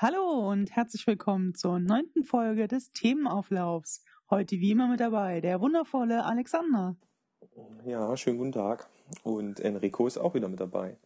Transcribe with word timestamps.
Hallo 0.00 0.48
und 0.48 0.70
herzlich 0.70 1.04
willkommen 1.08 1.56
zur 1.56 1.80
neunten 1.80 2.22
Folge 2.22 2.68
des 2.68 2.92
Themenauflaufs. 2.92 4.04
Heute 4.30 4.60
wie 4.60 4.70
immer 4.70 4.86
mit 4.86 5.00
dabei 5.00 5.40
der 5.40 5.60
wundervolle 5.60 6.24
Alexander. 6.24 6.94
Ja, 7.84 8.16
schönen 8.16 8.38
guten 8.38 8.52
Tag. 8.52 8.88
Und 9.24 9.58
Enrico 9.58 10.06
ist 10.06 10.16
auch 10.16 10.34
wieder 10.34 10.48
mit 10.48 10.60
dabei. 10.60 10.96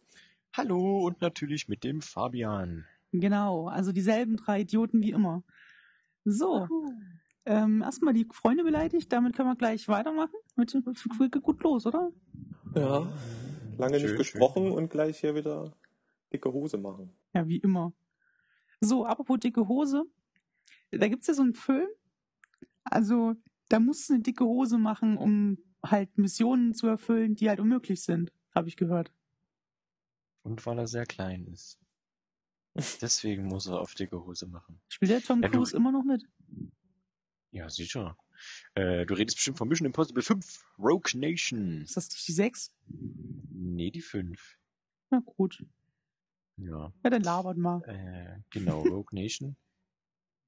Hallo 0.55 1.07
und 1.07 1.21
natürlich 1.21 1.67
mit 1.67 1.83
dem 1.83 2.03
Fabian. 2.03 2.85
Genau, 3.11 3.65
also 3.65 3.91
dieselben 3.91 4.37
drei 4.37 4.61
Idioten 4.61 5.01
wie 5.01 5.09
immer. 5.09 5.43
So, 6.23 6.67
ähm, 7.47 7.81
erstmal 7.81 8.13
die 8.13 8.27
Freunde 8.31 8.63
beleidigt, 8.63 9.11
damit 9.11 9.35
können 9.35 9.49
wir 9.49 9.55
gleich 9.55 9.87
weitermachen. 9.87 10.35
Mit, 10.55 10.71
geht 10.71 11.41
gut 11.41 11.63
los, 11.63 11.87
oder? 11.87 12.11
Ja, 12.75 13.07
lange 13.79 13.99
Schön, 13.99 14.09
nicht 14.09 14.17
gesprochen 14.17 14.71
und 14.71 14.91
gleich 14.91 15.17
hier 15.17 15.33
wieder 15.33 15.71
dicke 16.31 16.53
Hose 16.53 16.77
machen. 16.77 17.09
Ja, 17.33 17.47
wie 17.47 17.57
immer. 17.57 17.91
So, 18.83 19.05
apropos 19.05 19.39
dicke 19.39 19.67
Hose. 19.67 20.03
Da 20.91 21.07
gibt's 21.07 21.27
ja 21.27 21.33
so 21.33 21.41
einen 21.43 21.53
Film. 21.53 21.87
Also, 22.83 23.35
da 23.69 23.79
musst 23.79 24.09
du 24.09 24.13
eine 24.13 24.23
dicke 24.23 24.43
Hose 24.45 24.77
machen, 24.77 25.17
um 25.17 25.57
halt 25.85 26.17
Missionen 26.17 26.73
zu 26.73 26.87
erfüllen, 26.87 27.35
die 27.35 27.49
halt 27.49 27.59
unmöglich 27.59 28.01
sind, 28.03 28.31
habe 28.53 28.67
ich 28.67 28.75
gehört. 28.77 29.11
Und 30.43 30.65
weil 30.65 30.77
er 30.79 30.87
sehr 30.87 31.05
klein 31.05 31.47
ist. 31.47 31.79
Deswegen 33.01 33.45
muss 33.45 33.67
er 33.67 33.79
auf 33.79 33.93
dicke 33.93 34.23
Hose 34.25 34.47
machen. 34.47 34.79
Spielt 34.89 35.11
der 35.11 35.21
Tom 35.21 35.41
Ja, 35.41 35.47
du- 35.49 35.57
Cruise 35.59 35.75
immer 35.75 35.91
noch 35.91 36.03
mit? 36.03 36.25
Ja, 37.51 37.69
sicher. 37.69 38.17
Äh, 38.73 39.05
du 39.05 39.13
redest 39.13 39.37
bestimmt 39.37 39.57
von 39.59 39.67
Mission 39.69 39.85
Impossible 39.85 40.23
5, 40.23 40.65
Rogue 40.79 41.11
Nation. 41.19 41.81
Ist 41.83 41.95
das 41.95 42.09
nicht 42.09 42.27
die 42.27 42.31
sechs? 42.33 42.73
Nee, 43.51 43.91
die 43.91 44.01
5. 44.01 44.57
Na 45.11 45.19
gut. 45.19 45.63
Ja. 46.57 46.93
Ja, 47.03 47.09
dann 47.09 47.23
labert 47.23 47.57
mal. 47.57 47.81
Äh, 47.87 48.39
genau, 48.49 48.81
Rogue 48.81 49.09
Nation. 49.11 49.55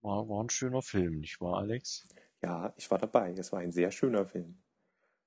War, 0.02 0.28
war 0.30 0.44
ein 0.44 0.50
schöner 0.50 0.82
Film, 0.82 1.20
nicht 1.20 1.42
wahr, 1.42 1.58
Alex? 1.58 2.08
Ja, 2.44 2.74
ich 2.78 2.90
war 2.92 3.00
dabei. 3.00 3.34
Es 3.34 3.52
war 3.52 3.60
ein 3.60 3.72
sehr 3.72 3.92
schöner 3.92 4.26
Film. 4.26 4.62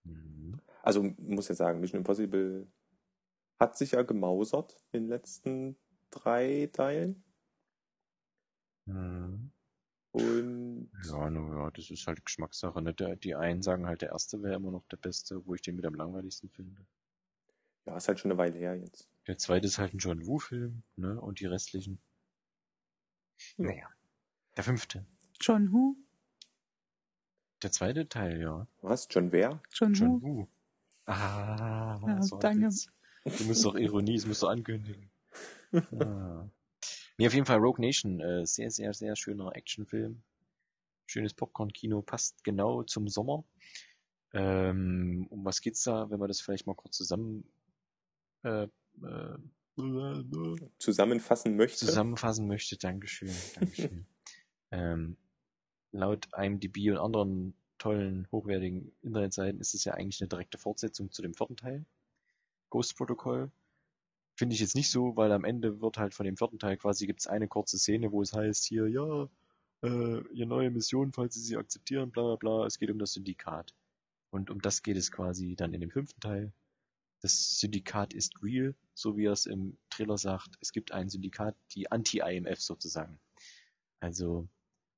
Mhm. 0.05 0.61
Also 0.83 1.03
muss 1.03 1.49
ja 1.49 1.55
sagen, 1.55 1.81
Mission 1.81 1.99
Impossible 1.99 2.67
hat 3.59 3.77
sich 3.77 3.93
ja 3.93 4.03
gemausert 4.03 4.77
in 4.93 5.03
den 5.03 5.09
letzten 5.09 5.77
drei 6.11 6.71
Teilen. 6.73 7.25
Mhm. 8.87 9.51
Und 10.13 10.91
Ja, 11.05 11.29
no, 11.29 11.55
ja, 11.55 11.71
das 11.73 11.91
ist 11.91 12.07
halt 12.07 12.25
Geschmackssache. 12.25 12.81
Ne? 12.81 12.95
Die 12.95 13.35
einen 13.35 13.63
sagen 13.63 13.87
halt, 13.87 14.03
der 14.03 14.11
erste 14.11 14.43
wäre 14.43 14.55
immer 14.55 14.71
noch 14.71 14.87
der 14.87 14.97
beste, 14.97 15.45
wo 15.45 15.55
ich 15.55 15.63
den 15.63 15.77
mit 15.77 15.85
am 15.85 15.95
langweiligsten 15.95 16.49
finde. 16.49 16.87
ja, 17.87 17.97
ist 17.97 18.09
halt 18.09 18.19
schon 18.21 18.31
eine 18.31 18.39
Weile 18.39 18.59
her 18.59 18.77
jetzt. 18.77 19.09
Der 19.29 19.37
zweite 19.37 19.67
ist 19.67 19.79
halt 19.79 19.93
ein 19.93 19.99
John 19.99 20.27
Woo-Film, 20.27 20.83
ne? 20.97 21.21
Und 21.21 21.41
die 21.41 21.47
restlichen. 21.47 22.01
Ja. 23.59 23.67
Naja. 23.67 23.89
Der 24.57 24.65
fünfte. 24.65 25.07
John 25.41 25.71
Who? 25.71 25.97
Der 27.63 27.71
zweite 27.71 28.09
Teil, 28.09 28.41
ja. 28.41 28.67
Was? 28.81 29.07
John 29.11 29.31
Wer? 29.31 29.61
John, 29.73 29.93
John 29.93 30.23
Who? 30.23 30.23
Woo. 30.23 30.49
Ah, 31.05 32.01
Ja, 32.07 32.23
so 32.23 32.39
danke. 32.39 32.67
Witz. 32.67 32.89
Du 33.25 33.45
musst 33.45 33.65
doch 33.65 33.75
Ironie, 33.75 34.17
das 34.17 34.27
musst 34.27 34.43
du 34.43 34.47
ankündigen. 34.47 35.11
ah. 35.73 36.49
Nee, 37.19 37.27
auf 37.27 37.35
jeden 37.35 37.47
Fall 37.47 37.59
Rogue 37.59 37.85
Nation. 37.85 38.21
Äh, 38.21 38.47
sehr, 38.47 38.71
sehr, 38.71 38.95
sehr 38.95 39.15
schöner 39.15 39.55
Actionfilm. 39.55 40.23
Schönes 41.07 41.35
Popcorn-Kino, 41.35 42.01
passt 42.01 42.43
genau 42.45 42.83
zum 42.83 43.09
Sommer. 43.09 43.45
Ähm, 44.33 45.27
um 45.31 45.45
was 45.45 45.61
geht's 45.61 45.83
da, 45.83 46.09
wenn 46.11 46.21
wir 46.21 46.29
das 46.29 46.41
vielleicht 46.41 46.67
mal 46.67 46.75
kurz 46.75 46.97
zusammen 46.97 47.45
äh, 48.43 48.69
äh, 49.05 49.39
Zusammenfassen 50.79 51.57
möchte. 51.57 51.87
zusammenfassen 51.87 52.49
möchte. 52.49 52.77
Dankeschön. 52.77 53.33
Dankeschön. 53.55 54.07
ähm, 54.73 55.17
laut 55.93 56.29
IMDb 56.37 56.91
und 56.91 56.99
anderen 56.99 57.55
tollen, 57.79 58.27
hochwertigen 58.33 58.93
Internetseiten 59.03 59.61
ist 59.61 59.75
es 59.75 59.85
ja 59.85 59.95
eigentlich 59.95 60.21
eine 60.21 60.29
direkte 60.29 60.59
Fortsetzung 60.59 61.13
zu 61.13 61.23
dem 61.23 61.35
vierten 61.35 61.57
Teil. 61.57 61.85
Ghost 62.71 62.97
Protocol. 62.97 63.51
Finde 64.35 64.55
ich 64.55 64.61
jetzt 64.61 64.75
nicht 64.75 64.91
so, 64.91 65.17
weil 65.17 65.33
am 65.33 65.45
Ende 65.45 65.81
wird 65.81 65.99
halt 65.99 66.15
von 66.15 66.27
dem 66.27 66.37
vierten 66.37 66.59
Teil 66.59 66.77
quasi 66.77 67.07
gibt's 67.07 67.27
eine 67.27 67.49
kurze 67.49 67.79
Szene, 67.79 68.13
wo 68.13 68.23
es 68.23 68.33
heißt 68.33 68.65
hier, 68.65 68.89
ja, 68.89 69.29
äh, 69.83 70.21
ihr 70.33 70.47
neue 70.47 70.71
Mission, 70.71 71.13
falls 71.13 71.35
sie 71.35 71.41
sie 71.41 71.57
akzeptieren, 71.57 72.11
bla 72.11 72.23
bla 72.23 72.37
bla, 72.37 72.67
es 72.67 72.79
geht 72.79 72.91
um 72.91 72.99
das 72.99 73.13
Syndikat. 73.13 73.75
Und 74.31 74.51
um 74.51 74.61
das 74.61 74.83
geht 74.83 74.97
es 74.97 75.11
quasi 75.11 75.57
dann 75.57 75.73
in 75.73 75.81
dem 75.81 75.91
fünften 75.91 76.21
Teil. 76.21 76.53
Das 77.21 77.59
Syndikat 77.59 78.15
ist 78.15 78.43
real, 78.43 78.75
so 78.95 79.17
wie 79.17 79.27
er 79.27 79.33
es 79.33 79.47
im 79.47 79.77
Trailer 79.91 80.19
sagt. 80.19 80.57
Es 80.61 80.73
gibt 80.73 80.93
ein 80.93 81.09
Syndikat, 81.09 81.57
die 81.75 81.91
Anti-IMF 81.91 82.61
sozusagen. 82.61 83.19
Also 84.01 84.49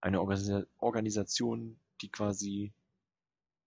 eine 0.00 0.20
Organisa 0.20 0.64
Organisation, 0.78 1.78
die 2.02 2.10
quasi, 2.10 2.72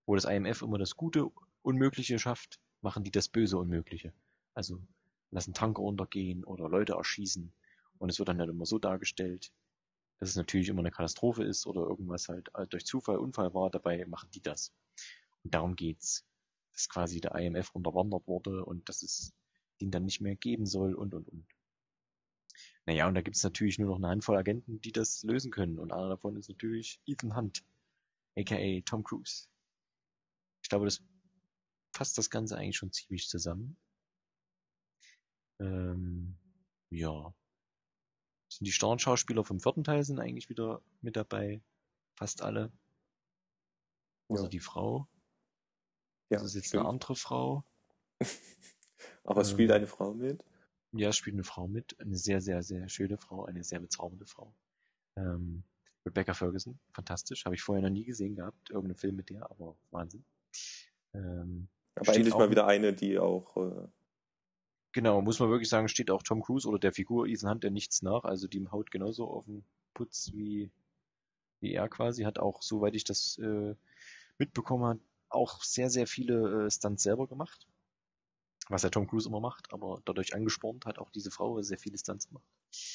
wo 0.05 0.15
das 0.15 0.25
IMF 0.25 0.61
immer 0.61 0.77
das 0.77 0.95
Gute 0.95 1.31
Unmögliche 1.63 2.19
schafft, 2.19 2.59
machen 2.81 3.03
die 3.03 3.11
das 3.11 3.29
Böse 3.29 3.57
Unmögliche. 3.57 4.13
Also 4.53 4.81
lassen 5.31 5.53
Tanker 5.53 5.81
untergehen 5.81 6.43
oder 6.43 6.69
Leute 6.69 6.93
erschießen. 6.93 7.51
Und 7.97 8.09
es 8.09 8.19
wird 8.19 8.29
dann 8.29 8.39
halt 8.39 8.49
immer 8.49 8.65
so 8.65 8.79
dargestellt, 8.79 9.51
dass 10.19 10.29
es 10.29 10.35
natürlich 10.35 10.69
immer 10.69 10.79
eine 10.79 10.91
Katastrophe 10.91 11.43
ist 11.43 11.65
oder 11.65 11.81
irgendwas 11.81 12.29
halt 12.29 12.49
äh, 12.55 12.67
durch 12.67 12.85
Zufall, 12.85 13.17
Unfall 13.17 13.53
war, 13.53 13.69
dabei 13.69 14.05
machen 14.05 14.29
die 14.33 14.41
das. 14.41 14.71
Und 15.43 15.53
darum 15.53 15.75
geht's. 15.75 16.25
Dass 16.73 16.89
quasi 16.89 17.21
der 17.21 17.35
IMF 17.35 17.71
unterwandert 17.73 18.27
wurde 18.27 18.65
und 18.65 18.89
dass 18.89 19.03
es 19.03 19.33
ihn 19.77 19.91
dann 19.91 20.05
nicht 20.05 20.21
mehr 20.21 20.35
geben 20.35 20.65
soll 20.65 20.93
und 20.93 21.13
und 21.13 21.29
und. 21.29 21.47
Naja, 22.85 23.07
und 23.07 23.15
da 23.15 23.21
gibt's 23.21 23.43
natürlich 23.43 23.79
nur 23.79 23.89
noch 23.89 23.97
eine 23.97 24.09
Handvoll 24.09 24.37
Agenten, 24.37 24.81
die 24.81 24.91
das 24.91 25.23
lösen 25.23 25.51
können. 25.51 25.79
Und 25.79 25.93
einer 25.93 26.09
davon 26.09 26.35
ist 26.35 26.49
natürlich 26.49 26.99
Ethan 27.05 27.35
Hunt, 27.35 27.63
aka 28.37 28.81
Tom 28.85 29.03
Cruise. 29.03 29.47
Ich 30.61 30.69
glaube, 30.69 30.85
das 30.85 31.01
fasst 31.93 32.17
das 32.17 32.29
Ganze 32.29 32.57
eigentlich 32.57 32.77
schon 32.77 32.91
ziemlich 32.91 33.27
zusammen. 33.29 33.77
Ähm, 35.59 36.37
ja. 36.89 37.33
Sind 38.49 38.65
die 38.67 38.71
Starnschauspieler 38.71 39.43
vom 39.43 39.59
vierten 39.59 39.83
Teil 39.83 40.03
sind 40.03 40.19
eigentlich 40.19 40.49
wieder 40.49 40.81
mit 41.01 41.15
dabei. 41.15 41.61
Fast 42.15 42.41
alle. 42.41 42.71
Außer 44.27 44.43
Ja. 44.43 44.49
die 44.49 44.59
Frau. 44.59 45.07
Ja, 46.29 46.39
das 46.39 46.43
ist 46.45 46.55
jetzt 46.55 46.67
stimmt. 46.67 46.81
eine 46.81 46.89
andere 46.89 47.15
Frau. 47.15 47.63
Aber 49.23 49.41
es 49.41 49.49
Ähm, 49.49 49.53
spielt 49.55 49.71
eine 49.71 49.87
Frau 49.87 50.13
mit. 50.13 50.43
Ja, 50.91 51.11
spielt 51.11 51.35
eine 51.35 51.43
Frau 51.43 51.67
mit. 51.67 51.99
Eine 51.99 52.17
sehr, 52.17 52.41
sehr, 52.41 52.61
sehr 52.63 52.87
schöne 52.89 53.17
Frau. 53.17 53.45
Eine 53.45 53.63
sehr 53.63 53.79
bezaubernde 53.79 54.25
Frau. 54.25 54.53
Ähm, 55.15 55.63
Rebecca 56.05 56.33
Ferguson. 56.33 56.79
Fantastisch. 56.93 57.45
Habe 57.45 57.55
ich 57.55 57.61
vorher 57.61 57.81
noch 57.81 57.89
nie 57.89 58.03
gesehen 58.05 58.35
gehabt. 58.35 58.69
Irgendeinen 58.69 58.97
Film 58.97 59.15
mit 59.15 59.29
der, 59.29 59.49
aber 59.49 59.77
Wahnsinn. 59.91 60.25
Ähm, 61.13 61.67
Aber 61.95 62.05
steht 62.05 62.17
endlich 62.17 62.35
mal 62.35 62.49
wieder 62.51 62.67
eine, 62.67 62.93
die 62.93 63.17
auch 63.19 63.55
äh, 63.57 63.87
Genau, 64.91 65.21
muss 65.23 65.39
man 65.39 65.49
wirklich 65.49 65.69
sagen, 65.69 65.87
steht 65.87 66.11
auch 66.11 66.21
Tom 66.21 66.43
Cruise 66.43 66.67
oder 66.67 66.77
der 66.77 66.93
Figur 66.93 67.25
Ethan 67.25 67.49
Hunt 67.49 67.63
der 67.63 67.71
nichts 67.71 68.03
nach. 68.03 68.23
Also 68.25 68.47
die 68.47 68.67
haut 68.69 68.91
genauso 68.91 69.27
auf 69.27 69.45
den 69.45 69.65
Putz 69.95 70.31
wie, 70.33 70.71
wie 71.61 71.73
er 71.73 71.89
quasi. 71.89 72.23
Hat 72.23 72.37
auch, 72.37 72.61
soweit 72.61 72.93
ich 72.95 73.03
das 73.03 73.39
äh, 73.39 73.75
mitbekommen 74.37 74.83
habe, 74.85 74.99
auch 75.33 75.63
sehr, 75.63 75.89
sehr 75.89 76.07
viele 76.07 76.65
äh, 76.67 76.71
Stunts 76.71 77.03
selber 77.03 77.27
gemacht. 77.27 77.67
Was 78.69 78.83
ja 78.83 78.89
Tom 78.89 79.07
Cruise 79.07 79.27
immer 79.27 79.41
macht, 79.41 79.73
aber 79.73 80.01
dadurch 80.05 80.33
angespornt 80.33 80.85
hat 80.85 80.97
auch 80.97 81.09
diese 81.09 81.31
Frau 81.31 81.61
sehr 81.61 81.77
viele 81.77 81.97
Stunts 81.97 82.27
gemacht. 82.29 82.45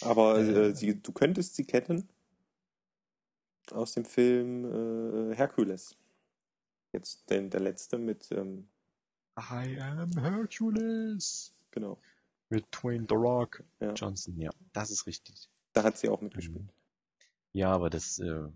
Aber 0.01 0.39
Äh. 0.39 0.69
äh, 0.69 0.75
sie, 0.75 1.01
du 1.01 1.13
könntest 1.13 1.55
sie 1.57 1.65
kennen 1.65 2.09
aus 3.73 3.93
dem 3.93 4.05
Film 4.07 5.31
äh, 5.33 5.37
Hercules. 5.37 5.95
Jetzt 6.93 7.29
den, 7.29 7.51
der 7.51 7.61
letzte 7.61 7.99
mit, 7.99 8.31
ähm, 8.33 8.67
I 9.39 9.79
am 9.81 10.11
Hercules. 10.19 11.55
genau. 11.71 11.99
Mit 12.49 12.65
Dwayne 12.73 13.05
The 13.07 13.15
Rock 13.15 13.63
Ja. 13.81 13.93
Johnson, 13.93 14.41
ja, 14.41 14.51
das 14.73 14.91
ist 14.91 15.07
richtig. 15.07 15.51
Da 15.75 15.83
hat 15.85 15.99
sie 15.99 16.09
auch 16.09 16.23
mitgespielt. 16.23 16.63
Mhm. 16.63 16.71
Ja, 17.53 17.73
aber 17.73 17.91
das, 17.91 18.19
äh, 18.21 18.49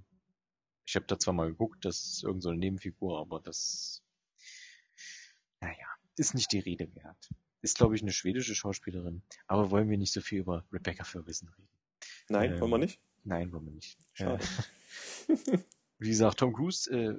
ich 0.84 0.96
habe 0.96 1.06
da 1.06 1.18
zwar 1.18 1.34
mal 1.34 1.48
geguckt, 1.48 1.84
das 1.84 2.00
ist 2.00 2.24
irgend 2.24 2.42
so 2.42 2.50
eine 2.50 2.58
Nebenfigur, 2.58 3.20
aber 3.20 3.40
das, 3.40 4.02
naja, 5.60 5.86
ist 6.16 6.34
nicht 6.34 6.52
die 6.52 6.58
Rede 6.58 6.94
wert. 6.94 7.30
Ist, 7.62 7.76
glaube 7.76 7.94
ich, 7.94 8.02
eine 8.02 8.12
schwedische 8.12 8.54
Schauspielerin. 8.54 9.22
Aber 9.46 9.70
wollen 9.70 9.88
wir 9.88 9.96
nicht 9.96 10.12
so 10.12 10.20
viel 10.20 10.40
über 10.40 10.64
Rebecca 10.72 11.04
Ferguson 11.04 11.48
reden? 11.48 11.68
Nein, 12.28 12.52
Ähm, 12.54 12.60
wollen 12.60 12.70
wir 12.72 12.78
nicht? 12.78 13.00
Nein, 13.24 13.52
wollen 13.52 13.66
wir 13.66 13.72
nicht. 13.72 13.98
Schade. 14.14 14.42
Äh, 15.28 15.58
wie 15.98 16.08
gesagt, 16.08 16.40
Tom 16.40 16.52
Cruise, 16.52 16.90
äh, 16.90 17.18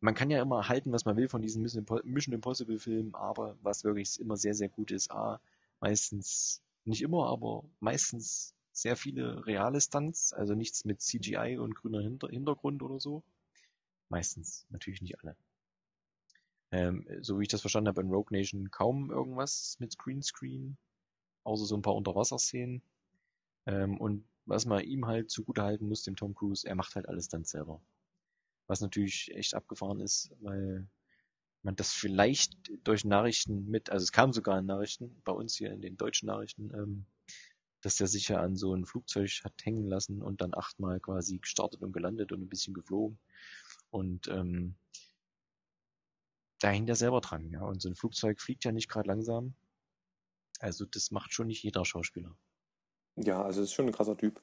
man 0.00 0.14
kann 0.14 0.30
ja 0.30 0.42
immer 0.42 0.68
halten, 0.68 0.92
was 0.92 1.04
man 1.04 1.16
will 1.16 1.28
von 1.28 1.42
diesen 1.42 1.62
Mission 1.62 2.34
Impossible 2.34 2.78
Filmen, 2.78 3.14
aber 3.14 3.56
was 3.62 3.84
wirklich 3.84 4.20
immer 4.20 4.36
sehr, 4.36 4.54
sehr 4.54 4.68
gut 4.68 4.90
ist, 4.90 5.10
A, 5.10 5.40
meistens, 5.80 6.62
nicht 6.84 7.02
immer, 7.02 7.28
aber 7.28 7.64
meistens 7.80 8.54
sehr 8.80 8.96
viele 8.96 9.44
reale 9.46 9.80
Stunts, 9.80 10.32
also 10.32 10.54
nichts 10.54 10.84
mit 10.84 11.00
CGI 11.00 11.58
und 11.58 11.74
grüner 11.74 12.00
Hinter 12.00 12.28
Hintergrund 12.28 12.82
oder 12.82 13.00
so. 13.00 13.22
Meistens, 14.08 14.66
natürlich 14.70 15.02
nicht 15.02 15.18
alle. 15.20 15.36
Ähm, 16.70 17.06
so 17.20 17.38
wie 17.38 17.42
ich 17.42 17.48
das 17.48 17.60
verstanden 17.62 17.88
habe, 17.88 18.00
in 18.00 18.10
Rogue 18.10 18.36
Nation 18.36 18.70
kaum 18.70 19.10
irgendwas 19.10 19.76
mit 19.80 19.98
Greenscreen, 19.98 20.76
außer 21.44 21.64
so 21.64 21.76
ein 21.76 21.82
paar 21.82 21.94
Unterwasserszenen. 21.94 22.82
Ähm, 23.66 23.98
und 23.98 24.24
was 24.46 24.64
man 24.64 24.84
ihm 24.84 25.06
halt 25.06 25.30
zugutehalten 25.30 25.88
muss, 25.88 26.04
dem 26.04 26.16
Tom 26.16 26.34
Cruise, 26.34 26.66
er 26.66 26.74
macht 26.74 26.94
halt 26.94 27.08
alles 27.08 27.28
dann 27.28 27.44
selber. 27.44 27.80
Was 28.66 28.80
natürlich 28.80 29.34
echt 29.34 29.54
abgefahren 29.54 30.00
ist, 30.00 30.30
weil 30.40 30.86
man 31.62 31.74
das 31.74 31.92
vielleicht 31.92 32.70
durch 32.84 33.04
Nachrichten 33.04 33.68
mit, 33.68 33.90
also 33.90 34.04
es 34.04 34.12
kam 34.12 34.32
sogar 34.32 34.58
in 34.58 34.66
Nachrichten, 34.66 35.20
bei 35.24 35.32
uns 35.32 35.56
hier 35.56 35.72
in 35.72 35.80
den 35.80 35.96
deutschen 35.96 36.26
Nachrichten, 36.26 36.70
ähm, 36.74 37.06
dass 37.80 37.96
der 37.96 38.06
sich 38.06 38.28
ja 38.28 38.40
an 38.40 38.56
so 38.56 38.74
ein 38.74 38.86
Flugzeug 38.86 39.30
hat 39.44 39.54
hängen 39.62 39.86
lassen 39.86 40.22
und 40.22 40.40
dann 40.40 40.54
achtmal 40.54 41.00
quasi 41.00 41.38
gestartet 41.38 41.82
und 41.82 41.92
gelandet 41.92 42.32
und 42.32 42.42
ein 42.42 42.48
bisschen 42.48 42.74
geflogen. 42.74 43.18
Und 43.90 44.28
ähm, 44.28 44.74
da 46.60 46.70
hängt 46.70 46.88
er 46.88 46.96
selber 46.96 47.20
dran, 47.20 47.50
ja. 47.50 47.62
Und 47.62 47.80
so 47.80 47.88
ein 47.88 47.94
Flugzeug 47.94 48.40
fliegt 48.40 48.64
ja 48.64 48.72
nicht 48.72 48.88
gerade 48.88 49.08
langsam. 49.08 49.54
Also 50.58 50.84
das 50.84 51.10
macht 51.10 51.32
schon 51.32 51.46
nicht 51.46 51.62
jeder 51.62 51.84
Schauspieler. 51.84 52.36
Ja, 53.16 53.42
also 53.42 53.62
ist 53.62 53.72
schon 53.72 53.86
ein 53.86 53.92
krasser 53.92 54.16
Typ. 54.16 54.40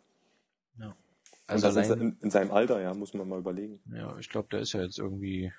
Ja. 0.78 0.96
Also 1.48 1.68
das 1.68 1.78
allein, 1.78 2.02
in, 2.02 2.18
in 2.22 2.32
seinem 2.32 2.52
Alter, 2.52 2.82
ja, 2.82 2.94
muss 2.94 3.14
man 3.14 3.28
mal 3.28 3.40
überlegen. 3.40 3.80
ja, 3.94 4.18
ich 4.18 4.30
glaube, 4.30 4.48
der 4.50 4.62
ist 4.62 4.74
ja 4.74 4.82
jetzt 4.82 4.98
irgendwie 4.98 5.52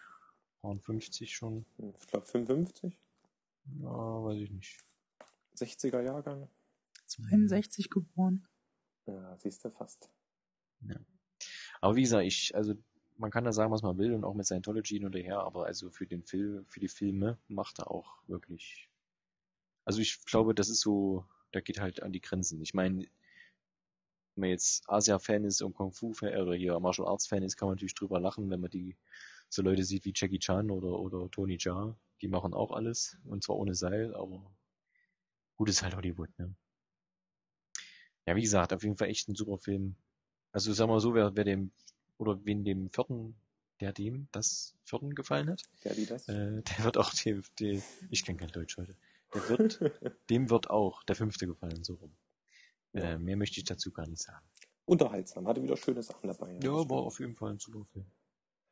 50 0.62 1.34
schon. 1.34 1.64
Ich 2.00 2.06
glaube 2.08 2.26
55, 2.26 2.98
Ja, 3.80 3.88
weiß 4.24 4.40
ich 4.40 4.50
nicht. 4.50 4.78
60er 5.56 6.02
Jahrgang. 6.02 6.48
62 7.06 7.90
geboren. 7.90 8.46
Ja, 9.06 9.36
siehst 9.38 9.64
du 9.64 9.70
fast. 9.70 10.10
Aber 11.80 11.96
wie 11.96 12.02
gesagt, 12.02 12.24
ich, 12.24 12.54
also 12.54 12.74
man 13.18 13.30
kann 13.30 13.44
da 13.44 13.52
sagen, 13.52 13.72
was 13.72 13.82
man 13.82 13.98
will 13.98 14.12
und 14.12 14.24
auch 14.24 14.34
mit 14.34 14.46
Scientology 14.46 14.96
hin 14.96 15.06
und 15.06 15.14
her, 15.14 15.40
aber 15.40 15.66
also 15.66 15.90
für 15.90 16.06
den 16.06 16.22
Film, 16.22 16.66
für 16.66 16.80
die 16.80 16.88
Filme 16.88 17.38
macht 17.48 17.78
er 17.78 17.90
auch 17.90 18.18
wirklich. 18.26 18.90
Also 19.84 20.00
ich 20.00 20.24
glaube, 20.24 20.54
das 20.54 20.68
ist 20.68 20.80
so, 20.80 21.24
da 21.52 21.60
geht 21.60 21.80
halt 21.80 22.02
an 22.02 22.12
die 22.12 22.20
Grenzen. 22.20 22.60
Ich 22.60 22.74
meine, 22.74 23.06
wenn 24.34 24.40
man 24.40 24.50
jetzt 24.50 24.88
Asia-Fan 24.88 25.44
ist 25.44 25.62
und 25.62 25.74
Kung 25.74 25.92
Fu-Fan 25.92 26.40
oder 26.40 26.54
hier 26.54 26.78
Martial 26.80 27.08
Arts-Fan 27.08 27.42
ist, 27.42 27.56
kann 27.56 27.68
man 27.68 27.76
natürlich 27.76 27.94
drüber 27.94 28.20
lachen, 28.20 28.50
wenn 28.50 28.60
man 28.60 28.70
die 28.70 28.96
so 29.48 29.62
Leute 29.62 29.84
sieht 29.84 30.04
wie 30.04 30.12
Jackie 30.14 30.38
Chan 30.38 30.70
oder, 30.70 30.98
oder 30.98 31.30
Tony 31.30 31.56
Jaa. 31.58 31.96
Die 32.20 32.28
machen 32.28 32.52
auch 32.52 32.72
alles 32.72 33.16
und 33.24 33.42
zwar 33.44 33.56
ohne 33.56 33.74
Seil, 33.74 34.14
aber 34.14 34.54
gut 35.56 35.68
ist 35.68 35.82
halt 35.82 35.96
Hollywood, 35.96 36.30
ne? 36.38 36.54
Ja, 38.26 38.34
wie 38.36 38.42
gesagt, 38.42 38.72
auf 38.72 38.82
jeden 38.82 38.96
Fall 38.96 39.08
echt 39.08 39.28
ein 39.28 39.34
super 39.34 39.58
Film. 39.58 39.96
Also 40.52 40.72
sagen 40.72 40.90
wir 40.90 41.00
so, 41.00 41.14
wer, 41.14 41.34
wer 41.36 41.44
dem 41.44 41.70
oder 42.18 42.44
wen 42.44 42.64
dem 42.64 42.90
vierten, 42.90 43.36
der 43.80 43.92
dem 43.92 44.28
das 44.32 44.74
vierten 44.84 45.14
gefallen 45.14 45.50
hat, 45.50 45.62
Der, 45.84 45.94
die 45.94 46.06
das. 46.06 46.28
äh, 46.28 46.62
der 46.78 46.84
wird 46.84 46.96
auch 46.98 47.12
dem, 47.12 47.42
dem 47.60 47.82
ich 48.10 48.24
kann 48.24 48.36
kein 48.36 48.48
Deutsch 48.48 48.76
heute, 48.78 48.96
der 49.34 49.48
wird, 49.48 49.80
dem 50.30 50.50
wird 50.50 50.70
auch 50.70 51.02
der 51.04 51.14
fünfte 51.16 51.46
gefallen, 51.46 51.84
so 51.84 51.94
rum. 51.94 52.16
Ja. 52.94 53.12
Äh, 53.12 53.18
mehr 53.18 53.36
möchte 53.36 53.58
ich 53.58 53.64
dazu 53.64 53.92
gar 53.92 54.06
nicht 54.08 54.22
sagen. 54.22 54.44
Unterhaltsam, 54.86 55.46
hatte 55.46 55.62
wieder 55.62 55.76
schöne 55.76 56.02
Sachen 56.02 56.28
dabei. 56.28 56.52
Ja, 56.54 56.60
das 56.60 56.88
war 56.88 56.98
auf 57.02 57.18
jeden 57.20 57.34
Fall 57.34 57.50
ein 57.52 57.58
super 57.58 57.84
Film. 57.92 58.06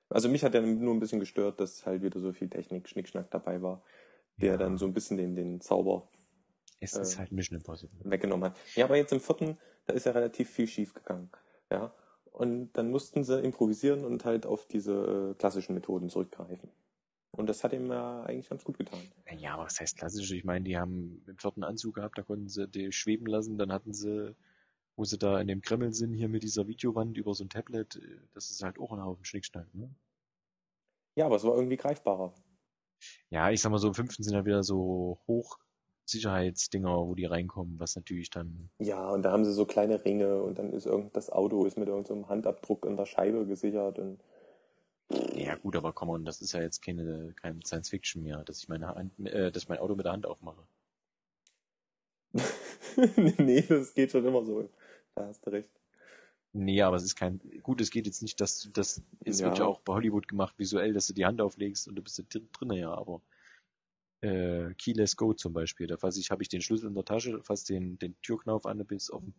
Also 0.09 0.29
mich 0.29 0.45
hat 0.45 0.55
ja 0.55 0.61
nur 0.61 0.95
ein 0.95 1.01
bisschen 1.01 1.19
gestört, 1.21 1.61
dass 1.61 1.85
halt 1.87 2.03
wieder 2.03 2.21
so 2.21 2.33
viel 2.33 2.49
Technik, 2.49 2.89
Schnickschnack 2.89 3.31
dabei 3.31 3.61
war, 3.63 3.83
der 4.37 4.53
Ja. 4.53 4.57
dann 4.59 4.79
so 4.79 4.87
ein 4.87 4.95
bisschen 4.95 5.17
den, 5.17 5.35
den 5.35 5.61
Zauber 5.61 6.09
Es 6.81 6.97
Äh, 6.97 7.03
ist 7.03 7.19
halt 7.19 7.33
Mission 7.33 7.59
Impossible. 7.59 8.11
weggenommen 8.11 8.51
hat. 8.51 8.59
Ja, 8.75 8.85
aber 8.85 8.97
jetzt 8.97 9.13
im 9.13 9.21
vierten, 9.21 9.59
da 9.87 9.95
ist 9.95 10.07
ja 10.07 10.13
relativ 10.13 10.51
viel 10.51 10.67
schief 10.67 10.95
gegangen. 10.95 11.31
Ja. 11.71 11.93
Und 12.33 12.73
dann 12.73 12.91
mussten 12.91 13.23
sie 13.23 13.41
improvisieren 13.41 14.05
und 14.05 14.25
halt 14.25 14.45
auf 14.45 14.67
diese 14.67 15.31
äh, 15.33 15.35
klassischen 15.39 15.75
Methoden 15.75 16.09
zurückgreifen. 16.09 16.71
Und 17.31 17.49
das 17.49 17.63
hat 17.65 17.73
ihm 17.73 17.91
ja 17.91 18.23
eigentlich 18.25 18.49
ganz 18.49 18.65
gut 18.65 18.79
getan. 18.79 19.01
Ja, 19.37 19.55
aber 19.55 19.65
was 19.65 19.81
heißt 19.81 19.97
klassisch? 19.99 20.31
Ich 20.33 20.45
meine, 20.45 20.65
die 20.65 20.77
haben 20.77 21.23
im 21.27 21.37
vierten 21.39 21.65
Anzug 21.65 21.95
gehabt, 21.97 22.19
da 22.19 22.23
konnten 22.23 22.49
sie 22.49 22.69
die 22.69 22.93
schweben 22.93 23.27
lassen, 23.27 23.59
dann 23.59 23.73
hatten 23.73 23.93
sie, 23.93 24.37
wo 24.97 25.05
sie 25.05 25.19
da 25.19 25.41
in 25.41 25.49
dem 25.49 25.61
Kreml 25.61 25.93
sind, 25.93 26.13
hier 26.15 26.29
mit 26.29 26.43
dieser 26.45 26.67
Videowand 26.69 27.17
über 27.17 27.35
so 27.35 27.45
ein 27.45 27.49
Tablet, 27.51 27.97
äh, 27.97 28.19
das 28.35 28.51
ist 28.51 28.63
halt 28.63 28.79
auch 28.79 28.93
ein 28.93 29.03
Haufen 29.03 29.25
Schnickschnack, 29.25 29.73
ne? 29.75 29.95
Ja, 31.17 31.27
aber 31.27 31.37
es 31.37 31.45
war 31.45 31.55
irgendwie 31.55 31.77
greifbarer. 31.77 32.35
Ja, 33.31 33.51
ich 33.51 33.61
sag 33.61 33.71
mal 33.71 33.79
so, 33.79 33.89
im 33.89 33.95
fünften 33.95 34.23
sind 34.23 34.35
halt 34.35 34.47
wieder 34.47 34.63
so 34.63 35.19
Hochsicherheitsdinger, 36.05 37.07
wo 37.07 37.15
die 37.15 37.25
reinkommen, 37.25 37.79
was 37.81 37.97
natürlich 37.97 38.31
dann, 38.31 38.71
Ja, 38.79 39.11
und 39.11 39.23
da 39.23 39.33
haben 39.33 39.45
sie 39.45 39.53
so 39.53 39.67
kleine 39.67 40.05
Ringe 40.05 40.41
und 40.43 40.59
dann 40.61 40.73
ist 40.73 40.87
irgend 40.87 41.17
das 41.17 41.29
Auto 41.31 41.65
ist 41.67 41.77
mit 41.79 41.89
irgendeinem 41.89 42.23
so 42.23 42.29
Handabdruck 42.29 42.85
in 42.87 42.97
der 42.97 43.07
Scheibe 43.07 43.47
gesichert 43.47 43.99
und 43.99 44.21
ja 45.35 45.55
gut, 45.57 45.77
aber 45.77 45.93
komm 45.95 46.11
on, 46.11 46.25
das 46.25 46.41
ist 46.43 46.53
ja 46.53 46.61
jetzt 46.61 46.83
keine, 46.83 47.33
kein 47.37 47.63
Science 47.63 47.89
Fiction 47.91 48.23
mehr, 48.23 48.45
dass 48.45 48.59
ich 48.61 48.69
meine 48.69 48.89
Hand, 48.89 49.19
äh, 49.27 49.51
dass 49.51 49.63
ich 49.65 49.69
mein 49.69 49.79
Auto 49.79 49.95
mit 49.95 50.05
der 50.07 50.13
Hand 50.13 50.27
aufmache. 50.27 50.67
nee, 53.39 53.63
das 53.63 53.95
geht 53.95 54.11
schon 54.11 54.25
immer 54.25 54.45
so. 54.45 54.69
Da 55.15 55.27
hast 55.27 55.47
du 55.47 55.51
recht. 55.51 55.71
Nee, 56.53 56.83
aber 56.83 56.97
es 56.97 57.03
ist 57.03 57.17
kein, 57.17 57.41
gut, 57.63 57.81
es 57.81 57.91
geht 57.91 58.07
jetzt 58.07 58.23
nicht, 58.23 58.41
dass 58.41 58.61
du 58.61 58.71
das, 58.71 59.03
es 59.25 59.43
wird 59.43 59.59
ja 59.59 59.65
Ja. 59.65 59.69
auch 59.71 59.81
bei 59.81 59.93
Hollywood 59.95 60.29
gemacht, 60.29 60.55
visuell, 60.57 60.93
dass 60.93 61.09
du 61.09 61.13
die 61.13 61.25
Hand 61.27 61.41
auflegst 61.41 61.89
und 61.89 61.97
du 61.97 62.03
bist 62.03 62.19
da 62.19 62.23
drin, 62.53 62.71
ja, 62.73 62.93
aber, 62.95 63.23
äh, 64.21 64.75
Keyless 64.75 65.17
Go 65.17 65.35
zum 65.35 65.53
Beispiel, 65.53 65.87
da 65.87 65.97
fasse 65.97 66.21
ich, 66.21 66.31
habe 66.31 66.43
ich 66.43 66.49
den 66.49 66.63
Schlüssel 66.63 66.89
in 66.89 66.95
der 66.95 67.05
Tasche, 67.05 67.43
fasse 67.43 67.67
den, 67.67 67.99
den 67.99 68.17
Türknauf 68.23 68.67
an, 68.67 68.85
bis 68.87 69.11
offen. 69.11 69.35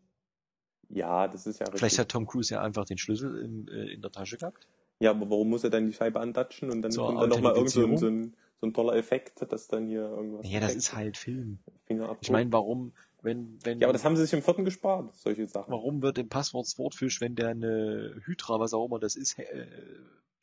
Ja, 0.90 1.28
das 1.28 1.48
ist 1.48 1.60
ja 1.60 1.66
richtig. 1.66 1.80
Vielleicht 1.80 2.00
hat 2.00 2.10
Tom 2.10 2.28
Cruise 2.28 2.54
ja 2.54 2.62
einfach 2.62 2.86
den 2.86 2.98
Schlüssel 2.98 3.40
im, 3.40 3.68
äh, 3.68 3.94
in 3.94 4.02
der 4.02 4.12
Tasche 4.12 4.38
gehabt. 4.38 4.68
Ja, 5.00 5.12
aber 5.12 5.30
warum 5.30 5.50
muss 5.50 5.64
er 5.64 5.70
dann 5.70 5.88
die 5.88 5.94
Scheibe 5.94 6.20
antatschen 6.20 6.70
und 6.70 6.82
dann 6.82 6.92
Zur 6.92 7.08
kommt 7.08 7.22
dann 7.22 7.30
nochmal 7.30 7.54
irgend 7.56 7.72
so 7.72 7.86
ein, 7.86 7.98
so, 7.98 8.08
ein, 8.08 8.36
so 8.62 8.68
ein 8.68 8.74
toller 8.74 8.96
Effekt, 8.96 9.42
dass 9.52 9.68
dann 9.68 9.88
hier 9.88 10.04
irgendwas. 10.04 10.50
Ja, 10.50 10.60
das 10.60 10.76
ist 10.76 10.96
halt 10.96 11.18
Film. 11.18 11.60
Fingerabdruck. 11.86 12.24
Ich 12.24 12.32
meine, 12.32 12.52
warum, 12.54 12.94
wenn, 13.22 13.60
wenn, 13.64 13.80
ja, 13.80 13.88
aber 13.88 13.94
das 13.94 14.06
haben 14.06 14.16
sie 14.16 14.22
sich 14.22 14.34
im 14.34 14.42
vierten 14.42 14.64
gespart, 14.64 15.14
solche 15.16 15.48
Sachen. 15.48 15.72
warum 15.72 16.02
wird 16.02 16.18
im 16.18 16.30
Passwort 16.30 16.68
Swordfish, 16.68 17.20
wenn 17.20 17.36
der 17.36 17.50
eine 17.50 18.22
Hydra, 18.26 18.60
was 18.60 18.74
auch 18.74 18.86
immer 18.86 19.00
das 19.00 19.16
ist, 19.16 19.38
äh, 19.40 19.68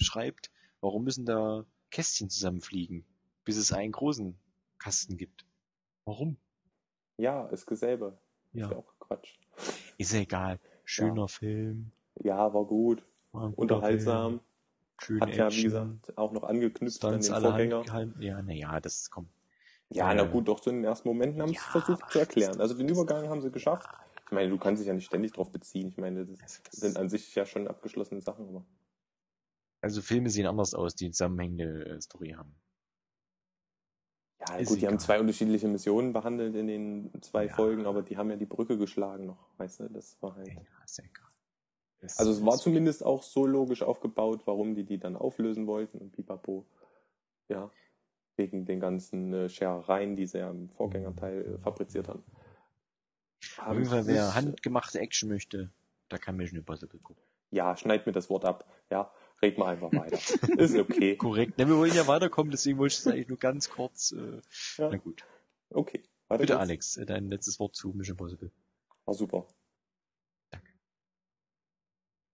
schreibt, 0.00 0.50
warum 0.80 1.04
müssen 1.04 1.24
da 1.24 1.64
Kästchen 1.90 2.28
zusammenfliegen, 2.28 3.06
bis 3.44 3.56
es 3.56 3.72
einen 3.72 3.92
großen 3.92 4.36
Kasten 4.78 5.16
gibt? 5.16 5.44
Warum? 6.04 6.36
Ja, 7.16 7.46
ist 7.48 7.66
Gesäbe. 7.66 8.18
Ja, 8.52 8.66
Ist 8.66 8.70
ja 8.72 8.76
auch 8.78 8.94
Quatsch. 8.98 9.34
ist 9.98 10.12
ja 10.12 10.20
egal. 10.20 10.58
Schöner 10.84 11.28
Film. 11.28 11.92
Ja, 12.16 12.52
war 12.52 12.64
gut. 12.64 13.04
War 13.32 13.56
Unterhaltsam. 13.56 14.32
Film, 14.32 14.40
schöne 15.00 15.20
Hat 15.20 15.36
ja, 15.36 15.50
wie 15.50 15.62
gesagt, 15.62 16.18
auch 16.18 16.32
noch 16.32 16.42
angeknüpft 16.44 17.04
an 17.04 17.10
Stunts 17.12 17.26
den 17.26 17.34
alle 17.34 17.48
Vorgänger. 17.48 17.76
handgehalten. 17.76 18.22
Ja, 18.22 18.42
naja, 18.42 18.80
das 18.80 19.10
kommt. 19.10 19.30
Ja, 19.90 20.10
Äh, 20.12 20.16
na 20.16 20.24
gut, 20.24 20.48
doch 20.48 20.62
so 20.62 20.70
in 20.70 20.76
den 20.76 20.84
ersten 20.84 21.08
Momenten 21.08 21.40
haben 21.42 21.48
sie 21.50 21.54
ja, 21.56 21.60
es 21.60 21.66
versucht 21.84 22.10
zu 22.10 22.18
erklären. 22.18 22.60
Also 22.60 22.74
den 22.74 22.88
Übergang 22.88 23.28
haben 23.28 23.42
sie 23.42 23.50
geschafft. 23.50 23.86
Ich 24.26 24.32
meine, 24.32 24.48
du 24.50 24.58
kannst 24.58 24.80
dich 24.80 24.88
ja 24.88 24.94
nicht 24.94 25.04
ständig 25.06 25.32
drauf 25.32 25.52
beziehen. 25.52 25.88
Ich 25.88 25.98
meine, 25.98 26.24
das 26.26 26.40
Also 26.42 26.60
das- 26.64 26.80
sind 26.80 26.96
an 26.96 27.08
sich 27.10 27.34
ja 27.34 27.44
schon 27.46 27.68
abgeschlossene 27.68 28.20
Sachen, 28.22 28.48
aber. 28.48 28.64
Also 29.82 30.00
Filme 30.00 30.30
sehen 30.30 30.46
anders 30.46 30.74
aus, 30.74 30.94
die 30.94 31.10
zusammenhängende 31.10 31.84
äh, 31.96 32.00
Story 32.00 32.30
haben. 32.30 32.54
Ja, 34.48 34.56
Ist 34.56 34.68
gut, 34.68 34.80
die 34.80 34.86
haben 34.88 34.98
zwei 34.98 35.20
unterschiedliche 35.20 35.68
Missionen 35.68 36.12
behandelt 36.12 36.54
in 36.56 36.66
den 36.66 37.22
zwei 37.22 37.46
Ja. 37.46 37.54
Folgen, 37.54 37.86
aber 37.86 38.02
die 38.02 38.16
haben 38.16 38.30
ja 38.30 38.36
die 38.36 38.46
Brücke 38.46 38.76
geschlagen 38.76 39.26
noch, 39.26 39.48
weißt 39.58 39.80
du? 39.80 39.88
Das 39.88 40.20
war 40.20 40.34
halt. 40.34 40.48
Ja, 40.48 40.60
ist 40.84 40.98
ja 40.98 41.04
egal. 41.04 41.28
Das 42.00 42.18
Also 42.18 42.32
es 42.32 42.44
war 42.44 42.56
zumindest 42.58 43.04
auch 43.04 43.22
so 43.22 43.46
logisch 43.46 43.82
aufgebaut, 43.82 44.42
warum 44.46 44.74
die 44.74 44.84
die 44.84 44.98
dann 44.98 45.14
auflösen 45.16 45.68
wollten 45.68 45.98
und 45.98 46.10
pipapo. 46.10 46.66
Ja, 47.48 47.70
wegen 48.36 48.64
den 48.64 48.80
ganzen 48.80 49.32
äh, 49.32 49.48
Scherereien, 49.48 50.16
die 50.16 50.26
sie 50.26 50.38
ja 50.38 50.50
im 50.50 50.70
Vorgängerteil 50.70 51.54
äh, 51.54 51.58
fabriziert 51.58 52.08
haben. 52.08 52.24
Auf 53.58 53.74
jeden 53.74 53.86
Fall, 53.86 54.06
wer 54.06 54.34
handgemachte 54.34 54.98
Action 54.98 55.28
möchte, 55.28 55.70
da 56.08 56.18
kann 56.18 56.36
Mission 56.36 56.58
Impossible 56.58 56.98
gucken. 57.00 57.22
Ja, 57.50 57.76
schneid 57.76 58.06
mir 58.06 58.12
das 58.12 58.30
Wort 58.30 58.44
ab. 58.44 58.66
Ja, 58.90 59.12
red 59.42 59.58
mal 59.58 59.72
einfach 59.72 59.92
weiter. 59.92 60.16
Ist 60.58 60.76
okay. 60.76 61.16
Korrekt. 61.16 61.58
Ne, 61.58 61.68
wir 61.68 61.76
wollen 61.76 61.94
ja 61.94 62.06
weiterkommen, 62.06 62.50
deswegen 62.50 62.78
wollte 62.78 62.92
ich 62.94 62.98
es 63.00 63.06
eigentlich 63.06 63.28
nur 63.28 63.38
ganz 63.38 63.68
kurz. 63.70 64.12
Äh, 64.12 64.40
Ja. 64.78 64.88
Na 64.90 64.96
gut. 64.96 65.24
Okay. 65.70 66.02
Weiter 66.28 66.38
Bitte, 66.42 66.52
geht's. 66.54 66.60
Alex, 66.60 66.96
äh, 66.96 67.06
dein 67.06 67.28
letztes 67.28 67.58
Wort 67.60 67.74
zu 67.76 67.92
Mission 67.92 68.14
Impossible. 68.14 68.50
War 69.04 69.14
super. 69.14 69.46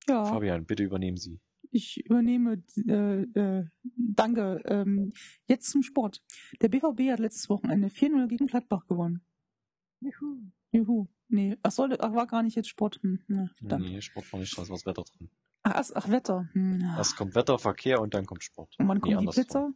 Ja, 0.09 0.25
Fabian, 0.25 0.65
bitte 0.65 0.85
übernehmen 0.85 1.17
Sie. 1.19 1.39
ich 1.71 2.03
übernehme, 2.07 2.63
äh, 2.87 3.23
äh, 3.23 3.65
danke. 3.97 4.63
Ähm, 4.65 5.13
jetzt 5.47 5.71
zum 5.71 5.83
Sport. 5.83 6.23
Der 6.63 6.69
BVB 6.69 7.11
hat 7.11 7.19
letztes 7.19 7.51
Wochenende 7.51 7.89
4-0 7.89 8.27
gegen 8.29 8.47
Gladbach 8.47 8.87
gewonnen. 8.87 9.21
Juhu. 10.01 10.41
Juhu. 10.73 11.07
Nee, 11.29 11.59
ach, 11.63 11.71
sollte, 11.73 12.01
ach, 12.01 12.15
war 12.15 12.27
gar 12.27 12.43
nicht 12.43 12.57
jetzt 12.57 12.71
Sport. 12.71 13.01
Hm, 13.03 13.21
na. 13.29 13.51
Nee, 13.79 14.01
Sport 14.01 14.33
war 14.33 14.41
nicht, 14.41 14.57
da 14.57 14.63
ist 14.63 14.71
was 14.71 14.87
Wetter 14.87 15.05
drin. 15.05 15.29
Ach, 15.69 15.75
ach, 15.75 15.91
ach, 15.95 16.09
Wetter. 16.09 16.49
Hm, 16.53 16.81
ja. 16.81 16.97
Erst 16.99 17.17
kommt 17.17 17.35
Wetter, 17.35 17.59
Verkehr 17.59 18.01
und 18.01 18.15
dann 18.15 18.27
kommt 18.27 18.43
Sport. 18.45 18.75
Und 18.79 18.89
wann 18.89 19.01
kommt 19.01 19.13
die 19.13 19.17
andersrum. 19.17 19.45
Pizza? 19.45 19.71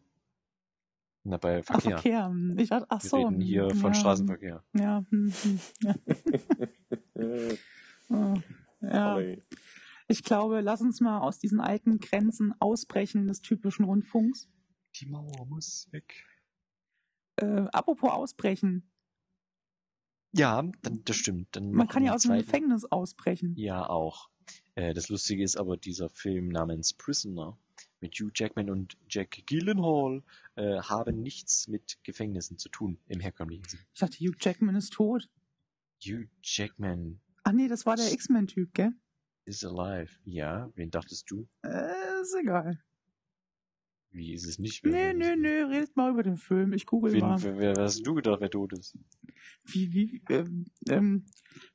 Na, 1.25 1.37
bei 1.37 1.61
Ach, 1.61 1.65
Verkehr. 1.65 1.99
Verkehr. 1.99 2.27
Hm, 2.27 2.59
Ich 2.59 2.69
dachte, 2.71 2.87
ach 2.89 3.03
Wir 3.03 3.09
so. 3.11 3.17
reden 3.19 3.41
hier 3.41 3.69
hm, 3.69 3.77
von 3.77 3.93
ja, 3.93 3.99
Straßenverkehr. 3.99 4.65
Ja, 4.75 5.05
hm, 5.11 5.33
ja. 5.83 5.95
Ja. 8.81 9.19
Ich 10.09 10.25
glaube, 10.25 10.61
lass 10.61 10.81
uns 10.81 11.01
mal 11.01 11.21
aus 11.21 11.39
diesen 11.39 11.61
alten 11.61 12.01
Grenzen 12.01 12.53
ausbrechen 12.59 13.29
des 13.29 13.41
typischen 13.43 13.85
Rundfunks. 13.85 14.51
Die 14.97 15.07
Mauer 15.07 15.47
muss 15.47 15.87
weg. 15.93 16.27
Äh, 17.37 17.67
apropos 17.73 18.11
ausbrechen. 18.11 18.91
Ja, 20.33 20.63
dann, 20.83 21.05
das 21.05 21.17
stimmt. 21.17 21.55
Dann 21.55 21.71
Man 21.71 21.87
kann 21.87 22.03
wir 22.03 22.09
ja 22.09 22.15
aus 22.17 22.23
dem. 22.23 22.33
Gefängnis 22.37 22.85
ausbrechen. 22.87 23.55
Ja, 23.57 23.89
auch. 23.89 24.31
Äh, 24.75 24.95
das 24.95 25.09
Lustige 25.09 25.43
ist 25.43 25.57
aber, 25.57 25.77
dieser 25.77 26.09
Film 26.09 26.49
namens 26.49 26.93
Prisoner 26.93 27.59
mit 28.01 28.15
Hugh 28.15 28.33
Jackman 28.35 28.71
und 28.71 28.97
Jack 29.09 29.43
Gyllenhaal 29.47 30.23
äh, 30.57 30.81
haben 30.81 31.23
nichts 31.23 31.69
mit 31.69 31.99
Gefängnissen 32.03 32.59
zu 32.59 32.69
tun 32.69 32.99
im 33.09 33.21
herkömmlichen 33.21 33.65
Sinn. 33.69 33.81
Ich 33.95 34.01
dachte, 34.01 34.19
Hugh 34.19 34.37
Jackman 34.41 34.77
ist 34.77 34.93
tot. 34.93 35.29
Hugh 36.05 36.27
Jackman 36.43 37.21
Ach 37.45 37.53
nee, 37.53 37.69
das 37.69 37.87
war 37.87 37.97
der 37.97 38.13
X-Men-Typ, 38.13 38.73
gell? 38.75 38.93
is 39.45 39.65
alive. 39.65 40.11
Ja, 40.25 40.71
wen 40.77 40.91
dachtest 40.91 41.31
du? 41.31 41.49
Äh, 41.63 42.21
ist 42.23 42.35
egal. 42.41 42.79
Wie 44.11 44.35
ist 44.35 44.47
es 44.47 44.59
nicht? 44.59 44.85
Nee, 44.85 45.15
nee, 45.15 45.37
nee, 45.37 45.63
redet 45.63 45.97
mal 45.97 46.11
über 46.11 46.23
den 46.23 46.37
Film. 46.37 46.75
Ich 46.75 46.87
google 46.87 47.13
Wen, 47.13 47.21
mal. 47.21 47.43
wer, 47.43 47.59
wer 47.59 47.75
hast 47.77 48.07
du 48.07 48.15
gedacht, 48.15 48.41
wer 48.41 48.51
tot 48.51 48.73
ist? 48.75 48.97
Wie, 49.65 49.93
wie, 49.93 50.23
ähm, 50.29 50.67
ähm, 50.89 51.25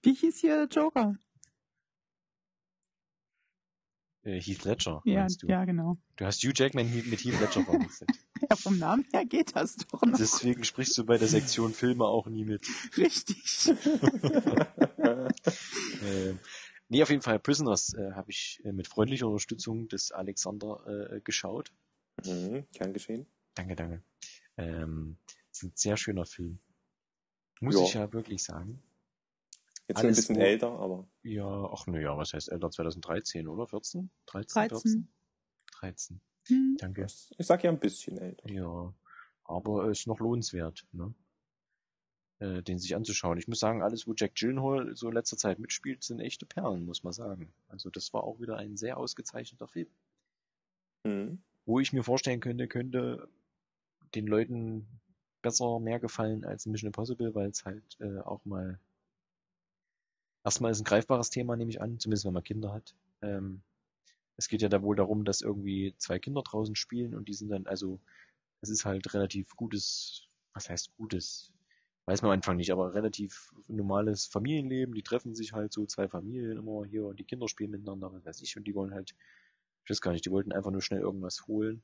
wie 0.04 0.14
hieß 0.14 0.40
hier 0.40 0.68
Joker? 0.72 1.18
Äh, 4.28 4.42
Heath 4.42 4.66
Ledger, 4.66 5.02
Ja, 5.06 5.22
meinst 5.22 5.42
du? 5.42 5.48
ja, 5.48 5.64
genau. 5.64 5.98
Du 6.18 6.26
hast 6.26 6.44
Hugh 6.44 6.52
Jackman 6.54 6.92
mit 7.10 7.20
Heath 7.24 7.40
Ledger 7.40 7.64
verwechselt. 7.64 8.10
Ja, 8.50 8.56
vom 8.56 8.78
Namen 8.78 9.04
her 9.12 9.26
geht 9.26 9.56
das 9.56 9.78
doch 9.78 10.04
noch. 10.04 10.16
Deswegen 10.16 10.64
sprichst 10.64 10.96
du 11.00 11.04
bei 11.06 11.18
der 11.18 11.28
Sektion 11.28 11.74
Filme 11.74 12.06
auch 12.06 12.28
nie 12.28 12.46
mit. 12.46 12.62
Richtig. 12.98 13.72
Ähm, 16.04 16.40
nee, 16.90 17.02
auf 17.02 17.10
jeden 17.10 17.22
Fall 17.22 17.40
Prisoners 17.40 17.94
äh, 17.94 18.12
habe 18.14 18.30
ich 18.32 18.62
äh, 18.64 18.72
mit 18.72 18.88
freundlicher 18.88 19.28
Unterstützung 19.28 19.88
des 19.88 20.12
Alexander 20.12 21.10
äh, 21.12 21.22
geschaut. 21.22 21.72
Mhm, 22.26 22.66
gern 22.74 22.94
geschehen. 22.94 23.26
Danke, 23.56 23.76
danke. 23.76 24.04
Ähm, 24.58 25.18
ist 25.52 25.64
ein 25.64 25.72
sehr 25.76 25.98
schöner 25.98 26.26
Film. 26.26 26.60
Muss 27.60 27.76
Ja. 27.76 27.82
ich 27.84 27.94
ja 27.94 28.14
wirklich 28.14 28.44
sagen. 28.44 28.82
Jetzt 29.88 30.00
schon 30.00 30.10
ein 30.10 30.16
bisschen 30.16 30.36
älter, 30.36 30.70
aber 30.72 31.08
Ja, 31.24 31.70
ach 31.72 31.88
ne, 31.88 32.02
ja, 32.02 32.18
was 32.18 32.34
heißt 32.34 32.52
älter? 32.52 32.70
2013 32.70 33.48
oder 33.48 33.68
14? 33.68 34.10
13? 34.26 34.68
13. 34.70 35.08
13. 35.80 36.22
Hm. 36.48 36.78
Danke. 36.80 37.06
ich 37.06 37.48
sag 37.48 37.64
ja 37.64 37.72
ein 37.72 37.80
bisschen 37.80 38.18
älter. 38.18 38.50
Ja, 38.50 38.94
aber 39.46 39.86
es 39.86 40.00
ist 40.00 40.08
noch 40.08 40.20
lohnenswert, 40.20 40.86
ne? 40.92 41.14
Äh, 42.40 42.62
den 42.62 42.78
sich 42.78 42.96
anzuschauen. 42.96 43.38
Ich 43.38 43.48
muss 43.48 43.60
sagen, 43.60 43.82
alles, 43.82 44.08
wo 44.08 44.14
Jack 44.16 44.36
Gyllenhaal 44.36 44.96
so 44.96 45.08
in 45.08 45.14
letzter 45.14 45.38
Zeit 45.38 45.58
mitspielt, 45.58 46.04
sind 46.04 46.20
echte 46.20 46.46
Perlen, 46.46 46.86
muss 46.86 47.04
man 47.04 47.14
sagen. 47.14 47.52
Also 47.68 47.90
das 47.90 48.14
war 48.14 48.24
auch 48.24 48.40
wieder 48.40 48.58
ein 48.58 48.78
sehr 48.78 48.98
ausgezeichneter 48.98 49.68
Film. 49.68 49.90
Mhm. 51.04 51.42
Wo 51.66 51.80
ich 51.80 51.94
mir 51.94 52.04
vorstellen 52.04 52.40
könnte, 52.40 52.68
könnte 52.68 53.28
den 54.16 54.28
Leuten 54.28 54.88
besser 55.42 55.80
mehr 55.80 56.00
gefallen 56.00 56.46
als 56.46 56.66
Mission 56.66 56.88
Impossible, 56.88 57.34
weil 57.34 57.50
es 57.50 57.66
halt 57.66 57.98
äh, 58.00 58.20
auch 58.20 58.46
mal 58.46 58.80
erstmal 60.48 60.72
ist 60.72 60.80
ein 60.80 60.86
greifbares 60.86 61.30
Thema, 61.30 61.58
nehme 61.58 61.72
ich 61.72 61.82
an, 61.82 62.00
zumindest 62.00 62.26
wenn 62.26 62.32
man 62.32 62.44
Kinder 62.44 62.72
hat. 62.72 62.96
Ähm, 63.22 63.64
es 64.38 64.48
geht 64.48 64.62
ja 64.62 64.70
da 64.70 64.82
wohl 64.82 64.96
darum, 64.96 65.26
dass 65.26 65.42
irgendwie 65.42 65.94
zwei 65.98 66.20
Kinder 66.20 66.42
draußen 66.42 66.78
spielen 66.78 67.16
und 67.16 67.28
die 67.28 67.34
sind 67.34 67.50
dann, 67.50 67.68
also 67.68 68.00
es 68.62 68.70
ist 68.70 68.86
halt 68.86 69.14
relativ 69.14 69.58
gutes, 69.58 70.30
was 70.54 70.70
heißt 70.70 70.96
gutes? 70.96 71.52
Weiß 72.06 72.22
man 72.22 72.32
am 72.32 72.36
Anfang 72.36 72.56
nicht, 72.56 72.72
aber 72.72 72.94
relativ 72.94 73.52
normales 73.68 74.26
Familienleben. 74.28 74.96
Die 74.96 75.04
treffen 75.04 75.36
sich 75.36 75.52
halt 75.52 75.74
so, 75.74 75.86
zwei 75.86 76.08
Familien 76.08 76.58
immer 76.58 76.86
hier 76.86 77.06
und 77.08 77.20
die 77.20 77.26
Kinder 77.26 77.50
spielen 77.50 77.72
miteinander, 77.72 78.14
was 78.14 78.26
weiß 78.26 78.42
ich, 78.42 78.56
und 78.56 78.64
die 78.66 78.74
wollen 78.74 78.94
halt, 78.94 79.16
ich 79.84 79.90
weiß 79.90 80.00
gar 80.00 80.14
nicht, 80.14 80.26
die 80.26 80.32
wollten 80.32 80.54
einfach 80.54 80.72
nur 80.72 80.82
schnell 80.82 81.02
irgendwas 81.02 81.46
holen 81.48 81.84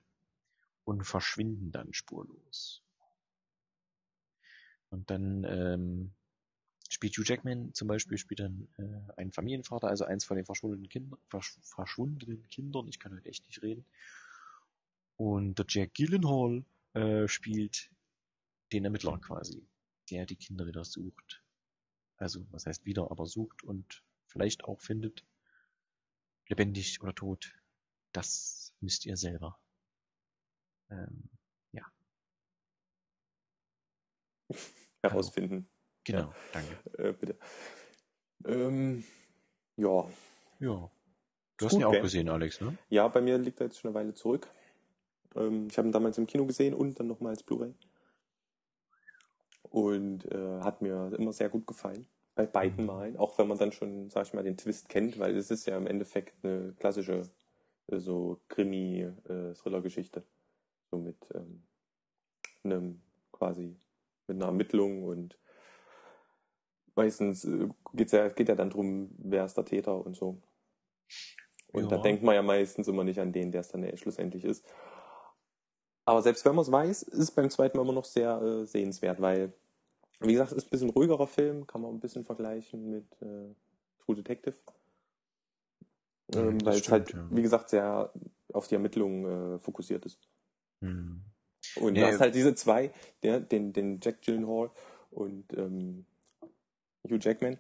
und 0.86 1.05
verschwinden 1.05 1.74
dann 1.74 1.93
spurlos. 1.93 2.82
Und 4.89 5.10
dann 5.10 5.43
ähm, 5.43 6.13
spielt 6.93 7.17
Hugh 7.17 7.25
Jackman 7.25 7.73
zum 7.73 7.88
Beispiel 7.88 8.17
spielt 8.17 8.39
dann 8.39 8.67
äh, 8.77 9.13
einen 9.17 9.31
Familienvater, 9.31 9.88
also 9.88 10.05
eins 10.05 10.25
von 10.25 10.38
den 10.38 10.45
verschwundenen 10.45 10.89
Kindern, 10.89 11.19
versch 11.27 11.57
verschwundenen 11.62 12.47
Kindern. 12.50 12.88
Ich 12.88 13.00
kann 13.00 13.13
heute 13.13 13.29
echt 13.29 13.45
nicht 13.47 13.62
reden. 13.63 13.85
Und 15.17 15.57
der 15.59 15.65
Jack 15.67 15.93
Gyllenhaal 15.93 16.63
äh, 16.93 17.27
spielt 17.27 17.91
den 18.71 18.85
Ermittler 18.85 19.19
quasi, 19.19 19.67
der 20.09 20.25
die 20.25 20.35
Kinder 20.35 20.67
wieder 20.67 20.83
sucht. 20.85 21.43
Also 22.17 22.45
was 22.51 22.65
heißt 22.65 22.85
wieder, 22.85 23.09
aber 23.12 23.25
sucht 23.25 23.63
und 23.63 24.03
vielleicht 24.27 24.63
auch 24.63 24.81
findet, 24.81 25.25
lebendig 26.47 27.01
oder 27.01 27.13
tot. 27.15 27.55
Das 28.12 28.73
müsst 28.79 29.05
ihr 29.05 29.17
selber. 29.17 29.59
Ähm, 30.89 31.29
Herausfinden. 35.03 35.72
Genau, 36.03 36.33
danke. 36.51 36.77
Äh, 36.98 37.13
bitte. 37.13 37.38
Ähm, 38.45 39.03
ja. 39.77 40.05
Ja. 40.60 40.89
Du 41.57 41.65
hast 41.65 41.74
ihn 41.74 41.81
ja 41.81 41.88
auch 41.88 42.01
gesehen, 42.01 42.29
Alex, 42.29 42.62
ne? 42.62 42.77
ja, 42.89 43.07
bei 43.07 43.22
mir 43.22 43.38
liegt 43.38 43.60
er 43.62 43.67
jetzt 43.67 43.79
schon 43.79 43.89
eine 43.89 43.95
Weile 43.95 44.13
zurück. 44.13 44.50
Ähm, 45.36 45.67
ich 45.69 45.77
habe 45.77 45.88
ihn 45.88 45.91
damals 45.91 46.17
im 46.17 46.27
Kino 46.27 46.45
gesehen 46.45 46.74
und 46.74 47.00
dann 47.00 47.07
nochmal 47.07 47.31
als 47.31 47.43
Blu-ray. 47.43 47.74
Und 49.69 50.31
äh, 50.31 50.62
hat 50.62 50.81
mir 50.81 51.13
immer 51.17 51.33
sehr 51.33 51.50
gut 51.50 51.65
gefallen. 51.65 52.07
Bei 52.36 52.45
beiden 52.45 52.86
Malen. 52.86 53.17
Auch 53.17 53.38
wenn 53.38 53.48
man 53.48 53.57
dann 53.57 53.72
schon, 53.72 54.10
sag 54.10 54.27
ich 54.27 54.33
mal, 54.33 54.43
den 54.43 54.57
Twist 54.57 54.89
kennt, 54.89 55.19
weil 55.19 55.36
es 55.36 55.51
ist 55.51 55.65
ja 55.67 55.77
im 55.77 55.88
Endeffekt 55.88 56.43
eine 56.43 56.74
klassische 56.74 57.29
äh, 57.88 58.00
so 58.00 58.41
Krimi-Thriller-Geschichte. 58.50 60.24
so 60.91 60.98
mit 60.98 61.17
ähm, 61.33 61.63
einem 62.63 63.01
quasi 63.31 63.75
mit 64.27 64.38
einer 64.38 64.48
Ermittlung 64.48 65.03
und 65.03 65.38
meistens 66.95 67.45
äh, 67.45 67.69
geht's 67.93 68.12
ja, 68.12 68.27
geht 68.29 68.50
ja 68.50 68.55
dann 68.55 68.69
drum, 68.69 69.12
wer 69.17 69.45
ist 69.45 69.55
der 69.57 69.65
Täter 69.65 70.05
und 70.05 70.15
so. 70.15 70.41
Und 71.71 71.91
da 71.91 71.97
Ja. 71.97 72.01
denkt 72.01 72.23
man 72.23 72.35
ja 72.35 72.41
meistens 72.43 72.88
immer 72.88 73.03
nicht 73.03 73.19
an 73.19 73.33
den, 73.33 73.51
der 73.51 73.62
es 73.62 73.69
dann 73.69 73.97
schlussendlich 73.97 74.43
ist. 74.45 74.65
Aber 76.05 76.21
selbst 76.21 76.45
wenn 76.45 76.55
man 76.55 76.63
es 76.63 76.71
weiß, 76.71 77.03
ist 77.03 77.19
es 77.19 77.31
beim 77.31 77.50
zweiten 77.50 77.77
Mal 77.77 77.83
immer 77.83 77.93
noch 77.93 78.05
sehr 78.05 78.41
äh, 78.41 78.65
sehenswert, 78.65 79.21
weil, 79.21 79.53
wie 80.19 80.33
gesagt, 80.33 80.51
es 80.51 80.57
ist 80.57 80.65
ein 80.67 80.69
bisschen 80.71 80.89
ruhigerer 80.89 81.27
Film, 81.27 81.65
kann 81.65 81.81
man 81.81 81.91
ein 81.93 82.00
bisschen 82.00 82.25
vergleichen 82.25 82.89
mit 82.89 83.05
äh, 83.21 83.53
True 84.05 84.15
Detective. 84.15 84.55
Ja, 86.33 86.41
Ähm, 86.41 86.59
das 86.59 86.65
weil 86.65 86.79
es 86.79 86.91
halt, 86.91 87.09
stimmt, 87.09 87.31
ja. 87.31 87.38
wie 87.38 87.41
gesagt, 87.41 87.69
sehr 87.69 88.12
auf 88.53 88.67
die 88.67 88.75
Ermittlungen 88.75 89.55
äh, 89.55 89.59
fokussiert 89.59 90.05
ist. 90.05 90.19
Hm. 90.81 91.21
Und 91.75 91.93
Nee. 91.93 92.01
du 92.01 92.05
hast 92.05 92.19
halt 92.19 92.35
diese 92.35 92.53
zwei, 92.55 92.91
der, 93.23 93.39
den, 93.39 93.73
den 93.73 94.00
Jack 94.01 94.21
Gyllenhaal 94.21 94.71
und 95.12 95.53
ähm, 95.53 96.05
Hugh 97.03 97.19
Jackman. 97.19 97.57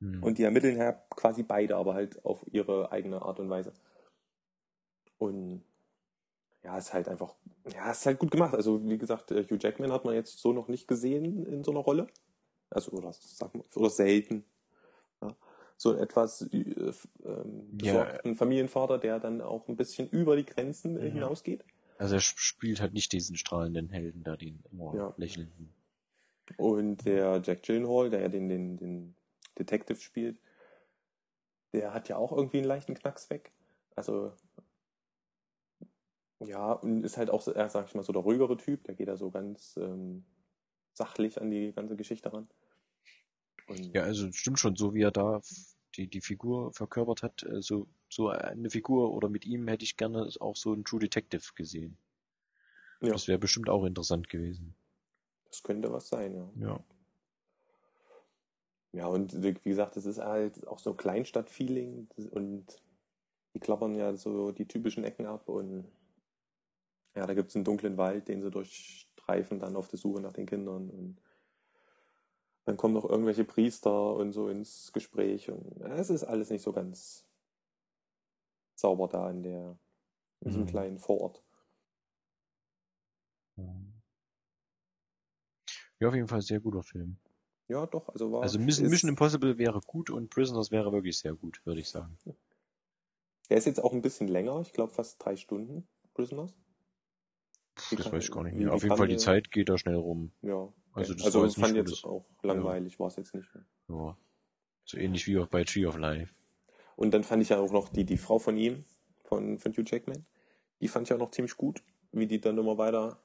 Hm. 0.00 0.22
Und 0.22 0.38
die 0.38 0.42
ermitteln 0.44 0.76
ja 0.76 0.92
quasi 0.92 1.42
beide, 1.42 1.76
aber 1.76 1.94
halt 1.94 2.24
auf 2.24 2.44
ihre 2.52 2.90
eigene 2.92 3.22
Art 3.22 3.38
und 3.40 3.50
Weise. 3.50 3.72
Und 5.18 5.62
ja, 6.62 6.78
ist 6.78 6.92
halt 6.94 7.08
einfach, 7.08 7.34
ja, 7.72 7.90
ist 7.90 8.06
halt 8.06 8.18
gut 8.18 8.30
gemacht. 8.30 8.54
Also, 8.54 8.82
wie 8.88 8.98
gesagt, 8.98 9.30
äh, 9.30 9.44
Hugh 9.44 9.58
Jackman 9.60 9.92
hat 9.92 10.04
man 10.04 10.14
jetzt 10.14 10.38
so 10.38 10.52
noch 10.52 10.68
nicht 10.68 10.88
gesehen 10.88 11.44
in 11.46 11.62
so 11.62 11.70
einer 11.70 11.80
Rolle. 11.80 12.06
Also, 12.70 12.92
oder, 12.92 13.12
sag 13.12 13.54
mal, 13.54 13.64
oder 13.74 13.90
selten. 13.90 14.44
Ja. 15.22 15.36
So 15.76 15.94
etwas 15.94 16.42
äh, 16.52 16.56
ähm, 17.24 17.78
Ja. 17.82 17.92
besorgten 17.92 18.34
Familienvater, 18.36 18.98
der 18.98 19.20
dann 19.20 19.40
auch 19.40 19.68
ein 19.68 19.76
bisschen 19.76 20.08
über 20.08 20.36
die 20.36 20.46
Grenzen 20.46 20.96
Ja. 20.96 21.02
hinausgeht. 21.02 21.64
Also 21.98 22.14
er 22.16 22.20
sp- 22.24 22.38
spielt 22.40 22.80
halt 22.80 22.94
nicht 22.94 23.12
diesen 23.12 23.36
strahlenden 23.36 23.90
Helden 23.90 24.24
da, 24.24 24.36
den 24.36 24.64
immer 24.72 24.94
Ja. 24.94 25.14
lächelnden. 25.16 25.73
Und 26.56 27.04
der 27.04 27.40
Jack 27.44 27.62
Gyllenhaal, 27.62 28.10
der 28.10 28.20
ja 28.20 28.28
den, 28.28 28.48
den, 28.48 28.76
den 28.76 29.16
Detective 29.58 30.00
spielt, 30.00 30.38
der 31.72 31.92
hat 31.92 32.08
ja 32.08 32.16
auch 32.16 32.32
irgendwie 32.32 32.58
einen 32.58 32.68
leichten 32.68 32.94
Knacks 32.94 33.30
weg. 33.30 33.52
Also, 33.96 34.32
ja, 36.40 36.72
und 36.72 37.04
ist 37.04 37.16
halt 37.16 37.30
auch, 37.30 37.40
so, 37.40 37.52
sag 37.52 37.86
ich 37.86 37.94
mal, 37.94 38.02
so 38.02 38.12
der 38.12 38.22
ruhigere 38.22 38.56
Typ. 38.56 38.84
Der 38.84 38.94
geht 38.94 39.08
da 39.08 39.16
so 39.16 39.30
ganz 39.30 39.76
ähm, 39.76 40.24
sachlich 40.92 41.40
an 41.40 41.50
die 41.50 41.72
ganze 41.72 41.96
Geschichte 41.96 42.32
ran. 42.32 42.48
Und 43.66 43.94
Ja, 43.94 44.02
also 44.02 44.30
stimmt 44.32 44.58
schon, 44.60 44.76
so 44.76 44.94
wie 44.94 45.02
er 45.02 45.10
da 45.10 45.40
die, 45.96 46.08
die 46.08 46.20
Figur 46.20 46.72
verkörpert 46.72 47.22
hat, 47.22 47.42
äh, 47.44 47.62
so, 47.62 47.86
so 48.08 48.28
eine 48.28 48.70
Figur 48.70 49.12
oder 49.12 49.28
mit 49.28 49.44
ihm 49.46 49.68
hätte 49.68 49.84
ich 49.84 49.96
gerne 49.96 50.28
auch 50.40 50.56
so 50.56 50.72
einen 50.72 50.84
True 50.84 51.00
Detective 51.00 51.52
gesehen. 51.54 51.96
ja, 53.00 53.12
Das 53.12 53.28
wäre 53.28 53.38
bestimmt 53.38 53.68
auch 53.68 53.84
interessant 53.84 54.28
gewesen. 54.28 54.74
Das 55.54 55.62
könnte 55.62 55.92
was 55.92 56.08
sein, 56.08 56.34
ja. 56.34 56.50
Ja. 56.60 56.80
Ja, 58.92 59.06
und 59.08 59.42
wie 59.42 59.54
gesagt, 59.54 59.96
es 59.96 60.06
ist 60.06 60.18
halt 60.18 60.66
auch 60.68 60.78
so 60.78 60.94
Kleinstadt-Feeling 60.94 62.08
und 62.30 62.80
die 63.54 63.60
klappern 63.60 63.94
ja 63.96 64.14
so 64.16 64.52
die 64.52 64.66
typischen 64.66 65.04
Ecken 65.04 65.26
ab 65.26 65.48
und 65.48 65.84
ja, 67.16 67.26
da 67.26 67.34
gibt 67.34 67.50
es 67.50 67.56
einen 67.56 67.64
dunklen 67.64 67.96
Wald, 67.96 68.28
den 68.28 68.42
sie 68.42 68.50
durchstreifen, 68.50 69.58
dann 69.58 69.76
auf 69.76 69.88
der 69.88 69.98
Suche 69.98 70.20
nach 70.20 70.32
den 70.32 70.46
Kindern 70.46 70.90
und 70.90 71.20
dann 72.66 72.76
kommen 72.76 72.94
noch 72.94 73.04
irgendwelche 73.08 73.44
Priester 73.44 74.14
und 74.14 74.32
so 74.32 74.48
ins 74.48 74.92
Gespräch 74.92 75.50
und 75.50 75.80
es 75.82 76.10
ist 76.10 76.24
alles 76.24 76.50
nicht 76.50 76.62
so 76.62 76.72
ganz 76.72 77.24
sauber 78.76 79.08
da 79.08 79.30
in 79.30 79.42
der 79.42 79.78
in 80.40 80.48
diesem 80.48 80.62
Mhm. 80.62 80.66
kleinen 80.66 80.98
Vorort. 80.98 81.42
Ja, 86.00 86.08
auf 86.08 86.14
jeden 86.14 86.28
Fall 86.28 86.42
sehr 86.42 86.60
guter 86.60 86.82
Film. 86.82 87.16
Ja, 87.68 87.86
doch, 87.86 88.08
also 88.08 88.30
war. 88.32 88.42
Also 88.42 88.58
Mission, 88.58 88.88
Mission 88.88 89.08
Impossible 89.08 89.56
wäre 89.58 89.80
gut 89.86 90.10
und 90.10 90.30
Prisoners 90.30 90.70
wäre 90.70 90.92
wirklich 90.92 91.18
sehr 91.18 91.34
gut, 91.34 91.60
würde 91.64 91.80
ich 91.80 91.88
sagen. 91.88 92.18
Der 93.48 93.56
ist 93.58 93.64
jetzt 93.66 93.82
auch 93.82 93.92
ein 93.92 94.02
bisschen 94.02 94.28
länger, 94.28 94.60
ich 94.60 94.72
glaube 94.72 94.92
fast 94.92 95.24
drei 95.24 95.36
Stunden, 95.36 95.86
Prisoners. 96.14 96.54
Wie 97.90 97.96
Das 97.96 98.04
kann- 98.04 98.12
weiß 98.12 98.24
ich 98.24 98.30
gar 98.30 98.44
nicht 98.44 98.56
mehr. 98.56 98.72
Auf 98.72 98.82
jeden 98.82 98.96
Fall, 98.96 99.08
die 99.08 99.16
Zeit 99.16 99.50
geht 99.50 99.68
da 99.68 99.78
schnell 99.78 99.96
rum. 99.96 100.30
Ja. 100.42 100.72
Also 100.92 101.14
das 101.14 101.24
also 101.24 101.40
war 101.40 101.46
ich 101.46 101.52
jetzt 101.52 101.60
fand 101.60 101.76
nicht 101.76 101.88
jetzt 101.88 102.04
auch 102.04 102.24
langweilig, 102.42 103.00
war 103.00 103.08
es 103.08 103.16
jetzt 103.16 103.34
nicht. 103.34 103.48
Ja. 103.88 104.16
So 104.84 104.96
ähnlich 104.98 105.26
wie 105.26 105.38
auch 105.38 105.48
bei 105.48 105.64
Tree 105.64 105.86
of 105.86 105.96
Life. 105.96 106.32
Und 106.96 107.12
dann 107.12 107.24
fand 107.24 107.42
ich 107.42 107.48
ja 107.48 107.58
auch 107.58 107.72
noch 107.72 107.88
die, 107.88 108.04
die 108.04 108.16
Frau 108.16 108.38
von 108.38 108.56
ihm, 108.56 108.84
von, 109.24 109.58
von 109.58 109.72
Hugh 109.72 109.82
Jackman, 109.84 110.24
die 110.80 110.88
fand 110.88 111.08
ich 111.08 111.14
auch 111.14 111.18
noch 111.18 111.32
ziemlich 111.32 111.56
gut, 111.56 111.82
wie 112.12 112.26
die 112.26 112.40
dann 112.40 112.58
immer 112.58 112.78
weiter 112.78 113.18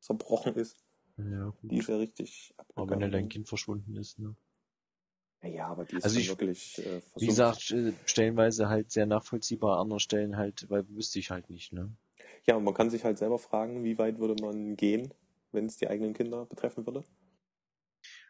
zerbrochen 0.00 0.54
ist. 0.56 0.83
Ja, 1.16 1.50
gut. 1.60 1.70
Die 1.70 1.78
ist 1.78 1.88
ja 1.88 1.96
richtig 1.96 2.54
Aber 2.74 2.90
wenn 2.90 3.02
halt 3.02 3.14
dein. 3.14 3.28
Kind 3.28 3.48
verschwunden 3.48 3.96
ist, 3.96 4.18
ne? 4.18 4.34
Ja, 5.42 5.68
aber 5.68 5.84
die 5.84 5.96
ist 5.96 6.04
Also 6.04 6.18
ich- 6.18 6.28
wirklich 6.30 6.78
äh, 6.78 6.82
versucht. 6.82 7.20
Wie 7.20 7.26
gesagt, 7.26 7.70
äh, 7.70 7.92
stellenweise 8.06 8.68
halt 8.68 8.90
sehr 8.90 9.06
nachvollziehbar, 9.06 9.78
andere 9.78 10.00
Stellen 10.00 10.36
halt, 10.36 10.68
weil 10.70 10.88
wüsste 10.88 11.18
ich 11.18 11.30
halt 11.30 11.50
nicht, 11.50 11.72
ne? 11.72 11.92
Ja, 12.46 12.56
und 12.56 12.64
man 12.64 12.74
kann 12.74 12.90
sich 12.90 13.04
halt 13.04 13.18
selber 13.18 13.38
fragen, 13.38 13.84
wie 13.84 13.98
weit 13.98 14.18
würde 14.18 14.42
man 14.42 14.76
gehen, 14.76 15.12
wenn 15.52 15.66
es 15.66 15.76
die 15.76 15.88
eigenen 15.88 16.14
Kinder 16.14 16.46
betreffen 16.46 16.86
würde. 16.86 17.04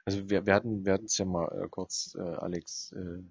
Also 0.05 0.29
wir, 0.29 0.45
wir 0.47 0.55
hatten 0.55 0.85
wir 0.85 0.93
hatten 0.93 1.07
es 1.07 1.17
ja 1.19 1.25
mal 1.25 1.47
äh, 1.64 1.69
kurz, 1.69 2.14
äh, 2.19 2.21
Alex, 2.21 2.93
äh, 2.93 3.23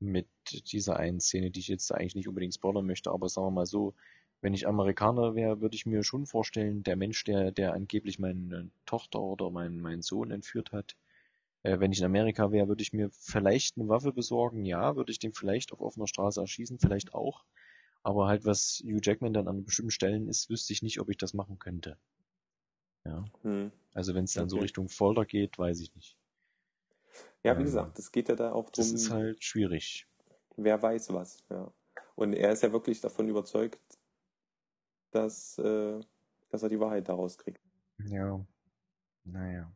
mit 0.00 0.28
dieser 0.72 0.96
einen 0.96 1.20
Szene, 1.20 1.50
die 1.50 1.60
ich 1.60 1.68
jetzt 1.68 1.92
eigentlich 1.92 2.14
nicht 2.14 2.28
unbedingt 2.28 2.54
spoilern 2.54 2.86
möchte, 2.86 3.10
aber 3.10 3.28
sagen 3.28 3.46
wir 3.46 3.50
mal 3.52 3.66
so, 3.66 3.94
wenn 4.44 4.54
ich 4.54 4.68
Amerikaner 4.68 5.34
wäre, 5.36 5.60
würde 5.62 5.76
ich 5.76 5.86
mir 5.86 6.04
schon 6.04 6.26
vorstellen, 6.26 6.84
der 6.84 6.96
Mensch, 6.96 7.24
der, 7.24 7.52
der 7.52 7.74
angeblich 7.74 8.20
meine 8.20 8.70
Tochter 8.86 9.20
oder 9.20 9.50
meinen 9.50 9.80
meinen 9.82 10.02
Sohn 10.02 10.30
entführt 10.30 10.72
hat, 10.72 10.96
äh, 11.64 11.80
wenn 11.80 11.92
ich 11.92 12.00
in 12.00 12.06
Amerika 12.06 12.52
wäre, 12.52 12.68
würde 12.68 12.82
ich 12.82 12.92
mir 12.94 13.10
vielleicht 13.12 13.78
eine 13.78 13.88
Waffe 13.88 14.12
besorgen, 14.12 14.64
ja, 14.66 14.96
würde 14.96 15.12
ich 15.12 15.20
den 15.20 15.34
vielleicht 15.34 15.72
auf 15.72 15.80
offener 15.82 16.08
Straße 16.08 16.40
erschießen, 16.40 16.78
vielleicht 16.80 17.14
auch. 17.14 17.44
Aber 18.04 18.28
halt, 18.28 18.44
was 18.46 18.82
Hugh 18.84 19.00
Jackman 19.02 19.34
dann 19.34 19.48
an 19.48 19.64
bestimmten 19.64 19.90
Stellen 19.92 20.28
ist, 20.28 20.50
wüsste 20.50 20.72
ich 20.74 20.82
nicht, 20.82 21.00
ob 21.00 21.10
ich 21.10 21.18
das 21.18 21.34
machen 21.34 21.58
könnte. 21.60 21.98
Ja. 23.04 23.24
Hm. 23.42 23.70
Also 23.94 24.14
wenn 24.14 24.24
es 24.24 24.34
dann 24.34 24.48
so 24.50 24.58
Okay. 24.58 24.60
Richtung 24.60 24.88
Folter 24.90 25.24
geht, 25.26 25.58
weiß 25.58 25.80
ich 25.80 25.94
nicht. 25.94 26.18
Ja, 27.44 27.56
wie 27.58 27.62
Ähm, 27.62 27.64
gesagt, 27.64 27.98
es 28.00 28.10
geht 28.10 28.28
ja 28.28 28.34
da 28.34 28.52
auch 28.52 28.70
Das 28.76 28.86
drum, 28.86 28.94
ist 28.94 29.10
halt 29.10 29.44
schwierig. 29.44 30.06
wer 30.56 30.82
weiß 30.82 31.12
was. 31.12 31.44
Ja. 31.50 31.72
Und 32.16 32.32
er 32.34 32.52
ist 32.52 32.62
ja 32.62 32.72
wirklich 32.72 33.00
davon 33.00 33.28
überzeugt, 33.28 33.93
dass, 35.14 35.58
äh, 35.58 36.00
dass 36.50 36.62
er 36.62 36.68
die 36.68 36.80
Wahrheit 36.80 37.08
daraus 37.08 37.38
kriegt. 37.38 37.60
Ja. 37.98 38.44
Naja. 39.24 39.72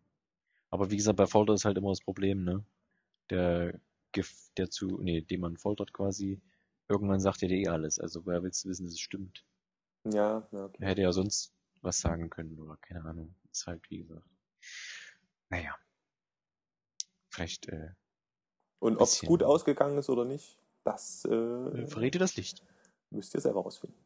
Aber 0.71 0.91
wie 0.91 0.97
gesagt, 0.97 1.17
bei 1.17 1.27
Folter 1.27 1.55
ist 1.55 1.65
halt 1.65 1.79
immer 1.79 1.91
das 1.91 2.01
Problem, 2.01 2.45
ne? 2.45 2.65
Der 3.31 3.81
Gift, 4.13 4.57
der 4.59 4.71
zu, 4.71 4.99
nee, 5.01 5.21
den 5.21 5.41
man 5.41 5.57
foltert 5.57 5.93
quasi, 5.93 6.41
irgendwann 6.89 7.21
sagt 7.21 7.43
er 7.43 7.49
dir 7.49 7.59
eh 7.59 7.69
alles. 7.69 7.99
Also 7.99 8.25
woher 8.27 8.43
willst 8.43 8.65
du 8.65 8.69
wissen, 8.69 8.85
dass 8.85 8.95
es 8.95 9.01
stimmt? 9.01 9.45
Ja, 10.05 10.49
ja 10.51 10.65
okay. 10.65 10.77
Er 10.81 10.89
hätte 10.91 11.03
ja 11.03 11.13
sonst 11.13 11.55
was 11.83 12.01
sagen 12.01 12.31
können 12.31 12.59
oder 12.59 12.77
keine 12.79 13.05
Ahnung. 13.05 13.35
Ist 13.51 13.67
halt, 13.67 13.89
wie 13.91 13.99
gesagt. 13.99 14.27
Naja. 15.51 15.77
Vielleicht, 17.31 17.69
äh, 17.69 17.91
Und 18.79 18.97
ob 18.97 19.03
es 19.03 19.21
gut 19.21 19.43
ausgegangen 19.43 19.99
ist 19.99 20.11
oder 20.11 20.25
nicht, 20.25 20.59
das 20.85 21.25
äh, 21.25 21.87
verrät 21.87 22.15
dir 22.15 22.19
das 22.19 22.37
Licht. 22.37 22.65
müsst 23.11 23.35
ihr 23.35 23.41
selber 23.41 23.63
rausfinden. 23.63 23.99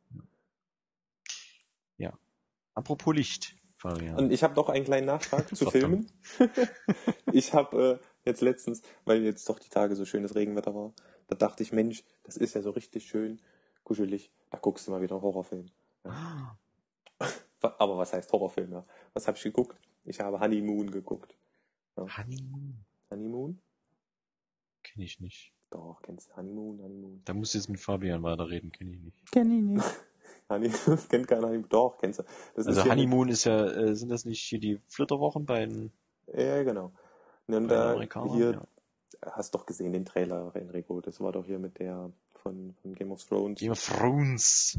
Apropos 2.75 3.15
Licht, 3.15 3.57
Fabian. 3.77 4.17
Und 4.17 4.33
ich 4.33 4.43
habe 4.43 4.55
noch 4.55 4.69
einen 4.69 4.85
kleinen 4.85 5.07
Nachtrag 5.07 5.47
zu. 5.57 5.71
Filmen. 5.71 6.11
ich 7.33 7.53
habe 7.53 8.01
äh, 8.01 8.07
jetzt 8.29 8.41
letztens, 8.41 8.83
weil 9.05 9.23
jetzt 9.23 9.49
doch 9.49 9.59
die 9.59 9.69
Tage 9.69 9.95
so 9.97 10.05
schönes 10.05 10.35
Regenwetter 10.35 10.75
war, 10.75 10.93
da 11.29 11.35
dachte 11.37 11.63
ich, 11.63 11.73
Mensch, 11.73 12.03
das 12.25 12.37
ist 12.37 12.55
ja 12.55 12.63
so 12.63 12.71
richtig 12.71 13.07
schön 13.07 13.41
kuschelig. 13.85 14.31
Da 14.51 14.59
guckst 14.59 14.87
du 14.87 14.91
mal 14.91 15.03
wieder 15.03 15.17
einen 15.17 15.23
Horrorfilm. 15.23 15.67
Ah, 16.05 16.57
Wa- 17.61 17.75
Aber 17.79 17.99
was 17.99 18.13
heißt 18.13 18.33
Horrorfilm? 18.33 18.73
Ja? 18.73 18.87
Was 19.15 19.27
habe 19.29 19.37
ich 19.37 19.43
geguckt? 19.43 19.79
Ich 20.05 20.21
habe 20.21 20.41
Honeymoon 20.41 20.91
geguckt. 20.91 21.37
Honeymoon. 21.97 22.85
Honeymoon? 23.11 23.61
Kenne 24.83 25.05
ich 25.05 25.21
nicht. 25.21 25.53
Doch, 25.71 26.01
kennst 26.03 26.31
du 26.31 26.37
Honeymoon, 26.37 26.81
Honeymoon. 26.83 27.23
Da 27.25 27.35
musst 27.35 27.55
du 27.55 27.59
jetzt 27.59 27.69
mit 27.69 27.81
Fabian 27.81 28.23
weiterreden, 28.23 28.73
kenne 28.73 28.93
ich 28.95 29.01
nicht. 29.01 29.33
Kenn 29.33 29.51
ich 29.51 29.63
nicht. 29.85 30.01
Honeymoon, 30.53 30.99
kennt 31.09 31.27
keiner 31.29 31.47
Honeymoon. 31.49 31.69
Doch, 31.69 31.99
kennst 31.99 32.21
du. 32.21 32.23
Das 32.55 32.67
Also 32.67 32.83
hier- 32.83 32.93
Honeymoon 32.93 33.29
ist 33.29 33.45
ja, 33.45 33.67
äh, 33.67 33.95
sind 33.95 34.09
das 34.11 34.25
nicht 34.25 34.41
hier 34.43 34.61
die 34.61 34.81
Flitterwochen 34.89 35.45
bei 35.47 35.67
den, 35.67 35.93
Ja, 36.33 36.63
genau. 36.63 36.93
Und 37.49 37.69
da, 37.69 38.01
hier, 38.35 38.53
ja. 38.53 39.33
hast 39.33 39.55
doch 39.55 39.67
gesehen 39.67 39.93
den 39.93 40.05
Trailer, 40.05 40.53
Enrico. 40.55 41.01
Das 41.01 41.21
war 41.21 41.33
doch 41.33 41.45
hier 41.45 41.59
mit 41.59 41.79
der 41.79 42.11
von, 42.35 42.73
von 42.81 42.95
Game 42.95 43.11
of 43.13 43.23
Thrones. 43.25 43.61
Game 43.61 43.73
of 43.73 43.85
Thrones. 43.85 44.79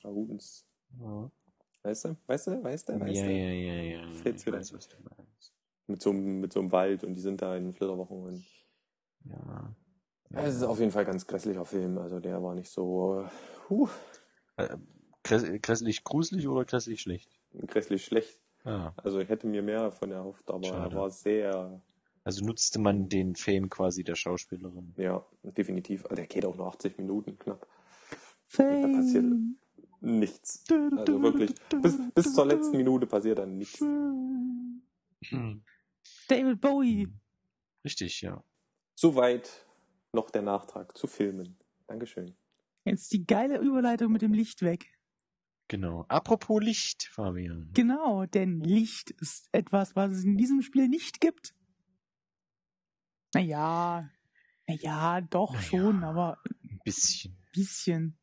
Thrones. 0.00 0.64
Ja, 1.00 1.30
Weißt 1.82 2.04
du? 2.06 2.16
Weißt 2.26 2.46
du? 2.46 2.64
Weißt 2.64 2.88
du? 2.88 2.92
ja, 2.94 3.00
Weißt 3.00 3.14
ja, 3.14 3.26
du? 3.26 3.32
ja, 3.32 3.50
ja. 3.50 3.74
ja. 4.06 4.12
Fällt's 4.14 4.42
Ich 4.42 4.46
wieder. 4.46 4.58
weiß, 4.58 4.72
was 4.72 4.88
du 4.88 4.96
meinst. 5.02 5.52
Mit 5.86 6.00
so, 6.00 6.10
einem, 6.10 6.40
mit 6.40 6.52
so 6.52 6.60
einem 6.60 6.72
Wald 6.72 7.04
und 7.04 7.14
die 7.14 7.20
sind 7.20 7.42
da 7.42 7.56
in 7.56 7.74
Flitterwochen. 7.74 8.22
Und 8.22 8.44
Ja. 9.24 9.74
es 10.30 10.56
ist 10.56 10.62
auf 10.62 10.78
jeden 10.80 10.90
Fall 10.92 11.02
ein 11.02 11.08
ganz 11.10 11.26
grässlicher 11.26 11.64
Film. 11.66 11.98
Also 11.98 12.20
der 12.20 12.42
war 12.42 12.54
nicht 12.54 12.70
so 12.70 13.20
äh, 13.20 13.28
huh, 13.68 13.88
Äh, 14.56 14.64
gräss- 14.68 14.78
Grässlich 15.24 16.04
gruselig 16.04 16.46
oder 16.46 16.64
grässlich 16.64 17.00
schlecht? 17.00 17.30
grässlich 17.66 18.04
schlecht. 18.04 18.40
Ah. 18.64 18.92
Also 18.96 19.18
ich 19.18 19.28
hätte 19.28 19.46
mir 19.46 19.62
mehr 19.62 19.80
davon 19.80 20.10
erhofft, 20.10 20.50
aber 20.50 20.66
Schade. 20.66 20.94
er 20.94 21.00
war 21.00 21.10
sehr, 21.10 21.82
Also 22.24 22.44
nutzte 22.44 22.78
man 22.78 23.08
den 23.08 23.34
Fame 23.34 23.68
quasi 23.68 24.04
der 24.04 24.14
Schauspielerin. 24.14 24.94
ja, 24.96 25.24
definitiv. 25.42 26.04
Also 26.04 26.16
der 26.16 26.26
geht 26.26 26.44
auch 26.44 26.56
nur 26.56 26.66
80 26.68 26.98
Minuten 26.98 27.38
knapp. 27.38 27.66
Fame. 28.46 28.92
passiert 28.92 29.24
Nichts. 30.00 30.64
Also 30.70 31.22
wirklich, 31.22 31.54
bis, 31.80 31.98
bis 32.14 32.34
zur 32.34 32.44
letzten 32.46 32.76
Minute 32.76 33.06
passiert 33.06 33.38
dann 33.38 33.56
nichts. 33.56 33.80
David 36.28 36.60
Bowie. 36.60 37.08
Richtig, 37.84 38.20
ja. 38.20 38.42
Soweit 38.94 39.66
noch 40.12 40.28
der 40.30 40.42
Nachtrag 40.42 40.96
zu 40.96 41.06
Filmen. 41.06 41.56
Dankeschön. 41.86 42.34
Jetzt 42.84 43.12
die 43.12 43.26
geile 43.26 43.58
Überleitung 43.58 44.12
mit 44.12 44.20
dem 44.20 44.34
Licht 44.34 44.60
weg. 44.62 44.93
Genau. 45.68 46.04
Apropos 46.08 46.62
Licht, 46.62 47.04
Fabian. 47.12 47.70
Genau, 47.72 48.26
denn 48.26 48.60
Licht 48.60 49.10
ist 49.12 49.48
etwas, 49.52 49.96
was 49.96 50.12
es 50.12 50.24
in 50.24 50.36
diesem 50.36 50.60
Spiel 50.62 50.88
nicht 50.88 51.20
gibt. 51.20 51.54
Naja, 53.34 54.10
naja, 54.66 55.20
doch 55.22 55.52
Naja. 55.52 55.62
schon, 55.64 56.04
aber 56.04 56.38
Ein 56.62 56.80
bisschen. 56.84 57.32
ein 57.32 57.50
bisschen. 57.52 58.18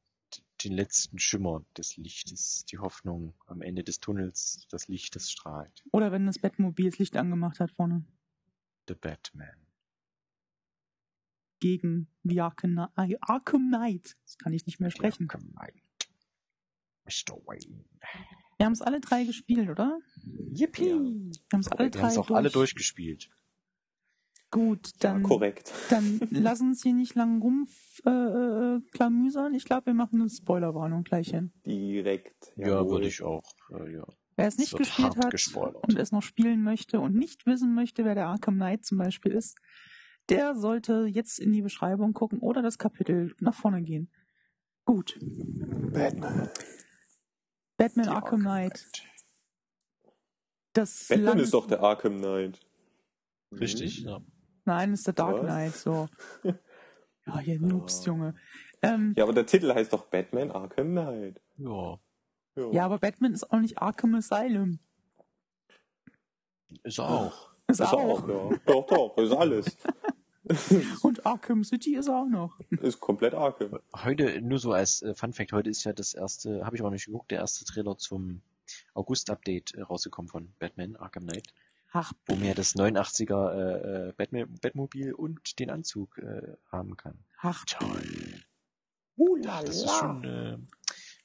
Den 0.63 0.73
letzten 0.73 1.17
Schimmer 1.17 1.65
des 1.75 1.97
Lichtes. 1.97 2.65
Die 2.65 2.77
Hoffnung 2.77 3.33
am 3.47 3.61
Ende 3.63 3.83
des 3.83 3.99
Tunnels. 3.99 4.67
Das 4.69 4.87
Licht, 4.87 5.15
das 5.15 5.31
strahlt. 5.31 5.83
Oder 5.91 6.11
wenn 6.11 6.27
das 6.27 6.37
Batmobil 6.37 6.91
das 6.91 6.99
Licht 6.99 7.17
angemacht 7.17 7.59
hat 7.59 7.71
vorne. 7.71 8.05
The 8.87 8.93
Batman. 8.93 9.55
Gegen 11.59 12.07
The 12.23 12.41
Arkham, 12.41 12.77
Arkham 13.21 13.67
Knight. 13.69 14.15
Das 14.23 14.37
kann 14.37 14.53
ich 14.53 14.65
nicht 14.67 14.79
mehr 14.79 14.91
sprechen. 14.91 15.27
Arkham 15.29 15.51
Knight. 15.51 15.81
Mr. 17.05 17.35
Wayne. 17.45 17.85
Wir 18.57 18.65
haben 18.65 18.73
es 18.73 18.81
alle 18.81 18.99
drei 18.99 19.23
gespielt, 19.23 19.69
oder? 19.69 19.99
Yippie. 20.53 20.89
Ja. 20.89 20.95
Wir 20.95 21.31
haben 21.53 21.59
es 21.61 21.67
alle 21.67 21.85
Wir 21.85 21.91
drei 21.91 22.01
haben 22.01 22.09
es 22.09 22.17
auch 22.17 22.27
durch. 22.27 22.37
alle 22.37 22.49
durchgespielt. 22.49 23.29
Gut, 24.51 24.91
dann, 24.99 25.21
ja, 25.21 25.27
korrekt. 25.27 25.71
dann 25.89 26.19
lass 26.29 26.59
uns 26.59 26.83
hier 26.83 26.93
nicht 26.93 27.15
lang 27.15 27.41
rumklamüsern. 27.41 29.53
Äh, 29.53 29.57
ich 29.57 29.63
glaube, 29.63 29.85
wir 29.87 29.93
machen 29.93 30.19
eine 30.19 30.29
Spoilerwarnung 30.29 31.03
gleich 31.03 31.29
hin. 31.29 31.53
Direkt. 31.65 32.51
Ja, 32.57 32.67
jawohl. 32.67 32.91
würde 32.91 33.07
ich 33.07 33.23
auch. 33.23 33.43
Äh, 33.71 33.95
ja. 33.95 34.05
Wer 34.35 34.47
es 34.47 34.57
nicht 34.57 34.75
gespielt 34.75 35.15
hat 35.17 35.31
gespoilert. 35.31 35.83
und 35.83 35.97
es 35.97 36.11
noch 36.11 36.23
spielen 36.23 36.63
möchte 36.63 36.99
und 36.99 37.15
nicht 37.15 37.45
wissen 37.45 37.73
möchte, 37.73 38.05
wer 38.05 38.15
der 38.15 38.27
Arkham 38.27 38.55
Knight 38.55 38.85
zum 38.85 38.97
Beispiel 38.97 39.31
ist, 39.31 39.57
der 40.29 40.55
sollte 40.55 41.05
jetzt 41.09 41.39
in 41.39 41.51
die 41.51 41.61
Beschreibung 41.61 42.13
gucken 42.13 42.39
oder 42.39 42.61
das 42.61 42.77
Kapitel 42.77 43.35
nach 43.39 43.53
vorne 43.53 43.81
gehen. 43.81 44.09
Gut. 44.85 45.19
Batman. 45.21 46.49
Batman 47.81 48.05
Die 48.05 48.11
Arkham 48.11 48.39
Knight. 48.41 48.85
Das 50.73 51.07
Batman 51.07 51.25
lang- 51.25 51.39
ist 51.39 51.53
doch 51.53 51.67
der 51.67 51.81
Arkham 51.81 52.17
Knight. 52.19 52.59
Richtig, 53.53 54.01
Mhm. 54.03 54.07
ja. 54.07 54.21
Nein, 54.65 54.93
ist 54.93 55.07
der 55.07 55.13
Dark 55.13 55.37
Was? 55.37 55.41
Knight, 55.45 55.73
so. 55.75 56.07
Ja, 57.27 57.37
hier 57.37 57.59
Noobs, 57.59 58.03
Junge. 58.05 58.33
Ähm, 58.81 59.13
Ja, 59.15 59.25
aber 59.25 59.33
der 59.33 59.45
Titel 59.45 59.71
heißt 59.71 59.93
doch 59.93 60.05
Batman 60.07 60.49
Arkham 60.49 60.89
Knight. 60.91 61.39
Ja. 61.57 61.99
ja, 62.71 62.83
aber 62.85 62.97
Batman 62.97 63.33
ist 63.33 63.49
auch 63.51 63.59
nicht 63.59 63.77
Arkham 63.77 64.15
Asylum. 64.15 64.79
Ist 66.83 66.97
er 66.97 67.07
auch. 67.09 67.51
Ist, 67.67 67.79
Ist 67.79 67.93
auch. 67.93 68.23
auch, 68.23 68.27
ja. 68.27 68.57
Doch, 68.65 68.87
doch, 68.87 69.17
ist 69.17 69.31
alles. 69.33 69.77
Und 71.01 71.25
Arkham 71.25 71.63
City 71.63 71.95
ist 71.95 72.09
auch 72.09 72.25
noch. 72.25 72.59
ist 72.69 72.99
komplett 72.99 73.33
Arkham. 73.33 73.79
Heute, 73.95 74.41
nur 74.41 74.59
so 74.59 74.71
als 74.73 75.01
äh, 75.01 75.13
Fun 75.15 75.33
Fact, 75.33 75.51
heute 75.53 75.69
ist 75.69 75.83
ja 75.83 75.93
das 75.93 76.13
erste, 76.13 76.65
habe 76.65 76.75
ich 76.75 76.81
aber 76.81 76.91
nicht 76.91 77.05
geguckt, 77.05 77.31
der 77.31 77.39
erste 77.39 77.65
Trailer 77.65 77.97
zum 77.97 78.41
August-Update 78.93 79.75
äh, 79.75 79.81
rausgekommen 79.81 80.29
von 80.29 80.53
Batman 80.59 80.95
Arkham 80.95 81.23
Knight. 81.27 81.47
Ach, 81.93 82.13
wo 82.25 82.35
man 82.35 82.45
ja 82.45 82.53
das 82.53 82.75
89er 82.75 83.51
äh, 83.51 84.09
äh, 84.09 84.13
Batman, 84.13 84.47
Batmobil 84.61 85.13
und 85.13 85.59
den 85.59 85.69
Anzug 85.69 86.17
äh, 86.19 86.55
haben 86.71 86.95
kann. 86.95 87.17
ach, 87.39 87.65
Toll. 87.65 88.01
Hulala. 89.17 89.63
Das 89.63 89.75
ist 89.83 89.89
schon, 89.91 90.23
äh, 90.23 90.57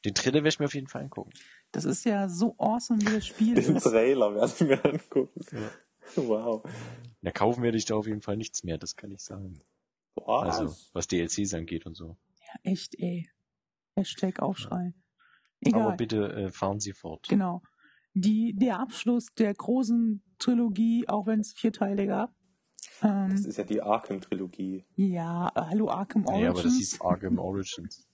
den 0.05 0.15
Trailer 0.15 0.35
werde 0.37 0.49
ich 0.49 0.59
mir 0.59 0.67
auf 0.67 0.75
jeden 0.75 0.89
Fall 0.89 1.03
angucken. 1.03 1.31
das 1.73 1.85
ist 1.85 2.05
ja 2.05 2.29
so 2.29 2.55
awesome, 2.59 3.01
wie 3.01 3.13
das 3.15 3.27
Spiel 3.27 3.55
Den 3.55 3.77
ist. 3.77 3.85
Trailer 3.85 4.35
werde 4.35 4.53
ich 4.55 4.61
mir 4.61 4.85
angucken. 4.85 5.41
Ja. 5.53 5.71
Wow. 6.15 6.63
Ja, 7.23 7.33
kaufen 7.33 7.63
werde 7.63 7.77
ich 7.77 7.85
da 7.87 7.97
auf 7.97 8.07
jeden 8.07 8.23
Fall 8.23 8.37
nichts 8.37 8.63
mehr, 8.65 8.79
das 8.79 8.95
kann 8.97 9.11
ich 9.11 9.21
sagen. 9.21 9.59
Was? 10.15 10.59
Also, 10.61 10.77
was 10.93 11.09
DLCs 11.09 11.55
angeht 11.55 11.87
und 11.87 11.95
so. 11.95 12.17
Ja, 12.41 12.71
echt, 12.71 12.95
ey. 12.99 13.29
Hashtag 13.97 14.41
Aufschrei. 14.41 14.95
Egal. 15.61 15.83
Aber 15.83 15.97
bitte 15.97 16.33
äh, 16.33 16.51
fahren 16.51 16.81
Sie 16.81 16.93
fort. 16.93 17.27
Genau. 17.29 17.63
Die, 18.15 18.55
der 18.55 18.79
Abschluss 18.81 19.27
der 19.39 19.53
großen 19.55 20.23
Trilogie, 20.39 21.07
auch 21.09 21.27
wenn 21.27 21.41
es 21.41 21.53
vier 21.53 21.73
Teile 21.73 22.07
gab. 22.07 22.35
Ähm, 23.03 23.31
Das 23.31 23.45
ist 23.45 23.59
ja 23.59 23.65
die 23.65 23.83
Arkham-Trilogie. 23.83 24.85
ja, 24.95 25.49
äh, 25.55 25.61
hallo 25.61 25.89
Arkham 25.91 26.25
Origins. 26.27 26.43
Ja, 26.45 26.51
aber 26.51 26.63
das 26.63 26.73
hieß 26.77 27.01
Arkham 27.01 27.39
Origins. 27.39 28.06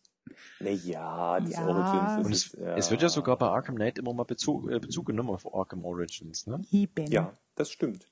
Naja, 0.60 1.40
das 1.40 1.50
Ja. 1.50 1.66
Origins 1.66 2.16
das 2.16 2.26
Und 2.26 2.32
es, 2.32 2.46
ist, 2.46 2.54
ja. 2.54 2.76
es 2.76 2.90
wird 2.90 3.02
ja 3.02 3.08
sogar 3.08 3.36
bei 3.36 3.46
Arkham 3.46 3.76
Knight 3.76 3.98
immer 3.98 4.12
mal 4.12 4.24
Bezug, 4.24 4.70
äh, 4.70 4.78
Bezug 4.78 5.06
genommen 5.06 5.30
auf 5.30 5.52
Arkham 5.54 5.84
Origins, 5.84 6.46
ne? 6.46 6.62
Eben. 6.70 7.06
Ja, 7.10 7.36
das 7.54 7.70
stimmt. 7.70 8.06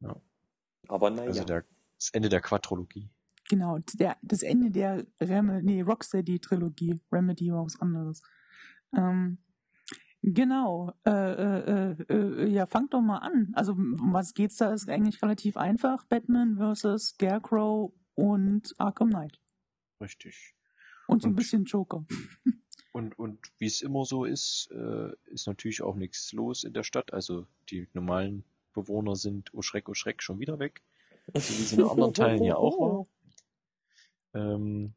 Ja. 0.00 0.16
Aber 0.88 1.10
naja. 1.10 1.28
Also 1.28 1.44
der, 1.44 1.64
das 1.98 2.10
Ende 2.10 2.28
der 2.28 2.40
Quadrologie. 2.40 3.08
Genau, 3.48 3.78
der, 3.94 4.16
das 4.22 4.42
Ende 4.42 4.70
der 4.70 5.06
Rem 5.20 5.60
nee, 5.62 5.80
Rocksteady-Trilogie. 5.82 7.00
Remedy 7.12 7.52
war 7.52 7.64
was 7.64 7.80
anderes. 7.80 8.22
Ähm, 8.96 9.38
genau. 10.22 10.92
Äh, 11.04 11.10
äh, 11.10 11.90
äh, 11.92 12.12
äh, 12.12 12.48
ja, 12.48 12.66
fangt 12.66 12.92
doch 12.92 13.00
mal 13.00 13.18
an. 13.18 13.52
Also, 13.54 13.72
um 13.72 14.12
was 14.12 14.34
geht's 14.34 14.56
da? 14.56 14.72
Ist 14.72 14.88
eigentlich 14.88 15.22
relativ 15.22 15.56
einfach. 15.56 16.04
Batman 16.04 16.56
versus 16.56 17.10
Scarecrow 17.10 17.92
und 18.14 18.74
Arkham 18.78 19.10
Knight. 19.10 19.40
Richtig. 20.00 20.54
Und 21.06 21.22
so 21.22 21.28
ein 21.28 21.34
bisschen 21.34 21.64
Joker. 21.64 22.04
Und, 22.92 23.18
und 23.18 23.38
wie 23.58 23.66
es 23.66 23.82
immer 23.82 24.06
so 24.06 24.24
ist, 24.24 24.70
äh, 24.72 25.10
ist 25.26 25.46
natürlich 25.46 25.82
auch 25.82 25.96
nichts 25.96 26.32
los 26.32 26.64
in 26.64 26.72
der 26.72 26.82
Stadt. 26.82 27.12
Also 27.12 27.46
die 27.68 27.88
normalen 27.92 28.42
Bewohner 28.72 29.16
sind, 29.16 29.52
oh 29.52 29.60
Schreck, 29.60 29.90
oh 29.90 29.92
Schreck, 29.94 30.22
schon 30.22 30.38
wieder 30.38 30.58
weg. 30.58 30.80
So 31.34 31.58
wie 31.58 31.62
es 31.62 31.72
in 31.72 31.84
anderen 31.84 32.14
Teilen 32.14 32.42
ja 32.42 32.56
auch 32.56 32.78
war. 32.78 33.06
Ähm, 34.32 34.94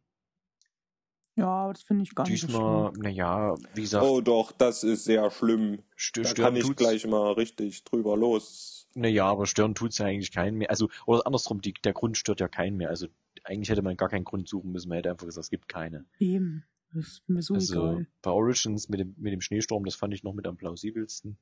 Ja, 1.36 1.68
das 1.72 1.82
finde 1.82 2.04
ich 2.04 2.16
gar 2.16 2.26
nicht 2.26 2.40
so 2.40 2.48
diesmal, 2.48 2.92
schlimm. 2.92 3.02
naja, 3.02 3.56
wie 3.74 3.82
gesagt, 3.82 4.06
oh 4.06 4.22
doch, 4.22 4.54
das 4.54 4.86
ist 4.86 5.04
sehr 5.04 5.30
schlimm. 5.32 5.84
stö 5.98 6.22
Da 6.22 6.34
kann 6.34 6.56
ich 6.56 6.74
gleich 6.78 7.06
mal 7.06 7.34
richtig 7.34 7.84
drüber 7.84 8.16
los. 8.16 8.88
Naja, 8.96 9.26
aber 9.26 9.46
stören 9.46 9.76
tut's 9.76 9.98
ja 9.98 10.06
eigentlich 10.06 10.32
keinen 10.32 10.58
mehr. 10.58 10.70
Also, 10.70 10.90
oder 11.06 11.26
andersrum, 11.26 11.62
die, 11.62 11.74
der 11.74 11.94
Grund 11.94 12.18
stört 12.18 12.40
ja 12.40 12.48
keinen 12.48 12.78
mehr. 12.78 12.90
Also 12.90 13.08
eigentlich 13.50 13.70
hätte 13.70 13.82
man 13.82 13.98
gar 13.98 14.10
keinen 14.10 14.24
Grund 14.26 14.48
suchen 14.48 14.72
müssen. 14.72 14.90
Man 14.90 14.98
hätte 14.98 15.10
einfach 15.10 15.26
gesagt, 15.26 15.44
es 15.46 15.50
gibt 15.50 15.68
keine. 15.68 16.06
Eben. 16.20 16.64
Das 16.94 17.08
ist 17.08 17.30
mir 17.30 17.42
so 17.42 17.56
Also 17.56 17.88
egal. 17.92 18.08
bei 18.22 18.32
Origins 18.32 18.90
mit 18.90 19.00
dem, 19.00 19.16
mit 19.18 19.34
dem 19.34 19.42
Schneesturm, 19.42 19.84
das 19.86 19.96
fand 19.96 20.14
ich 20.14 20.24
noch 20.24 20.34
mit 20.34 20.48
am 20.48 20.56
plausibelsten. 20.58 21.38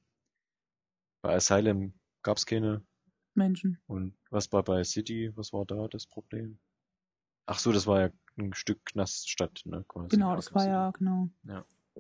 Bei 1.22 1.36
Asylum 1.36 1.94
gab's 2.24 2.46
keine. 2.46 2.86
Menschen. 3.34 3.80
Und 3.88 4.16
was 4.30 4.52
war 4.52 4.64
bei 4.64 4.84
City? 4.84 5.32
Was 5.36 5.54
war 5.54 5.66
da 5.66 5.88
das 5.88 6.08
Problem? 6.08 6.60
Ach 7.46 7.60
so, 7.60 7.72
das 7.72 7.86
war 7.88 8.02
ja 8.02 8.10
ein 8.38 8.54
Stück 8.54 8.84
Knaststadt, 8.86 9.62
ne? 9.66 9.86
Quasi. 9.88 10.10
Genau, 10.10 10.36
das 10.36 10.54
war 10.56 10.68
ja, 10.68 10.92
genau. 10.92 11.30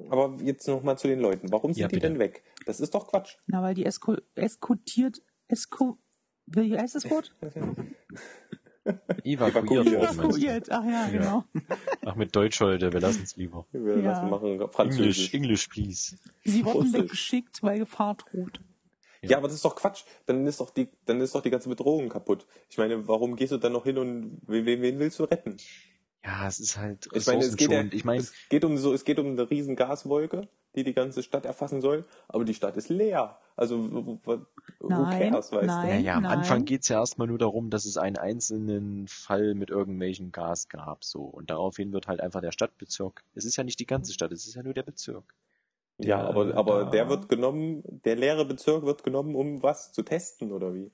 Aber 0.10 0.36
jetzt 0.44 0.68
noch 0.68 0.84
mal 0.84 0.98
zu 0.98 1.08
den 1.08 1.20
Leuten. 1.20 1.52
Warum 1.52 1.74
sind 1.74 1.82
Ja, 1.82 1.88
die 1.88 2.00
denn 2.00 2.20
weg? 2.20 2.44
Das 2.66 2.80
ist 2.80 2.94
doch 2.94 3.08
Quatsch. 3.08 3.38
Na, 3.46 3.62
weil 3.62 3.76
die 3.76 3.86
esko 3.86 4.18
eskutiert, 4.36 5.22
esko, 5.48 6.00
wie 6.48 6.78
heißt 6.78 6.96
das 6.96 7.10
Wort? 7.10 7.36
Evakuiert 9.24 9.88
Evakuiert. 9.88 10.72
ach 10.72 10.84
ja, 10.86 10.92
Ja. 11.06 11.10
genau. 11.10 11.44
Ach, 12.06 12.16
mit 12.16 12.36
Deutsch 12.36 12.60
heute, 12.62 12.92
wir 12.94 13.00
lassen's 13.00 13.36
lieber. 13.36 13.66
Wir 13.72 13.98
Ja. 13.98 14.12
lassen 14.12 14.30
machen 14.30 14.60
Französisch. 14.72 15.34
English, 15.34 15.68
please. 15.68 16.18
Sie 16.44 16.64
wurden 16.66 16.94
weggeschickt, 16.94 17.62
weil 17.64 17.80
Gefahr 17.80 18.16
droht. 18.16 18.60
Ja, 19.22 19.38
aber 19.38 19.48
das 19.48 19.56
ist 19.56 19.66
doch 19.66 19.76
Quatsch. 19.76 20.04
Dann 20.28 20.46
ist 20.46 20.60
doch 20.60 20.70
die, 20.70 20.88
dann 21.06 21.20
ist 21.22 21.34
doch 21.36 21.42
die 21.42 21.50
ganze 21.50 21.70
Bedrohung 21.70 22.08
kaputt. 22.08 22.46
Ich 22.70 22.78
meine, 22.78 23.08
warum 23.08 23.36
gehst 23.36 23.52
du 23.52 23.58
dann 23.58 23.74
noch 23.74 23.84
hin 23.84 23.98
und 23.98 24.42
wen, 24.48 24.66
wen 24.66 25.00
willst 25.00 25.20
du 25.20 25.24
retten? 25.24 25.58
Ja, 26.24 26.48
es 26.48 26.60
ist 26.60 26.78
halt 26.78 27.08
Ich 27.14 27.26
meine, 27.26 27.44
es 27.44 27.56
geht, 27.56 27.72
ja. 27.72 27.84
Ich 27.92 28.06
meine, 28.06 28.20
es 28.22 28.34
geht 28.50 28.64
um 28.64 28.78
so, 28.78 28.94
es 28.94 29.06
geht 29.06 29.18
um 29.20 29.28
eine 29.28 29.50
riesen 29.50 29.76
Gaswolke, 29.76 30.48
die 30.76 30.84
die 30.84 30.94
ganze 30.94 31.24
Stadt 31.24 31.46
erfassen 31.46 31.82
soll, 31.82 32.06
aber 32.28 32.46
die 32.46 32.54
Stadt 32.54 32.78
ist 32.78 32.90
leer. 32.90 33.40
Also, 33.56 33.78
who 33.90 34.20
Nein, 34.90 35.32
cares, 35.32 35.52
weißt 35.52 35.68
nein. 35.68 35.90
Naja, 35.90 36.16
am 36.18 36.24
nein. 36.24 36.40
Anfang 36.40 36.66
geht's 36.66 36.88
ja 36.90 37.00
erstmal 37.00 37.28
nur 37.28 37.40
darum, 37.40 37.70
dass 37.70 37.86
es 37.86 37.98
einen 37.98 38.18
einzelnen 38.18 39.08
Fall 39.08 39.56
mit 39.56 39.70
irgendwelchen 39.70 40.32
Gas 40.32 40.70
gab, 40.70 41.04
so. 41.04 41.22
Und 41.24 41.50
daraufhin 41.50 41.92
wird 41.94 42.08
halt 42.08 42.22
einfach 42.22 42.42
der 42.42 42.52
Stadtbezirk. 42.52 43.24
Es 43.34 43.46
ist 43.46 43.56
ja 43.58 43.64
nicht 43.64 43.80
die 43.80 43.88
ganze 43.88 44.14
Stadt, 44.14 44.32
es 44.32 44.46
ist 44.48 44.56
ja 44.56 44.64
nur 44.64 44.74
der 44.74 44.84
Bezirk. 44.84 45.34
du? 45.98 46.08
Ja, 46.08 46.18
Der, 46.18 46.28
aber, 46.30 46.56
aber 46.56 46.84
da- 46.86 46.90
der 46.92 47.10
wird 47.10 47.30
genommen, 47.30 47.84
der 48.06 48.16
leere 48.16 48.46
Bezirk 48.46 48.84
wird 48.86 49.04
genommen, 49.04 49.36
um 49.36 49.64
was 49.64 49.92
zu 49.94 50.04
testen, 50.04 50.52
oder 50.52 50.74
wie? 50.74 50.92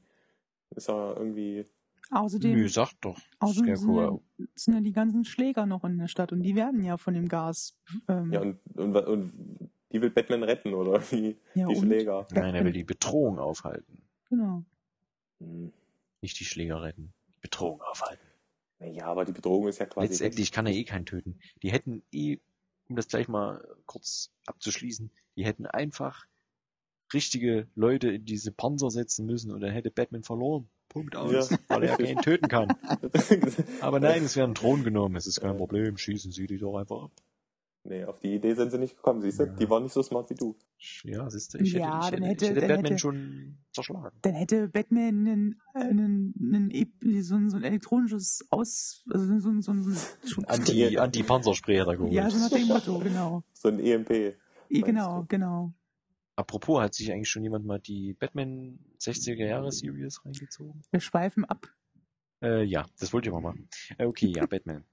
Ist 0.76 0.88
ja 0.88 1.14
irgendwie, 1.16 1.66
Außerdem, 2.16 2.56
Nö, 2.56 2.68
sag 2.70 2.94
doch. 3.02 3.20
außerdem 3.40 3.76
sind, 3.76 3.96
ja, 3.96 4.20
sind 4.56 4.74
ja 4.76 4.82
die 4.82 4.92
ganzen 4.92 5.26
Schläger 5.26 5.66
noch 5.66 5.84
in 5.84 5.98
der 5.98 6.08
Stadt 6.08 6.32
und 6.32 6.44
die 6.44 6.56
werden 6.56 6.84
ja 6.84 6.98
von 6.98 7.14
dem 7.14 7.28
Gas. 7.28 7.76
Ähm, 8.08 8.32
ja, 8.32 8.42
und, 8.42 8.60
und, 8.76 8.96
und 8.96 9.72
die 9.92 10.02
will 10.02 10.10
Batman 10.10 10.44
retten, 10.44 10.74
oder 10.74 11.00
wie? 11.12 11.38
Ja, 11.54 11.68
die? 11.68 11.76
Schläger. 11.76 12.28
Nein, 12.32 12.56
er 12.56 12.66
will 12.66 12.74
die 12.74 12.84
Bedrohung 12.84 13.40
aufhalten. 13.40 14.02
Genau. 14.30 14.64
Hm. 15.40 15.72
Nicht 16.22 16.40
die 16.40 16.46
Schläger 16.46 16.82
retten. 16.82 17.14
Die 17.36 17.40
Bedrohung 17.40 17.82
aufhalten. 17.82 18.26
Ja, 18.80 19.06
aber 19.06 19.26
die 19.26 19.32
Bedrohung 19.32 19.68
ist 19.68 19.80
ja 19.80 19.86
quasi. 19.86 20.08
Letztendlich 20.08 20.52
kann 20.52 20.66
er 20.66 20.74
eh 20.74 20.84
keinen 20.84 21.06
töten. 21.06 21.40
Die 21.62 21.72
hätten 21.72 22.04
eh, 22.12 22.38
um 22.90 22.96
das 22.96 23.08
gleich 23.08 23.28
mal 23.28 23.66
kurz 23.86 24.32
abzuschließen, 24.46 25.12
die 25.36 25.46
hätten 25.46 25.66
einfach 25.66 26.26
richtige 27.14 27.68
Leute 27.76 28.12
in 28.12 28.26
diese 28.26 28.52
Panzer 28.52 28.90
setzen 28.90 29.26
müssen 29.26 29.52
und 29.52 29.62
dann 29.62 29.72
hätte 29.72 29.92
Batman 29.92 30.24
verloren. 30.24 30.68
Punkt 30.94 31.16
aus. 31.16 31.50
Ja. 31.50 31.58
Weil 31.68 31.84
er 31.84 31.98
keinen 31.98 32.22
töten 32.22 32.48
kann. 32.48 32.68
Aber 33.82 34.00
nein, 34.00 34.24
es 34.24 34.36
werden 34.38 34.56
Thron 34.56 34.84
genommen. 34.84 35.16
Es 35.16 35.28
ist 35.28 35.42
kein 35.42 35.58
Problem. 35.58 35.98
Schießen 35.98 36.32
Sie 36.32 36.48
die 36.48 36.58
doch 36.58 36.78
einfach 36.78 37.04
ab. 37.04 37.12
nee, 37.84 38.06
auf 38.06 38.20
die 38.20 38.36
Idee 38.36 38.54
sind 38.54 38.72
sie 38.72 38.78
nicht 38.78 38.96
gekommen, 38.96 39.22
siehst 39.22 39.40
du? 39.40 39.44
Ja. 39.44 39.54
Die 39.54 39.70
waren 39.70 39.84
nicht 39.84 39.92
so 39.94 40.02
smart 40.04 40.30
wie 40.30 40.36
du. 40.36 40.56
Ja, 41.04 41.30
siehst 41.30 41.54
du, 41.54 41.58
ich 41.60 41.74
hätte, 41.74 41.80
Ja, 41.84 42.02
ich 42.06 42.12
dann 42.12 42.24
hätte, 42.24 42.46
ich 42.46 42.52
hätte- 42.52 42.62
hätte 42.62 42.68
dann 42.68 42.68
Batman 42.78 42.86
hätte- 42.92 43.00
schon 43.00 43.58
zerschlagen. 43.74 44.18
Dann 44.22 44.34
hätte 44.36 44.68
Batman 44.70 45.08
einen, 45.28 45.62
einen, 45.74 46.34
einen, 46.54 46.72
E- 46.72 47.22
so, 47.22 47.36
ein, 47.36 47.50
so 47.50 47.58
ein 47.58 47.64
elektronisches 47.64 48.46
Aus, 48.50 49.04
also 49.10 49.40
so, 49.40 49.50
ein- 49.50 49.62
so, 49.62 49.72
ein- 49.72 49.84
so 50.24 50.42
ein 50.42 50.46
Anti, 50.46 50.98
Anti-Panzerspray 50.98 51.78
hat 51.80 51.88
er 51.88 51.96
geholt. 51.98 52.14
Ja, 52.14 52.30
so 52.30 52.38
nach 52.38 52.50
dem 52.50 52.68
Motto, 52.68 53.00
genau. 53.00 53.44
So 53.54 53.70
ein 53.70 53.80
EMP. 53.80 54.36
Genau, 54.70 55.22
du? 55.22 55.26
genau. 55.28 55.74
Apropos, 56.36 56.82
hat 56.82 56.96
sich 56.96 57.12
eigentlich 57.12 57.30
schon 57.30 57.44
jemand 57.44 57.66
mal 57.66 57.80
die 57.80 58.14
Batman 58.14 58.80
60er 59.00 59.46
Jahre 59.46 59.72
Series 59.72 60.26
reingezogen? 60.26 60.82
Wir 60.92 61.00
schweifen 61.00 61.46
ab. 61.46 61.68
Äh, 62.42 62.64
ja, 62.64 62.86
das 63.00 63.14
wollte 63.14 63.30
ich 63.30 63.34
mal 63.34 63.42
machen. 63.42 63.70
Äh, 63.98 64.06
okay, 64.06 64.28
ja, 64.36 64.46
Batman. 64.48 64.84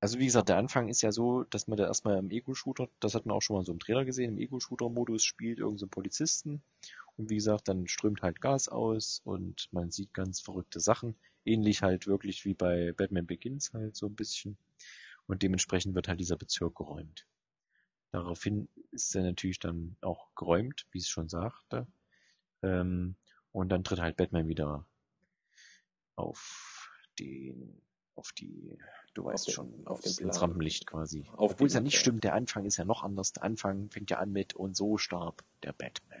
Also 0.00 0.18
wie 0.18 0.26
gesagt, 0.26 0.48
der 0.48 0.56
Anfang 0.56 0.88
ist 0.88 1.02
ja 1.02 1.12
so, 1.12 1.44
dass 1.44 1.68
man 1.68 1.78
da 1.78 1.86
erstmal 1.86 2.18
im 2.18 2.30
Ego-Shooter, 2.30 2.88
das 3.00 3.14
hat 3.14 3.24
man 3.24 3.36
auch 3.36 3.40
schon 3.40 3.56
mal 3.56 3.64
so 3.64 3.72
im 3.72 3.78
Trailer 3.78 4.04
gesehen, 4.04 4.32
im 4.32 4.38
Ego-Shooter-Modus 4.38 5.24
spielt 5.24 5.58
irgendein 5.58 5.78
so 5.78 5.86
Polizisten. 5.86 6.62
Und 7.16 7.30
wie 7.30 7.36
gesagt, 7.36 7.68
dann 7.68 7.86
strömt 7.86 8.22
halt 8.22 8.40
Gas 8.40 8.68
aus 8.68 9.20
und 9.24 9.68
man 9.70 9.90
sieht 9.90 10.12
ganz 10.12 10.40
verrückte 10.40 10.80
Sachen. 10.80 11.14
Ähnlich 11.44 11.82
halt 11.82 12.06
wirklich 12.06 12.44
wie 12.44 12.54
bei 12.54 12.92
Batman 12.92 13.26
Begins 13.26 13.72
halt 13.72 13.96
so 13.96 14.06
ein 14.06 14.14
bisschen. 14.14 14.56
Und 15.26 15.42
dementsprechend 15.42 15.94
wird 15.94 16.08
halt 16.08 16.20
dieser 16.20 16.36
Bezirk 16.36 16.74
geräumt. 16.74 17.26
Daraufhin 18.12 18.68
ist 18.90 19.16
er 19.16 19.22
natürlich 19.22 19.58
dann 19.58 19.96
auch 20.02 20.28
geräumt, 20.36 20.86
wie 20.92 20.98
es 20.98 21.08
schon 21.08 21.28
sagte. 21.28 21.86
Ähm, 22.62 23.16
und 23.52 23.70
dann 23.70 23.84
tritt 23.84 24.00
halt 24.00 24.16
Batman 24.16 24.48
wieder 24.48 24.86
auf 26.14 26.90
den, 27.18 27.80
auf 28.14 28.32
die, 28.32 28.78
du 29.14 29.24
weißt 29.24 29.48
den- 29.48 29.54
schon, 29.54 29.86
auf 29.86 29.98
aufs, 30.04 30.16
den 30.16 30.28
ins. 30.28 30.42
Rampenlicht 30.42 30.86
quasi. 30.86 31.26
Auf 31.36 31.52
Obwohl 31.52 31.66
es 31.66 31.72
ja 31.72 31.80
den 31.80 31.84
nicht 31.84 31.98
stimmt, 31.98 32.22
der 32.24 32.34
Anfang 32.34 32.66
ist 32.66 32.76
ja 32.76 32.84
noch 32.84 33.02
anders. 33.02 33.32
Der 33.32 33.44
Anfang 33.44 33.90
fängt 33.90 34.10
ja 34.10 34.18
an 34.18 34.30
mit 34.30 34.54
und 34.54 34.76
so 34.76 34.98
starb 34.98 35.42
der 35.62 35.72
Batman. 35.72 36.20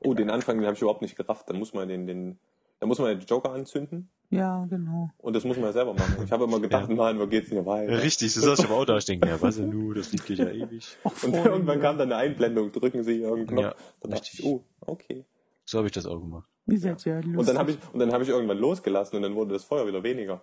Oh, 0.00 0.14
den 0.14 0.30
Anfang, 0.30 0.58
den 0.58 0.66
habe 0.66 0.74
ich 0.74 0.82
überhaupt 0.82 1.02
nicht 1.02 1.16
gerafft. 1.16 1.48
Dann 1.48 1.58
muss 1.58 1.72
man 1.72 1.88
den, 1.88 2.06
den, 2.06 2.38
da 2.80 2.86
muss 2.86 2.98
man 2.98 3.18
den 3.18 3.26
Joker 3.26 3.52
anzünden 3.52 4.08
Ja, 4.30 4.64
genau. 4.70 5.10
und 5.18 5.34
das 5.34 5.44
muss 5.44 5.56
man 5.56 5.66
ja 5.66 5.72
selber 5.72 5.94
machen. 5.94 6.22
Ich 6.24 6.30
habe 6.32 6.44
immer 6.44 6.60
gedacht, 6.60 6.88
Ja. 6.88 6.94
Mann, 6.94 7.18
wo 7.18 7.26
geht's 7.26 7.48
denn 7.48 7.58
hier 7.58 7.66
weiter? 7.66 8.02
richtig, 8.02 8.32
das 8.34 8.42
saß 8.42 8.58
ich 8.60 8.64
aber 8.66 8.76
auch 8.76 8.84
da. 8.84 8.96
Ich 8.98 9.04
denke, 9.06 9.28
ja, 9.28 9.40
was 9.40 9.56
denn 9.56 9.68
nu, 9.70 9.92
das 9.94 10.12
Lied 10.12 10.24
geht 10.26 10.38
ja 10.38 10.50
ewig. 10.50 10.96
Auch 11.04 11.22
Und 11.24 11.34
irgendwann 11.34 11.80
kam 11.80 11.98
dann 11.98 12.12
eine 12.12 12.16
Einblendung, 12.20 12.70
drücken 12.72 13.02
Sie 13.02 13.20
irgendeinen 13.20 13.46
Knopf. 13.58 13.62
Ja, 13.64 13.74
dann 14.00 14.10
dachte 14.12 14.22
richtig. 14.22 14.40
ich, 14.40 14.46
oh, 14.46 14.64
okay. 14.80 15.24
So 15.64 15.78
habe 15.78 15.86
ich 15.88 15.92
das 15.92 16.06
auch 16.06 16.18
gemacht. 16.20 16.48
Ihr 16.66 16.78
seid 16.78 17.04
ja 17.04 17.16
lustig. 17.16 17.36
Und 17.38 17.48
dann 17.48 17.58
habe 17.58 17.70
ich, 17.72 17.78
und 17.92 17.98
dann 17.98 18.12
habe 18.12 18.22
ich 18.22 18.28
irgendwann 18.30 18.58
losgelassen 18.58 19.16
und 19.16 19.22
dann 19.22 19.34
wurde 19.34 19.52
das 19.54 19.64
Feuer 19.64 19.86
wieder 19.86 20.02
weniger. 20.02 20.40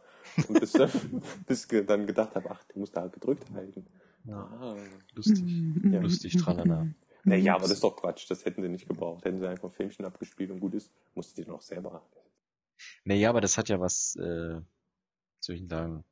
Und 0.48 0.60
bis, 0.60 0.71
dann- 0.74 0.89
bis 1.48 1.67
ich 1.71 1.86
dann 1.86 2.06
gedacht 2.08 2.36
habe, 2.36 2.50
ach, 2.52 2.63
du 2.74 2.80
musst 2.80 2.95
da 2.98 3.08
gedrückt 3.08 3.45
halten. 3.54 3.86
Ja, 4.26 4.38
Ah. 4.60 4.76
lustig. 5.13 5.43
Ja, 5.91 6.00
lustig, 6.00 6.36
tralala. 6.38 6.88
Naja, 7.24 7.54
aber 7.54 7.63
das 7.63 7.71
ist 7.71 7.84
doch 7.84 7.95
Quatsch. 7.95 8.30
Das 8.30 8.45
hätten 8.45 8.62
sie 8.62 8.69
nicht 8.69 8.88
gebraucht. 8.88 9.26
Hätten 9.26 9.39
sie 9.39 9.48
einfach 9.48 9.69
ein 9.69 9.71
Filmchen 9.71 10.06
abgespielt 10.06 10.52
und 10.52 10.60
gut 10.60 10.74
ist, 10.76 10.91
musste 11.15 11.41
die 11.43 11.48
noch 11.50 11.62
selber. 11.62 12.04
Naja, 13.03 13.29
aber 13.29 13.41
das 13.41 13.57
hat 13.57 13.69
ja 13.69 13.79
was, 13.79 14.15
äh, 14.15 14.59
soll 15.39 15.55
ich 15.55 15.61
denn 15.61 15.69
sagen? 15.69 16.05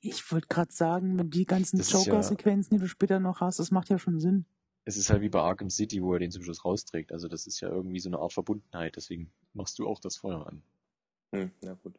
Ich 0.00 0.30
wollte 0.30 0.46
gerade 0.46 0.72
sagen, 0.72 1.16
mit 1.16 1.34
die 1.34 1.44
ganzen 1.44 1.80
ist 1.80 1.90
ja- 1.92 1.98
Joker-Sequenzen, 1.98 2.76
die 2.76 2.80
du 2.80 2.88
später 2.88 3.18
noch 3.20 3.40
hast, 3.40 3.58
das 3.58 3.70
macht 3.70 3.88
ja 3.88 3.98
schon 3.98 4.20
Sinn. 4.20 4.46
Es 4.84 4.96
ist 4.96 5.10
halt 5.10 5.20
wie 5.20 5.28
bei 5.28 5.40
Arkham 5.40 5.68
City, 5.70 6.02
wo 6.02 6.14
er 6.14 6.20
den 6.20 6.30
zum 6.30 6.42
Schluss 6.42 6.64
rausträgt. 6.64 7.12
Also 7.12 7.28
das 7.28 7.46
ist 7.46 7.60
ja 7.60 7.68
irgendwie 7.68 8.00
so 8.00 8.08
eine 8.08 8.18
Art 8.20 8.32
Verbundenheit. 8.32 8.96
Deswegen 8.96 9.30
machst 9.52 9.78
du 9.78 9.86
auch 9.86 10.00
das 10.00 10.16
Feuer 10.16 10.46
an. 10.46 10.62
Hm, 11.34 11.50
na 11.60 11.74
gut. 11.74 11.98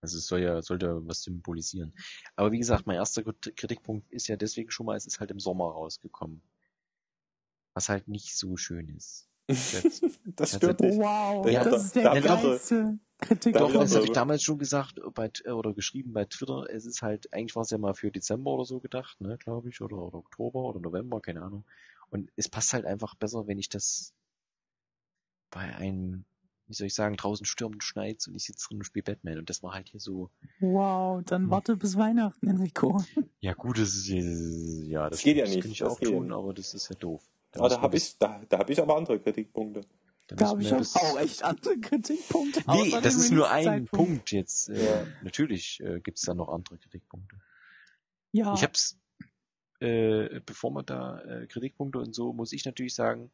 Also 0.00 0.18
es 0.18 0.26
soll 0.26 0.40
ja, 0.40 0.60
sollte 0.62 1.06
was 1.06 1.22
symbolisieren. 1.22 1.94
Aber 2.34 2.50
wie 2.50 2.58
gesagt, 2.58 2.86
mein 2.86 2.96
erster 2.96 3.22
Krit- 3.22 3.54
Kritikpunkt 3.54 4.10
ist 4.10 4.26
ja 4.26 4.36
deswegen 4.36 4.70
schon 4.72 4.86
mal, 4.86 4.96
es 4.96 5.06
ist 5.06 5.20
halt 5.20 5.30
im 5.30 5.38
Sommer 5.38 5.66
rausgekommen. 5.66 6.42
Was 7.74 7.88
halt 7.88 8.08
nicht 8.08 8.36
so 8.36 8.56
schön 8.56 8.88
ist. 8.88 9.28
Jetzt- 9.50 10.02
Das 10.36 10.54
stört 10.56 10.80
dich. 10.80 10.96
Wow, 10.96 11.46
Ja, 11.48 11.64
das 11.64 11.70
da- 11.70 11.76
ist 11.86 11.94
der 11.96 12.02
da 12.14 12.20
geilste 12.20 12.98
Kritik. 13.18 13.56
Doch, 13.56 13.72
das 13.72 13.94
habe 13.94 14.04
ich 14.06 14.12
damals 14.12 14.42
schon 14.42 14.58
gesagt 14.58 15.00
bei, 15.14 15.28
T- 15.28 15.48
oder 15.50 15.74
geschrieben 15.74 16.12
bei 16.12 16.24
Twitter. 16.24 16.66
Es 16.70 16.86
ist 16.86 17.02
halt, 17.02 17.32
eigentlich 17.32 17.54
war 17.56 17.62
es 17.62 17.70
ja 17.70 17.78
mal 17.78 17.94
für 17.94 18.10
Dezember 18.10 18.50
oder 18.52 18.64
so 18.64 18.80
gedacht, 18.80 19.20
ne, 19.20 19.36
glaube 19.38 19.68
ich, 19.68 19.80
oder, 19.80 19.96
oder 19.98 20.18
Oktober 20.18 20.60
oder 20.60 20.80
November, 20.80 21.20
keine 21.20 21.42
Ahnung. 21.42 21.64
Und 22.10 22.30
es 22.36 22.48
passt 22.48 22.72
halt 22.72 22.86
einfach 22.86 23.14
besser, 23.14 23.46
wenn 23.46 23.58
ich 23.58 23.68
das 23.68 24.14
bei 25.50 25.60
einem, 25.76 26.24
wie 26.66 26.74
soll 26.74 26.86
ich 26.86 26.94
sagen, 26.94 27.16
draußen 27.16 27.44
stürmt 27.44 27.74
und 27.76 27.84
schneit 27.84 28.26
und 28.28 28.34
ich 28.36 28.44
sitze 28.44 28.68
drin 28.68 28.78
und 28.78 28.84
spiele 28.84 29.02
Batman. 29.02 29.38
Und 29.38 29.50
das 29.50 29.62
war 29.62 29.74
halt 29.74 29.88
hier 29.88 30.00
so, 30.00 30.30
Wow, 30.60 31.22
dann 31.26 31.42
Hm. 31.42 31.50
warte 31.50 31.76
bis 31.76 31.96
Weihnachten, 31.96 32.46
Enrico. 32.48 33.02
ja 33.40 33.52
gut, 33.54 33.78
das 33.78 33.94
ist, 33.94 34.08
äh, 34.10 34.86
ja, 34.86 35.10
das, 35.10 35.18
Das 35.18 35.24
geht 35.24 35.36
ja 35.36 35.44
das 35.44 35.50
nicht, 35.54 35.62
könnte 35.62 35.72
ich 35.72 35.78
das 35.80 35.92
auch 35.92 36.00
tun, 36.00 36.24
nicht. 36.28 36.32
aber 36.34 36.54
das 36.54 36.74
ist 36.74 36.88
ja 36.88 36.96
doof. 36.96 37.22
Da 37.52 37.62
müssen 37.62 37.80
habe 37.82 37.92
wir 37.94 37.98
ich, 37.98 38.18
da, 38.18 38.40
da 38.48 38.58
hab 38.58 38.70
ich 38.70 38.80
aber 38.80 38.96
andere 38.96 39.18
Kritikpunkte. 39.20 39.80
Da 40.28 40.48
habe 40.50 40.62
ich 40.62 40.72
auch, 40.72 40.80
auch 40.96 41.18
echt 41.18 41.42
andere 41.42 41.78
Kritikpunkte. 41.80 42.62
Nee, 42.68 42.92
das 43.02 43.16
ist 43.16 43.32
nur 43.32 43.50
ein. 43.50 43.86
Punkt 43.86 44.30
jetzt. 44.30 44.68
Äh. 44.68 45.04
Natürlich 45.22 45.80
äh, 45.80 45.98
gibt 46.00 46.18
es 46.18 46.24
da 46.24 46.34
noch 46.34 46.48
andere 46.48 46.78
Kritikpunkte. 46.78 47.36
Ja, 48.32 48.54
Ich 48.54 48.62
hab's, 48.62 48.96
äh, 49.80 50.40
bevor 50.46 50.70
man 50.70 50.86
da 50.86 51.20
äh, 51.22 51.46
Kritikpunkte 51.48 51.98
und 51.98 52.14
so, 52.14 52.32
muss 52.32 52.52
ich 52.52 52.64
natürlich 52.64 52.94
sagen, 52.94 53.32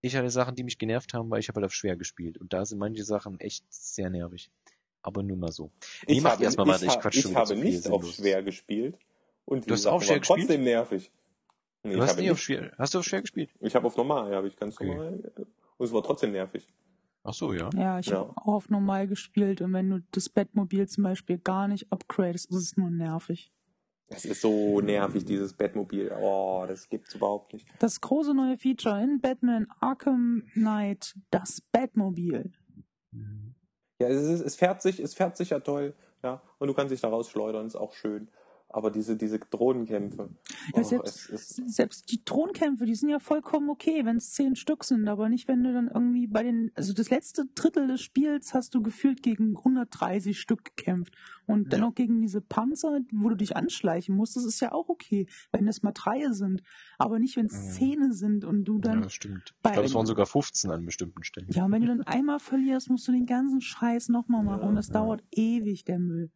ich 0.00 0.16
hatte 0.16 0.30
Sachen, 0.30 0.54
die 0.54 0.64
mich 0.64 0.78
genervt 0.78 1.12
haben, 1.14 1.30
weil 1.30 1.40
ich 1.40 1.48
habe 1.48 1.60
halt 1.60 1.66
auf 1.66 1.74
schwer 1.74 1.96
gespielt. 1.96 2.38
Und 2.38 2.52
da 2.54 2.64
sind 2.64 2.78
manche 2.78 3.04
Sachen 3.04 3.38
echt 3.40 3.64
sehr 3.70 4.08
nervig. 4.10 4.50
Aber 5.02 5.22
nur 5.22 5.36
mal 5.36 5.52
so. 5.52 5.70
Nee, 6.08 6.20
mach 6.22 6.32
habe, 6.32 6.44
erst 6.44 6.56
mal 6.56 6.64
ich, 6.66 6.72
weiter, 6.74 6.84
ich 6.86 6.90
ha- 6.92 7.00
quatsch 7.00 7.16
ich 7.16 7.34
habe 7.34 7.56
nicht 7.56 7.86
auf 7.90 8.10
schwer 8.14 8.42
gespielt. 8.42 8.98
Und 9.44 9.68
Du 9.68 9.74
hast 9.74 9.84
auf 9.84 10.02
schwer 10.02 10.16
waren 10.16 10.22
trotzdem 10.22 10.46
gespielt? 10.46 10.64
nervig. 10.64 11.12
Nee, 11.84 11.94
Du 11.94 12.02
hast 12.02 12.18
nie 12.18 12.30
auf 12.30 12.38
schwer, 12.40 12.72
hast 12.78 12.94
du 12.94 12.98
auf 12.98 13.04
schwer 13.04 13.20
gespielt? 13.20 13.50
Ich 13.60 13.74
habe 13.76 13.86
auf 13.86 13.96
normal, 13.96 14.34
habe 14.34 14.48
ich 14.48 14.56
ganz 14.56 14.76
Okay. 14.76 14.86
normal. 14.88 15.32
äh, 15.36 15.40
Und 15.76 15.86
es 15.86 15.92
war 15.92 16.02
trotzdem 16.02 16.32
nervig. 16.32 16.66
Ach 17.24 17.34
so, 17.34 17.52
ja. 17.52 17.70
ja, 17.74 17.98
ich 17.98 18.06
Ja. 18.06 18.18
habe 18.18 18.30
auch 18.36 18.46
auf 18.54 18.70
normal 18.70 19.06
gespielt 19.06 19.60
und 19.60 19.72
wenn 19.72 19.88
du 19.90 20.00
das 20.10 20.28
Bettmobil 20.28 20.86
zum 20.88 21.04
Beispiel 21.04 21.38
gar 21.38 21.68
nicht 21.68 21.90
upgradest, 21.92 22.50
ist 22.50 22.56
es 22.56 22.76
nur 22.76 22.90
nervig. 22.90 23.50
Das 24.08 24.24
ist 24.26 24.42
so 24.42 24.80
nervig, 24.80 25.24
dieses 25.24 25.54
Bettmobil. 25.54 26.12
Oh, 26.20 26.64
das 26.68 26.88
gibt's 26.88 27.14
überhaupt 27.14 27.52
nicht. 27.54 27.66
Das 27.78 28.00
große 28.00 28.34
neue 28.34 28.58
Feature 28.58 29.02
in 29.02 29.20
Batman 29.20 29.66
Arkham 29.80 30.42
Knight, 30.52 31.14
das 31.30 31.62
Batmobil. 31.72 32.52
Ja, 33.98 34.08
es, 34.08 34.22
ist, 34.22 34.40
es 34.40 34.56
fährt 34.56 34.82
sich, 34.82 35.00
es 35.00 35.14
fährt 35.14 35.36
sich 35.36 35.50
ja 35.50 35.60
toll, 35.60 35.94
ja. 36.22 36.42
Und 36.58 36.68
du 36.68 36.74
kannst 36.74 36.92
dich 36.92 37.00
da 37.00 37.08
rausschleudern, 37.08 37.66
ist 37.66 37.76
auch 37.76 37.94
schön. 37.94 38.28
Aber 38.76 38.90
diese, 38.90 39.16
diese 39.16 39.38
Drohnenkämpfe. 39.38 40.30
Ja, 40.74 40.80
oh, 40.80 40.82
selbst- 40.82 41.30
es 41.30 41.46
Selbst 41.66 42.10
die 42.10 42.24
Thronkämpfe, 42.24 42.86
die 42.86 42.96
sind 42.96 43.08
ja 43.08 43.20
vollkommen 43.20 43.70
okay, 43.70 44.04
wenn 44.04 44.16
es 44.16 44.32
zehn 44.32 44.56
Stück 44.56 44.82
sind, 44.82 45.06
aber 45.06 45.28
nicht, 45.28 45.46
wenn 45.46 45.62
du 45.62 45.72
dann 45.72 45.86
irgendwie 45.86 46.26
bei 46.26 46.42
den, 46.42 46.72
also 46.74 46.92
das 46.92 47.08
letzte 47.08 47.44
Drittel 47.54 47.86
des 47.86 48.00
Spiels 48.00 48.52
hast 48.52 48.74
du 48.74 48.82
gefühlt 48.82 49.22
gegen 49.22 49.56
130 49.56 50.40
Stück 50.40 50.64
gekämpft. 50.64 51.14
Und 51.46 51.72
dann 51.72 51.80
Ja. 51.82 51.86
noch 51.86 51.94
gegen 51.94 52.20
diese 52.20 52.40
Panzer, 52.40 52.98
wo 53.12 53.28
du 53.28 53.36
dich 53.36 53.54
anschleichen 53.56 54.16
musst, 54.16 54.34
das 54.34 54.44
ist 54.44 54.58
ja 54.58 54.72
auch 54.72 54.88
okay, 54.88 55.28
wenn 55.52 55.66
das 55.66 55.82
mal 55.84 55.92
drei 55.92 56.32
sind. 56.32 56.62
Aber 56.98 57.20
nicht, 57.20 57.36
wenn 57.36 57.46
es 57.46 57.52
Mhm. 57.52 57.70
zehn 57.70 58.12
sind 58.12 58.44
und 58.44 58.64
du 58.64 58.74
Ja, 58.76 58.80
dann, 58.80 59.02
das 59.02 59.12
stimmt. 59.12 59.54
Ich 59.64 59.72
glaube, 59.72 59.86
es 59.86 59.94
waren 59.94 60.06
sogar 60.06 60.26
15 60.26 60.72
an 60.72 60.84
bestimmten 60.84 61.22
Stellen. 61.22 61.46
ja, 61.52 61.64
und 61.66 61.70
wenn 61.70 61.82
du 61.82 61.88
dann 61.88 62.02
einmal 62.02 62.40
verlierst, 62.40 62.90
musst 62.90 63.06
du 63.06 63.12
den 63.12 63.26
ganzen 63.26 63.60
Scheiß 63.60 64.08
nochmal 64.08 64.42
machen 64.42 64.62
Ja, 64.62 64.68
und 64.68 64.74
das 64.74 64.88
ja. 64.88 64.94
dauert 64.94 65.22
ewig, 65.30 65.84
der 65.84 66.00
Müll. 66.00 66.32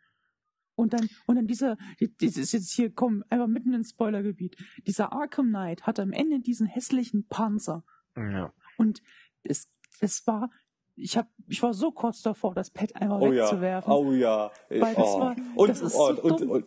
Und 0.79 0.93
dann, 0.93 1.09
und 1.27 1.35
dann 1.35 1.49
dieser, 1.49 1.77
das 2.21 2.37
ist 2.37 2.53
jetzt 2.53 2.71
hier, 2.71 2.95
komm, 2.95 3.25
einfach 3.31 3.49
mitten 3.49 3.75
ins 3.75 3.91
Spoilergebiet. 3.91 4.57
Dieser 4.87 5.13
Arkham 5.13 5.49
Knight 5.49 5.89
hat 5.89 5.99
am 5.99 6.13
Ende 6.13 6.39
diesen 6.39 6.69
hässlichen 6.69 7.27
Panzer. 7.27 7.83
Ja. 8.17 8.53
Und 8.77 9.03
es, 9.43 9.73
es 9.99 10.25
war, 10.29 10.51
ich 10.95 11.17
hab, 11.17 11.27
ich 11.49 11.65
war 11.65 11.75
so 11.75 11.91
kurz 11.91 12.23
davor, 12.23 12.55
das 12.55 12.71
Pad 12.71 12.95
einfach 12.95 13.19
oh 13.21 13.33
ja, 13.33 13.43
wegzuwerfen. 13.43 13.93
oh 13.93 14.13
ja. 14.13 14.53
Weil 14.69 14.95
das 14.95 15.09
oh. 15.09 15.21
war- 15.21 15.37
und, 15.57 15.69
das 15.69 15.81
ist 15.81 15.95
so 15.95 16.11
und, 16.11 16.19
und, 16.21 16.41
dumm. 16.41 16.51
und, 16.51 16.67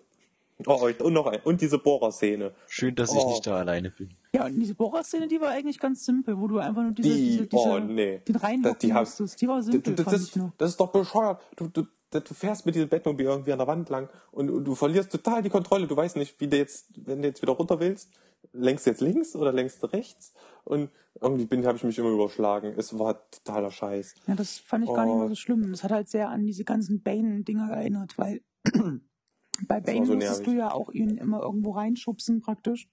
oh, 0.68 0.90
und 1.06 1.14
noch 1.14 1.28
ein, 1.28 1.40
und 1.46 1.62
diese 1.62 1.78
Bohrerszene. 1.78 2.54
Schön, 2.68 2.94
dass 2.96 3.14
ich 3.14 3.18
Oh. 3.22 3.30
nicht 3.30 3.48
da 3.48 3.56
alleine 3.60 3.92
bin. 3.92 4.10
Ja, 4.36 4.46
und 4.46 4.60
diese 4.60 4.76
Bohrer-Szene, 4.76 5.30
die 5.30 5.40
war 5.40 5.52
eigentlich 5.52 5.80
ganz 5.80 6.04
simpel, 6.04 6.38
wo 6.38 6.50
du 6.50 6.58
einfach 6.58 6.84
nur 6.84 6.92
diese, 6.92 7.10
Die, 7.10 7.16
diese, 7.16 7.48
diese 7.48 7.64
oh 7.64 7.80
nee. 7.80 8.20
den 8.20 8.36
reinhocken 8.36 8.78
die 8.90 8.92
musstest. 8.92 9.42
Die 9.42 9.48
war 9.48 9.64
simpel, 9.64 9.96
das, 9.96 10.04
fand 10.04 10.16
das, 10.18 10.36
ich 10.36 10.42
das 10.58 10.70
ist 10.72 10.80
doch 10.82 10.92
bescheuert. 10.92 11.42
Du, 11.56 11.70
du, 11.70 11.86
du 12.12 12.34
fährst 12.34 12.66
mit 12.66 12.76
diesem 12.76 12.90
Bettmobil 12.90 13.26
irgendwie 13.26 13.52
an 13.54 13.60
der 13.60 13.68
Wand 13.68 13.90
lang 13.90 14.10
und, 14.32 14.50
und 14.50 14.66
du 14.66 14.76
verlierst 14.76 15.12
total 15.12 15.42
die 15.42 15.50
Kontrolle. 15.50 15.88
Du 15.88 15.96
weißt 15.96 16.18
nicht, 16.18 16.40
wie 16.40 16.48
du 16.48 16.58
jetzt, 16.58 16.88
wenn 16.96 17.22
du 17.22 17.28
jetzt 17.28 17.42
wieder 17.42 17.54
runter 17.54 17.80
willst, 17.80 18.12
längst 18.54 18.86
du 18.86 18.90
jetzt 18.90 19.02
links 19.02 19.36
oder 19.36 19.54
längst 19.54 19.82
du 19.82 19.88
rechts. 19.88 20.34
Und 20.64 20.90
irgendwie 21.20 21.46
bin, 21.46 21.66
habe 21.66 21.78
ich 21.78 21.84
mich 21.84 21.98
immer 21.98 22.10
überschlagen. 22.10 22.74
Es 22.78 22.98
war 22.98 23.30
totaler 23.30 23.72
Scheiß. 23.72 24.16
Ja, 24.28 24.36
das 24.36 24.58
fand 24.58 24.86
ich 24.86 24.94
gar 24.94 25.06
nicht 25.06 25.16
mal 25.16 25.30
so 25.30 25.36
schlimm. 25.36 25.72
Das 25.72 25.84
hat 25.84 25.92
halt 25.92 26.10
sehr 26.10 26.30
an 26.30 26.46
diese 26.46 26.64
ganzen 26.64 27.02
Bane-Dinger 27.02 27.72
erinnert, 27.72 28.18
weil 28.18 28.42
bei 29.68 29.80
Bane 29.80 30.06
so 30.06 30.16
musstest 30.16 30.46
du 30.48 30.52
ja 30.52 30.72
auch 30.72 30.90
ihn 30.92 31.18
immer 31.18 31.42
irgendwo 31.42 31.72
reinschubsen 31.72 32.42
praktisch. 32.42 32.90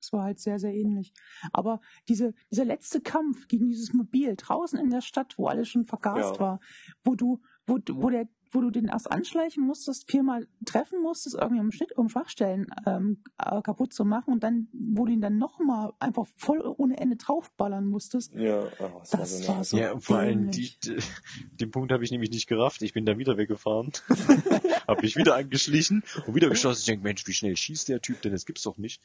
Das 0.00 0.12
war 0.12 0.24
halt 0.24 0.38
sehr, 0.38 0.58
sehr 0.58 0.74
ähnlich. 0.74 1.14
Aber 1.52 1.80
diese, 2.08 2.34
dieser 2.50 2.66
letzte 2.66 3.00
Kampf 3.00 3.48
gegen 3.48 3.68
dieses 3.68 3.94
Mobil 3.94 4.34
draußen 4.36 4.78
in 4.78 4.90
der 4.90 5.00
Stadt, 5.00 5.38
wo 5.38 5.46
alles 5.46 5.68
schon 5.68 5.86
vergast 5.86 6.34
Ja. 6.34 6.40
war, 6.40 6.60
wo 7.04 7.14
du, 7.14 7.40
wo, 7.66 7.78
du- 7.78 8.00
wo 8.02 8.10
der, 8.10 8.28
wo 8.50 8.60
du 8.60 8.70
den 8.70 8.86
erst 8.86 9.10
anschleichen 9.10 9.64
musstest, 9.66 10.08
viermal 10.08 10.46
treffen 10.64 11.02
musstest, 11.02 11.34
irgendwie 11.34 11.60
um, 11.60 11.72
Schnitt, 11.72 11.90
um 11.98 12.08
Schwachstellen 12.08 12.66
ähm, 12.86 13.24
äh, 13.38 13.60
kaputt 13.62 13.92
zu 13.92 14.04
machen 14.04 14.32
und 14.32 14.44
dann, 14.44 14.68
wo 14.72 15.06
du 15.06 15.12
ihn 15.12 15.20
dann 15.20 15.38
nochmal 15.38 15.92
einfach 15.98 16.26
voll 16.36 16.60
ohne 16.76 16.96
Ende 16.98 17.16
draufballern 17.16 17.84
musstest. 17.84 18.32
Ja, 18.34 18.62
oh, 18.78 19.00
es 19.02 19.10
Das 19.10 19.38
so 19.42 19.48
war 19.48 19.64
so 19.64 19.76
ja, 19.76 19.98
vor 19.98 20.18
allem 20.18 20.52
die, 20.52 20.72
die, 20.84 20.96
den 21.52 21.70
Punkt 21.72 21.90
habe 21.90 22.04
ich 22.04 22.12
nämlich 22.12 22.30
nicht 22.30 22.46
gerafft. 22.46 22.82
Ich 22.82 22.92
bin 22.92 23.04
da 23.06 23.18
wieder 23.18 23.36
weggefahren, 23.36 23.90
habe 24.86 25.02
mich 25.02 25.16
wieder 25.16 25.34
angeschlichen 25.34 26.04
und 26.26 26.34
wieder 26.36 26.48
geschossen. 26.48 26.78
Ich 26.80 26.86
denke, 26.86 27.02
Mensch, 27.02 27.26
wie 27.26 27.32
schnell 27.32 27.56
schießt 27.56 27.88
der 27.88 28.00
Typ 28.00 28.22
denn? 28.22 28.30
Das 28.32 28.46
gibt's 28.46 28.62
doch 28.62 28.76
nicht. 28.78 29.02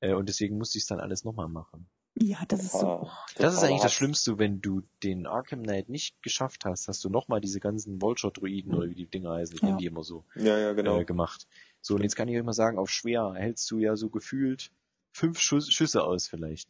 Äh, 0.00 0.14
und 0.14 0.28
deswegen 0.28 0.58
musste 0.58 0.78
ich 0.78 0.84
es 0.84 0.88
dann 0.88 1.00
alles 1.00 1.24
nochmal 1.24 1.48
machen. 1.48 1.88
Ja, 2.24 2.38
das 2.46 2.62
ist 2.62 2.72
so. 2.72 3.10
Das 3.36 3.54
ist 3.54 3.64
eigentlich 3.64 3.82
das. 3.82 3.92
Schlimmste, 3.92 4.38
wenn 4.38 4.60
du 4.60 4.82
den 5.02 5.26
Arkham 5.26 5.64
Knight 5.64 5.88
nicht 5.88 6.22
geschafft 6.22 6.64
hast, 6.64 6.86
hast 6.86 7.02
du 7.04 7.08
nochmal 7.08 7.40
diese 7.40 7.58
ganzen 7.58 8.00
Vulture-Druiden 8.00 8.72
oder 8.74 8.88
wie 8.88 8.94
die 8.94 9.06
Dinger 9.06 9.32
heißen, 9.32 9.56
ich 9.56 9.60
Ja. 9.62 9.68
nenne 9.68 9.78
die 9.78 9.86
immer 9.86 10.04
so, 10.04 10.24
Ja, 10.36 10.56
ja, 10.56 10.72
genau. 10.72 10.98
äh, 11.00 11.04
gemacht. 11.04 11.48
So, 11.80 11.96
und 11.96 12.02
jetzt 12.02 12.14
kann 12.14 12.28
ich 12.28 12.36
euch 12.38 12.44
mal 12.44 12.52
sagen, 12.52 12.78
auf 12.78 12.90
schwer 12.90 13.32
hältst 13.34 13.68
du 13.72 13.78
ja 13.78 13.96
so 13.96 14.08
gefühlt 14.08 14.70
fünf 15.12 15.40
Schuss, 15.40 15.68
Schüsse 15.72 16.04
aus 16.04 16.28
vielleicht. 16.28 16.68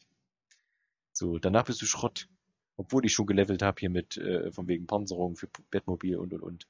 So, 1.12 1.38
danach 1.38 1.64
bist 1.64 1.82
du 1.82 1.86
Schrott. 1.86 2.28
Obwohl 2.78 3.04
ich 3.04 3.12
schon 3.12 3.26
gelevelt 3.26 3.60
habe 3.62 3.78
hier 3.80 3.90
mit, 3.90 4.16
äh, 4.16 4.50
von 4.50 4.66
wegen 4.66 4.86
Panzerung 4.86 5.36
für 5.36 5.48
Bettmobil 5.70 6.16
und 6.16 6.32
und 6.32 6.42
und. 6.42 6.66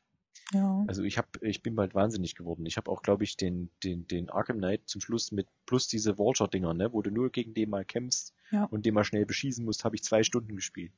Ja. 0.53 0.85
Also 0.87 1.03
ich 1.03 1.19
hab, 1.19 1.43
ich 1.43 1.63
bin 1.63 1.75
bald 1.75 1.95
wahnsinnig 1.95 2.35
geworden. 2.35 2.67
Ich 2.67 2.77
habe 2.77 2.91
auch, 2.91 3.03
glaube 3.03 3.25
ich, 3.25 3.37
den, 3.37 3.71
den, 3.83 4.07
den 4.07 4.29
Arkham 4.31 4.59
Knight 4.59 4.83
zum 4.89 5.01
Schluss 5.01 5.33
mit 5.33 5.47
plus 5.67 5.89
diese 5.89 6.19
Vulture-Dinger, 6.19 6.75
ne, 6.75 6.93
wo 6.93 7.03
du 7.03 7.11
nur 7.11 7.31
gegen 7.31 7.55
den 7.55 7.71
mal 7.71 7.85
kämpfst 7.85 8.35
Ja. 8.51 8.65
und 8.65 8.85
den 8.85 8.95
mal 8.95 9.05
schnell 9.05 9.27
beschießen 9.27 9.65
musst, 9.65 9.85
habe 9.85 9.97
ich 9.97 10.03
zwei 10.05 10.23
Stunden 10.23 10.55
gespielt. 10.57 10.93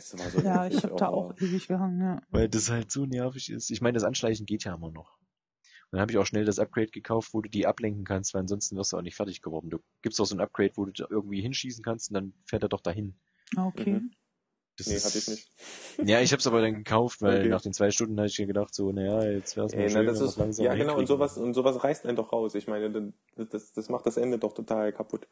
So 0.00 0.18
Ja, 0.40 0.66
ich 0.66 0.82
habe 0.82 0.96
da 0.96 1.08
auch 1.08 1.34
ewig 1.40 1.66
gehangen, 1.66 2.00
ja. 2.00 2.22
Weil 2.30 2.48
das 2.48 2.70
halt 2.70 2.90
so 2.90 3.06
nervig 3.06 3.50
ist. 3.50 3.70
Ich 3.70 3.80
meine, 3.80 3.94
das 3.94 4.04
Anschleichen 4.04 4.44
geht 4.46 4.64
ja 4.64 4.74
immer 4.74 4.90
noch. 4.90 5.16
Und 5.16 5.96
dann 5.96 6.00
habe 6.02 6.12
ich 6.12 6.18
auch 6.18 6.26
schnell 6.26 6.44
das 6.44 6.58
Upgrade 6.58 6.88
gekauft, 6.88 7.32
wo 7.34 7.40
du 7.40 7.48
die 7.48 7.66
ablenken 7.66 8.04
kannst, 8.04 8.34
weil 8.34 8.40
ansonsten 8.42 8.76
wirst 8.76 8.92
du 8.92 8.96
auch 8.98 9.02
nicht 9.02 9.16
fertig 9.16 9.42
geworden. 9.42 9.70
Du 9.70 9.78
gibst 10.02 10.20
auch 10.20 10.24
so 10.26 10.34
ein 10.34 10.40
Upgrade, 10.40 10.72
wo 10.76 10.84
du 10.86 10.92
da 10.92 11.06
irgendwie 11.08 11.40
hinschießen 11.40 11.82
kannst 11.84 12.10
und 12.10 12.14
dann 12.14 12.32
fährt 12.46 12.62
er 12.62 12.68
doch 12.68 12.80
dahin. 12.80 13.14
Ah, 13.56 13.66
Okay. 13.66 13.94
Mhm. 14.00 14.10
Das 14.78 14.86
Nee, 14.86 14.94
ist- 14.96 15.04
hatte 15.04 15.18
ich 15.18 15.28
nicht. 15.28 15.50
Ja, 16.08 16.20
ich 16.20 16.32
habe 16.32 16.40
es 16.40 16.46
aber 16.46 16.60
dann 16.62 16.74
gekauft, 16.74 17.20
weil 17.22 17.40
Okay. 17.40 17.48
nach 17.48 17.60
den 17.60 17.72
zwei 17.72 17.90
Stunden 17.90 18.18
hatte 18.18 18.28
ich 18.30 18.38
mir 18.38 18.46
gedacht, 18.46 18.74
so, 18.74 18.90
naja, 18.92 19.22
jetzt 19.24 19.56
wäre 19.56 19.66
es 19.66 19.74
mal 19.74 19.82
Ey, 19.82 19.90
schön, 19.90 20.06
na, 20.06 20.12
das 20.12 20.20
ist, 20.20 20.36
langsam 20.38 20.64
ja, 20.64 20.74
genau, 20.74 20.96
und 20.96 21.06
sowas, 21.06 21.36
und 21.36 21.54
sowas 21.54 21.84
reißt 21.84 22.06
einen 22.06 22.16
doch 22.16 22.32
raus. 22.32 22.54
Ich 22.54 22.66
meine, 22.66 23.12
das, 23.36 23.48
das, 23.48 23.72
das 23.72 23.88
macht 23.88 24.06
das 24.06 24.16
Ende 24.16 24.38
doch 24.38 24.52
total 24.54 24.92
kaputt. 24.92 25.28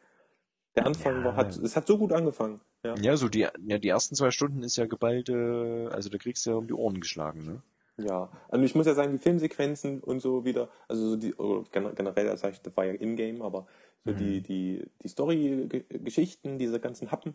Der 0.76 0.87
Anfang 0.87 1.16
Ja. 1.18 1.24
war, 1.24 1.37
hat, 1.37 1.57
es 1.57 1.74
hat 1.76 1.87
so 1.87 1.98
gut 1.98 2.12
angefangen. 2.12 2.61
Ja. 2.85 2.94
Ja, 3.00 3.16
so 3.16 3.29
die, 3.29 3.40
ja, 3.40 3.79
die 3.79 3.88
ersten 3.88 4.14
zwei 4.14 4.31
Stunden 4.31 4.62
ist 4.62 4.76
ja 4.76 4.87
geballte, 4.87 5.90
also 5.92 6.09
da 6.11 6.18
kriegst 6.18 6.46
du 6.46 6.50
ja 6.50 6.57
um 6.57 6.66
die 6.66 6.74
Ohren 6.74 7.00
geschlagen, 7.00 7.44
ne? 7.44 7.62
Ja, 7.98 8.31
also 8.48 8.64
ich 8.64 8.74
muss 8.74 8.87
ja 8.87 8.94
sagen, 8.94 9.12
die 9.12 9.18
Filmsequenzen 9.18 10.00
und 10.00 10.20
so 10.20 10.44
wieder, 10.44 10.68
also 10.88 11.11
so 11.11 11.16
die, 11.16 11.35
gen- 11.70 11.94
generell, 11.94 12.35
ich, 12.35 12.61
das 12.62 12.76
war 12.76 12.85
ja 12.87 12.92
in-game, 12.94 13.42
aber 13.42 13.66
So 14.07 14.12
Mhm. 14.12 14.16
die, 14.16 14.40
die, 14.40 14.87
die 15.03 15.09
Story-Geschichten, 15.09 16.59
diese 16.59 16.81
ganzen 16.81 17.11
Happen, 17.12 17.35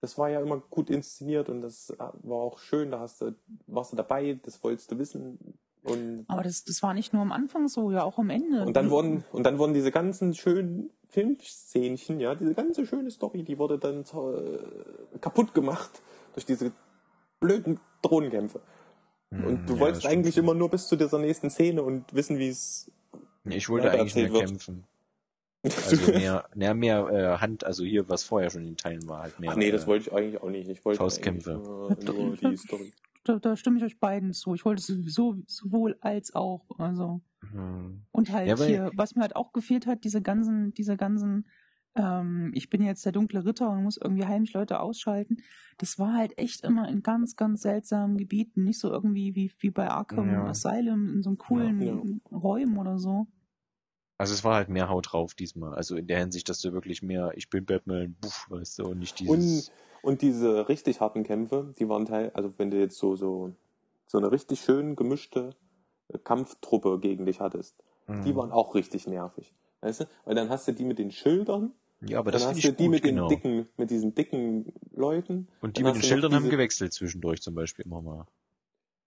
das 0.00 0.16
war 0.18 0.30
ja 0.30 0.40
immer 0.40 0.58
gut 0.58 0.90
inszeniert 0.90 1.48
und 1.48 1.60
das 1.62 1.92
war 1.98 2.38
auch 2.38 2.58
schön, 2.58 2.90
da 2.90 3.00
hast 3.00 3.20
du, 3.20 3.34
warst 3.66 3.92
du 3.92 3.96
dabei, 3.96 4.38
das 4.42 4.62
wolltest 4.62 4.90
du 4.90 4.98
wissen. 4.98 5.58
Und, 5.82 6.24
Aber 6.28 6.42
das, 6.42 6.64
das 6.64 6.82
war 6.82 6.92
nicht 6.94 7.12
nur 7.12 7.22
am 7.22 7.32
Anfang 7.32 7.68
so, 7.68 7.90
ja 7.90 8.02
auch 8.04 8.18
am 8.18 8.30
Ende. 8.30 8.64
und 8.64 8.74
dann 8.76 8.90
wurden, 8.90 9.24
und 9.32 9.44
dann 9.44 9.58
wurden 9.58 9.74
diese 9.74 9.90
ganzen 9.90 10.34
schönen 10.34 10.90
Filmszenchen, 11.08 12.20
ja, 12.20 12.34
diese 12.34 12.54
ganze 12.54 12.86
schöne 12.86 13.10
Story, 13.10 13.42
die 13.42 13.58
wurde 13.58 13.78
dann 13.78 14.02
äh, 14.02 15.18
kaputt 15.20 15.54
gemacht 15.54 16.02
durch 16.34 16.44
diese 16.46 16.72
blöden 17.40 17.80
Drohnenkämpfe. 18.02 18.60
Und 19.30 19.68
du 19.68 19.74
Ja, 19.74 19.80
wolltest 19.80 20.06
eigentlich 20.06 20.34
stimmt. 20.34 20.48
immer 20.48 20.54
nur 20.54 20.70
bis 20.70 20.88
zu 20.88 20.96
dieser 20.96 21.18
nächsten 21.18 21.50
Szene 21.50 21.82
und 21.82 22.14
wissen, 22.14 22.38
wie 22.38 22.48
es. 22.48 22.90
Ich 23.44 23.68
wollte 23.68 23.90
eigentlich 23.90 24.32
wird. 24.32 24.46
kämpfen. 24.46 24.84
Also 25.64 26.12
mehr, 26.12 26.44
mehr, 26.54 26.74
mehr 26.74 27.08
äh, 27.08 27.38
Hand, 27.38 27.64
also 27.64 27.84
hier, 27.84 28.08
was 28.08 28.22
vorher 28.24 28.50
schon 28.50 28.62
in 28.62 28.68
den 28.68 28.76
Teilen 28.76 29.08
war, 29.08 29.22
halt 29.22 29.40
mehr. 29.40 29.50
Ach 29.52 29.56
nee, 29.56 29.70
das 29.70 29.84
äh, 29.84 29.86
wollte 29.88 30.08
ich 30.08 30.12
eigentlich 30.14 30.40
auch 30.42 30.50
nicht. 30.50 30.68
Ich 30.68 30.84
wollte 30.84 30.98
Faustkämpfe. 30.98 31.54
Nur, 31.54 31.96
nur 32.04 32.36
die 32.36 32.56
Story. 32.56 32.92
da, 33.24 33.38
da 33.38 33.56
stimme 33.56 33.78
ich 33.78 33.84
euch 33.84 33.98
beiden 33.98 34.32
zu. 34.32 34.54
Ich 34.54 34.64
wollte 34.64 34.82
sowieso 34.82 35.36
sowohl 35.46 35.96
als 36.00 36.34
auch. 36.34 36.64
Also. 36.78 37.20
hm. 37.50 38.02
Und 38.12 38.32
halt 38.32 38.48
Ja, 38.48 38.58
weil- 38.58 38.68
hier, 38.68 38.90
was 38.94 39.14
mir 39.16 39.22
halt 39.22 39.36
auch 39.36 39.52
gefehlt 39.52 39.86
hat, 39.86 40.04
diese 40.04 40.22
ganzen, 40.22 40.72
diese 40.74 40.96
ganzen, 40.96 41.48
ähm, 41.96 42.52
ich 42.54 42.70
bin 42.70 42.80
jetzt 42.82 43.04
der 43.04 43.12
dunkle 43.12 43.44
Ritter 43.44 43.68
und 43.70 43.82
muss 43.82 43.96
irgendwie 44.00 44.26
heimlich 44.26 44.52
Leute 44.52 44.78
ausschalten. 44.78 45.38
Das 45.78 45.98
war 45.98 46.14
halt 46.14 46.38
echt 46.38 46.64
immer 46.64 46.88
in 46.88 47.02
ganz, 47.02 47.34
ganz 47.34 47.62
seltsamen 47.62 48.16
Gebieten. 48.16 48.62
Nicht 48.62 48.78
so 48.78 48.90
irgendwie 48.90 49.34
wie, 49.34 49.50
wie 49.58 49.70
bei 49.70 49.90
Arkham 49.90 50.30
Ja. 50.30 50.44
Asylum 50.46 51.08
in 51.08 51.22
so 51.22 51.30
einem 51.30 51.38
coolen 51.38 52.20
Räumen 52.30 52.78
oder 52.78 52.98
so. 52.98 53.26
Also 54.18 54.34
es 54.34 54.44
war 54.44 54.56
halt 54.56 54.68
mehr 54.68 54.88
Haut 54.90 55.12
drauf 55.12 55.34
diesmal. 55.34 55.74
Also 55.74 55.96
in 55.96 56.06
der 56.06 56.18
Hinsicht, 56.18 56.48
dass 56.50 56.60
du 56.60 56.72
wirklich 56.74 57.02
mehr, 57.02 57.32
ich 57.36 57.48
bin 57.48 57.64
Batman, 57.64 58.14
buff, 58.20 58.46
weißt 58.50 58.78
du, 58.80 58.88
und 58.88 58.98
nicht 58.98 59.18
Und, 59.24 59.66
dieses. 59.66 59.72
und 60.02 60.22
diese 60.22 60.68
richtig 60.68 61.00
harten 61.00 61.22
Kämpfe, 61.24 61.74
die 61.78 61.88
waren 61.88 62.06
teil, 62.06 62.30
also 62.34 62.52
wenn 62.58 62.70
du 62.70 62.78
jetzt 62.78 62.98
so, 62.98 63.16
so, 63.16 63.52
so 64.06 64.18
eine 64.18 64.32
richtig 64.32 64.60
schön 64.60 64.96
gemischte 64.96 65.50
Kampftruppe 66.24 66.98
gegen 67.00 67.26
dich 67.26 67.40
hattest, 67.40 67.76
die 68.24 68.34
Mhm. 68.34 68.36
waren 68.36 68.52
auch 68.52 68.74
richtig 68.74 69.06
nervig. 69.06 69.54
Weißt 69.80 70.00
du? 70.00 70.04
Weil 70.24 70.34
dann 70.34 70.48
hast 70.48 70.68
du 70.68 70.72
die 70.72 70.84
mit 70.84 70.98
den 70.98 71.10
Schildern, 71.10 71.72
ja, 72.00 72.18
aber 72.18 72.32
dann 72.32 72.42
das 72.42 72.48
hast 72.48 72.64
du 72.64 72.72
die 72.72 72.88
gut, 72.88 72.90
mit 72.90 73.04
den 73.04 73.14
genau. 73.14 73.28
dicken, 73.28 73.68
mit 73.76 73.90
diesen 73.90 74.14
dicken 74.14 74.72
Leuten. 74.92 75.48
Und 75.60 75.76
die 75.76 75.84
mit 75.84 75.94
den 75.94 76.02
Schildern 76.02 76.34
haben 76.34 76.48
gewechselt 76.48 76.92
zwischendurch 76.92 77.42
zum 77.42 77.54
Beispiel 77.54 77.84
immer 77.84 78.02
mal. 78.02 78.26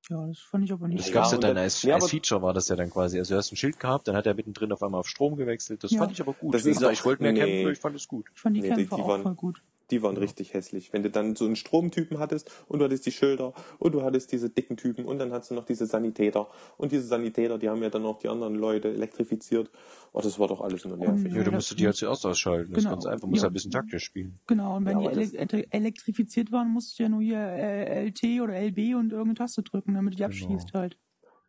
Ja, 0.10 0.26
das 0.28 0.40
fand 0.40 0.66
ich 0.66 0.72
aber 0.74 0.88
nicht. 0.88 1.00
Das 1.00 1.08
Ja, 1.10 1.14
gab's 1.14 1.32
ja 1.32 1.36
und 1.38 1.44
dann 1.44 1.58
als, 1.58 1.82
ja, 1.84 1.96
als 1.96 2.10
Feature 2.10 2.42
war 2.42 2.54
das 2.54 2.68
ja 2.68 2.76
dann 2.76 2.90
quasi. 2.90 3.18
Also 3.20 3.34
du 3.34 3.38
hast 3.38 3.52
ein 3.52 3.56
Schild 3.56 3.80
gehabt, 3.80 4.08
dann 4.08 4.16
hat 4.16 4.26
er 4.26 4.34
mittendrin 4.34 4.72
auf 4.72 4.82
einmal 4.84 5.00
auf 5.00 5.08
Strom 5.08 5.36
gewechselt. 5.36 5.84
Das 5.84 5.92
Ja. 5.92 6.00
fand 6.00 6.12
ich 6.12 6.22
aber 6.22 6.34
gut. 6.34 6.54
Das 6.54 6.66
Wie 6.66 6.70
ist 6.72 6.78
gesagt, 6.78 6.94
ich 6.94 7.06
wollte 7.06 7.24
mehr 7.24 7.32
nee. 7.34 7.40
kämpfen, 7.40 7.72
ich 7.74 7.80
fand 7.80 7.96
es 7.96 8.08
gut. 8.08 8.26
Ich 8.34 8.42
fand 8.42 8.56
die 8.56 8.62
Nee, 8.62 8.70
die- 8.70 8.76
Kämpfe 8.76 8.96
die 8.96 9.02
auch 9.02 9.08
waren- 9.08 9.22
voll 9.24 9.36
gut. 9.36 9.62
Die 9.92 10.02
waren 10.02 10.18
richtig 10.18 10.54
hässlich. 10.54 10.94
Wenn 10.94 11.04
du 11.04 11.10
dann 11.10 11.36
so 11.36 11.46
einen 11.46 11.56
Stromtypen 11.56 12.18
hattest 12.18 12.50
und 12.68 12.80
du 12.80 12.86
hattest 12.86 13.06
die 13.06 13.12
Schilder 13.12 13.54
und 13.78 13.92
du 13.94 14.02
hattest 14.04 14.32
diese 14.32 14.50
dicken 14.50 14.78
Typen 14.78 15.06
und 15.06 15.20
dann 15.20 15.32
hattest 15.34 15.52
du 15.52 15.56
noch 15.56 15.66
diese 15.66 15.86
Sanitäter. 15.86 16.48
Und 16.78 16.92
diese 16.94 17.04
Sanitäter, 17.04 17.58
die 17.58 17.70
haben 17.70 17.84
ja 17.84 17.90
dann 17.90 18.06
auch 18.06 18.20
die 18.20 18.30
anderen 18.30 18.56
Leute 18.56 18.88
elektrifiziert. 18.90 19.70
Oh, 20.14 20.22
das 20.22 20.40
war 20.40 20.48
doch 20.48 20.62
alles 20.62 20.86
nur 20.86 20.98
nervig. 20.98 21.32
Ja, 21.34 21.44
du 21.44 21.52
musst 21.52 21.72
die 21.78 21.84
halt 21.84 21.90
muss- 21.94 21.98
zuerst 22.00 22.26
ausschalten. 22.26 22.72
Das 22.74 22.80
ist 22.80 22.86
Genau. 22.86 22.96
ganz 22.96 23.06
einfach. 23.06 23.28
Muss 23.28 23.40
Ja. 23.40 23.44
halt 23.44 23.52
ein 23.52 23.54
bisschen 23.54 23.72
taktisch 23.72 24.04
spielen. 24.06 24.40
Genau, 24.48 24.78
und 24.78 24.86
wenn 24.86 25.00
Ja, 25.02 25.12
die 25.12 25.36
ele 25.38 25.66
elektrifiziert 25.72 26.52
waren, 26.52 26.70
musst 26.70 26.98
du 26.98 27.04
ja 27.04 27.10
nur 27.10 27.22
hier 27.22 27.38
äh, 27.40 28.06
LT 28.08 28.42
oder 28.42 28.56
LB 28.56 28.96
und 28.96 29.12
irgendeine 29.12 29.36
Taste 29.36 29.62
drücken, 29.62 29.94
damit 29.94 30.14
du 30.14 30.18
die 30.18 30.24
Genau. 30.24 30.54
abschießt 30.54 30.74
halt. 30.74 30.98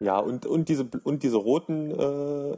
Ja, 0.00 0.18
und, 0.18 0.46
und 0.46 0.68
diese 0.68 0.90
und 1.04 1.22
diese 1.22 1.36
roten 1.36 1.92
äh, 1.92 2.56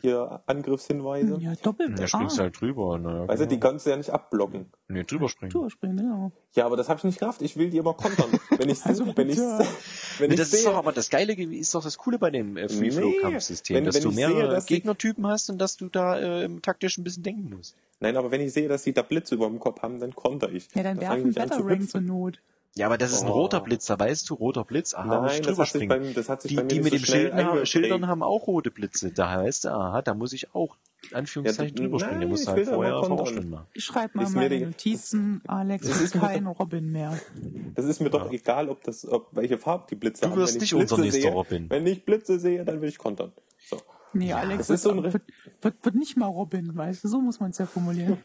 hier 0.00 0.42
Angriffshinweise. 0.46 1.38
Ja, 1.40 1.54
doppelt. 1.62 1.98
Da 1.98 2.06
springst 2.06 2.36
du 2.36 2.40
ah, 2.40 2.44
halt 2.44 2.60
drüber. 2.60 2.98
Ne, 2.98 3.26
Weißt 3.26 3.42
du, 3.42 3.46
die 3.46 3.58
kannst 3.60 3.86
du 3.86 3.90
ja 3.90 3.96
nicht 3.96 4.10
abblocken. 4.10 4.66
Nee, 4.88 5.04
drüber 5.04 5.28
springen. 5.28 5.50
Durchspringen, 5.52 5.96
genau. 5.96 6.32
Ja, 6.54 6.66
aber 6.66 6.76
das 6.76 6.88
habe 6.88 6.98
ich 6.98 7.04
nicht 7.04 7.18
gerafft. 7.18 7.40
Ich 7.42 7.56
will 7.56 7.70
die 7.70 7.78
immer 7.78 7.94
kontern. 7.94 8.30
Wenn 8.56 8.68
ich 8.68 8.82
Also 8.84 9.06
wenn 9.16 9.30
ich 9.30 9.38
wenn 10.18 10.28
Nee, 10.28 10.34
ich 10.34 10.40
das 10.40 10.52
ist 10.52 10.62
sehe, 10.62 10.70
doch 10.70 10.76
aber 10.76 10.92
das 10.92 11.08
Geile, 11.10 11.32
ist 11.34 11.74
doch 11.74 11.82
das 11.82 11.96
Coole 11.98 12.18
bei 12.18 12.30
dem 12.30 12.56
äh, 12.56 12.62
Nee, 12.66 12.68
Free-Flow-Kampfsystem, 12.68 13.76
wenn- 13.76 13.84
dass 13.84 13.94
wenn 13.96 14.02
du 14.02 14.10
mehrere 14.12 14.40
sehe, 14.40 14.48
dass 14.48 14.66
Gegnertypen 14.66 15.26
hast 15.26 15.50
und 15.50 15.58
dass 15.58 15.76
du 15.76 15.88
da 15.88 16.18
äh, 16.18 16.48
taktisch 16.60 16.98
ein 16.98 17.04
bisschen 17.04 17.22
denken 17.22 17.54
musst. 17.56 17.76
Nein, 18.00 18.16
aber 18.16 18.30
wenn 18.30 18.40
ich 18.40 18.52
sehe, 18.52 18.68
dass 18.68 18.82
sie 18.82 18.92
da 18.92 19.02
Blitze 19.02 19.36
über 19.36 19.46
dem 19.48 19.60
Kopf 19.60 19.80
haben, 19.82 20.00
dann 20.00 20.14
konter 20.14 20.50
ich. 20.50 20.68
Ja, 20.74 20.82
dann 20.82 20.98
Da 20.98 21.06
fang 21.06 21.28
ich 21.28 21.36
werfen 21.36 21.48
Batarang 21.50 21.88
zur. 21.88 22.00
Not. 22.00 22.40
Ja, 22.74 22.86
aber 22.86 22.96
das 22.96 23.12
ist 23.12 23.22
ein 23.22 23.28
Oh. 23.28 23.32
roter 23.32 23.60
Blitz, 23.60 23.84
da 23.86 23.98
weißt 23.98 24.30
du, 24.30 24.34
roter 24.34 24.64
Blitz, 24.64 24.94
aha, 24.94 25.20
muss 25.20 25.32
ich 25.32 25.40
Nein, 25.40 25.42
das 25.42 25.56
drüber 25.56 25.62
hat, 25.64 25.72
sich 25.72 25.82
springen. 25.82 25.88
bei, 26.06 26.12
das 26.14 26.28
hat 26.30 26.40
sich 26.42 26.50
Die, 26.56 26.56
die 26.68 26.76
mit 26.80 26.84
so 26.84 26.90
den 26.90 26.98
schnell 27.04 27.20
Schildern, 27.28 27.46
haben-. 27.46 27.66
Schildern 27.66 28.06
haben 28.06 28.22
auch 28.22 28.46
rote 28.46 28.70
Blitze. 28.70 29.10
Da 29.12 29.30
heißt, 29.30 29.66
aha, 29.66 30.00
da 30.00 30.14
muss 30.14 30.32
ich 30.32 30.54
auch 30.54 30.76
Anführungszeichen 31.12 31.76
Ja, 31.76 31.82
drüber 31.82 31.98
springen. 31.98 32.20
Der 32.20 32.20
nein, 32.20 32.28
muss 32.30 32.42
ich 32.42 32.48
halt 32.48 32.66
vorher 32.66 33.04
schon 33.04 33.50
mal. 33.50 33.66
Ich 33.74 33.84
schreibe 33.84 34.16
mal 34.16 34.24
Ist 34.24 34.34
meine 34.34 34.58
die- 34.58 34.64
Notizen, 34.64 35.42
Alex 35.46 35.86
das 35.86 36.00
ist 36.00 36.14
kein 36.18 36.46
Robin 36.46 36.90
mehr. 36.90 37.18
Das 37.74 37.84
ist 37.84 38.00
mir 38.00 38.08
doch 38.08 38.26
Ja. 38.26 38.32
egal, 38.32 38.70
ob 38.70 38.82
das, 38.84 39.06
ob 39.06 39.28
welche 39.32 39.58
Farbe 39.58 39.84
die 39.90 39.96
Blitze 39.96 40.22
Du 40.22 40.30
haben. 40.30 40.36
wirst 40.38 40.54
Wenn 40.54 40.62
ich 40.62 40.72
nicht 40.72 40.80
unser 40.80 40.96
nächster 40.98 41.20
sehe, 41.20 41.30
Robin. 41.32 41.68
Wenn 41.68 41.86
ich 41.86 42.04
Blitze 42.06 42.38
sehe, 42.40 42.64
dann 42.64 42.80
will 42.80 42.88
ich 42.88 42.96
kontern. 42.96 43.32
So. 43.68 43.76
Nee, 44.14 44.32
Alex 44.32 44.68
das 44.68 44.76
ist 44.76 44.82
so 44.84 44.92
ein 44.92 45.02
wird, 45.02 45.22
wird, 45.60 45.74
wird 45.84 45.94
nicht 45.94 46.16
mal 46.16 46.26
Robin, 46.26 46.74
weißt 46.74 47.04
du, 47.04 47.08
so 47.08 47.20
muss 47.20 47.38
man 47.38 47.50
es 47.50 47.58
ja 47.58 47.66
formulieren. 47.66 48.16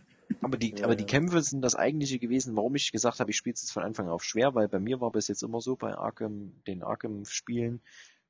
Aber 0.41 0.57
die, 0.57 0.75
Ja, 0.75 0.85
aber 0.85 0.95
die. 0.95 1.05
Kämpfe 1.05 1.41
sind 1.41 1.61
das 1.61 1.75
eigentliche 1.75 2.19
gewesen, 2.19 2.55
warum 2.55 2.75
ich 2.75 2.91
gesagt 2.91 3.19
habe, 3.19 3.31
ich 3.31 3.37
spiele 3.37 3.53
es 3.53 3.61
jetzt 3.61 3.71
von 3.71 3.83
Anfang 3.83 4.07
auf 4.09 4.23
schwer, 4.23 4.55
weil 4.55 4.67
bei 4.67 4.79
mir 4.79 4.99
war 5.01 5.11
bis 5.11 5.27
jetzt 5.27 5.43
immer 5.43 5.61
so 5.61 5.75
bei 5.75 5.95
Arkham, 5.95 6.53
den 6.67 6.83
Arkham-Spielen, 6.83 7.81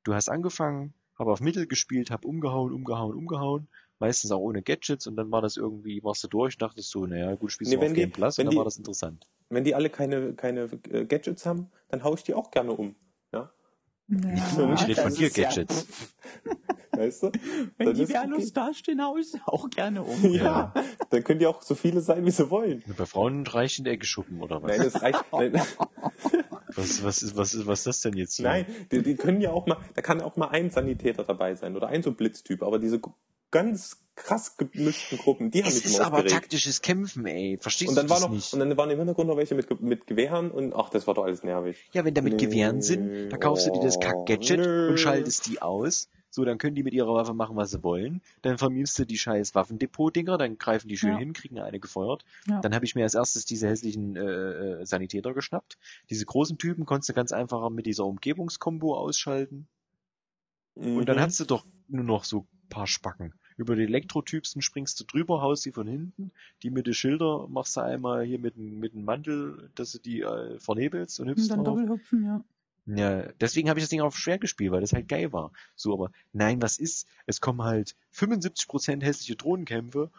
du 0.03 0.13
hast 0.13 0.29
angefangen, 0.29 0.93
habe 1.17 1.31
auf 1.31 1.41
Mittel 1.41 1.67
gespielt, 1.67 2.11
habe 2.11 2.27
umgehauen, 2.27 2.71
umgehauen, 2.73 3.15
umgehauen, 3.15 3.67
meistens 3.99 4.31
auch 4.31 4.39
ohne 4.39 4.61
Gadgets 4.61 5.07
und 5.07 5.15
dann 5.15 5.31
war 5.31 5.41
das 5.41 5.57
irgendwie, 5.57 6.03
warst 6.03 6.23
du 6.23 6.27
durch, 6.27 6.57
dachtest 6.57 6.89
so, 6.91 7.05
naja, 7.05 7.33
gut, 7.35 7.51
spielst 7.51 7.71
Nee, 7.73 7.77
du 7.79 7.85
auf 7.85 7.87
die- 7.93 7.95
Game 8.01 8.11
Plus 8.11 8.37
und 8.37 8.45
dann 8.45 8.51
die- 8.51 8.57
war 8.57 8.65
das 8.65 8.77
interessant. 8.77 9.27
Wenn 9.49 9.63
die 9.63 9.73
alle 9.75 9.89
keine, 9.89 10.33
keine 10.33 10.69
äh, 10.91 11.05
Gadgets 11.05 11.45
haben, 11.45 11.71
dann 11.89 12.03
hau 12.03 12.13
ich 12.13 12.23
die 12.23 12.33
auch 12.33 12.51
gerne 12.51 12.73
um. 12.73 12.95
Ja? 14.09 14.17
Ja, 14.57 14.73
ich 14.73 14.87
rede 14.87 15.01
von 15.01 15.13
dir, 15.13 15.27
ist 15.27 15.37
ja- 15.37 15.49
Gadgets. 15.49 15.87
Weißt 16.91 17.23
du? 17.23 17.31
Wenn 17.77 17.93
die 17.93 18.09
wehrlos 18.09 18.45
okay. 18.45 18.51
dastehen, 18.53 19.03
hau 19.03 19.17
ich 19.17 19.29
sie 19.29 19.39
auch 19.45 19.69
gerne 19.69 20.01
um. 20.01 20.31
Ja, 20.31 20.73
dann 21.11 21.23
können 21.23 21.39
die 21.39 21.45
auch 21.45 21.61
so 21.61 21.75
viele 21.75 22.01
sein, 22.01 22.25
wie 22.25 22.31
sie 22.31 22.49
wollen. 22.49 22.83
Bei 22.97 23.05
Frauen 23.05 23.45
reicht 23.45 23.77
in 23.77 23.83
der 23.83 23.93
Ecke 23.93 24.05
schuppen 24.07 24.41
oder 24.41 24.63
was? 24.63 24.71
Nein, 24.71 24.89
das 24.91 25.01
reicht. 25.03 25.23
Nein, 25.31 25.61
Was, 26.75 27.03
was, 27.03 27.21
ist, 27.21 27.35
was, 27.37 27.53
ist, 27.53 27.67
was 27.67 27.79
ist 27.79 27.87
das 27.87 28.01
denn 28.01 28.13
jetzt 28.13 28.35
hier? 28.35 28.45
nein 28.47 28.65
die, 28.91 29.01
die 29.01 29.15
können 29.15 29.41
ja 29.41 29.51
auch 29.51 29.67
mal, 29.67 29.77
da 29.95 30.01
kann 30.01 30.21
auch 30.21 30.37
mal 30.37 30.49
ein 30.49 30.69
Sanitäter 30.69 31.23
dabei 31.23 31.55
sein 31.55 31.75
oder 31.75 31.87
ein 31.87 32.03
so 32.03 32.11
Blitztyp, 32.11 32.63
aber 32.63 32.79
diese 32.79 32.99
ganz 33.51 34.03
krass 34.15 34.57
gemischten 34.57 35.17
Gruppen, 35.19 35.51
die 35.51 35.61
haben 35.61 35.67
Es 35.69 35.75
mich 35.75 35.85
ist 35.85 35.97
immer 35.97 36.07
aber 36.07 36.25
taktisches 36.25 36.81
Kämpfen, 36.81 37.25
ey. 37.27 37.57
Verstehst 37.59 37.89
Und 37.89 37.95
dann 37.95 38.07
du 38.07 38.09
war 38.09 38.17
das 38.17 38.25
noch, 38.27 38.33
nicht? 38.33 38.51
und 38.53 38.59
dann 38.59 38.75
waren 38.75 38.89
im 38.89 38.97
Hintergrund 38.97 39.27
noch 39.29 39.37
welche 39.37 39.53
mit, 39.53 39.79
mit 39.81 40.07
Gewehren 40.07 40.49
und 40.49 40.73
ach, 40.73 40.89
das 40.89 41.05
war 41.05 41.13
doch 41.13 41.23
alles 41.23 41.43
nervig. 41.43 41.87
Ja, 41.93 42.03
wenn 42.03 42.15
da 42.15 42.21
mit 42.21 42.33
Nee, 42.33 42.39
Gewehren 42.45 42.81
sind, 42.81 43.29
dann 43.29 43.39
kaufst 43.39 43.67
du 43.67 43.71
dir 43.71 43.81
das 43.81 43.97
oh, 43.97 43.99
Kack-Gadget 43.99 44.59
nö. 44.59 44.89
und 44.89 44.99
schaltest 44.99 45.45
die 45.45 45.61
aus. 45.61 46.09
So, 46.29 46.43
dann 46.45 46.57
können 46.57 46.75
die 46.75 46.83
mit 46.83 46.93
ihrer 46.93 47.13
Waffe 47.13 47.33
machen, 47.33 47.55
was 47.55 47.69
sie 47.71 47.83
wollen. 47.83 48.21
Dann 48.41 48.57
vermiest 48.57 48.97
du 48.99 49.05
die 49.05 49.17
scheiß 49.17 49.55
Waffendepot-Dinger, 49.55 50.37
dann 50.37 50.57
greifen 50.57 50.87
die 50.87 50.97
schön 50.97 51.11
Ja. 51.13 51.17
hin, 51.19 51.33
kriegen 51.33 51.59
eine 51.59 51.79
gefeuert. 51.79 52.25
Ja. 52.47 52.59
Dann 52.61 52.75
habe 52.75 52.85
ich 52.85 52.95
mir 52.95 53.03
als 53.03 53.13
erstes 53.13 53.45
diese 53.45 53.67
hässlichen 53.69 54.15
äh, 54.15 54.21
äh, 54.81 54.85
Sanitäter 54.85 55.33
geschnappt. 55.33 55.77
Diese 56.09 56.25
großen 56.25 56.57
Typen 56.57 56.85
konntest 56.85 57.09
du 57.09 57.13
ganz 57.13 57.31
einfach 57.31 57.69
mit 57.69 57.85
dieser 57.85 58.05
Umgebungskombo 58.05 58.95
ausschalten. 58.97 59.67
Und 60.75 61.05
dann 61.07 61.17
Mhm. 61.17 61.21
hast 61.21 61.39
du 61.39 61.45
doch 61.45 61.65
nur 61.87 62.03
noch 62.03 62.23
so 62.23 62.45
paar 62.69 62.87
Spacken. 62.87 63.33
Über 63.57 63.75
die 63.75 63.83
Elektrotypsen 63.83 64.61
springst 64.61 64.99
du 64.99 65.03
drüber, 65.05 65.41
haust 65.41 65.63
sie 65.63 65.71
von 65.71 65.87
hinten. 65.87 66.31
Die 66.63 66.69
mit 66.69 66.85
den 66.87 66.93
Schilder 66.93 67.47
machst 67.49 67.75
du 67.77 67.81
einmal 67.81 68.23
hier 68.23 68.39
mit 68.39 68.55
dem, 68.55 68.79
mit 68.79 68.93
dem 68.93 69.03
Mantel, 69.03 69.69
dass 69.75 69.91
du 69.93 69.99
die 69.99 70.21
äh, 70.21 70.59
vernebelst 70.59 71.19
und 71.19 71.27
Und 71.27 71.31
hüpfst 71.31 71.49
dann 71.49 71.63
drauf. 71.63 71.75
doppelhüpfen, 71.79 72.23
ja. 72.23 72.43
Ja, 72.89 73.23
deswegen 73.41 73.69
habe 73.69 73.79
ich 73.79 73.83
das 73.83 73.89
Ding 73.89 73.99
auf 73.99 74.17
schwer 74.17 74.37
gespielt, 74.37 74.71
weil 74.71 74.79
das 74.79 74.93
halt 74.93 75.09
geil 75.09 75.33
war. 75.33 75.51
So, 75.75 75.93
aber 75.93 76.11
nein, 76.31 76.61
was 76.61 76.77
ist? 76.77 77.05
Es 77.25 77.41
kommen 77.41 77.63
halt 77.63 77.95
75% 78.13 79.03
hässliche 79.03 79.35
Drohnenkämpfe 79.35 80.09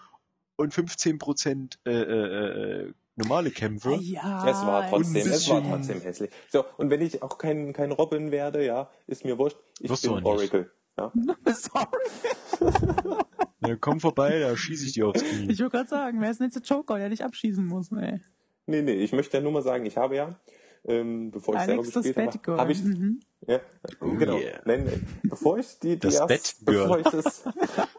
und 0.56 0.74
15% 0.74 1.78
äh, 1.86 1.90
äh, 1.90 2.88
äh, 2.88 2.92
normale 3.16 3.50
Kämpfe. 3.50 3.94
Ja, 4.02 4.46
Es 4.46 4.56
war 4.66 4.86
trotzdem, 4.90 5.26
es 5.26 5.48
war 5.48 5.62
trotzdem 5.62 6.00
hässlich. 6.02 6.30
So, 6.50 6.64
und 6.76 6.90
wenn 6.90 7.00
ich 7.00 7.22
auch 7.22 7.38
kein, 7.38 7.72
kein 7.72 7.90
Robin 7.90 8.32
werde, 8.32 8.64
ja, 8.64 8.90
ist 9.06 9.24
mir 9.24 9.38
wurscht. 9.38 9.56
Ich 9.80 9.88
Wirst 9.88 10.02
bin 10.02 10.12
auch 10.12 10.40
nicht. 10.40 10.52
Ja. 10.98 11.12
Sorry. 11.54 13.22
Ja, 13.66 13.74
komm 13.74 13.98
vorbei, 13.98 14.38
da 14.38 14.56
schieße 14.56 14.86
ich 14.86 14.92
dir 14.92 15.08
aufs 15.08 15.20
Knie. 15.22 15.50
Ich 15.50 15.58
wollte 15.58 15.78
gerade 15.78 15.88
sagen, 15.88 16.20
wer 16.20 16.30
ist 16.30 16.38
denn 16.38 16.46
jetzt 16.46 16.54
der 16.54 16.62
Joker, 16.62 16.96
der 16.96 17.08
dich 17.08 17.24
abschießen 17.24 17.66
muss, 17.66 17.90
ey? 17.90 18.20
Nee, 18.66 18.82
nee, 18.82 18.92
ich 18.92 19.10
möchte 19.12 19.36
ja 19.36 19.42
nur 19.42 19.50
mal 19.50 19.62
sagen, 19.64 19.84
ich 19.84 19.96
habe 19.96 20.14
ja, 20.14 20.38
ähm, 20.84 21.32
bevor 21.32 21.54
ich 21.54 21.60
Alex, 21.62 21.68
selber 21.68 21.82
das 21.92 22.04
gespielt 22.04 22.46
habe, 22.46 22.56
habe 22.60 22.72
ich, 22.72 22.84
Mhm. 22.84 23.20
ja, 23.48 23.58
Oh 24.00 24.12
genau, 24.12 24.38
yeah. 24.38 24.60
nein, 24.64 24.84
nein, 24.84 25.06
bevor 25.24 25.58
ich 25.58 25.76
die, 25.80 25.96
die 25.96 25.98
Das 25.98 26.14
erst, 26.30 26.64
bevor 26.64 26.98
ich 27.00 27.08
das, 27.08 27.42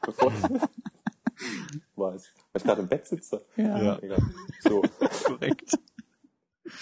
bevor 0.02 0.32
ich, 0.32 0.44
was, 1.98 2.24
weil 2.24 2.24
ich 2.56 2.64
gerade 2.64 2.82
im 2.82 2.88
Bett 2.88 3.06
sitze. 3.06 3.46
Ja. 3.58 3.84
Ja. 3.84 4.00
Egal. 4.02 4.20
So, 4.62 4.82
Korrekt. 5.26 5.78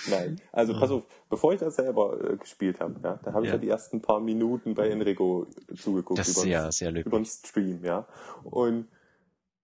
Nein, 0.10 0.40
also 0.52 0.74
pass 0.80 0.92
auf, 0.92 1.04
bevor 1.30 1.54
ich 1.54 1.60
das 1.60 1.76
selber 1.76 2.32
äh, 2.34 2.38
gespielt 2.38 2.80
habe, 2.80 2.96
ja, 3.04 3.20
da 3.24 3.34
habe 3.34 3.46
ich 3.46 3.50
Ja. 3.50 3.56
ja 3.56 3.62
die 3.62 3.70
ersten 3.70 4.02
paar 4.02 4.20
Minuten 4.20 4.74
bei 4.76 4.90
Enrico 4.90 5.48
zugeguckt 5.76 6.20
Das 6.20 6.28
ist 6.30 6.38
über, 6.38 6.44
sehr, 6.44 6.72
sehr 6.72 6.92
löblich. 6.92 7.06
über 7.06 7.20
den 7.20 7.26
Stream, 7.26 7.84
ja, 7.84 8.08
und 8.44 8.88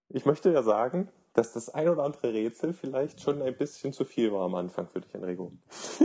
Ich 0.10 0.26
möchte 0.26 0.52
ja 0.52 0.62
sagen, 0.62 1.10
dass 1.34 1.54
das 1.54 1.70
ein 1.70 1.90
oder 1.90 2.04
andere 2.04 2.32
Rätsel 2.34 2.74
vielleicht 2.74 3.20
schon 3.22 3.42
ein 3.42 3.58
bisschen 3.58 3.92
zu 3.94 4.06
viel 4.06 4.32
war 4.32 4.42
am 4.46 4.54
Anfang 4.54 4.88
für 4.88 5.02
dich, 5.02 5.12
Enrico. 5.16 5.52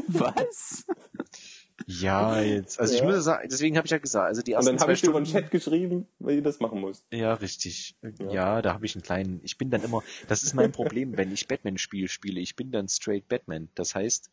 Was? 0.07 0.87
Ja, 1.87 2.41
jetzt. 2.41 2.81
Also 2.81 2.93
ich 2.95 3.01
Ja. 3.01 3.07
muss 3.07 3.15
ja 3.15 3.21
sagen, 3.21 3.49
deswegen 3.51 3.77
habe 3.77 3.87
ich 3.87 3.91
ja 3.93 3.99
gesagt, 3.99 4.27
also 4.27 4.43
die 4.43 4.53
Und 4.53 4.57
ersten 4.59 4.77
dann 4.77 4.81
habe 4.81 4.87
zwei 4.89 4.93
ich 4.95 5.01
dir 5.01 5.11
über 5.11 5.19
Stunden. 5.25 5.33
den 5.33 5.43
Chat 5.43 5.51
geschrieben, 5.51 6.07
wie 6.19 6.35
ihr 6.35 6.43
das 6.43 6.61
machen 6.61 6.81
musst. 6.81 7.07
Ja, 7.13 7.35
richtig. 7.35 7.97
Ja. 8.19 8.31
Ja. 8.33 8.63
da 8.63 8.75
habe 8.75 8.85
ich 8.87 8.95
einen 8.97 9.03
kleinen. 9.03 9.41
Ich 9.45 9.59
bin 9.59 9.71
dann 9.71 9.83
immer. 9.83 10.03
Das 10.27 10.43
ist 10.43 10.55
mein 10.55 10.73
Problem, 10.73 11.17
wenn 11.17 11.33
ich 11.33 11.47
Batman-Spiel 11.47 12.09
spiele. 12.09 12.41
Ich 12.41 12.57
bin 12.57 12.71
dann 12.73 12.89
straight 12.89 13.29
Batman. 13.29 13.69
Das 13.75 13.95
heißt, 13.95 14.31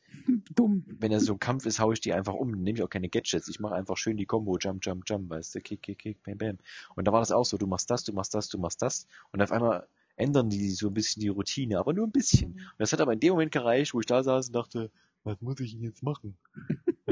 Dumm. 0.56 0.86
wenn 0.88 1.12
er 1.12 1.20
so 1.20 1.34
ein 1.34 1.40
Kampf 1.40 1.66
ist, 1.66 1.80
haue 1.80 1.94
ich 1.94 2.02
die 2.02 2.14
einfach 2.14 2.34
um. 2.34 2.52
Dann 2.52 2.64
nehme 2.64 2.80
ich 2.80 2.84
auch 2.84 2.90
keine 2.90 3.10
Gadgets. 3.10 3.48
Ich 3.48 3.60
mache 3.60 3.76
einfach 3.76 3.98
schön 3.98 4.18
die 4.18 4.26
Combo, 4.26 4.58
Jump, 4.58 4.86
Jump, 4.86 5.04
Jump, 5.08 5.30
weißt 5.30 5.56
du, 5.56 5.62
Kick, 5.62 5.82
Kick, 5.84 6.00
Kick, 6.00 6.24
Bam, 6.24 6.38
Bam. 6.38 6.58
Und 6.96 7.08
da 7.08 7.12
war 7.14 7.20
das 7.20 7.32
auch 7.32 7.46
so. 7.46 7.58
Du 7.58 7.68
machst 7.68 7.90
das, 7.92 8.04
du 8.04 8.14
machst 8.14 8.34
das, 8.34 8.50
du 8.50 8.58
machst 8.58 8.82
das. 8.82 9.08
Und 9.32 9.42
auf 9.42 9.52
einmal 9.52 9.88
ändern 10.18 10.50
die 10.50 10.72
so 10.72 10.88
ein 10.88 10.94
bisschen 10.94 11.22
die 11.22 11.28
Routine, 11.28 11.78
aber 11.78 11.94
nur 11.94 12.08
ein 12.08 12.12
bisschen. 12.12 12.54
Und 12.54 12.80
das 12.80 12.92
hat 12.94 13.02
aber 13.02 13.14
in 13.14 13.20
dem 13.20 13.32
Moment 13.34 13.52
gereicht, 13.52 13.94
wo 13.94 14.00
ich 14.00 14.06
da 14.06 14.24
saß 14.24 14.48
und 14.48 14.54
dachte, 14.56 14.90
was 15.24 15.42
muss 15.42 15.60
ich 15.60 15.72
denn 15.74 15.82
jetzt 15.84 16.04
machen? 16.04 16.38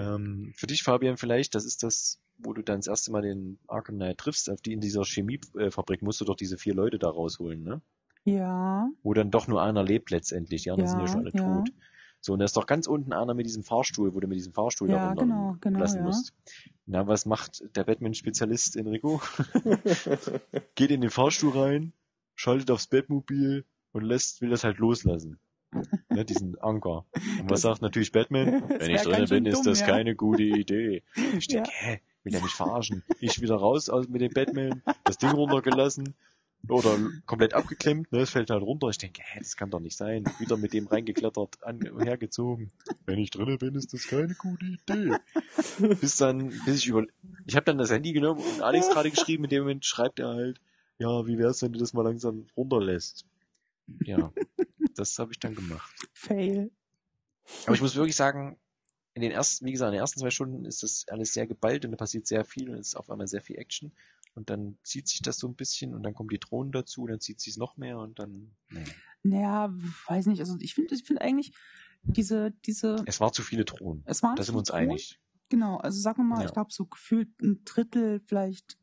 Ähm, 0.04 0.54
für 0.56 0.68
dich, 0.68 0.84
Fabian, 0.84 1.18
vielleicht, 1.18 1.56
das 1.56 1.66
ist 1.66 1.84
das, 1.84 2.20
wo 2.38 2.54
du 2.54 2.62
dann 2.62 2.80
das 2.80 2.88
erste 2.88 3.12
Mal 3.12 3.22
den 3.22 3.60
Arkham 3.68 3.96
Knight 3.96 4.18
triffst, 4.18 4.50
auf 4.50 4.62
die 4.62 4.74
in 4.74 4.82
dieser 4.82 5.04
Chemiefabrik 5.04 6.02
musst 6.02 6.22
du 6.22 6.26
doch 6.26 6.36
diese 6.36 6.58
vier 6.58 6.74
Leute 6.74 7.00
da 7.00 7.10
rausholen, 7.10 7.64
ne? 7.64 7.82
Ja. 8.26 8.90
Wo 9.04 9.14
dann 9.14 9.32
doch 9.32 9.48
nur 9.48 9.62
einer 9.62 9.84
lebt 9.84 10.10
letztendlich, 10.12 10.64
die 10.64 10.72
anderen 10.72 10.90
sind 10.90 11.00
ja 11.00 11.06
Ja, 11.06 11.12
schon 11.12 11.22
alle 11.22 11.32
ja. 11.34 11.44
tot. 11.44 11.74
So, 12.22 12.32
und 12.32 12.40
da 12.40 12.46
ist 12.46 12.56
doch 12.56 12.68
ganz 12.68 12.88
unten 12.88 13.12
einer 13.12 13.34
mit 13.34 13.46
diesem 13.46 13.64
Fahrstuhl, 13.64 14.14
wo 14.14 14.22
du 14.22 14.28
mit 14.28 14.38
diesem 14.38 14.54
Fahrstuhl 14.54 14.90
Ja, 14.90 14.96
da 14.98 15.08
runter 15.10 15.24
genau, 15.26 15.58
genau, 15.60 15.80
lassen 15.80 15.98
ja. 15.98 16.04
musst. 16.04 16.34
Na, 16.86 17.06
was 17.06 17.26
macht 17.26 17.64
der 17.76 17.84
Batman-Spezialist 17.84 18.78
Enrico? 18.78 19.22
Geht 20.76 20.92
in 20.92 21.02
den 21.02 21.10
Fahrstuhl 21.10 21.52
rein, 21.52 21.92
schaltet 22.36 22.72
aufs 22.72 22.88
Batmobil 22.88 23.66
und 23.92 24.04
lässt, 24.04 24.42
will 24.42 24.50
das 24.50 24.64
halt 24.64 24.78
loslassen. 24.78 25.38
Ne, 26.10 26.26
diesen 26.26 26.60
Anker. 26.62 27.06
Und 27.40 27.50
was 27.50 27.62
sagt 27.62 27.82
natürlich 27.82 28.12
Batman? 28.12 28.64
Wenn 28.80 28.92
ich 28.92 29.02
drinnen 29.02 29.30
bin, 29.30 29.46
ist 29.46 29.58
dumm, 29.58 29.66
das 29.66 29.80
ja. 29.82 29.88
keine 29.88 30.16
gute 30.16 30.44
Idee. 30.44 31.04
Ich 31.38 31.48
denke, 31.48 31.70
Ja. 31.70 31.88
hä, 31.88 32.02
will 32.24 32.36
er 32.36 32.42
mich 32.42 32.52
verarschen? 32.54 33.04
Ich 33.20 33.42
wieder 33.42 33.56
raus 33.56 33.90
aus 33.90 34.08
mit 34.08 34.22
dem 34.22 34.34
Batman, 34.34 34.82
das 35.04 35.18
Ding 35.18 35.32
runtergelassen 35.32 36.14
oder 36.70 36.98
komplett 37.26 37.54
abgeklemmt, 37.54 38.10
ne, 38.14 38.20
es 38.20 38.30
fällt 38.30 38.50
halt 38.50 38.64
runter. 38.64 38.88
Ich 38.88 38.98
denke, 38.98 39.22
hä, 39.24 39.40
das 39.40 39.58
kann 39.58 39.70
doch 39.70 39.82
nicht 39.82 39.98
sein. 39.98 40.24
Wieder 40.40 40.56
mit 40.56 40.72
dem 40.74 40.88
reingeklettert, 40.88 41.62
an, 41.64 41.82
hergezogen. 42.00 42.72
Wenn 43.06 43.20
ich 43.20 43.32
drinnen 43.32 43.58
bin, 43.58 43.76
ist 43.76 43.94
das 43.94 44.08
keine 44.08 44.34
gute 44.36 44.66
Idee. 44.66 45.18
Bis 46.00 46.16
dann, 46.18 46.50
bis 46.66 46.78
ich 46.78 46.88
über, 46.88 47.04
ich 47.46 47.56
habe 47.56 47.66
dann 47.66 47.78
das 47.78 47.92
Handy 47.92 48.14
genommen 48.14 48.42
und 48.42 48.62
Alex 48.62 48.90
gerade 48.90 49.10
geschrieben, 49.10 49.44
in 49.44 49.50
dem 49.50 49.64
Moment 49.64 49.86
schreibt 49.86 50.20
er 50.20 50.30
halt, 50.30 50.62
ja, 51.00 51.28
wie 51.28 51.38
wär's, 51.38 51.62
wenn 51.62 51.74
du 51.74 51.80
das 51.80 51.94
mal 51.94 52.04
langsam 52.04 52.46
runterlässt? 52.56 53.26
Ja, 54.06 54.32
das 54.94 55.18
habe 55.20 55.32
ich 55.32 55.40
dann 55.40 55.56
gemacht. 55.56 55.94
Fail. 56.14 56.72
Aber 57.66 57.76
ich 57.76 57.82
muss 57.82 57.96
wirklich 57.96 58.16
sagen, 58.16 58.58
in 59.14 59.22
den 59.22 59.32
ersten, 59.32 59.66
wie 59.66 59.72
gesagt, 59.72 59.90
in 59.90 59.94
den 59.94 60.00
ersten 60.02 60.20
zwei 60.20 60.32
Stunden 60.32 60.66
ist 60.66 60.82
das 60.84 61.06
alles 61.10 61.34
sehr 61.34 61.46
geballt 61.46 61.86
und 61.86 61.92
da 61.92 61.98
passiert 61.98 62.26
sehr 62.26 62.46
viel 62.46 62.70
und 62.70 62.78
es 62.78 62.90
ist 62.90 62.96
auf 62.96 63.10
einmal 63.10 63.28
sehr 63.28 63.42
viel 63.42 63.58
Action. 63.58 63.92
Und 64.36 64.50
dann 64.50 64.78
zieht 64.84 65.08
sich 65.08 65.22
das 65.22 65.38
so 65.38 65.48
ein 65.48 65.54
bisschen 65.56 65.94
und 65.94 66.02
dann 66.04 66.16
kommen 66.16 66.30
die 66.30 66.40
Drohnen 66.40 66.72
dazu, 66.72 67.06
dann 67.06 67.20
zieht 67.20 67.40
sich 67.40 67.54
es 67.54 67.58
noch 67.58 67.78
mehr 67.78 68.00
und 68.00 68.18
dann, 68.18 68.56
nee. 68.70 68.84
Naja, 69.22 69.72
weiß 70.08 70.26
nicht. 70.26 70.40
Also 70.40 70.58
ich 70.60 70.74
finde, 70.74 70.96
ich 70.96 71.04
finde 71.04 71.22
eigentlich 71.22 71.54
diese, 72.02 72.52
diese, 72.66 73.04
Es 73.06 73.20
war 73.20 73.32
zu 73.32 73.44
viele 73.44 73.64
Drohnen. 73.66 74.02
es 74.06 74.24
waren 74.24 74.36
Da 74.36 74.44
sind 74.44 74.56
wir 74.56 74.60
uns 74.60 74.70
Drohnen. 74.70 74.90
einig. 74.90 75.20
Genau, 75.50 75.78
also 75.78 76.00
sagen 76.02 76.18
wir 76.18 76.24
mal, 76.36 76.40
Ja. 76.42 76.48
ich 76.48 76.54
glaube 76.54 76.72
so 76.74 76.86
gefühlt 76.88 77.30
ein 77.42 77.64
Drittel, 77.64 78.20
vielleicht 78.26 78.78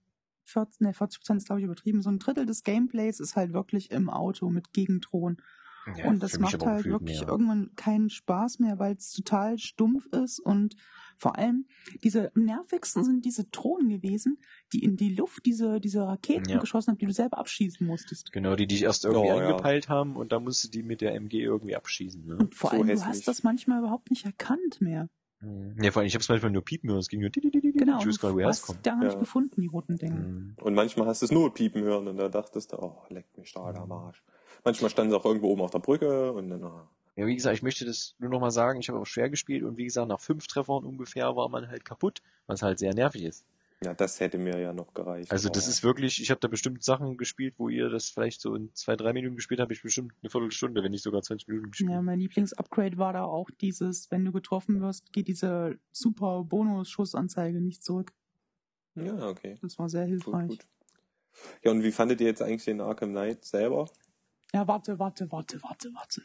40, 0.44 0.80
ne, 0.82 0.94
40 0.94 1.18
Prozent 1.20 1.38
ist 1.38 1.46
glaube 1.46 1.60
ich 1.60 1.64
übertrieben. 1.64 2.00
So 2.02 2.10
ein 2.10 2.20
Drittel 2.20 2.46
des 2.46 2.62
Gameplays 2.62 3.18
ist 3.18 3.34
halt 3.34 3.52
wirklich 3.52 3.90
im 3.90 4.08
Auto 4.08 4.48
mit 4.50 4.72
Gegendrohnen. 4.72 5.42
Ja, 5.98 6.08
und 6.08 6.22
das 6.22 6.38
macht 6.38 6.64
halt 6.64 6.84
wirklich 6.86 7.20
mehr. 7.20 7.28
irgendwann 7.28 7.70
keinen 7.76 8.10
Spaß 8.10 8.58
mehr, 8.58 8.78
weil 8.78 8.94
es 8.96 9.12
total 9.12 9.58
stumpf 9.58 10.06
ist 10.06 10.38
und 10.40 10.76
vor 11.16 11.36
allem 11.36 11.66
diese 12.02 12.32
am 12.34 12.44
nervigsten 12.44 13.04
sind 13.04 13.24
diese 13.26 13.44
Drohnen 13.44 13.88
gewesen, 13.90 14.38
die 14.72 14.82
in 14.82 14.96
die 14.96 15.14
Luft 15.14 15.44
diese, 15.44 15.78
diese 15.80 16.02
Raketen 16.06 16.48
Ja. 16.48 16.58
geschossen 16.58 16.92
haben, 16.92 16.98
die 16.98 17.06
du 17.06 17.12
selber 17.12 17.36
abschießen 17.38 17.86
musstest. 17.86 18.32
Genau, 18.32 18.56
die 18.56 18.66
dich 18.66 18.82
erst 18.82 19.04
irgendwie 19.04 19.28
Oh, 19.30 19.38
ja. 19.38 19.46
angepeilt 19.48 19.88
haben 19.90 20.16
und 20.16 20.32
dann 20.32 20.44
musst 20.44 20.64
du 20.64 20.68
die 20.68 20.82
mit 20.82 21.02
der 21.02 21.14
MG 21.14 21.42
irgendwie 21.42 21.76
abschießen. 21.76 22.24
Ne? 22.26 22.36
Und 22.38 22.54
vor 22.54 22.70
So 22.70 22.76
allem, 22.76 22.86
du 22.86 22.92
hässlich. 22.94 23.08
hast 23.08 23.28
das 23.28 23.42
manchmal 23.42 23.80
überhaupt 23.80 24.10
nicht 24.10 24.24
erkannt 24.24 24.80
mehr. 24.80 25.08
Mhm. 25.42 25.76
Ja, 25.82 25.90
vor 25.90 26.00
allem, 26.00 26.06
ich 26.06 26.14
habe 26.14 26.22
es 26.22 26.28
manchmal 26.30 26.52
nur 26.52 26.62
piepen 26.64 26.88
hören, 26.90 27.00
es 27.00 27.08
ging 27.08 27.20
nur 27.20 27.30
di- 27.30 27.40
di- 27.40 27.50
di- 27.50 27.60
di- 27.60 27.72
Genau, 27.72 27.98
ich 28.00 28.06
weiß 28.06 28.18
gar 28.20 28.28
nicht, 28.34 28.38
du 28.68 28.68
woher 28.72 28.82
gar 28.82 28.96
nicht 29.04 29.12
Ja. 29.14 29.18
gefunden, 29.18 29.60
die 29.60 29.66
roten 29.68 29.96
Dinge. 29.96 30.20
Mhm. 30.20 30.56
Und 30.60 30.74
manchmal 30.74 31.06
hast 31.06 31.20
du 31.22 31.26
es 31.26 31.32
nur 31.32 31.52
piepen 31.52 31.82
hören 31.82 32.08
und 32.08 32.16
da 32.16 32.28
dachtest 32.28 32.72
du, 32.72 32.78
oh, 32.78 33.02
leck 33.10 33.26
mich 33.36 33.48
stark 33.48 33.76
am 33.78 33.90
Arsch. 33.92 34.22
Manchmal 34.64 34.90
standen 34.90 35.10
sie 35.12 35.16
auch 35.18 35.24
irgendwo 35.24 35.48
oben 35.48 35.62
auf 35.62 35.70
der 35.70 35.78
Brücke 35.80 36.32
und 36.32 36.50
dann, 36.50 36.62
ah. 36.64 36.88
Ja, 37.16 37.26
wie 37.26 37.34
gesagt, 37.34 37.56
ich 37.56 37.62
möchte 37.62 37.84
das 37.84 38.14
nur 38.18 38.30
noch 38.30 38.40
mal 38.40 38.50
sagen, 38.50 38.80
ich 38.80 38.88
habe 38.88 38.98
auch 38.98 39.06
schwer 39.06 39.28
gespielt 39.28 39.62
und 39.64 39.76
wie 39.76 39.84
gesagt, 39.84 40.08
nach 40.08 40.20
fünf 40.20 40.46
Treffern 40.46 40.84
ungefähr 40.84 41.34
war 41.36 41.48
man 41.48 41.68
halt 41.68 41.84
kaputt, 41.84 42.22
was 42.46 42.62
halt 42.62 42.78
sehr 42.78 42.94
nervig 42.94 43.24
ist. 43.24 43.44
ja, 43.84 43.92
das 43.94 44.20
hätte 44.20 44.38
mir 44.38 44.58
ja 44.58 44.72
noch 44.72 44.94
gereicht. 44.94 45.30
Also 45.32 45.48
das 45.48 45.66
ist 45.66 45.82
wirklich, 45.82 46.22
ich 46.22 46.30
habe 46.30 46.40
da 46.40 46.48
bestimmt 46.48 46.82
Sachen 46.84 47.18
gespielt, 47.18 47.54
wo 47.58 47.68
ihr 47.68 47.88
das 47.90 48.08
vielleicht 48.08 48.40
so 48.40 48.54
in 48.54 48.72
zwei, 48.74 48.94
drei 48.96 49.12
Minuten 49.12 49.36
gespielt 49.36 49.60
habt, 49.60 49.72
ich 49.72 49.82
bestimmt 49.82 50.12
eine 50.22 50.30
Viertelstunde, 50.30 50.82
wenn 50.82 50.92
nicht 50.92 51.02
sogar 51.02 51.20
20 51.22 51.48
Minuten 51.48 51.70
gespielt. 51.72 51.90
Ja, 51.90 52.00
mein 52.00 52.20
Lieblingsupgrade 52.20 52.96
war 52.96 53.12
da 53.12 53.24
auch 53.24 53.50
dieses, 53.60 54.10
wenn 54.10 54.24
du 54.24 54.32
getroffen 54.32 54.80
wirst, 54.80 55.12
geht 55.12 55.28
diese 55.28 55.78
super 55.92 56.44
Bonus-Schussanzeige 56.44 57.60
nicht 57.60 57.82
zurück. 57.84 58.12
Ja, 58.94 59.28
okay. 59.28 59.56
Das 59.62 59.78
war 59.78 59.88
sehr 59.88 60.02
Gut, 60.04 60.10
hilfreich. 60.10 60.48
gut. 60.48 60.66
Ja, 61.64 61.70
und 61.70 61.82
wie 61.82 61.92
fandet 61.92 62.20
ihr 62.20 62.26
jetzt 62.28 62.42
eigentlich 62.42 62.64
den 62.64 62.80
Arkham 62.80 63.10
Knight 63.10 63.44
selber? 63.44 63.86
Ja, 64.52 64.66
warte, 64.66 64.98
warte, 64.98 65.30
warte, 65.30 65.62
warte, 65.62 65.90
warte. 65.94 66.22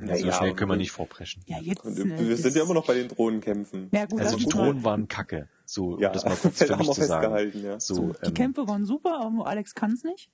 Ja, 0.00 0.16
so 0.16 0.26
Ja, 0.26 0.32
schnell 0.32 0.54
können 0.54 0.70
wir 0.70 0.76
nicht 0.76 0.92
vorpreschen. 0.92 1.42
Ja, 1.46 1.58
jetzt. 1.58 1.84
Und 1.84 1.98
ne, 1.98 2.28
wir 2.28 2.36
sind 2.36 2.54
ja 2.56 2.62
immer 2.62 2.74
noch 2.74 2.86
bei 2.86 2.94
den 2.94 3.08
Drohnenkämpfen. 3.08 3.88
Ja, 3.92 4.06
gut, 4.06 4.20
Also 4.20 4.36
die 4.36 4.46
Drohnen 4.46 4.84
waren 4.84 5.08
kacke. 5.08 5.48
So, 5.64 5.98
Ja, 6.00 6.10
das 6.10 6.24
mal 6.24 6.36
kurz 6.36 6.58
das 6.58 6.68
für 6.68 6.72
haben 6.74 6.78
mich 6.78 6.88
wir 6.88 6.94
zu 6.94 7.04
sagen. 7.04 7.20
festgehalten, 7.34 7.64
ja. 7.64 7.80
So, 7.80 8.12
Die 8.22 8.28
ähm, 8.28 8.34
Kämpfe 8.34 8.68
waren 8.68 8.84
super, 8.84 9.20
aber 9.20 9.46
Alex 9.46 9.74
kann's 9.74 10.04
nicht. 10.04 10.30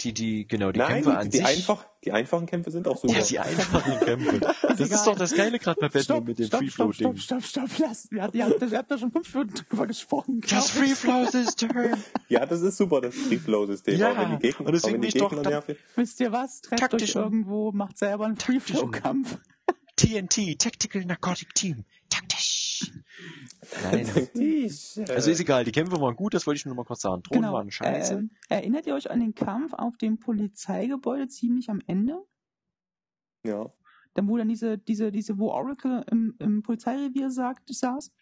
Die, 0.00 0.12
die, 0.12 0.46
genau, 0.46 0.72
die 0.72 0.78
Nein, 0.80 1.02
Kämpfe 1.02 1.16
an 1.18 1.30
die, 1.30 1.38
sich. 1.38 1.46
einfach, 1.46 1.86
die 2.04 2.12
einfachen 2.12 2.46
Kämpfe 2.46 2.70
sind 2.70 2.86
auch 2.88 2.96
super. 3.00 3.14
Ja, 3.14 3.24
die 3.24 3.38
einfachen 3.38 4.00
Kämpfe. 4.00 4.40
Das 4.62 4.80
ist 4.80 5.04
doch 5.06 5.16
das 5.16 5.34
Geile 5.34 5.58
gerade 5.58 5.80
bei 5.80 5.86
Batman 5.88 6.02
Stopp, 6.04 6.24
mit 6.26 6.38
dem 6.38 6.46
stopp, 6.46 6.60
Free 6.60 6.68
stopp, 6.70 6.94
stopp, 6.94 7.18
stopp, 7.18 7.44
stopp, 7.44 7.70
lass. 7.78 8.10
Wir 8.10 8.22
hatten, 8.22 8.36
ihr 8.36 8.44
habt, 8.46 8.60
ihr 8.62 8.78
habt 8.78 8.90
da 8.90 8.98
schon 8.98 9.10
fünf 9.12 9.34
Minuten 9.34 9.54
drüber 9.68 9.86
gesprochen. 9.86 10.40
glaub 10.40 10.60
Just 10.62 10.74
ich. 10.76 10.80
Free 10.82 10.94
Flow 10.94 11.26
this 11.30 11.54
time. 11.56 11.92
Ja, 12.28 12.44
das 12.46 12.60
ist 12.62 12.76
super, 12.76 13.00
das 13.00 13.14
Free 13.14 13.38
Flow 13.38 13.66
System. 13.66 13.98
Ja, 13.98 14.12
auch 14.12 14.18
wenn 14.18 14.30
die 14.32 14.38
Gegner, 14.48 14.66
und 14.66 14.72
deswegen 14.72 15.00
die 15.00 15.06
nicht 15.08 15.20
doch 15.20 15.42
dann-. 15.42 15.62
Wisst 15.96 16.20
ihr 16.20 16.32
was? 16.32 16.60
Trefft 16.60 16.82
euch 16.82 16.90
Taktischen- 16.90 17.22
irgendwo, 17.22 17.72
macht 17.72 17.98
selber 17.98 18.26
einen 18.26 18.36
Free-Flow-Kampf. 18.36 19.38
TNT, 19.96 20.58
Tactical 20.58 21.04
Narcotic 21.04 21.54
Team. 21.54 21.84
Taktisch. 22.10 22.63
Nein. 23.82 24.06
Also 25.08 25.30
ist 25.30 25.40
egal, 25.40 25.64
die 25.64 25.72
Kämpfe 25.72 26.00
waren 26.00 26.16
gut, 26.16 26.34
das 26.34 26.46
wollte 26.46 26.58
ich 26.58 26.66
nur 26.66 26.74
mal 26.74 26.84
kurz 26.84 27.02
sagen. 27.02 27.22
Drohnen 27.22 27.52
waren 27.52 27.70
scheiße. 27.70 28.14
Ähm, 28.14 28.30
erinnert 28.48 28.86
ihr 28.86 28.94
euch 28.94 29.10
an 29.10 29.20
den 29.20 29.34
Kampf 29.34 29.72
auf 29.72 29.96
dem 29.96 30.18
Polizeigebäude 30.18 31.28
ziemlich 31.28 31.70
am 31.70 31.80
Ende? 31.86 32.22
ja. 33.44 33.70
Dann 34.16 34.28
wo 34.28 34.36
dann 34.36 34.48
diese, 34.48 34.78
diese, 34.78 35.10
diese, 35.10 35.38
wo 35.38 35.48
Oracle 35.50 36.04
im, 36.08 36.36
im 36.38 36.62
Polizeirevier 36.62 37.30
sagt, 37.32 37.74
saß. 37.74 38.12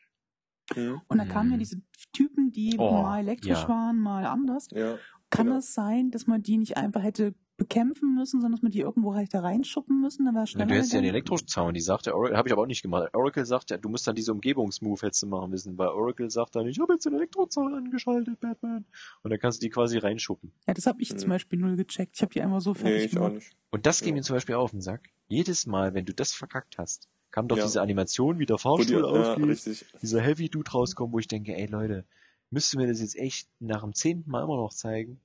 Hm. 0.72 1.02
Und 1.06 1.18
da 1.18 1.26
kamen 1.26 1.50
ja 1.50 1.56
Mhm. 1.56 1.60
diese 1.60 1.82
Typen, 2.14 2.50
die 2.50 2.76
Oh, 2.78 2.90
mal 3.02 3.18
elektrisch 3.20 3.60
ja. 3.62 3.68
waren, 3.68 3.98
mal 3.98 4.24
anders. 4.24 4.68
ja. 4.72 4.96
Kann 5.28 5.46
Genau. 5.48 5.58
es 5.58 5.74
sein, 5.74 6.10
dass 6.10 6.26
man 6.26 6.42
die 6.42 6.56
nicht 6.56 6.78
einfach 6.78 7.02
hätte 7.02 7.34
bekämpfen 7.62 8.14
müssen, 8.14 8.40
sondern 8.40 8.52
dass 8.52 8.62
man 8.62 8.72
die 8.72 8.80
irgendwo 8.80 9.14
halt 9.14 9.32
da 9.34 9.40
reinschuppen 9.40 10.00
müssen? 10.00 10.24
Dann 10.24 10.34
wäre 10.34 10.42
Na, 10.42 10.46
schneller. 10.46 10.66
du 10.66 10.74
hättest 10.74 10.92
ja 10.92 10.98
den 10.98 11.02
gegangen? 11.04 11.14
Elektrozaun, 11.16 11.74
die 11.74 11.80
sagte, 11.80 12.14
Oracle, 12.14 12.36
habe 12.36 12.48
ich 12.48 12.52
aber 12.52 12.62
auch 12.62 12.66
nicht 12.66 12.82
gemacht. 12.82 13.08
Oracle 13.14 13.44
sagt 13.46 13.70
ja, 13.70 13.76
du 13.76 13.88
musst 13.88 14.06
dann 14.06 14.14
diese 14.14 14.32
Umgebungsmove 14.32 15.02
hättest 15.02 15.22
du 15.22 15.26
machen 15.28 15.50
müssen, 15.50 15.78
weil 15.78 15.88
Oracle 15.88 16.30
sagt 16.30 16.56
dann, 16.56 16.66
ich 16.66 16.78
habe 16.80 16.92
jetzt 16.94 17.06
den 17.06 17.14
Elektrozaun 17.14 17.74
angeschaltet, 17.74 18.40
Batman. 18.40 18.84
Und 19.22 19.30
dann 19.30 19.38
kannst 19.38 19.62
du 19.62 19.66
die 19.66 19.70
quasi 19.70 19.98
reinschuppen. 19.98 20.52
Ja, 20.66 20.74
das 20.74 20.86
habe 20.86 21.00
ich 21.02 21.12
Mhm. 21.12 21.18
zum 21.18 21.30
Beispiel 21.30 21.58
null 21.58 21.76
gecheckt. 21.76 22.16
Ich 22.16 22.22
habe 22.22 22.32
die 22.32 22.40
einfach 22.42 22.60
so 22.60 22.72
Nee, 22.72 22.78
fertig 22.80 23.04
ich 23.04 23.10
auch 23.12 23.14
gemacht. 23.26 23.34
nicht. 23.34 23.56
Und 23.70 23.86
das 23.86 24.00
ging 24.00 24.08
Ja. 24.10 24.14
mir 24.14 24.22
zum 24.22 24.36
Beispiel 24.36 24.54
auf 24.56 24.70
den 24.72 24.80
Sack. 24.80 25.08
Jedes 25.28 25.66
Mal, 25.66 25.94
wenn 25.94 26.04
du 26.04 26.12
das 26.14 26.32
verkackt 26.32 26.78
hast, 26.78 27.08
kam 27.30 27.48
doch 27.48 27.56
Ja. 27.56 27.64
diese 27.64 27.80
Animation, 27.80 28.38
wie 28.38 28.46
der 28.46 28.58
Fahrstuhl 28.58 29.02
ja, 29.02 29.04
aufgeht, 29.04 29.46
richtig. 29.46 29.86
dieser 30.02 30.20
Heavy 30.20 30.48
Dude 30.50 30.70
rauskommt, 30.70 31.12
wo 31.12 31.18
ich 31.18 31.28
denke, 31.28 31.56
ey 31.56 31.66
Leute, 31.66 32.04
müsst 32.50 32.74
ihr 32.74 32.80
mir 32.80 32.86
das 32.86 33.00
jetzt 33.00 33.16
echt 33.16 33.48
nach 33.60 33.82
dem 33.82 33.94
zehnten 33.94 34.30
Mal 34.30 34.42
immer 34.42 34.56
noch 34.56 34.74
zeigen? 34.74 35.20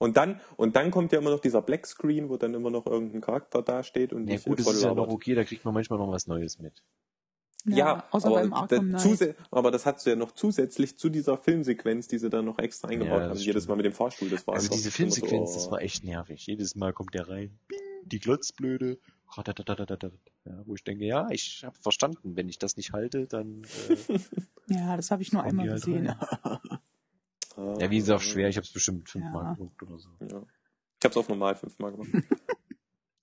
Und 0.00 0.16
dann, 0.16 0.40
und 0.56 0.76
dann 0.76 0.90
kommt 0.90 1.12
ja 1.12 1.18
immer 1.18 1.30
noch 1.30 1.40
dieser 1.40 1.60
Black 1.60 1.86
Screen, 1.86 2.30
wo 2.30 2.38
dann 2.38 2.54
immer 2.54 2.70
noch 2.70 2.86
irgendein 2.86 3.20
Charakter 3.20 3.60
da 3.62 3.82
steht 3.82 4.14
und 4.14 4.26
Ja 4.26 4.36
dich 4.36 4.44
gut, 4.46 4.58
das 4.58 4.66
ist 4.72 4.82
ja 4.82 4.94
noch 4.94 5.08
okay, 5.08 5.34
da 5.34 5.44
kriegt 5.44 5.62
man 5.64 5.74
manchmal 5.74 5.98
noch 5.98 6.10
was 6.10 6.26
Neues 6.26 6.58
mit. 6.58 6.82
Ja, 7.66 8.04
außer 8.10 8.30
beim 8.30 8.50
aber, 8.54 8.62
Arkham 8.62 8.92
da, 8.92 8.98
Knight. 8.98 9.36
aber 9.50 9.70
das 9.70 9.84
hat 9.84 10.00
sie 10.00 10.08
ja 10.10 10.16
noch 10.16 10.32
zusätzlich 10.32 10.96
zu 10.96 11.10
dieser 11.10 11.36
Filmsequenz, 11.36 12.08
die 12.08 12.16
sie 12.16 12.30
dann 12.30 12.46
noch 12.46 12.58
extra 12.58 12.88
eingebaut 12.88 13.18
Ja, 13.18 13.22
haben. 13.24 13.34
das 13.34 13.44
Jedes 13.44 13.64
stimmt. 13.64 13.68
Mal 13.68 13.76
mit 13.76 13.84
dem 13.84 13.92
Fahrstuhl. 13.92 14.30
Das 14.30 14.46
war 14.46 14.54
Also 14.54 14.70
diese 14.70 14.84
immer 14.84 14.90
so, 14.90 14.96
Filmsequenz, 14.96 15.50
oh. 15.50 15.54
das 15.56 15.70
war 15.70 15.82
echt 15.82 16.02
nervig. 16.02 16.46
Jedes 16.46 16.74
Mal 16.74 16.94
kommt 16.94 17.12
der 17.12 17.28
rein, 17.28 17.58
die 18.04 18.18
glotzblöde, 18.20 18.98
ja, 19.36 20.62
wo 20.64 20.74
ich 20.74 20.82
denke, 20.82 21.04
ja, 21.04 21.28
ich 21.30 21.62
habe 21.62 21.76
verstanden, 21.78 22.34
wenn 22.36 22.48
ich 22.48 22.58
das 22.58 22.78
nicht 22.78 22.92
halte, 22.92 23.26
dann 23.26 23.66
äh, 24.08 24.18
Ja, 24.74 24.96
das 24.96 25.10
habe 25.10 25.20
ich 25.22 25.32
nur 25.32 25.42
die 25.42 25.50
einmal 25.50 25.68
halt 25.68 25.84
gesehen. 25.84 26.14
Ah, 27.60 27.76
ja, 27.78 27.90
wie 27.90 27.96
gesagt, 27.98 28.22
schwer, 28.22 28.48
ich 28.48 28.56
habe 28.56 28.64
es 28.66 28.72
bestimmt 28.72 29.08
fünfmal 29.08 29.44
Ja. 29.44 29.52
geguckt 29.52 29.82
oder 29.82 29.98
so. 29.98 30.08
Ja. 30.20 30.26
Ich 30.28 31.04
habe 31.04 31.10
es 31.10 31.16
auf 31.16 31.28
normal 31.28 31.54
fünfmal 31.56 31.92
gemacht. 31.92 32.08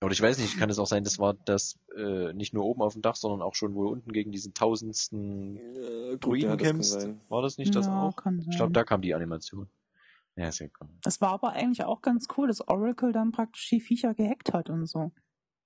Oder 0.00 0.12
ich 0.12 0.22
weiß 0.22 0.38
nicht, 0.38 0.56
kann 0.56 0.70
es 0.70 0.78
auch 0.78 0.86
sein, 0.86 1.02
das 1.02 1.18
war 1.18 1.34
das 1.34 1.76
äh, 1.96 2.32
nicht 2.32 2.54
nur 2.54 2.64
oben 2.64 2.82
auf 2.82 2.92
dem 2.92 3.02
Dach, 3.02 3.16
sondern 3.16 3.42
auch 3.42 3.56
schon 3.56 3.74
wohl 3.74 3.88
unten 3.88 4.12
gegen 4.12 4.30
diesen 4.30 4.54
tausendsten 4.54 5.56
Äh, 5.56 6.18
Druiden 6.18 6.50
ja, 6.50 6.56
das 6.56 6.68
kämpfst. 6.68 7.08
War 7.28 7.42
das 7.42 7.58
nicht 7.58 7.74
das 7.74 7.86
ja, 7.88 8.00
auch? 8.00 8.14
kann 8.14 8.40
sein. 8.40 8.48
Ich 8.50 8.56
glaube, 8.56 8.72
da 8.72 8.84
kam 8.84 9.02
die 9.02 9.12
Animation. 9.12 9.68
Ja, 10.36 10.46
ist 10.48 10.60
ja 10.60 10.66
egal. 10.66 10.88
Das 11.02 11.20
war 11.20 11.30
aber 11.30 11.50
eigentlich 11.50 11.82
auch 11.84 12.00
ganz 12.00 12.28
cool, 12.36 12.46
dass 12.46 12.66
Oracle 12.68 13.10
dann 13.10 13.32
praktisch 13.32 13.68
die 13.70 13.80
Viecher 13.80 14.14
gehackt 14.14 14.52
hat 14.52 14.70
und 14.70 14.86
so. 14.86 15.10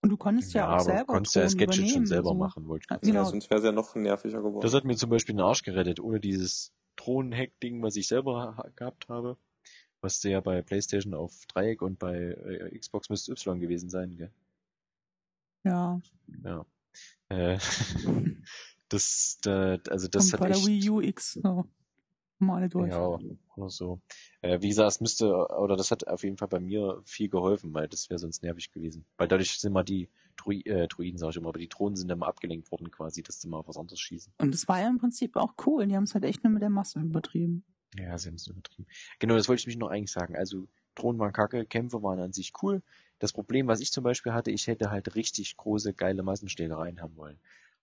Und 0.01 0.09
du 0.09 0.16
konntest 0.16 0.55
ja, 0.55 0.66
auch 0.66 0.73
aber 0.73 0.85
selber 0.85 1.01
du 1.01 1.12
konntest 1.12 1.35
ja 1.37 1.43
Drohnen 1.43 1.51
Sketches 1.51 1.75
schon 1.77 1.85
übernehmen 1.89 2.07
selber 2.07 2.29
so. 2.31 2.35
machen, 2.35 2.66
wollte 2.68 2.85
ich 2.85 2.91
Ja, 2.91 2.97
gerade 2.97 3.07
Ja, 3.07 3.12
Genau. 3.12 3.25
sagen. 3.25 3.31
sonst 3.33 3.51
wäre 3.51 3.59
es 3.61 3.66
ja 3.66 3.73
noch 3.73 3.95
nerviger 3.95 4.39
geworden. 4.39 4.61
Das 4.62 4.73
hat 4.73 4.85
mir 4.85 4.97
zum 4.97 5.11
Beispiel 5.11 5.35
den 5.35 5.43
Arsch 5.43 5.62
gerettet, 5.62 6.01
ohne 6.01 6.20
dieses 6.20 6.73
Drohnen-Hack-Ding, 7.03 7.82
was 7.82 7.96
ich 7.96 8.07
selber 8.09 8.57
ha 8.57 8.70
gehabt 8.76 9.09
habe. 9.09 9.36
Was 10.00 10.22
ja 10.22 10.40
bei 10.40 10.62
PlayStation 10.62 11.14
auf 11.14 11.46
Dreieck 11.46 11.82
und 11.82 11.98
bei 11.98 12.16
äh, 12.16 12.78
Xbox 12.78 13.09
müsste 13.09 13.32
Y 13.32 13.61
gewesen 13.61 13.88
sein, 13.88 14.16
gell? 14.16 14.32
Ja, 15.64 16.00
Ja. 16.44 16.66
Äh, 17.28 17.59
das, 18.88 19.38
da, 19.42 19.78
also 19.88 20.09
das 20.09 20.26
und 20.26 20.32
hat 20.32 20.40
bei 20.40 20.48
der 20.48 20.57
echt, 20.57 20.66
Wii 20.66 20.90
U 20.90 21.00
X 21.00 21.32
so. 21.34 21.64
Mal 22.43 22.57
alle 22.57 22.68
durch. 22.68 22.90
ja, 22.90 23.18
oder 23.57 23.68
so. 23.68 24.01
Äh, 24.40 24.61
wie 24.61 24.68
gesagt, 24.68 24.90
es 24.90 25.01
müsste, 25.01 25.32
oder 25.32 25.76
das 25.76 25.90
hat 25.90 26.07
auf 26.07 26.24
jeden 26.24 26.36
Fall 26.36 26.49
bei 26.49 26.61
mir 26.61 27.01
viel 27.05 27.28
geholfen, 27.28 27.72
weil 27.74 27.88
das 27.88 28.11
wäre 28.11 28.18
sonst 28.18 28.43
nervig 28.43 28.72
gewesen. 28.72 29.05
Weil 29.16 29.28
dadurch 29.28 29.59
sind 29.59 29.72
mal 29.72 29.84
die 29.84 30.09
Drui 30.36 30.62
äh, 30.62 30.88
Druiden, 30.88 31.18
sag 31.18 31.30
ich 31.30 31.36
immer, 31.36 31.49
aber 31.49 31.59
die 31.59 31.68
Drohnen 31.68 31.97
sind 31.97 32.11
immer 32.11 32.26
abgelenkt 32.26 32.70
worden 32.72 32.90
quasi, 32.90 33.22
dass 33.22 33.40
sie 33.40 33.49
mal 33.49 33.59
auf 33.59 33.68
was 33.68 33.76
anderes 33.76 34.01
schießen. 34.01 34.32
Und 34.38 34.55
es 34.55 34.66
war 34.68 34.80
ja 34.80 34.88
im 34.88 34.99
Prinzip 34.99 35.36
auch 35.36 35.55
cool. 35.66 35.86
Die 35.86 35.95
haben 35.97 36.05
es 36.05 36.14
halt 36.14 36.24
echt 36.24 36.43
nur 36.45 36.53
mit 36.53 36.62
der 36.62 36.70
Masse 36.70 37.01
übertrieben. 37.01 37.64
Ja, 37.97 38.16
sie 38.16 38.28
haben 38.28 38.36
es 38.36 38.47
übertrieben. 38.47 38.86
Genau, 39.18 39.36
das 39.36 39.49
wollte 39.49 39.61
ich 39.61 39.66
mich 39.66 39.76
noch 39.76 39.90
eigentlich 39.90 40.12
sagen. 40.12 40.34
Also 40.36 40.66
Drohnen 40.95 41.20
waren 41.20 41.32
kacke, 41.32 41.66
Kämpfe 41.66 42.03
waren 42.03 42.20
an 42.20 42.32
sich 42.32 42.53
cool. 42.62 42.82
Das 43.18 43.32
Problem, 43.32 43.66
was 43.66 43.80
ich 43.80 43.93
zum 43.93 44.03
Beispiel 44.03 44.32
hatte, 44.32 44.51
ich 44.51 44.66
hätte 44.66 44.90
halt 44.90 45.14
richtig 45.14 45.57
große, 45.57 45.93
geile 45.93 46.22
Massenschlägereien 46.22 47.01
haben 47.01 47.16
wollen. 47.16 47.38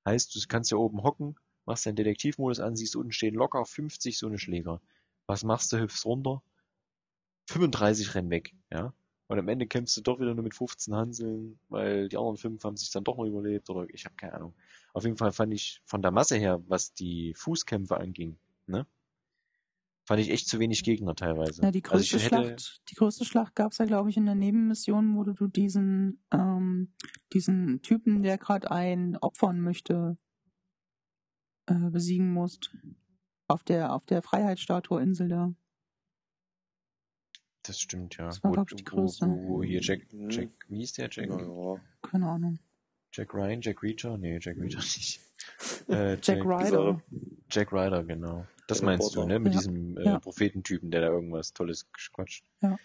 Heißt, 0.06 0.36
du 0.36 0.40
kannst 0.48 0.72
ja 0.72 0.78
oben 0.78 1.04
hocken, 1.04 1.36
machst 1.70 1.86
deinen 1.86 1.96
Detektivmodus 1.96 2.60
an, 2.60 2.76
siehst 2.76 2.96
unten 2.96 3.14
stehen 3.14 3.36
locker 3.36 3.64
50 3.64 4.18
so 4.18 4.28
eine 4.28 4.40
Schläger. 4.40 4.82
Was 5.28 5.44
machst 5.44 5.72
du, 5.72 5.80
hüpfst 5.80 6.04
runter? 6.04 6.42
35 7.46 8.16
rennen 8.16 8.32
weg, 8.32 8.54
ja? 8.72 8.94
Und 9.28 9.38
am 9.38 9.48
Ende 9.48 9.68
kämpfst 9.68 9.96
du 9.96 10.02
doch 10.02 10.20
wieder 10.20 10.34
nur 10.34 10.44
mit 10.44 10.56
15 10.56 10.96
Hanseln, 10.96 11.60
weil 11.70 12.10
die 12.10 12.18
anderen 12.18 12.38
5 12.38 12.64
haben 12.64 12.76
sich 12.78 12.90
dann 12.90 13.04
doch 13.04 13.18
noch 13.18 13.26
überlebt 13.26 13.70
oder 13.70 13.86
ich 13.94 14.06
habe 14.06 14.16
keine 14.16 14.34
Ahnung. 14.34 14.56
Auf 14.94 15.04
jeden 15.04 15.18
Fall 15.18 15.32
fand 15.32 15.54
ich 15.54 15.82
von 15.86 16.02
der 16.02 16.10
Masse 16.10 16.38
her, 16.38 16.64
was 16.68 16.94
die 16.94 17.36
Fußkämpfe 17.36 17.98
anging, 17.98 18.38
ne? 18.66 18.88
Fand 20.06 20.22
ich 20.22 20.32
echt 20.32 20.48
zu 20.48 20.58
wenig 20.58 20.84
Gegner 20.84 21.14
teilweise. 21.14 21.62
Ja, 21.62 21.70
die 21.70 21.84
also 21.84 21.98
größte 21.98 22.18
hätte, 22.18 22.28
Schlacht, 22.28 22.82
die 22.90 22.96
größte 22.96 23.26
Schlacht 23.26 23.56
gab's 23.56 23.78
ja, 23.78 23.86
glaube 23.86 24.10
ich, 24.10 24.18
in 24.18 24.26
der 24.26 24.34
Nebenmission, 24.34 25.16
wo 25.16 25.24
du 25.24 25.48
diesen, 25.48 26.24
ähm, 26.32 26.92
diesen 27.32 27.84
Typen, 27.84 28.24
der 28.24 28.40
gerade 28.40 28.72
einen 28.72 29.18
opfern 29.18 29.62
möchte, 29.62 30.18
äh, 31.70 31.90
besiegen 31.90 32.34
musst. 32.34 32.76
Auf 33.48 33.64
der, 33.64 33.94
auf 33.94 34.06
der 34.06 34.22
Freiheitsstatue-Insel 34.22 35.28
da. 35.30 35.54
Das 37.64 37.80
stimmt, 37.80 38.18
ja. 38.18 38.26
Das 38.26 38.44
war, 38.44 38.52
wo, 38.52 38.54
glaub 38.54 38.72
ich, 38.72 38.78
die 38.84 38.92
wo, 38.92 38.96
größte. 38.98 39.28
wo, 39.28 39.48
wo 39.58 39.64
hier 39.64 39.82
Jack, 39.82 40.12
Mhm. 40.14 40.30
Jack, 40.30 40.50
wie 40.70 40.78
hieß 40.80 40.94
der? 40.94 41.10
Jack, 41.12 41.30
Ja. 41.30 41.76
Keine 42.02 42.28
Ahnung. 42.30 42.60
Jack 43.12 43.34
Ryan, 43.34 43.62
Jack 43.62 43.82
Reacher? 43.84 44.18
Nee, 44.18 44.38
Jack 44.42 44.58
Reacher 44.58 44.78
nicht. 44.80 45.20
Äh, 45.88 46.18
Jack 46.22 46.46
Ryder. 46.46 47.02
Jack 47.50 47.72
Ryder, 47.74 48.04
genau. 48.04 48.46
Das 48.68 48.82
meinst 48.84 49.16
du, 49.16 49.26
ne? 49.26 49.40
Mit 49.40 49.54
Ja. 49.54 49.60
diesem 49.60 49.98
äh, 49.98 50.06
Ja. 50.06 50.20
Prophetentypen, 50.20 50.92
der 50.92 51.02
da 51.02 51.08
irgendwas 51.08 51.54
Tolles 51.54 51.90
quatscht. 52.14 52.46
Ja. 52.62 52.78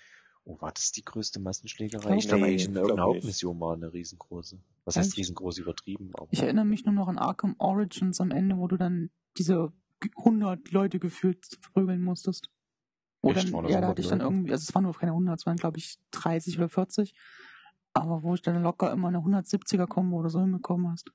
Oh, 0.47 0.61
war 0.61 0.73
das 0.73 0.93
die 0.93 1.05
größte 1.05 1.41
Massenschlägerei? 1.41 2.17
Ich 2.17 2.29
glaube 2.29 2.43
nee, 2.43 2.51
eigentlich 2.51 2.67
in 2.67 2.75
irgendeiner. 2.77 3.03
Hauptmission 3.05 3.59
war 3.61 3.75
eine 3.75 3.93
riesengroße. 3.93 4.59
Was 4.85 4.97
heißt 4.97 5.17
riesengroß 5.17 5.59
übertrieben? 5.59 6.11
Aber 6.15 6.29
Ich 6.31 6.41
erinnere 6.41 6.67
mich 6.67 6.85
nur 6.85 6.95
noch 6.95 7.09
an 7.09 7.17
Arkham 7.17 7.55
Origins 7.59 8.21
am 8.21 8.31
Ende, 8.31 8.59
wo 8.59 8.69
du 8.69 8.77
dann 8.77 9.11
diese 9.39 9.73
100 10.19 10.71
Leute 10.71 10.99
gefühlt 10.99 11.47
verprügeln 11.61 12.03
musstest. 12.03 12.51
Oder 13.23 13.39
Echt? 13.39 13.47
Das 13.47 13.53
ja, 13.53 13.59
da 13.59 13.65
100 13.67 13.89
hatte 13.89 14.03
ich 14.03 14.09
dann 14.09 14.21
irgendwie, 14.21 14.53
also 14.53 14.63
es 14.69 14.75
waren 14.75 14.85
nur 14.85 14.93
keine 14.93 15.13
100, 15.13 15.39
es 15.41 15.47
waren 15.47 15.57
glaube 15.57 15.79
ich 15.79 15.99
30 16.11 16.59
oder 16.59 16.69
40. 16.69 17.15
Aber 17.95 18.23
wo 18.23 18.35
ich 18.35 18.43
dann 18.43 18.63
locker 18.63 18.93
immer 18.93 19.09
eine 19.09 19.19
170er 19.19 19.87
Kombo 19.87 20.19
oder 20.19 20.29
so 20.29 20.41
hinbekommen 20.41 20.91
hast. 20.91 21.11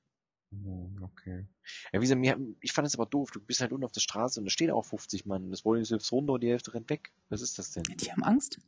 Hm, 0.50 0.98
Okay. 1.02 1.46
Ja, 1.92 2.00
wie 2.00 2.04
gesagt, 2.04 2.20
mir, 2.20 2.36
ich 2.60 2.72
fand 2.72 2.88
es 2.88 2.94
aber 2.94 3.06
doof. 3.06 3.30
Du 3.30 3.40
bist 3.40 3.60
halt 3.60 3.72
unten 3.72 3.84
auf 3.84 3.92
der 3.92 4.00
Straße 4.00 4.40
und 4.40 4.46
da 4.46 4.50
stehen 4.50 4.70
auch 4.70 4.84
50 4.84 5.26
Mann. 5.26 5.50
Das 5.50 5.64
wollen 5.64 5.84
jetzt 5.84 6.12
runter 6.12 6.32
und 6.32 6.42
die 6.42 6.48
Hälfte 6.48 6.74
rennt 6.74 6.90
weg. 6.90 7.12
Was 7.28 7.42
ist 7.42 7.58
das 7.58 7.70
denn? 7.72 7.84
Die 7.84 8.10
haben 8.10 8.24
Angst. 8.24 8.58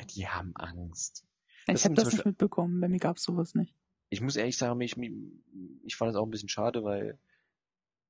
Ja, 0.00 0.06
die 0.06 0.28
haben 0.28 0.54
Angst. 0.56 1.24
Das 1.66 1.80
Ich 1.80 1.84
habe 1.84 1.94
das 1.94 2.04
zum 2.04 2.08
nicht 2.10 2.16
Beispiel- 2.18 2.30
mitbekommen, 2.32 2.80
bei 2.80 2.88
mir 2.88 2.98
gab's 2.98 3.22
sowas 3.22 3.54
nicht. 3.54 3.74
Ich 4.10 4.20
muss 4.20 4.36
ehrlich 4.36 4.56
sagen, 4.56 4.80
ich, 4.80 4.96
ich 5.84 5.96
fand 5.96 6.10
es 6.10 6.16
auch 6.16 6.24
ein 6.24 6.30
bisschen 6.30 6.48
schade, 6.48 6.84
weil 6.84 7.18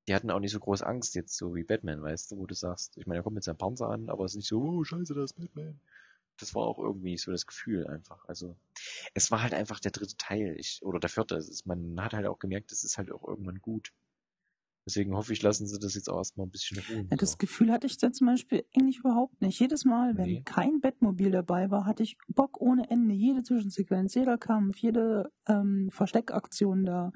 die 0.09 0.15
hatten 0.15 0.31
auch 0.31 0.41
nicht 0.41 0.53
so 0.53 0.61
groß 0.61 0.83
Angst 0.83 1.15
jetzt, 1.15 1.37
so 1.37 1.55
wie 1.55 1.65
Batman, 1.65 2.03
weißt 2.03 2.31
du, 2.31 2.37
wo 2.39 2.47
du 2.47 2.55
sagst, 2.55 2.97
ich 2.97 3.07
meine, 3.07 3.21
er 3.21 3.23
kommt 3.23 3.35
mit 3.35 3.45
seinem 3.45 3.57
Panzer 3.57 3.89
an, 3.89 4.09
aber 4.11 4.25
es 4.25 4.33
ist 4.33 4.37
nicht 4.37 4.49
so, 4.49 4.61
oh, 4.63 4.85
scheiße, 4.85 5.15
das 5.15 5.33
ist 5.33 5.39
Batman. 5.41 5.81
Das 6.39 6.55
war 6.55 6.63
auch 6.65 6.79
irgendwie 6.79 7.17
so 7.17 7.33
das 7.33 7.47
Gefühl 7.47 7.87
einfach. 7.87 8.25
Also, 8.29 8.57
es 9.15 9.31
war 9.31 9.43
halt 9.43 9.55
einfach 9.55 9.81
der 9.81 9.91
dritte 9.91 10.17
Teil, 10.19 10.55
ich, 10.59 10.81
oder 10.83 11.01
der 11.01 11.09
vierte. 11.09 11.37
Ist, 11.37 11.67
man 11.67 11.99
hat 12.05 12.13
halt 12.13 12.27
auch 12.27 12.39
gemerkt, 12.39 12.71
es 12.73 12.85
ist 12.85 12.99
halt 12.99 13.11
auch 13.11 13.27
irgendwann 13.27 13.61
gut. 13.63 13.93
Deswegen 14.87 15.15
hoffe 15.17 15.33
ich, 15.33 15.43
lassen 15.43 15.67
sie 15.67 15.79
das 15.81 15.95
jetzt 15.97 16.09
auch 16.09 16.19
erstmal 16.19 16.47
ein 16.47 16.51
bisschen 16.51 16.79
ruhen. 16.89 17.09
Ja, 17.11 17.17
das 17.17 17.33
so. 17.33 17.37
Gefühl 17.39 17.73
hatte 17.73 17.89
ich 17.89 17.99
dann 17.99 18.15
zum 18.15 18.29
Beispiel 18.29 18.65
eigentlich 18.77 18.99
überhaupt 19.01 19.41
nicht. 19.43 19.59
Jedes 19.59 19.85
Mal, 19.85 20.17
wenn 20.17 20.25
Nee. 20.27 20.43
kein 20.45 20.81
Bettmobil 20.81 21.33
dabei 21.33 21.71
war, 21.73 21.87
hatte 21.87 22.05
ich 22.05 22.17
Bock 22.29 22.61
ohne 22.61 22.89
Ende. 22.89 23.13
Jede 23.15 23.43
Zwischensequenz, 23.43 24.15
jeder 24.15 24.39
Kampf, 24.39 24.79
jede 24.79 25.33
ähm, 25.49 25.89
Versteckaktion 25.91 26.85
da 26.85 27.11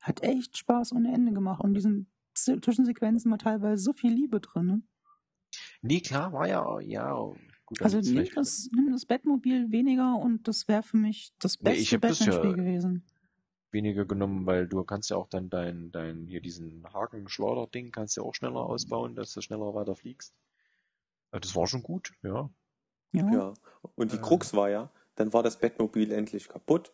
hat 0.00 0.22
echt 0.22 0.56
Spaß 0.56 0.92
ohne 0.92 1.12
Ende 1.12 1.32
gemacht. 1.32 1.64
Und 1.64 1.74
diesen 1.74 2.12
Zwischensequenzen 2.34 3.30
war 3.30 3.38
teilweise 3.38 3.82
so 3.82 3.92
viel 3.92 4.12
Liebe 4.12 4.40
drin. 4.40 4.66
Ne? 4.66 4.82
Nee, 5.82 6.00
klar, 6.00 6.32
war 6.32 6.46
ja, 6.46 6.78
ja, 6.80 7.12
gut. 7.64 7.82
Also 7.82 7.98
nimm 8.00 8.26
das, 8.36 8.68
nimm 8.72 8.92
das 8.92 9.04
Bettmobil 9.06 9.72
weniger 9.72 10.16
und 10.16 10.46
das 10.46 10.68
wäre 10.68 10.82
für 10.84 10.96
mich 10.96 11.32
das 11.40 11.58
Nee, 11.60 11.70
beste 11.70 11.96
hab 11.96 12.02
das 12.02 12.18
ja- 12.20 12.26
Batman-Spiel 12.26 12.56
gewesen. 12.64 13.04
Weniger 13.72 14.04
genommen, 14.04 14.46
weil 14.46 14.66
du 14.66 14.82
kannst 14.84 15.10
ja 15.10 15.16
auch 15.16 15.28
dann 15.28 15.50
dein, 15.50 15.90
dein, 15.92 16.26
hier 16.26 16.40
diesen 16.40 16.84
Hakenschleuder-Ding 16.92 17.90
kannst 17.92 18.16
du 18.16 18.22
ja 18.22 18.26
auch 18.26 18.34
schneller 18.34 18.60
ausbauen, 18.60 19.14
dass 19.14 19.32
du 19.32 19.40
schneller 19.40 19.74
weiter 19.74 19.94
fliegst. 19.94 20.34
Das 21.30 21.54
war 21.54 21.66
schon 21.66 21.82
gut, 21.82 22.12
ja. 22.22 22.48
Ja. 23.12 23.32
Ja. 23.32 23.54
Und 23.94 24.12
die 24.12 24.16
Äh. 24.16 24.20
Krux 24.20 24.54
war 24.54 24.70
ja, 24.70 24.90
dann 25.16 25.32
war 25.32 25.42
das 25.42 25.58
Bettmobil 25.58 26.12
endlich 26.12 26.48
kaputt. 26.48 26.92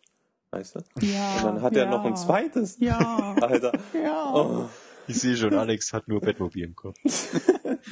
Weißt 0.50 0.76
du? 0.76 0.80
ja 1.00 1.36
Und 1.36 1.44
dann 1.44 1.62
hat 1.62 1.74
ja, 1.74 1.84
er 1.84 1.90
noch 1.90 2.04
ein 2.04 2.16
zweites. 2.16 2.78
Ja. 2.78 3.34
Alter. 3.40 3.72
ja. 3.94 4.32
Oh. 4.34 4.68
Ich 5.12 5.20
sehe 5.20 5.36
schon, 5.36 5.52
Alex 5.54 5.92
hat 5.92 6.08
nur 6.08 6.20
Bettmobil 6.20 6.64
im 6.64 6.74
Kopf. 6.74 6.96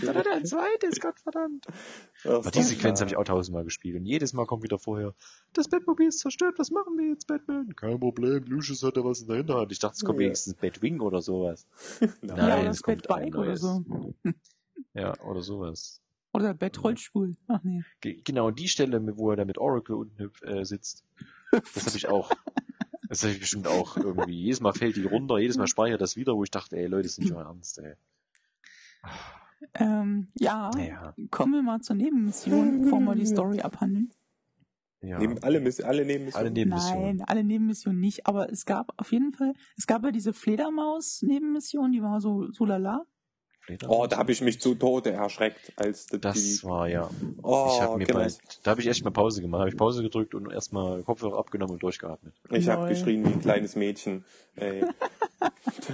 Dann 0.03 0.15
hat 0.17 0.27
er 0.27 0.33
ein 0.37 0.47
zweites, 0.47 1.01
Gottverdammt. 1.01 1.67
Aber 2.25 2.51
die 2.51 2.63
Sequenz 2.63 3.01
habe 3.01 3.11
ich 3.11 3.17
auch 3.17 3.25
tausendmal 3.25 3.65
gespielt 3.65 3.97
und 3.97 4.07
jedes 4.07 4.33
Mal 4.33 4.47
kommt 4.47 4.63
wieder 4.63 4.79
vorher, 4.79 5.15
das 5.53 5.69
Bettmobil 5.69 6.09
ist 6.09 6.21
zerstört, 6.21 6.55
was 6.59 6.71
machen 6.71 6.97
wir 6.97 7.09
jetzt, 7.09 7.27
Batman? 7.27 7.75
Kein 7.77 8.01
Problem, 8.01 8.45
Lucius 8.47 8.83
hat 8.83 8.97
da 8.97 9.05
was 9.05 9.21
in 9.21 9.29
der 9.29 9.37
Hinterhand. 9.39 9.71
Ich 9.73 9.79
dachte, 9.79 9.97
es 9.97 10.05
kommt 10.05 10.19
Ja. 10.19 10.25
wenigstens 10.27 10.55
Batwing 10.55 11.01
oder 11.01 11.21
sowas. 11.21 11.67
ja, 12.01 12.09
Nein, 12.23 12.39
oder 12.61 12.71
es 12.71 12.77
das 12.79 12.83
kommt 12.83 13.11
ein 13.11 13.25
Bettbike 13.31 13.37
oder 13.37 13.57
so. 13.57 13.85
Ja, 14.95 15.15
oder 15.21 15.43
sowas. 15.43 16.01
Oder 16.33 16.55
Bettrollstuhl. 16.55 17.37
Ach 17.49 17.61
nee. 17.63 17.83
Ge- 18.01 18.21
Genau 18.25 18.51
die 18.51 18.67
Stelle, 18.69 19.01
wo 19.17 19.31
er 19.31 19.37
da 19.37 19.45
mit 19.45 19.59
Oracle 19.59 19.95
unten 19.97 20.31
äh, 20.43 20.65
sitzt, 20.65 21.05
das 21.53 21.87
habe 21.87 21.97
ich 21.97 22.09
auch. 22.09 22.31
Das 23.11 23.25
habe 23.25 23.33
ich 23.33 23.41
bestimmt 23.41 23.67
auch 23.67 23.97
irgendwie. 23.97 24.33
Jedes 24.33 24.61
Mal 24.61 24.73
fällt 24.73 24.95
die 24.95 25.05
runter, 25.05 25.39
jedes 25.39 25.59
Mal 25.59 25.67
speichert 25.67 26.01
das 26.01 26.15
wieder, 26.17 26.37
wo 26.37 26.45
ich 26.45 26.51
dachte, 26.53 26.77
ey 26.77 26.87
Leute, 26.87 27.03
das 27.03 27.13
ist 27.13 27.19
nicht 27.19 27.33
euer 27.33 27.45
Ernst, 27.45 27.79
ey. 27.81 27.95
Ähm, 29.75 30.29
ja, 30.39 30.71
Naja, 30.73 31.15
kommen 31.31 31.55
wir 31.55 31.63
mal 31.63 31.81
zur 31.81 31.97
Nebenmission, 31.97 32.83
bevor 32.83 33.01
wir 33.01 33.17
die 33.17 33.27
Story 33.27 33.61
abhandeln. 33.61 34.13
ja. 35.03 35.19
Neben, 35.19 35.43
alle, 35.43 35.59
Miss 35.61 35.81
alle 35.81 36.05
neben 36.05 36.33
Alle 36.33 36.53
Nebenmissionen. 36.53 37.17
Nein, 37.17 37.23
alle 37.27 37.43
Nebenmissionen 37.43 38.01
nicht, 38.01 38.27
aber 38.27 38.51
es 38.51 38.65
gab 38.65 38.93
auf 38.97 39.11
jeden 39.11 39.33
Fall, 39.33 39.55
es 39.77 39.89
gab 39.89 40.05
ja 40.05 40.13
diese 40.13 40.33
Fledermaus-Nebenmission, 40.33 41.91
die 41.91 42.03
war 42.03 42.21
so, 42.21 42.51
so 42.53 42.65
lala. 42.65 43.07
Fledermaus? 43.61 43.97
Oh, 43.97 44.07
da 44.07 44.19
habe 44.19 44.33
ich 44.33 44.41
mich 44.41 44.61
zu 44.61 44.75
Tode 44.75 45.13
erschreckt, 45.13 45.73
als 45.77 46.07
die, 46.07 46.21
Das 46.21 46.65
war 46.65 46.89
ja. 46.89 47.09
Oh, 47.43 47.69
ich 47.73 47.81
habe 47.81 47.99
mir 47.99 48.07
genau. 48.07 48.21
bald, 48.21 48.39
da 48.63 48.73
habe 48.73 48.81
ich 48.81 48.87
echt 48.87 49.05
mal 49.05 49.11
Pause 49.11 49.43
gemacht, 49.43 49.61
habe 49.61 49.71
ich 49.71 49.77
Pause 49.77 50.03
gedrückt 50.03 50.35
und 50.35 50.51
erstmal 50.51 51.03
Kopfhörer 51.03 51.39
abgenommen 51.39 51.75
und 51.75 51.83
durchgeatmet. 51.83 52.35
Ich 52.51 52.69
habe 52.69 52.89
geschrien 52.89 53.25
wie 53.25 53.33
ein 53.33 53.41
kleines 53.41 53.77
Mädchen. 53.77 54.25
Ey. 54.57 54.85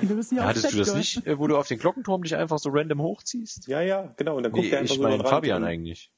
Wir 0.01 0.17
wissen 0.17 0.37
ja 0.37 0.45
Hattest 0.45 0.73
du 0.73 0.79
das 0.79 0.95
nicht, 0.95 1.27
äh, 1.27 1.39
wo 1.39 1.47
du 1.47 1.57
auf 1.57 1.69
den 1.69 1.79
Glockenturm 1.79 2.23
dich 2.23 2.35
einfach 2.35 2.59
so 2.59 2.71
random 2.71 3.01
hochziehst? 3.03 3.69
Ja, 3.69 3.81
ja, 3.81 4.13
genau. 4.17 4.37
Und 4.37 4.43
dann 4.43 4.53
guckt 4.53 4.65
Nee, 4.65 4.71
er 4.71 4.79
einfach 4.81 4.95
ich 4.95 4.97
so 4.97 5.03
meine 5.03 5.19
dran 5.19 5.31
Fabian 5.31 5.65
eigentlich. 5.65 6.11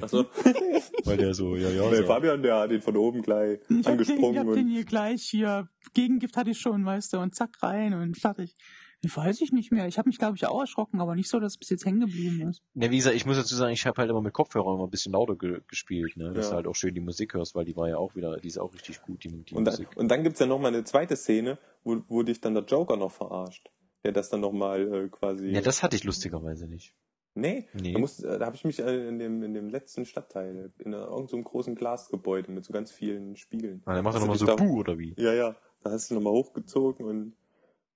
Achso. 0.00 0.26
Weil 1.04 1.16
der 1.16 1.34
so, 1.34 1.56
ja, 1.56 1.70
ja, 1.70 1.88
Der 1.88 2.02
so. 2.02 2.06
Fabian, 2.06 2.42
der 2.42 2.58
hat 2.58 2.70
ihn 2.70 2.82
von 2.82 2.96
oben 2.96 3.22
gleich 3.22 3.58
Ich 3.60 3.60
hab, 3.60 3.68
den, 3.68 3.80
ich 3.80 3.86
angesprungen 3.86 4.38
hab 4.38 4.46
den 4.54 4.66
und 4.66 4.70
hier 4.70 4.84
gleich 4.84 5.22
hier, 5.22 5.68
Gegengift 5.94 6.36
hatte 6.36 6.50
ich 6.50 6.60
schon, 6.60 6.84
weißt 6.84 7.14
du, 7.14 7.18
und 7.18 7.34
zack 7.34 7.62
rein 7.62 7.94
und 7.94 8.18
fertig. 8.18 8.54
Ich 9.00 9.16
weiß 9.16 9.40
ich 9.42 9.52
nicht 9.52 9.70
mehr. 9.70 9.86
Ich 9.86 9.96
habe 9.96 10.08
mich, 10.08 10.18
glaube 10.18 10.36
ich, 10.36 10.44
auch 10.46 10.60
erschrocken, 10.60 11.00
aber 11.00 11.14
nicht 11.14 11.28
so, 11.28 11.38
dass 11.38 11.52
es 11.52 11.58
bis 11.58 11.70
jetzt 11.70 11.84
hängen 11.86 12.00
geblieben 12.00 12.48
ist. 12.48 12.62
Ne, 12.74 12.90
wie 12.90 12.96
gesagt, 12.96 13.14
ich 13.14 13.26
muss 13.26 13.36
dazu 13.36 13.54
sagen, 13.54 13.72
ich 13.72 13.86
habe 13.86 13.96
halt 14.00 14.10
immer 14.10 14.20
mit 14.22 14.32
Kopfhörer 14.32 14.74
immer 14.74 14.84
ein 14.84 14.90
bisschen 14.90 15.12
lauter 15.12 15.36
ge 15.36 15.60
gespielt, 15.68 16.16
ne? 16.16 16.32
Dass 16.32 16.46
Ja. 16.46 16.50
du 16.50 16.56
halt 16.56 16.66
auch 16.66 16.74
schön 16.74 16.94
die 16.94 17.00
Musik 17.00 17.34
hörst, 17.34 17.54
weil 17.54 17.64
die 17.64 17.76
war 17.76 17.88
ja 17.88 17.96
auch 17.96 18.16
wieder, 18.16 18.38
die 18.38 18.48
ist 18.48 18.58
auch 18.58 18.74
richtig 18.74 19.00
gut, 19.02 19.22
die, 19.22 19.28
die 19.28 19.54
Und 19.54 19.64
dann, 19.64 19.74
Musik. 19.74 19.88
und 19.96 20.08
dann 20.08 20.24
gibt's 20.24 20.40
ja 20.40 20.46
noch 20.46 20.58
mal 20.58 20.68
eine 20.68 20.82
zweite 20.82 21.14
Szene, 21.16 21.58
wo, 21.84 22.02
wo 22.08 22.22
dich 22.24 22.40
dann 22.40 22.54
der 22.54 22.64
Joker 22.64 22.96
noch 22.96 23.12
verarscht. 23.12 23.70
Der 24.04 24.12
das 24.12 24.30
dann 24.30 24.40
noch 24.40 24.52
mal 24.52 24.92
äh, 25.04 25.08
quasi... 25.08 25.48
Ja, 25.48 25.60
das 25.60 25.82
hatte 25.82 25.94
ich 25.96 26.02
lustigerweise 26.04 26.66
nicht. 26.66 26.94
nee, 27.34 27.68
Nee. 27.74 27.92
da, 27.92 27.98
muss, 28.00 28.20
äh, 28.22 28.38
da 28.38 28.46
habe 28.46 28.56
ich 28.56 28.64
mich 28.64 28.80
äh, 28.80 29.08
in 29.08 29.18
dem, 29.20 29.42
in 29.44 29.54
dem 29.54 29.68
letzten 29.68 30.06
Stadtteil, 30.06 30.72
in 30.78 30.92
irgendeinem 30.92 31.28
so 31.28 31.40
großen 31.40 31.74
Glasgebäude 31.76 32.50
mit 32.50 32.64
so 32.64 32.72
ganz 32.72 32.90
vielen 32.90 33.36
Spiegeln. 33.36 33.82
Ah, 33.86 33.94
dann 33.94 34.02
macht 34.04 34.14
er 34.16 34.20
du 34.20 34.26
nochmal 34.26 34.38
so 34.38 34.46
da- 34.46 34.56
Buh 34.56 34.80
oder 34.80 34.98
wie? 34.98 35.14
Ja, 35.18 35.32
ja. 35.32 35.56
Da 35.84 35.92
hast 35.92 36.10
du 36.10 36.14
nochmal 36.14 36.32
hochgezogen 36.32 37.06
und 37.06 37.36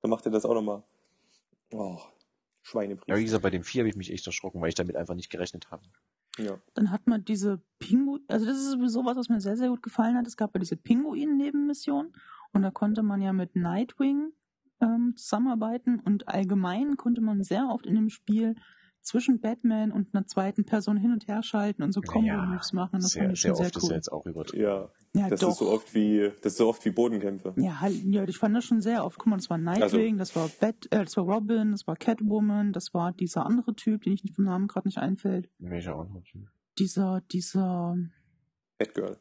dann 0.00 0.10
macht 0.10 0.24
er 0.26 0.30
das 0.32 0.44
auch 0.44 0.54
nochmal. 0.54 0.84
Oh, 1.72 2.00
Schweinebrief. 2.62 3.08
Ja, 3.08 3.16
wie 3.16 3.24
gesagt, 3.24 3.42
bei 3.42 3.50
dem 3.50 3.64
vier 3.64 3.80
habe 3.80 3.88
ich 3.88 3.96
mich 3.96 4.12
echt 4.12 4.26
erschrocken, 4.26 4.60
weil 4.60 4.68
ich 4.68 4.74
damit 4.74 4.96
einfach 4.96 5.14
nicht 5.14 5.30
gerechnet 5.30 5.70
habe. 5.70 5.84
Ja. 6.38 6.58
Dann 6.74 6.90
hat 6.90 7.06
man 7.06 7.24
diese 7.24 7.62
Pinguin, 7.78 8.22
also 8.28 8.46
das 8.46 8.56
ist 8.56 8.70
sowieso 8.70 9.04
was, 9.04 9.16
was 9.16 9.28
mir 9.28 9.40
sehr, 9.40 9.56
sehr 9.56 9.68
gut 9.68 9.82
gefallen 9.82 10.16
hat. 10.16 10.26
Es 10.26 10.36
gab 10.36 10.54
ja 10.54 10.60
diese 10.60 10.76
Pinguin-Nebenmission 10.76 12.14
und 12.52 12.62
da 12.62 12.70
konnte 12.70 13.02
man 13.02 13.20
ja 13.20 13.32
mit 13.32 13.56
Nightwing 13.56 14.32
ähm, 14.80 15.14
zusammenarbeiten 15.16 16.00
und 16.00 16.28
allgemein 16.28 16.96
konnte 16.96 17.20
man 17.20 17.42
sehr 17.42 17.68
oft 17.68 17.86
in 17.86 17.94
dem 17.94 18.08
Spiel 18.08 18.54
zwischen 19.02 19.40
Batman 19.40 19.92
und 19.92 20.14
einer 20.14 20.26
zweiten 20.26 20.64
Person 20.64 20.96
hin 20.96 21.12
und 21.12 21.28
her 21.28 21.42
schalten 21.42 21.82
und 21.82 21.92
so 21.92 22.00
Combo-Moves 22.00 22.72
machen. 22.72 22.96
Und 22.96 23.04
das 23.04 23.10
sehr, 23.12 23.22
fand 23.24 23.34
ich 23.34 23.42
sehr 23.42 23.50
schon 23.50 23.56
sehr 23.56 23.66
oft 23.66 23.76
ist 23.76 23.82
ja 23.82 23.88
cool. 23.88 23.94
jetzt 23.96 24.12
auch 24.12 24.26
übertrieben. 24.26 24.62
Ja, 24.62 24.90
Ja, 25.14 25.28
das 25.28 25.40
doch. 25.40 25.50
ist 25.50 25.58
so 25.58 25.70
oft 25.70 25.94
wie, 25.94 26.30
das 26.42 26.52
ist 26.52 26.58
so 26.58 26.68
oft 26.68 26.84
wie 26.84 26.90
Bodenkämpfe. 26.90 27.54
Ja, 27.56 27.80
halt, 27.80 27.94
ja, 28.04 28.24
ich 28.24 28.38
fand 28.38 28.56
das 28.56 28.64
schon 28.64 28.80
sehr 28.80 29.04
oft. 29.04 29.18
Guck 29.18 29.26
mal, 29.26 29.36
das 29.36 29.50
war 29.50 29.58
Nightwing, 29.58 30.16
das 30.18 30.34
war 30.36 30.48
Bat, 30.60 30.86
äh, 30.90 31.04
das 31.04 31.16
war 31.16 31.24
Robin, 31.24 31.72
das 31.72 31.86
war 31.86 31.96
Catwoman, 31.96 32.72
das 32.72 32.94
war 32.94 33.12
dieser 33.12 33.44
andere 33.44 33.74
Typ, 33.74 34.02
den 34.02 34.12
ich 34.12 34.22
nicht 34.22 34.34
vom 34.36 34.44
Namen 34.44 34.68
gerade 34.68 34.88
nicht 34.88 34.98
einfällt. 34.98 35.50
Welcher 35.58 35.96
auch 35.96 36.08
noch? 36.08 36.22
Dieser, 36.78 37.20
dieser. 37.32 37.96
Batgirl. 38.78 39.18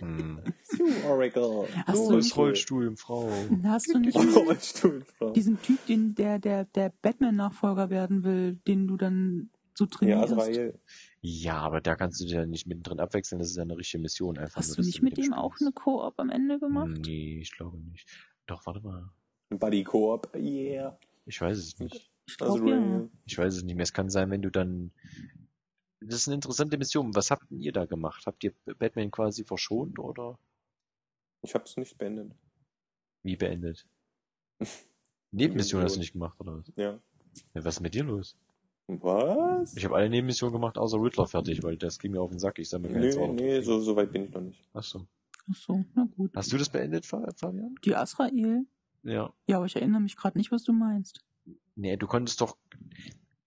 Hm. 0.00 0.40
You 0.78 0.86
Oracle. 1.08 1.68
Hast 1.86 2.08
du 2.10 2.16
ist 2.18 2.24
nicht- 2.26 2.36
Rollstuhl, 2.36 2.96
Frau. 2.96 3.30
Hast 3.64 3.92
du 3.94 3.98
nicht 3.98 4.16
Rollstuhlfrau. 4.36 5.30
diesen 5.30 5.60
Typ, 5.62 5.84
den, 5.86 6.14
der, 6.14 6.38
der, 6.38 6.64
der 6.64 6.92
Batman-Nachfolger 7.02 7.90
werden 7.90 8.24
will, 8.24 8.56
den 8.66 8.86
du 8.88 8.96
dann 8.96 9.50
so 9.74 9.84
Ja, 9.84 9.90
trainierst? 9.90 10.32
Azrael. 10.32 10.78
Ja, 11.20 11.58
aber 11.58 11.80
da 11.80 11.94
kannst 11.94 12.20
du 12.20 12.24
dir 12.24 12.40
ja 12.40 12.46
nicht 12.46 12.66
mittendrin 12.66 12.98
abwechseln, 13.00 13.38
das 13.38 13.50
ist 13.50 13.56
ja 13.56 13.62
eine 13.62 13.76
richtige 13.76 14.02
Mission 14.02 14.38
einfach. 14.38 14.56
Hast 14.56 14.70
nur, 14.70 14.76
du 14.78 14.82
nicht 14.82 15.02
mit 15.02 15.16
dem 15.16 15.24
dem 15.26 15.32
auch 15.34 15.54
eine 15.60 15.70
Koop 15.72 16.14
am 16.18 16.30
Ende 16.30 16.58
gemacht? 16.58 16.90
Nee, 17.04 17.38
ich 17.40 17.52
glaube 17.52 17.78
nicht. 17.78 18.08
Doch, 18.46 18.66
warte 18.66 18.80
mal. 18.80 19.08
Buddy 19.50 19.84
Coop. 19.84 20.34
Yeah. 20.34 20.98
Ich 21.26 21.40
weiß 21.40 21.56
es 21.58 21.78
nicht. 21.78 22.10
Ich 22.26 22.36
ja. 22.40 22.46
Azrael. 22.46 23.08
Ich 23.26 23.38
weiß 23.38 23.54
es 23.54 23.62
nicht 23.62 23.76
mehr. 23.76 23.84
Es 23.84 23.92
kann 23.92 24.08
sein, 24.10 24.30
wenn 24.30 24.42
du 24.42 24.50
dann. 24.50 24.90
Das 26.06 26.16
ist 26.20 26.28
eine 26.28 26.34
interessante 26.36 26.76
Mission. 26.78 27.14
Was 27.14 27.30
habt 27.30 27.50
denn 27.50 27.60
ihr 27.60 27.72
da 27.72 27.84
gemacht? 27.86 28.24
Habt 28.26 28.42
ihr 28.44 28.52
Batman 28.78 29.10
quasi 29.10 29.44
verschont 29.44 29.98
oder 29.98 30.38
Ich 31.42 31.54
hab's 31.54 31.76
nicht 31.76 31.96
beendet. 31.98 32.32
wie 33.22 33.36
beendet? 33.36 33.86
Nebenmission 35.32 35.82
hast 35.82 35.96
du 35.96 36.00
nicht 36.00 36.12
gemacht, 36.12 36.38
oder 36.40 36.58
was? 36.58 36.72
Ja. 36.76 36.98
Ja, 37.54 37.64
was 37.64 37.76
ist 37.76 37.80
mit 37.80 37.94
dir 37.94 38.04
los? 38.04 38.36
Was? 38.88 39.74
Ich 39.76 39.84
habe 39.84 39.94
alle 39.96 40.10
Nebenmissionen 40.10 40.52
gemacht, 40.52 40.76
außer 40.76 40.98
Riddler 41.00 41.26
fertig, 41.26 41.62
weil 41.62 41.76
das 41.78 41.98
ging 41.98 42.12
mir 42.12 42.20
auf 42.20 42.30
den 42.30 42.38
Sack. 42.38 42.58
Ich 42.58 42.68
sammle 42.68 42.90
keine 42.90 43.06
Nee, 43.06 43.12
200 43.12 43.36
nee, 43.36 43.60
so, 43.62 43.80
so 43.80 43.96
weit 43.96 44.12
bin 44.12 44.24
ich 44.24 44.30
noch 44.32 44.42
nicht. 44.42 44.62
Achso. 44.74 45.06
Ach 45.50 45.56
so, 45.56 45.84
na 45.94 46.06
gut. 46.16 46.32
Hast 46.36 46.52
du 46.52 46.58
das 46.58 46.68
beendet, 46.68 47.06
Fa- 47.06 47.26
Fabian? 47.36 47.74
Die 47.84 47.96
Azrael? 47.96 48.66
Ja. 49.02 49.32
Ja, 49.46 49.56
aber 49.56 49.66
ich 49.66 49.76
erinnere 49.76 50.00
mich 50.02 50.16
gerade 50.16 50.36
nicht, 50.36 50.52
was 50.52 50.64
du 50.64 50.72
meinst. 50.72 51.24
Nee, 51.74 51.96
du 51.96 52.06
konntest 52.06 52.40
doch. 52.42 52.56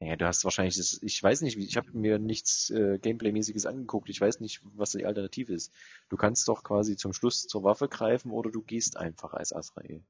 Naja, 0.05 0.17
du 0.17 0.27
hast 0.27 0.43
wahrscheinlich 0.43 0.75
das, 0.77 1.01
ich 1.01 1.21
weiß 1.23 1.41
nicht, 1.41 1.57
ich 1.57 1.77
habe 1.77 1.89
mir 1.97 2.19
nichts 2.19 2.69
äh, 2.69 2.99
Gameplay-mäßiges 2.99 3.65
angeguckt. 3.65 4.07
Ich 4.11 4.21
weiß 4.21 4.39
nicht, 4.39 4.61
was 4.75 4.91
die 4.91 5.03
Alternative 5.03 5.51
ist. 5.51 5.73
Du 6.09 6.15
kannst 6.15 6.47
doch 6.47 6.63
quasi 6.63 6.95
zum 6.95 7.11
Schluss 7.11 7.47
zur 7.47 7.63
Waffe 7.63 7.89
greifen 7.89 8.29
oder 8.29 8.51
du 8.51 8.61
gehst 8.61 8.97
einfach 8.97 9.33
als 9.33 9.51
Azrael. 9.51 10.03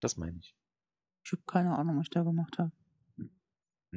Das 0.00 0.18
meine 0.18 0.38
ich. 0.40 0.54
Ich 1.24 1.32
habe 1.32 1.40
keine 1.46 1.78
Ahnung, 1.78 1.96
was 1.96 2.04
ich 2.04 2.10
da 2.10 2.24
gemacht 2.24 2.58
habe. 2.58 2.72
Hm, 3.16 3.30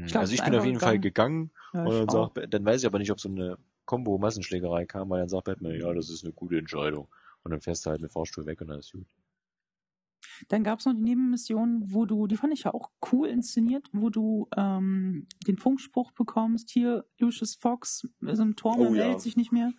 Ich 0.05 0.11
glaub, 0.11 0.21
also 0.21 0.33
ich 0.35 0.41
bin 0.41 0.55
auf 0.55 0.65
jeden 0.65 0.79
Fall 0.79 0.99
gegangen. 0.99 1.51
Ja, 1.73 1.83
und 1.83 1.91
dann, 1.95 2.09
sagt, 2.09 2.53
dann 2.53 2.63
weiß 2.65 2.79
ich 2.79 2.87
aber 2.87 2.99
nicht, 2.99 3.11
ob 3.11 3.19
so 3.19 3.27
eine 3.27 3.57
Combo-Massenschlägerei 3.85 4.85
kam, 4.85 5.09
weil 5.09 5.19
dann 5.19 5.27
sagt 5.27 5.43
Batman, 5.43 5.75
ja, 5.77 5.93
das 5.93 6.09
ist 6.09 6.23
eine 6.23 6.31
gute 6.31 6.57
Entscheidung. 6.57 7.09
Und 7.43 7.51
dann 7.51 7.59
fährst 7.59 7.85
du 7.85 7.89
halt 7.89 7.99
mit 7.99 8.13
Fahrstuhl 8.13 8.45
weg 8.45 8.61
und 8.61 8.67
dann 8.69 8.79
ist 8.79 8.93
gut. 8.93 9.05
Dann 10.49 10.63
gab 10.63 10.79
es 10.79 10.85
noch 10.85 10.93
die 10.93 11.01
Nebenmission, 11.01 11.83
wo 11.85 12.05
du, 12.05 12.27
die 12.27 12.37
fand 12.37 12.53
ich 12.53 12.63
ja 12.63 12.73
auch 12.73 12.89
cool 13.11 13.27
inszeniert, 13.27 13.87
wo 13.93 14.09
du 14.09 14.47
ähm, 14.57 15.27
den 15.47 15.57
Funkspruch 15.57 16.11
bekommst, 16.11 16.69
hier 16.71 17.05
Lucius 17.19 17.55
Fox, 17.55 18.07
so 18.21 18.41
ein 18.43 18.55
Tor, 18.55 18.77
man 18.77 18.87
Oh 18.87 18.95
ja. 18.95 19.03
meldet 19.05 19.21
sich 19.21 19.35
nicht 19.37 19.51
mehr. 19.51 19.71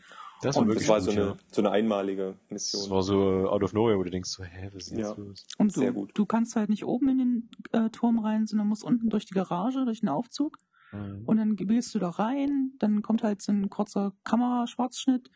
Das 0.43 0.57
war 0.57 0.65
Das 0.65 0.75
wirklich 0.75 0.89
war 0.89 1.01
so 1.01 1.11
eine, 1.13 1.21
ja. 1.21 1.37
so 1.53 1.63
eine 1.63 1.71
einmalige 1.71 2.37
Das 2.51 2.73
Mission. 2.75 2.91
war 2.91 3.03
so 3.03 3.49
out 3.49 3.63
of 3.63 3.73
nowhere, 3.73 3.99
wo 3.99 4.03
du 4.03 4.11
denkst 4.11 4.29
so, 4.31 4.43
hä, 4.45 4.69
was 4.75 4.85
ist 4.85 4.91
denn 4.91 4.99
Ja. 4.99 5.09
jetzt 5.09 5.19
los? 5.19 5.47
Und 5.59 5.73
Sehr 5.73 5.93
du, 5.93 6.01
gut. 6.01 6.11
du 6.15 6.27
kannst 6.27 6.57
halt 6.57 6.69
nicht 6.69 6.85
oben 6.85 7.09
in 7.09 7.19
den 7.19 7.51
äh, 7.73 7.89
Turm 7.91 8.19
rein, 8.19 8.47
sondern 8.47 8.69
musst 8.69 8.85
unten 8.85 9.09
durch 9.09 9.25
die 9.25 9.35
Garage, 9.35 9.85
durch 9.85 10.01
den 10.01 10.09
Aufzug. 10.11 10.59
Mhm. 10.93 11.23
Und 11.25 11.37
dann 11.39 11.57
gehst 11.57 11.95
du 11.95 11.99
da 11.99 12.11
rein, 12.11 12.73
dann 12.79 13.01
kommt 13.03 13.23
halt 13.23 13.41
so 13.43 13.53
ein 13.53 13.71
kurzer 13.71 14.13
Kameraschwarzschnitt. 14.25 15.31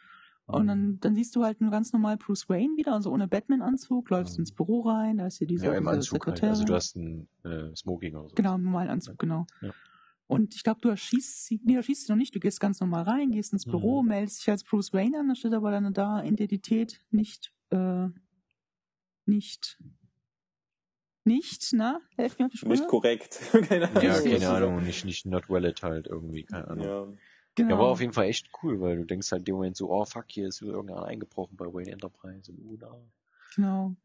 Und 0.56 0.66
dann, 0.66 0.98
dann 1.00 1.14
siehst 1.14 1.36
du 1.36 1.44
halt 1.44 1.60
nur 1.60 1.70
ganz 1.70 1.92
normal 1.92 2.16
Bruce 2.16 2.48
Wayne 2.48 2.76
wieder, 2.76 2.94
also 2.94 3.12
ohne 3.12 3.28
Batman-Anzug, 3.28 4.08
läufst 4.08 4.38
Mhm. 4.38 4.42
ins 4.42 4.52
Büro 4.52 4.80
rein, 4.80 5.18
da 5.18 5.26
ist 5.26 5.38
hier 5.38 5.46
diese, 5.46 5.66
ja, 5.66 5.72
im 5.74 5.84
diese 5.84 5.90
Anzug 5.90 6.26
halt. 6.26 6.36
Sekretärin. 6.38 6.48
Also 6.50 6.64
du 6.64 6.74
hast 6.74 6.96
ein 6.96 7.28
äh, 7.44 7.74
Smoking 7.76 8.14
oder 8.16 8.28
so. 8.30 8.34
Genau, 8.34 8.54
im 8.54 8.62
normalen 8.62 8.88
Anzug, 8.88 9.18
genau. 9.18 9.46
Ja. 9.60 9.70
Und 10.26 10.54
ich 10.54 10.62
glaube, 10.62 10.80
du 10.80 10.88
erschießt 10.88 11.46
sie, 11.46 11.60
nee, 11.64 11.74
erschießt 11.74 12.06
sie 12.06 12.12
noch 12.12 12.18
nicht, 12.18 12.34
du 12.34 12.40
gehst 12.40 12.60
ganz 12.60 12.80
normal 12.80 13.02
rein, 13.04 13.30
gehst 13.30 13.52
ins 13.52 13.64
Büro, 13.66 14.02
Mhm. 14.02 14.08
meldest 14.08 14.40
dich 14.40 14.50
als 14.50 14.64
Bruce 14.64 14.92
Wayne 14.92 15.18
an, 15.20 15.28
da 15.28 15.34
steht 15.34 15.52
aber 15.54 15.70
deine 15.70 15.92
da 15.92 16.22
Identität 16.22 17.00
nicht, 17.10 17.52
äh, 17.70 18.08
nicht, 19.26 19.78
nicht, 21.24 21.72
na? 21.74 22.00
Helf 22.16 22.38
mir 22.38 22.46
auf 22.46 22.52
die 22.52 22.56
Sprünge. 22.58 22.74
Nicht 22.76 22.88
korrekt. 22.88 23.38
keine 23.68 23.88
Ahnung. 23.90 24.02
Ja, 24.02 24.20
keine 24.20 24.48
Ahnung, 24.48 24.82
nicht, 24.82 25.04
nicht 25.04 25.26
not 25.26 25.50
valid 25.50 25.82
halt 25.82 26.06
irgendwie, 26.06 26.44
keine 26.44 26.68
Ahnung. 26.68 26.84
Ja. 26.86 27.06
Ja. 27.58 27.64
Genau. 27.66 27.78
war 27.78 27.86
auf 27.88 28.00
jeden 28.00 28.12
Fall 28.12 28.26
echt 28.26 28.50
cool, 28.62 28.80
weil 28.80 28.96
du 28.96 29.04
denkst 29.04 29.30
halt 29.32 29.40
in 29.40 29.46
dem 29.46 29.54
Moment 29.56 29.76
so, 29.76 29.90
oh 29.90 30.04
fuck, 30.04 30.26
hier 30.28 30.48
ist 30.48 30.62
wieder 30.62 30.72
irgendeiner 30.72 31.04
eingebrochen 31.04 31.56
bei 31.56 31.66
Wayne 31.66 31.90
Enterprise 31.90 32.50
und 32.50 32.58
uh, 32.64 32.76
da. 32.76 32.94
Genau. 33.54 33.96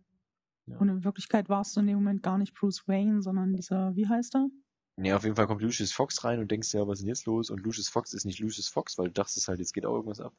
Ja. 0.66 0.78
Und 0.78 0.89
in 0.89 1.04
Wirklichkeit 1.04 1.49
warst 1.49 1.76
du 1.76 1.82
in 1.82 1.88
dem 1.88 1.95
Moment 1.95 2.24
gar 2.24 2.38
nicht 2.38 2.54
Bruce 2.54 2.88
Wayne, 2.88 3.22
sondern 3.22 3.54
dieser, 3.54 3.95
wie 3.95 4.08
heißt 4.08 4.36
er? 4.36 4.47
Nee, 4.95 5.14
auf 5.14 5.24
jeden 5.24 5.36
Fall 5.36 5.47
kommt 5.47 5.62
Lucius 5.62 5.91
Fox 5.91 6.24
rein 6.24 6.39
und 6.39 6.51
denkst 6.51 6.74
ja, 6.74 6.88
was 6.88 6.99
ist 6.99 7.01
denn 7.01 7.10
jetzt 7.10 7.26
los? 7.26 7.49
Und 7.49 7.62
Lucius 7.62 7.89
Fox 7.89 8.14
ist 8.14 8.26
nicht 8.26 8.39
Lucius 8.39 8.68
Fox, 8.68 8.97
weil 8.97 9.08
du 9.08 9.14
dachtest 9.14 9.47
halt, 9.47 9.60
jetzt 9.60 9.74
geht 9.74 9.86
auch 9.86 9.95
irgendwas 9.95 10.20
ab. 10.20 10.34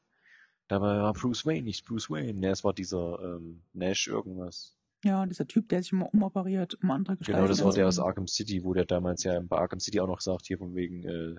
Dabei 0.68 0.96
war 0.98 1.12
Bruce 1.12 1.44
Wayne 1.44 1.62
nicht 1.62 1.84
Bruce 1.84 2.08
Wayne. 2.08 2.34
Nee, 2.34 2.48
es 2.48 2.64
war 2.64 2.72
dieser 2.72 3.18
ähm, 3.20 3.62
Nash 3.72 4.06
irgendwas. 4.06 4.76
Ja, 5.04 5.26
dieser 5.26 5.46
Typ, 5.46 5.68
der 5.68 5.82
sich 5.82 5.92
immer 5.92 6.12
umoperiert, 6.14 6.78
um 6.82 6.90
andere 6.90 7.16
Gestalten 7.16 7.38
Genau, 7.38 7.48
das 7.48 7.62
war 7.62 7.72
der 7.74 7.86
aus. 7.86 7.98
Arkham 7.98 8.26
City, 8.26 8.64
wo 8.64 8.72
der 8.72 8.86
damals 8.86 9.22
ja 9.24 9.38
bei 9.40 9.58
Arkham 9.58 9.80
City 9.80 10.00
auch 10.00 10.06
noch 10.06 10.22
sagt, 10.22 10.46
hier 10.46 10.56
von 10.56 10.74
wegen, 10.74 11.04
äh, 11.04 11.34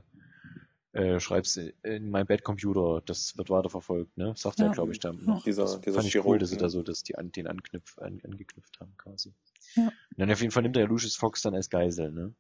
äh, 0.96 1.20
schreib's 1.20 1.58
in 1.58 2.10
mein 2.10 2.26
Bad-Computer, 2.26 3.02
das 3.06 3.38
wird 3.38 3.50
weiterverfolgt, 3.50 4.18
ne? 4.18 4.34
Sagt 4.36 4.60
er, 4.60 4.68
Ja. 4.68 4.72
glaube 4.72 4.92
ich, 4.94 5.00
dann 5.00 5.24
noch. 5.26 5.44
Dieser, 5.44 5.64
das 5.64 5.82
dieser 5.82 5.96
fand 5.98 6.08
ich 6.08 6.16
cool, 6.16 6.22
Chirurg, 6.24 6.40
dass 6.40 6.50
sie 6.50 6.56
ne? 6.56 6.62
da 6.62 6.70
so, 6.70 6.84
dass 6.84 7.04
die 7.04 7.16
an, 7.18 7.32
den 7.32 7.48
Anknüpf, 7.48 7.98
an, 8.00 8.22
angeknüpft 8.24 8.80
haben, 8.80 8.96
quasi. 8.98 9.34
Ja. 9.76 9.88
Und 9.88 9.94
dann 10.18 10.32
auf 10.32 10.40
jeden 10.40 10.52
Fall 10.52 10.64
nimmt 10.64 10.78
er 10.78 10.88
Lucius 10.88 11.16
Fox 11.18 11.42
dann 11.42 11.54
als 11.54 11.70
Geisel, 11.70 12.12
ne? 12.12 12.34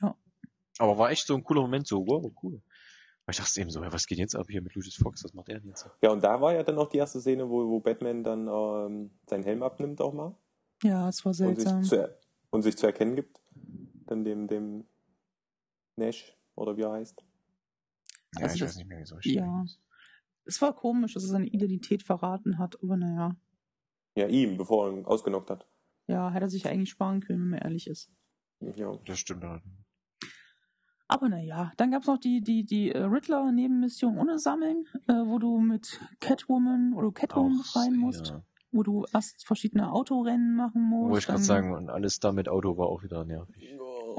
Ja. 0.00 0.16
Aber 0.78 0.98
war 0.98 1.10
echt 1.10 1.26
so 1.26 1.34
ein 1.34 1.44
cooler 1.44 1.60
Moment, 1.62 1.86
so, 1.86 2.06
wow, 2.06 2.32
cool. 2.42 2.62
Weil 3.26 3.32
ich 3.32 3.36
dachte 3.38 3.60
eben 3.60 3.70
so, 3.70 3.82
ja, 3.82 3.92
was 3.92 4.06
geht 4.06 4.18
jetzt 4.18 4.34
ab 4.34 4.46
hier 4.48 4.60
mit 4.62 4.74
Lucius 4.74 4.96
Fox, 4.96 5.22
was 5.24 5.32
macht 5.34 5.48
er 5.48 5.60
denn 5.60 5.68
jetzt? 5.68 5.88
Ja, 6.02 6.10
und 6.10 6.22
da 6.24 6.40
war 6.40 6.54
ja 6.54 6.62
dann 6.62 6.78
auch 6.78 6.88
die 6.88 6.98
erste 6.98 7.20
Szene, 7.20 7.48
wo, 7.48 7.68
wo 7.68 7.80
Batman 7.80 8.22
dann 8.22 8.48
ähm, 8.48 9.10
seinen 9.28 9.44
Helm 9.44 9.62
abnimmt 9.62 10.00
auch 10.00 10.12
mal. 10.12 10.34
Ja, 10.82 11.08
es 11.08 11.24
war 11.24 11.30
Und 11.30 11.34
sich, 11.34 11.46
seltsam. 11.46 11.82
zu, 11.84 11.96
er- 11.96 12.18
und 12.50 12.62
sich 12.62 12.76
zu 12.76 12.86
erkennen 12.86 13.14
gibt. 13.14 13.40
Dann 14.06 14.24
dem, 14.24 14.46
dem 14.48 14.84
Nash, 15.96 16.36
oder 16.54 16.76
wie 16.76 16.82
er 16.82 16.92
heißt. 16.92 17.24
Ja, 18.38 18.42
Also 18.44 18.54
ich 18.54 18.60
das- 18.60 18.68
weiß 18.70 18.76
nicht 18.76 18.88
mehr, 18.88 19.00
wie 19.00 19.04
so 19.06 19.16
ja. 19.22 19.64
Es 20.46 20.60
war 20.60 20.74
komisch, 20.74 21.14
dass 21.14 21.22
er 21.24 21.30
seine 21.30 21.46
Identität 21.46 22.02
verraten 22.02 22.58
hat, 22.58 22.76
aber 22.82 22.96
naja. 22.96 23.36
Ja, 24.16 24.26
ihm, 24.28 24.56
bevor 24.58 24.86
er 24.88 24.92
ihn 24.98 25.04
ausgenockt 25.06 25.50
hat. 25.50 25.66
Ja, 26.06 26.30
hätte 26.30 26.44
er 26.46 26.50
sich 26.50 26.68
eigentlich 26.68 26.90
sparen 26.90 27.20
können, 27.20 27.40
wenn 27.42 27.50
man 27.50 27.58
ehrlich 27.60 27.86
ist. 27.86 28.10
Ja. 28.60 28.96
Das 29.06 29.18
stimmt 29.18 29.42
halt. 29.44 29.62
Aber 31.08 31.28
naja, 31.28 31.72
dann 31.76 31.90
gab's 31.90 32.06
noch 32.06 32.18
die, 32.18 32.40
die, 32.40 32.64
die 32.64 32.90
äh, 32.90 33.02
Riddler-Nebenmission 33.02 34.18
ohne 34.18 34.38
Sammeln, 34.38 34.86
äh, 35.06 35.12
wo 35.12 35.38
du 35.38 35.58
mit 35.58 36.00
Catwoman 36.20 36.94
oder 36.94 37.12
Catwoman 37.12 37.58
befreien 37.58 37.96
musst, 37.96 38.28
Ja. 38.28 38.42
wo 38.72 38.82
du 38.82 39.04
erst 39.12 39.46
verschiedene 39.46 39.92
Autorennen 39.92 40.56
machen 40.56 40.82
musst. 40.82 41.10
Wollte 41.10 41.18
ich 41.20 41.26
gerade 41.26 41.42
sagen, 41.42 41.74
und 41.74 41.90
alles 41.90 42.20
da 42.20 42.32
mit 42.32 42.48
Auto 42.48 42.76
war 42.78 42.86
auch 42.86 43.02
wieder 43.02 43.24
nervig. 43.24 43.70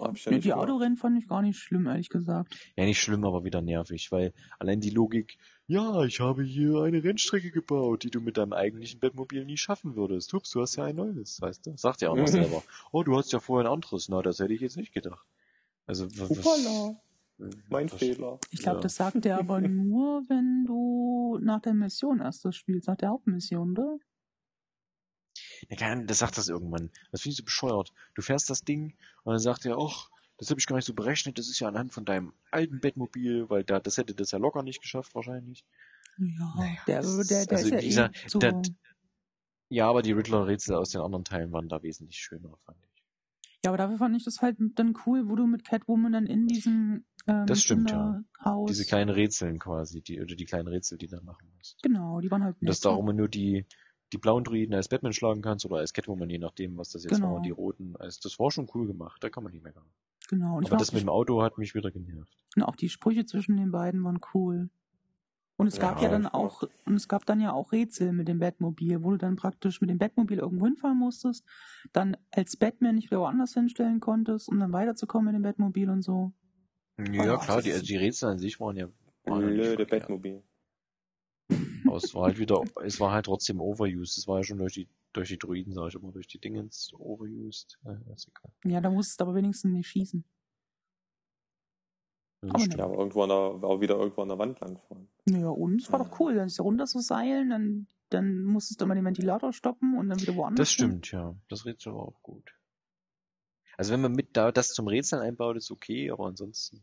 Hab 0.02 0.16
ich 0.18 0.26
ja 0.26 0.32
nicht 0.32 0.46
die 0.46 0.50
gemacht. 0.50 0.70
Autorennen 0.70 0.98
fand 0.98 1.18
ich 1.18 1.28
gar 1.28 1.42
nicht 1.42 1.58
schlimm, 1.58 1.88
ehrlich 1.88 2.10
gesagt. 2.10 2.56
Ja, 2.76 2.86
nicht 2.86 3.00
schlimm, 3.00 3.24
aber 3.26 3.44
wieder 3.44 3.62
nervig, 3.62 4.12
weil 4.12 4.34
allein 4.60 4.80
die 4.82 4.90
Logik, 4.90 5.38
ja, 5.68 6.04
ich 6.04 6.20
habe 6.20 6.44
hier 6.44 6.82
eine 6.84 7.04
Rennstrecke 7.04 7.52
gebaut, 7.52 8.04
die 8.04 8.10
du 8.12 8.22
mit 8.22 8.38
deinem 8.38 8.54
eigentlichen 8.54 9.00
Bettmobil 9.00 9.46
nie 9.46 9.58
schaffen 9.58 9.96
würdest. 9.96 10.32
Hups, 10.34 10.52
du 10.52 10.62
hast 10.62 10.76
ja 10.76 10.84
ein 10.86 10.96
neues, 10.96 11.42
weißt 11.42 11.66
du? 11.66 11.78
Sagt 11.78 12.02
ja 12.02 12.10
auch 12.10 12.16
noch 12.16 12.28
selber. 12.28 12.64
Oh, 12.92 13.04
du 13.04 13.18
hast 13.18 13.32
ja 13.34 13.40
vorher 13.40 13.68
ein 13.70 13.74
anderes. 13.74 14.10
Na, 14.10 14.22
das 14.22 14.40
hätte 14.40 14.54
ich 14.54 14.62
jetzt 14.62 14.78
nicht 14.78 14.94
gedacht. 14.94 15.26
Also, 15.88 16.06
was, 16.18 16.30
Hoppala, 16.30 16.96
mein 17.70 17.92
was- 17.92 17.98
Fehler. 18.00 18.40
Ich 18.52 18.60
glaube, 18.62 18.78
Ja. 18.78 18.82
das 18.84 18.96
sagt 18.96 19.26
er 19.26 19.40
aber 19.40 19.60
nur, 19.68 20.24
wenn 20.30 20.66
du 20.66 21.40
nach 21.42 21.62
der 21.62 21.74
Mission 21.74 22.20
erst 22.20 22.46
das 22.46 22.56
spielst, 22.56 22.88
nach 22.88 22.98
der 22.98 23.10
Hauptmission, 23.10 23.72
oder? 23.72 23.98
Ja, 25.70 25.76
keine 25.78 25.92
Ahnung, 25.94 26.08
das 26.08 26.20
sagt 26.20 26.38
das 26.38 26.48
irgendwann. 26.50 26.92
Das 27.12 27.22
finde 27.22 27.32
ich 27.34 27.38
so 27.38 27.44
bescheuert. 27.44 27.92
Du 28.14 28.22
fährst 28.22 28.50
das 28.50 28.64
Ding 28.64 28.96
und 29.24 29.32
dann 29.34 29.40
sagt 29.40 29.66
er, 29.66 29.78
ach, 29.78 30.10
das 30.38 30.50
habe 30.50 30.60
ich 30.60 30.66
gar 30.68 30.76
nicht 30.76 30.86
so 30.86 30.94
berechnet, 30.94 31.38
das 31.40 31.48
ist 31.48 31.60
ja 31.60 31.68
anhand 31.68 31.94
von 31.94 32.06
deinem 32.06 32.34
alten 32.52 32.80
Bettmobil, 32.82 33.50
weil 33.50 33.64
da, 33.64 33.80
das 33.80 33.98
hätte 33.98 34.14
das 34.14 34.32
ja 34.32 34.38
locker 34.38 34.64
nicht 34.64 34.82
geschafft 34.82 35.16
wahrscheinlich. 35.16 35.64
Ja, 36.18 36.54
Naja, 36.56 36.78
der, 36.88 37.02
das- 37.02 37.28
der, 37.28 37.46
der 37.46 37.58
also 37.58 37.76
ist 37.76 37.84
ja 37.84 38.08
eh 38.08 38.12
so. 38.28 38.40
der- 38.40 38.62
Ja, 39.70 39.90
aber 39.90 40.02
die 40.02 40.12
Riddler-Rätsel 40.12 40.76
aus 40.76 40.90
den 40.90 41.02
anderen 41.02 41.24
Teilen 41.26 41.52
waren 41.52 41.68
da 41.70 41.82
wesentlich 41.82 42.18
schöner, 42.18 42.56
fand 42.66 42.78
ich. 42.94 43.04
Ja, 43.64 43.72
aber 43.72 43.78
dafür 43.78 43.98
fand 43.98 44.16
ich 44.16 44.24
das 44.24 44.42
halt 44.42 44.58
dann 44.76 44.94
cool, 45.06 45.28
wo 45.28 45.36
du 45.36 45.48
mit 45.48 45.66
Catwoman 45.66 46.12
dann 46.12 46.28
in 46.28 46.46
diesem 46.46 47.06
ähm, 47.26 47.48
Das 47.48 47.62
stimmt, 47.62 47.90
ja. 47.92 48.22
Kinderhaus. 48.38 48.70
Diese 48.70 48.86
kleinen 48.86 49.10
Rätseln 49.10 49.58
quasi, 49.58 50.02
die, 50.02 50.22
oder 50.22 50.36
die 50.36 50.46
kleinen 50.46 50.68
Rätsel, 50.68 50.98
die 51.00 51.08
du 51.08 51.16
dann 51.16 51.26
machen 51.26 51.48
musst. 51.58 51.82
Genau, 51.82 52.20
die 52.20 52.30
waren 52.30 52.44
halt 52.44 52.62
Und 52.62 52.68
dass 52.70 52.78
nett. 52.78 52.86
da 52.86 52.90
auch 52.90 53.00
immer 53.00 53.14
nur 53.14 53.28
die, 53.28 53.66
die 54.14 54.18
blauen 54.18 54.44
Druiden 54.44 54.74
als 54.76 54.88
Batman 54.88 55.14
schlagen 55.14 55.42
kannst 55.42 55.66
oder 55.66 55.78
als 55.78 55.94
Catwoman, 55.94 56.30
je 56.30 56.38
nachdem, 56.38 56.78
was 56.78 56.90
das 56.92 57.04
jetzt 57.04 57.16
Genau. 57.16 57.36
war, 57.36 57.42
die 57.42 57.52
roten. 57.52 57.96
Also 57.98 58.20
das 58.24 58.38
war 58.40 58.52
schon 58.52 58.70
cool 58.74 58.88
gemacht, 58.88 59.24
da 59.24 59.30
kann 59.30 59.44
man 59.44 59.52
nicht 59.52 59.64
meckern. 59.64 59.86
Genau. 60.30 60.58
Und 60.58 60.68
Aber 60.68 60.78
das 60.78 60.92
mit 60.94 61.02
dem 61.02 61.10
Auto 61.10 61.42
hat 61.42 61.58
mich 61.58 61.76
wieder 61.76 61.92
genervt. 61.92 62.36
und 62.56 62.64
auch 62.64 62.76
die 62.76 62.90
Sprüche 62.90 63.26
zwischen 63.26 63.58
den 63.58 63.72
beiden 63.72 64.04
waren 64.04 64.20
cool. 64.34 64.70
Und 65.58 65.68
es 65.68 65.80
gab 65.80 65.98
Ja, 65.98 66.04
ja 66.04 66.10
dann 66.10 66.28
auch, 66.28 66.64
und 66.86 66.96
es 66.96 67.08
gab 67.08 67.26
dann 67.26 67.40
ja 67.40 67.54
auch 67.54 67.72
Rätsel 67.72 68.12
mit 68.12 68.28
dem 68.28 68.40
Batmobil, 68.40 69.02
wo 69.04 69.12
du 69.12 69.18
dann 69.18 69.38
praktisch 69.38 69.80
mit 69.80 69.90
dem 69.90 69.98
Batmobil 69.98 70.38
irgendwo 70.40 70.66
hinfahren 70.66 70.98
musstest, 70.98 71.46
dann 71.94 72.18
als 72.32 72.58
Batman 72.58 72.96
nicht 72.96 73.10
wieder 73.10 73.22
woanders 73.22 73.54
hinstellen 73.54 74.02
konntest, 74.02 74.50
um 74.50 74.60
dann 74.60 74.74
weiterzukommen 74.74 75.28
mit 75.28 75.36
dem 75.36 75.44
Batmobil 75.44 75.90
und 75.90 76.02
so. 76.02 76.34
Ja, 76.98 77.36
Ah, 77.36 77.38
klar, 77.38 77.62
die, 77.62 77.72
also 77.72 77.86
die 77.86 77.96
Rätsel 77.96 78.30
an 78.30 78.38
sich 78.38 78.60
waren 78.60 78.76
ja, 78.76 78.88
Blöde 79.24 79.86
verkehrt. 79.88 80.10
Aber 81.88 81.98
es 81.98 82.14
war 82.16 82.24
halt 82.24 82.40
wieder, 82.40 82.62
es 82.84 83.00
war 83.00 83.12
halt 83.12 83.26
trotzdem 83.26 83.60
overused. 83.62 84.18
Es 84.18 84.28
war 84.28 84.38
ja 84.38 84.44
schon 84.44 84.58
durch 84.58 84.74
die, 84.74 84.88
durch 85.14 85.30
die 85.30 85.38
Druiden, 85.38 85.74
sag 85.74 85.90
ich 85.90 85.96
immer, 85.96 86.12
durch 86.12 86.28
die 86.28 86.40
Dingens 86.40 86.92
overused. 86.94 87.78
Ja, 87.84 87.94
ist 88.14 88.28
egal. 88.28 88.52
Ja, 88.66 88.82
da 88.82 88.90
musstest 88.90 89.20
du 89.20 89.26
aber 89.26 89.36
wenigstens 89.36 89.72
nicht 89.72 89.88
schießen. 89.88 90.24
Das 92.42 92.50
Aber 92.52 92.60
stimmt. 92.60 92.78
Ja, 92.78 92.86
aber 92.86 92.98
irgendwo 92.98 93.24
an 93.24 93.30
der, 93.30 93.38
auch 93.70 93.82
wieder 93.82 93.96
irgendwo 93.96 94.22
an 94.22 94.30
der 94.30 94.38
Wand 94.38 94.60
langfahren. 94.60 95.10
Ja, 95.28 95.50
und 95.50 95.82
es 95.82 95.92
war 95.92 96.00
Ja. 96.00 96.06
doch 96.06 96.20
cool. 96.20 96.36
Dann 96.36 96.48
ist 96.48 96.60
er 96.60 96.64
runter 96.64 96.86
zu 96.86 97.00
seilen, 97.00 97.50
dann, 97.50 97.88
dann 98.10 98.44
musstest 98.44 98.80
du 98.82 98.86
immer 98.86 98.96
den 98.96 99.06
Ventilator 99.06 99.52
stoppen 99.54 99.98
und 99.98 100.10
dann 100.10 100.22
wieder 100.22 100.36
woanders. 100.36 100.70
Das 100.70 100.70
hin. 100.76 100.88
stimmt, 101.02 101.12
ja. 101.12 101.36
Das 101.50 101.66
Rätsel 101.66 101.94
war 101.94 102.02
auch 102.04 102.22
gut. 102.22 102.52
Also 103.78 103.92
wenn 103.92 104.02
man 104.02 104.14
mit 104.14 104.38
da 104.38 104.52
das 104.52 104.70
zum 104.74 104.88
Rätseln 104.88 105.22
einbaut, 105.22 105.58
ist 105.58 105.72
okay, 105.72 106.10
aber 106.12 106.28
ansonsten. 106.28 106.82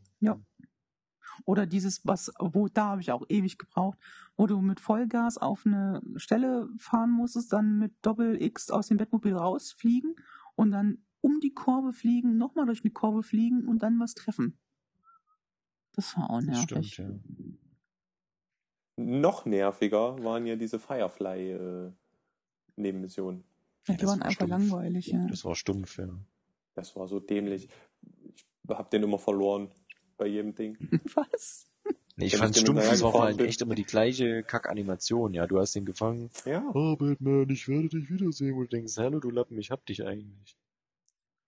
Oder 1.45 1.65
dieses, 1.65 2.05
was, 2.05 2.31
wo, 2.39 2.67
da 2.67 2.87
habe 2.89 3.01
ich 3.01 3.11
auch 3.11 3.23
ewig 3.29 3.57
gebraucht, 3.57 3.97
wo 4.35 4.47
du 4.47 4.59
mit 4.61 4.79
Vollgas 4.79 5.37
auf 5.37 5.65
eine 5.65 6.01
Stelle 6.15 6.69
fahren 6.77 7.11
musstest, 7.11 7.53
dann 7.53 7.77
mit 7.79 7.93
Doppel 8.01 8.41
X 8.41 8.69
aus 8.71 8.87
dem 8.87 8.97
Bettmobil 8.97 9.35
rausfliegen 9.35 10.15
und 10.55 10.71
dann 10.71 11.03
um 11.21 11.39
die 11.39 11.53
Kurve 11.53 11.93
fliegen, 11.93 12.37
nochmal 12.37 12.65
durch 12.65 12.83
eine 12.83 12.91
Kurve 12.91 13.23
fliegen 13.23 13.67
und 13.67 13.81
dann 13.83 13.99
was 13.99 14.13
treffen. 14.13 14.57
Das 15.93 16.15
war 16.17 16.29
auch 16.29 16.41
Das 16.41 16.47
nervig. 16.67 16.93
stimmt, 16.93 16.97
ja. 16.97 17.09
Noch 18.95 19.45
nerviger 19.45 20.23
waren 20.23 20.45
ja 20.45 20.55
diese 20.55 20.77
Firefly-Nebenmissionen. 20.79 23.43
Ja, 23.87 23.95
die 23.95 24.01
Das 24.01 24.09
waren 24.09 24.19
war 24.19 24.25
einfach 24.27 24.45
stumpf. 24.47 24.51
langweilig, 24.51 25.07
ja. 25.07 25.25
Das 25.27 25.43
war 25.45 25.55
stumpf, 25.55 25.97
ja. 25.97 26.07
das 26.75 26.95
war 26.95 27.07
so 27.07 27.19
dämlich. 27.19 27.69
Ich 28.01 28.45
hab 28.69 28.91
den 28.91 29.03
immer 29.03 29.17
verloren 29.19 29.69
bei 30.23 30.29
jedem 30.29 30.55
Ding. 30.55 30.77
Was? 31.15 31.67
Nee, 32.15 32.27
ich 32.27 32.33
Wenn 32.33 32.39
fand 32.39 32.57
stumpf, 32.57 32.89
es 32.89 33.03
war 33.03 33.33
bin. 33.33 33.45
echt 33.45 33.61
immer 33.61 33.75
die 33.75 33.83
gleiche 33.83 34.43
Kack-Animation. 34.43 35.33
Ja, 35.33 35.47
du 35.47 35.59
hast 35.59 35.75
ihn 35.75 35.83
gefangen. 35.83 36.29
Ja. 36.45 36.63
Oh, 36.73 36.95
Batman, 36.95 37.49
ich 37.49 37.67
werde 37.67 37.89
dich 37.89 38.09
wiedersehen. 38.09 38.53
Und 38.53 38.71
du 38.71 38.77
denkst, 38.77 38.93
hallo, 38.97 39.19
du 39.19 39.31
Lappen, 39.31 39.57
ich 39.57 39.69
hab 39.69 39.85
dich 39.85 40.05
eigentlich. 40.05 40.55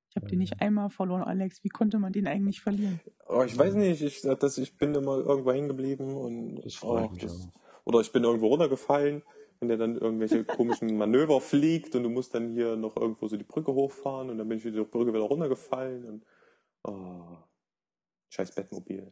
Ich 0.09 0.15
habe 0.17 0.27
den 0.27 0.39
nicht 0.39 0.59
einmal 0.59 0.89
verloren, 0.89 1.23
Alex. 1.23 1.63
Wie 1.63 1.69
konnte 1.69 1.99
man 1.99 2.11
den 2.11 2.27
eigentlich 2.27 2.59
verlieren? 2.59 2.99
Oh, 3.27 3.43
ich 3.43 3.57
weiß 3.57 3.75
nicht, 3.75 4.01
ich, 4.01 4.21
das, 4.21 4.57
ich 4.57 4.77
bin 4.77 4.93
immer 4.93 5.19
irgendwo 5.19 5.53
hängen 5.53 5.69
geblieben 5.69 6.15
und 6.17 6.61
Das 6.61 6.75
freut 6.75 7.05
oh, 7.05 7.09
mich 7.11 7.21
das, 7.21 7.47
oder 7.85 8.01
ich 8.01 8.11
bin 8.11 8.23
irgendwo 8.23 8.47
runtergefallen 8.47 9.23
und 9.61 9.69
der 9.69 9.77
dann 9.77 9.95
irgendwelche 9.95 10.43
komischen 10.57 10.97
Manöver 10.97 11.39
fliegt 11.39 11.95
und 11.95 12.03
du 12.03 12.09
musst 12.09 12.33
dann 12.35 12.51
hier 12.51 12.75
noch 12.75 12.97
irgendwo 12.97 13.27
so 13.27 13.37
die 13.37 13.43
Brücke 13.45 13.73
hochfahren 13.73 14.29
und 14.29 14.37
dann 14.37 14.49
bin 14.49 14.57
ich 14.57 14.65
wieder 14.65 14.83
die 14.83 14.89
Brücke 14.89 15.13
wieder 15.13 15.23
runtergefallen 15.23 16.05
und 16.05 16.25
oh, 16.83 17.37
scheiß 18.35 18.53
Bettmobil. 18.53 19.11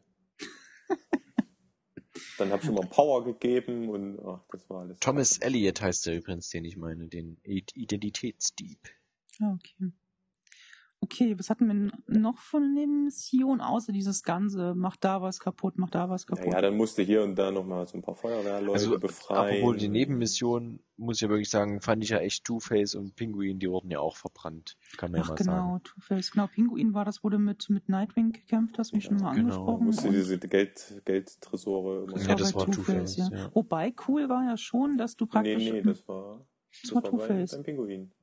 dann 2.37 2.51
habe 2.51 2.61
ich 2.61 2.69
immer 2.69 2.81
Power 2.81 3.23
gegeben 3.23 3.89
und 3.89 4.19
ach, 4.19 4.43
das 4.51 4.69
war 4.69 4.81
alles. 4.81 4.99
Thomas 4.99 5.37
Elliot 5.37 5.81
heißt 5.81 6.05
der 6.05 6.17
übrigens, 6.17 6.49
den 6.49 6.65
ich 6.65 6.77
meine, 6.77 7.07
den 7.07 7.37
Identitätsdieb. 7.43 8.79
Ah, 9.39 9.53
okay. 9.53 9.91
Okay, 11.03 11.37
was 11.37 11.49
hatten 11.49 11.67
wir 11.67 11.91
noch 12.07 12.37
von 12.37 12.63
eine 12.63 12.87
Mission, 12.87 13.59
außer 13.59 13.91
dieses 13.91 14.23
Ganze, 14.23 14.73
mach 14.73 14.95
da 14.95 15.21
was 15.21 15.41
kaputt, 15.41 15.73
mach 15.75 15.89
da 15.89 16.09
was 16.09 16.25
kaputt. 16.25 16.53
Ja, 16.53 16.61
dann 16.61 16.77
musste 16.77 17.01
hier 17.01 17.23
und 17.23 17.35
da 17.35 17.51
nochmal 17.51 17.85
so 17.85 17.97
ein 17.97 18.01
paar 18.01 18.15
Feuerwehrleute 18.15 18.71
Also, 18.71 18.97
befreien. 18.97 19.57
apropos 19.57 19.81
die 19.81 19.89
Nebenmission, 19.89 20.79
muss 20.95 21.17
ich 21.17 21.23
ja 21.23 21.29
wirklich 21.29 21.49
sagen, 21.49 21.81
fand 21.81 22.05
ich 22.05 22.11
ja 22.11 22.19
echt 22.19 22.45
Two-Face 22.45 22.95
und 22.95 23.17
Pinguin, 23.17 23.59
die 23.59 23.69
wurden 23.69 23.91
ja 23.91 23.99
auch 23.99 24.15
verbrannt. 24.15 24.77
Kann 24.95 25.11
man 25.11 25.19
ja 25.19 25.25
Ach 25.25 25.29
mal 25.31 25.35
genau, 25.35 25.51
sagen. 25.51 25.83
Two-Face. 25.83 26.31
Genau, 26.31 26.47
Pinguin 26.47 26.93
war 26.93 27.03
das, 27.03 27.21
wo 27.21 27.29
du 27.29 27.37
mit, 27.37 27.69
mit 27.69 27.89
Nightwing 27.89 28.31
gekämpft 28.31 28.79
hast, 28.79 28.93
wie 28.93 29.01
schon 29.01 29.17
mal 29.17 29.33
genau. 29.35 29.49
angesprochen. 29.49 29.85
musste 29.85 30.09
diese 30.09 30.39
Geld, 30.39 31.01
Geldtresore 31.03 32.03
immer 32.03 32.13
das 32.13 32.27
Ja, 32.27 32.35
das 32.35 32.55
war 32.55 32.65
Two-Face, 32.65 33.15
Two-Face, 33.15 33.17
ja. 33.17 33.29
ja. 33.29 33.51
Wobei 33.53 33.93
cool 34.07 34.29
war 34.29 34.45
ja 34.45 34.55
schon, 34.55 34.97
dass 34.97 35.17
du 35.17 35.25
Nee, 35.25 35.31
praktisch... 35.31 35.69
nee, 35.69 35.81
das 35.81 36.07
war, 36.07 36.47
das 36.81 36.95
war 36.95 37.03
Two-Face. 37.03 37.61
Pinguin. 37.61 38.13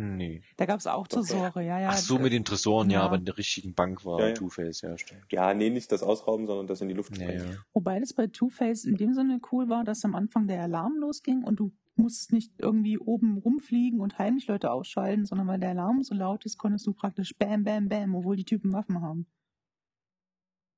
Nee. 0.00 0.42
Da 0.56 0.64
gab 0.66 0.78
es 0.78 0.86
auch. 0.86 1.08
Tresore, 1.08 1.64
ja, 1.64 1.80
ja. 1.80 1.88
Ach 1.90 1.96
so, 1.96 2.20
mit 2.20 2.32
den 2.32 2.44
Tresoren, 2.44 2.88
ja, 2.88 3.00
ja. 3.00 3.04
aber 3.06 3.16
in 3.16 3.24
der 3.24 3.36
richtigen 3.36 3.74
Bank 3.74 4.04
war 4.04 4.20
Ja, 4.20 4.28
ja. 4.28 4.34
Two-Face, 4.34 4.82
ja, 4.82 4.96
stimmt. 4.96 5.24
Ja, 5.32 5.52
nee, 5.54 5.70
nicht 5.70 5.90
das 5.90 6.04
Ausrauben, 6.04 6.46
sondern 6.46 6.68
das 6.68 6.80
in 6.80 6.88
die 6.88 6.94
Luft 6.94 7.16
Ja, 7.18 7.24
sprengen. 7.24 7.50
ja. 7.52 7.56
Wobei 7.72 7.98
das 7.98 8.12
bei 8.12 8.28
Two-Face 8.28 8.84
in 8.84 8.94
dem 8.96 9.12
Sinne 9.14 9.40
cool 9.50 9.68
war, 9.68 9.82
dass 9.82 10.04
am 10.04 10.14
Anfang 10.14 10.46
der 10.46 10.62
Alarm 10.62 10.96
losging 10.98 11.42
und 11.42 11.58
du 11.58 11.72
musstest 11.96 12.32
nicht 12.32 12.52
irgendwie 12.58 12.96
oben 12.96 13.38
rumfliegen 13.38 13.98
und 14.00 14.18
heimlich 14.20 14.46
Leute 14.46 14.70
ausschalten, 14.70 15.26
sondern 15.26 15.48
weil 15.48 15.58
der 15.58 15.70
Alarm 15.70 16.00
so 16.04 16.14
laut 16.14 16.44
ist, 16.44 16.56
konntest 16.56 16.86
du 16.86 16.92
praktisch 16.92 17.34
Bam, 17.36 17.64
Bam, 17.64 17.88
Bam, 17.88 18.14
obwohl 18.14 18.36
die 18.36 18.44
Typen 18.44 18.72
Waffen 18.72 19.02
haben. 19.02 19.26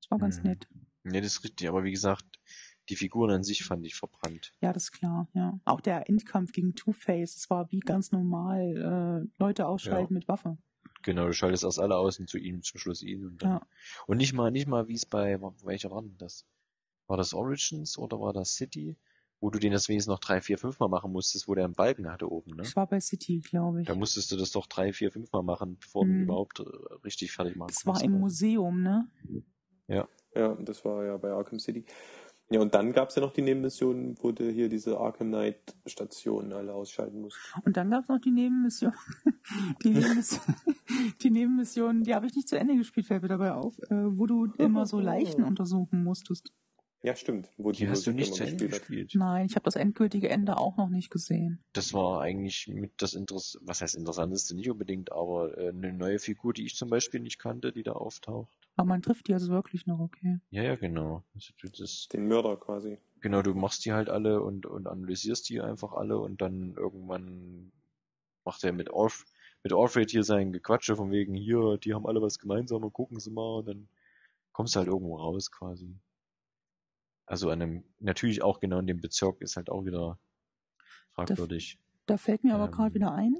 Das 0.00 0.10
war 0.10 0.18
ganz 0.18 0.38
Mhm. 0.38 0.44
nett. 0.44 0.66
Nee, 1.04 1.20
das 1.20 1.32
ist 1.34 1.44
richtig, 1.44 1.68
aber 1.68 1.84
wie 1.84 1.90
gesagt, 1.92 2.24
die 2.90 2.96
Figuren 2.96 3.30
an 3.30 3.42
sich 3.44 3.64
fand 3.64 3.86
ich 3.86 3.94
verbrannt. 3.94 4.52
Ja, 4.60 4.72
das 4.72 4.84
ist 4.84 4.92
klar, 4.92 5.28
ja. 5.32 5.58
Auch 5.64 5.80
der 5.80 6.08
Endkampf 6.08 6.52
gegen 6.52 6.74
Two-Face, 6.74 7.34
das 7.34 7.48
war 7.50 7.70
wie 7.70 7.80
ganz 7.80 8.12
normal, 8.12 9.26
äh, 9.26 9.42
Leute 9.42 9.66
ausschalten 9.66 10.14
Ja. 10.14 10.18
mit 10.18 10.28
Waffe. 10.28 10.58
Genau, 11.02 11.26
du 11.26 11.32
schaltest 11.32 11.64
erst 11.64 11.78
alle 11.80 11.96
aus 11.96 12.18
und 12.18 12.28
zu 12.28 12.36
ihm 12.36 12.62
zum 12.62 12.78
Schluss 12.78 13.02
ihn 13.02 13.24
und 13.26 13.42
dann. 13.42 13.50
Ja. 13.52 13.66
Und 14.06 14.18
nicht 14.18 14.34
mal, 14.34 14.50
nicht 14.50 14.66
mal 14.66 14.86
wie 14.88 14.94
es 14.94 15.06
bei, 15.06 15.40
welcher 15.64 15.90
war 15.90 16.02
denn 16.02 16.18
das? 16.18 16.44
War 17.06 17.16
das 17.16 17.32
Origins 17.32 17.96
oder 17.96 18.20
war 18.20 18.32
das 18.32 18.54
City? 18.54 18.98
Wo 19.42 19.48
du 19.48 19.58
den 19.58 19.72
deswegen 19.72 20.02
noch 20.06 20.18
drei, 20.18 20.42
vier, 20.42 20.58
fünf 20.58 20.78
Mal 20.80 20.88
machen 20.88 21.12
musstest, 21.12 21.48
wo 21.48 21.54
der 21.54 21.64
einen 21.64 21.72
Balken 21.72 22.10
hatte 22.12 22.30
oben, 22.30 22.50
ne? 22.50 22.58
Das 22.58 22.76
war 22.76 22.86
bei 22.86 23.00
City, 23.00 23.40
glaube 23.40 23.80
ich. 23.80 23.86
Da 23.88 23.94
musstest 23.94 24.30
du 24.30 24.36
das 24.36 24.50
doch 24.50 24.66
drei, 24.66 24.92
vier, 24.92 25.10
fünf 25.10 25.32
Mal 25.32 25.42
machen, 25.42 25.78
bevor 25.80 26.04
du 26.04 26.12
Mhm. 26.12 26.22
überhaupt 26.24 26.60
äh, 26.60 26.64
richtig 27.04 27.32
fertig 27.32 27.56
machen 27.56 27.72
Das 27.74 27.86
war 27.86 28.02
im 28.04 28.12
Museum, 28.12 28.82
ne? 28.82 29.08
Ja, 29.88 30.54
das 30.60 30.84
war 30.84 31.04
ja 31.04 31.16
bei 31.16 31.30
Arkham 31.32 31.58
City. 31.58 31.84
Ja, 32.52 32.60
und 32.60 32.74
dann 32.74 32.92
gab's 32.92 33.14
ja 33.14 33.22
noch 33.22 33.32
die 33.32 33.42
Nebenmission, 33.42 34.16
wo 34.20 34.32
du 34.32 34.50
hier 34.50 34.68
diese 34.68 34.98
Arkham 34.98 35.28
Knight 35.28 35.76
Stationen 35.86 36.52
alle 36.52 36.74
ausschalten 36.74 37.20
musst. 37.20 37.38
Und 37.64 37.76
dann 37.76 37.90
gab 37.90 38.02
es 38.02 38.08
noch 38.08 38.20
die 38.20 38.32
Nebenmission. 38.32 38.92
Die 39.82 39.90
Nebenmission, 39.90 40.54
die, 41.22 41.30
Nebenmission, 41.30 42.02
die 42.02 42.14
habe 42.14 42.26
ich 42.26 42.34
nicht 42.36 42.48
zu 42.48 42.56
Ende 42.56 42.76
gespielt, 42.76 43.06
fällt 43.06 43.22
mir 43.22 43.28
dabei 43.28 43.52
auf, 43.52 43.78
äh, 43.78 43.88
wo 43.90 44.26
du 44.26 44.46
immer 44.58 44.86
so 44.86 45.00
Leichen 45.00 45.42
untersuchen 45.50 46.04
musstest. 46.04 46.52
Ja, 47.02 47.16
stimmt. 47.16 47.48
Wo 47.56 47.72
Die 47.72 47.88
hast 47.88 48.06
du 48.06 48.12
nicht 48.12 48.34
zu 48.34 48.44
Ende 48.44 48.68
gespielt. 48.68 49.12
Nein, 49.14 49.46
ich 49.46 49.54
habe 49.54 49.64
das 49.64 49.76
endgültige 49.76 50.28
Ende 50.28 50.58
auch 50.58 50.76
noch 50.76 50.90
nicht 50.90 51.10
gesehen. 51.10 51.62
Das 51.72 51.94
war 51.94 52.20
eigentlich 52.20 52.68
mit 52.68 52.92
das 52.98 53.14
Interess 53.14 53.58
was 53.62 53.80
heißt 53.80 53.94
interessanteste 53.96 54.54
nicht 54.54 54.70
unbedingt, 54.70 55.10
aber 55.12 55.56
äh, 55.56 55.68
eine 55.68 55.92
neue 55.92 56.18
Figur, 56.18 56.52
die 56.52 56.66
ich 56.66 56.74
zum 56.76 56.90
Beispiel 56.90 57.20
nicht 57.20 57.38
kannte, 57.38 57.72
die 57.72 57.82
da 57.82 57.92
auftaucht. 57.92 58.50
Aber 58.76 58.88
man 58.88 59.02
trifft 59.02 59.28
die 59.28 59.34
also 59.34 59.48
wirklich 59.50 59.86
noch, 59.86 60.00
okay. 60.00 60.40
Ja, 60.50 60.62
ja, 60.62 60.76
genau. 60.76 61.22
Also, 61.34 61.52
du- 61.60 61.68
das, 61.70 62.08
Den 62.08 62.28
Mörder 62.28 62.56
quasi. 62.56 62.98
genau, 63.20 63.40
du 63.42 63.54
machst 63.54 63.84
die 63.84 63.92
halt 63.92 64.10
alle 64.10 64.42
und, 64.42 64.66
und 64.66 64.86
analysierst 64.86 65.48
die 65.48 65.60
einfach 65.60 65.92
alle 65.92 66.18
und 66.18 66.40
dann 66.42 66.74
irgendwann 66.76 67.72
macht 68.44 68.64
er 68.64 68.72
mit 68.72 68.92
Alf, 68.92 69.24
mit 69.62 69.72
Alfred 69.72 70.10
hier 70.10 70.24
sein 70.24 70.52
Gequatsche 70.52 70.96
von 70.96 71.10
wegen, 71.10 71.34
hier, 71.34 71.78
die 71.78 71.94
haben 71.94 72.06
alle 72.06 72.20
was 72.22 72.38
gemeinsam 72.38 72.84
und 72.84 72.92
gucken 72.92 73.20
sie 73.20 73.30
mal 73.30 73.58
und 73.58 73.68
dann 73.68 73.88
kommst 74.52 74.74
du 74.74 74.80
halt 74.80 74.88
irgendwo 74.88 75.16
raus 75.16 75.50
quasi. 75.50 75.94
Also 77.30 77.48
an 77.50 77.62
einem, 77.62 77.84
natürlich 78.00 78.42
auch 78.42 78.58
genau 78.58 78.80
in 78.80 78.88
dem 78.88 79.00
Bezirk 79.00 79.40
ist 79.40 79.54
halt 79.54 79.70
auch 79.70 79.84
wieder 79.84 80.18
fragwürdig. 81.12 81.78
Da 82.06 82.16
fällt 82.16 82.42
mir 82.42 82.56
aber 82.56 82.64
Ähm. 82.64 82.70
gerade 82.72 82.94
wieder 82.94 83.12
ein. 83.12 83.36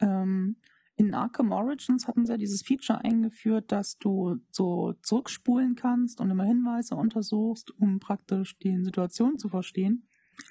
Ähm, 0.00 0.56
in 0.94 1.12
Arkham 1.14 1.50
Origins 1.50 2.06
hatten 2.06 2.24
sie 2.24 2.30
ja 2.30 2.38
dieses 2.38 2.62
Feature 2.62 3.04
eingeführt, 3.04 3.72
dass 3.72 3.98
du 3.98 4.36
so 4.52 4.92
zurückspulen 5.02 5.74
kannst 5.74 6.20
und 6.20 6.30
immer 6.30 6.44
Hinweise 6.44 6.94
untersuchst, 6.94 7.72
um 7.80 7.98
praktisch 7.98 8.56
die 8.60 8.84
Situation 8.84 9.36
zu 9.36 9.48
verstehen. 9.48 10.08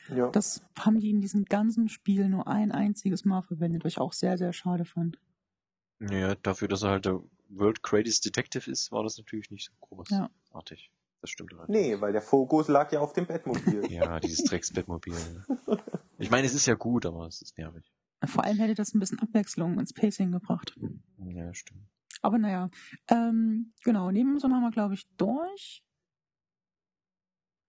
Ja. 0.10 0.30
Das 0.32 0.62
haben 0.78 1.00
die 1.00 1.12
in 1.12 1.22
diesem 1.22 1.46
ganzen 1.46 1.88
Spiel 1.88 2.28
nur 2.28 2.50
ein 2.50 2.74
einziges 2.74 3.24
Mal 3.24 3.44
verwendet, 3.44 3.86
was 3.86 3.94
ich 3.94 3.98
auch 3.98 4.12
sehr, 4.12 4.38
sehr 4.38 4.52
schade 4.52 4.84
fand. 4.84 5.22
Ja, 6.02 6.36
dafür, 6.36 6.68
dass 6.68 6.84
er 6.84 6.90
halt 6.90 7.06
der 7.06 7.24
World 7.48 7.82
Greatest 7.82 8.26
Detective 8.26 8.70
ist, 8.70 8.92
war 8.92 9.04
das 9.04 9.18
natürlich 9.18 9.52
nicht 9.52 9.72
so 9.82 10.04
Ja. 10.10 10.30
Das 11.28 11.34
stimmt 11.34 11.54
halt. 11.58 11.68
Nee, 11.68 12.00
weil 12.00 12.14
der 12.14 12.22
Fokus 12.22 12.70
lag 12.70 12.90
ja 12.94 13.02
auf 13.02 13.12
dem 13.12 13.26
Bettmobil. 13.26 13.92
Ja, 13.92 14.18
dieses 14.22 14.46
Drecksbettmobil. 14.46 15.14
Ich 16.20 16.32
meine, 16.32 16.48
es 16.48 16.54
ist 16.54 16.66
ja 16.68 16.76
gut, 16.76 17.06
aber 17.06 17.28
es 17.28 17.42
ist 17.42 17.58
nervig. 17.58 17.92
Vor 18.26 18.46
allem 18.46 18.58
hätte 18.58 18.76
das 18.76 18.94
ein 18.94 19.00
bisschen 19.00 19.20
Abwechslung 19.20 19.78
ins 19.78 19.92
Pacing 19.94 20.32
gebracht. 20.32 20.74
Ja, 21.20 21.54
stimmt. 21.54 21.84
Aber 22.22 22.38
naja, 22.38 22.70
ähm, 23.10 23.74
genau, 23.84 24.10
Nebenmission 24.10 24.54
haben 24.54 24.64
wir, 24.64 24.72
glaube 24.72 24.94
ich, 24.94 25.06
durch. 25.18 25.84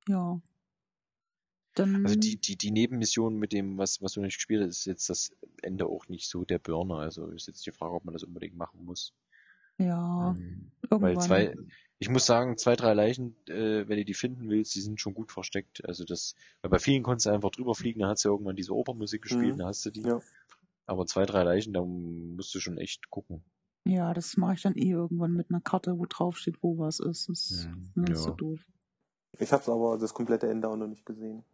Ja. 0.08 0.40
Dann, 1.74 2.06
Also 2.06 2.16
die, 2.16 2.40
die, 2.40 2.56
die 2.56 2.70
Nebenmission 2.70 3.36
mit 3.36 3.52
dem, 3.52 3.76
was, 3.76 4.00
was 4.00 4.12
du 4.12 4.20
nicht 4.20 4.36
gespielt 4.36 4.62
hast, 4.62 4.78
ist 4.78 4.84
jetzt 4.86 5.10
das 5.10 5.32
Ende 5.62 5.86
auch 5.86 6.08
nicht 6.08 6.28
so 6.28 6.44
der 6.44 6.60
Burner. 6.60 6.98
Also 6.98 7.26
ist 7.30 7.48
jetzt 7.48 7.66
die 7.66 7.72
Frage, 7.72 7.94
ob 7.94 8.04
man 8.04 8.14
das 8.14 8.22
unbedingt 8.22 8.56
machen 8.56 8.84
muss. 8.84 9.14
Ja, 9.78 10.34
Ähm, 10.36 10.70
irgendwann. 10.82 11.02
Weil 11.16 11.18
zwei, 11.20 11.54
ich 11.98 12.08
muss 12.08 12.26
sagen, 12.26 12.56
zwei, 12.58 12.76
drei 12.76 12.94
Leichen, 12.94 13.34
äh, 13.48 13.88
wenn 13.88 13.96
du 13.98 14.04
die 14.04 14.14
finden 14.14 14.48
willst, 14.50 14.74
die 14.74 14.80
sind 14.80 15.00
schon 15.00 15.14
gut 15.14 15.32
versteckt. 15.32 15.84
Also 15.84 16.04
das, 16.04 16.34
weil 16.62 16.70
bei 16.70 16.78
vielen 16.78 17.02
konntest 17.02 17.26
du 17.26 17.30
einfach 17.30 17.50
drüber 17.50 17.74
fliegen, 17.74 18.00
da 18.00 18.08
hast 18.08 18.24
du 18.24 18.28
irgendwann 18.28 18.56
diese 18.56 18.74
Opernmusik 18.74 19.22
gespielt, 19.22 19.54
Mhm. 19.54 19.58
da 19.58 19.66
hast 19.66 19.84
du 19.86 19.90
die. 19.90 20.02
Ja. 20.02 20.20
Aber 20.86 21.06
zwei, 21.06 21.26
drei 21.26 21.42
Leichen, 21.42 21.72
da 21.72 21.82
musst 21.82 22.54
du 22.54 22.60
schon 22.60 22.78
echt 22.78 23.10
gucken. 23.10 23.42
Ja, 23.84 24.12
das 24.14 24.36
mache 24.36 24.54
ich 24.54 24.62
dann 24.62 24.74
eh 24.76 24.90
irgendwann 24.90 25.32
mit 25.32 25.50
einer 25.50 25.60
Karte, 25.60 25.98
wo 25.98 26.06
drauf 26.06 26.36
steht, 26.38 26.62
wo 26.62 26.78
was 26.78 27.00
ist. 27.00 27.28
Das 27.28 27.50
ist 27.50 27.64
Hm, 27.66 27.92
das 28.06 28.18
ist 28.18 28.24
so 28.24 28.30
ja. 28.30 28.36
doof. 28.36 28.60
Ich 29.38 29.52
hab's 29.52 29.68
aber 29.68 29.98
das 29.98 30.12
komplette 30.14 30.48
Ende 30.48 30.68
auch 30.68 30.76
noch 30.76 30.86
nicht 30.88 31.04
gesehen. 31.06 31.44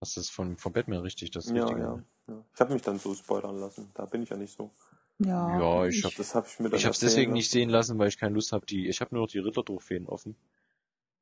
Das 0.00 0.16
ist 0.16 0.30
von, 0.30 0.56
von 0.56 0.72
Batman 0.72 1.00
richtig, 1.00 1.30
das 1.30 1.46
Ja, 1.50 1.64
Richtige. 1.64 1.80
ja, 1.80 2.02
ja. 2.28 2.44
Ich 2.54 2.60
habe 2.60 2.72
mich 2.72 2.82
dann 2.82 2.98
so 2.98 3.14
spoilern 3.14 3.56
lassen. 3.58 3.90
Da 3.94 4.04
bin 4.06 4.22
ich 4.22 4.28
ja 4.30 4.36
nicht 4.36 4.56
so. 4.56 4.70
Ja, 5.18 5.58
Ja, 5.58 5.86
ich 5.86 6.04
hab- 6.04 6.14
Das 6.16 6.34
habe 6.34 6.46
ich 6.48 6.58
mir 6.58 6.68
dann 6.70 6.78
Ich 6.78 6.86
hab's 6.86 6.96
erzählen 7.02 7.10
deswegen 7.10 7.32
nicht 7.32 7.46
lassen. 7.46 7.52
sehen 7.52 7.68
lassen, 7.70 7.98
weil 7.98 8.08
ich 8.08 8.18
keine 8.18 8.34
Lust 8.34 8.52
habe, 8.52 8.66
die, 8.66 8.88
ich 8.88 9.00
habe 9.00 9.14
nur 9.14 9.24
noch 9.24 9.30
die 9.30 9.38
Ritter-Trophäen 9.38 10.06
offen. 10.06 10.36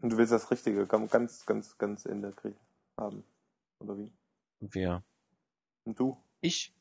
Und 0.00 0.10
du 0.12 0.16
willst 0.16 0.32
das 0.32 0.50
Richtige 0.50 0.86
ganz, 0.86 1.10
ganz, 1.46 1.76
ganz 1.78 2.06
Ende 2.06 2.32
kriegen, 2.32 2.56
haben. 2.96 3.24
Oder 3.80 3.98
wie? 3.98 4.10
Wer? 4.60 5.02
Und 5.84 5.98
du? 5.98 6.16
Ich? 6.40 6.72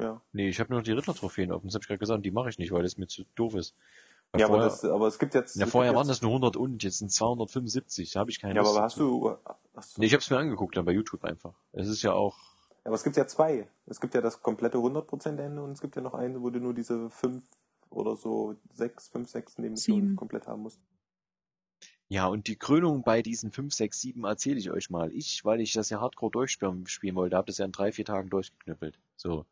Ja. 0.00 0.20
Nee, 0.32 0.48
ich 0.48 0.58
habe 0.60 0.70
nur 0.70 0.80
noch 0.80 0.84
die 0.84 0.92
Ritter-Trophäen 0.92 1.52
offen. 1.52 1.66
Das 1.68 1.74
habe 1.74 1.82
ich 1.82 1.88
gerade 1.88 1.98
gesagt, 2.00 2.16
und 2.18 2.22
die 2.24 2.30
mache 2.32 2.48
ich 2.50 2.58
nicht, 2.58 2.72
weil 2.72 2.82
das 2.82 2.96
mir 2.98 3.06
zu 3.06 3.24
doof 3.36 3.54
ist. 3.54 3.74
Weil 4.32 4.40
Ja, 4.40 4.46
vorher, 4.48 4.64
aber, 4.64 4.70
das, 4.70 4.84
aber 4.84 5.06
es 5.06 5.18
gibt 5.18 5.34
jetzt. 5.34 5.56
ja, 5.56 5.66
vorher 5.66 5.94
waren 5.94 6.06
jetzt, 6.08 6.16
das 6.18 6.22
nur 6.22 6.32
100 6.32 6.56
und, 6.56 6.82
jetzt 6.82 6.98
sind 6.98 7.12
275. 7.12 8.10
Da 8.12 8.20
habe 8.20 8.30
ich 8.30 8.40
keine 8.40 8.54
Ja, 8.54 8.62
Lust 8.62 8.74
aber 8.74 8.82
hast 8.84 8.98
du. 8.98 9.36
Hast 9.74 9.96
du 9.96 10.00
Nee, 10.00 10.06
ich 10.08 10.12
habe 10.12 10.20
es 10.20 10.28
mir 10.30 10.38
angeguckt, 10.38 10.76
dann 10.76 10.84
bei 10.84 10.92
YouTube 10.92 11.24
einfach. 11.24 11.54
Es 11.72 11.86
ist 11.88 12.02
ja 12.02 12.12
auch. 12.12 12.36
Aber 12.86 12.94
es 12.94 13.04
gibt 13.04 13.16
ja 13.16 13.26
zwei. 13.26 13.68
Es 13.86 14.00
gibt 14.00 14.14
ja 14.14 14.20
das 14.20 14.42
komplette 14.42 14.78
100% 14.78 15.38
Ende 15.38 15.62
und 15.62 15.72
es 15.72 15.80
gibt 15.80 15.96
ja 15.96 16.02
noch 16.02 16.14
eine, 16.14 16.40
wo 16.42 16.50
du 16.50 16.60
nur 16.60 16.74
diese 16.74 17.10
fünf 17.10 17.44
oder 17.90 18.16
so 18.16 18.56
sechs, 18.72 19.08
fünf, 19.08 19.28
sechs 19.28 19.58
Nebenmissionen 19.58 20.16
komplett 20.16 20.46
haben 20.46 20.62
musst. 20.62 20.80
Ja, 22.08 22.26
und 22.28 22.46
die 22.46 22.56
Krönung 22.56 23.02
bei 23.02 23.20
diesen 23.20 23.50
5, 23.50 23.74
6, 23.74 24.00
7 24.00 24.24
erzähle 24.24 24.58
ich 24.60 24.70
euch 24.70 24.90
mal. 24.90 25.10
Ich, 25.12 25.44
weil 25.44 25.60
ich 25.60 25.72
das 25.72 25.90
ja 25.90 26.00
hardcore 26.00 26.30
durchspielen 26.30 26.86
spielen 26.86 27.16
wollte, 27.16 27.36
habe 27.36 27.46
das 27.48 27.58
ja 27.58 27.64
in 27.64 27.72
drei, 27.72 27.90
vier 27.90 28.04
Tagen 28.04 28.30
durchgeknüppelt. 28.30 28.96
So. 29.16 29.44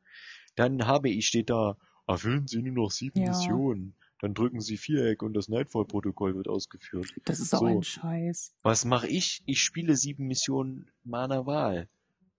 Dann 0.55 0.87
habe 0.87 1.09
ich, 1.11 1.27
steht 1.27 1.51
da, 1.51 1.77
erfüllen 2.07 2.47
Sie 2.47 2.63
nur 2.63 2.85
noch 2.85 2.91
sieben 2.93 3.21
Ja. 3.21 3.31
Missionen. 3.31 3.97
Dann 4.21 4.35
drücken 4.35 4.61
Sie 4.61 4.77
Viereck 4.77 5.23
und 5.25 5.35
das 5.35 5.49
Nightfall-Protokoll 5.49 6.37
wird 6.37 6.47
ausgeführt. 6.49 7.13
das 7.25 7.41
ist 7.41 7.55
auch 7.55 7.59
So. 7.59 7.67
ein 7.67 7.83
Scheiß. 7.83 8.55
Was 8.63 8.85
mache 8.85 9.09
ich? 9.09 9.43
Ich 9.47 9.61
spiele 9.61 9.97
sieben 9.97 10.29
Missionen 10.29 10.89
meiner 11.03 11.47
Wahl. 11.47 11.89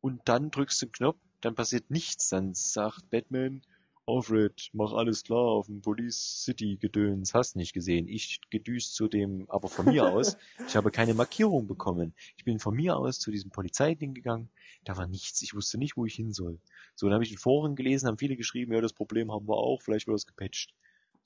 Und 0.06 0.22
dann 0.26 0.52
drückst 0.52 0.84
du 0.84 0.86
einen 0.86 0.92
Knopf, 0.92 1.18
dann 1.42 1.56
passiert 1.56 1.90
nichts. 1.90 2.30
Dann 2.30 2.54
sagt 2.54 3.10
Batman, 3.10 3.64
Alfred, 4.06 4.70
mach 4.72 4.94
alles 4.94 5.24
klar 5.24 5.40
auf 5.40 5.66
dem 5.66 5.82
Police 5.82 6.44
City 6.44 6.78
Gedöns, 6.80 7.34
hast 7.34 7.56
nicht 7.56 7.74
gesehen. 7.74 8.08
Ich 8.08 8.40
gedüst 8.52 8.94
zu 8.94 9.08
dem, 9.08 9.50
aber 9.50 9.68
von 9.68 9.86
mir 9.86 10.06
aus, 10.14 10.38
ich 10.68 10.76
habe 10.76 10.92
keine 10.92 11.16
Markierung 11.16 11.66
bekommen. 11.66 12.14
Ich 12.38 12.46
bin 12.46 12.60
von 12.60 12.76
mir 12.76 12.98
aus 12.98 13.18
zu 13.18 13.32
diesem 13.32 13.50
Polizeiding 13.50 14.14
gegangen, 14.14 14.52
da 14.84 14.96
war 14.96 15.08
nichts. 15.08 15.42
Ich 15.42 15.56
wusste 15.56 15.80
nicht, 15.80 15.98
wo 15.98 16.06
ich 16.06 16.14
hin 16.14 16.34
soll. 16.34 16.60
So, 16.94 17.08
dann 17.08 17.16
habe 17.16 17.24
ich 17.24 17.32
in 17.32 17.40
Foren 17.40 17.76
gelesen, 17.76 18.08
haben 18.08 18.20
viele 18.20 18.36
geschrieben, 18.36 18.74
ja, 18.74 18.82
das 18.82 18.94
Problem 18.94 19.32
haben 19.32 19.48
wir 19.48 19.58
auch, 19.58 19.82
vielleicht 19.82 20.06
wird 20.06 20.14
das 20.14 20.28
gepatcht. 20.28 20.76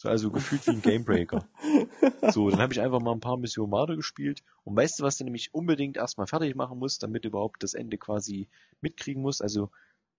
So, 0.02 0.08
also 0.08 0.32
gefühlt 0.32 0.66
wie 0.66 0.72
ein 0.72 0.82
Gamebreaker. 0.82 1.45
So, 2.32 2.50
dann 2.50 2.62
habe 2.62 2.72
ich 2.72 2.80
einfach 2.80 3.02
mal 3.02 3.12
ein 3.12 3.20
paar 3.20 3.38
Missionen 3.38 3.72
weiter 3.72 3.95
gespielt. 3.95 4.43
Und 4.64 4.76
weißt 4.76 5.00
du, 5.00 5.04
was 5.04 5.18
du 5.18 5.24
nämlich 5.24 5.54
unbedingt 5.54 5.97
erstmal 5.97 6.28
fertig 6.28 6.56
machen 6.56 6.78
musst, 6.80 7.04
damit 7.04 7.24
du 7.24 7.30
überhaupt 7.30 7.64
das 7.64 7.74
Ende 7.74 7.97
quasi 7.97 8.47
mitkriegen 8.82 9.22
musst? 9.22 9.41
Also, 9.41 9.72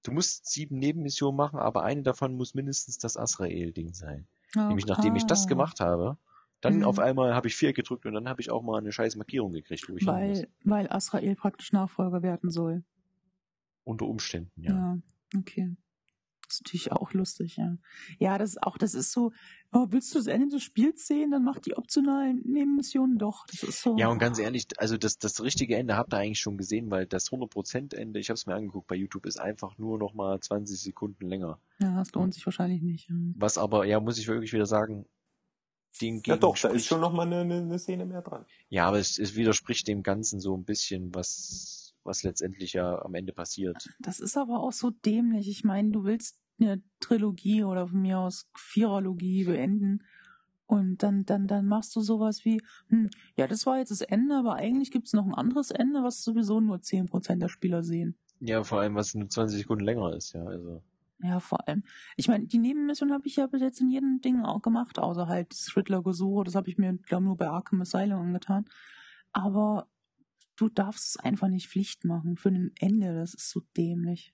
du 0.03 0.12
musst 0.12 0.47
sieben 0.51 0.78
Nebenmissionen 0.78 1.37
machen, 1.37 1.59
aber 1.59 1.83
eine 1.85 2.03
davon 2.03 2.35
muss 2.37 2.55
mindestens 2.55 2.99
das 2.99 3.16
Azrael-Ding 3.16 3.95
sein. 3.95 4.26
Nämlich 4.55 4.87
nachdem 4.87 5.16
ich 5.16 5.24
das 5.26 5.47
gemacht 5.47 5.81
habe, 5.81 6.18
dann 6.61 6.78
Mhm. 6.78 6.85
auf 6.85 6.99
einmal 6.99 7.35
habe 7.35 7.49
ich 7.49 7.57
vier 7.57 7.72
gedrückt 7.72 8.05
und 8.05 8.12
dann 8.12 8.28
habe 8.28 8.41
ich 8.43 8.51
auch 8.51 8.62
mal 8.62 8.78
eine 8.78 8.93
scheiß 8.93 9.16
Markierung 9.16 9.53
gekriegt, 9.53 9.89
wo 9.89 9.97
ich. 9.97 10.07
Weil, 10.07 10.49
weil 10.64 10.91
Azrael 10.91 11.37
praktisch 11.37 11.72
Nachfolger 11.72 12.22
werden 12.22 12.51
soll. 12.51 12.83
Unter 13.85 14.07
Umständen, 14.07 14.62
ja. 14.62 14.72
Ja, 14.74 14.99
okay. 15.39 15.76
Das 16.51 16.57
ist 16.57 16.66
natürlich 16.66 16.90
auch 16.90 17.12
lustig, 17.12 17.57
ja. 17.59 17.76
Ja, 18.18 18.36
das 18.36 18.51
ist 18.51 18.62
auch, 18.64 18.76
das 18.76 18.94
ist 18.94 19.12
so, 19.12 19.30
oh, 19.70 19.86
willst 19.90 20.12
du 20.12 20.18
das 20.18 20.26
Ende 20.26 20.48
des 20.48 20.64
Spiels 20.64 21.07
sehen, 21.07 21.30
dann 21.30 21.44
mach 21.44 21.61
die 21.61 21.76
optionalen 21.76 22.42
Nebenmissionen 22.44 23.18
doch. 23.18 23.46
Das 23.46 23.62
ist 23.62 23.82
so. 23.82 23.96
Ja, 23.96 24.09
und 24.09 24.18
ganz 24.18 24.40
ehrlich, 24.40 24.66
also 24.78 24.96
das, 24.96 25.18
das 25.18 25.40
richtige 25.44 25.76
Ende 25.76 25.96
habt 25.96 26.12
ihr 26.12 26.18
eigentlich 26.18 26.40
schon 26.40 26.57
gesehen, 26.57 26.90
weil 26.90 27.07
das 27.07 27.30
100% 27.30 27.94
Ende, 27.94 28.18
ich 28.18 28.30
habe 28.30 28.34
es 28.34 28.46
mir 28.46 28.55
angeguckt 28.57 28.88
bei 28.88 28.96
YouTube, 28.96 29.26
ist 29.26 29.38
einfach 29.38 29.78
nur 29.78 29.96
noch 29.96 30.12
mal 30.12 30.40
20 30.40 30.80
Sekunden 30.80 31.28
länger. 31.28 31.61
Ja, 31.78 31.96
das 31.96 32.12
lohnt 32.12 32.34
sich 32.34 32.44
wahrscheinlich 32.44 32.82
nicht. 32.82 33.09
Ja. 33.09 33.14
Was 33.36 33.57
aber, 33.57 33.84
ja, 33.84 34.01
muss 34.01 34.18
ich 34.18 34.26
wirklich 34.26 34.53
wieder 34.53 34.66
sagen, 34.66 35.07
dem 36.01 36.20
Ja 36.26 36.36
doch, 36.36 36.57
da 36.59 36.68
ist 36.68 36.86
schon 36.86 37.01
nochmal 37.01 37.26
eine, 37.26 37.40
eine, 37.40 37.59
eine 37.59 37.78
Szene 37.78 38.07
mehr 38.07 38.22
dran. 38.22 38.44
Ja, 38.68 38.86
aber 38.86 38.98
es, 38.98 39.18
es 39.18 39.36
widerspricht 39.36 39.86
dem 39.86 40.03
Ganzen 40.03 40.40
so 40.40 40.57
ein 40.57 40.64
bisschen, 40.64 41.14
was, 41.14 41.80
was 42.05 42.22
letztendlich 42.22 42.72
ja 42.72 43.01
am 43.03 43.14
Ende 43.14 43.32
passiert. 43.32 43.88
Das 43.98 44.20
ist 44.20 44.36
aber 44.36 44.61
auch 44.61 44.72
so 44.72 44.90
dämlich. 44.90 45.48
Ich 45.48 45.64
meine, 45.64 45.90
du 45.90 46.05
willst 46.05 46.40
eine 46.59 46.82
Trilogie 47.01 47.64
oder 47.64 47.88
von 47.88 48.03
mir 48.03 48.18
aus 48.18 48.48
Viererlogie 48.55 49.44
beenden. 49.44 50.03
Und 50.66 51.03
dann, 51.03 51.24
dann, 51.24 51.48
dann 51.48 51.66
machst 51.66 51.96
du 51.96 52.01
sowas 52.01 52.44
wie, 52.44 52.62
hm, 52.88 53.11
ja, 53.36 53.48
das 53.48 53.66
war 53.66 53.78
jetzt 53.78 53.90
das 53.90 54.03
Ende, 54.03 54.36
aber 54.36 54.55
eigentlich 54.55 54.92
gibt's 54.92 55.12
noch 55.12 55.26
ein 55.26 55.34
anderes 55.34 55.72
Ende, 55.72 56.05
was 56.05 56.22
sowieso 56.22 56.61
nur 56.61 56.76
10% 56.76 57.40
der 57.40 57.48
Spieler 57.48 57.82
sehen. 57.82 58.16
Ja, 58.38 58.62
vor 58.62 58.80
allem, 58.80 58.94
was 58.94 59.14
nur 59.14 59.28
20 59.28 59.59
Sekunden 59.59 59.84
länger 59.84 60.14
ist, 60.14 60.32
ja, 60.32 60.44
also. 60.44 60.82
Ja, 61.22 61.40
vor 61.40 61.66
allem. 61.66 61.82
Ich 62.16 62.28
meine, 62.28 62.46
die 62.46 62.59
Nebenmission 62.59 63.12
habe 63.12 63.26
ich 63.26 63.36
ja 63.36 63.46
bis 63.46 63.61
jetzt 63.61 63.80
in 63.80 63.90
jedem 63.90 64.20
Ding 64.20 64.44
auch 64.44 64.62
gemacht, 64.62 64.98
außer 64.98 65.26
halt 65.26 65.51
das 65.51 65.76
Riddler-Gesuche. 65.76 66.44
Das 66.44 66.55
habe 66.55 66.70
ich 66.70 66.78
mir, 66.78 66.96
glaube 66.96 67.24
nur 67.24 67.36
bei 67.36 67.48
Arkham 67.48 67.82
Asylum 67.82 68.20
angetan. 68.20 68.64
Aber 69.32 69.89
du 70.61 70.69
darfst 70.69 71.09
es 71.11 71.17
einfach 71.17 71.49
nicht 71.49 71.69
Pflicht 71.69 72.05
machen 72.05 72.37
für 72.37 72.51
ein 72.51 72.73
Ende. 72.79 73.15
Das 73.15 73.35
ist 73.35 73.51
so 73.51 73.63
dämlich. 73.77 74.33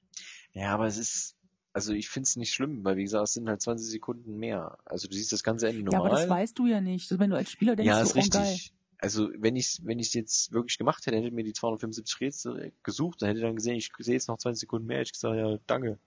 Ja, 0.52 0.72
aber 0.74 0.86
es 0.86 0.98
ist, 0.98 1.36
also 1.72 1.92
ich 1.92 2.08
find's 2.08 2.36
nicht 2.36 2.52
schlimm, 2.52 2.84
weil 2.84 2.96
wie 2.96 3.02
gesagt, 3.04 3.28
es 3.28 3.34
sind 3.34 3.48
halt 3.48 3.60
20 3.62 3.86
Sekunden 3.88 4.36
mehr. 4.38 4.78
Also 4.84 5.08
du 5.08 5.14
siehst 5.14 5.32
das 5.32 5.42
ganze 5.42 5.68
Ende 5.68 5.80
Ja, 5.80 5.98
normal. 5.98 6.10
aber 6.10 6.20
das 6.20 6.28
weißt 6.28 6.58
du 6.58 6.66
ja 6.66 6.80
nicht. 6.80 7.18
Wenn 7.18 7.30
du 7.30 7.36
als 7.36 7.50
Spieler 7.50 7.76
denkst, 7.76 7.88
ja, 7.88 8.04
so, 8.04 8.18
ist 8.18 8.26
oh 8.26 8.30
geil. 8.38 8.42
richtig. 8.52 8.72
Also 8.98 9.28
wenn 9.36 9.56
ich 9.56 9.80
wenn 9.84 9.98
ich 9.98 10.14
jetzt 10.14 10.52
wirklich 10.52 10.78
gemacht 10.78 11.04
hätte, 11.06 11.16
hätte 11.18 11.26
ich 11.28 11.32
mir 11.34 11.44
die 11.44 11.52
275 11.52 12.18
Rätsel 12.20 12.72
gesucht, 12.82 13.20
dann 13.20 13.28
hätte 13.28 13.40
ich 13.40 13.44
dann 13.44 13.56
gesehen, 13.56 13.76
ich 13.76 13.92
sehe 13.98 14.14
jetzt 14.14 14.28
noch 14.28 14.38
20 14.38 14.60
Sekunden 14.62 14.86
mehr, 14.86 14.98
hätte 15.00 15.08
ich 15.08 15.12
gesagt, 15.12 15.36
ja, 15.36 15.58
danke, 15.66 15.98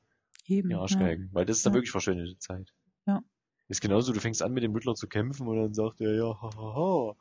Eben. 0.48 0.72
ja. 0.72 0.80
Arschgeigen. 0.80 1.30
Weil 1.32 1.46
das 1.46 1.58
ist 1.58 1.66
dann 1.68 1.74
Ja. 1.74 1.76
wirklich 1.76 1.92
verschwendete 1.92 2.40
Zeit. 2.40 2.74
Ja. 3.06 3.22
Ist 3.68 3.82
genauso, 3.82 4.12
du 4.12 4.20
fängst 4.20 4.42
an 4.42 4.54
mit 4.54 4.64
dem 4.64 4.74
Riddler 4.74 4.96
zu 4.96 5.08
kämpfen 5.08 5.48
und 5.48 5.56
dann 5.62 5.74
sagt 5.76 6.02
er, 6.02 6.16
ja, 6.16 6.42
hahaha, 6.42 7.16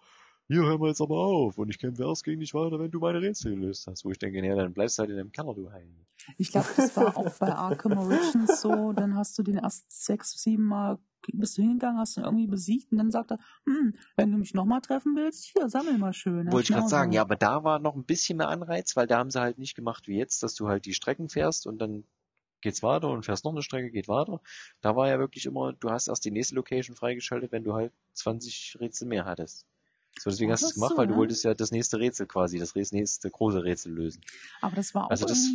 hier 0.49 0.63
hören 0.63 0.81
wir 0.81 0.89
jetzt 0.89 1.03
aber 1.03 1.17
auf 1.17 1.59
und 1.59 1.69
ich 1.69 1.79
kämpfe 1.79 2.05
erst 2.05 2.25
gegen 2.25 2.41
dich 2.41 2.55
weiter, 2.55 2.79
wenn 2.81 2.91
du 2.91 2.99
meine 2.99 3.21
Rätsel 3.21 3.55
gelöst 3.55 3.87
hast. 3.87 4.05
Wo 4.05 4.11
ich 4.11 4.19
denke, 4.19 4.45
ja, 4.45 4.57
dann 4.57 4.73
bleibst 4.73 4.99
du 4.99 5.01
halt 5.01 5.11
in 5.11 5.19
deinem 5.19 5.31
Keller, 5.31 5.55
du 5.55 5.71
Heil. 5.71 5.87
Ich 6.39 6.51
glaube, 6.51 6.69
das 6.75 6.97
war 6.97 7.17
auch 7.17 7.31
bei 7.39 7.55
Arkham 7.55 7.99
Origins 7.99 8.63
so. 8.63 8.93
Dann 8.93 9.15
hast 9.15 9.39
du 9.39 9.43
den 9.43 9.59
erst 9.59 9.91
sechs, 10.05 10.43
sieben 10.43 10.65
Mal 10.65 10.99
bist 11.33 11.59
du 11.59 11.63
hingegangen, 11.63 11.99
hast 11.99 12.17
ihn 12.17 12.25
irgendwie 12.25 12.47
besiegt 12.47 12.91
und 12.93 12.99
dann 12.99 13.11
sagt 13.11 13.33
er, 13.33 13.39
hm, 13.67 13.93
wenn 14.17 14.33
du 14.33 14.39
mich 14.39 14.55
nochmal 14.55 14.81
treffen 14.81 15.15
willst, 15.17 15.45
hier, 15.45 15.69
sammel 15.69 15.99
mal 15.99 16.13
schön. 16.13 16.51
Wollte 16.51 16.73
ich 16.73 16.77
gerade 16.77 16.89
sagen, 16.89 17.13
ja, 17.13 17.23
aber 17.23 17.37
da 17.37 17.65
war 17.65 17.79
noch 17.81 17.97
ein 17.97 18.05
bisschen 18.05 18.39
mehr 18.39 18.49
Anreiz, 18.49 18.97
weil 18.97 19.07
da 19.07 19.19
haben 19.19 19.31
sie 19.31 19.41
halt 19.41 19.59
nicht 19.59 19.75
gemacht 19.75 20.09
wie 20.09 20.17
jetzt, 20.17 20.43
dass 20.43 20.55
du 20.55 20.69
halt 20.69 20.87
die 20.87 20.95
Strecken 20.95 21.29
fährst 21.29 21.67
und 21.67 21.79
dann 21.79 22.05
geht's 22.61 22.83
weiter 22.83 23.11
und 23.11 23.25
fährst 23.25 23.45
noch 23.45 23.53
eine 23.53 23.63
Strecke, 23.63 23.91
geht 23.91 24.09
weiter. 24.09 24.41
Da 24.81 24.97
war 24.97 25.09
ja 25.09 25.19
wirklich 25.19 25.47
immer, 25.47 25.73
du 25.73 25.91
hast 25.91 26.09
erst 26.09 26.25
die 26.25 26.31
nächste 26.31 26.55
Location 26.55 26.97
freigeschaltet, 26.97 27.53
wenn 27.53 27.65
du 27.65 27.75
halt 27.75 27.93
20 28.15 28.79
Rätsel 28.81 29.09
mehr 29.09 29.25
hattest. 29.25 29.67
So, 30.19 30.31
deswegen 30.31 30.51
hast 30.53 30.63
du 30.63 30.67
es 30.69 30.75
gemacht, 30.75 30.91
so, 30.91 30.99
weil 30.99 31.07
du 31.07 31.13
ja? 31.13 31.19
wolltest 31.19 31.45
ja 31.45 31.55
das 31.55 31.71
nächste 31.71 31.99
Rätsel 31.99 32.27
quasi, 32.27 32.59
das 32.59 32.75
nächste 32.75 33.31
große 33.31 33.63
Rätsel 33.63 33.93
lösen. 33.93 34.21
Aber 34.61 34.77
das 34.77 34.95
war 34.95 35.07
auch 35.07 35.11
Also 35.11 35.27
das-. 35.27 35.47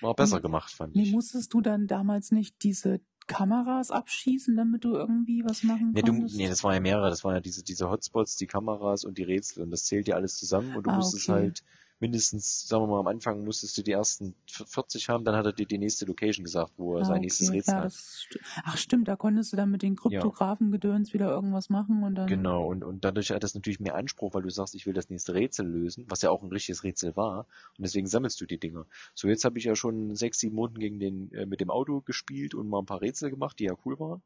War 0.00 0.14
besser 0.14 0.36
Nee. 0.36 0.42
gemacht, 0.42 0.72
fand 0.72 0.94
Nee, 0.96 1.02
ich. 1.02 1.12
musstest 1.12 1.52
du 1.54 1.60
dann 1.60 1.86
damals 1.86 2.30
nicht 2.32 2.62
diese 2.62 3.00
Kameras 3.26 3.90
abschießen, 3.90 4.56
damit 4.56 4.84
du 4.84 4.94
irgendwie 4.94 5.44
was 5.44 5.62
machen 5.62 5.92
Nee, 5.92 6.02
du, 6.02 6.12
konntest? 6.12 6.36
nee, 6.36 6.48
das 6.48 6.62
waren 6.64 6.74
ja 6.74 6.80
mehrere, 6.80 7.10
das 7.10 7.24
waren 7.24 7.34
ja 7.34 7.40
diese, 7.40 7.62
diese 7.64 7.90
Hotspots, 7.90 8.36
die 8.36 8.46
Kameras 8.46 9.04
und 9.04 9.18
die 9.18 9.24
Rätsel 9.24 9.62
und 9.64 9.70
das 9.70 9.84
zählt 9.84 10.06
ja 10.08 10.14
alles 10.14 10.36
zusammen 10.36 10.74
und 10.76 10.84
du 10.84 10.90
Ah, 10.90 10.96
musstest 10.96 11.28
okay. 11.28 11.32
halt 11.32 11.62
mindestens, 12.00 12.66
sagen 12.68 12.84
wir 12.84 12.88
mal, 12.88 13.00
am 13.00 13.06
Anfang 13.06 13.44
musstest 13.44 13.76
du 13.78 13.82
die 13.82 13.92
ersten 13.92 14.34
40 14.46 15.08
haben, 15.08 15.24
dann 15.24 15.34
hat 15.36 15.46
er 15.46 15.52
dir 15.52 15.66
die 15.66 15.78
nächste 15.78 16.04
Location 16.06 16.44
gesagt, 16.44 16.72
wo 16.76 16.96
er 16.96 17.02
Ah, 17.02 17.08
sein 17.08 17.16
okay. 17.16 17.22
nächstes 17.22 17.52
Rätsel 17.52 17.74
ja, 17.74 17.82
hat. 17.84 17.92
sti- 17.92 18.40
Ach 18.64 18.76
stimmt, 18.76 19.08
da 19.08 19.16
konntest 19.16 19.52
du 19.52 19.56
dann 19.56 19.70
mit 19.70 19.82
den 19.82 19.96
Kryptographengedöns 19.96 21.12
wieder 21.14 21.30
irgendwas 21.30 21.68
machen 21.70 22.02
und 22.02 22.14
dann. 22.14 22.28
Genau, 22.28 22.66
und, 22.66 22.82
und 22.82 23.04
dadurch 23.04 23.30
hat 23.30 23.42
das 23.44 23.54
natürlich 23.54 23.78
mehr 23.80 23.94
Anspruch, 23.94 24.34
weil 24.34 24.42
du 24.42 24.50
sagst, 24.50 24.74
ich 24.74 24.84
will 24.86 24.92
das 24.94 25.10
nächste 25.10 25.34
Rätsel 25.34 25.66
lösen, 25.66 26.06
was 26.08 26.22
ja 26.22 26.30
auch 26.30 26.42
ein 26.42 26.50
richtiges 26.50 26.82
Rätsel 26.82 27.14
war, 27.16 27.46
und 27.78 27.84
deswegen 27.86 28.06
sammelst 28.08 28.40
du 28.40 28.46
die 28.46 28.58
Dinger. 28.58 28.86
So, 29.14 29.28
jetzt 29.28 29.44
habe 29.44 29.58
ich 29.58 29.64
ja 29.64 29.76
schon 29.76 30.14
sechs, 30.16 30.40
sieben 30.40 30.58
Runden 30.58 30.78
gegen 30.80 30.98
den, 30.98 31.32
äh, 31.32 31.46
mit 31.46 31.60
dem 31.60 31.70
Auto 31.70 32.00
gespielt 32.00 32.54
und 32.54 32.68
mal 32.68 32.80
ein 32.80 32.86
paar 32.86 33.00
Rätsel 33.00 33.30
gemacht, 33.30 33.58
die 33.60 33.64
ja 33.64 33.74
cool 33.84 33.98
waren. 34.00 34.22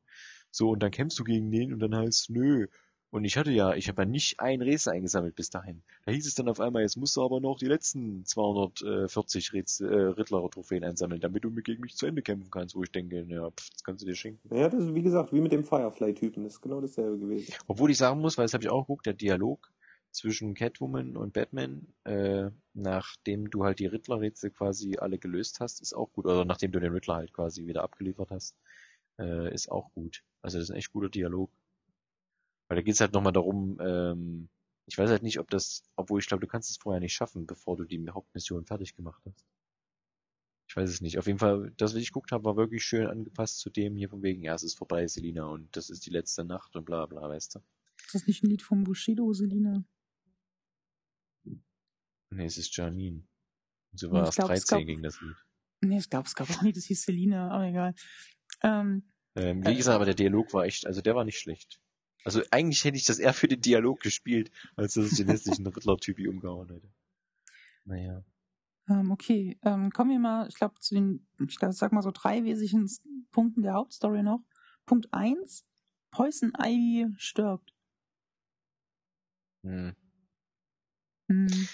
So, 0.50 0.70
und 0.70 0.82
dann 0.82 0.90
kämpfst 0.90 1.18
du 1.18 1.24
gegen 1.24 1.50
den 1.50 1.72
und 1.72 1.80
dann 1.80 1.94
heißt 1.94 2.30
nö. 2.30 2.66
Und 3.10 3.24
ich 3.24 3.36
hatte 3.36 3.50
ja, 3.50 3.74
ich 3.74 3.88
habe 3.88 4.02
ja 4.02 4.06
nicht 4.06 4.38
ein 4.38 4.62
Rätsel 4.62 4.92
eingesammelt 4.92 5.34
bis 5.34 5.50
dahin. 5.50 5.82
Da 6.06 6.12
hieß 6.12 6.26
es 6.26 6.36
dann 6.36 6.48
auf 6.48 6.60
einmal, 6.60 6.82
jetzt 6.82 6.96
musst 6.96 7.16
du 7.16 7.24
aber 7.24 7.40
noch 7.40 7.58
die 7.58 7.66
letzten 7.66 8.24
240 8.24 9.52
Rätsel, 9.52 9.92
äh, 9.92 10.06
Riddler-Trophäen 10.12 10.84
einsammeln, 10.84 11.20
damit 11.20 11.42
du 11.42 11.50
gegen 11.50 11.82
mich 11.82 11.96
zu 11.96 12.06
Ende 12.06 12.22
kämpfen 12.22 12.50
kannst, 12.50 12.76
wo 12.76 12.84
ich 12.84 12.92
denke, 12.92 13.22
ja, 13.28 13.50
pff, 13.50 13.70
das 13.70 13.82
kannst 13.82 14.02
du 14.02 14.06
dir 14.06 14.14
schenken. 14.14 14.54
Ja, 14.54 14.68
das 14.68 14.84
ist 14.84 14.94
wie 14.94 15.02
gesagt, 15.02 15.32
wie 15.32 15.40
mit 15.40 15.50
dem 15.50 15.64
Firefly-Typen, 15.64 16.44
das 16.44 16.54
ist 16.54 16.60
genau 16.60 16.80
dasselbe 16.80 17.18
gewesen. 17.18 17.52
Obwohl 17.66 17.90
ich 17.90 17.98
sagen 17.98 18.20
muss, 18.20 18.38
weil 18.38 18.44
das 18.44 18.54
habe 18.54 18.62
ich 18.62 18.70
auch 18.70 18.82
geguckt, 18.82 19.06
der 19.06 19.14
Dialog 19.14 19.72
zwischen 20.12 20.54
Catwoman 20.54 21.16
und 21.16 21.32
Batman, 21.32 21.86
äh, 22.04 22.50
nachdem 22.74 23.50
du 23.50 23.64
halt 23.64 23.78
die 23.78 23.86
Riddler-Rätsel 23.86 24.50
quasi 24.50 24.98
alle 24.98 25.18
gelöst 25.18 25.60
hast, 25.60 25.80
ist 25.80 25.94
auch 25.94 26.12
gut. 26.12 26.26
Oder 26.26 26.44
nachdem 26.44 26.72
du 26.72 26.80
den 26.80 26.92
Riddler 26.92 27.16
halt 27.16 27.32
quasi 27.32 27.66
wieder 27.66 27.82
abgeliefert 27.82 28.30
hast, 28.30 28.56
äh, 29.18 29.52
ist 29.52 29.70
auch 29.70 29.92
gut. 29.94 30.22
Also 30.42 30.58
das 30.58 30.64
ist 30.64 30.70
ein 30.70 30.76
echt 30.76 30.92
guter 30.92 31.08
Dialog. 31.08 31.50
Weil 32.70 32.76
da 32.76 32.82
geht 32.82 32.94
es 32.94 33.00
halt 33.00 33.12
nochmal 33.12 33.32
darum, 33.32 33.78
ähm, 33.80 34.48
ich 34.86 34.96
weiß 34.96 35.10
halt 35.10 35.24
nicht, 35.24 35.40
ob 35.40 35.50
das, 35.50 35.82
obwohl 35.96 36.20
ich 36.20 36.28
glaube, 36.28 36.42
du 36.42 36.46
kannst 36.46 36.70
es 36.70 36.76
vorher 36.76 37.00
nicht 37.00 37.12
schaffen, 37.12 37.44
bevor 37.44 37.76
du 37.76 37.84
die 37.84 38.08
Hauptmission 38.08 38.64
fertig 38.64 38.94
gemacht 38.94 39.20
hast. 39.26 39.44
Ich 40.68 40.76
weiß 40.76 40.88
es 40.88 41.00
nicht. 41.00 41.18
Auf 41.18 41.26
jeden 41.26 41.40
Fall, 41.40 41.72
das, 41.78 41.94
was 41.94 42.00
ich 42.00 42.10
geguckt 42.10 42.30
habe, 42.30 42.44
war 42.44 42.56
wirklich 42.56 42.84
schön 42.84 43.08
angepasst 43.08 43.58
zu 43.58 43.70
dem 43.70 43.96
hier 43.96 44.08
von 44.08 44.22
wegen, 44.22 44.44
ja, 44.44 44.54
es 44.54 44.62
ist 44.62 44.78
vorbei, 44.78 45.04
Selina, 45.08 45.46
und 45.46 45.76
das 45.76 45.90
ist 45.90 46.06
die 46.06 46.10
letzte 46.10 46.44
Nacht 46.44 46.76
und 46.76 46.84
bla 46.84 47.06
bla, 47.06 47.28
weißt 47.28 47.56
du. 47.56 47.58
Ist 48.06 48.14
das 48.14 48.26
nicht 48.28 48.44
ein 48.44 48.50
Lied 48.50 48.62
von 48.62 48.84
Bushido, 48.84 49.32
Selina? 49.32 49.84
Nee, 52.30 52.44
es 52.44 52.56
ist 52.56 52.76
Janine. 52.76 53.24
Und 53.90 53.98
sie 53.98 54.06
Nee, 54.06 54.12
war 54.12 54.26
erst 54.26 54.36
glaub, 54.38 54.50
es 54.52 54.64
13 54.64 54.78
gab- 54.78 54.86
gegen 54.86 55.02
das 55.02 55.20
Lied. 55.20 55.36
Nee, 55.80 55.98
ich 55.98 56.08
glaube, 56.08 56.28
es 56.28 56.36
gab 56.36 56.48
auch 56.50 56.62
nicht, 56.62 56.76
das 56.76 56.84
hieß 56.84 57.02
Selina, 57.02 57.50
aber 57.50 57.64
egal. 57.66 57.94
Ähm, 58.62 59.02
Ähm, 59.34 59.62
Äh, 59.64 59.70
wie 59.70 59.76
gesagt, 59.76 59.96
aber 59.96 60.04
der 60.04 60.14
Dialog 60.14 60.52
war 60.54 60.64
echt, 60.66 60.86
also 60.86 61.00
der 61.00 61.16
war 61.16 61.24
nicht 61.24 61.38
schlecht. 61.40 61.80
Also 62.24 62.42
eigentlich 62.50 62.84
hätte 62.84 62.96
ich 62.96 63.04
das 63.04 63.18
eher 63.18 63.32
für 63.32 63.48
den 63.48 63.60
Dialog 63.60 64.00
gespielt, 64.00 64.50
als 64.76 64.94
dass 64.94 65.10
ich 65.10 65.16
den 65.18 65.28
hässlichen 65.28 65.66
Riddler-Typi 65.66 66.28
umgehauen 66.28 66.68
hätte. 66.68 66.88
Naja. 67.84 68.22
ähm, 68.88 69.10
okay, 69.10 69.58
ähm, 69.62 69.90
kommen 69.90 70.10
wir 70.10 70.18
mal, 70.18 70.46
ich 70.48 70.54
glaube, 70.54 70.78
zu 70.80 70.94
den, 70.94 71.26
ich 71.48 71.56
glaub, 71.56 71.72
sag 71.72 71.92
mal 71.92 72.02
so 72.02 72.10
drei 72.12 72.44
wesentlichen 72.44 72.88
Punkten 73.30 73.62
der 73.62 73.74
Hauptstory 73.74 74.22
noch. 74.22 74.40
Punkt 74.86 75.08
eins: 75.12 75.64
Poison 76.10 76.52
Ivy 76.58 77.08
stirbt. 77.16 77.72
Hm. 79.62 79.94
Hm. 81.28 81.68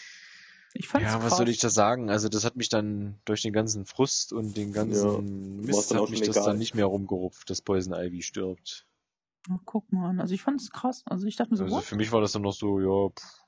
Ich 0.75 0.89
fand's 0.89 1.07
Ja, 1.07 1.19
krass. 1.19 1.31
was 1.31 1.39
soll 1.39 1.49
ich 1.49 1.59
da 1.59 1.71
sagen? 1.71 2.11
Also 2.11 2.29
das 2.29 2.45
hat 2.45 2.57
mich 2.57 2.69
dann 2.69 3.19
durch 3.25 3.43
den 3.43 3.53
ganzen 3.55 3.87
Frust 3.87 4.33
und 4.33 4.57
den 4.57 4.73
ganzen 4.73 5.67
war's 5.67 5.89
Mist 5.89 5.95
hat 5.95 6.11
mich 6.11 6.21
das 6.21 6.37
egal. 6.37 6.51
dann 6.51 6.59
nicht 6.59 6.75
mehr 6.75 6.85
rumgerupft, 6.85 7.49
dass 7.49 7.63
Poison 7.63 7.95
Ivy 7.95 8.23
stirbt. 8.23 8.87
Guck 9.65 9.93
mal 9.93 10.11
an. 10.11 10.21
Also 10.21 10.35
ich 10.35 10.43
fand's 10.43 10.71
krass. 10.71 11.03
Also 11.07 11.27
ich 11.27 11.37
dachte 11.37 11.51
mir 11.53 11.57
so, 11.57 11.65
Also 11.65 11.77
what? 11.77 11.85
für 11.85 11.97
mich 11.97 12.13
war 12.13 12.21
das 12.21 12.33
dann 12.33 12.43
noch 12.43 12.53
so, 12.53 12.81
ja, 12.81 13.09
pff. 13.11 13.45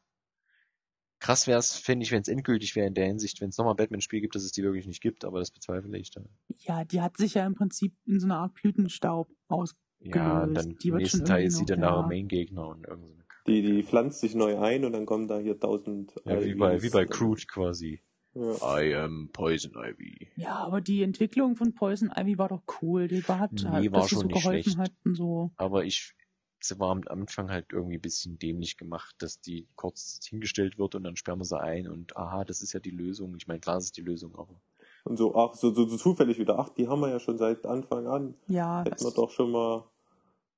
krass 1.21 1.47
wäre 1.47 1.59
es, 1.59 1.75
fände 1.77 2.05
ich, 2.05 2.13
wenn 2.13 2.23
es 2.23 2.29
endgültig 2.29 2.77
wäre 2.77 2.87
in 2.87 2.95
der 2.95 3.07
Hinsicht, 3.07 3.41
wenn 3.41 3.49
es 3.51 3.59
nochmal 3.59 3.75
Batman-Spiel 3.75 4.21
gibt, 4.21 4.35
dass 4.35 4.45
es 4.45 4.53
die 4.53 4.63
wirklich 4.63 4.87
nicht 4.87 5.01
gibt, 5.03 5.25
aber 5.25 5.39
das 5.41 5.51
bezweifle 5.51 5.97
ich 5.99 6.11
dann. 6.11 6.29
Ja, 6.61 6.85
die 6.85 7.01
hat 7.01 7.17
sich 7.17 7.35
ja 7.35 7.47
im 7.47 7.55
Prinzip 7.55 7.95
in 8.07 8.21
so 8.21 8.27
einer 8.27 8.39
Art 8.39 8.55
Blütenstaub 8.55 9.29
aus. 9.49 9.75
Ja, 10.01 10.45
und 10.45 10.55
dann 10.55 10.77
Die 10.79 10.89
im 10.89 10.93
wird 10.95 11.03
nächsten 11.03 11.25
Teil 11.25 11.41
irgendwie 11.41 11.47
ist 11.47 11.57
sie 11.59 11.65
dann 11.65 11.81
ja. 11.81 11.91
nachher 11.91 12.07
Main-Gegner 12.07 12.69
und 12.69 12.87
irgend 12.87 13.09
so 13.09 13.15
eine 13.15 13.25
Kacke. 13.25 13.43
Die, 13.49 13.63
die 13.63 13.83
pflanzt 13.83 14.21
sich 14.21 14.35
neu 14.37 14.59
ein 14.61 14.85
und 14.85 14.93
dann 14.93 15.07
kommen 15.07 15.27
da 15.27 15.39
hier 15.39 15.59
tausend 15.59 16.15
Ja, 16.25 16.41
wie 16.45 16.55
bei, 16.55 16.83
wie 16.83 16.91
bei 16.91 17.05
Crude 17.05 17.43
quasi. 17.49 18.01
Ja. 18.39 18.81
I 18.81 18.95
am 18.95 19.31
Poison 19.33 19.73
Ivy. 19.75 20.29
Ja, 20.37 20.57
aber 20.59 20.81
die 20.81 21.03
Entwicklung 21.03 21.57
von 21.57 21.75
Poison 21.75 22.11
Ivy 22.17 22.39
war 22.39 22.49
doch 22.49 22.63
cool. 22.83 23.09
Die 23.09 23.27
war, 23.29 23.39
hat 23.41 23.53
Nee, 23.53 23.65
halt, 23.65 23.93
war 23.93 24.01
dass 24.01 24.09
sie 24.11 24.15
schon 24.15 24.21
so 24.23 24.27
nicht 24.29 24.43
geholfen 24.43 24.73
schlecht. 24.73 24.79
hat 24.79 24.93
und 25.05 25.15
so. 25.17 25.51
Aber 25.57 25.85
ich, 25.85 26.15
sie 26.61 26.79
war 26.79 26.91
am 26.91 27.03
Anfang 27.09 27.51
halt 27.51 27.73
irgendwie 27.73 27.97
ein 27.97 28.01
bisschen 28.03 28.39
dämlich 28.39 28.77
gemacht, 28.77 29.15
dass 29.19 29.41
die 29.41 29.67
kurz 29.77 30.21
hingestellt 30.29 30.79
wird 30.79 30.95
und 30.95 31.03
dann 31.05 31.17
sperren 31.17 31.41
wir 31.41 31.45
sie 31.45 31.61
ein 31.61 31.89
und 31.89 32.17
aha, 32.17 32.45
das 32.45 32.63
ist 32.63 32.73
ja 32.73 32.81
die 32.81 32.91
Lösung. 32.91 33.35
Ich 33.37 33.47
meine, 33.49 33.61
klar, 33.61 33.77
das 33.77 33.85
ist 33.87 33.97
die 33.97 34.03
Lösung, 34.03 34.35
aber. 34.37 34.61
Und 35.05 35.17
so, 35.17 35.35
ach, 35.35 35.55
so, 35.55 35.73
so, 35.73 35.87
so 35.87 35.97
zufällig 35.97 36.39
wieder, 36.39 36.59
ach, 36.59 36.69
die 36.71 36.87
haben 36.87 37.01
wir 37.01 37.09
ja 37.09 37.19
schon 37.21 37.39
seit 37.39 37.65
Anfang 37.67 38.07
an. 38.07 38.35
Ja, 38.47 38.81
Hätten 38.85 39.01
wir 39.01 39.05
das, 39.07 39.15
doch 39.15 39.31
schon 39.31 39.51
mal, 39.53 39.85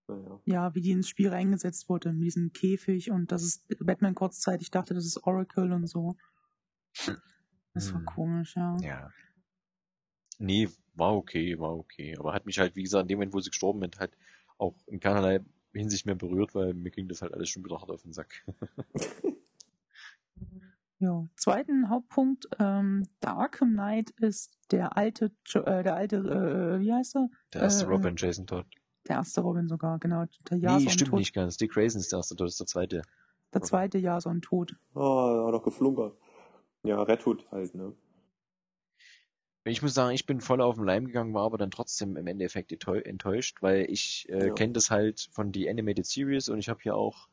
naja. 0.09 0.41
ja, 0.45 0.75
wie 0.75 0.81
die 0.81 0.91
ins 0.91 1.09
Spiel 1.09 1.29
reingesetzt 1.29 1.89
wurde, 1.89 2.13
mit 2.13 2.25
diesem 2.25 2.53
Käfig 2.53 3.11
und 3.11 3.31
dass 3.33 3.43
es 3.43 3.65
Batman 3.79 4.15
kurzzeitig 4.15 4.71
dachte, 4.71 4.93
das 4.95 5.05
ist 5.05 5.23
Oracle 5.25 5.73
und 5.73 5.87
so. 5.87 6.17
Das 7.81 7.93
war 7.95 8.01
Hm. 8.01 8.07
komisch, 8.07 8.57
ja. 8.57 8.77
Ja. 8.83 9.11
Nee, 10.39 10.69
war 10.95 11.15
okay, 11.17 11.59
war 11.59 11.77
okay. 11.77 12.17
Aber 12.19 12.33
hat 12.33 12.47
mich 12.47 12.59
halt, 12.59 12.77
wie 12.77 12.83
gesagt, 12.83 13.03
in 13.03 13.09
dem 13.09 13.19
Moment, 13.19 13.33
wo 13.35 13.41
sie 13.41 13.51
gestorben 13.51 13.81
sind, 13.81 13.99
halt 13.99 14.13
auch 14.59 14.75
in 14.87 15.01
keinerlei 15.01 15.41
Hinsicht 15.73 16.05
mehr 16.07 16.15
berührt, 16.15 16.55
weil 16.55 16.75
mir 16.75 16.91
ging 16.91 17.09
das 17.09 17.23
halt 17.23 17.33
alles 17.35 17.49
schon 17.49 17.65
wieder 17.65 17.79
hart 17.81 17.91
auf 17.91 18.03
den 18.03 18.13
Sack. 18.13 18.45
Ja, 21.03 21.27
zweiten 21.35 21.89
Hauptpunkt, 21.89 22.47
ähm, 22.59 23.07
der 23.23 23.31
Arkham 23.37 23.73
Knight 23.73 24.11
ist 24.21 24.53
der 24.71 24.99
alte, 24.99 25.33
Jo- 25.47 25.63
äh, 25.63 25.83
der 25.83 25.95
alte, 25.95 26.17
äh, 26.17 26.81
wie 26.81 26.93
heißt 26.93 27.17
er? 27.17 27.31
Der 27.55 27.63
erste 27.63 27.85
Äh, 27.87 27.89
Robin, 27.89 28.17
Jason 28.19 28.47
Todd. 28.47 28.67
Der 29.09 29.17
erste 29.17 29.41
Robin 29.41 29.67
sogar, 29.67 29.99
genau. 29.99 30.27
Der 30.51 30.59
Nee, 30.59 30.65
Jason 30.65 30.91
stimmt 30.91 31.11
Tod. 31.11 31.19
nicht 31.21 31.33
ganz. 31.35 31.57
Dick 31.57 31.73
Grayson 31.73 32.01
ist 32.03 32.13
der 32.13 32.19
erste 32.19 32.37
Todd, 32.37 32.49
das 32.49 32.53
ist 32.55 32.61
der 32.61 32.67
zweite. 32.67 33.03
Der 33.55 33.63
zweite 33.63 33.97
Jason 33.97 34.43
Tod. 34.43 34.77
Oh, 34.95 34.99
da 34.99 35.47
hat 35.47 35.55
doch 35.55 35.63
geflunkert. 35.65 36.19
Ja, 36.83 37.03
Red 37.03 37.27
Hood 37.27 37.51
halt, 37.51 37.75
ne? 37.75 37.95
Ich 39.65 39.83
muss 39.83 39.93
sagen, 39.95 40.15
ich 40.15 40.25
bin 40.27 40.41
voll 40.41 40.61
auf 40.63 40.77
den 40.77 40.85
Leim 40.85 41.07
gegangen, 41.07 41.35
war 41.35 41.45
aber 41.45 41.59
dann 41.59 41.71
trotzdem 41.71 42.17
im 42.17 42.27
Endeffekt 42.27 42.73
enttäu- 42.73 43.03
enttäuscht, 43.05 43.59
weil 43.61 43.91
ich 43.91 44.27
äh, 44.31 44.47
Ja. 44.49 44.55
kenne 44.55 44.73
das 44.73 44.91
halt 44.91 45.29
von 45.33 45.53
die 45.53 45.69
Animated 45.69 46.07
Series 46.07 46.49
und 46.49 46.59
ich 46.59 46.69
habe 46.69 46.81
hier 46.83 46.97
auch, 46.97 47.29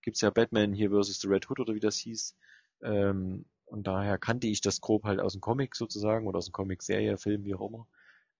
gibt's 0.00 0.20
ja 0.20 0.30
Batman 0.30 0.72
hier 0.72 0.90
versus 0.90 1.20
the 1.20 1.28
Red 1.28 1.50
Hood 1.50 1.58
oder 1.60 1.74
wie 1.74 1.80
das 1.80 1.96
hieß. 1.98 2.36
Ähm, 2.82 3.44
und 3.66 3.86
daher 3.86 4.18
kannte 4.18 4.46
ich 4.46 4.60
das 4.60 4.80
grob 4.80 5.04
halt 5.04 5.18
aus 5.18 5.32
dem 5.32 5.40
Comic 5.40 5.74
sozusagen 5.74 6.26
oder 6.28 6.38
aus 6.38 6.46
dem 6.46 6.52
Comic-Serie, 6.52 7.18
Film, 7.18 7.44
wie 7.44 7.54
auch 7.54 7.68
immer, 7.68 7.88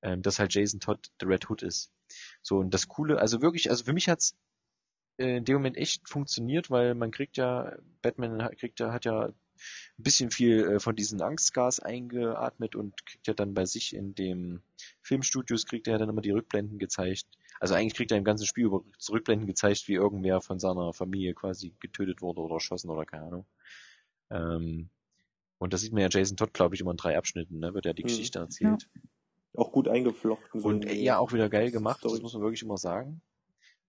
ähm, 0.03 0.23
dass 0.23 0.39
halt 0.39 0.55
Jason 0.55 0.79
Todd 0.79 1.11
the 1.21 1.27
Red 1.27 1.49
Hood 1.51 1.63
ist. 1.63 1.91
So, 2.43 2.59
und 2.59 2.73
das 2.73 2.87
Coole, 2.87 3.19
also 3.19 3.43
wirklich, 3.43 3.71
also 3.71 3.85
für 3.85 3.93
mich 3.93 4.09
hat's 4.09 4.37
äh, 5.19 5.39
in 5.39 5.45
dem 5.45 5.57
Moment 5.57 5.77
echt 5.77 6.09
funktioniert, 6.09 6.71
weil 6.71 6.95
man 6.95 7.11
kriegt 7.11 7.37
ja, 7.37 7.77
Batman 8.03 8.39
kriegt 8.57 8.81
ja, 8.81 8.93
hat 8.93 9.05
ja 9.05 9.33
ein 9.99 10.03
bisschen 10.03 10.31
viel 10.31 10.65
äh, 10.65 10.81
von 10.81 10.97
diesem 10.97 11.21
Angstgas 11.21 11.81
eingeatmet 11.81 12.75
und 12.77 13.05
kriegt 13.07 13.27
ja 13.27 13.35
dann 13.35 13.55
bei 13.55 13.65
sich 13.67 13.95
in 13.95 14.15
dem 14.15 14.63
Filmstudios 15.03 15.67
kriegt 15.67 15.89
er 15.89 15.99
dann 15.99 16.09
immer 16.09 16.23
die 16.23 16.31
Rückblenden 16.31 16.79
gezeigt. 16.79 17.27
Also 17.61 17.75
eigentlich 17.75 17.95
kriegt 17.95 18.11
er 18.11 18.19
im 18.19 18.25
ganzen 18.25 18.47
Spiel 18.47 18.65
über 18.65 18.83
Rückblenden 19.11 19.47
gezeigt, 19.47 19.87
wie 19.89 19.95
irgendwer 19.95 20.41
von 20.41 20.59
seiner 20.59 20.93
Familie 20.93 21.35
quasi 21.35 21.75
getötet 21.81 22.23
wurde 22.23 22.41
oder 22.41 22.55
erschossen 22.55 22.91
oder 22.91 23.05
keine 23.05 23.25
Ahnung. 23.27 23.47
Ähm, 24.31 24.91
und 25.59 25.73
das 25.73 25.83
sieht 25.83 25.93
man 25.93 26.03
ja 26.03 26.09
Jason 26.11 26.37
Todd, 26.37 26.53
glaube 26.53 26.75
ich, 26.75 26.81
immer 26.81 26.91
in 26.91 26.97
drei 26.97 27.17
Abschnitten, 27.17 27.61
ne, 27.61 27.73
wird 27.75 27.85
ja 27.85 27.93
die 27.93 28.03
Mhm. 28.03 28.09
Geschichte 28.09 28.41
erzählt. 28.41 28.89
Auch 29.55 29.71
gut 29.71 29.87
eingeflochten. 29.87 30.61
so 30.61 30.67
Und 30.69 30.87
äh, 30.87 30.95
ja, 30.95 31.19
auch 31.19 31.33
wieder 31.33 31.49
geil 31.49 31.71
gemacht, 31.71 31.99
Story. 31.99 32.15
das 32.15 32.23
muss 32.23 32.33
man 32.35 32.43
wirklich 32.43 32.63
immer 32.63 32.79
sagen. 32.79 33.21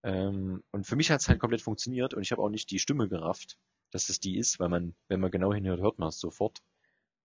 Ähm, 0.03 0.61
und 0.71 0.86
für 0.86 0.95
mich 0.95 1.09
hat's 1.09 1.30
halt 1.30 1.39
komplett 1.39 1.61
funktioniert 1.61 2.13
und 2.13 2.21
ich 2.21 2.32
habe 2.32 2.41
auch 2.41 2.49
nicht 2.49 2.69
die 2.69 2.80
Stimme 2.80 3.07
gerafft, 3.07 3.57
dass 3.94 4.08
das 4.08 4.20
die 4.20 4.38
ist, 4.38 4.60
weil 4.60 4.70
man, 4.70 4.96
wenn 5.08 5.20
man 5.20 5.32
genau 5.32 5.54
hinhört, 5.54 5.80
hört 5.80 6.00
man 6.00 6.10
es 6.10 6.20
sofort. 6.20 6.62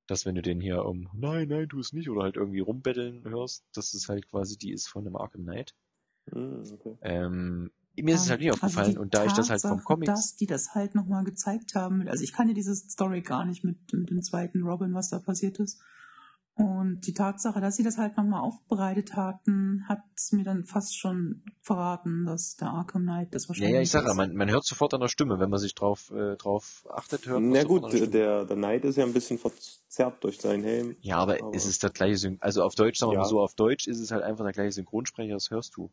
Dass 0.07 0.25
wenn 0.25 0.35
du 0.35 0.43
den 0.43 0.61
hier 0.61 0.85
um 0.85 1.09
nein, 1.13 1.49
nein, 1.49 1.69
tu 1.69 1.81
es 1.81 1.93
nicht 1.93 2.09
oder 2.09 2.23
halt 2.23 2.37
irgendwie 2.37 2.61
rumbetteln 2.61 3.25
hörst, 3.25 3.65
dass 3.75 3.93
es 3.93 4.09
halt 4.09 4.31
quasi 4.31 4.57
die 4.57 4.73
ist 4.73 4.89
von 4.89 5.07
einem 5.07 5.17
Arkham 5.17 5.43
Knight. 5.43 5.75
Hm, 6.31 6.63
okay. 6.73 6.97
Ähm, 7.03 7.71
mir 7.97 8.15
ist 8.15 8.23
es 8.23 8.31
halt 8.31 8.41
nicht 8.41 8.51
Also 8.51 8.65
aufgefallen 8.65 8.93
die 8.93 8.99
und 8.99 9.15
da 9.15 9.25
ich 9.25 9.33
das 9.33 9.51
halt 9.51 9.61
vom 9.61 9.83
Comics. 9.83 10.13
Dass 10.13 10.37
die 10.37 10.47
das 10.47 10.75
halt 10.75 10.95
nochmal 10.95 11.25
gezeigt 11.25 11.75
haben. 11.75 12.07
Also 12.09 12.23
ich 12.23 12.33
kannte 12.33 12.55
diese 12.55 12.75
Story 12.75 13.23
gar 13.23 13.45
nicht 13.45 13.65
mit, 13.65 13.93
mit 13.93 14.11
dem 14.11 14.23
zweiten 14.23 14.63
Robin, 14.63 14.95
was 14.95 15.11
da 15.11 15.19
passiert 15.19 15.59
ist. 15.59 15.81
Und 16.59 17.07
die 17.07 17.15
Tatsache, 17.15 17.61
dass 17.61 17.77
sie 17.77 17.85
das 17.85 17.99
halt 17.99 18.17
nochmal 18.17 18.41
aufbereitet 18.41 19.15
hatten, 19.15 19.85
hat 19.89 20.01
mir 20.33 20.43
dann 20.43 20.65
fast 20.65 20.99
schon 20.99 21.45
verraten, 21.61 22.27
dass 22.27 22.57
der 22.57 22.69
Arkham 22.71 23.03
Knight 23.05 23.33
das 23.33 23.45
Ja, 23.45 23.49
wahrscheinlich 23.51 23.75
ja, 23.75 23.81
ich 23.83 23.91
sage 23.93 24.09
ja, 24.09 24.15
man, 24.15 24.35
man 24.35 24.51
hört 24.51 24.65
sofort 24.65 24.93
an 24.93 25.01
der 25.01 25.07
Stimme, 25.09 25.39
wenn 25.39 25.51
man 25.51 25.61
sich 25.61 25.77
drauf, 25.77 26.11
äh, 26.11 26.35
drauf 26.37 26.85
achtet, 26.91 27.27
hört 27.27 27.41
man 27.43 27.51
Na 27.51 27.61
sofort 27.63 27.69
gut, 27.69 27.85
an 27.85 27.91
der 27.93 27.97
Stimme. 27.99 28.11
der, 28.11 28.45
der 28.45 28.57
Knight 28.57 28.85
ist 28.85 28.97
ja 28.97 29.05
ein 29.05 29.13
bisschen 29.13 29.39
verzerrt 29.39 30.25
durch 30.25 30.41
seinen 30.41 30.65
Helm. 30.65 30.97
Ja, 31.01 31.19
aber, 31.19 31.41
Aber- 31.41 31.55
es 31.55 31.65
ist 31.65 31.85
der 31.85 31.91
gleiche 31.91 32.17
Syn 32.17 32.39
also 32.41 32.65
auf 32.65 32.75
Deutsch, 32.75 32.99
sagen 32.99 33.13
wir 33.13 33.15
Ja. 33.15 33.21
mal 33.21 33.29
so, 33.29 33.41
auf 33.41 33.55
Deutsch 33.55 33.87
ist 33.87 34.01
es 34.01 34.11
halt 34.11 34.25
einfach 34.25 34.43
der 34.45 34.53
gleiche 34.53 34.73
Synchronsprecher, 34.73 35.35
das 35.35 35.51
hörst 35.51 35.77
du. 35.77 35.93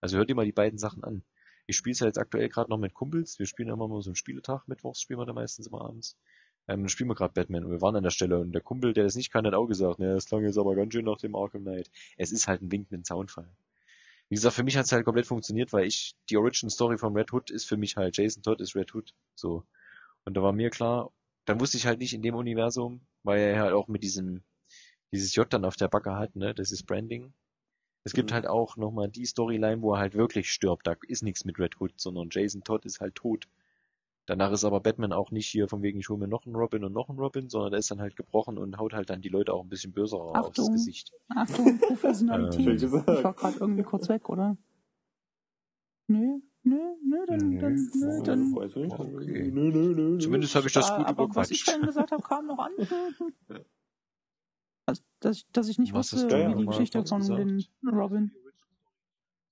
Also 0.00 0.16
hör 0.16 0.24
dir 0.24 0.34
mal 0.34 0.46
die 0.46 0.52
beiden 0.52 0.78
Sachen 0.78 1.04
an. 1.04 1.24
Ich 1.66 1.76
spiele 1.76 1.92
es 1.92 2.00
ja 2.00 2.06
jetzt 2.06 2.18
aktuell 2.18 2.48
gerade 2.48 2.70
noch 2.70 2.78
mit 2.78 2.94
Kumpels, 2.94 3.38
wir 3.38 3.44
spielen 3.46 3.68
immer 3.68 3.86
mal 3.86 4.00
so 4.00 4.08
einen 4.08 4.16
Spieletag, 4.16 4.66
mittwochs 4.66 5.00
spielen 5.02 5.18
wir 5.18 5.26
da 5.26 5.34
meistens 5.34 5.66
immer 5.66 5.82
abends. 5.82 6.16
Ähm, 6.68 6.88
spielen 6.88 7.08
wir 7.10 7.14
gerade 7.14 7.32
Batman 7.32 7.64
und 7.64 7.70
wir 7.70 7.80
waren 7.80 7.96
an 7.96 8.02
der 8.02 8.10
Stelle 8.10 8.38
und 8.40 8.52
der 8.52 8.60
Kumpel, 8.62 8.92
der 8.92 9.04
das 9.04 9.14
nicht 9.14 9.30
kann, 9.32 9.46
hat 9.46 9.54
auch 9.54 9.66
gesagt, 9.66 9.98
ne, 10.00 10.14
das 10.14 10.26
klang 10.26 10.44
jetzt 10.44 10.58
aber 10.58 10.74
ganz 10.74 10.92
schön 10.92 11.04
nach 11.04 11.18
dem 11.18 11.36
Arkham 11.36 11.62
Knight. 11.62 11.90
Es 12.16 12.32
ist 12.32 12.48
halt 12.48 12.62
ein 12.62 12.72
winkenden 12.72 13.04
Soundfall. 13.04 13.48
Wie 14.28 14.34
gesagt, 14.34 14.56
für 14.56 14.64
mich 14.64 14.76
hat 14.76 14.86
es 14.86 14.92
halt 14.92 15.04
komplett 15.04 15.26
funktioniert, 15.26 15.72
weil 15.72 15.86
ich, 15.86 16.16
die 16.30 16.36
Origin 16.36 16.70
Story 16.70 16.98
von 16.98 17.14
Red 17.16 17.32
Hood 17.32 17.50
ist 17.50 17.66
für 17.66 17.76
mich 17.76 17.96
halt, 17.96 18.16
Jason 18.16 18.42
Todd 18.42 18.60
ist 18.60 18.74
Red 18.74 18.94
Hood. 18.94 19.14
So. 19.36 19.64
Und 20.24 20.36
da 20.36 20.42
war 20.42 20.52
mir 20.52 20.70
klar, 20.70 21.12
dann 21.44 21.60
wusste 21.60 21.76
ich 21.76 21.86
halt 21.86 22.00
nicht 22.00 22.12
in 22.14 22.22
dem 22.22 22.34
Universum, 22.34 23.00
weil 23.22 23.40
er 23.40 23.60
halt 23.62 23.72
auch 23.72 23.86
mit 23.88 24.02
diesem, 24.02 24.42
dieses 25.12 25.34
J 25.34 25.52
dann 25.52 25.64
auf 25.64 25.76
der 25.76 25.88
Backe 25.88 26.16
hat, 26.16 26.34
ne, 26.36 26.54
das 26.54 26.72
ist 26.72 26.84
Branding. 26.86 27.32
Es 28.04 28.12
gibt 28.12 28.30
Mhm. 28.30 28.34
halt 28.34 28.46
auch 28.48 28.76
nochmal 28.76 29.08
die 29.08 29.26
Storyline, 29.26 29.82
wo 29.82 29.94
er 29.94 30.00
halt 30.00 30.14
wirklich 30.14 30.50
stirbt. 30.52 30.86
Da 30.86 30.96
ist 31.06 31.22
nichts 31.22 31.44
mit 31.44 31.58
Red 31.58 31.80
Hood, 31.80 31.92
sondern 32.00 32.28
Jason 32.30 32.64
Todd 32.64 32.84
ist 32.84 33.00
halt 33.00 33.14
tot. 33.14 33.48
Danach 34.26 34.50
ist 34.52 34.64
aber 34.64 34.80
Batman 34.80 35.12
auch 35.12 35.30
nicht 35.30 35.46
hier 35.46 35.68
von 35.68 35.82
wegen, 35.82 36.00
ich 36.00 36.08
hole 36.08 36.18
mir 36.18 36.26
noch 36.28 36.46
einen 36.46 36.56
Robin 36.56 36.82
und 36.84 36.92
noch 36.92 37.08
einen 37.08 37.18
Robin, 37.18 37.48
sondern 37.48 37.70
der 37.70 37.78
ist 37.78 37.90
dann 37.90 38.00
halt 38.00 38.16
gebrochen 38.16 38.58
und 38.58 38.76
haut 38.78 38.92
halt 38.92 39.08
dann 39.08 39.20
die 39.20 39.28
Leute 39.28 39.52
auch 39.52 39.62
ein 39.62 39.68
bisschen 39.68 39.92
böser 39.92 40.18
aufs. 40.18 40.56
Gesicht. 40.72 41.12
Achtung, 41.28 41.78
Professionalität. 41.78 42.82
Ähm, 42.82 43.04
ich 43.06 43.24
war 43.24 43.34
gerade 43.34 43.56
irgendwie 43.60 43.82
kurz 43.84 44.08
weg, 44.08 44.28
oder? 44.28 44.56
Nö, 46.08 46.40
nö, 46.64 46.76
nö, 47.04 47.26
dann, 47.26 47.50
Nö. 47.50 47.58
dann, 47.60 47.90
nö, 47.94 48.22
dann. 48.24 48.54
Weiß 48.56 48.70
ich 48.70 48.76
nicht. 48.82 48.92
Okay. 48.98 49.50
Nö, 49.52 49.70
nö, 49.70 49.94
nö, 49.94 50.10
nö. 50.12 50.18
Zumindest 50.18 50.54
habe 50.56 50.66
ich 50.66 50.72
das 50.72 50.88
gut 50.96 51.06
aber 51.06 51.28
was 51.34 51.50
ich 51.50 51.62
überquatscht. 51.62 51.64
vorhin 51.64 51.86
gesagt 51.86 52.10
habe, 52.12 52.22
kam 52.22 52.46
noch 52.46 52.58
an. 52.58 52.72
Also, 54.88 55.02
dass, 55.18 55.38
ich- 55.38 55.46
dass 55.50 55.68
ich 55.68 55.78
nicht 55.80 55.94
Was 55.94 56.12
wusste, 56.12 56.48
wie 56.48 56.54
die 56.60 56.66
Geschichte 56.66 57.04
von 57.04 57.20
den 57.20 57.64
Robin. 57.88 58.30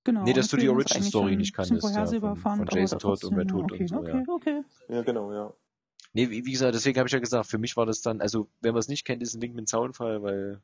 Genau. 0.05 0.23
Nee, 0.23 0.33
dass 0.33 0.47
du 0.47 0.55
die 0.55 0.67
deswegen 0.67 0.79
ist 0.79 0.85
Origin 0.85 0.95
eigentlich 0.97 1.09
Story 1.09 1.29
schon 1.31 1.37
nicht 1.39 1.55
bisschen 1.57 1.69
kanntest, 1.79 1.83
ja, 1.83 1.89
vorhersehbar 1.89 2.35
von- 2.35 2.41
fand, 2.57 2.69
von 2.69 2.79
Jason 2.79 2.99
Todd 2.99 3.23
und 3.25 3.31
ja, 3.33 3.53
Hood 3.53 3.71
okay, 3.71 3.81
und 3.81 3.87
so, 3.89 3.95
okay, 3.97 4.11
ja. 4.25 4.33
okay. 4.33 4.61
Ja, 4.87 5.01
genau, 5.01 5.33
ja. 5.33 5.53
Nee, 6.13 6.29
wie, 6.29 6.45
wie 6.45 6.51
gesagt, 6.51 6.73
deswegen 6.75 6.97
habe 6.99 7.07
ich 7.07 7.13
ja 7.13 7.19
gesagt, 7.19 7.47
für 7.47 7.57
mich 7.57 7.75
war 7.75 7.85
das 7.85 8.01
dann, 8.01 8.21
also 8.21 8.47
wenn 8.61 8.71
man 8.73 8.79
es 8.79 8.87
nicht 8.87 9.03
kennt, 9.03 9.21
ist 9.21 9.33
ein 9.35 9.41
Wink 9.41 9.55
mit 9.55 9.67
Zaunfall, 9.67 10.21
weil 10.23 10.61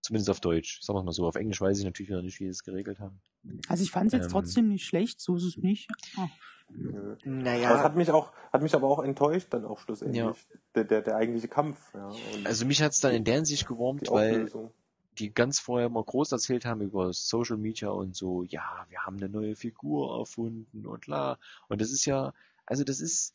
zumindest 0.00 0.30
auf 0.30 0.40
Deutsch, 0.40 0.80
sagen 0.80 0.98
wir 0.98 1.02
mal 1.02 1.12
so, 1.12 1.26
auf 1.26 1.34
Englisch 1.36 1.60
weiß 1.60 1.78
ich 1.78 1.84
natürlich 1.84 2.08
wieder 2.10 2.22
nicht, 2.22 2.40
wie 2.40 2.44
sie 2.44 2.50
es 2.50 2.62
geregelt 2.64 2.98
haben. 2.98 3.20
Also 3.68 3.82
ich 3.82 3.90
fand 3.90 4.06
es 4.06 4.12
jetzt 4.12 4.24
Ähm. 4.26 4.30
trotzdem 4.30 4.68
nicht 4.68 4.86
schlecht, 4.86 5.20
so 5.20 5.36
ist 5.36 5.44
es 5.44 5.56
nicht. 5.56 5.88
Nö. 6.70 7.16
Naja, 7.24 7.68
Aber 7.68 7.78
es 7.78 7.84
hat 7.84 7.96
mich 7.96 8.10
auch, 8.10 8.32
hat 8.52 8.62
mich 8.62 8.74
aber 8.74 8.86
auch 8.88 9.02
enttäuscht 9.02 9.48
dann 9.50 9.64
auch 9.64 9.78
schlussendlich. 9.80 10.18
Ja. 10.22 10.34
Der, 10.74 10.84
der, 10.84 11.02
der 11.02 11.16
eigentliche 11.16 11.48
Kampf, 11.48 11.92
ja. 11.94 12.06
Und 12.06 12.46
also 12.46 12.64
mich 12.64 12.80
hat's 12.80 13.00
dann 13.00 13.12
in 13.12 13.24
der 13.24 13.34
Hinsicht 13.34 13.66
gewurmt, 13.66 14.08
weil. 14.10 14.50
Die 15.18 15.32
ganz 15.34 15.58
vorher 15.60 15.88
mal 15.88 16.04
groß 16.04 16.32
erzählt 16.32 16.64
haben 16.64 16.80
über 16.80 17.12
Social 17.12 17.56
Media 17.58 17.90
und 17.90 18.16
so, 18.16 18.42
ja, 18.44 18.86
wir 18.88 19.04
haben 19.04 19.16
eine 19.18 19.28
neue 19.28 19.56
Figur 19.56 20.18
erfunden 20.18 20.86
und 20.86 21.06
la. 21.06 21.38
Und 21.68 21.80
das 21.80 21.90
ist 21.92 22.04
ja, 22.06 22.32
also 22.66 22.84
das 22.84 23.00
ist, 23.00 23.34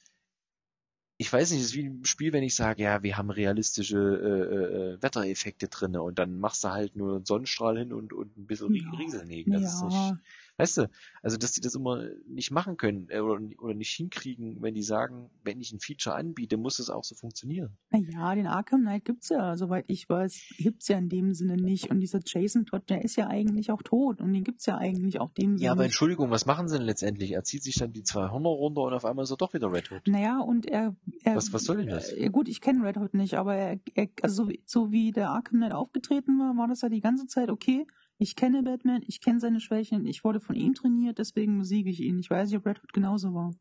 ich 1.19 1.32
weiß 1.34 1.49
nicht, 1.51 1.61
das 1.63 1.71
ist 1.71 1.75
wie 1.75 1.86
im 1.86 2.05
Spiel, 2.05 2.32
wenn 2.34 2.43
ich 2.43 2.55
sage, 2.55 2.84
ja, 2.84 3.01
wir 3.01 3.17
haben 3.17 3.32
realistische 3.32 3.97
äh, 3.97 4.97
äh, 4.97 5.01
Wettereffekte 5.01 5.67
drinne 5.67 6.01
und 6.03 6.19
dann 6.19 6.39
machst 6.39 6.63
du 6.63 6.69
halt 6.69 6.95
nur 6.95 7.15
einen 7.15 7.25
Sonnenstrahl 7.25 7.78
hin 7.80 7.91
und, 7.93 8.13
und 8.13 8.38
ein 8.38 8.45
bisschen 8.45 8.73
Ja. 8.75 8.91
Rieselnegen. 8.91 9.53
Das 9.53 9.63
ist 9.73 9.82
nicht, 9.82 9.95
ja, 9.95 10.19
Weißt 10.58 10.78
du, 10.78 10.89
also 11.22 11.38
dass 11.38 11.51
die 11.51 11.62
das 11.62 11.76
immer 11.76 12.03
nicht 12.28 12.51
machen 12.51 12.78
können 12.78 13.08
äh, 13.10 13.20
oder, 13.20 13.39
oder 13.60 13.74
nicht 13.76 13.91
hinkriegen, 13.93 14.62
wenn 14.62 14.74
die 14.74 14.82
sagen, 14.82 15.30
wenn 15.43 15.62
ich 15.62 15.72
ein 15.72 15.80
Feature 15.80 16.16
anbiete, 16.16 16.58
muss 16.58 16.80
es 16.80 16.89
auch 16.89 17.03
so 17.03 17.14
funktionieren. 17.16 17.78
naja, 17.91 18.34
den 18.36 18.47
Arkham 18.47 18.82
Knight 18.82 19.05
gibt's 19.05 19.30
ja, 19.30 19.55
soweit 19.55 19.86
ich 19.88 20.10
weiß, 20.10 20.55
gibt's 20.58 20.88
ja 20.88 20.97
in 20.97 21.10
dem 21.10 21.34
Sinne 21.34 21.58
nicht. 21.58 21.91
Und 21.91 21.99
dieser 21.99 22.20
Jason 22.26 22.66
Todd, 22.66 22.89
der 22.89 23.03
ist 23.03 23.16
ja 23.18 23.28
eigentlich 23.28 23.70
auch 23.72 23.82
tot 23.84 24.20
und 24.20 24.34
den 24.34 24.43
gibt's 24.43 24.66
ja 24.66 24.78
eigentlich 24.78 25.20
auch 25.20 25.32
dem 25.32 25.58
Sinne 25.58 25.66
Ja, 25.66 25.72
aber 25.74 25.84
nicht. 25.84 25.89
Entschuldigung, 25.89 26.32
was 26.32 26.45
machen 26.45 26.68
sie 26.68 26.78
denn 26.78 26.86
letztendlich? 26.88 27.32
Er 27.34 27.43
zieht 27.43 27.64
sich 27.64 27.76
dann 27.76 27.93
die 27.93 28.03
200 28.03 28.45
runter 28.51 28.82
und 28.82 28.93
auf 28.93 29.05
einmal 29.05 29.24
ist 29.24 29.32
er 29.32 29.38
doch 29.38 29.53
wieder 29.53 29.72
Red 29.72 29.91
Hood. 29.91 30.08
Naja, 30.08 30.39
und 30.39 30.66
er, 30.66 30.95
er 31.24 31.36
Was- 31.36 31.53
was 31.53 31.64
soll 31.66 31.78
denn 31.78 31.88
das? 31.89 32.12
Äh, 32.12 32.30
gut, 32.30 32.47
ich 32.49 32.62
kenne 32.62 32.84
Red 32.84 32.97
Hood 32.97 33.14
nicht, 33.14 33.36
aber 33.36 33.55
er, 33.55 33.80
er 33.93 34.10
also 34.24 34.43
so, 34.45 34.49
wie- 34.49 34.62
so 34.66 34.91
wie 34.91 35.12
der 35.12 35.30
Arkham 35.30 35.58
Knight 35.60 35.74
aufgetreten 35.74 36.39
war, 36.39 36.58
war 36.58 36.68
das 36.68 36.82
ja 36.82 36.89
die 36.89 37.01
ganze 37.01 37.28
Zeit 37.28 37.49
okay. 37.49 37.86
Ich 38.20 38.36
kenne 38.36 38.63
Batman, 38.63 39.03
ich 39.07 39.22
kenne 39.22 39.39
seine 39.39 39.59
Schwächen, 39.59 40.07
ich 40.07 40.24
wurde 40.24 40.39
von 40.39 40.55
ihm 40.55 40.74
trainiert, 40.74 41.20
deswegen 41.20 41.59
besiege 41.59 41.89
ich 41.89 41.99
ihn. 41.99 42.20
Ich 42.20 42.30
weiß 42.30 42.49
nicht, 42.49 42.57
ob 42.57 42.65
Red 42.65 42.82
Hood 42.82 42.93
genauso 42.93 43.34
war. 43.34 43.53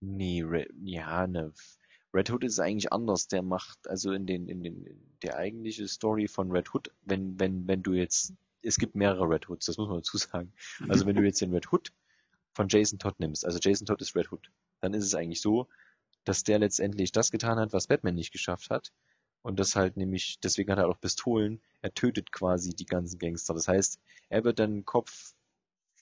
Nee, 0.00 0.42
Red, 0.42 0.72
ja, 0.82 1.26
ne. 1.26 1.52
Red 2.12 2.30
Hood 2.30 2.42
ist 2.42 2.58
eigentlich 2.58 2.92
anders. 2.92 3.28
Der 3.28 3.42
macht, 3.42 3.86
also 3.86 4.12
in 4.12 4.26
den, 4.26 4.48
in 4.48 4.62
den, 4.62 4.84
in 4.84 5.00
der 5.22 5.36
eigentliche 5.36 5.86
Story 5.86 6.26
von 6.26 6.50
Red 6.50 6.74
Hood, 6.74 6.90
wenn, 7.02 7.38
wenn, 7.38 7.68
wenn 7.68 7.82
du 7.82 7.92
jetzt, 7.92 8.34
es 8.62 8.78
gibt 8.78 8.96
mehrere 8.96 9.28
Red 9.28 9.48
Hoods, 9.48 9.66
das 9.66 9.78
muss 9.78 9.88
man 9.88 9.98
dazu 9.98 10.18
sagen. 10.18 10.52
Also 10.88 11.06
wenn 11.06 11.16
du 11.16 11.22
jetzt 11.22 11.40
den 11.40 11.52
Red 11.52 11.70
Hood 11.70 11.92
von 12.52 12.66
Jason 12.68 12.98
Todd 12.98 13.20
nimmst, 13.20 13.44
also 13.44 13.58
Jason 13.62 13.86
Todd 13.86 14.00
ist 14.00 14.16
Red 14.16 14.32
Hood, 14.32 14.50
dann 14.80 14.92
ist 14.94 15.04
es 15.04 15.14
eigentlich 15.14 15.40
so, 15.40 15.68
dass 16.24 16.42
der 16.42 16.58
letztendlich 16.58 17.12
das 17.12 17.30
getan 17.30 17.58
hat, 17.58 17.72
was 17.72 17.86
Batman 17.86 18.14
nicht 18.14 18.32
geschafft 18.32 18.70
hat. 18.70 18.92
Und 19.42 19.58
das 19.60 19.76
halt 19.76 19.96
nämlich, 19.96 20.38
deswegen 20.40 20.70
hat 20.72 20.78
er 20.78 20.88
auch 20.88 21.00
Pistolen, 21.00 21.60
er 21.82 21.94
tötet 21.94 22.32
quasi 22.32 22.70
die 22.74 22.86
ganzen 22.86 23.18
Gangster. 23.18 23.54
Das 23.54 23.68
heißt, 23.68 24.00
er 24.28 24.44
wird 24.44 24.58
dann 24.58 24.84
Kopf 24.84 25.34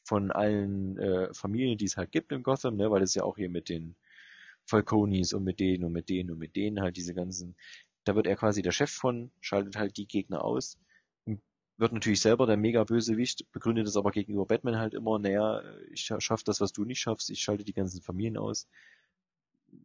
von 0.05 0.31
allen 0.31 0.99
äh, 0.99 1.33
Familien, 1.35 1.79
die 1.79 1.85
es 1.85 1.97
halt 1.97 2.13
gibt 2.13 2.33
in 2.33 2.43
Gotham, 2.43 2.77
ne, 2.77 2.91
weil 2.91 3.03
es 3.03 3.15
ja 3.15 3.23
auch 3.25 3.37
hier 3.37 3.51
mit 3.51 3.69
den 3.69 3.95
Falconis 4.67 5.33
und 5.33 5.45
mit 5.45 5.61
denen 5.61 5.85
und 5.85 5.93
mit 5.93 6.09
denen 6.09 6.31
und 6.31 6.39
mit 6.39 6.57
denen 6.57 6.81
halt 6.81 6.97
diese 6.97 7.15
ganzen, 7.15 7.57
da 8.05 8.15
wird 8.17 8.27
er 8.27 8.37
quasi 8.37 8.63
der 8.63 8.73
Chef 8.73 8.91
von, 8.91 9.31
schaltet 9.41 9.77
halt 9.77 9.97
die 9.97 10.07
Gegner 10.07 10.45
aus, 10.45 10.79
und 11.27 11.41
wird 11.79 11.93
natürlich 11.93 12.21
selber 12.21 12.47
der 12.47 12.57
mega 12.57 12.85
Bösewicht, 12.85 13.51
begründet 13.53 13.87
es 13.89 13.97
aber 13.97 14.11
gegenüber 14.11 14.47
Batman 14.47 14.79
halt 14.79 14.95
immer, 14.95 15.19
naja, 15.19 15.63
ich 15.93 16.03
scha- 16.03 16.21
schaff 16.21 16.43
das, 16.45 16.61
was 16.61 16.73
du 16.73 16.85
nicht 16.85 17.01
schaffst, 17.01 17.31
ich 17.31 17.41
schalte 17.41 17.65
die 17.65 17.73
ganzen 17.75 18.03
Familien 18.03 18.37
aus. 18.39 18.69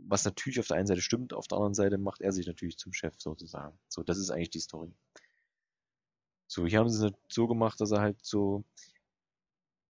Was 0.05 0.25
natürlich 0.25 0.59
auf 0.59 0.67
der 0.67 0.77
einen 0.77 0.87
Seite 0.87 1.01
stimmt, 1.01 1.33
auf 1.33 1.47
der 1.47 1.57
anderen 1.57 1.73
Seite 1.73 1.97
macht 1.97 2.21
er 2.21 2.31
sich 2.31 2.47
natürlich 2.47 2.77
zum 2.77 2.93
Chef 2.93 3.15
sozusagen. 3.17 3.77
So, 3.87 4.03
das 4.03 4.17
ist 4.17 4.29
eigentlich 4.29 4.49
die 4.49 4.59
Story. 4.59 4.93
So, 6.47 6.65
hier 6.65 6.79
haben 6.79 6.89
sie 6.89 7.07
es 7.07 7.13
so 7.29 7.47
gemacht, 7.47 7.81
dass 7.81 7.91
er 7.91 8.01
halt 8.01 8.23
so 8.23 8.63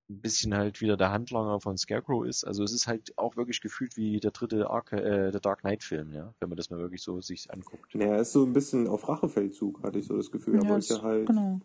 ein 0.10 0.22
bisschen 0.22 0.54
halt 0.54 0.82
wieder 0.82 0.98
der 0.98 1.12
Handlanger 1.12 1.60
von 1.60 1.78
Scarecrow 1.78 2.26
ist. 2.26 2.44
Also 2.44 2.64
es 2.64 2.74
ist 2.74 2.88
halt 2.88 3.18
auch 3.18 3.36
wirklich 3.36 3.62
gefühlt 3.62 3.98
wie 3.98 4.20
der 4.20 4.32
dritte 4.32 4.70
Arca 4.70 4.98
äh, 4.98 5.32
der 5.32 5.42
Dark 5.42 5.62
Knight 5.62 5.84
Film, 5.84 6.13
ja, 6.13 6.34
wenn 6.39 6.50
man 6.50 6.58
das 6.58 6.70
mal 6.70 6.80
wirklich 6.80 7.01
so 7.01 7.22
sich 7.22 7.51
anguckt. 7.51 7.93
Ja, 7.93 8.08
er 8.08 8.22
ist 8.22 8.34
so 8.34 8.46
ein 8.46 8.54
bisschen 8.54 8.88
auf 8.88 9.08
Rachefeldzug, 9.08 9.82
hatte 9.84 10.00
ich 10.00 10.05
so 10.05 10.17
das 10.17 10.32
Gefühl. 10.32 10.55
Er 10.55 10.63
Ja, 10.63 10.70
wollte 10.70 11.01
halt 11.01 11.28
genau. 11.28 11.59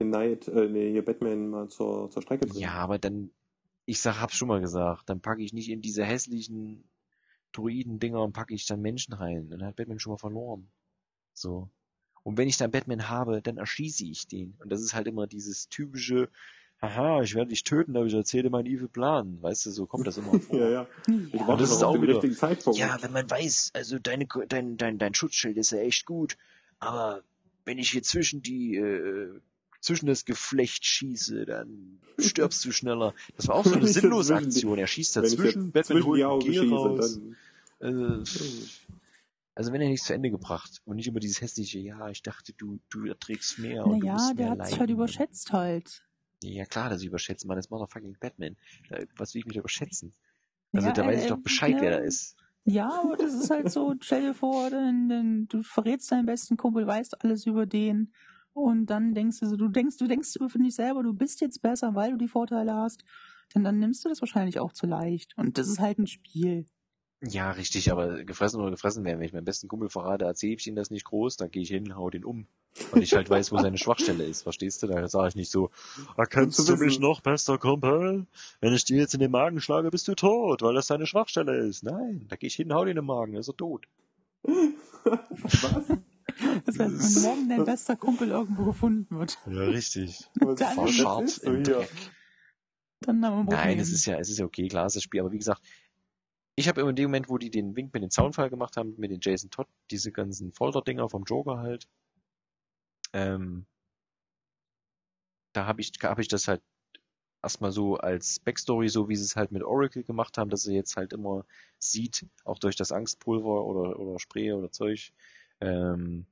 den 0.00 0.08
Knight, 0.08 0.48
äh, 0.48 0.68
nee, 0.68 0.92
hier 0.92 1.04
Batman 1.04 1.48
mal 1.48 1.68
zur, 1.68 2.10
zur 2.10 2.22
Strecke 2.22 2.46
bringen. 2.46 2.60
Ja, 2.60 2.74
aber 2.74 2.98
dann, 2.98 3.30
ich 3.86 4.00
sag, 4.00 4.20
hab's 4.20 4.34
schon 4.34 4.48
mal 4.48 4.60
gesagt, 4.60 5.08
dann 5.08 5.20
packe 5.20 5.42
ich 5.42 5.52
nicht 5.52 5.70
in 5.70 5.80
diese 5.80 6.04
hässlichen 6.04 6.84
Druiden-Dinger 7.52 8.20
und 8.22 8.32
packe 8.32 8.54
ich 8.54 8.66
dann 8.66 8.80
Menschen 8.80 9.14
rein. 9.14 9.48
Dann 9.50 9.62
hat 9.64 9.76
Batman 9.76 9.98
schon 9.98 10.12
mal 10.12 10.18
verloren. 10.18 10.68
So. 11.34 11.68
Und 12.24 12.36
wenn 12.38 12.48
ich 12.48 12.56
dann 12.56 12.70
Batman 12.70 13.08
habe, 13.08 13.42
dann 13.42 13.56
erschieße 13.58 14.04
ich 14.04 14.28
den. 14.28 14.54
Und 14.62 14.70
das 14.70 14.80
ist 14.80 14.94
halt 14.94 15.06
immer 15.08 15.26
dieses 15.26 15.68
typische, 15.68 16.28
haha, 16.80 17.22
ich 17.22 17.34
werde 17.34 17.50
dich 17.50 17.64
töten, 17.64 17.96
aber 17.96 18.06
ich 18.06 18.14
erzähle 18.14 18.48
meinen 18.50 18.66
evil 18.66 18.88
Plan. 18.88 19.38
Weißt 19.42 19.66
du, 19.66 19.70
so 19.70 19.86
kommt 19.86 20.06
das 20.06 20.18
immer 20.18 20.32
vor. 20.40 20.58
ja, 20.58 20.68
ja. 20.68 20.86
Ich 21.08 21.32
Ja, 21.40 21.46
warte 21.48 21.62
das 21.62 21.72
ist 21.72 21.82
auch 21.82 21.92
den 21.94 22.02
wieder- 22.02 22.14
richtigen 22.14 22.34
Zeitpunkt. 22.34 22.78
Ja, 22.78 22.96
wenn 23.00 23.12
man 23.12 23.28
weiß, 23.28 23.70
also 23.74 23.98
deine, 23.98 24.26
dein, 24.48 24.76
dein, 24.76 24.98
dein 24.98 25.14
Schutzschild 25.14 25.56
ist 25.56 25.72
ja 25.72 25.78
echt 25.78 26.06
gut, 26.06 26.36
aber 26.78 27.22
wenn 27.64 27.78
ich 27.78 27.90
hier 27.90 28.02
zwischen 28.02 28.42
die, 28.42 28.76
äh, 28.76 29.40
zwischen 29.80 30.06
das 30.06 30.24
Geflecht 30.24 30.84
schieße, 30.86 31.44
dann 31.44 31.98
stirbst 32.18 32.64
du 32.64 32.70
schneller. 32.70 33.14
Das 33.36 33.48
war 33.48 33.56
auch 33.56 33.64
so 33.64 33.74
eine 33.74 33.86
sinnlose 33.88 34.36
Aktion. 34.36 34.78
Er 34.78 34.86
schießt 34.86 35.16
dazwischen, 35.16 35.72
Batman 35.72 36.04
holt 36.04 36.44
schieße, 36.44 36.68
raus. 36.70 37.14
dann... 37.14 37.36
Also, 37.82 38.22
also 39.54 39.72
wenn 39.72 39.80
er 39.80 39.88
nichts 39.88 40.06
zu 40.06 40.14
Ende 40.14 40.30
gebracht 40.30 40.82
und 40.84 40.96
nicht 40.96 41.06
immer 41.08 41.20
dieses 41.20 41.40
hässliche, 41.40 41.78
ja, 41.78 42.08
ich 42.10 42.22
dachte, 42.22 42.52
du, 42.54 42.80
du 42.90 43.06
erträgst 43.06 43.58
mehr 43.58 43.86
und 43.86 44.00
du 44.00 44.06
Naja, 44.06 44.12
musst 44.12 44.34
der 44.34 44.46
mehr 44.46 44.50
hat 44.50 44.66
sich 44.66 44.78
halt 44.80 44.90
leiden. 44.90 44.96
überschätzt 44.96 45.52
halt. 45.52 46.02
Ja 46.42 46.66
klar, 46.66 46.90
das 46.90 47.02
überschätzt 47.02 47.46
man, 47.46 47.56
das 47.56 47.70
motherfucking 47.70 48.16
Batman. 48.20 48.56
Was 49.16 49.34
will 49.34 49.40
ich 49.40 49.46
mich 49.46 49.56
überschätzen? 49.56 50.12
Also 50.72 50.88
Ja, 50.88 50.92
da 50.92 51.06
weiß 51.06 51.20
ich 51.20 51.26
äh, 51.26 51.28
doch 51.28 51.38
Bescheid, 51.42 51.76
wer 51.80 51.90
ne, 51.90 51.98
da 51.98 52.04
ist. 52.04 52.36
Ja, 52.64 52.90
aber 53.02 53.16
das 53.16 53.34
ist 53.34 53.50
halt 53.50 53.70
so, 53.70 53.94
stell 54.00 54.22
dir 54.22 54.34
vor, 54.34 54.70
denn, 54.70 55.08
denn 55.08 55.48
du 55.48 55.62
verrätst 55.62 56.12
deinen 56.12 56.26
besten 56.26 56.56
Kumpel, 56.56 56.86
weißt 56.86 57.22
alles 57.24 57.46
über 57.46 57.66
den 57.66 58.12
und 58.54 58.86
dann 58.86 59.14
denkst 59.14 59.40
du 59.40 59.46
so, 59.46 59.56
du 59.56 59.68
denkst, 59.68 59.96
du 59.98 60.06
denkst 60.06 60.36
über 60.36 60.48
dich 60.48 60.74
selber, 60.76 61.02
du 61.02 61.14
bist 61.14 61.40
jetzt 61.40 61.62
besser, 61.62 61.94
weil 61.94 62.12
du 62.12 62.18
die 62.18 62.28
Vorteile 62.28 62.74
hast, 62.74 63.04
denn 63.54 63.64
dann 63.64 63.78
nimmst 63.80 64.04
du 64.04 64.08
das 64.10 64.20
wahrscheinlich 64.22 64.60
auch 64.60 64.72
zu 64.72 64.86
leicht 64.86 65.36
und 65.38 65.58
das 65.58 65.68
ist 65.68 65.80
halt 65.80 65.98
ein 65.98 66.06
Spiel. 66.06 66.66
Ja, 67.24 67.52
richtig, 67.52 67.92
aber 67.92 68.24
gefressen 68.24 68.60
oder 68.60 68.70
gefressen 68.72 69.04
werden. 69.04 69.20
Wenn 69.20 69.26
ich 69.26 69.32
meinem 69.32 69.44
besten 69.44 69.68
Kumpel 69.68 69.88
verrate, 69.88 70.24
erzähle 70.24 70.54
ich 70.54 70.66
ihm 70.66 70.74
das 70.74 70.90
nicht 70.90 71.04
groß, 71.04 71.36
dann 71.36 71.50
gehe 71.52 71.62
ich 71.62 71.68
hin, 71.68 71.94
hau 71.94 72.10
den 72.10 72.24
um. 72.24 72.46
Und 72.90 73.00
ich 73.02 73.12
halt 73.14 73.30
weiß, 73.30 73.52
wo 73.52 73.58
seine 73.58 73.78
Schwachstelle 73.78 74.24
ist, 74.24 74.42
verstehst 74.42 74.82
du? 74.82 74.88
Da 74.88 75.06
sage 75.08 75.28
ich 75.28 75.34
nicht 75.36 75.50
so, 75.50 75.70
erkennst 76.16 76.68
du 76.68 76.76
mich 76.76 76.98
noch, 76.98 77.20
bester 77.20 77.58
Kumpel? 77.58 78.26
Wenn 78.60 78.72
ich 78.74 78.84
dir 78.84 78.96
jetzt 78.98 79.14
in 79.14 79.20
den 79.20 79.30
Magen 79.30 79.60
schlage, 79.60 79.90
bist 79.90 80.08
du 80.08 80.14
tot, 80.14 80.62
weil 80.62 80.74
das 80.74 80.88
deine 80.88 81.06
Schwachstelle 81.06 81.56
ist. 81.58 81.84
Nein, 81.84 82.26
da 82.28 82.34
gehe 82.36 82.48
ich 82.48 82.56
hin, 82.56 82.72
hau 82.74 82.84
den 82.84 82.96
im 82.96 83.04
Magen, 83.06 83.34
ist 83.36 83.48
er 83.48 83.56
tot. 83.56 83.86
Was? 84.42 85.88
Das 86.64 86.78
heißt, 86.78 87.16
wenn 87.16 87.22
morgen 87.22 87.48
dein 87.48 87.64
bester 87.64 87.94
Kumpel 87.94 88.30
irgendwo 88.30 88.64
gefunden 88.64 89.18
wird, 89.18 89.38
Ja, 89.46 89.62
richtig. 89.64 90.28
Dann- 90.34 90.56
Verscharrt 90.56 91.44
du 91.44 91.50
im? 91.52 91.62
Dreck. 91.64 91.88
dann 93.00 93.24
haben 93.24 93.46
wir. 93.48 93.54
Nein, 93.54 93.78
es 93.78 93.92
ist 93.92 94.06
ja, 94.06 94.16
es 94.18 94.30
ist 94.30 94.38
ja 94.38 94.44
okay, 94.46 94.66
klar 94.68 94.86
ist 94.86 94.96
das 94.96 95.02
Spiel, 95.02 95.20
aber 95.20 95.30
wie 95.32 95.38
gesagt, 95.38 95.60
ich 96.54 96.68
habe 96.68 96.82
in 96.82 96.96
dem 96.96 97.06
Moment, 97.10 97.28
wo 97.28 97.38
die 97.38 97.50
den 97.50 97.76
Wink 97.76 97.92
mit 97.94 98.02
dem 98.02 98.10
Zaunfall 98.10 98.50
gemacht 98.50 98.76
haben, 98.76 98.94
mit 98.98 99.10
den 99.10 99.20
Jason 99.20 99.50
Todd, 99.50 99.68
diese 99.90 100.12
ganzen 100.12 100.52
Folter-Dinger 100.52 101.08
vom 101.08 101.24
Joker 101.24 101.58
halt, 101.58 101.88
ähm, 103.12 103.66
da 105.52 105.66
habe 105.66 105.80
ich, 105.80 105.92
hab 106.02 106.18
ich 106.18 106.28
das 106.28 106.48
halt 106.48 106.62
erstmal 107.42 107.72
so 107.72 107.96
als 107.96 108.40
Backstory, 108.40 108.88
so 108.88 109.08
wie 109.08 109.16
sie 109.16 109.24
es 109.24 109.36
halt 109.36 109.52
mit 109.52 109.62
Oracle 109.62 110.04
gemacht 110.04 110.38
haben, 110.38 110.50
dass 110.50 110.66
er 110.66 110.74
jetzt 110.74 110.96
halt 110.96 111.12
immer 111.12 111.44
sieht, 111.78 112.26
auch 112.44 112.58
durch 112.58 112.76
das 112.76 112.92
Angstpulver 112.92 113.64
oder, 113.64 113.98
oder 113.98 114.18
Spray 114.18 114.52
oder 114.52 114.70
Zeug, 114.70 115.12
ähm, 115.60 116.26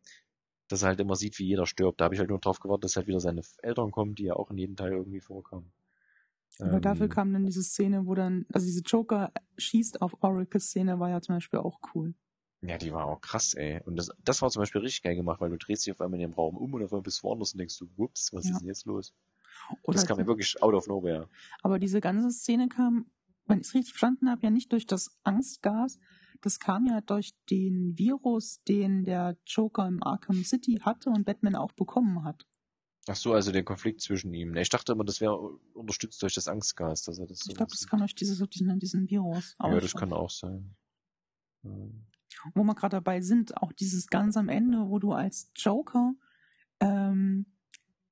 dass 0.69 0.83
er 0.83 0.89
halt 0.89 1.01
immer 1.01 1.17
sieht, 1.17 1.39
wie 1.39 1.47
jeder 1.47 1.67
stirbt. 1.67 2.01
Da 2.01 2.05
habe 2.05 2.15
ich 2.15 2.21
halt 2.21 2.31
nur 2.31 2.39
drauf 2.39 2.61
gewartet, 2.61 2.85
dass 2.85 2.97
halt 2.97 3.09
wieder 3.09 3.21
seine 3.21 3.43
Eltern 3.63 3.91
kommen, 3.91 4.15
die 4.15 4.25
ja 4.25 4.35
auch 4.35 4.51
in 4.51 4.59
jedem 4.59 4.77
Teil 4.77 4.93
irgendwie 4.93 5.21
vorkommen. 5.21 5.73
Aber 6.63 6.81
dafür 6.81 7.09
Ähm, 7.09 7.11
kam 7.11 7.33
dann 7.33 7.45
diese 7.47 7.63
Szene, 7.63 8.07
wo 8.07 8.15
dann, 8.15 8.47
also 8.53 8.67
diese 8.67 8.83
Joker 8.83 9.33
schießt 9.59 10.03
auf 10.03 10.17
Oracle-Szene 10.23 10.99
war 11.01 11.11
ja 11.11 11.21
zum 11.21 11.37
Beispiel 11.37 11.59
auch 11.61 11.81
cool. 11.95 12.15
Ja, 12.63 12.77
die 12.79 12.93
war 12.93 13.07
auch 13.07 13.21
krass, 13.21 13.55
ey. 13.55 13.81
Und 13.85 13.97
das, 13.97 14.11
das 14.23 14.43
war 14.43 14.51
zum 14.51 14.61
Beispiel 14.61 14.83
richtig 14.83 15.03
geil 15.03 15.15
gemacht, 15.17 15.41
weil 15.41 15.51
du 15.51 15.57
drehst 15.57 15.87
dich 15.87 15.93
auf 15.93 16.01
einmal 16.01 16.21
in 16.21 16.29
dem 16.31 16.35
Raum 16.35 16.57
um 16.59 16.75
und 16.75 16.83
auf 16.83 16.93
einmal 16.93 17.03
bist 17.03 17.21
du 17.21 17.25
woanders 17.29 17.53
und 17.55 17.59
denkst 17.59 17.79
du, 17.79 17.89
whoops, 17.97 18.33
was 18.35 18.45
Ja. 18.45 18.53
ist 18.53 18.61
denn 18.61 18.69
jetzt 18.69 18.85
los? 18.87 19.15
Oder 19.83 19.97
das 19.97 20.07
kam 20.07 20.19
ja 20.19 20.27
wirklich 20.27 20.63
out 20.63 20.75
of 20.75 20.87
nowhere. 20.87 21.29
Aber 21.63 21.79
diese 21.79 22.01
ganze 22.01 22.31
Szene 22.31 22.69
kam, 22.69 23.11
wenn 23.47 23.61
ich 23.61 23.67
es 23.69 23.75
richtig 23.75 23.93
verstanden 23.93 24.29
habe, 24.31 24.43
ja 24.43 24.51
nicht 24.51 24.73
durch 24.73 24.87
das 24.87 25.19
Angstgas. 25.23 25.99
Das 26.43 26.59
kam 26.59 26.87
ja 26.87 27.01
durch 27.01 27.33
den 27.51 27.99
Virus, 27.99 28.63
den 28.65 29.05
der 29.05 29.37
Joker 29.47 29.87
im 29.87 30.03
Arkham 30.03 30.45
City 30.45 30.81
hatte 30.83 31.11
und 31.11 31.25
Batman 31.25 31.57
auch 31.57 31.73
bekommen 31.73 32.25
hat. 32.25 32.47
Ach 33.09 33.17
so, 33.17 33.33
also 33.33 33.51
der 33.51 33.65
Konflikt 33.65 34.03
zwischen 34.03 34.33
ihm. 34.35 34.53
Ne, 34.53 34.63
Ich 34.63 34.69
dachte 34.69 34.93
immer, 34.93 35.05
das 35.05 35.21
wäre 35.21 35.37
unterstützt 35.73 36.23
durch 36.23 36.35
das 36.35 36.49
Angstgas, 36.49 37.03
dass 37.05 37.19
er 37.19 37.27
das 37.27 37.41
so 37.41 37.51
Ich 37.51 37.57
glaube, 37.57 37.73
das 37.73 37.87
kam 37.87 38.01
durch 38.01 38.15
dieses, 38.15 38.39
diesen, 38.51 38.79
diesen 38.79 39.09
Virus. 39.09 39.55
Aber 39.59 39.75
Ja, 39.75 39.81
das 39.81 39.95
kann 39.95 40.13
auch 40.13 40.31
sein. 40.31 40.75
Ähm, 41.65 42.07
wo 42.55 42.63
wir 42.63 42.75
gerade 42.75 42.97
dabei 42.97 43.21
sind, 43.21 43.57
auch 43.57 43.73
dieses 43.73 44.07
ganz 44.07 44.37
am 44.37 44.49
Ende, 44.49 44.89
wo 44.89 44.99
du 44.99 45.13
als 45.13 45.51
Joker 45.57 46.15
ähm, 46.81 47.47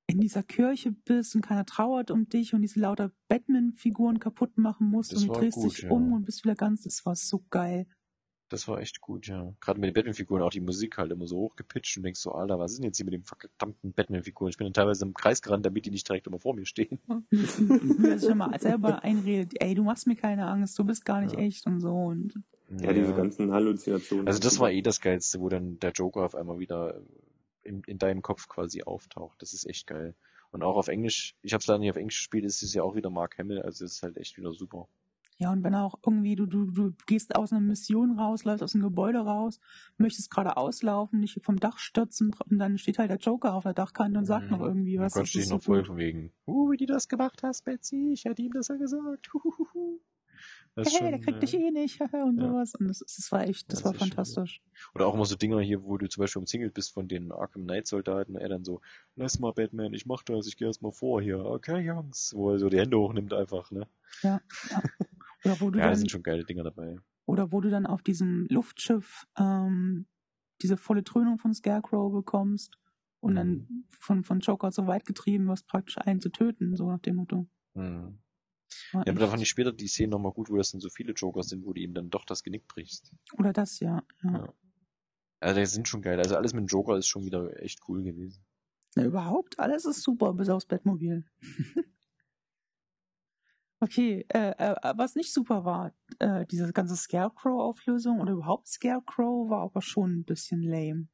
in 0.06 0.20
dieser 0.20 0.42
Kirche 0.42 0.92
bist 0.92 1.34
und 1.34 1.42
keiner 1.42 1.66
trauert 1.66 2.10
um 2.10 2.28
dich 2.28 2.54
und 2.54 2.62
diese 2.62 2.80
lauter 2.80 3.12
Batman-Figuren 3.28 4.18
kaputt 4.18 4.56
machen 4.56 4.88
musst 4.88 5.12
Das 5.12 5.22
und 5.22 5.28
du 5.28 5.34
drehst 5.34 5.56
gut, 5.56 5.70
dich 5.70 5.82
ja. 5.82 5.90
um 5.90 6.12
und 6.12 6.24
bist 6.24 6.44
wieder 6.44 6.54
ganz, 6.54 6.82
das 6.82 7.04
war 7.04 7.14
so 7.14 7.44
geil. 7.50 7.86
Das 8.50 8.66
war 8.66 8.80
echt 8.80 9.02
gut, 9.02 9.26
ja. 9.26 9.52
Gerade 9.60 9.78
mit 9.78 9.88
den 9.88 9.94
Batman-Figuren 9.94 10.40
auch 10.42 10.50
die 10.50 10.60
Musik 10.60 10.96
halt 10.96 11.12
immer 11.12 11.26
so 11.26 11.36
hochgepitcht 11.36 11.98
und 11.98 12.04
denkst 12.04 12.20
so, 12.20 12.32
Alter, 12.32 12.58
was 12.58 12.72
ist 12.72 12.78
denn 12.78 12.86
jetzt 12.86 12.96
hier 12.96 13.04
mit 13.04 13.12
den 13.12 13.24
verdammten 13.24 13.92
Batman-Figuren? 13.92 14.48
Ich 14.48 14.56
bin 14.56 14.66
dann 14.66 14.72
teilweise 14.72 15.04
im 15.04 15.12
Kreis 15.12 15.42
gerannt, 15.42 15.66
damit 15.66 15.84
die 15.84 15.90
nicht 15.90 16.08
direkt 16.08 16.26
immer 16.26 16.38
vor 16.38 16.54
mir 16.54 16.64
stehen. 16.64 16.98
Wer 17.30 18.18
sich 18.18 18.30
immer 18.30 18.58
selber 18.58 19.04
einredet, 19.04 19.52
ey, 19.60 19.74
du 19.74 19.84
machst 19.84 20.06
mir 20.06 20.16
keine 20.16 20.46
Angst, 20.46 20.78
du 20.78 20.84
bist 20.84 21.04
gar 21.04 21.20
nicht 21.20 21.34
Ja. 21.34 21.40
echt 21.40 21.66
und 21.66 21.80
so 21.80 21.94
und 21.94 22.34
Ja, 22.80 22.92
diese 22.92 23.14
ganzen 23.14 23.52
Halluzinationen. 23.52 24.26
Also 24.26 24.40
das 24.40 24.58
war 24.58 24.70
eh 24.70 24.80
das 24.80 25.00
Geilste, 25.00 25.40
wo 25.40 25.48
dann 25.50 25.78
der 25.80 25.92
Joker 25.92 26.24
auf 26.24 26.34
einmal 26.34 26.58
wieder 26.58 27.02
in, 27.64 27.82
in 27.86 27.98
deinem 27.98 28.22
Kopf 28.22 28.48
quasi 28.48 28.82
auftaucht. 28.82 29.42
Das 29.42 29.52
ist 29.52 29.66
echt 29.66 29.86
geil. 29.86 30.14
Und 30.50 30.62
auch 30.62 30.76
auf 30.76 30.88
Englisch, 30.88 31.34
ich 31.42 31.52
habe 31.52 31.60
es 31.60 31.66
leider 31.66 31.80
nicht 31.80 31.90
auf 31.90 31.96
Englisch 31.96 32.18
gespielt, 32.18 32.46
es 32.46 32.62
ist 32.62 32.72
ja 32.72 32.82
auch 32.82 32.94
wieder 32.94 33.10
Mark 33.10 33.36
Hamill, 33.36 33.60
also 33.60 33.84
es 33.84 33.92
ist 33.92 34.02
halt 34.02 34.16
echt 34.16 34.38
wieder 34.38 34.52
super. 34.54 34.88
Ja, 35.40 35.52
und 35.52 35.62
wenn 35.62 35.74
auch 35.74 35.94
irgendwie 36.04 36.34
du, 36.34 36.46
du, 36.46 36.64
du 36.66 36.92
gehst 37.06 37.36
aus 37.36 37.52
einer 37.52 37.60
Mission 37.60 38.18
raus, 38.18 38.44
läufst 38.44 38.62
aus 38.62 38.74
einem 38.74 38.82
Gebäude 38.82 39.20
raus, 39.20 39.60
möchtest 39.96 40.32
gerade 40.32 40.56
auslaufen, 40.56 41.20
dich 41.20 41.38
vom 41.42 41.60
Dach 41.60 41.78
stürzen 41.78 42.34
und 42.50 42.58
dann 42.58 42.76
steht 42.76 42.98
halt 42.98 43.10
der 43.10 43.18
Joker 43.18 43.54
auf 43.54 43.62
der 43.62 43.74
Dachkante 43.74 44.18
und 44.18 44.26
sagt 44.26 44.50
noch 44.50 44.60
irgendwie 44.60 44.98
was. 44.98 45.12
konnte 45.12 45.26
das 45.26 45.32
dich 45.32 45.42
ist 45.42 45.50
noch 45.50 45.62
so 45.62 45.66
voll 45.66 45.78
gut. 45.78 45.86
von 45.86 45.96
wegen, 45.96 46.32
uh, 46.46 46.72
wie 46.72 46.76
du 46.76 46.86
das 46.86 47.08
gemacht 47.08 47.44
hast, 47.44 47.64
Betsy, 47.64 48.10
ich 48.12 48.24
hätte 48.24 48.42
ihm 48.42 48.52
das 48.52 48.66
ja 48.66 48.76
gesagt. 48.76 49.32
Huhuhu. 49.32 50.00
Das 50.74 50.88
ist 50.88 51.00
Hey, 51.00 51.10
der 51.10 51.18
schon, 51.18 51.24
kriegt 51.24 51.38
äh, 51.38 51.40
dich 51.40 51.54
eh 51.54 51.70
nicht 51.70 52.00
und 52.12 52.38
ja. 52.38 52.48
sowas. 52.48 52.74
Und 52.74 52.88
das, 52.88 52.98
das 52.98 53.32
war 53.32 53.42
echt, 53.42 53.72
das, 53.72 53.82
Das 53.82 53.84
war 53.84 53.94
fantastisch. 53.94 54.62
Oder 54.94 55.06
auch 55.06 55.14
immer 55.14 55.24
so 55.24 55.36
Dinger 55.36 55.60
hier, 55.60 55.82
wo 55.82 55.98
du 55.98 56.08
zum 56.08 56.22
Beispiel 56.22 56.40
umzingelt 56.40 56.74
bist 56.74 56.92
von 56.92 57.08
den 57.08 57.32
Arkham 57.32 57.64
Knight 57.64 57.86
Soldaten, 57.86 58.36
er 58.36 58.48
dann 58.48 58.64
so, 58.64 58.80
lass 59.16 59.38
mal 59.38 59.52
Batman, 59.52 59.92
ich 59.94 60.06
mach 60.06 60.22
das, 60.22 60.46
ich 60.46 60.56
gehe 60.56 60.68
erst 60.68 60.82
mal 60.82 60.92
vor 60.92 61.20
hier. 61.20 61.44
Okay, 61.44 61.80
Jungs. 61.80 62.32
Wo 62.34 62.50
er 62.50 62.58
so 62.58 62.68
die 62.68 62.78
Hände 62.78 62.98
hochnimmt 62.98 63.32
einfach, 63.32 63.70
ne? 63.70 63.88
Ja, 64.22 64.40
ja. 64.70 64.82
Oder 65.48 65.60
wo 65.60 65.70
du 65.70 65.78
Ja, 65.78 65.84
da 65.84 65.90
dann, 65.90 65.98
sind 65.98 66.10
schon 66.10 66.22
geile 66.22 66.44
Dinger 66.44 66.64
dabei. 66.64 66.98
oder 67.26 67.52
wo 67.52 67.60
du 67.60 67.70
dann 67.70 67.86
auf 67.86 68.02
diesem 68.02 68.46
Luftschiff 68.50 69.26
ähm, 69.38 70.06
diese 70.62 70.76
volle 70.76 71.04
Trönung 71.04 71.38
von 71.38 71.54
Scarecrow 71.54 72.12
bekommst 72.12 72.78
und 73.20 73.32
Mhm. 73.32 73.36
dann 73.36 73.84
von, 73.88 74.24
von 74.24 74.40
Joker 74.40 74.70
so 74.72 74.86
weit 74.86 75.04
getrieben 75.06 75.46
wirst, 75.48 75.66
praktisch 75.66 75.98
einen 75.98 76.20
zu 76.20 76.30
töten, 76.30 76.76
so 76.76 76.88
nach 76.90 77.00
dem 77.00 77.16
Motto. 77.16 77.46
Hm. 77.74 78.18
War 78.92 79.06
Ja, 79.06 79.12
aber 79.12 79.20
da 79.20 79.28
fand 79.28 79.42
ich 79.42 79.48
später 79.48 79.72
die 79.72 79.88
Szene 79.88 80.10
nochmal 80.10 80.32
gut, 80.32 80.50
wo 80.50 80.56
das 80.56 80.70
dann 80.72 80.80
so 80.80 80.90
viele 80.90 81.12
Jokers 81.12 81.48
sind, 81.48 81.64
wo 81.64 81.72
du 81.72 81.80
ihm 81.80 81.94
dann 81.94 82.10
doch 82.10 82.24
das 82.24 82.42
Genick 82.42 82.66
brichst. 82.68 83.12
Oder 83.38 83.52
das, 83.52 83.80
ja. 83.80 84.02
ja. 84.22 84.30
Ja. 84.32 84.52
Also 85.40 85.60
die 85.60 85.66
sind 85.66 85.88
schon 85.88 86.02
geil. 86.02 86.18
Also 86.18 86.36
alles 86.36 86.52
mit 86.52 86.60
dem 86.62 86.66
Joker 86.66 86.96
ist 86.98 87.06
schon 87.06 87.24
wieder 87.24 87.62
echt 87.62 87.80
cool 87.88 88.02
gewesen. 88.02 88.44
Na, 88.96 89.04
überhaupt, 89.04 89.58
alles 89.58 89.84
ist 89.84 90.02
super, 90.02 90.34
bis 90.34 90.48
aufs 90.48 90.66
Bettmobil. 90.66 91.24
okay, 93.80 94.24
äh, 94.28 94.50
äh, 94.50 94.74
was 94.96 95.14
nicht 95.14 95.32
super 95.32 95.64
war, 95.64 95.92
äh, 96.18 96.46
diese 96.46 96.72
ganze 96.72 96.96
Scarecrow-Auflösung 96.96 98.20
oder 98.20 98.32
überhaupt 98.32 98.68
Scarecrow 98.68 99.48
war 99.50 99.62
aber 99.62 99.82
schon 99.82 100.18
ein 100.20 100.24
bisschen 100.24 100.62
lame. 100.62 101.08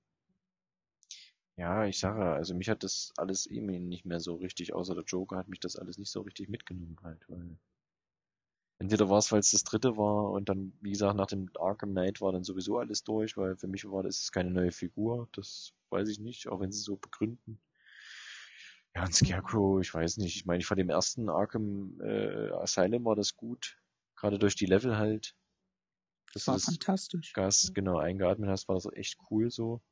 Ja, 1.57 1.85
ich 1.85 1.99
sage, 1.99 2.23
also 2.25 2.55
mich 2.55 2.69
hat 2.69 2.85
das 2.85 3.13
alles 3.17 3.47
irgendwie 3.47 3.81
nicht 3.81 4.05
mehr 4.05 4.21
so 4.21 4.37
richtig, 4.37 4.73
außer 4.73 4.95
der 4.95 5.03
Joker 5.05 5.37
hat 5.37 5.49
mich 5.49 5.59
das 5.61 5.75
alles 5.77 5.99
nicht 5.99 6.11
so 6.13 6.21
richtig 6.21 6.49
mitgenommen 6.49 6.97
halt, 7.03 7.29
weil 7.29 7.59
entweder 8.79 9.09
war 9.09 9.19
es, 9.19 9.33
weil 9.33 9.41
es 9.41 9.51
das 9.51 9.65
dritte 9.65 9.97
war 9.97 10.31
und 10.31 10.49
dann, 10.49 10.73
wie 10.81 10.91
gesagt, 10.91 11.17
nach 11.17 11.27
dem 11.27 11.49
Arkham 11.59 11.91
Knight 11.91 12.21
war 12.21 12.33
dann 12.33 12.45
sowieso 12.45 12.79
alles 12.79 13.03
durch, 13.05 13.37
weil 13.37 13.57
für 13.57 13.67
mich 13.69 13.85
war 13.91 14.03
das 14.05 14.31
keine 14.33 14.51
neue 14.51 14.71
Figur, 14.73 15.29
das 15.33 15.73
weiß 15.91 16.09
ich 16.09 16.19
nicht, 16.21 16.49
auch 16.49 16.61
wenn 16.61 16.71
sie 16.73 16.81
so 16.81 16.97
begründen. 16.97 17.61
Ja, 18.95 19.05
und 19.05 19.15
Scarecrow, 19.15 19.81
ich 19.81 19.93
weiß 19.93 20.19
nicht, 20.19 20.37
ich 20.37 20.47
meine, 20.47 20.61
ich 20.61 20.67
fand 20.67 20.81
im 20.81 20.89
ersten 20.89 21.29
Arkham 21.29 22.01
äh, 22.01 22.51
Asylum 22.53 23.05
war 23.05 23.17
das 23.17 23.35
gut, 23.37 23.77
gerade 24.17 24.39
durch 24.39 24.55
die 24.55 24.67
Level 24.67 24.97
halt, 24.97 25.35
Das 26.33 26.47
war 26.47 26.55
das 26.55 26.65
fantastisch. 26.65 27.33
Gas 27.33 27.73
genau 27.75 27.99
eingeatmet 27.99 28.49
hast, 28.51 28.69
war 28.69 28.77
das 28.77 28.87
echt 28.93 29.19
cool 29.31 29.51
so. 29.51 29.83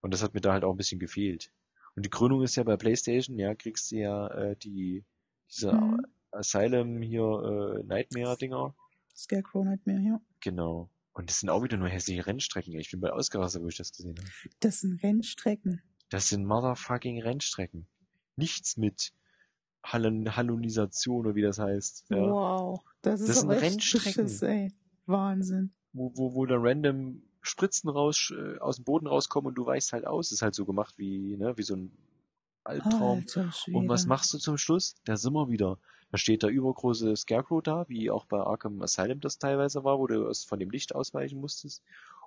Und 0.00 0.12
das 0.12 0.22
hat 0.22 0.34
mir 0.34 0.40
da 0.40 0.52
halt 0.52 0.64
auch 0.64 0.72
ein 0.72 0.76
bisschen 0.76 0.98
gefehlt. 0.98 1.52
Und 1.96 2.04
die 2.04 2.10
Krönung 2.10 2.42
ist 2.42 2.56
ja 2.56 2.64
bei 2.64 2.76
PlayStation, 2.76 3.38
ja, 3.38 3.54
kriegst 3.54 3.92
du 3.92 3.96
ja 3.96 4.26
äh, 4.28 4.56
die 4.56 5.04
diese 5.50 5.72
Mhm. 5.72 6.04
Asylum 6.32 7.00
hier 7.02 7.22
äh, 7.22 7.84
Nightmare 7.84 8.36
Dinger, 8.36 8.74
Scarecrow 9.14 9.64
Nightmare, 9.64 10.00
ja. 10.00 10.20
genau. 10.40 10.90
Und 11.12 11.30
das 11.30 11.38
sind 11.38 11.48
auch 11.50 11.62
wieder 11.62 11.76
nur 11.76 11.88
hässliche 11.88 12.26
Rennstrecken. 12.26 12.72
Ich 12.80 12.90
bin 12.90 12.98
bei 13.00 13.12
ausgerastet, 13.12 13.62
wo 13.62 13.68
ich 13.68 13.76
das 13.76 13.92
gesehen 13.92 14.16
habe. 14.18 14.28
Das 14.58 14.80
sind 14.80 15.00
Rennstrecken. 15.04 15.80
Das 16.10 16.28
sind 16.28 16.44
motherfucking 16.44 17.22
Rennstrecken. 17.22 17.86
Nichts 18.36 18.76
mit 18.76 19.12
Hallon 19.82 20.34
Hallonisation 20.36 21.20
oder 21.20 21.34
wie 21.34 21.42
das 21.42 21.58
heißt. 21.58 22.06
Ja. 22.10 22.16
Wow, 22.16 22.80
das 23.02 23.20
ist 23.20 23.28
Das 23.28 23.40
sind 23.40 23.50
Rennstrecken. 23.50 24.24
beschiss, 24.24 24.42
ey. 24.42 24.72
Wahnsinn. 25.06 25.72
wo, 25.92 26.12
wo, 26.14 26.34
wo 26.34 26.46
dann 26.46 26.66
random 26.66 27.22
Spritzen 27.42 27.90
raus, 27.90 28.32
äh, 28.34 28.58
aus 28.58 28.76
dem 28.76 28.84
Boden 28.84 29.06
rauskommen 29.06 29.48
und 29.48 29.54
du 29.56 29.66
weichst 29.66 29.92
halt 29.92 30.06
aus. 30.06 30.32
ist 30.32 30.40
halt 30.40 30.54
so 30.54 30.64
gemacht 30.64 30.94
wie, 30.96 31.36
ne, 31.36 31.56
wie 31.58 31.62
so 31.62 31.76
ein 31.76 31.92
Albtraum. 32.64 33.18
Alter 33.18 33.52
und 33.72 33.88
was 33.88 34.06
machst 34.06 34.32
du 34.32 34.38
zum 34.38 34.56
Schluss? 34.56 34.96
Da 35.04 35.16
sind 35.18 35.34
wir 35.34 35.50
wieder. 35.50 35.78
Da 36.10 36.16
steht 36.16 36.42
der 36.42 36.50
übergroße 36.50 37.14
Scarecrow 37.16 37.60
da, 37.62 37.84
wie 37.88 38.10
auch 38.10 38.24
bei 38.24 38.38
Arkham 38.40 38.80
Asylum 38.80 39.20
das 39.20 39.38
teilweise 39.38 39.84
war, 39.84 39.98
wo 39.98 40.06
du 40.06 40.32
von 40.32 40.58
dem 40.58 40.70
Licht 40.70 40.94
ausweichen 40.94 41.40
musstest. 41.40 41.82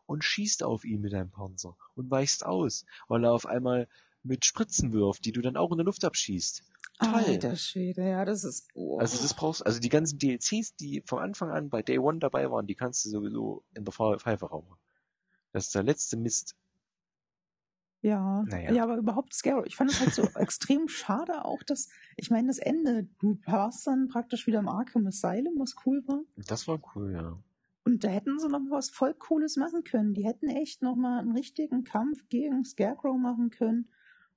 Und 0.06 0.24
schießt 0.24 0.64
auf 0.64 0.86
ihn 0.86 1.02
mit 1.02 1.14
deinem 1.14 1.32
Panzer 1.32 1.76
und 1.96 2.12
weichst 2.12 2.46
aus, 2.46 2.86
weil 3.08 3.26
er 3.26 3.34
auf 3.34 3.46
einmal 3.46 3.88
mit 4.28 4.46
Spritzen 4.46 4.94
wirft, 4.94 5.26
die 5.26 5.32
du 5.32 5.42
dann 5.42 5.58
auch 5.58 5.72
in 5.72 5.78
der 5.78 5.86
Luft 5.86 6.04
abschießt. 6.06 6.64
Toll. 7.00 7.10
Alter 7.14 7.56
Schwede, 7.56 8.08
ja, 8.10 8.26
das 8.26 8.44
ist. 8.44 8.68
Oh. 8.74 8.98
Also 9.00 9.22
das 9.22 9.34
brauchst, 9.36 9.66
also 9.66 9.80
die 9.80 9.90
ganzen 9.90 10.18
DLCs, 10.20 10.76
die 10.78 11.04
von 11.06 11.20
Anfang 11.20 11.52
an 11.52 11.70
bei 11.70 11.82
Day 11.84 12.00
One 12.00 12.20
dabei 12.20 12.50
waren, 12.50 12.66
die 12.68 12.76
kannst 12.76 13.06
du 13.06 13.10
sowieso 13.10 13.64
in 13.76 13.86
der 13.86 13.94
Pfe- 13.94 14.20
Pfeife 14.20 14.48
rauchen. 14.48 14.76
Das 15.54 15.66
ist 15.68 15.76
der 15.76 15.84
letzte 15.84 16.18
Mist. 16.18 16.56
Ja, 18.02 18.44
Naja. 18.44 18.72
ja, 18.72 18.84
aber 18.84 18.98
überhaupt 18.98 19.34
Scarecrow. 19.34 19.66
Ich 19.66 19.76
fand 19.76 19.92
es 19.92 20.00
halt 20.00 20.14
so 20.14 20.22
extrem 20.40 20.88
schade 20.88 21.46
auch, 21.46 21.64
dass, 21.64 21.90
ich 22.16 22.30
meine, 22.30 22.48
das 22.48 22.60
Ende, 22.60 23.08
du 23.20 23.40
warst 23.46 23.88
dann 23.88 24.08
praktisch 24.08 24.46
wieder 24.48 24.60
im 24.60 24.68
Arkham 24.70 25.08
Asylum, 25.08 25.56
was 25.58 25.76
cool 25.86 26.04
war. 26.08 26.22
Das 26.36 26.68
war 26.68 26.80
cool, 26.96 27.12
ja. 27.14 27.38
Und 27.86 28.04
da 28.04 28.10
hätten 28.10 28.38
sie 28.40 28.50
noch 28.50 28.60
was 28.70 28.90
voll 28.90 29.14
Cooles 29.14 29.56
machen 29.56 29.84
können. 29.84 30.14
Die 30.14 30.26
hätten 30.26 30.48
echt 30.50 30.82
noch 30.82 30.96
mal 30.96 31.20
einen 31.20 31.32
richtigen 31.36 31.84
Kampf 31.86 32.28
gegen 32.30 32.66
Scarecrow 32.66 33.18
machen 33.18 33.50
können. 33.50 33.90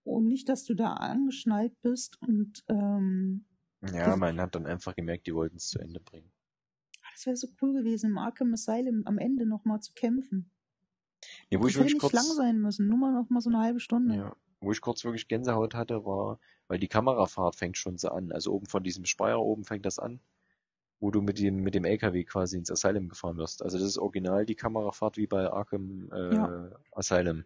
Und 0.05 0.27
nicht, 0.27 0.49
dass 0.49 0.65
du 0.65 0.75
da 0.75 0.95
angeschnallt 0.95 1.81
bist 1.83 2.21
und 2.23 2.65
ähm, 2.69 3.45
Ja, 3.93 4.17
man 4.17 4.41
hat 4.41 4.55
dann 4.55 4.67
einfach 4.67 4.95
gemerkt, 4.95 5.27
die 5.27 5.35
wollten 5.35 5.57
es 5.57 5.69
zu 5.69 5.79
Ende 5.79 6.01
bringen. 6.01 6.33
das 7.13 7.27
wäre 7.27 7.37
so 7.37 7.49
cool 7.61 7.73
gewesen, 7.75 8.11
im 8.11 8.19
Arkham 8.19 8.53
Asylum 8.55 9.03
am 9.07 9.19
Ende 9.19 9.47
noch 9.47 9.65
mal 9.65 9.81
zu 9.81 9.93
kämpfen. 9.95 10.51
Nee, 11.51 11.59
wo 11.59 11.65
das 11.65 11.71
ich 11.73 11.77
hätte 11.77 11.91
wirklich 11.91 11.95
nicht 11.95 12.01
kurz, 12.01 12.13
lang 12.15 12.25
sein 12.37 12.61
müssen, 12.61 12.89
nur 12.89 12.97
mal 12.99 13.13
noch 13.13 13.29
mal 13.29 13.41
so 13.41 13.51
eine 13.51 13.59
halbe 13.59 13.81
Stunde. 13.81 14.15
ja, 14.15 14.37
wo 14.61 14.73
ich 14.73 14.81
kurz 14.81 15.05
wirklich 15.05 15.29
Gänsehaut 15.29 15.75
hatte, 15.75 16.05
war, 16.07 16.41
weil 16.67 16.79
die 16.79 16.89
Kamerafahrt 16.89 17.57
fängt 17.57 17.77
schon 17.77 17.99
so 17.99 18.09
an. 18.09 18.33
Also 18.33 18.53
oben 18.55 18.67
von 18.67 18.83
diesem 18.83 19.05
Speier 19.05 19.39
oben 19.41 19.65
fängt 19.65 19.85
das 19.85 19.99
an, 19.99 20.21
wo 20.99 21.11
du 21.11 21.21
mit 21.21 21.39
dem, 21.39 21.57
mit 21.57 21.75
dem 21.75 21.85
LKW 21.85 22.25
quasi 22.25 22.57
ins 22.57 22.71
Asylum 22.71 23.09
gefahren 23.11 23.37
wirst. 23.37 23.63
Also 23.63 23.77
das 23.79 23.87
ist 23.87 23.99
original 23.99 24.47
die 24.47 24.55
Kamerafahrt 24.55 25.17
wie 25.19 25.27
bei 25.27 25.51
Arkham 25.51 26.11
äh, 26.13 26.35
Ja. 26.35 26.71
Asylum. 26.93 27.45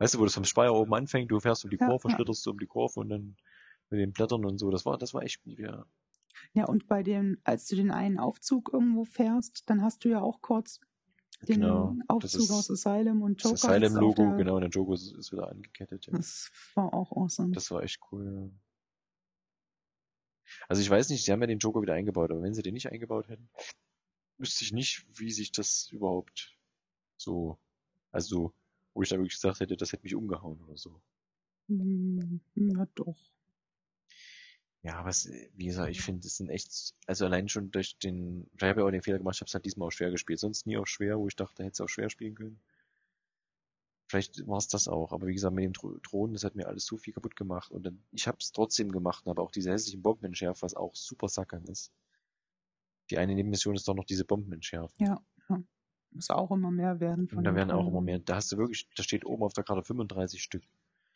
Weißt 0.00 0.14
du, 0.14 0.18
wo 0.18 0.24
das 0.24 0.32
vom 0.32 0.44
Speier 0.44 0.74
oben 0.74 0.94
anfängt, 0.94 1.30
du 1.30 1.38
fährst 1.40 1.62
um 1.64 1.70
die 1.70 1.76
Kurve, 1.76 2.08
ja. 2.08 2.14
schlitterst 2.14 2.44
du 2.46 2.50
um 2.52 2.58
die 2.58 2.66
Kurve 2.66 2.98
und 3.00 3.10
dann 3.10 3.36
mit 3.90 4.00
den 4.00 4.12
Blättern 4.12 4.46
und 4.46 4.58
so. 4.58 4.70
Das 4.70 4.86
war, 4.86 4.96
das 4.96 5.12
war 5.12 5.22
echt 5.22 5.42
gut, 5.42 5.58
ja. 5.58 5.84
Ja, 6.54 6.64
und 6.64 6.86
bei 6.86 7.02
dem, 7.02 7.38
als 7.44 7.66
du 7.66 7.76
den 7.76 7.90
einen 7.90 8.18
Aufzug 8.18 8.70
irgendwo 8.72 9.04
fährst, 9.04 9.68
dann 9.68 9.82
hast 9.82 10.02
du 10.04 10.08
ja 10.08 10.22
auch 10.22 10.40
kurz 10.40 10.80
den 11.46 11.60
Genau. 11.60 11.94
Das 11.98 12.08
Aufzug 12.08 12.40
ist 12.40 12.50
aus 12.50 12.70
Asylum 12.70 13.20
und 13.20 13.44
das 13.44 13.50
Joker. 13.50 13.68
auf 13.68 13.70
Asylum-Logo, 13.76 14.36
genau, 14.36 14.54
und 14.54 14.62
der 14.62 14.70
Joker 14.70 14.94
ist, 14.94 15.12
ist 15.12 15.32
wieder 15.32 15.50
angekettet. 15.50 16.06
Ja. 16.06 16.12
Das 16.14 16.50
war 16.74 16.94
auch 16.94 17.12
awesome. 17.12 17.52
Das 17.52 17.70
war 17.70 17.82
echt 17.82 18.00
cool. 18.10 18.24
Ja. 18.24 18.50
Also 20.66 20.80
ich 20.80 20.88
weiß 20.88 21.10
nicht, 21.10 21.26
sie 21.26 21.30
haben 21.30 21.42
ja 21.42 21.46
den 21.46 21.58
Joker 21.58 21.82
wieder 21.82 21.94
eingebaut, 21.94 22.30
aber 22.30 22.42
wenn 22.42 22.54
sie 22.54 22.62
den 22.62 22.72
nicht 22.72 22.90
eingebaut 22.90 23.28
hätten, 23.28 23.50
wüsste 24.38 24.64
ich 24.64 24.72
nicht, 24.72 25.06
wie 25.18 25.30
sich 25.30 25.52
das 25.52 25.90
überhaupt 25.92 26.56
so, 27.18 27.58
also 28.12 28.54
wo 28.94 29.02
ich 29.02 29.08
da 29.08 29.16
wirklich 29.16 29.34
gesagt 29.34 29.60
hätte, 29.60 29.76
das 29.76 29.92
hätte 29.92 30.04
mich 30.04 30.14
umgehauen 30.14 30.60
oder 30.64 30.76
so. 30.76 31.00
Hm, 31.68 32.40
Ja, 32.54 32.86
doch. 32.94 33.16
Ja, 34.82 34.96
aber 34.98 35.08
es, 35.08 35.26
wie 35.54 35.64
gesagt, 35.66 35.90
ich 35.90 36.02
finde, 36.02 36.26
es 36.26 36.36
sind 36.36 36.50
echt, 36.50 36.94
also 37.06 37.24
allein 37.24 37.48
schon 37.48 37.70
durch 37.70 37.96
den, 37.98 38.46
ich 38.56 38.62
habe 38.62 38.80
ja 38.80 38.86
auch 38.86 38.90
den 38.90 39.02
Fehler 39.02 39.16
gemacht, 39.18 39.36
ich 39.36 39.40
habe 39.40 39.48
es 39.48 39.54
halt 39.54 39.64
diesmal 39.64 39.88
auch 39.88 39.92
schwer 39.92 40.10
gespielt, 40.10 40.38
sonst 40.38 40.66
nie 40.66 40.76
auf 40.76 40.86
schwer, 40.86 41.18
wo 41.18 41.28
ich 41.28 41.36
dachte, 41.36 41.62
hätte 41.64 41.72
es 41.72 41.80
auch 41.80 41.88
schwer 41.88 42.10
spielen 42.10 42.34
können. 42.34 42.60
Vielleicht 44.10 44.46
war 44.46 44.58
es 44.58 44.68
das 44.68 44.88
auch, 44.88 45.10
aber 45.10 45.26
wie 45.26 45.32
gesagt, 45.32 45.54
mit 45.54 45.64
dem 45.64 45.72
Thro- 45.72 45.96
Thron, 46.02 46.34
das 46.34 46.44
hat 46.44 46.54
mir 46.54 46.66
alles 46.68 46.84
so 46.84 46.98
viel 46.98 47.14
kaputt 47.14 47.34
gemacht 47.34 47.70
und 47.72 47.84
dann, 47.84 48.04
ich 48.12 48.26
habe 48.28 48.36
es 48.38 48.52
trotzdem 48.52 48.92
gemacht, 48.92 49.26
aber 49.26 49.42
auch 49.42 49.52
diese 49.52 49.70
hässlichen 49.72 50.02
Bomben 50.02 50.26
entschärft, 50.26 50.60
was 50.62 50.74
auch 50.74 50.94
super 50.94 51.28
sackern 51.30 51.64
ist. 51.64 51.90
Die 53.10 53.18
eine 53.18 53.34
Nebenmission 53.34 53.76
ist 53.76 53.86
doch 53.88 53.94
noch 53.94 54.06
diese 54.06 54.24
Bomben 54.24 54.54
entschärfen. 54.54 54.96
Ja, 55.04 55.22
ja. 55.50 55.62
Muss 56.12 56.30
auch 56.30 56.50
immer 56.50 56.70
mehr 56.70 57.00
werden 57.00 57.28
von 57.28 57.38
Und 57.38 57.44
da 57.44 57.50
den 57.50 57.56
werden 57.56 57.70
auch 57.70 57.86
immer 57.86 58.00
mehr, 58.00 58.18
da 58.18 58.36
hast 58.36 58.50
du 58.52 58.58
wirklich, 58.58 58.88
da 58.96 59.02
steht 59.02 59.24
oben 59.24 59.42
auf 59.42 59.52
der 59.52 59.64
Karte 59.64 59.82
35 59.82 60.42
Stück. 60.42 60.64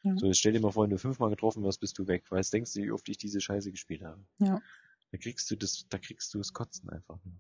Ja. 0.03 0.17
So, 0.17 0.27
jetzt 0.27 0.39
stell 0.39 0.53
dir 0.53 0.61
mal 0.61 0.71
vor, 0.71 0.85
wenn 0.85 0.91
du 0.91 0.99
fünfmal 0.99 1.31
getroffen 1.31 1.63
wirst, 1.65 1.81
bist 1.81 1.99
du 1.99 2.07
weg, 2.07 2.31
weil 2.31 2.39
jetzt 2.39 2.53
denkst 2.53 2.75
du, 2.75 2.83
wie 2.83 2.93
oft 2.93 3.09
ich 3.09 3.17
diese 3.17 3.41
Scheiße 3.41 3.71
gespielt 3.71 4.03
habe. 4.03 4.25
Ja. 4.39 4.61
Da 5.11 5.19
kriegst 5.19 5.51
du 5.51 5.57
das, 5.57 5.87
da 5.89 5.99
kriegst 5.99 6.33
du 6.35 6.39
das 6.39 6.53
Kotzen 6.53 6.91
einfach 6.91 7.19
nur. 7.25 7.35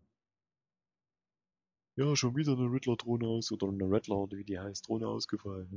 Ja, 1.97 2.17
schon 2.17 2.35
wieder 2.35 2.53
eine 2.53 2.71
Riddler-Drohne 2.71 3.27
aus, 3.27 3.53
oder 3.53 3.69
eine 3.69 3.89
Rattler, 3.89 4.17
oder 4.17 4.37
wie 4.37 4.45
die 4.45 4.59
heißt, 4.59 4.89
Drohne 4.89 5.07
ausgefallen. 5.07 5.69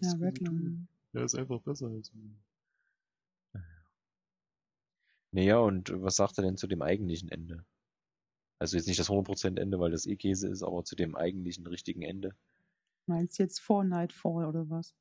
Ja, 0.00 0.08
Ja, 0.08 0.26
Rattler. 0.26 0.52
Ja, 1.12 1.24
ist 1.24 1.34
einfach 1.36 1.60
besser 1.60 1.86
als. 1.88 2.10
Naja, 5.30 5.58
und 5.58 5.92
was 6.02 6.16
sagt 6.16 6.38
er 6.38 6.42
denn 6.44 6.56
zu 6.56 6.66
dem 6.66 6.82
eigentlichen 6.82 7.28
Ende? 7.28 7.64
Also 8.62 8.76
jetzt 8.76 8.86
nicht 8.86 9.00
das 9.00 9.10
100% 9.10 9.58
Ende, 9.58 9.80
weil 9.80 9.90
das 9.90 10.06
eh 10.06 10.14
Käse 10.14 10.48
ist, 10.48 10.62
aber 10.62 10.84
zu 10.84 10.94
dem 10.94 11.16
eigentlichen 11.16 11.66
richtigen 11.66 12.02
Ende. 12.02 12.36
Meinst 13.06 13.36
du 13.36 13.42
jetzt 13.42 13.58
vor 13.58 13.82
Nightfall 13.82 14.44
oder 14.44 14.70
was? 14.70 14.94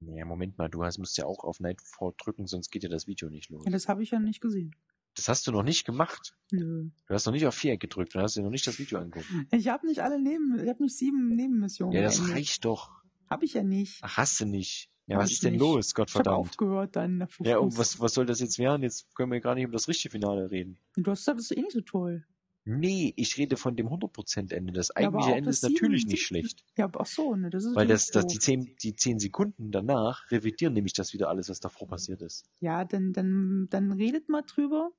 Naja, 0.00 0.26
Moment 0.26 0.58
mal, 0.58 0.68
du 0.68 0.84
hast, 0.84 0.98
musst 0.98 1.16
ja 1.16 1.24
auch 1.24 1.44
auf 1.44 1.60
Nightfall 1.60 2.12
drücken, 2.18 2.46
sonst 2.46 2.70
geht 2.70 2.82
ja 2.82 2.90
das 2.90 3.06
Video 3.06 3.30
nicht 3.30 3.48
los. 3.48 3.64
Ja, 3.64 3.70
das 3.70 3.88
habe 3.88 4.02
ich 4.02 4.10
ja 4.10 4.18
nicht 4.18 4.42
gesehen. 4.42 4.76
Das 5.14 5.28
hast 5.28 5.46
du 5.46 5.50
noch 5.50 5.62
nicht 5.62 5.86
gemacht. 5.86 6.36
Nö. 6.52 6.90
Du 7.06 7.14
hast 7.14 7.24
noch 7.24 7.32
nicht 7.32 7.46
auf 7.46 7.54
Viereck 7.54 7.80
gedrückt, 7.80 8.14
du 8.14 8.20
hast 8.20 8.36
dir 8.36 8.42
noch 8.42 8.50
nicht 8.50 8.66
das 8.66 8.78
Video 8.78 8.98
angeguckt. 8.98 9.30
Ich 9.52 9.68
habe 9.68 9.86
nicht 9.86 10.00
alle 10.00 10.20
Neben, 10.20 10.60
ich 10.62 10.68
habe 10.68 10.82
nicht 10.82 10.98
sieben 10.98 11.34
Nebenmissionen. 11.34 11.94
Ja, 11.94 12.02
das 12.02 12.28
reicht 12.28 12.66
doch. 12.66 12.90
Habe 13.30 13.46
ich 13.46 13.54
ja 13.54 13.62
nicht. 13.62 14.00
Ach, 14.02 14.18
hast 14.18 14.42
du 14.42 14.44
nicht. 14.44 14.90
Ja, 15.06 15.18
was 15.18 15.28
ich 15.30 15.34
ist 15.34 15.44
denn 15.44 15.52
nicht. 15.52 15.60
los, 15.60 15.88
Ich 15.88 15.94
Gottverdammt? 15.94 16.38
aufgehört 16.38 16.96
dann. 16.96 17.18
nach 17.18 17.28
Ja, 17.40 17.58
und 17.58 17.78
was, 17.78 18.00
was 18.00 18.14
soll 18.14 18.26
das 18.26 18.40
jetzt 18.40 18.58
werden? 18.58 18.82
Jetzt 18.82 19.14
können 19.14 19.30
wir 19.30 19.40
gar 19.40 19.54
nicht 19.54 19.66
um 19.66 19.72
das 19.72 19.86
richtige 19.88 20.10
Finale 20.12 20.50
reden. 20.50 20.78
Und 20.96 21.06
du 21.06 21.10
hast 21.12 21.20
gesagt, 21.20 21.38
das 21.38 21.50
ist 21.50 21.56
eh 21.56 21.60
nicht 21.62 21.72
so 21.72 21.80
toll. 21.80 22.24
Nee, 22.68 23.12
ich 23.16 23.38
rede 23.38 23.56
von 23.56 23.76
dem 23.76 23.86
100% 23.86 24.52
Ende. 24.52 24.72
Das 24.72 24.88
Ja, 24.88 24.96
eigentliche 24.96 25.30
auch 25.30 25.36
Ende 25.36 25.50
ist 25.50 25.62
natürlich 25.62 26.06
nicht 26.06 26.26
schlecht. 26.26 26.64
Ja, 26.76 26.86
aber 26.86 27.02
ach 27.02 27.06
so, 27.06 27.36
ne, 27.36 27.48
das 27.48 27.64
ist 27.64 27.76
Weil 27.76 27.86
das, 27.86 28.08
das, 28.10 28.26
die. 28.26 28.40
10, 28.40 28.74
die 28.82 28.96
10 28.96 29.20
Sekunden 29.20 29.70
danach 29.70 30.28
revidieren 30.32 30.74
nämlich 30.74 30.92
das 30.92 31.12
wieder 31.12 31.28
alles, 31.28 31.48
was 31.48 31.60
davor 31.60 31.86
passiert 31.86 32.22
ist. 32.22 32.44
Ja, 32.58 32.84
dann, 32.84 33.12
dann, 33.12 33.68
dann 33.70 33.92
redet 33.92 34.28
mal 34.28 34.42
drüber. 34.42 34.90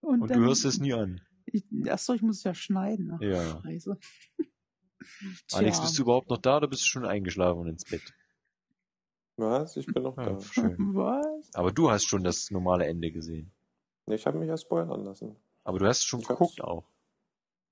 Und, 0.00 0.20
Und 0.22 0.30
dann, 0.30 0.38
du 0.40 0.46
hörst 0.46 0.64
es 0.64 0.78
nie 0.78 0.92
an. 0.92 1.20
Ich, 1.46 1.64
ach 1.90 1.98
so, 1.98 2.14
ich 2.14 2.22
muss 2.22 2.36
es 2.38 2.44
ja 2.44 2.54
schneiden. 2.54 3.10
Ach, 3.12 3.20
Ja. 3.20 3.60
Scheiße. 3.62 3.98
Alex, 5.52 5.80
bist 5.80 5.98
du 5.98 6.02
überhaupt 6.02 6.30
noch 6.30 6.38
da 6.38 6.58
oder 6.58 6.68
bist 6.68 6.82
du 6.82 6.86
schon 6.86 7.04
eingeschlafen 7.04 7.60
und 7.62 7.68
ins 7.68 7.84
Bett? 7.84 8.02
Was? 9.38 9.76
Ich 9.76 9.86
bin 9.86 10.02
noch 10.02 10.16
Ja, 10.16 10.30
da. 10.30 10.40
schön. 10.40 10.76
Was? 10.94 11.54
Aber 11.54 11.72
du 11.72 11.90
hast 11.90 12.04
schon 12.04 12.22
das 12.24 12.50
normale 12.50 12.86
Ende 12.86 13.10
gesehen. 13.10 13.50
Nee, 14.06 14.16
Ich 14.16 14.26
habe 14.26 14.38
mich 14.38 14.48
ja 14.48 14.56
spoilern 14.56 15.04
lassen. 15.04 15.36
Aber 15.64 15.78
du 15.78 15.86
hast 15.86 16.04
schon 16.06 16.20
Ich 16.20 16.28
geguckt 16.28 16.60
auch. 16.62 16.84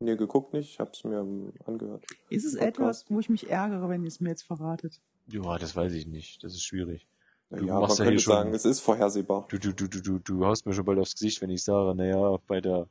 Nee, 0.01 0.17
geguckt 0.17 0.53
nicht, 0.53 0.71
ich 0.73 0.79
hab's 0.81 1.05
mir 1.05 1.21
angehört. 1.65 2.05
Ist 2.29 2.45
es 2.45 2.53
Podcast. 2.55 2.69
etwas, 2.69 3.05
wo 3.09 3.19
ich 3.21 3.29
mich 3.31 3.49
ärgere, 3.51 3.89
wenn 3.89 4.03
ihr 4.03 4.09
es 4.09 4.21
mir 4.21 4.29
jetzt 4.31 4.43
verratet? 4.43 5.01
Ja, 5.29 5.57
das 5.59 5.75
weiß 5.75 5.93
ich 5.95 6.07
nicht. 6.07 6.45
Das 6.45 6.53
ist 6.53 6.63
schwierig. 6.63 7.09
Ja, 7.51 7.57
Du 7.59 7.65
man 7.67 7.81
machst 7.81 7.99
ja 7.99 8.05
könnte 8.05 8.17
hier 8.17 8.21
schon- 8.21 8.33
sagen, 8.35 8.53
es 8.55 8.65
ist 8.65 8.81
vorhersehbar. 8.81 9.47
Du, 9.49 9.59
du, 9.59 9.73
du, 9.73 9.89
du, 9.89 10.01
du, 10.03 10.19
du 10.19 10.45
haust 10.45 10.67
mir 10.67 10.75
schon 10.75 10.85
bald 10.85 10.99
aufs 10.99 11.15
Gesicht, 11.15 11.41
wenn 11.41 11.49
ich 11.51 11.65
sage, 11.65 11.95
naja, 11.95 12.37
bei 12.47 12.61
der 12.61 12.89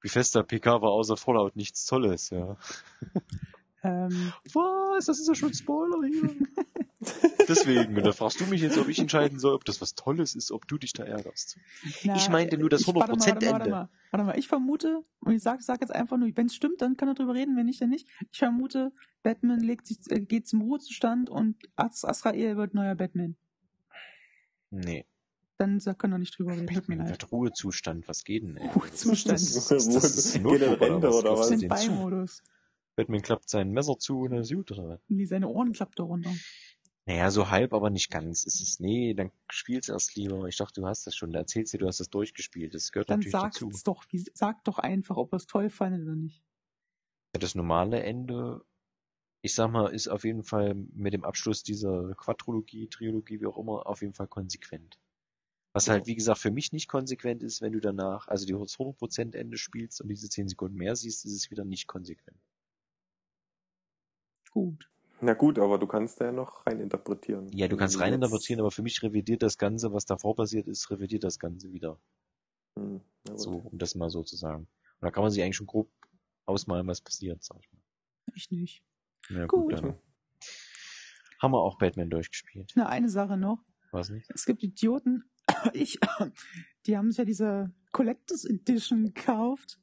Bethesda 0.00 0.42
PK 0.42 0.80
war 0.80 0.90
außer 0.90 1.16
Fallout 1.16 1.54
nichts 1.56 1.84
Tolles, 1.84 2.30
ja. 2.30 2.56
Ähm, 3.82 4.32
Was? 4.54 5.06
Das 5.06 5.18
ist 5.20 5.28
ja 5.28 5.34
schon 5.34 5.52
Spoiler 5.54 6.04
hier. 6.06 6.30
Deswegen, 7.48 7.96
und 7.96 8.04
da 8.04 8.12
fragst 8.12 8.40
du 8.40 8.46
mich 8.46 8.60
jetzt, 8.60 8.76
ob 8.76 8.88
ich 8.88 8.98
entscheiden 8.98 9.38
soll, 9.38 9.54
ob 9.54 9.64
das 9.64 9.80
was 9.80 9.94
Tolles 9.94 10.34
ist, 10.34 10.50
ob 10.50 10.66
du 10.66 10.78
dich 10.78 10.92
da 10.92 11.04
ärgerst. 11.04 11.56
na, 12.04 12.16
Ich 12.16 12.28
meinte 12.28 12.58
nur 12.58 12.68
das 12.68 12.80
ich- 12.82 12.86
warte 12.88 12.98
mal, 12.98 13.18
100% 13.18 13.26
warte 13.34 13.44
mal, 13.46 13.52
Warte 13.52 13.64
Ende. 13.64 13.70
mal, 13.70 13.88
warte 14.10 14.24
mal, 14.26 14.38
ich 14.38 14.48
vermute, 14.48 15.04
und 15.20 15.32
ich 15.32 15.42
sag, 15.42 15.62
sag 15.62 15.80
jetzt 15.80 15.94
einfach 15.94 16.16
nur, 16.16 16.28
wenn 16.36 16.46
es 16.46 16.54
stimmt, 16.54 16.82
dann 16.82 16.96
kann 16.96 17.08
er 17.08 17.14
drüber 17.14 17.34
reden, 17.34 17.56
wenn 17.56 17.66
nicht, 17.66 17.80
dann 17.80 17.90
nicht. 17.90 18.08
Ich 18.32 18.38
vermute, 18.38 18.92
Batman 19.22 19.60
legt 19.60 19.86
sich, 19.86 19.98
äh, 20.10 20.20
geht 20.20 20.48
zum 20.48 20.60
Ruhezustand 20.62 21.30
und 21.30 21.56
Azrael 21.76 22.56
wird 22.56 22.74
neuer 22.74 22.94
Batman. 22.96 23.36
Nee, 24.70 25.06
Dann 25.56 25.78
können 25.98 26.12
wir 26.14 26.18
nicht 26.18 26.38
drüber 26.38 26.52
reden. 26.52 26.66
Batman 26.66 27.08
wird 27.08 27.32
Ruhezustand, 27.32 28.06
was 28.08 28.22
geht 28.24 28.42
denn, 28.42 28.56
ey? 28.58 28.68
Ruhezustand. 28.74 29.34
Das 29.34 29.42
ist, 29.56 29.70
das, 29.70 29.88
das 29.88 30.16
ist 30.16 30.36
in 30.36 30.46
Rente 30.46 31.10
oder 31.10 31.32
Was 31.32 31.50
was? 31.50 31.62
ist? 31.62 31.68
Beimodus. 31.68 32.42
Batman 32.96 33.22
klappt 33.22 33.48
sein 33.48 33.70
Messer 33.70 33.96
zu 33.98 34.20
und 34.22 34.32
er 34.32 34.40
ist 34.40 34.52
gut, 34.52 34.72
oder 34.72 34.88
was? 34.88 35.00
Nee, 35.08 35.24
seine 35.24 35.48
Ohren 35.48 35.72
klappt 35.72 35.98
da 35.98 36.02
runter. 36.02 36.30
Naja, 37.08 37.30
so 37.30 37.48
halb, 37.48 37.72
aber 37.72 37.88
nicht 37.88 38.10
ganz. 38.10 38.44
Es 38.44 38.60
ist, 38.60 38.80
nee, 38.80 39.14
dann 39.14 39.32
spiel's 39.48 39.88
erst 39.88 40.14
lieber. 40.14 40.44
Ich 40.46 40.58
dachte, 40.58 40.82
du 40.82 40.86
hast 40.86 41.06
das 41.06 41.16
schon. 41.16 41.32
Da 41.32 41.38
erzählst 41.38 41.72
du, 41.72 41.78
du 41.78 41.86
hast 41.86 42.00
das 42.00 42.10
durchgespielt. 42.10 42.74
Das 42.74 42.92
gehört 42.92 43.08
Dann 43.08 43.20
natürlich 43.20 43.32
sag's 43.32 43.60
dazu. 43.60 43.80
doch, 43.82 44.04
wie, 44.10 44.18
sag 44.34 44.62
doch 44.64 44.78
einfach, 44.78 45.16
ob 45.16 45.32
er 45.32 45.36
es 45.38 45.46
toll 45.46 45.70
fandet 45.70 46.02
oder 46.02 46.16
nicht. 46.16 46.44
Das 47.32 47.54
normale 47.54 48.02
Ende, 48.02 48.62
ich 49.40 49.54
sag 49.54 49.70
mal, 49.70 49.86
ist 49.88 50.08
auf 50.08 50.24
jeden 50.24 50.44
Fall 50.44 50.74
mit 50.74 51.14
dem 51.14 51.24
Abschluss 51.24 51.62
dieser 51.62 52.14
Quadrologie, 52.14 52.88
Trilogie, 52.88 53.40
wie 53.40 53.46
auch 53.46 53.56
immer, 53.56 53.86
auf 53.86 54.02
jeden 54.02 54.12
Fall 54.12 54.28
konsequent. 54.28 54.98
Was 55.72 55.86
Ja. 55.86 55.94
halt, 55.94 56.06
wie 56.06 56.14
gesagt, 56.14 56.40
für 56.40 56.50
mich 56.50 56.72
nicht 56.72 56.88
konsequent 56.88 57.42
ist, 57.42 57.62
wenn 57.62 57.72
du 57.72 57.80
danach, 57.80 58.28
also 58.28 58.44
die 58.44 58.54
100% 58.54 59.34
Ende 59.34 59.56
spielst 59.56 60.02
und 60.02 60.08
diese 60.08 60.28
10 60.28 60.48
Sekunden 60.48 60.76
mehr 60.76 60.94
siehst, 60.94 61.24
ist 61.24 61.32
es 61.32 61.50
wieder 61.50 61.64
nicht 61.64 61.86
konsequent. 61.86 62.38
Gut. 64.50 64.90
Na 65.20 65.34
gut, 65.34 65.58
aber 65.58 65.78
du 65.78 65.86
kannst 65.86 66.20
da 66.20 66.26
ja 66.26 66.32
noch 66.32 66.64
reininterpretieren. 66.66 67.48
Ja, 67.52 67.66
du 67.68 67.76
kannst 67.76 67.98
rein 68.00 68.12
interpretieren, 68.12 68.60
aber 68.60 68.70
für 68.70 68.82
mich 68.82 69.02
revidiert 69.02 69.42
das 69.42 69.58
Ganze, 69.58 69.92
was 69.92 70.04
davor 70.06 70.36
passiert 70.36 70.68
ist, 70.68 70.90
revidiert 70.90 71.24
das 71.24 71.38
Ganze 71.38 71.72
wieder. 71.72 72.00
Hm, 72.76 73.00
na 73.24 73.32
gut. 73.32 73.40
So, 73.40 73.52
um 73.56 73.78
das 73.78 73.94
mal 73.96 74.10
so 74.10 74.22
zu 74.22 74.36
sagen. 74.36 74.62
Und 75.00 75.02
da 75.06 75.10
kann 75.10 75.22
man 75.22 75.32
sich 75.32 75.42
eigentlich 75.42 75.56
schon 75.56 75.66
grob 75.66 75.90
ausmalen, 76.46 76.86
was 76.86 77.00
passiert, 77.00 77.42
sag 77.42 77.58
ich 77.60 77.72
mal. 77.72 77.82
Ich 78.34 78.50
nicht. 78.50 78.84
Ja, 79.30 79.46
Gut. 79.46 79.72
dann 79.72 79.98
haben 81.40 81.52
wir 81.52 81.60
auch 81.60 81.78
Batman 81.78 82.10
durchgespielt. 82.10 82.72
Na, 82.76 82.86
eine 82.86 83.08
Sache 83.08 83.36
noch. 83.36 83.58
Was 83.90 84.10
nicht? 84.10 84.30
Es 84.32 84.44
gibt 84.46 84.62
Idioten, 84.62 85.24
ich, 85.72 85.98
die 86.86 86.96
haben 86.96 87.10
sich 87.10 87.18
ja 87.18 87.24
diese 87.24 87.72
Collectors 87.92 88.44
Edition 88.44 89.04
gekauft. 89.04 89.80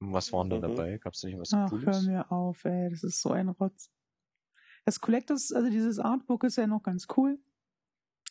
Was 0.00 0.32
waren 0.32 0.50
da 0.50 0.56
Mhm. 0.56 0.62
dabei? 0.62 0.98
Gab's 0.98 1.20
da 1.20 1.28
nicht 1.28 1.38
was 1.38 1.52
Ach, 1.52 1.70
hör 1.70 1.78
Cooles? 1.78 2.02
mir 2.06 2.30
auf, 2.32 2.64
ey, 2.64 2.90
das 2.90 3.04
ist 3.04 3.20
so 3.22 3.30
ein 3.30 3.48
Rotz. 3.48 3.90
Das 4.84 5.00
Collectors, 5.00 5.52
also 5.52 5.70
dieses 5.70 5.98
Artbook 5.98 6.44
ist 6.44 6.56
ja 6.56 6.66
noch 6.66 6.82
ganz 6.82 7.06
cool. 7.16 7.38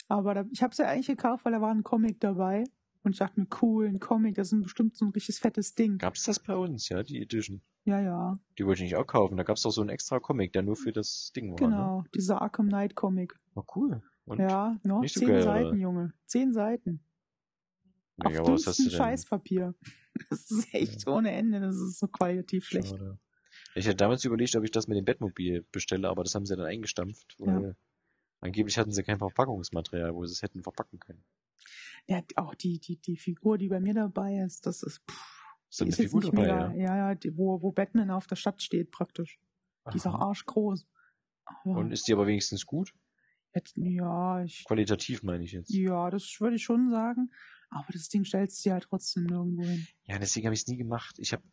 Aber 0.07 0.33
da, 0.33 0.45
ich 0.51 0.61
habe 0.61 0.71
es 0.71 0.77
ja 0.77 0.87
eigentlich 0.87 1.07
gekauft, 1.07 1.45
weil 1.45 1.53
da 1.53 1.61
war 1.61 1.71
ein 1.71 1.83
Comic 1.83 2.19
dabei. 2.19 2.65
Und 3.03 3.11
ich 3.11 3.19
dachte 3.19 3.39
mir, 3.39 3.47
cool, 3.61 3.87
ein 3.87 3.99
Comic, 3.99 4.35
das 4.35 4.53
ist 4.53 4.61
bestimmt 4.61 4.95
so 4.95 5.05
ein 5.05 5.11
richtig 5.11 5.37
fettes 5.37 5.75
Ding. 5.75 5.97
Gab's 5.97 6.23
das 6.23 6.39
bei 6.39 6.55
uns, 6.55 6.87
ja, 6.89 7.03
die 7.03 7.21
Edition? 7.21 7.61
Ja, 7.85 7.99
ja, 7.99 8.39
Die 8.57 8.65
wollte 8.65 8.81
ich 8.83 8.91
nicht 8.91 8.95
auch 8.95 9.05
kaufen. 9.05 9.35
Da 9.35 9.43
gab's 9.43 9.63
doch 9.63 9.71
so 9.71 9.81
einen 9.81 9.89
extra 9.89 10.19
Comic, 10.19 10.53
der 10.53 10.61
nur 10.61 10.77
für 10.77 10.93
das 10.93 11.33
Ding 11.35 11.51
war. 11.51 11.59
Ne? 11.59 11.75
genau. 11.75 12.03
Dieser 12.15 12.41
Arkham 12.41 12.69
Knight 12.69 12.95
Comic. 12.95 13.37
War 13.55 13.65
cool. 13.75 14.01
Und, 14.25 14.39
ja, 14.39 14.77
noch 14.83 15.01
nicht 15.01 15.15
so 15.15 15.19
zehn 15.19 15.29
geil, 15.29 15.43
Seiten, 15.43 15.67
oder? 15.67 15.77
Junge. 15.77 16.13
Zehn 16.25 16.53
Seiten. 16.53 17.03
Nee, 18.17 18.25
Auf 18.25 18.39
aber 18.39 18.53
was 18.53 18.67
hast 18.67 18.79
du 18.79 18.83
denn? 18.83 18.97
Scheißpapier. 18.97 19.75
Das 20.29 20.51
ist 20.51 20.71
echt 20.75 21.07
ohne 21.07 21.31
Ende. 21.31 21.59
Das 21.59 21.75
ist 21.75 21.97
so 21.97 22.07
qualitativ 22.07 22.65
schlecht. 22.65 22.89
Schade. 22.89 23.17
Ich 23.75 23.87
hatte 23.87 23.97
damals 23.97 24.23
überlegt, 24.25 24.55
ob 24.55 24.63
ich 24.63 24.71
das 24.71 24.87
mit 24.87 24.97
dem 24.97 25.05
Bettmobil 25.05 25.65
bestelle, 25.71 26.09
aber 26.09 26.23
das 26.23 26.35
haben 26.35 26.45
sie 26.45 26.55
dann 26.55 26.65
eingestampft, 26.65 27.35
weil 27.39 27.75
angeblich 28.39 28.77
hatten 28.77 28.91
sie 28.91 29.03
kein 29.03 29.17
Verpackungsmaterial, 29.17 30.13
wo 30.13 30.25
sie 30.25 30.33
es 30.33 30.41
hätten 30.41 30.61
verpacken 30.61 30.99
können. 30.99 31.23
Ja, 32.07 32.21
auch 32.35 32.53
die, 32.55 32.79
die, 32.79 32.97
die 32.97 33.17
Figur, 33.17 33.57
die 33.57 33.69
bei 33.69 33.79
mir 33.79 33.93
dabei 33.93 34.37
ist, 34.39 34.65
das 34.65 34.83
ist, 34.83 35.01
pff, 35.09 35.45
Ist 35.69 35.81
eine 35.81 35.89
ist 35.89 35.97
jetzt 35.99 36.11
Figur 36.11 36.21
dabei, 36.21 36.47
mega, 36.47 36.73
ja? 36.73 36.73
ja, 36.73 36.97
ja, 36.97 37.15
die, 37.15 37.37
wo, 37.37 37.61
wo 37.61 37.71
Batman 37.71 38.11
auf 38.11 38.27
der 38.27 38.35
Stadt 38.35 38.61
steht 38.61 38.91
praktisch. 38.91 39.39
Die 39.91 39.97
ist 39.97 40.07
auch 40.07 40.15
Aha. 40.15 40.27
arschgroß. 40.29 40.85
Aber 41.45 41.77
Und 41.79 41.91
ist 41.91 42.07
die 42.07 42.13
aber 42.13 42.27
wenigstens 42.27 42.65
gut? 42.65 42.93
jetzt, 43.55 43.77
ja, 43.77 44.43
ich, 44.43 44.63
Qualitativ 44.65 45.23
meine 45.23 45.43
ich 45.43 45.51
jetzt. 45.51 45.69
ja, 45.71 46.09
das 46.09 46.39
würde 46.39 46.55
ich 46.55 46.63
schon 46.63 46.89
sagen. 46.91 47.31
Aber 47.69 47.91
das 47.91 48.07
Ding 48.09 48.23
stellst 48.23 48.59
du 48.63 48.69
dir 48.69 48.73
halt 48.73 48.83
trotzdem 48.83 49.23
nirgendwo 49.23 49.63
hin. 49.63 49.87
Ja, 50.05 50.19
deswegen 50.19 50.45
habe 50.45 50.53
ich 50.53 50.61
es 50.61 50.67
nie 50.67 50.77
gemacht. 50.77 51.15
Ich 51.17 51.33
habe 51.33 51.43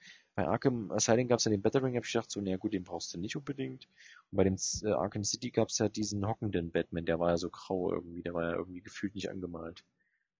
bei 0.40 0.48
Arkham 0.48 0.90
Asylum 0.90 1.28
gab 1.28 1.38
es 1.38 1.44
ja 1.44 1.50
den 1.50 1.60
Battering, 1.60 1.94
habe 1.96 2.06
ich 2.06 2.12
gedacht, 2.12 2.30
so, 2.30 2.40
naja 2.40 2.56
gut, 2.56 2.72
den 2.72 2.82
brauchst 2.84 3.12
du 3.12 3.18
nicht 3.18 3.36
unbedingt. 3.36 3.88
Und 4.30 4.36
bei 4.36 4.44
dem 4.44 4.56
äh, 4.82 4.92
Arkham 4.92 5.22
City 5.22 5.50
gab 5.50 5.68
es 5.68 5.78
ja 5.78 5.88
diesen 5.90 6.26
hockenden 6.26 6.70
Batman, 6.70 7.04
der 7.04 7.18
war 7.20 7.30
ja 7.30 7.36
so 7.36 7.50
grau 7.50 7.92
irgendwie, 7.92 8.22
der 8.22 8.32
war 8.32 8.44
ja 8.44 8.56
irgendwie 8.56 8.80
gefühlt 8.80 9.14
nicht 9.14 9.28
angemalt. 9.30 9.84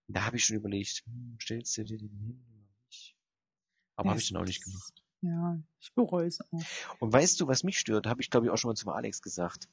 Und 0.07 0.17
da 0.17 0.25
habe 0.25 0.37
ich 0.37 0.45
schon 0.45 0.57
überlegt, 0.57 1.03
hm, 1.05 1.37
stellst 1.39 1.77
du 1.77 1.83
dir 1.83 1.97
den 1.99 2.09
hin 2.09 2.43
oder 2.49 2.67
nicht? 2.87 3.15
Aber 3.95 4.07
Ja, 4.07 4.11
habe 4.11 4.21
ich 4.21 4.29
dann 4.29 4.41
auch 4.41 4.45
nicht 4.45 4.63
gemacht. 4.63 5.00
Ja, 5.21 5.59
ich 5.79 5.93
bereue 5.93 6.25
es 6.25 6.41
auch. 6.41 6.61
Und 6.99 7.13
weißt 7.13 7.39
du, 7.39 7.47
was 7.47 7.63
mich 7.63 7.77
stört, 7.77 8.07
habe 8.07 8.21
ich 8.21 8.31
glaube 8.31 8.47
ich 8.47 8.51
auch 8.51 8.57
schon 8.57 8.69
mal 8.69 8.75
zum 8.75 8.89
Alex 8.89 9.21
gesagt. 9.21 9.69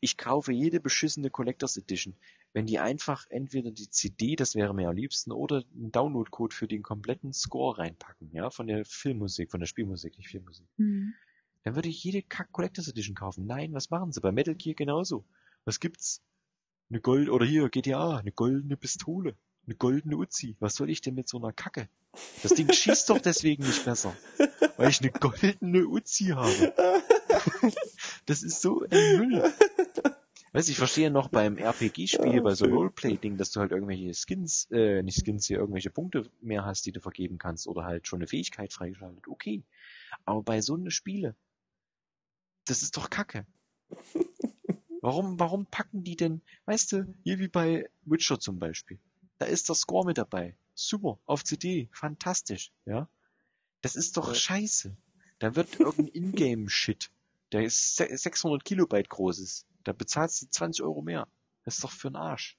Ich 0.00 0.16
kaufe 0.16 0.52
jede 0.52 0.80
beschissene 0.80 1.28
Collectors 1.28 1.76
Edition, 1.76 2.14
wenn 2.54 2.64
die 2.64 2.78
einfach 2.78 3.26
entweder 3.28 3.70
die 3.70 3.90
CD, 3.90 4.36
das 4.36 4.54
wäre 4.54 4.74
mir 4.74 4.88
am 4.88 4.96
liebsten, 4.96 5.32
oder 5.32 5.64
einen 5.74 5.92
Download-Code 5.92 6.54
für 6.54 6.66
den 6.66 6.82
kompletten 6.82 7.34
Score 7.34 7.76
reinpacken, 7.76 8.30
ja, 8.32 8.48
von 8.48 8.66
der 8.66 8.86
Filmmusik, 8.86 9.50
von 9.50 9.60
der 9.60 9.66
Spielmusik, 9.66 10.16
nicht 10.16 10.30
Filmmusik. 10.30 10.66
Hm. 10.78 11.12
Dann 11.64 11.74
würde 11.74 11.90
ich 11.90 12.02
jede 12.02 12.22
Kack 12.22 12.52
Collectors 12.52 12.88
Edition 12.88 13.14
kaufen. 13.14 13.44
Nein, 13.44 13.74
was 13.74 13.90
machen 13.90 14.12
sie? 14.12 14.20
Bei 14.22 14.32
Metal 14.32 14.54
Gear 14.54 14.74
genauso. 14.74 15.26
Was 15.66 15.80
gibt's? 15.80 16.22
Eine 16.88 17.00
Gold, 17.00 17.28
oder 17.28 17.44
hier, 17.44 17.68
GTA, 17.68 18.16
eine 18.16 18.32
goldene 18.32 18.76
Pistole. 18.76 19.36
Eine 19.66 19.74
goldene 19.74 20.16
Uzi. 20.16 20.56
Was 20.60 20.74
soll 20.74 20.90
ich 20.90 21.00
denn 21.00 21.14
mit 21.14 21.28
so 21.28 21.38
einer 21.38 21.52
Kacke? 21.52 21.88
Das 22.42 22.54
Ding 22.54 22.72
schießt 22.72 23.10
doch 23.10 23.20
deswegen 23.20 23.64
nicht 23.64 23.84
besser. 23.84 24.16
Weil 24.76 24.90
ich 24.90 25.00
eine 25.00 25.10
goldene 25.10 25.86
Uzi 25.86 26.26
habe. 26.26 26.74
Das 28.26 28.42
ist 28.42 28.60
so 28.60 28.84
ein 28.90 29.18
Müll. 29.18 29.52
Weißt 30.52 30.68
du, 30.68 30.72
ich 30.72 30.78
verstehe 30.78 31.10
noch 31.10 31.28
beim 31.28 31.58
RPG-Spiel, 31.58 32.34
Ja, 32.34 32.40
bei 32.40 32.54
so. 32.54 32.64
Roleplay-Ding, 32.64 33.36
dass 33.36 33.50
du 33.52 33.60
halt 33.60 33.70
irgendwelche 33.72 34.12
Skins, 34.14 34.68
äh, 34.72 35.02
nicht 35.02 35.22
Skins 35.22 35.46
hier, 35.46 35.58
irgendwelche 35.58 35.90
Punkte 35.90 36.28
mehr 36.40 36.64
hast, 36.64 36.86
die 36.86 36.92
du 36.92 37.00
vergeben 37.00 37.38
kannst 37.38 37.68
oder 37.68 37.84
halt 37.84 38.08
schon 38.08 38.20
eine 38.20 38.26
Fähigkeit 38.26 38.72
freigeschaltet. 38.72 39.28
Okay. 39.28 39.62
Aber 40.24 40.42
bei 40.42 40.60
so 40.60 40.74
eine 40.74 40.90
Spiele, 40.90 41.36
das 42.64 42.82
ist 42.82 42.96
doch 42.96 43.10
Kacke. 43.10 43.46
Warum, 45.02 45.38
warum 45.38 45.66
packen 45.66 46.02
die 46.02 46.16
denn, 46.16 46.40
weißt 46.64 46.92
du, 46.92 47.14
hier 47.22 47.38
wie 47.38 47.48
bei 47.48 47.88
Witcher 48.06 48.40
zum 48.40 48.58
Beispiel. 48.58 48.98
Da 49.38 49.46
ist 49.46 49.68
der 49.68 49.74
Score 49.76 50.06
mit 50.06 50.18
dabei. 50.18 50.56
Super, 50.74 51.18
auf 51.26 51.44
CD, 51.44 51.88
fantastisch, 51.92 52.72
ja. 52.84 53.08
Das 53.82 53.96
ist 53.96 54.16
doch 54.16 54.34
scheiße. 54.34 54.96
Da 55.38 55.54
wird 55.54 55.78
irgendein 55.80 56.14
Ingame-Shit, 56.32 57.10
der 57.52 57.64
ist 57.64 57.96
se- 57.96 58.08
600 58.16 58.64
Kilobyte 58.64 59.08
groß 59.08 59.38
ist. 59.38 59.66
Da 59.84 59.92
bezahlst 59.92 60.42
du 60.42 60.46
20 60.48 60.82
Euro 60.84 61.02
mehr. 61.02 61.28
Das 61.64 61.74
ist 61.76 61.84
doch 61.84 61.92
für 61.92 62.10
den 62.10 62.16
Arsch. 62.16 62.58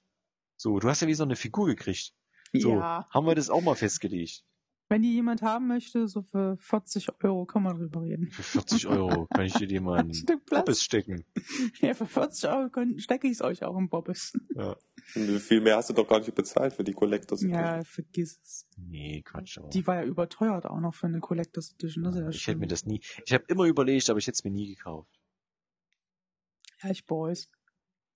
So, 0.56 0.78
du 0.78 0.88
hast 0.88 1.02
ja 1.02 1.08
wie 1.08 1.14
so 1.14 1.24
eine 1.24 1.36
Figur 1.36 1.66
gekriegt. 1.66 2.14
So, 2.52 2.70
Ja, 2.70 3.06
haben 3.10 3.26
wir 3.26 3.34
das 3.34 3.50
auch 3.50 3.60
mal 3.60 3.74
festgelegt. 3.76 4.44
Wenn 4.88 5.02
die 5.02 5.12
jemand 5.14 5.42
haben 5.42 5.66
möchte, 5.68 6.08
so 6.08 6.22
für 6.22 6.56
40 6.58 7.08
Euro 7.22 7.44
kann 7.44 7.62
man 7.62 7.76
drüber 7.76 8.02
reden. 8.02 8.30
Für 8.30 8.42
40 8.42 8.86
Euro 8.86 9.26
kann 9.26 9.44
ich 9.44 9.52
dir 9.54 9.66
die 9.66 9.80
mal 9.80 9.98
Ein 10.00 10.08
in 10.08 10.14
Stück. 10.14 10.46
Poppes 10.46 10.82
stecken. 10.82 11.24
Ja, 11.80 11.94
für 11.94 12.06
40 12.06 12.48
Euro 12.50 12.70
stecke 12.98 13.26
ich 13.26 13.34
es 13.34 13.42
euch 13.42 13.64
auch 13.64 13.76
im 13.76 13.88
Bobbes. 13.88 14.32
Ja. 14.54 14.76
Und 15.14 15.38
Viel 15.40 15.60
mehr 15.60 15.76
hast 15.76 15.90
du 15.90 15.94
doch 15.94 16.06
gar 16.08 16.18
nicht 16.20 16.34
bezahlt 16.34 16.72
für 16.72 16.84
die 16.84 16.92
Collectors. 16.92 17.42
Ja, 17.42 17.82
vergiss 17.84 18.40
es. 18.42 18.66
Nee, 18.76 19.22
Quatsch. 19.22 19.58
Aber 19.58 19.68
Die 19.68 19.86
war 19.86 19.96
ja 19.96 20.04
überteuert 20.04 20.66
auch 20.66 20.80
noch 20.80 20.94
für 20.94 21.06
eine 21.06 21.20
Collectors 21.20 21.72
Edition. 21.72 22.04
Das 22.04 22.14
ist 22.14 22.20
ja 22.20 22.28
ich 22.30 22.46
hätte 22.46 22.58
mir 22.58 22.66
das 22.66 22.84
nie. 22.86 23.00
Ich 23.24 23.32
habe 23.32 23.44
immer 23.48 23.64
überlegt, 23.64 24.08
aber 24.10 24.18
ich 24.18 24.26
hätte 24.26 24.36
es 24.36 24.44
mir 24.44 24.50
nie 24.50 24.74
gekauft. 24.74 25.08
Ja, 26.82 26.90
ich 26.90 27.06
Boys. 27.06 27.50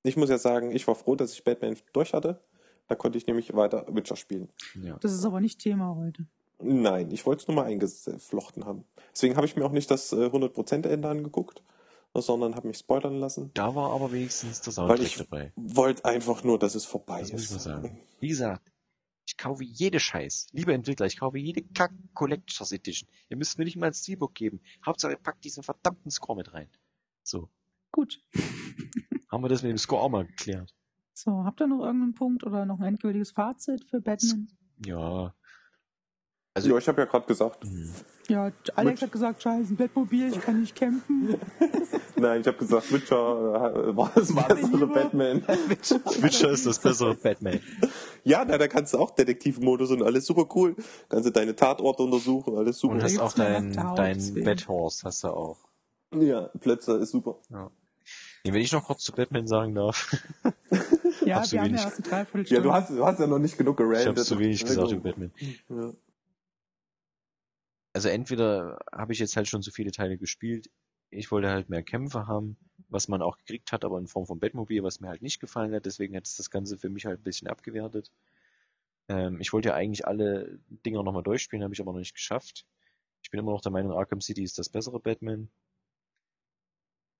Ich 0.04 0.16
muss 0.16 0.30
ja 0.30 0.38
sagen, 0.38 0.70
ich 0.70 0.86
war 0.86 0.94
froh, 0.94 1.16
dass 1.16 1.32
ich 1.32 1.44
Batman 1.44 1.76
durch 1.92 2.12
hatte. 2.12 2.42
Da 2.88 2.94
konnte 2.94 3.16
ich 3.18 3.26
nämlich 3.26 3.54
weiter 3.54 3.86
Witcher 3.90 4.16
spielen. 4.16 4.48
Ja. 4.74 4.98
Das 4.98 5.12
ist 5.12 5.24
aber 5.24 5.40
nicht 5.40 5.60
Thema 5.60 5.94
heute. 5.96 6.26
Nein, 6.60 7.10
ich 7.10 7.26
wollte 7.26 7.42
es 7.42 7.48
nur 7.48 7.56
mal 7.56 7.64
eingeflochten 7.64 8.64
haben. 8.64 8.84
Deswegen 9.12 9.36
habe 9.36 9.46
ich 9.46 9.56
mir 9.56 9.64
auch 9.64 9.72
nicht 9.72 9.90
das 9.90 10.12
äh, 10.12 10.26
100% 10.26 10.86
Ende 10.88 11.08
angeguckt, 11.08 11.62
sondern 12.14 12.54
habe 12.54 12.68
mich 12.68 12.78
spoilern 12.78 13.16
lassen. 13.18 13.50
Da 13.54 13.74
war 13.74 13.90
aber 13.92 14.12
wenigstens 14.12 14.60
der 14.60 14.68
Weil 14.76 14.98
Soundtrack 14.98 15.06
ich 15.06 15.16
dabei. 15.16 15.52
wollte 15.56 16.04
einfach 16.04 16.44
nur, 16.44 16.58
dass 16.58 16.74
es 16.74 16.84
vorbei 16.84 17.20
Das 17.20 17.32
muss 17.32 17.40
ist. 17.42 17.46
ich 17.46 17.52
mal 17.52 17.60
sagen. 17.60 18.00
Wie 18.20 18.28
gesagt, 18.28 18.70
ich 19.26 19.36
kaufe 19.36 19.64
jede 19.64 19.98
Scheiß. 20.00 20.48
Lieber 20.52 20.72
Entwickler, 20.72 21.06
ich 21.06 21.18
kaufe 21.18 21.38
jede 21.38 21.62
Kack 21.62 21.92
Collectors 22.14 22.72
Edition. 22.72 23.08
Ihr 23.28 23.36
müsst 23.36 23.58
mir 23.58 23.64
nicht 23.64 23.76
mal 23.76 23.86
ein 23.86 23.94
Steelbook 23.94 24.34
geben. 24.34 24.60
Hauptsache, 24.84 25.12
ihr 25.12 25.18
packt 25.18 25.44
diesen 25.44 25.62
verdammten 25.62 26.10
Score 26.10 26.36
mit 26.36 26.52
rein. 26.54 26.68
So. 27.22 27.48
Gut. 27.92 28.20
Haben 29.30 29.42
wir 29.44 29.48
das 29.48 29.62
mit 29.62 29.70
dem 29.70 29.78
Score 29.78 30.02
auch 30.02 30.08
mal 30.10 30.26
geklärt? 30.26 30.74
So, 31.14 31.44
habt 31.44 31.60
ihr 31.60 31.66
noch 31.66 31.80
irgendeinen 31.84 32.14
Punkt 32.14 32.44
oder 32.44 32.64
noch 32.66 32.78
ein 32.80 32.86
endgültiges 32.86 33.32
Fazit 33.32 33.84
für 33.84 34.00
Batman? 34.00 34.48
Ja. 34.84 35.34
Also, 36.54 36.68
ja, 36.68 36.76
ich 36.76 36.86
habe 36.86 37.00
ja 37.00 37.06
gerade 37.06 37.26
gesagt. 37.26 37.64
Ja, 38.28 38.52
Alex 38.76 39.00
hat 39.02 39.10
gesagt, 39.10 39.42
scheiße, 39.42 39.72
ein 39.72 39.76
Bettmobil, 39.76 40.28
ich 40.28 40.40
kann 40.40 40.60
nicht 40.60 40.74
kämpfen. 40.76 41.36
Nein, 42.16 42.42
ich 42.42 42.46
habe 42.46 42.58
gesagt, 42.58 42.92
Witcher 42.92 43.16
äh, 43.88 43.96
war 43.96 44.12
das 44.14 44.34
bessere 44.34 44.66
lieber. 44.70 44.86
Batman. 44.86 45.42
Witcher 45.48 46.50
ist 46.50 46.66
das 46.66 46.78
bessere 46.78 47.14
Batman. 47.22 47.58
Ja, 48.22 48.44
na, 48.46 48.58
da 48.58 48.68
kannst 48.68 48.92
du 48.94 48.98
auch 48.98 49.10
Detektivmodus 49.12 49.90
und 49.90 50.02
alles 50.02 50.26
super 50.26 50.46
cool. 50.54 50.76
Kannst 51.08 51.26
du 51.26 51.32
deine 51.32 51.56
Tatorte 51.56 52.02
untersuchen, 52.02 52.56
alles 52.56 52.78
super. 52.78 52.94
Und 52.94 53.02
hast 53.02 53.18
auch 53.18 53.32
dein, 53.32 53.72
dein. 53.72 54.34
Bedhorse, 54.34 55.04
hast 55.04 55.24
du 55.24 55.28
auch. 55.28 55.58
ja, 56.14 56.48
Plötzer 56.60 56.98
ist 57.00 57.10
super. 57.12 57.36
Ja. 57.50 57.70
Nee, 58.44 58.52
wenn 58.52 58.60
ich 58.60 58.72
noch 58.72 58.84
kurz 58.84 59.02
zu 59.02 59.12
Batman 59.12 59.46
sagen 59.46 59.74
darf. 59.74 60.12
Ja, 61.24 61.42
wir 61.50 61.60
haben 61.60 61.68
wenig- 61.70 61.80
ja 61.80 61.86
erst 61.86 61.98
eine 61.98 62.06
Ja, 62.06 62.10
Dreiviertelstunde. 62.10 62.62
du 62.62 62.72
hast, 62.72 62.90
du 62.90 63.06
hast 63.06 63.20
ja 63.20 63.26
noch 63.26 63.38
nicht 63.38 63.56
genug 63.56 63.78
Ich 63.80 63.86
gerandet. 63.86 64.06
habe 64.08 64.20
zu 64.22 64.38
wenig 64.38 64.64
gesagt 64.64 64.92
über 64.92 65.00
Batman. 65.02 65.32
Ja. 65.68 65.90
Also 67.92 68.08
entweder 68.08 68.78
habe 68.92 69.12
ich 69.12 69.18
jetzt 69.18 69.36
halt 69.36 69.48
schon 69.48 69.62
so 69.62 69.70
viele 69.70 69.92
Teile 69.92 70.16
gespielt, 70.18 70.70
ich 71.10 71.30
wollte 71.30 71.50
halt 71.50 71.68
mehr 71.68 71.82
Kämpfe 71.82 72.26
haben, 72.26 72.56
was 72.88 73.08
man 73.08 73.22
auch 73.22 73.36
gekriegt 73.36 73.70
hat, 73.72 73.84
aber 73.84 73.98
in 73.98 74.06
Form 74.06 74.26
von 74.26 74.40
Batmobil, 74.40 74.82
was 74.82 75.00
mir 75.00 75.08
halt 75.08 75.22
nicht 75.22 75.40
gefallen 75.40 75.74
hat, 75.74 75.84
deswegen 75.84 76.16
hat 76.16 76.26
es 76.26 76.36
das 76.36 76.50
Ganze 76.50 76.78
für 76.78 76.88
mich 76.88 77.04
halt 77.04 77.20
ein 77.20 77.24
bisschen 77.24 77.48
abgewertet. 77.48 78.10
Ähm, 79.08 79.40
ich 79.40 79.52
wollte 79.52 79.68
ja 79.70 79.74
eigentlich 79.74 80.06
alle 80.06 80.58
Dinger 80.86 81.02
nochmal 81.02 81.22
durchspielen, 81.22 81.62
habe 81.62 81.74
ich 81.74 81.80
aber 81.80 81.92
noch 81.92 81.98
nicht 81.98 82.14
geschafft. 82.14 82.66
Ich 83.22 83.30
bin 83.30 83.40
immer 83.40 83.52
noch 83.52 83.60
der 83.60 83.72
Meinung, 83.72 83.92
Arkham 83.92 84.20
City 84.20 84.42
ist 84.42 84.58
das 84.58 84.70
bessere 84.70 85.00
Batman. 85.00 85.50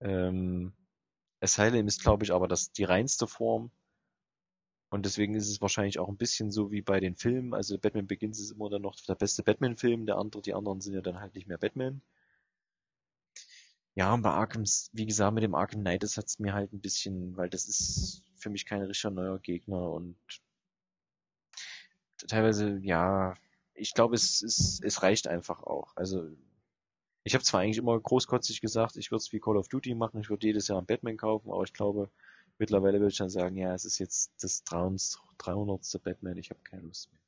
Ähm, 0.01 0.73
Asylum 1.41 1.87
ist, 1.87 2.03
glaube 2.03 2.25
ich, 2.25 2.33
aber 2.33 2.49
das 2.49 2.73
die 2.73 2.85
reinste 2.85 3.27
Form. 3.27 3.71
Und 4.93 5.07
deswegen 5.07 5.35
ist 5.35 5.49
es 5.49 5.63
wahrscheinlich 5.63 5.99
auch 5.99 6.09
ein 6.09 6.19
bisschen 6.19 6.51
so 6.51 6.71
wie 6.71 6.83
bei 6.83 7.01
den 7.01 7.17
Filmen. 7.17 7.55
Also 7.55 7.79
Batman 7.79 8.07
Begins 8.07 8.39
ist 8.39 8.51
immer 8.51 8.69
dann 8.69 8.83
noch 8.83 8.95
der 9.01 9.15
beste 9.15 9.43
Batman-Film, 9.43 10.05
der 10.05 10.19
andere, 10.19 10.43
die 10.43 10.53
anderen 10.53 10.83
sind 10.83 10.93
ja 10.93 11.01
dann 11.01 11.19
halt 11.19 11.35
nicht 11.35 11.49
mehr 11.49 11.57
Batman. 11.57 12.03
Ja, 13.95 14.13
und 14.13 14.21
bei 14.21 14.29
Arkham, 14.29 14.65
wie 14.93 15.07
gesagt, 15.07 15.33
mit 15.35 15.45
dem 15.45 15.55
Arkham 15.55 15.81
Knight, 15.81 16.03
das 16.03 16.19
hat's 16.19 16.39
mir 16.39 16.53
halt 16.53 16.75
ein 16.75 16.81
bisschen, 16.83 17.35
weil 17.39 17.49
das 17.49 17.69
ist 17.69 18.23
für 18.37 18.51
mich 18.51 18.67
kein 18.67 18.83
richtiger 18.83 19.11
neuer 19.11 19.39
Gegner 19.39 19.93
und 19.93 20.15
teilweise, 22.29 22.79
ja, 22.83 23.35
ich 23.73 23.95
glaube, 23.95 24.15
es, 24.15 24.43
es, 24.43 24.79
es 24.83 25.03
reicht 25.03 25.27
einfach 25.27 25.63
auch. 25.63 25.97
Also 25.97 26.29
ich 27.25 27.33
habe 27.33 27.45
zwar 27.45 27.63
eigentlich 27.63 27.79
immer 27.79 27.99
großkotzig 27.99 28.61
gesagt, 28.61 28.99
ich 28.99 29.11
würde 29.11 29.23
es 29.23 29.33
wie 29.33 29.41
Call 29.41 29.57
of 29.57 29.69
Duty 29.69 29.95
machen, 29.95 30.21
ich 30.21 30.29
würde 30.29 30.47
jedes 30.47 30.69
Jahr 30.69 30.77
einen 30.77 30.87
Batman 30.87 31.17
kaufen, 31.17 31.51
aber 31.51 31.63
ich 31.65 31.73
glaube, 31.73 32.11
mittlerweile 32.59 33.01
würde 33.01 33.13
ich 33.13 33.19
dann 33.19 33.31
sagen, 33.31 33.57
ja, 33.57 33.75
es 33.75 33.85
ist 33.85 33.99
jetzt 33.99 34.33
das 34.43 34.65
300. 34.65 35.21
300. 35.39 36.01
Batman, 36.03 36.37
ich 36.39 36.51
habe 36.51 36.61
keine 36.63 36.83
Lust 36.83 37.11
mehr. 37.13 37.21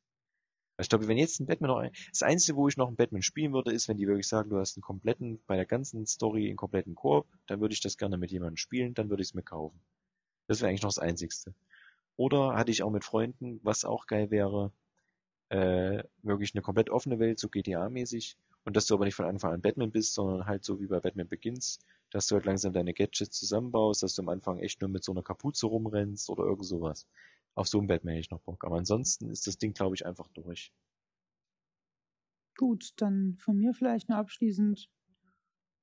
Also 0.77 0.87
Ich 0.87 0.89
glaube, 0.91 1.09
wenn 1.09 1.19
jetzt 1.19 1.41
ein 1.41 1.47
Batman 1.47 1.71
noch 1.71 1.79
ein, 1.79 1.93
das 2.11 2.23
Einzige, 2.23 2.57
wo 2.57 2.69
ich 2.69 2.77
noch 2.77 2.89
einen 2.89 2.97
Batman 2.97 3.23
spielen 3.23 3.53
würde, 3.53 3.73
ist, 3.73 3.89
wenn 3.89 3.97
die 3.97 4.07
wirklich 4.09 4.29
sagen, 4.29 4.51
du 4.51 4.59
hast 4.59 4.77
einen 4.77 4.83
kompletten, 4.83 5.41
bei 5.47 5.57
der 5.57 5.67
ganzen 5.67 6.07
Story 6.07 6.49
einen 6.49 6.57
kompletten 6.57 6.95
Koop, 6.95 7.27
dann 7.47 7.61
würde 7.61 7.75
ich 7.75 7.81
das 7.81 7.97
gerne 7.99 8.19
mit 8.19 8.31
jemandem 8.33 8.57
spielen, 8.57 8.95
dann 8.95 9.11
würde 9.11 9.23
ich 9.23 9.29
es 9.31 9.35
mir 9.35 9.43
kaufen. 9.43 9.81
Das 10.49 10.61
wäre 10.61 10.71
eigentlich 10.71 10.83
noch 10.83 10.91
das 10.91 10.99
Einzigste. 11.01 11.55
Oder 12.17 12.55
hatte 12.57 12.71
ich 12.73 12.83
auch 12.83 12.91
mit 12.91 13.05
Freunden, 13.05 13.61
was 13.65 13.85
auch 13.85 14.07
geil 14.07 14.31
wäre, 14.31 14.73
äh, 15.51 16.05
wirklich 16.23 16.55
eine 16.55 16.63
komplett 16.63 16.91
offene 16.91 17.19
Welt, 17.19 17.39
so 17.39 17.49
GTA-mäßig. 17.49 18.37
Und 18.65 18.77
dass 18.77 18.87
du 18.87 18.95
aber 18.95 19.05
nicht 19.05 19.15
von 19.15 19.27
Anfang 19.27 19.53
an 19.53 19.61
Batman 19.61 19.91
bist, 19.91 20.15
sondern 20.15 20.47
halt 20.47 20.65
so 20.65 20.81
wie 20.81 20.87
bei 20.87 21.01
Batman 21.01 21.29
Begins, 21.29 21.79
dass 22.11 22.27
du 22.27 22.37
halt 22.37 22.47
langsam 22.47 22.73
deine 22.73 22.95
Gadgets 22.95 23.39
zusammenbaust, 23.39 24.03
dass 24.03 24.15
du 24.15 24.23
am 24.23 24.29
Anfang 24.31 24.59
echt 24.59 24.81
nur 24.81 24.89
mit 24.89 25.05
so 25.05 25.13
einer 25.13 25.23
Kapuze 25.23 25.67
rumrennst 25.67 26.31
oder 26.31 26.45
irgend 26.45 26.65
sowas. 26.65 27.07
Auf 27.55 27.69
so 27.69 27.79
einen 27.79 27.87
Batman 27.87 28.15
hätte 28.15 28.21
ich 28.21 28.31
noch 28.31 28.41
Bock. 28.41 28.65
Aber 28.65 28.77
ansonsten 28.77 29.31
ist 29.31 29.47
das 29.47 29.59
Ding, 29.59 29.75
glaube 29.75 29.95
ich, 29.95 30.07
einfach 30.07 30.29
durch. 30.29 30.73
Gut, 32.57 32.93
dann 32.97 33.37
von 33.39 33.57
mir 33.57 33.75
vielleicht 33.75 34.09
nur 34.09 34.19
abschließend. 34.19 34.89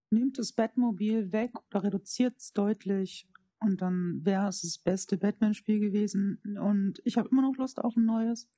Nehmt 0.09 0.37
das 0.37 0.53
Batmobil 0.53 1.31
weg 1.31 1.51
oder 1.69 1.83
reduziert 1.83 2.37
es 2.37 2.51
deutlich 2.53 3.27
und 3.59 3.81
dann 3.81 4.25
wäre 4.25 4.47
es 4.47 4.61
das 4.61 4.77
beste 4.77 5.17
Batman-Spiel 5.17 5.79
gewesen. 5.79 6.41
Und 6.59 7.01
ich 7.05 7.17
habe 7.17 7.29
immer 7.29 7.43
noch 7.43 7.55
Lust 7.57 7.79
auf 7.79 7.95
ein 7.95 8.05
neues. 8.05 8.49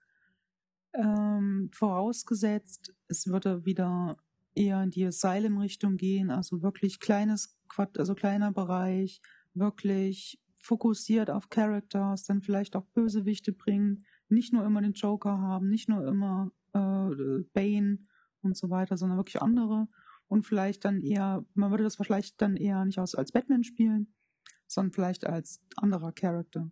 Ähm, 0.93 1.69
vorausgesetzt, 1.73 2.93
es 3.07 3.27
würde 3.27 3.65
wieder 3.65 4.17
eher 4.55 4.83
in 4.83 4.91
die 4.91 5.05
Asylum-Richtung 5.05 5.97
gehen, 5.97 6.29
also 6.29 6.61
wirklich 6.61 6.99
kleines 6.99 7.57
also 7.97 8.13
kleiner 8.13 8.51
Bereich, 8.51 9.21
wirklich 9.53 10.39
fokussiert 10.59 11.29
auf 11.29 11.49
Characters, 11.49 12.25
dann 12.25 12.41
vielleicht 12.41 12.75
auch 12.75 12.85
Bösewichte 12.93 13.51
bringen, 13.51 14.05
nicht 14.29 14.53
nur 14.53 14.65
immer 14.65 14.81
den 14.81 14.93
Joker 14.93 15.39
haben, 15.39 15.69
nicht 15.69 15.89
nur 15.89 16.07
immer 16.07 16.51
äh, 16.73 17.43
Bane 17.53 17.99
und 18.41 18.55
so 18.55 18.69
weiter, 18.69 18.97
sondern 18.97 19.17
wirklich 19.17 19.41
andere 19.41 19.87
und 20.27 20.45
vielleicht 20.45 20.85
dann 20.85 21.01
eher, 21.01 21.45
man 21.53 21.71
würde 21.71 21.83
das 21.83 21.95
vielleicht 21.95 22.41
dann 22.41 22.55
eher 22.55 22.85
nicht 22.85 22.99
als, 22.99 23.15
als 23.15 23.31
Batman 23.31 23.63
spielen, 23.63 24.13
sondern 24.67 24.93
vielleicht 24.93 25.25
als 25.25 25.61
anderer 25.75 26.11
Charakter. 26.11 26.71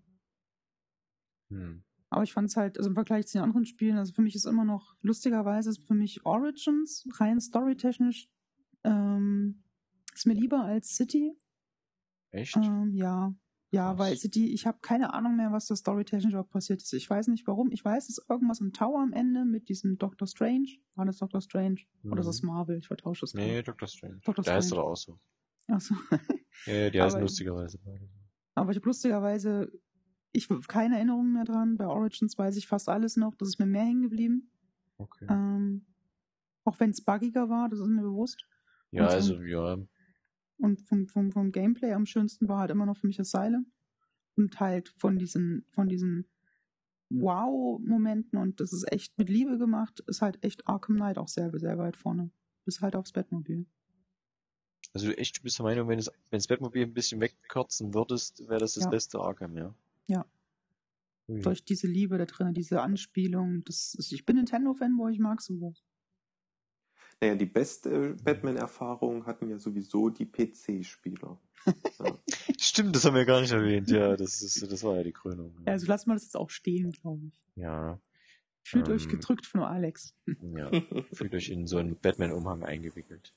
Hm. 1.50 1.84
Aber 2.12 2.24
ich 2.24 2.34
fand 2.34 2.50
es 2.50 2.58
halt, 2.58 2.78
also 2.78 2.90
im 2.90 2.94
Vergleich 2.96 3.26
zu 3.28 3.38
den 3.38 3.44
anderen 3.44 3.66
Spielen, 3.66 3.98
also 3.98 4.12
für 4.14 4.22
mich 4.22 4.36
ist 4.36 4.46
immer 4.46 4.66
noch, 4.66 4.96
lustigerweise 5.02 5.70
ist 5.70 5.88
für 5.88 5.94
mich 5.96 6.26
Origins 6.26 7.08
rein 7.20 7.40
storytechnisch, 7.40 8.30
ähm, 8.84 9.64
ist 10.14 10.28
mir 10.28 10.34
lieber 10.34 10.64
als 10.64 10.90
City. 10.96 11.34
Echt? 12.32 12.58
Ähm, 12.58 12.92
ja. 12.94 13.34
Ja, 13.74 13.88
Krass. 13.94 14.00
weil 14.00 14.18
City, 14.18 14.54
ich 14.54 14.68
habe 14.68 14.80
keine 14.82 15.14
Ahnung 15.14 15.38
mehr, 15.38 15.54
was 15.54 15.68
da 15.68 15.76
storytechnisch 15.78 16.36
auch 16.36 16.50
passiert 16.50 16.82
ist. 16.82 16.92
Ich 16.92 17.10
weiß 17.10 17.28
nicht 17.30 17.48
warum. 17.48 17.72
Ich 17.72 17.86
weiß, 17.86 18.10
es 18.10 18.18
ist 18.18 18.30
irgendwas 18.30 18.60
im 18.60 18.74
Tower 18.74 19.00
am 19.02 19.14
Ende 19.14 19.46
mit 19.46 19.70
diesem 19.70 19.98
Doctor 19.98 20.28
Strange. 20.28 20.68
War 20.96 21.06
das 21.06 21.20
Doctor 21.20 21.40
Strange? 21.40 21.78
Oder 22.04 22.20
ist 22.20 22.28
das 22.28 22.42
Mhm. 22.42 22.50
Marvel? 22.50 22.78
Ich 22.80 22.88
vertausche 22.88 23.22
das. 23.22 23.34
Nee, 23.34 23.62
Dr. 23.62 23.88
Strange. 23.88 24.20
Dr. 24.26 24.44
Der 24.44 24.56
heißt 24.56 24.68
Strange. 24.68 24.82
doch 24.84 24.92
auch 24.92 24.98
so. 24.98 25.18
Achso. 25.68 25.96
Ja, 26.66 26.90
die 26.90 27.02
heißen 27.02 27.16
Aber- 27.16 27.22
lustigerweise. 27.22 27.80
Aber 28.56 28.72
ich 28.72 28.78
habe 28.78 28.86
lustigerweise, 28.88 29.72
ich 30.34 30.50
habe 30.50 30.62
keine 30.62 30.96
Erinnerungen 30.96 31.34
mehr 31.34 31.44
dran. 31.46 31.78
Bei 31.78 31.88
Origins 31.88 32.38
weiß 32.38 32.56
ich 32.58 32.68
fast 32.68 32.90
alles 32.90 33.18
noch. 33.18 33.36
Das 33.36 33.50
ist 33.50 33.60
mir 33.60 33.66
mehr 33.66 33.84
hängen 33.84 34.02
geblieben. 34.04 34.50
Okay. 34.98 35.26
Ähm, 35.30 35.86
auch 36.64 36.80
wenn 36.80 36.92
es 36.92 37.04
buggiger 37.04 37.50
war, 37.50 37.70
das 37.70 37.80
ist 37.80 37.88
mir 37.88 38.02
bewusst. 38.04 38.46
Ja, 38.92 39.04
und- 39.06 39.10
also, 39.12 39.42
ja. 39.42 39.78
Und 40.58 40.82
vom, 40.82 41.08
vom, 41.08 41.32
vom 41.32 41.52
Gameplay 41.52 41.94
am 41.94 42.06
schönsten 42.06 42.48
war 42.48 42.60
halt 42.60 42.72
immer 42.72 42.86
noch 42.86 42.98
für 42.98 43.08
mich 43.08 43.20
Asylum. 43.20 43.72
Und 44.36 44.60
halt 44.60 44.90
von 44.98 45.18
diesen, 45.18 45.66
von 45.72 45.88
diesen 45.88 46.26
Wow-Momenten 47.10 48.40
und 48.40 48.60
das 48.62 48.72
ist 48.72 48.90
echt 48.92 49.18
mit 49.18 49.28
Liebe 49.30 49.58
gemacht, 49.58 50.00
ist 50.08 50.22
halt 50.22 50.42
echt 50.44 50.68
Arkham 50.68 50.96
Knight 50.96 51.18
auch 51.18 51.28
sehr, 51.28 51.52
sehr 51.60 51.78
weit 51.78 51.98
vorne. 51.98 52.32
Bis 52.64 52.80
halt 52.82 52.96
aufs 52.96 53.12
Batmobil. 53.12 53.66
Also 54.94 55.08
du 55.08 55.18
echt 55.18 55.42
bist 55.44 55.58
der 55.60 55.66
Meinung, 55.66 55.88
wenn 55.90 56.00
es 56.00 56.08
wenn 56.30 56.40
das 56.40 56.48
Batmobil 56.48 56.84
ein 56.84 56.94
bisschen 56.94 57.20
wegkürzen 57.20 57.94
würdest, 57.94 58.48
wäre 58.48 58.60
das 58.60 58.74
das 58.74 58.86
Ja. 58.86 58.90
beste 58.90 59.20
Arkham, 59.20 59.58
ja? 59.58 59.74
Ja. 60.08 60.26
Ui. 61.28 61.42
Durch 61.42 61.64
diese 61.64 61.88
Liebe 61.88 62.18
da 62.18 62.26
drin, 62.26 62.54
diese 62.54 62.82
Anspielung. 62.82 63.64
Das 63.66 63.94
ist, 63.96 64.12
ich 64.12 64.26
bin 64.26 64.36
Nintendo-Fanboy, 64.38 65.14
ich 65.14 65.20
mag 65.20 65.42
sowas. 65.42 65.84
Naja, 67.22 67.36
die 67.36 67.46
beste 67.46 68.16
Batman-Erfahrung 68.24 69.26
hatten 69.28 69.50
ja 69.50 69.60
sowieso 69.60 70.10
die 70.10 70.26
PC-Spieler. 70.26 71.40
Ja. 72.00 72.20
Stimmt, 72.60 72.96
das 72.96 73.06
haben 73.06 73.16
wir 73.16 73.26
gar 73.26 73.42
nicht 73.42 73.52
erwähnt. 73.52 73.90
Ja, 73.92 74.18
das 74.18 74.42
ist, 74.42 74.62
das 74.72 74.84
war 74.84 74.96
ja 74.98 75.04
die 75.04 75.12
Krönung. 75.12 75.56
Ja, 75.66 75.74
also 75.74 75.86
lassen 75.86 76.10
wir 76.10 76.16
das 76.16 76.24
jetzt 76.24 76.36
auch 76.36 76.50
stehen, 76.50 76.92
glaube 76.92 77.28
ich. 77.28 77.34
Ja, 77.56 78.00
Fühlt 78.64 78.88
Ähm. 78.88 78.94
euch 78.96 79.08
gedrückt 79.08 79.46
von 79.46 79.62
Alex. 79.62 80.16
ja. 80.56 80.72
Fühlt 81.14 81.34
euch 81.36 81.50
in 81.50 81.68
so 81.68 81.78
einen 81.78 82.00
Batman-Umhang 82.00 82.64
eingewickelt. 82.64 83.34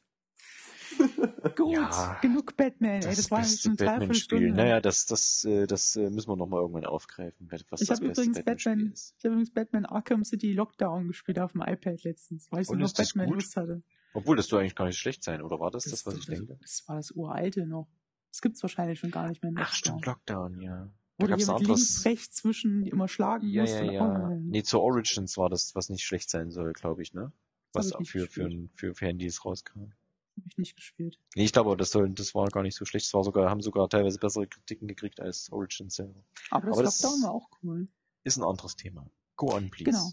Gut, 1.57 1.73
Ja, 1.73 2.19
genug 2.23 2.57
Batman, 2.57 2.91
ey, 2.93 3.01
Das, 3.01 3.17
das 3.17 3.31
war 3.31 3.41
jetzt 3.41 3.51
beste 3.65 3.69
eine 3.69 3.77
Batman-Spiel. 3.77 4.39
Dreiviertelstunde. 4.39 4.53
Naja, 4.53 4.81
das, 4.81 5.07
das, 5.07 5.45
äh, 5.45 5.67
das 5.67 5.97
äh, 5.97 6.11
müssen 6.11 6.29
wir 6.31 6.37
nochmal 6.37 6.61
irgendwann 6.61 6.87
aufgreifen, 6.87 7.49
was 7.71 7.81
Ich 7.83 7.89
das 7.89 7.99
habe 8.01 8.07
übrigens 8.11 8.43
Batman, 8.45 8.93
ich 8.95 9.25
habe 9.25 9.35
übrigens 9.35 9.51
Batman 9.53 9.85
Arkham 9.87 10.25
City 10.25 10.53
Lockdown 10.53 11.09
gespielt 11.09 11.39
auf 11.39 11.53
dem 11.53 11.63
iPad 11.63 12.03
letztens, 12.05 12.51
weil 12.51 12.63
ich 12.63 12.69
so 12.69 12.75
noch 12.75 12.93
das 12.93 13.09
Batman 13.09 13.27
gut? 13.27 13.35
Lust 13.37 13.57
hatte. 13.57 13.83
Obwohl, 14.15 14.37
das 14.37 14.47
soll 14.47 14.61
eigentlich 14.61 14.75
gar 14.77 14.87
nicht 14.87 14.99
schlecht 14.99 15.25
sein, 15.25 15.43
oder 15.43 15.59
war 15.61 15.71
das 15.71 15.85
das, 15.85 16.07
was 16.07 16.15
ich 16.15 16.27
das, 16.27 16.37
denke? 16.39 16.57
das 16.61 16.85
war 16.87 16.97
das 16.97 17.11
uralte 17.11 17.67
noch. 17.67 17.89
Das 18.31 18.41
gibt's 18.41 18.63
wahrscheinlich 18.63 18.99
schon 19.01 19.11
gar 19.11 19.29
nicht 19.29 19.43
mehr. 19.43 19.53
Ach, 19.57 19.73
stimmt, 19.73 20.07
Lockdown, 20.07 20.61
ja. 20.61 20.89
Wo 21.19 21.27
Da 21.27 21.27
du 21.27 21.31
gab's 21.31 21.45
hier 21.47 21.55
mit 21.59 21.67
links, 21.69 22.05
rechts 22.05 22.37
zwischen 22.37 22.87
immer 22.87 23.07
schlagen 23.07 23.49
Ja, 23.49 23.63
musst. 23.63 23.75
ja, 23.75 23.93
ja. 23.93 24.29
Oh, 24.31 24.35
Nee, 24.41 24.63
zur 24.65 24.83
Origins 24.83 25.37
war 25.37 25.49
das, 25.49 25.75
was 25.75 25.89
nicht 25.89 26.05
schlecht 26.05 26.31
sein 26.31 26.51
soll, 26.51 26.73
glaube 26.73 27.03
ich, 27.03 27.13
ne? 27.13 27.33
Das 27.73 27.93
Was 27.93 28.01
ich 28.01 28.11
für, 28.11 28.27
für, 28.27 28.49
für, 28.75 28.95
für 28.95 29.07
Handys 29.07 29.45
rauskam. 29.45 29.93
Hab 30.37 30.47
ich 30.47 30.59
nicht 30.59 30.77
gespielt. 30.77 31.19
Nee, 31.35 31.45
ich 31.45 31.53
glaube, 31.53 31.77
das 31.77 31.91
soll, 31.91 32.11
das 32.11 32.35
war 32.35 32.47
gar 32.49 32.63
nicht 32.63 32.77
so 32.77 32.85
schlecht. 32.85 33.07
Das 33.07 33.15
war 33.15 33.25
sogar, 33.25 33.51
haben 33.51 33.61
sogar 33.63 33.89
teilweise 33.89 34.19
bessere 34.19 34.47
Kritiken 34.47 34.89
gekriegt 34.89 35.21
als 35.21 35.51
Origins 35.53 35.95
selber. 35.97 36.25
Aber 36.51 36.67
das 36.69 36.75
Aber 36.77 36.83
das- 36.85 37.03
Lockdown 37.03 37.23
war 37.23 37.31
auch 37.33 37.49
cool. 37.63 37.89
Ist 38.25 38.37
ein 38.39 38.45
anderes 38.45 38.77
Thema. 38.77 39.11
Go 39.37 39.53
on, 39.55 39.71
please. 39.71 39.91
Genau. 39.91 40.13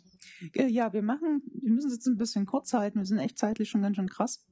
Ja, 0.68 0.92
wir 0.94 1.04
machen, 1.04 1.44
wir 1.54 1.72
müssen 1.72 1.88
es 1.88 1.94
jetzt 1.94 2.08
ein 2.08 2.18
bisschen 2.18 2.46
kurz 2.46 2.74
halten. 2.74 3.00
Wir 3.00 3.06
sind 3.06 3.20
echt 3.20 3.38
zeitlich 3.38 3.70
schon 3.70 3.82
ganz 3.84 3.96
schön 3.96 4.10
krass. 4.10 4.44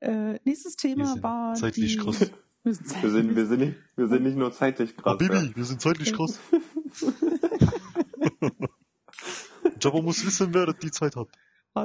Äh, 0.00 0.38
nächstes 0.44 0.76
Thema 0.76 1.22
war 1.22 1.54
zeitlich 1.54 1.96
die, 1.96 2.02
krass. 2.02 2.30
Wir 2.66 2.74
sind, 2.74 3.00
Wir 3.02 3.10
sind, 3.12 3.36
wir 3.36 3.46
sind, 3.46 3.60
nicht, 3.60 3.76
wir 3.94 4.08
sind 4.08 4.22
nicht 4.24 4.36
nur 4.36 4.52
zeitlich 4.52 4.96
krass. 4.96 5.16
ja. 5.20 5.54
wir 5.54 5.64
sind 5.64 5.80
zeitlich 5.80 6.12
krass. 6.12 6.40
Jabba 9.80 10.02
muss 10.02 10.26
wissen, 10.26 10.52
wer 10.52 10.72
die 10.72 10.90
Zeit 10.90 11.14
hat. 11.14 11.28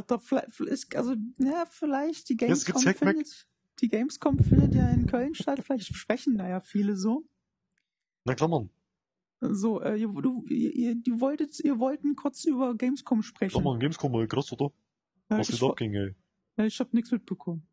Doch 0.08 0.22
vielleicht, 0.22 0.96
also, 0.96 1.16
ja, 1.38 1.66
vielleicht 1.70 2.30
die 2.30 2.38
Gamescom 2.38 2.82
findet, 2.82 3.48
die 3.82 3.90
Gamescom 3.90 4.40
findet 4.40 4.74
ja 4.74 4.90
in 4.90 5.06
Köln 5.06 5.36
statt, 5.36 5.60
vielleicht 5.64 5.94
sprechen 5.94 6.38
da 6.38 6.48
ja 6.48 6.62
viele 6.62 6.96
so. 6.96 7.26
Na 8.24 8.36
Klammern, 8.36 8.70
So, 9.42 9.82
äh, 9.82 9.98
ihr, 9.98 10.08
du, 10.08 10.46
ihr, 10.48 10.96
ihr, 11.06 11.20
wolltet, 11.20 11.60
ihr 11.60 11.80
wollten 11.80 12.16
kurz 12.16 12.46
über 12.46 12.76
Gamescom 12.76 13.22
sprechen. 13.24 13.52
Klammern, 13.52 13.80
Gamescom 13.80 14.12
mal 14.12 14.28
krass, 14.28 14.52
oder? 14.54 14.72
Ja, 15.30 15.40
Was 15.40 15.50
ich, 15.50 15.60
geht 15.60 15.70
abging, 15.70 15.94
ey? 15.96 16.16
ja, 16.58 16.66
ich 16.66 16.80
hab 16.80 16.94
nichts 16.94 17.12
mitbekommen. 17.12 17.68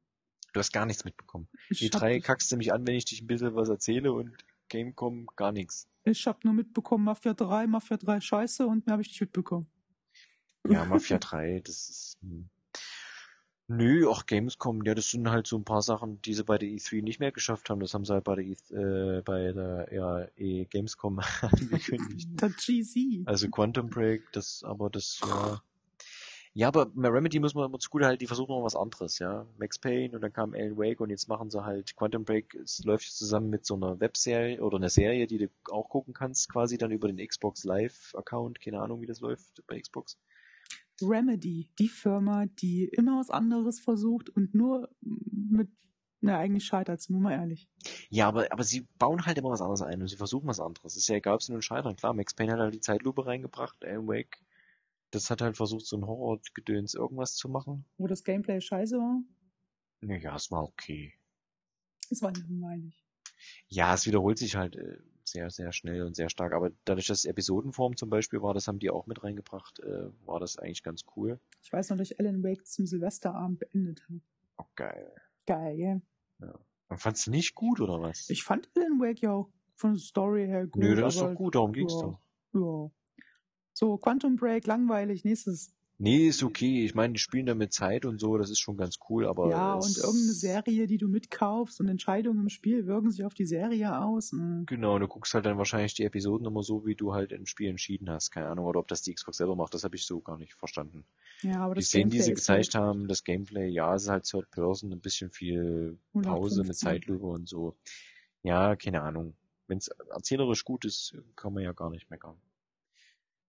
Du 0.53 0.61
hast 0.61 0.73
gar 0.73 0.87
nichts 0.87 1.05
mitbekommen. 1.05 1.47
Ich 1.69 1.79
Die 1.81 1.91
drei 1.91 2.21
kackst 2.21 2.51
du 2.51 2.57
mich 2.57 2.73
an, 2.73 2.87
wenn 2.87 2.95
ich 2.95 3.05
dich 3.05 3.21
ein 3.23 3.27
bisschen 3.27 3.55
was 3.55 3.69
erzähle 3.69 4.13
und 4.13 4.33
Gamecom 4.71 5.27
gar 5.37 5.53
nichts. 5.53 5.87
ich 6.05 6.27
hab 6.27 6.45
nur 6.45 6.55
mitbekommen, 6.55 7.05
Mafia 7.05 7.35
3, 7.35 7.67
Mafia 7.67 7.97
3 7.97 8.21
scheiße 8.21 8.67
und 8.67 8.87
mehr 8.87 8.95
habe 8.95 9.03
ich 9.03 9.09
nicht 9.09 9.21
mitbekommen. 9.21 9.67
Ja, 10.71 10.85
Mafia 10.87 11.19
3, 11.19 11.61
das 11.65 11.89
ist. 11.89 12.19
Hm. 12.23 12.49
Nö, 13.71 14.09
auch 14.09 14.25
Gamescom, 14.25 14.83
ja, 14.85 14.95
das 14.95 15.11
sind 15.11 15.31
halt 15.31 15.47
so 15.47 15.59
ein 15.59 15.65
paar 15.65 15.83
Sachen, 15.83 16.23
die 16.23 16.33
sie 16.33 16.43
bei 16.43 16.57
der 16.57 16.71
E3 16.71 17.03
nicht 17.03 17.21
mehr 17.21 17.33
geschafft 17.33 17.69
haben. 17.69 17.81
Das 17.81 17.93
haben 17.93 18.07
sie 18.07 18.15
halt 18.15 18.25
bei 18.25 18.37
der, 18.37 18.45
E, 18.45 18.53
äh, 18.71 19.21
bei 19.21 19.53
der 19.53 19.89
ja, 19.93 20.27
eh 20.37 20.65
Gamescom 20.65 21.21
angekündigt. 21.43 22.31
Der 22.41 22.49
GC. 22.49 23.25
Also 23.27 23.51
Quantum 23.51 23.91
Break, 23.91 24.23
das, 24.33 24.63
aber 24.65 24.89
das, 24.89 25.21
ja. 25.23 25.61
Ja, 26.55 26.69
aber 26.69 26.87
bei 26.87 27.09
Remedy 27.09 27.39
muss 27.41 27.55
man 27.55 27.67
immer 27.67 27.79
zugute 27.79 28.07
halten, 28.07 28.21
die 28.21 28.27
versuchen 28.27 28.51
noch 28.51 28.65
was 28.65 28.75
anderes, 28.75 29.19
ja. 29.19 29.47
Max 29.59 29.79
Payne 29.79 30.15
und 30.15 30.23
dann 30.23 30.33
kam 30.33 30.55
Alan 30.55 30.79
Wake 30.79 31.01
und 31.01 31.11
jetzt 31.11 31.29
machen 31.29 31.51
sie 31.51 31.63
halt 31.63 31.95
Quantum 31.95 32.25
Break, 32.25 32.55
es 32.55 32.83
läuft 32.85 33.05
jetzt 33.05 33.19
zusammen 33.19 33.51
mit 33.51 33.67
so 33.67 33.75
einer 33.75 34.01
Webserie 34.01 34.61
oder 34.61 34.79
einer 34.79 34.89
Serie, 34.89 35.27
die 35.27 35.39
du 35.39 35.51
auch 35.71 35.89
gucken 35.89 36.15
kannst, 36.15 36.51
quasi 36.51 36.79
dann 36.79 36.91
über 36.91 37.07
den 37.07 37.25
Xbox 37.25 37.65
Live 37.65 38.15
Account, 38.17 38.61
keine 38.61 38.81
Ahnung, 38.81 39.03
wie 39.03 39.07
das 39.07 39.21
läuft 39.21 39.63
bei 39.67 39.79
Xbox. 39.79 40.19
Remedy, 41.03 41.69
die 41.79 41.89
Firma, 41.89 42.47
die 42.47 42.85
immer 42.85 43.19
was 43.19 43.31
anderes 43.31 43.81
versucht 43.81 44.31
und 44.31 44.55
nur 44.55 44.89
mit, 45.01 45.71
na, 46.21 46.39
eigentlich 46.39 46.65
scheitert 46.65 47.01
sind 47.01 47.17
wir 47.17 47.21
mal 47.21 47.33
ehrlich. 47.33 47.69
Ja, 48.11 48.29
aber, 48.29 48.51
aber 48.53 48.65
sie 48.65 48.87
bauen 48.99 49.25
halt 49.27 49.39
immer 49.39 49.51
was 49.51 49.61
anderes 49.61 49.83
ein 49.83 50.01
und 50.03 50.09
sie 50.09 50.17
versuchen 50.17 50.49
was 50.49 50.61
anderes. 50.61 50.97
Ist 50.97 51.09
ja 51.09 51.17
egal, 51.17 51.35
ob 51.35 51.43
sie 51.43 51.53
nun 51.53 51.63
scheitern. 51.63 51.97
Klar, 51.97 52.15
Max 52.15 52.35
Payne 52.35 52.53
hat 52.53 52.59
halt 52.61 52.75
die 52.75 52.81
Zeitlupe 52.81 53.27
reingebracht, 53.27 53.85
Alan 53.85 54.09
Wake, 54.09 54.39
das 55.11 55.31
hat 55.31 55.41
halt 55.41 55.57
versucht, 55.57 55.87
so 55.87 55.97
ein 55.97 56.07
Horror-Gedöns 56.07 56.95
irgendwas 56.95 57.35
zu 57.35 57.49
machen. 57.49 57.85
Wo 57.97 58.07
das 58.07 58.25
Gameplay 58.25 58.61
scheiße 58.61 58.97
war, 58.99 59.23
Naja, 60.01 60.35
es 60.37 60.51
war 60.51 60.65
okay. 60.65 61.15
es 62.11 62.21
war 62.23 62.33
langweilig. 62.33 63.05
Ja, 63.69 63.95
es 63.95 64.07
wiederholt 64.07 64.39
sich 64.39 64.57
halt 64.57 64.75
äh, 64.77 64.99
sehr, 65.31 65.51
sehr 65.51 65.73
schnell 65.73 66.03
und 66.03 66.17
sehr 66.17 66.29
stark. 66.29 66.53
Aber 66.53 66.71
dadurch, 66.85 67.07
dass 67.07 67.19
es 67.19 67.25
Episodenform 67.25 67.97
zum 67.97 68.11
Beispiel 68.11 68.43
war, 68.43 68.55
das 68.55 68.69
haben 68.69 68.79
die 68.79 68.91
auch 68.91 69.07
mit 69.07 69.23
reingebracht, 69.23 69.81
äh, 69.81 70.11
war 70.27 70.41
das 70.41 70.59
eigentlich 70.59 70.83
ganz 70.83 71.05
cool. 71.17 71.41
Ich 71.63 71.73
weiß 71.73 71.91
noch, 71.91 71.97
dass 71.97 72.11
ich 72.11 72.21
Alan 72.21 72.43
Wake 72.43 72.67
zum 72.67 72.87
Silvesterabend 72.87 73.59
beendet 73.59 74.03
habe. 74.09 74.21
Oh, 74.59 74.65
geil. 74.75 75.13
Geil, 75.47 75.77
gell? 75.77 76.03
Man 76.89 76.99
fand's 76.99 77.27
nicht 77.27 77.55
gut, 77.55 77.81
oder 77.81 78.01
was? 78.01 78.31
Ich 78.31 78.45
fand 78.45 78.71
Alan 78.77 78.99
Wake 78.99 79.21
ja 79.21 79.33
auch 79.33 79.51
von 79.75 79.93
der 79.93 80.01
Story 80.01 80.47
her 80.47 80.67
gut. 80.67 80.83
Nö, 80.83 80.95
das 80.95 81.15
ist 81.15 81.21
doch 81.21 81.35
gut, 81.35 81.55
darum 81.55 81.73
ging's 81.73 81.95
ja. 81.95 82.01
doch. 82.01 82.21
Ja. 82.55 82.91
So, 83.75 83.99
Quantum 83.99 84.37
Break, 84.37 84.67
langweilig, 84.67 85.25
nächstes. 85.25 85.75
Nee, 86.01 86.29
ist 86.29 86.45
okay. 86.45 86.85
Ich 86.85 86.95
meine, 86.95 87.15
die 87.15 87.19
spielen 87.19 87.47
da 87.47 87.57
mit 87.57 87.73
Zeit 87.73 88.05
und 88.05 88.21
so, 88.21 88.39
das 88.39 88.51
ist 88.51 88.61
schon 88.61 88.77
ganz 88.77 88.99
cool, 89.09 89.27
aber. 89.27 89.51
ja, 89.51 89.75
und 89.75 89.97
irgendeine 89.97 90.33
Serie, 90.33 90.87
die 90.87 90.97
du 90.97 91.09
mitkaufst 91.09 91.81
und 91.81 91.89
Entscheidungen 91.89 92.43
im 92.43 92.49
Spiel 92.49 92.87
wirken 92.87 93.11
sich 93.11 93.25
auf 93.25 93.35
die 93.35 93.47
Serie 93.47 94.01
aus. 94.01 94.31
Hm. 94.31 94.65
Genau, 94.67 94.97
du 95.01 95.09
guckst 95.09 95.35
halt 95.35 95.45
dann 95.45 95.59
wahrscheinlich 95.59 95.95
die 95.95 96.05
Episoden 96.05 96.47
immer 96.47 96.63
so, 96.63 96.87
wie 96.87 96.95
du 96.95 97.15
halt 97.15 97.33
im 97.33 97.47
Spiel 97.47 97.69
entschieden 97.69 98.09
hast. 98.11 98.31
Keine 98.31 98.47
Ahnung, 98.47 98.67
oder 98.67 98.79
ob 98.79 98.87
das 98.87 99.03
die 99.03 99.13
Xbox 99.13 99.39
selber 99.39 99.57
macht, 99.57 99.75
das 99.75 99.83
habe 99.83 99.97
ich 99.97 100.07
so 100.07 100.21
gar 100.21 100.39
nicht 100.39 100.55
verstanden. 100.55 101.05
Ja, 101.43 101.57
aber 101.57 101.75
Die 101.75 101.81
das 101.81 101.89
Szenen, 101.89 102.11
die 102.11 102.19
sie 102.19 102.27
Gameplay 102.27 102.35
gezeigt 102.37 102.75
halt 102.77 102.85
haben, 102.85 103.09
das 103.09 103.25
Gameplay, 103.25 103.69
ja, 103.69 103.93
es 103.93 104.05
ist 104.05 104.09
halt 104.09 104.25
Third 104.25 104.51
Person, 104.53 104.93
ein 104.93 105.01
bisschen 105.01 105.31
viel 105.31 105.99
Pause 106.13 106.63
mit 106.63 106.77
115. 106.77 106.77
Zeitlupe 106.77 107.27
und 107.27 107.49
so. 107.49 107.75
Ja, 108.45 108.77
keine 108.77 109.03
Ahnung. 109.03 109.35
Wenn 109.67 109.79
es 109.79 109.89
erzählerisch 109.89 110.65
gut 110.65 110.85
ist, 110.85 111.17
kann 111.35 111.53
man 111.53 111.65
ja 111.65 111.73
gar 111.73 111.91
nicht 111.91 112.09
meckern. 112.09 112.37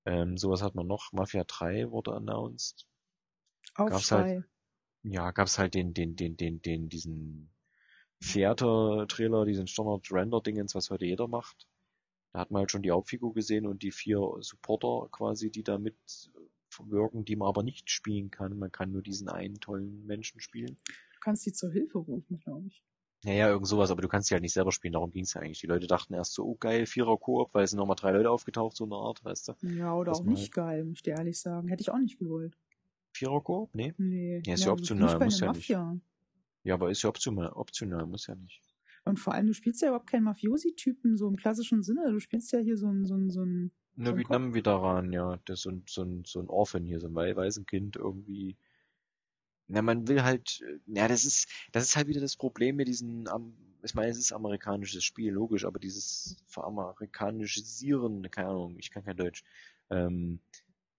Ähm, 0.05 0.37
sowas 0.37 0.61
hat 0.61 0.75
man 0.75 0.87
noch. 0.87 1.11
Mafia 1.13 1.43
3 1.43 1.91
wurde 1.91 2.13
announced. 2.13 2.87
gab's 3.75 4.11
halt- 4.11 4.23
Aufschrei. 4.23 4.43
Ja, 5.03 5.31
gab's 5.31 5.57
halt 5.57 5.75
den, 5.75 5.93
den, 5.93 6.15
den, 6.15 6.35
den, 6.35 6.61
den, 6.61 6.89
diesen 6.89 7.53
Theater-Trailer, 8.21 9.45
diesen 9.45 9.67
Standard-Render-Dingens, 9.67 10.75
was 10.75 10.89
heute 10.89 11.05
jeder 11.05 11.27
macht. 11.27 11.67
Da 12.33 12.39
hat 12.39 12.51
man 12.51 12.61
halt 12.61 12.71
schon 12.71 12.81
die 12.83 12.91
Hauptfigur 12.91 13.33
gesehen 13.33 13.65
und 13.65 13.81
die 13.81 13.91
vier 13.91 14.19
Supporter 14.41 15.07
quasi, 15.09 15.49
die 15.49 15.63
da 15.63 15.77
mit 15.77 15.97
wirken, 16.81 17.25
die 17.25 17.35
man 17.35 17.47
aber 17.47 17.63
nicht 17.63 17.89
spielen 17.89 18.29
kann. 18.29 18.57
Man 18.57 18.71
kann 18.71 18.91
nur 18.91 19.01
diesen 19.01 19.27
einen 19.29 19.59
tollen 19.59 20.05
Menschen 20.05 20.39
spielen. 20.39 20.77
Du 21.13 21.19
kannst 21.21 21.45
die 21.45 21.51
zur 21.51 21.71
Hilfe 21.71 21.97
rufen, 21.97 22.39
glaube 22.39 22.67
ich. 22.67 22.83
Ja, 23.25 23.33
ja, 23.33 23.49
irgend 23.49 23.67
sowas, 23.67 23.91
aber 23.91 24.01
du 24.01 24.07
kannst 24.07 24.29
sie 24.29 24.33
halt 24.35 24.43
nicht 24.43 24.53
selber 24.53 24.71
spielen, 24.71 24.93
darum 24.93 25.11
ging's 25.11 25.33
ja 25.33 25.41
eigentlich. 25.41 25.59
Die 25.59 25.67
Leute 25.67 25.87
dachten 25.87 26.13
erst 26.13 26.33
so, 26.33 26.45
oh 26.45 26.55
geil, 26.55 26.85
Vierer 26.85 27.17
Koop, 27.17 27.53
weil 27.53 27.65
es 27.65 27.71
sind 27.71 27.79
nochmal 27.79 27.97
drei 27.97 28.11
Leute 28.11 28.31
aufgetaucht, 28.31 28.77
so 28.77 28.85
eine 28.85 28.95
Art, 28.95 29.23
weißt 29.25 29.49
du. 29.49 29.53
Ja, 29.77 29.93
oder 29.93 30.11
Das 30.11 30.21
auch 30.21 30.23
nicht 30.23 30.53
geil, 30.53 30.85
muss 30.85 30.99
ich 30.99 31.03
dir 31.03 31.15
ehrlich 31.15 31.39
sagen. 31.39 31.67
Hätte 31.67 31.81
ich 31.81 31.89
auch 31.89 31.97
nicht 31.97 32.17
gewollt. 32.17 32.57
Vierer 33.13 33.41
Koop? 33.41 33.75
Nee. 33.75 33.93
Nee. 33.97 34.41
Ja, 34.45 34.53
ist 34.53 34.63
ja 34.63 34.71
also 34.71 34.73
optional, 34.73 35.15
nicht 35.15 35.25
muss 35.25 35.39
ja 35.41 35.47
nicht. 35.51 35.69
Mafia. 35.69 35.99
Ja, 36.63 36.73
aber 36.75 36.91
ist 36.91 37.01
ja 37.01 37.09
optional, 37.09 37.49
optional, 37.53 38.05
muss 38.05 38.27
ja 38.27 38.35
nicht. 38.35 38.61
Und 39.03 39.19
vor 39.19 39.33
allem, 39.33 39.47
du 39.47 39.53
spielst 39.53 39.81
ja 39.81 39.89
überhaupt 39.89 40.09
keinen 40.09 40.23
Mafiosi-Typen, 40.23 41.17
so 41.17 41.27
im 41.27 41.35
klassischen 41.35 41.83
Sinne. 41.83 42.11
Du 42.11 42.19
spielst 42.19 42.51
ja 42.53 42.59
hier 42.59 42.77
so 42.77 42.87
ein, 42.87 43.05
so 43.05 43.15
ein, 43.15 43.29
so 43.29 43.43
ein 43.43 43.71
Nur 43.95 44.11
So 44.13 44.17
Vietnam-Veteran, 44.17 45.11
ja, 45.11 45.37
der 45.47 45.53
ist 45.53 45.61
so 45.63 45.71
ein, 45.71 45.83
so 45.87 46.03
ein, 46.03 46.23
so 46.25 46.39
ein 46.39 46.47
Orphan 46.47 46.85
hier, 46.85 46.99
so 46.99 47.07
ein 47.07 47.15
Wai- 47.15 47.35
Waisenkind 47.35 47.95
irgendwie. 47.97 48.55
Na, 49.69 49.81
man 49.83 50.07
will 50.07 50.23
halt, 50.23 50.61
äh, 50.61 50.79
ja, 50.87 51.07
das 51.07 51.25
ist, 51.25 51.47
das 51.71 51.83
ist 51.85 51.95
halt 51.95 52.07
wieder 52.07 52.21
das 52.21 52.35
Problem 52.37 52.75
mit 52.77 52.87
diesen, 52.87 53.27
am- 53.29 53.55
ich 53.83 53.93
meine, 53.95 54.09
es 54.11 54.17
ist 54.17 54.33
amerikanisches 54.33 55.03
Spiel, 55.05 55.31
logisch, 55.33 55.65
aber 55.65 55.79
dieses 55.79 56.37
veramerikanisisieren, 56.47 58.29
keine 58.31 58.49
Ahnung, 58.49 58.77
ich 58.79 58.91
kann 58.91 59.05
kein 59.05 59.17
Deutsch, 59.17 59.43
ähm, 59.91 60.41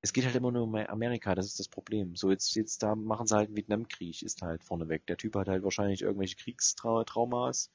es 0.03 0.13
geht 0.13 0.25
halt 0.27 0.37
immer 0.37 0.53
nur 0.53 0.65
um 0.65 0.75
Amerika, 0.77 1.35
das 1.35 1.47
ist 1.47 1.61
das 1.61 1.69
Problem. 1.69 2.17
So, 2.17 2.31
jetzt, 2.31 2.55
jetzt 2.57 2.83
da 2.83 2.95
machen 2.95 3.27
sie 3.27 3.37
halt 3.37 3.49
einen 3.49 3.57
Vietnamkrieg, 3.57 4.23
ist 4.23 4.43
halt 4.43 4.65
vorneweg. 4.65 5.07
Der 5.07 5.17
Typ 5.19 5.37
hat 5.37 5.49
halt 5.49 5.63
wahrscheinlich 5.65 6.03
irgendwelche 6.03 6.37
Kriegstraumas 6.37 7.71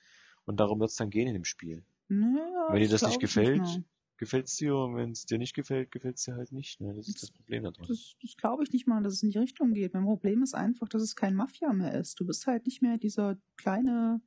und 0.46 0.60
darum 0.60 0.80
wird's 0.80 0.96
dann 0.98 1.12
gehen 1.12 1.28
in 1.28 1.34
dem 1.36 1.46
Spiel. 1.46 1.86
Naja, 2.10 2.66
Wenn 2.68 2.82
dir 2.82 2.90
das 2.90 3.06
nicht 3.06 3.16
ich 3.16 3.20
gefällt, 3.20 3.56
mal. 3.58 3.84
Gefällt's 4.18 4.56
dir 4.58 4.76
und 4.76 4.96
wenn 4.96 5.12
es 5.12 5.26
dir 5.26 5.38
nicht 5.38 5.54
gefällt, 5.54 5.92
gefällt's 5.92 6.24
dir 6.24 6.36
halt 6.36 6.52
nicht. 6.52 6.80
Ne? 6.82 6.94
Das 6.94 7.08
ist 7.08 7.22
das 7.22 7.32
Problem 7.32 7.64
da 7.64 7.72
dran. 7.72 7.86
Das, 7.88 8.16
das 8.22 8.38
glaube 8.38 8.64
ich 8.64 8.72
nicht 8.72 8.88
mal, 8.88 9.04
dass 9.04 9.14
es 9.14 9.24
in 9.24 9.32
die 9.32 9.38
Richtung 9.38 9.74
geht. 9.74 9.94
Mein 9.94 10.06
Problem 10.06 10.44
ist 10.44 10.54
einfach, 10.54 10.88
dass 10.88 11.02
es 11.02 11.16
kein 11.16 11.36
Mafia 11.36 11.74
mehr 11.74 11.94
ist. 11.94 12.20
Du 12.20 12.26
bist 12.26 12.48
halt 12.48 12.66
nicht 12.66 12.82
mehr 12.82 12.98
dieser 12.98 13.38
kleine 13.58 14.22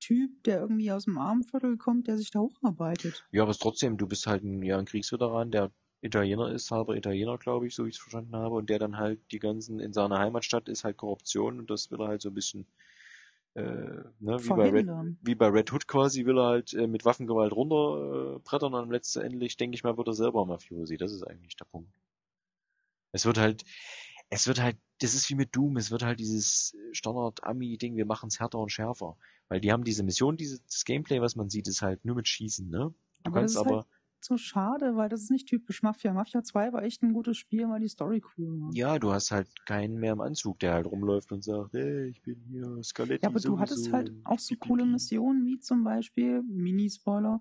Typ, 0.00 0.42
der 0.44 0.60
irgendwie 0.60 0.92
aus 0.92 1.04
dem 1.04 1.18
Armenviertel 1.18 1.76
kommt, 1.76 2.06
der 2.06 2.18
sich 2.18 2.30
da 2.30 2.40
hocharbeitet. 2.40 3.26
Ja, 3.32 3.42
aber 3.42 3.50
es 3.50 3.58
trotzdem, 3.58 3.96
du 3.96 4.06
bist 4.06 4.26
halt 4.26 4.44
ein, 4.44 4.62
ja, 4.62 4.78
ein 4.78 4.84
Kriegsveteran, 4.84 5.50
der 5.50 5.72
Italiener 6.00 6.52
ist, 6.52 6.70
halber 6.70 6.96
Italiener, 6.96 7.38
glaube 7.38 7.66
ich, 7.66 7.74
so 7.74 7.84
wie 7.84 7.88
ich 7.88 7.96
es 7.96 8.00
verstanden 8.00 8.36
habe, 8.36 8.54
und 8.54 8.70
der 8.70 8.78
dann 8.78 8.96
halt 8.96 9.20
die 9.32 9.40
ganzen, 9.40 9.80
in 9.80 9.92
seiner 9.92 10.18
Heimatstadt 10.18 10.68
ist 10.68 10.84
halt 10.84 10.96
Korruption 10.96 11.58
und 11.58 11.70
das 11.70 11.90
will 11.90 12.00
er 12.00 12.08
halt 12.08 12.22
so 12.22 12.28
ein 12.28 12.34
bisschen, 12.34 12.66
äh, 13.58 14.04
ne, 14.20 14.38
wie 14.44 14.48
bei 14.48 14.70
Red, 14.70 14.88
wie 15.22 15.34
bei 15.34 15.48
Red 15.48 15.72
Hood 15.72 15.88
quasi, 15.88 16.24
will 16.26 16.38
er 16.38 16.46
halt 16.46 16.74
äh, 16.74 16.86
mit 16.86 17.04
Waffengewalt 17.04 17.52
runterbrettern 17.52 18.72
äh, 18.72 18.76
und 18.76 18.90
letztendlich, 18.90 19.56
denke 19.56 19.74
ich 19.74 19.84
mal, 19.84 19.96
wird 19.96 20.08
er 20.08 20.14
selber 20.14 20.46
Mafiosi. 20.46 20.96
Das 20.96 21.12
ist 21.12 21.24
eigentlich 21.24 21.56
der 21.56 21.64
Punkt. 21.64 21.92
Es 23.12 23.26
wird 23.26 23.38
halt, 23.38 23.64
es 24.30 24.46
wird 24.46 24.60
halt, 24.60 24.76
das 25.00 25.14
ist 25.14 25.28
wie 25.30 25.34
mit 25.34 25.56
Doom, 25.56 25.76
es 25.76 25.90
wird 25.90 26.02
halt 26.02 26.20
dieses 26.20 26.76
Standard-Ami-Ding, 26.92 27.96
wir 27.96 28.06
machen 28.06 28.28
es 28.28 28.38
härter 28.38 28.58
und 28.58 28.70
schärfer. 28.70 29.16
Weil 29.48 29.60
die 29.60 29.72
haben 29.72 29.84
diese 29.84 30.02
Mission, 30.02 30.36
dieses 30.36 30.84
Gameplay, 30.84 31.20
was 31.20 31.34
man 31.34 31.48
sieht, 31.48 31.68
ist 31.68 31.82
halt 31.82 32.04
nur 32.04 32.16
mit 32.16 32.28
Schießen, 32.28 32.68
ne? 32.68 32.94
Du 33.24 33.30
Aber 33.30 33.40
kannst 33.40 33.56
aber, 33.56 33.76
halt 33.76 33.86
so 34.24 34.36
schade, 34.36 34.96
weil 34.96 35.08
das 35.08 35.22
ist 35.22 35.30
nicht 35.30 35.48
typisch 35.48 35.82
Mafia. 35.82 36.12
Mafia 36.12 36.42
2 36.42 36.72
war 36.72 36.82
echt 36.82 37.02
ein 37.02 37.12
gutes 37.12 37.36
Spiel, 37.36 37.68
weil 37.68 37.80
die 37.80 37.88
Story 37.88 38.22
cool 38.36 38.60
war. 38.60 38.70
ja, 38.74 38.98
du 38.98 39.12
hast 39.12 39.30
halt 39.30 39.48
keinen 39.66 39.98
mehr 39.98 40.12
im 40.12 40.20
Anzug, 40.20 40.58
der 40.58 40.74
halt 40.74 40.86
rumläuft 40.86 41.32
und 41.32 41.42
sagt, 41.42 41.72
hey, 41.72 42.08
ich 42.08 42.22
bin 42.22 42.42
hier 42.48 42.82
Skeletti 42.82 43.24
Ja, 43.24 43.30
aber 43.30 43.40
du 43.40 43.58
hattest 43.58 43.92
halt 43.92 44.12
auch 44.24 44.38
so 44.38 44.54
coole 44.56 44.84
Missionen 44.84 45.46
wie 45.46 45.58
zum 45.58 45.84
Beispiel, 45.84 46.42
Mini-Spoiler, 46.42 47.40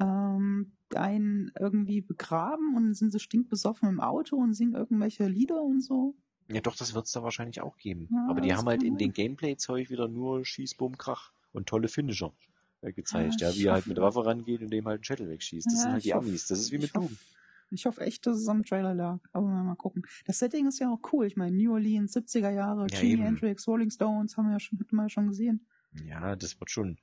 ähm, 0.00 0.72
einen 0.94 1.50
irgendwie 1.58 2.00
begraben 2.00 2.74
und 2.76 2.94
sind 2.94 3.10
sie 3.10 3.20
stinkbesoffen 3.20 3.88
im 3.88 4.00
Auto 4.00 4.36
und 4.36 4.54
singen 4.54 4.74
irgendwelche 4.74 5.26
Lieder 5.26 5.62
und 5.62 5.82
so. 5.82 6.14
Ja, 6.50 6.60
doch, 6.60 6.76
das 6.76 6.94
wird's 6.94 7.12
da 7.12 7.22
wahrscheinlich 7.22 7.60
auch 7.60 7.76
geben. 7.76 8.08
Ja, 8.10 8.26
aber 8.28 8.40
die 8.40 8.54
haben 8.54 8.66
halt 8.66 8.82
in 8.82 8.96
den 8.96 9.12
Gameplay-Zeug 9.12 9.90
wieder 9.90 10.08
nur 10.08 10.44
Schieß, 10.44 10.76
Bumm, 10.76 10.96
Krach 10.96 11.32
und 11.52 11.68
tolle 11.68 11.88
Finisher 11.88 12.32
gezeigt. 12.82 13.40
Ja, 13.40 13.48
Ja, 13.48 13.52
ich 13.52 13.58
wie 13.60 13.66
er 13.66 13.72
halt 13.74 13.86
mit 13.86 13.98
Waffe 13.98 14.24
rangeht 14.24 14.60
und 14.62 14.70
dem 14.70 14.86
halt 14.86 14.98
einen 14.98 15.04
Schädel 15.04 15.28
wegschießt. 15.28 15.66
Das 15.66 15.74
Ja, 15.74 15.80
sind 15.80 15.92
halt 15.92 16.04
die 16.04 16.14
Amis. 16.14 16.46
Das 16.46 16.58
ist 16.58 16.72
wie 16.72 16.78
mit 16.78 16.94
Doom. 16.94 17.16
Ich 17.70 17.84
hoffe 17.84 18.00
echt, 18.00 18.26
dass 18.26 18.38
es 18.38 18.48
am 18.48 18.64
Trailer 18.64 18.94
lag. 18.94 19.18
Aber 19.32 19.46
mal, 19.46 19.62
mal 19.62 19.74
gucken. 19.76 20.02
Das 20.24 20.38
Setting 20.38 20.66
ist 20.68 20.78
ja 20.78 20.90
auch 20.90 21.00
cool. 21.12 21.26
Ich 21.26 21.36
meine, 21.36 21.54
New 21.54 21.72
Orleans, 21.72 22.16
70er 22.16 22.50
Jahre, 22.50 22.86
Ja, 22.90 23.00
Jimi. 23.00 23.22
Hendrix, 23.24 23.66
Rolling 23.68 23.90
Stones 23.90 24.36
haben 24.36 24.46
wir 24.46 24.52
ja 24.52 24.60
schon, 24.60 24.78
ja 24.90 25.08
schon 25.08 25.28
gesehen. 25.28 25.66
Ja, 26.04 26.34
das 26.36 26.58
wird 26.58 26.70
schon. 26.70 26.98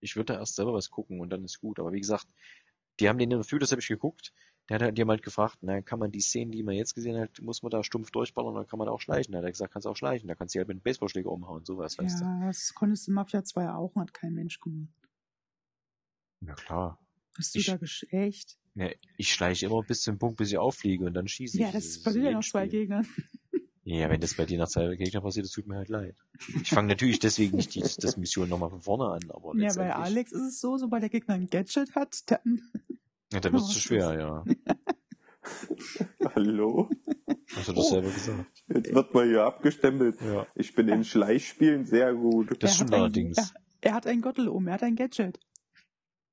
Ich 0.00 0.16
würde 0.16 0.32
da 0.34 0.38
erst 0.38 0.54
selber 0.56 0.72
was 0.74 0.90
gucken 0.90 1.20
und 1.20 1.30
dann 1.30 1.44
ist 1.44 1.60
gut. 1.60 1.80
Aber 1.80 1.92
wie 1.92 2.00
gesagt, 2.00 2.26
die 3.00 3.08
haben 3.08 3.18
den 3.18 3.30
Interview, 3.30 3.58
das 3.58 3.72
habe 3.72 3.80
ich 3.80 3.88
geguckt. 3.88 4.32
Der 4.70 4.76
hat 4.76 4.82
halt, 4.82 4.98
halt 4.98 5.22
gefragt, 5.24 5.58
na, 5.62 5.82
kann 5.82 5.98
man 5.98 6.12
die 6.12 6.20
Szenen, 6.20 6.52
die 6.52 6.62
man 6.62 6.76
jetzt 6.76 6.94
gesehen 6.94 7.18
hat, 7.20 7.40
muss 7.42 7.62
man 7.62 7.70
da 7.70 7.82
stumpf 7.82 8.12
durchballern 8.12 8.54
oder 8.54 8.64
kann 8.64 8.78
man 8.78 8.88
auch 8.88 9.00
schleichen? 9.00 9.32
Da 9.32 9.38
hat 9.38 9.44
er 9.44 9.50
gesagt, 9.50 9.72
kannst 9.72 9.86
auch 9.88 9.96
schleichen. 9.96 10.28
Da 10.28 10.36
kannst 10.36 10.54
du 10.54 10.60
halt 10.60 10.68
mit 10.68 10.76
einem 10.76 10.82
Baseballschläger 10.82 11.28
umhauen, 11.30 11.64
sowas, 11.64 11.98
weißt 11.98 12.20
ja, 12.20 12.46
das 12.46 12.72
konntest 12.72 13.06
du 13.06 13.10
in 13.10 13.16
Mafia 13.16 13.42
2 13.44 13.68
auch, 13.72 13.94
hat 13.96 14.14
kein 14.14 14.32
Mensch 14.32 14.60
gemacht. 14.60 14.88
du. 16.40 16.46
Ja 16.46 16.54
klar. 16.54 16.98
Hast 17.36 17.54
du 17.54 17.58
Ich- 17.58 17.66
da 17.66 17.76
gesch 17.76 18.06
echt? 18.10 18.56
Ja, 18.76 18.88
ich 19.16 19.32
schleiche 19.32 19.66
immer 19.66 19.82
bis 19.82 20.02
zum 20.02 20.18
Punkt, 20.18 20.36
bis 20.36 20.52
ich 20.52 20.58
auffliege 20.58 21.04
und 21.04 21.14
dann 21.14 21.26
schieße 21.26 21.56
ich. 21.58 21.62
Ja, 21.64 21.72
das 21.72 22.00
passiert 22.02 22.24
ja 22.26 22.30
noch 22.30 22.44
zwei 22.44 22.66
Spiel. 22.66 22.80
Gegnern. 22.82 23.06
Ja, 23.82 24.08
wenn 24.08 24.20
das 24.20 24.34
bei 24.36 24.44
dir 24.46 24.56
nach 24.58 24.68
zwei 24.68 24.94
Gegnern 24.94 25.22
passiert, 25.24 25.46
das 25.46 25.52
tut 25.52 25.66
mir 25.66 25.74
halt 25.76 25.88
leid. 25.88 26.14
Ich 26.62 26.70
fange 26.70 26.86
natürlich 26.88 27.18
deswegen 27.18 27.56
nicht 27.56 27.74
die, 27.74 27.80
das 27.80 28.16
Mission 28.16 28.48
nochmal 28.48 28.70
von 28.70 28.80
vorne 28.82 29.06
an, 29.06 29.30
aber 29.30 29.56
Ja, 29.56 29.72
bei 29.74 29.92
Alex 29.92 30.30
ist 30.30 30.42
es 30.42 30.60
so, 30.60 30.76
sobald 30.78 31.02
der 31.02 31.10
Gegner 31.10 31.34
ein 31.34 31.48
Gadget 31.50 31.96
hat, 31.96 32.30
dann. 32.30 32.62
Ja, 33.32 33.40
dann 33.40 33.52
wird's 33.52 33.66
Oh, 33.66 33.72
zu 33.72 33.78
schwer, 33.78 34.18
ja. 34.18 34.44
Hallo? 36.34 36.90
Hast 37.54 37.68
du 37.68 37.72
das 37.72 37.86
Oh. 37.86 37.90
selber 37.90 38.10
gesagt? 38.10 38.62
Jetzt 38.68 38.94
wird 38.94 39.14
man 39.14 39.28
hier 39.28 39.44
abgestempelt. 39.44 40.20
Ja. 40.20 40.46
Ich 40.54 40.74
bin 40.74 40.88
in 40.88 41.04
Schleichspielen 41.04 41.84
sehr 41.86 42.14
gut. 42.14 42.50
Das 42.62 42.70
er 42.72 42.74
stimmt 42.74 42.94
allerdings. 42.94 43.38
Er, 43.38 43.50
er 43.80 43.94
hat 43.94 44.06
einen 44.06 44.22
Gottel 44.22 44.48
um, 44.48 44.66
er 44.66 44.74
hat 44.74 44.82
ein 44.82 44.96
Gadget. 44.96 45.38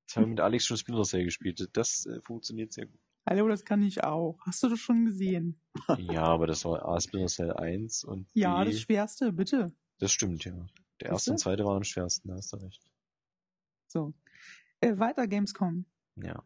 Ich 0.08 0.16
habe 0.16 0.26
mit 0.26 0.40
Alex 0.40 0.64
schon 0.66 0.76
Splinter 0.76 1.04
Cell 1.04 1.24
gespielt. 1.24 1.68
Das 1.72 2.06
äh, 2.06 2.20
funktioniert 2.22 2.72
sehr 2.72 2.86
gut. 2.86 2.98
Hallo, 3.28 3.46
das 3.48 3.64
kann 3.64 3.82
ich 3.82 4.02
auch. 4.04 4.38
Hast 4.46 4.62
du 4.62 4.68
das 4.68 4.78
schon 4.78 5.04
gesehen? 5.04 5.60
Ja, 5.98 6.22
aber 6.24 6.46
das 6.46 6.64
war 6.64 6.86
A 6.88 7.00
Splinter 7.00 7.28
Cell 7.28 7.52
1 7.52 8.04
und 8.04 8.26
Ja, 8.32 8.62
B, 8.64 8.70
das 8.70 8.80
Schwerste, 8.80 9.32
bitte. 9.32 9.72
das 9.98 10.12
stimmt, 10.12 10.44
ja. 10.44 10.66
Der 11.00 11.10
erste 11.10 11.32
und 11.32 11.38
zweite 11.38 11.64
waren 11.64 11.76
am 11.76 11.84
schwersten, 11.84 12.28
da 12.28 12.34
hast 12.34 12.52
du 12.52 12.56
recht. 12.56 12.82
So. 13.86 14.14
Äh, 14.80 14.98
weiter 14.98 15.26
Gamescom. 15.28 15.84
Ja. 16.16 16.42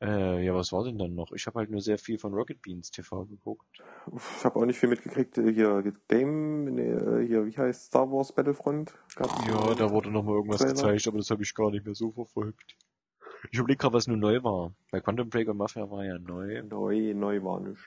Äh, 0.00 0.44
ja, 0.44 0.54
was 0.54 0.70
war 0.72 0.84
denn 0.84 0.96
dann 0.96 1.14
noch? 1.14 1.32
Ich 1.32 1.46
habe 1.46 1.58
halt 1.58 1.70
nur 1.70 1.80
sehr 1.80 1.98
viel 1.98 2.18
von 2.18 2.32
Rocket 2.32 2.62
Beans 2.62 2.90
TV 2.90 3.24
geguckt. 3.24 3.82
Ich 4.38 4.44
habe 4.44 4.56
auch 4.56 4.64
nicht 4.64 4.78
viel 4.78 4.88
mitgekriegt. 4.88 5.34
Hier 5.34 5.92
Game, 6.06 6.66
nee, 6.66 7.26
hier, 7.26 7.46
wie 7.46 7.56
heißt 7.56 7.86
Star 7.86 8.10
Wars 8.10 8.32
Battlefront? 8.32 8.94
Gab's 9.16 9.34
Ja, 9.48 9.74
da 9.74 9.90
wurde 9.90 10.10
noch 10.10 10.22
mal 10.22 10.34
irgendwas 10.34 10.60
Trailer. 10.60 10.74
gezeigt, 10.74 11.08
aber 11.08 11.18
das 11.18 11.30
habe 11.30 11.42
ich 11.42 11.52
gar 11.52 11.70
nicht 11.72 11.84
mehr 11.84 11.96
so 11.96 12.12
verfolgt. 12.12 12.76
Ich 13.50 13.58
überlege 13.58 13.78
gerade, 13.78 13.94
was 13.94 14.06
nur 14.06 14.16
neu 14.16 14.42
war. 14.42 14.72
Bei 14.90 15.00
Quantum 15.00 15.30
Break 15.30 15.48
und 15.48 15.56
Mafia 15.56 15.90
war 15.90 16.04
ja 16.04 16.18
neu. 16.18 16.62
Neu, 16.62 17.14
neu 17.14 17.42
war 17.42 17.60
nichts. 17.60 17.82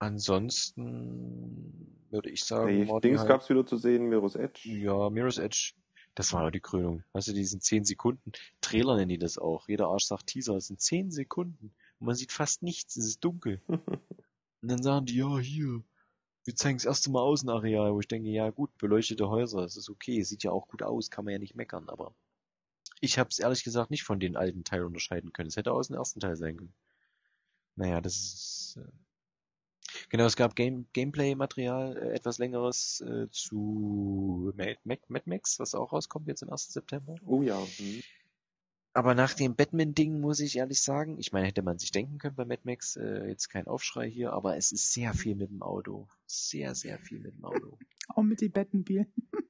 Ansonsten 0.00 1.96
würde 2.10 2.30
ich 2.30 2.44
sagen, 2.44 2.86
die 2.86 3.00
Dings 3.00 3.20
halt, 3.20 3.28
gab's 3.28 3.50
wieder 3.50 3.66
zu 3.66 3.76
sehen, 3.76 4.08
Mirror's 4.08 4.36
Edge. 4.36 4.68
ja, 4.68 5.10
Mirror's 5.10 5.38
Edge, 5.38 5.72
das 6.18 6.32
war 6.32 6.42
ja 6.42 6.50
die 6.50 6.60
Krönung. 6.60 7.04
Hast 7.14 7.28
du 7.28 7.32
diesen 7.32 7.60
10 7.60 7.84
Sekunden 7.84 8.32
Trailer 8.60 8.96
nennen 8.96 9.10
die 9.10 9.18
das 9.18 9.38
auch. 9.38 9.68
Jeder 9.68 9.86
Arsch 9.86 10.06
sagt 10.06 10.26
Teaser, 10.26 10.54
das 10.54 10.66
sind 10.66 10.80
10 10.80 11.12
Sekunden. 11.12 11.72
Und 12.00 12.06
man 12.06 12.16
sieht 12.16 12.32
fast 12.32 12.62
nichts, 12.64 12.96
es 12.96 13.06
ist 13.06 13.24
dunkel. 13.24 13.62
Und 13.68 14.68
dann 14.68 14.82
sagen 14.82 15.06
die, 15.06 15.14
ja, 15.14 15.38
hier, 15.38 15.84
wir 16.44 16.56
zeigen 16.56 16.78
das 16.78 16.86
erste 16.86 17.10
Mal 17.12 17.20
Außenareal, 17.20 17.94
wo 17.94 18.00
ich 18.00 18.08
denke, 18.08 18.30
ja 18.30 18.50
gut, 18.50 18.76
beleuchtete 18.78 19.28
Häuser, 19.28 19.60
das 19.60 19.76
ist 19.76 19.88
okay, 19.88 20.20
sieht 20.24 20.42
ja 20.42 20.50
auch 20.50 20.66
gut 20.66 20.82
aus, 20.82 21.08
kann 21.10 21.24
man 21.24 21.32
ja 21.32 21.38
nicht 21.38 21.54
meckern, 21.54 21.88
aber 21.88 22.12
ich 23.00 23.16
habe 23.20 23.28
es 23.28 23.38
ehrlich 23.38 23.62
gesagt 23.62 23.92
nicht 23.92 24.02
von 24.02 24.18
den 24.18 24.36
alten 24.36 24.64
Teil 24.64 24.82
unterscheiden 24.82 25.32
können. 25.32 25.48
Es 25.48 25.56
hätte 25.56 25.72
aus 25.72 25.86
dem 25.86 25.96
ersten 25.96 26.18
Teil 26.18 26.34
sein 26.34 26.56
können. 26.56 26.74
Naja, 27.76 28.00
das 28.00 28.16
ist... 28.16 28.80
Genau, 30.10 30.24
es 30.24 30.36
gab 30.36 30.56
Game 30.56 30.86
Gameplay-Material, 30.92 31.96
äh, 31.96 32.14
etwas 32.14 32.38
längeres 32.38 33.00
äh, 33.02 33.28
zu 33.30 34.52
Mad, 34.56 34.78
Mad, 34.84 35.02
Mad 35.08 35.24
Max, 35.26 35.58
was 35.58 35.74
auch 35.74 35.92
rauskommt 35.92 36.28
jetzt 36.28 36.42
am 36.42 36.50
1. 36.50 36.72
September. 36.72 37.16
Oh 37.26 37.42
ja. 37.42 37.58
Hm. 37.76 38.02
Aber 38.94 39.14
nach 39.14 39.34
dem 39.34 39.54
Batman-Ding 39.54 40.20
muss 40.20 40.40
ich 40.40 40.56
ehrlich 40.56 40.82
sagen, 40.82 41.18
ich 41.18 41.32
meine, 41.32 41.46
hätte 41.46 41.62
man 41.62 41.78
sich 41.78 41.92
denken 41.92 42.18
können 42.18 42.36
bei 42.36 42.44
Mad 42.44 42.62
Max, 42.64 42.96
äh, 42.96 43.28
jetzt 43.28 43.48
kein 43.48 43.66
Aufschrei 43.66 44.10
hier, 44.10 44.32
aber 44.32 44.56
es 44.56 44.72
ist 44.72 44.92
sehr 44.92 45.12
viel 45.14 45.36
mit 45.36 45.50
dem 45.50 45.62
Auto. 45.62 46.08
Sehr, 46.26 46.74
sehr 46.74 46.98
viel 46.98 47.20
mit 47.20 47.36
dem 47.36 47.44
Auto. 47.44 47.78
Auch 48.08 48.22
mit 48.22 48.40
dem 48.40 48.50
Batmobil. 48.50 49.06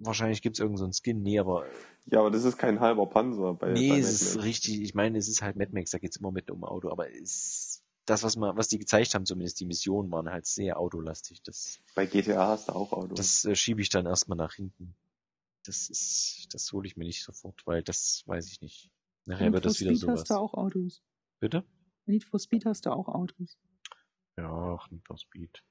Wahrscheinlich 0.00 0.42
gibt's 0.42 0.58
irgend 0.58 0.78
so 0.78 0.84
einen 0.84 0.92
Skin, 0.92 1.22
nee, 1.22 1.38
aber 1.38 1.64
Ja, 2.06 2.20
aber 2.20 2.30
das 2.30 2.44
ist 2.44 2.58
kein 2.58 2.80
halber 2.80 3.06
Panzer 3.06 3.54
bei, 3.54 3.72
nee, 3.72 3.90
bei 3.90 3.98
es 3.98 4.20
ist 4.20 4.42
richtig, 4.42 4.82
ich 4.82 4.94
meine, 4.94 5.16
es 5.16 5.28
ist 5.28 5.40
halt 5.40 5.56
Mad 5.56 5.70
Max, 5.72 5.92
da 5.92 5.98
geht's 5.98 6.16
immer 6.16 6.32
mit 6.32 6.50
um 6.50 6.64
Auto, 6.64 6.90
aber 6.90 7.10
es, 7.10 7.73
das, 8.06 8.22
was 8.22 8.36
man, 8.36 8.56
was 8.56 8.68
die 8.68 8.78
gezeigt 8.78 9.14
haben, 9.14 9.26
zumindest 9.26 9.60
die 9.60 9.66
Missionen, 9.66 10.10
waren 10.10 10.28
halt 10.30 10.46
sehr 10.46 10.78
autolastig. 10.78 11.42
Das, 11.42 11.80
Bei 11.94 12.06
GTA 12.06 12.48
hast 12.48 12.68
du 12.68 12.72
auch 12.72 12.92
Autos. 12.92 13.16
das 13.16 13.44
äh, 13.44 13.54
schiebe 13.56 13.80
ich 13.80 13.88
dann 13.88 14.06
erstmal 14.06 14.36
nach 14.38 14.54
hinten. 14.54 14.94
Das 15.64 15.88
ist, 15.88 16.48
das 16.52 16.70
hole 16.72 16.86
ich 16.86 16.96
mir 16.96 17.04
nicht 17.04 17.22
sofort, 17.24 17.66
weil 17.66 17.82
das 17.82 18.22
weiß 18.26 18.50
ich 18.50 18.60
nicht. 18.60 18.90
Nachher 19.24 19.44
Need 19.44 19.54
wird 19.54 19.64
for 19.64 19.70
das 19.70 19.80
wieder 19.80 19.90
Speed 19.92 20.00
sowas. 20.00 20.20
hast 20.20 20.30
du 20.30 20.34
auch 20.34 20.54
Autos. 20.54 21.02
Bitte? 21.40 21.64
Need 22.06 22.24
for 22.24 22.38
Speed 22.38 22.66
hast 22.66 22.84
du 22.84 22.90
auch 22.90 23.08
Autos. 23.08 23.56
Ja, 24.36 24.76
ach, 24.78 24.90
Need 24.90 25.06
for 25.06 25.16
Speed. 25.16 25.62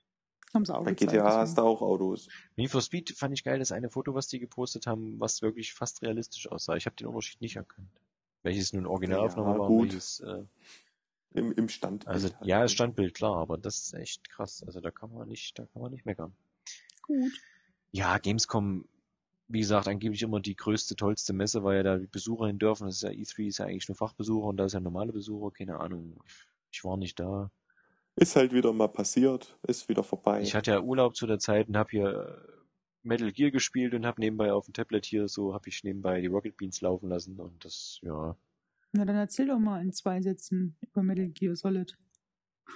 Haben 0.54 0.66
sie 0.66 0.76
auch 0.76 0.84
bei 0.84 0.92
gezeigt, 0.94 1.12
GTA 1.12 1.26
hast 1.26 1.52
deswegen. 1.52 1.56
du 1.58 1.62
auch 1.64 1.82
Autos. 1.82 2.28
Need 2.56 2.72
for 2.72 2.82
Speed 2.82 3.12
fand 3.18 3.34
ich 3.34 3.44
geil, 3.44 3.60
das 3.60 3.72
eine 3.72 3.90
Foto, 3.90 4.14
was 4.16 4.28
die 4.28 4.40
gepostet 4.40 4.88
haben, 4.88 5.20
was 5.20 5.42
wirklich 5.44 5.74
fast 5.74 6.02
realistisch 6.02 6.48
aussah. 6.48 6.76
Ich 6.76 6.86
habe 6.88 6.96
den 6.96 7.08
Unterschied 7.08 7.42
nicht 7.42 7.56
erkannt. 7.56 7.90
Welches 8.42 8.74
nun 8.74 8.86
Originalaufnahme 8.88 9.54
Ja, 9.54 9.60
war 9.60 9.70
welches, 9.70 10.20
äh, 10.22 10.44
Im, 11.34 11.52
im 11.54 11.70
Stand. 11.70 12.08
also, 12.08 12.30
ja, 12.42 12.64
es 12.64 12.72
Standbild, 12.72 13.14
klar, 13.14 13.38
aber 13.38 13.58
das 13.58 13.80
ist 13.80 13.94
echt 13.94 14.30
krass. 14.30 14.64
Also 14.66 14.82
da 14.82 14.92
kann 14.92 15.12
man 15.14 15.28
nicht, 15.28 15.58
da 15.58 15.66
kann 15.66 15.82
man 15.82 15.92
nicht 15.92 16.06
meckern. 16.06 16.34
Gut. 17.02 17.32
Ja, 17.92 18.18
Gamescom, 18.18 18.86
wie 19.48 19.60
gesagt, 19.60 19.88
angeblich 19.88 20.22
immer 20.22 20.40
die 20.40 20.56
größte, 20.56 20.96
tollste 20.96 21.34
Messe, 21.34 21.64
weil 21.64 21.78
ja 21.78 21.84
da 21.84 21.98
die 21.98 22.08
Besucher 22.08 22.48
hin 22.48 22.60
dürfen. 22.60 22.86
Das 22.86 22.96
ist 22.96 23.04
ja 23.04 23.10
E3 23.10 23.48
ist 23.48 23.58
ja 23.60 23.66
eigentlich 23.66 23.88
nur 23.88 23.96
Fachbesucher 23.96 24.48
und 24.48 24.58
da 24.58 24.66
ist 24.66 24.74
ja 24.74 24.80
normale 24.80 25.12
Besucher, 25.12 25.52
keine 25.52 25.80
Ahnung. 25.80 26.20
Ich 26.72 26.84
war 26.84 26.98
nicht 26.98 27.20
da. 27.20 27.52
Ist 28.16 28.36
halt 28.36 28.54
wieder 28.54 28.74
mal 28.74 28.90
passiert, 28.90 29.58
ist 29.64 29.90
wieder 29.90 30.04
vorbei. 30.04 30.42
Ich 30.42 30.54
hatte 30.54 30.72
ja 30.72 30.82
Urlaub 30.82 31.16
zu 31.16 31.26
der 31.26 31.40
Zeit 31.40 31.68
und 31.68 31.78
habe 31.78 31.90
hier 31.92 32.08
äh, 32.08 32.54
Metal 33.02 33.32
Gear 33.32 33.50
gespielt 33.50 33.94
und 33.96 34.06
habe 34.06 34.22
nebenbei 34.22 34.54
auf 34.54 34.66
dem 34.66 34.74
Tablet 34.74 35.06
hier 35.06 35.28
so, 35.28 35.54
habe 35.54 35.68
ich 35.68 35.84
nebenbei 35.84 36.22
die 36.22 36.28
Rocket 36.28 36.56
Beans 36.58 36.82
laufen 36.82 37.10
lassen 37.10 37.40
und 37.40 37.66
das, 37.66 38.00
ja. 38.04 38.36
Na, 38.94 39.06
dann 39.06 39.16
erzähl 39.16 39.48
doch 39.48 39.60
mal 39.60 39.82
in 39.82 39.92
zwei 39.92 40.22
Sätzen 40.22 40.78
über 40.82 41.04
Metal 41.04 41.28
Gear 41.30 41.56
Solid. 41.56 41.98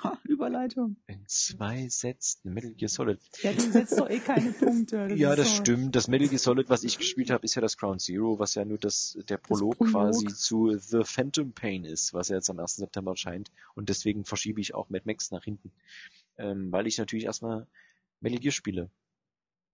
Ha, 0.04 0.20
Überleitung. 0.26 0.98
In 1.08 1.26
zwei 1.28 1.88
Sätzen 1.88 2.54
Metal 2.54 2.74
Gear 2.74 2.90
Solid. 2.90 3.20
Ja, 3.42 3.54
du 3.54 3.62
setzt 3.62 3.98
doch 3.98 4.10
eh 4.10 4.20
keine 4.20 4.52
Punkte. 4.52 5.08
ja, 5.16 5.32
ist 5.32 5.40
das 5.40 5.48
doch- 5.48 5.56
stimmt. 5.62 5.96
Das 5.96 6.10
Metal 6.10 6.28
Gear 6.28 6.38
Solid, 6.40 6.70
was 6.70 6.84
ich 6.84 6.98
gespielt 6.98 7.30
habe, 7.32 7.46
ist 7.46 7.56
ja 7.56 7.62
das 7.62 7.78
Ground 7.78 8.02
Zero, 8.02 8.38
was 8.38 8.54
ja 8.56 8.66
nur 8.66 8.78
das, 8.78 9.18
der 9.30 9.38
Prolog, 9.38 9.78
Prolog. 9.78 9.94
quasi 9.94 10.28
zu 10.28 10.78
The 10.78 11.00
Phantom 11.06 11.54
Pain 11.54 11.86
ist, 11.86 12.14
was 12.14 12.28
ja 12.28 12.36
jetzt 12.36 12.50
am 12.50 12.60
1. 12.60 12.76
September 12.76 13.12
erscheint. 13.12 13.50
Und 13.76 13.88
deswegen 13.88 14.26
verschiebe 14.26 14.60
ich 14.60 14.76
auch 14.76 14.90
Mad 14.90 15.04
Max 15.06 15.32
nach 15.32 15.46
hinten. 15.46 15.72
Ähm, 16.38 16.70
weil 16.72 16.86
ich 16.86 16.98
natürlich 16.98 17.26
erstmal 17.26 17.66
Metal 18.20 18.40
Gear 18.40 18.52
spiele. 18.52 18.92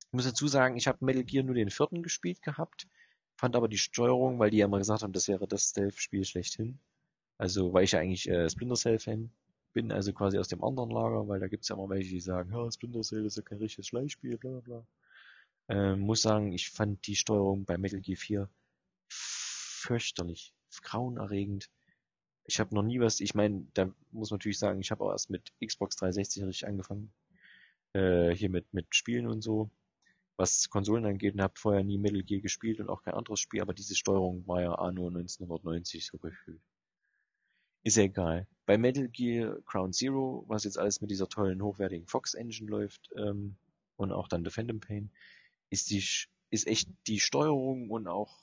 Ich 0.05 0.13
muss 0.13 0.25
dazu 0.25 0.47
sagen, 0.47 0.77
ich 0.77 0.87
habe 0.87 1.03
Metal 1.03 1.23
Gear 1.23 1.43
nur 1.43 1.55
den 1.55 1.71
vierten 1.71 2.03
gespielt 2.03 2.43
gehabt, 2.43 2.87
fand 3.35 3.55
aber 3.55 3.67
die 3.67 3.77
Steuerung, 3.77 4.39
weil 4.39 4.51
die 4.51 4.57
ja 4.57 4.67
mal 4.67 4.79
gesagt 4.79 5.03
haben, 5.03 5.13
das 5.13 5.27
wäre 5.27 5.47
das 5.47 5.69
Stealth-Spiel 5.69 6.25
schlechthin. 6.25 6.79
Also, 7.37 7.73
weil 7.73 7.83
ich 7.83 7.91
ja 7.91 7.99
eigentlich 7.99 8.29
äh, 8.29 8.49
Splinter 8.49 8.75
Cell-Fan 8.75 9.31
bin, 9.73 9.91
also 9.91 10.13
quasi 10.13 10.37
aus 10.37 10.47
dem 10.47 10.63
anderen 10.63 10.91
Lager, 10.91 11.27
weil 11.27 11.39
da 11.39 11.47
gibt's 11.47 11.67
ja 11.69 11.75
immer 11.75 11.89
welche, 11.89 12.09
die 12.09 12.19
sagen, 12.19 12.53
ja, 12.53 12.71
Splinter 12.71 13.01
Cell 13.01 13.25
ist 13.25 13.37
ja 13.37 13.43
kein 13.43 13.57
richtiges 13.57 13.87
Schleichspiel, 13.87 14.37
bla 14.37 14.51
bla 14.51 14.59
bla. 14.61 14.87
Ähm, 15.69 16.01
muss 16.01 16.21
sagen, 16.21 16.51
ich 16.51 16.69
fand 16.69 17.05
die 17.07 17.15
Steuerung 17.15 17.65
bei 17.65 17.77
Metal 17.77 18.01
Gear 18.01 18.17
4 18.17 18.49
fürchterlich, 19.09 20.53
grauenerregend. 20.81 21.69
Ich 22.45 22.59
habe 22.59 22.75
noch 22.75 22.83
nie 22.83 22.99
was, 22.99 23.19
ich 23.19 23.35
meine, 23.35 23.65
da 23.73 23.85
muss 24.11 24.29
man 24.29 24.37
natürlich 24.37 24.59
sagen, 24.59 24.81
ich 24.81 24.91
habe 24.91 25.03
auch 25.03 25.11
erst 25.11 25.29
mit 25.29 25.53
Xbox 25.65 25.95
360 25.95 26.43
richtig 26.43 26.67
angefangen. 26.67 27.13
Äh, 27.93 28.31
hier 28.35 28.49
mit, 28.49 28.73
mit 28.73 28.93
Spielen 28.95 29.27
und 29.27 29.41
so, 29.41 29.69
was 30.37 30.69
Konsolen 30.69 31.05
angeht 31.05 31.35
und 31.35 31.41
habe 31.41 31.53
vorher 31.57 31.83
nie 31.83 31.97
Metal 31.97 32.23
Gear 32.23 32.41
gespielt 32.41 32.79
und 32.79 32.89
auch 32.89 33.03
kein 33.03 33.13
anderes 33.13 33.39
Spiel, 33.39 33.61
aber 33.61 33.73
diese 33.73 33.95
Steuerung 33.95 34.47
war 34.47 34.61
ja 34.61 34.73
anno 34.73 35.07
1990 35.07 36.05
so 36.05 36.17
gefühlt. 36.17 36.61
Ist 37.83 37.97
ja 37.97 38.03
egal. 38.03 38.47
Bei 38.65 38.77
Metal 38.77 39.09
Gear 39.09 39.59
Ground 39.65 39.93
Zero, 39.93 40.45
was 40.47 40.63
jetzt 40.63 40.79
alles 40.79 41.01
mit 41.01 41.11
dieser 41.11 41.27
tollen, 41.27 41.61
hochwertigen 41.61 42.07
Fox 42.07 42.33
Engine 42.33 42.69
läuft, 42.69 43.09
ähm, 43.17 43.57
und 43.95 44.11
auch 44.11 44.27
dann 44.27 44.43
The 44.43 44.51
Phantom 44.51 44.79
Pain, 44.79 45.11
ist 45.69 45.89
die, 45.89 46.03
ist 46.49 46.67
echt 46.67 46.89
die 47.07 47.19
Steuerung 47.19 47.89
und 47.89 48.07
auch 48.07 48.39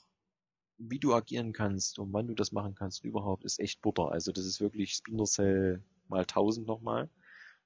wie 0.79 0.99
du 0.99 1.15
agieren 1.15 1.53
kannst 1.53 1.99
und 1.99 2.13
wann 2.13 2.27
du 2.27 2.35
das 2.35 2.53
machen 2.53 2.75
kannst 2.75 3.05
überhaupt, 3.05 3.45
ist 3.45 3.61
echt 3.61 3.83
Butter. 3.83 4.11
Also 4.11 4.33
das 4.33 4.47
ist 4.47 4.61
wirklich 4.61 4.95
Splinter 4.95 5.27
Cell 5.27 5.83
mal 6.09 6.21
1000 6.23 6.67
nochmal. 6.67 7.11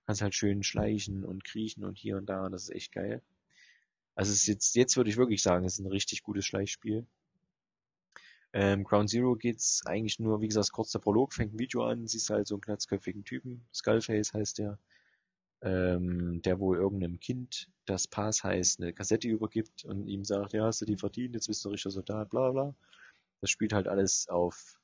Kannst 0.06 0.20
halt 0.20 0.34
schön 0.34 0.62
schleichen 0.62 1.24
und 1.24 1.44
kriechen 1.44 1.84
und 1.84 1.96
hier 1.96 2.16
und 2.16 2.26
da, 2.26 2.48
das 2.48 2.64
ist 2.64 2.74
echt 2.74 2.92
geil. 2.92 3.22
Also 4.14 4.32
es 4.32 4.38
ist 4.40 4.46
jetzt, 4.46 4.76
jetzt 4.76 4.96
würde 4.96 5.10
ich 5.10 5.16
wirklich 5.16 5.42
sagen, 5.42 5.64
es 5.64 5.74
ist 5.74 5.80
ein 5.80 5.90
richtig 5.90 6.22
gutes 6.22 6.44
Schleichspiel. 6.46 7.06
Ähm, 8.52 8.84
Ground 8.84 9.10
Zero 9.10 9.34
geht's 9.34 9.82
eigentlich 9.84 10.20
nur, 10.20 10.40
wie 10.40 10.46
gesagt, 10.46 10.70
kurz 10.72 10.92
der 10.92 11.00
Prolog, 11.00 11.34
fängt 11.34 11.54
ein 11.54 11.58
Video 11.58 11.84
an, 11.84 12.06
siehst 12.06 12.30
halt 12.30 12.46
so 12.46 12.54
einen 12.54 12.62
knatzköpfigen 12.62 13.24
Typen, 13.24 13.66
Skullface 13.74 14.32
heißt 14.32 14.58
der, 14.58 14.78
ähm, 15.62 16.40
der 16.42 16.60
wohl 16.60 16.76
irgendeinem 16.76 17.18
Kind, 17.18 17.68
das 17.84 18.06
Pass 18.06 18.44
heißt, 18.44 18.80
eine 18.80 18.92
Kassette 18.92 19.28
übergibt 19.28 19.84
und 19.84 20.06
ihm 20.06 20.24
sagt, 20.24 20.52
ja, 20.52 20.66
hast 20.66 20.80
du 20.80 20.84
die 20.84 20.96
verdient, 20.96 21.34
jetzt 21.34 21.48
bist 21.48 21.64
du 21.64 21.70
richtiger 21.70 21.90
Soldat, 21.90 22.30
bla 22.30 22.52
bla. 22.52 22.74
Das 23.40 23.50
spielt 23.50 23.72
halt 23.72 23.88
alles 23.88 24.28
auf 24.28 24.78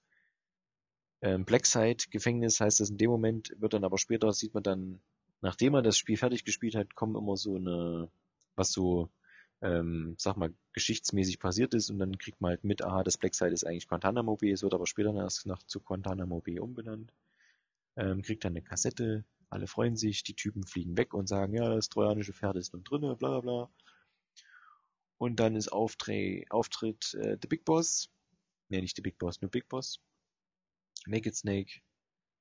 ähm, 1.23 1.45
Blackside 1.45 2.05
Gefängnis, 2.11 2.61
heißt 2.61 2.81
das 2.81 2.91
in 2.91 2.99
dem 2.99 3.11
Moment, 3.11 3.55
wird 3.59 3.75
dann 3.75 3.85
aber 3.85 3.99
später, 3.99 4.33
sieht 4.33 4.55
man 4.55 4.63
dann, 4.63 5.01
nachdem 5.43 5.75
er 5.75 5.83
das 5.83 5.99
Spiel 5.99 6.17
fertig 6.17 6.45
gespielt 6.45 6.75
hat, 6.75 6.95
kommen 6.95 7.17
immer 7.17 7.37
so 7.37 7.57
eine, 7.57 8.11
was 8.57 8.73
so, 8.73 9.11
ähm, 9.63 10.15
sag 10.19 10.37
mal, 10.37 10.53
geschichtsmäßig 10.73 11.39
passiert 11.39 11.75
ist 11.75 11.91
und 11.91 11.99
dann 11.99 12.19
kriegt 12.19 12.41
man 12.41 12.51
halt 12.51 12.65
mit, 12.65 12.83
aha, 12.83 13.03
das 13.03 13.19
Blackside 13.19 13.53
ist 13.53 13.65
eigentlich 13.65 13.89
Guantanamo 13.89 14.37
Bay, 14.37 14.51
es 14.53 14.63
wird 14.63 14.75
aber 14.75 14.87
später 14.87 15.15
erst 15.15 15.47
nach 15.47 15.63
zu 15.65 15.81
Guantanamo 15.81 16.41
Bay 16.41 16.61
umbenannt. 16.61 17.13
Ähm, 17.97 18.23
kriegt 18.23 18.45
dann 18.45 18.53
eine 18.53 18.63
Kassette, 18.63 19.25
alle 19.51 19.67
freuen 19.67 19.97
sich, 19.97 20.23
die 20.23 20.35
Typen 20.35 20.65
fliegen 20.65 20.97
weg 20.97 21.13
und 21.13 21.29
sagen, 21.29 21.55
ja, 21.55 21.69
das 21.69 21.89
trojanische 21.89 22.33
Pferd 22.33 22.57
ist 22.57 22.73
nun 22.73 22.85
drinne, 22.85 23.17
bla 23.17 23.41
bla 23.41 23.41
bla. 23.41 23.71
Und 25.19 25.37
dann 25.41 25.57
ist 25.57 25.71
Auftre 25.71 26.45
Auftritt 26.49 27.15
äh, 27.15 27.37
The 27.41 27.49
Big 27.49 27.65
Boss, 27.65 28.09
nee, 28.69 28.81
nicht 28.81 28.97
The 28.97 29.03
Big 29.03 29.19
Boss, 29.19 29.43
nur 29.43 29.51
Big 29.51 29.69
Boss, 29.69 30.01
Naked 31.07 31.37
Snake, 31.37 31.81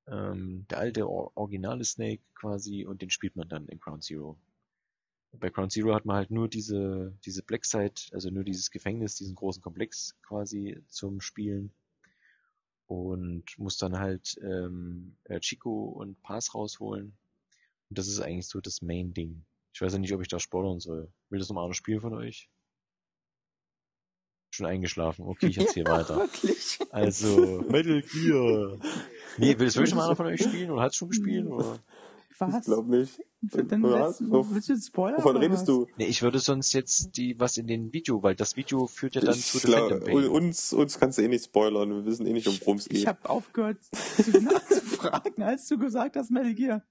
ähm, 0.07 0.65
der 0.69 0.77
alte 0.77 1.09
or 1.09 1.35
originale 1.35 1.83
Snake 1.83 2.21
quasi 2.35 2.85
und 2.85 3.01
den 3.01 3.09
spielt 3.09 3.35
man 3.35 3.49
dann 3.49 3.67
in 3.67 3.79
Ground 3.79 4.03
Zero. 4.03 4.37
Bei 5.31 5.49
Ground 5.49 5.71
Zero 5.71 5.93
hat 5.93 6.05
man 6.05 6.15
halt 6.15 6.31
nur 6.31 6.47
diese, 6.47 7.13
diese 7.23 7.43
Blackside, 7.43 8.01
also 8.11 8.29
nur 8.29 8.43
dieses 8.43 8.71
Gefängnis, 8.71 9.15
diesen 9.15 9.35
großen 9.35 9.61
Komplex 9.61 10.15
quasi 10.23 10.83
zum 10.87 11.21
Spielen 11.21 11.71
und 12.87 13.43
muss 13.57 13.77
dann 13.77 13.99
halt 13.99 14.35
ähm, 14.41 15.15
äh, 15.25 15.39
Chico 15.39 15.85
und 15.85 16.19
Pass 16.23 16.55
rausholen. 16.55 17.15
Und 17.89 17.97
das 17.97 18.07
ist 18.07 18.19
eigentlich 18.19 18.47
so 18.47 18.59
das 18.59 18.81
Main-Ding. 18.81 19.45
Ich 19.73 19.81
weiß 19.81 19.93
ja 19.93 19.99
nicht, 19.99 20.13
ob 20.13 20.21
ich 20.21 20.27
da 20.27 20.39
spoilern 20.39 20.79
soll. 20.79 21.11
Will 21.29 21.39
das 21.39 21.49
nochmal 21.49 21.65
einer 21.65 21.75
spielen 21.75 22.01
von 22.01 22.13
euch? 22.15 22.49
Schon 24.51 24.65
eingeschlafen. 24.65 25.25
Okay, 25.25 25.47
ich 25.47 25.59
erzähle 25.59 25.85
weiter. 25.91 26.17
Wirklich. 26.17 26.79
Also, 26.89 27.63
Metal 27.69 28.01
Gear. 28.01 28.79
Nee, 29.37 29.59
will 29.59 29.67
das 29.67 29.75
wirklich 29.75 29.93
mal 29.93 30.05
einer 30.05 30.15
von 30.15 30.25
euch 30.25 30.41
spielen 30.41 30.71
oder 30.71 30.81
hat 30.81 30.95
schon 30.95 31.09
gespielt? 31.09 31.45
Oder? 31.45 31.79
Ich 32.41 32.53
Was? 32.53 32.65
glaube 32.65 32.89
nicht. 32.89 33.19
Dann 33.41 33.83
willst, 33.83 34.21
willst 34.21 34.69
du 34.69 34.73
jetzt 34.73 34.87
Spoiler? 34.87 35.17
Wovon 35.17 35.31
oder 35.31 35.41
redest 35.41 35.61
was? 35.61 35.65
du? 35.67 35.87
Nee, 35.97 36.05
ich 36.05 36.21
würde 36.21 36.39
sonst 36.39 36.71
jetzt 36.73 37.17
die, 37.17 37.39
was 37.39 37.57
in 37.57 37.67
den 37.67 37.91
Video, 37.93 38.23
weil 38.23 38.35
das 38.35 38.55
Video 38.55 38.87
führt 38.87 39.15
ja 39.15 39.21
dann 39.21 39.35
Ich 39.35 39.45
zu 39.45 39.57
The 39.59 39.67
glaub, 39.67 39.89
Phantom 39.89 40.03
Pain. 40.05 40.27
uns, 40.29 40.71
uns 40.73 40.99
kannst 40.99 41.17
du 41.17 41.21
eh 41.23 41.27
nicht 41.27 41.45
spoilern. 41.45 41.89
Wir 41.89 42.05
wissen 42.05 42.25
eh 42.25 42.33
nicht, 42.33 42.47
um 42.47 42.57
worum 42.61 42.77
es 42.77 42.85
Ich 42.87 42.91
geht. 42.99 43.07
habe 43.07 43.29
aufgehört, 43.29 43.77
dich 44.17 44.41
nachzufragen, 44.41 45.43
als 45.43 45.67
du 45.67 45.77
gesagt 45.77 46.15
hast, 46.15 46.31
Metal 46.31 46.53
Gear. 46.53 46.83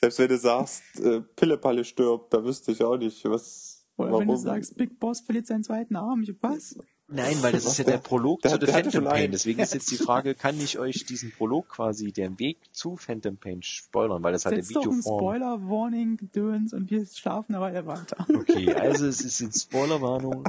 Selbst 0.00 0.18
wenn 0.18 0.28
du 0.28 0.38
sagst, 0.38 0.82
äh, 1.00 1.20
Pillepalle 1.20 1.84
stirbt, 1.84 2.32
da 2.34 2.44
wüsste 2.44 2.72
ich 2.72 2.82
auch 2.84 2.96
nicht, 2.96 3.24
was. 3.24 3.86
Oder 3.96 4.10
warum. 4.12 4.20
wenn 4.22 4.28
du 4.28 4.36
sagst, 4.36 4.76
Big 4.76 5.00
Boss 5.00 5.20
verliert 5.20 5.46
seinen 5.46 5.64
zweiten 5.64 5.96
Arm. 5.96 6.22
Ich, 6.22 6.34
was? 6.42 6.78
Nein, 7.08 7.36
weil 7.40 7.52
das 7.52 7.64
ist 7.66 7.78
ja 7.78 7.84
der- 7.84 7.98
Prolog 7.98 8.42
der- 8.42 8.58
zu 8.58 8.66
The 8.66 8.72
Phantom 8.72 9.04
Pain. 9.04 9.30
Deswegen 9.30 9.60
ist 9.60 9.72
jetzt 9.74 9.90
die 9.90 9.96
Frage, 9.96 10.34
kann 10.34 10.58
ich 10.60 10.78
euch 10.78 11.04
diesen 11.06 11.30
Prolog 11.30 11.68
quasi, 11.68 12.10
den 12.12 12.38
Weg 12.38 12.58
zu 12.72 12.96
Phantom 12.96 13.36
Pain 13.36 13.62
spoilern, 13.62 14.22
weil 14.22 14.32
das 14.32 14.44
halt 14.44 14.56
in 14.56 14.62
Setz 14.62 14.74
doch 14.74 14.82
ein 14.82 14.90
Videoform. 14.90 15.20
Spoiler-Warning, 15.20 16.16
Gedöns 16.16 16.72
und 16.72 16.90
wir 16.90 17.06
schlafen 17.06 17.54
eine 17.54 17.62
Weile 17.62 17.86
weiter. 17.86 18.26
Okay, 18.34 18.72
also 18.74 19.06
es 19.06 19.20
ist 19.20 19.40
eine 19.40 19.52
Spoilerwarnung. 19.52 20.44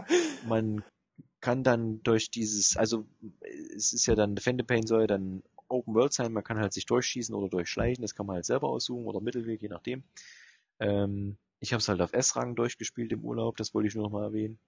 Man 0.47 0.83
kann 1.41 1.63
dann 1.63 2.01
durch 2.01 2.31
dieses, 2.31 2.75
also 2.75 3.05
es 3.75 3.93
ist 3.93 4.07
ja 4.07 4.15
dann, 4.15 4.35
The 4.35 4.41
Phantom 4.41 4.65
Pain 4.65 4.87
soll 4.87 5.05
dann 5.05 5.43
Open 5.69 5.93
World 5.93 6.13
sein, 6.13 6.33
man 6.33 6.43
kann 6.43 6.57
halt 6.57 6.73
sich 6.73 6.85
durchschießen 6.85 7.35
oder 7.35 7.49
durchschleichen, 7.49 8.01
das 8.01 8.15
kann 8.15 8.25
man 8.25 8.35
halt 8.37 8.45
selber 8.45 8.69
aussuchen 8.69 9.05
oder 9.05 9.21
Mittelweg, 9.21 9.61
je 9.61 9.67
nachdem. 9.67 10.03
Ähm, 10.79 11.37
ich 11.59 11.73
habe 11.73 11.79
es 11.79 11.87
halt 11.87 12.01
auf 12.01 12.13
S-Rang 12.13 12.55
durchgespielt 12.55 13.11
im 13.11 13.23
Urlaub, 13.23 13.57
das 13.57 13.73
wollte 13.73 13.87
ich 13.87 13.95
nur 13.95 14.05
noch 14.05 14.11
mal 14.11 14.23
erwähnen. 14.23 14.59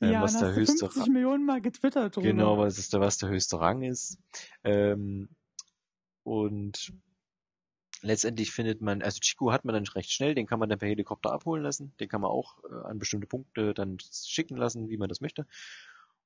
Ähm, 0.00 0.12
ja, 0.12 0.22
was 0.22 0.38
der 0.38 0.48
hast 0.48 0.56
höchste 0.56 0.78
50 0.86 1.02
Rang, 1.02 1.12
Millionen 1.12 1.44
Mal 1.44 1.60
getwittert 1.60 2.16
drüber. 2.16 2.26
genau, 2.26 2.58
was 2.58 2.78
ist 2.78 2.92
der, 2.92 3.00
was 3.00 3.18
der 3.18 3.28
höchste 3.28 3.60
Rang 3.60 3.82
ist. 3.82 4.18
Ähm, 4.64 5.28
und 6.22 6.92
letztendlich 8.02 8.52
findet 8.52 8.80
man, 8.80 9.02
also 9.02 9.18
Chico 9.20 9.52
hat 9.52 9.64
man 9.64 9.74
dann 9.74 9.86
recht 9.86 10.10
schnell, 10.10 10.34
den 10.34 10.46
kann 10.46 10.58
man 10.58 10.68
dann 10.68 10.78
per 10.78 10.88
Helikopter 10.88 11.32
abholen 11.32 11.62
lassen, 11.62 11.92
den 12.00 12.08
kann 12.08 12.20
man 12.20 12.30
auch 12.30 12.58
äh, 12.64 12.86
an 12.86 12.98
bestimmte 12.98 13.26
Punkte 13.26 13.74
dann 13.74 13.98
schicken 14.00 14.56
lassen, 14.56 14.88
wie 14.88 14.96
man 14.96 15.08
das 15.08 15.20
möchte. 15.20 15.46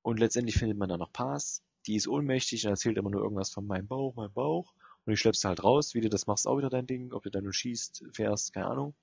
Und 0.02 0.20
letztendlich 0.20 0.56
findet 0.56 0.78
man 0.78 0.88
dann 0.88 1.00
noch 1.00 1.12
Pass, 1.12 1.62
die 1.86 1.96
ist 1.96 2.08
ohnmächtig 2.08 2.64
und 2.64 2.70
erzählt 2.70 2.96
immer 2.96 3.10
nur 3.10 3.22
irgendwas 3.22 3.50
von 3.50 3.66
meinem 3.66 3.86
Bauch, 3.86 4.14
meinem 4.14 4.32
Bauch. 4.32 4.74
Und 5.04 5.10
die 5.10 5.16
schleppst 5.16 5.44
halt 5.44 5.62
raus, 5.62 5.94
wie 5.94 6.00
du 6.00 6.08
das 6.08 6.26
machst, 6.26 6.46
auch 6.46 6.56
wieder 6.56 6.70
dein 6.70 6.86
Ding, 6.86 7.12
ob 7.12 7.24
du 7.24 7.30
dann 7.30 7.44
nur 7.44 7.52
schießt, 7.52 8.04
fährst, 8.12 8.54
keine 8.54 8.66
Ahnung. 8.66 8.94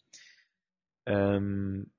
Ähm, 1.05 1.91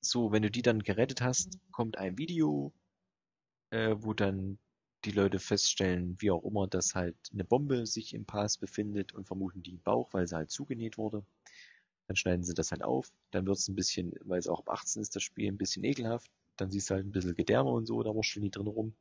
so, 0.00 0.32
wenn 0.32 0.42
du 0.42 0.50
die 0.50 0.62
dann 0.62 0.80
gerettet 0.80 1.20
hast, 1.22 1.58
kommt 1.72 1.98
ein 1.98 2.18
Video, 2.18 2.72
äh, 3.70 3.94
wo 3.98 4.12
dann 4.14 4.58
die 5.04 5.10
Leute 5.10 5.38
feststellen, 5.38 6.16
wie 6.20 6.30
auch 6.30 6.44
immer, 6.44 6.66
dass 6.66 6.94
halt 6.94 7.16
eine 7.32 7.44
Bombe 7.44 7.86
sich 7.86 8.14
im 8.14 8.24
Pass 8.24 8.56
befindet 8.58 9.12
und 9.12 9.26
vermuten 9.26 9.62
die 9.62 9.72
im 9.72 9.82
Bauch, 9.82 10.12
weil 10.12 10.26
sie 10.26 10.36
halt 10.36 10.50
zugenäht 10.50 10.96
wurde. 10.98 11.24
Dann 12.06 12.16
schneiden 12.16 12.44
sie 12.44 12.54
das 12.54 12.70
halt 12.70 12.82
auf. 12.82 13.10
Dann 13.30 13.46
wird 13.46 13.58
es 13.58 13.68
ein 13.68 13.74
bisschen, 13.74 14.12
weil 14.24 14.38
es 14.38 14.48
auch 14.48 14.60
ab 14.60 14.70
18 14.70 15.02
ist, 15.02 15.16
das 15.16 15.22
Spiel 15.22 15.48
ein 15.48 15.58
bisschen 15.58 15.84
ekelhaft. 15.84 16.30
Dann 16.56 16.70
siehst 16.70 16.90
du 16.90 16.94
halt 16.94 17.06
ein 17.06 17.12
bisschen 17.12 17.34
Gedärme 17.34 17.70
und 17.70 17.86
so, 17.86 18.02
da 18.02 18.14
wurschteln 18.14 18.42
die 18.44 18.50
drin 18.50 18.66
rum. 18.66 18.94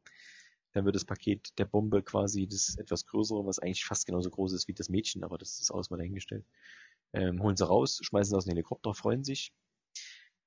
Dann 0.74 0.86
wird 0.86 0.96
das 0.96 1.06
Paket 1.06 1.58
der 1.60 1.66
Bombe 1.66 2.02
quasi 2.04 2.48
das 2.48 2.78
etwas 2.78 3.06
größere, 3.06 3.46
was 3.46 3.60
eigentlich 3.60 3.86
fast 3.86 4.06
genauso 4.08 4.30
groß 4.30 4.54
ist 4.54 4.68
wie 4.68 4.74
das 4.74 4.90
Mädchen, 4.90 5.24
aber 5.24 5.38
das 5.38 5.60
ist 5.60 5.72
alles 5.72 5.90
mal 5.90 5.98
dahingestellt. 5.98 6.46
Ähm, 7.14 7.42
holen 7.42 7.56
sie 7.56 7.68
raus, 7.68 8.00
schmeißen 8.02 8.32
sie 8.32 8.38
aus 8.38 8.46
dem 8.46 8.52
Helikopter, 8.52 8.94
freuen 8.94 9.24
sich. 9.24 9.54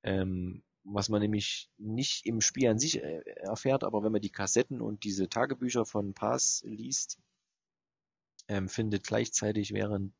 Ähm, 0.02 0.62
was 0.84 1.08
man 1.08 1.20
nämlich 1.20 1.68
nicht 1.78 2.26
im 2.26 2.40
Spiel 2.40 2.68
an 2.68 2.78
sich 2.78 3.02
äh, 3.02 3.20
erfährt, 3.40 3.84
aber 3.84 4.02
wenn 4.02 4.12
man 4.12 4.20
die 4.20 4.30
Kassetten 4.30 4.80
und 4.80 5.04
diese 5.04 5.28
Tagebücher 5.28 5.84
von 5.84 6.14
Paz 6.14 6.62
liest, 6.64 7.18
ähm, 8.48 8.68
findet 8.68 9.04
gleichzeitig, 9.06 9.72
während 9.72 10.12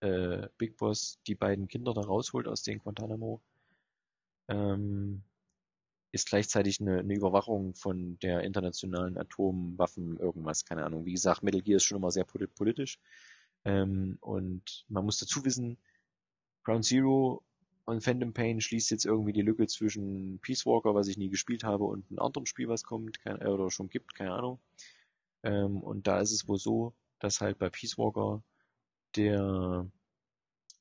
äh, 0.00 0.48
Big 0.58 0.76
Boss 0.76 1.18
die 1.26 1.34
beiden 1.34 1.68
Kinder 1.68 1.94
da 1.94 2.02
rausholt 2.02 2.48
aus 2.48 2.62
den 2.62 2.78
Guantanamo, 2.78 3.42
ähm, 4.48 5.22
ist 6.12 6.28
gleichzeitig 6.28 6.80
eine, 6.80 6.98
eine 7.00 7.14
Überwachung 7.14 7.74
von 7.74 8.18
der 8.20 8.40
internationalen 8.42 9.16
Atomwaffen 9.16 10.16
irgendwas, 10.18 10.64
keine 10.64 10.84
Ahnung. 10.84 11.04
Wie 11.04 11.12
gesagt, 11.12 11.42
Metal 11.42 11.62
Gear 11.62 11.76
ist 11.76 11.84
schon 11.84 11.98
immer 11.98 12.10
sehr 12.10 12.24
polit- 12.24 12.54
politisch. 12.54 12.98
Ähm, 13.64 14.18
und 14.20 14.84
man 14.88 15.04
muss 15.04 15.18
dazu 15.18 15.44
wissen, 15.44 15.78
Ground 16.64 16.84
Zero 16.84 17.42
und 17.84 18.02
Phantom 18.02 18.32
Pain 18.32 18.60
schließt 18.60 18.90
jetzt 18.90 19.04
irgendwie 19.04 19.32
die 19.32 19.42
Lücke 19.42 19.66
zwischen 19.66 20.38
Peace 20.40 20.64
Walker, 20.66 20.94
was 20.94 21.08
ich 21.08 21.16
nie 21.18 21.28
gespielt 21.28 21.64
habe, 21.64 21.84
und 21.84 22.08
einem 22.10 22.20
anderen 22.20 22.46
Spiel, 22.46 22.68
was 22.68 22.84
kommt, 22.84 23.20
kein, 23.20 23.40
äh, 23.40 23.48
oder 23.48 23.70
schon 23.70 23.88
gibt, 23.88 24.14
keine 24.14 24.32
Ahnung. 24.32 24.60
Ähm, 25.42 25.82
und 25.82 26.06
da 26.06 26.20
ist 26.20 26.32
es 26.32 26.48
wohl 26.48 26.58
so, 26.58 26.94
dass 27.18 27.40
halt 27.40 27.58
bei 27.58 27.70
Peace 27.70 27.98
Walker 27.98 28.42
der 29.16 29.90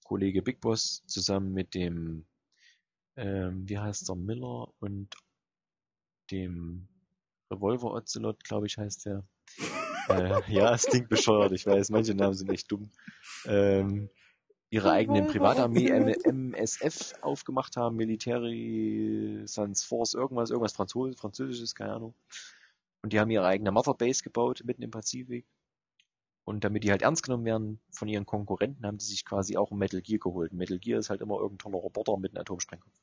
Kollege 0.03 0.41
Big 0.41 0.61
Boss 0.61 1.03
zusammen 1.05 1.53
mit 1.53 1.73
dem, 1.73 2.25
ähm, 3.15 3.67
wie 3.67 3.77
heißt 3.77 4.07
der, 4.07 4.15
Miller 4.15 4.73
und 4.79 5.15
dem 6.31 6.87
Revolver 7.51 7.93
Ocelot, 7.93 8.43
glaube 8.43 8.67
ich, 8.67 8.77
heißt 8.77 9.05
der. 9.05 9.23
äh, 10.09 10.41
ja, 10.51 10.73
es 10.73 10.85
klingt 10.85 11.09
bescheuert, 11.09 11.51
ich 11.51 11.65
weiß, 11.65 11.89
manche 11.89 12.13
Namen 12.13 12.33
sind 12.33 12.51
echt 12.51 12.71
dumm. 12.71 12.91
Ähm, 13.45 14.09
ihre 14.69 14.91
eigene 14.91 15.23
Privatarmee. 15.23 15.89
MSF 15.89 17.13
aufgemacht 17.21 17.75
haben, 17.77 17.95
Military 17.95 19.41
Sans 19.45 19.83
Force, 19.83 20.13
irgendwas, 20.13 20.51
irgendwas 20.51 20.73
Französ 20.73 21.19
Französisches, 21.19 21.75
keine 21.75 21.93
Ahnung. 21.93 22.13
Und 23.01 23.13
die 23.13 23.19
haben 23.19 23.31
ihre 23.31 23.45
eigene 23.45 23.71
Mother 23.71 23.93
Base 23.93 24.23
gebaut, 24.23 24.61
mitten 24.65 24.81
im 24.81 24.91
Pazifik. 24.91 25.47
Und 26.43 26.63
damit 26.63 26.83
die 26.83 26.91
halt 26.91 27.03
ernst 27.03 27.23
genommen 27.23 27.45
werden 27.45 27.79
von 27.91 28.07
ihren 28.07 28.25
Konkurrenten, 28.25 28.85
haben 28.85 28.97
die 28.97 29.05
sich 29.05 29.23
quasi 29.23 29.55
auch 29.55 29.71
ein 29.71 29.77
Metal 29.77 30.01
Gear 30.01 30.19
geholt. 30.19 30.51
Metal 30.51 30.79
Gear 30.79 30.99
ist 30.99 31.09
halt 31.09 31.21
immer 31.21 31.35
irgendein 31.35 31.59
toller 31.59 31.77
Roboter 31.77 32.17
mit 32.17 32.31
einem 32.31 32.41
Atomsprengkopf. 32.41 32.93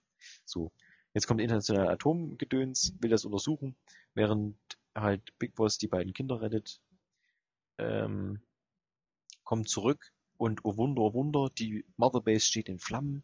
So. 0.45 0.73
Jetzt 1.17 1.27
kommt 1.27 1.41
internationale 1.41 1.89
Atomgedöns, 1.89 2.93
will 3.01 3.09
das 3.09 3.25
untersuchen, 3.25 3.75
während 4.13 4.55
halt 4.95 5.23
Big 5.39 5.55
Boss 5.55 5.79
die 5.79 5.89
beiden 5.89 6.13
Kinder 6.13 6.43
rettet, 6.43 6.83
ähm, 7.79 8.43
kommt 9.43 9.67
zurück 9.71 10.13
und 10.37 10.67
oh 10.67 10.77
Wunder, 10.77 11.01
oh 11.01 11.15
Wunder, 11.15 11.49
die 11.57 11.87
Mother 11.97 12.21
Base 12.21 12.45
steht 12.45 12.69
in 12.69 12.79
Flammen. 12.79 13.23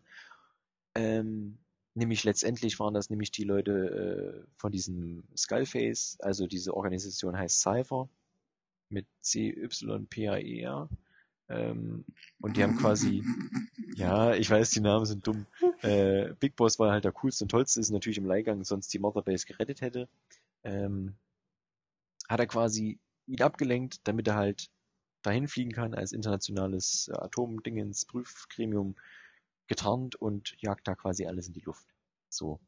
Ähm, 0.94 1.58
nämlich 1.92 2.24
letztendlich 2.24 2.80
waren 2.80 2.94
das 2.94 3.10
nämlich 3.10 3.30
die 3.30 3.44
Leute 3.44 4.46
äh, 4.46 4.50
von 4.56 4.72
diesem 4.72 5.24
Skullface, 5.36 6.16
also 6.20 6.46
diese 6.46 6.74
Organisation 6.74 7.36
heißt 7.36 7.60
Cypher 7.60 8.08
mit 8.88 9.06
C-Y-P-A-E-R. 9.20 10.88
Ähm, 11.48 12.04
und 12.40 12.56
die 12.56 12.62
haben 12.62 12.76
quasi, 12.76 13.24
ja, 13.94 14.34
ich 14.34 14.48
weiß, 14.48 14.70
die 14.70 14.80
Namen 14.80 15.04
sind 15.04 15.26
dumm. 15.26 15.46
Äh, 15.82 16.34
Big 16.40 16.56
Boss 16.56 16.78
war 16.78 16.92
halt 16.92 17.04
der 17.04 17.12
coolste 17.12 17.44
und 17.44 17.50
tollste, 17.50 17.80
ist 17.80 17.90
natürlich 17.90 18.18
im 18.18 18.26
Leihgang 18.26 18.64
sonst 18.64 18.92
die 18.94 18.98
Mother 18.98 19.22
Base 19.22 19.46
gerettet 19.46 19.80
hätte. 19.80 20.08
Ähm, 20.64 21.16
hat 22.28 22.40
er 22.40 22.46
quasi 22.46 22.98
ihn 23.26 23.42
abgelenkt, 23.42 24.00
damit 24.04 24.28
er 24.28 24.36
halt 24.36 24.70
dahin 25.22 25.48
fliegen 25.48 25.72
kann 25.72 25.94
als 25.94 26.12
internationales 26.12 27.10
Atomdingens 27.12 28.06
Prüfgremium 28.06 28.96
getarnt 29.68 30.16
und 30.16 30.54
jagt 30.60 30.86
da 30.88 30.94
quasi 30.94 31.26
alles 31.26 31.48
in 31.48 31.54
die 31.54 31.60
Luft. 31.60 31.86
So. 32.28 32.60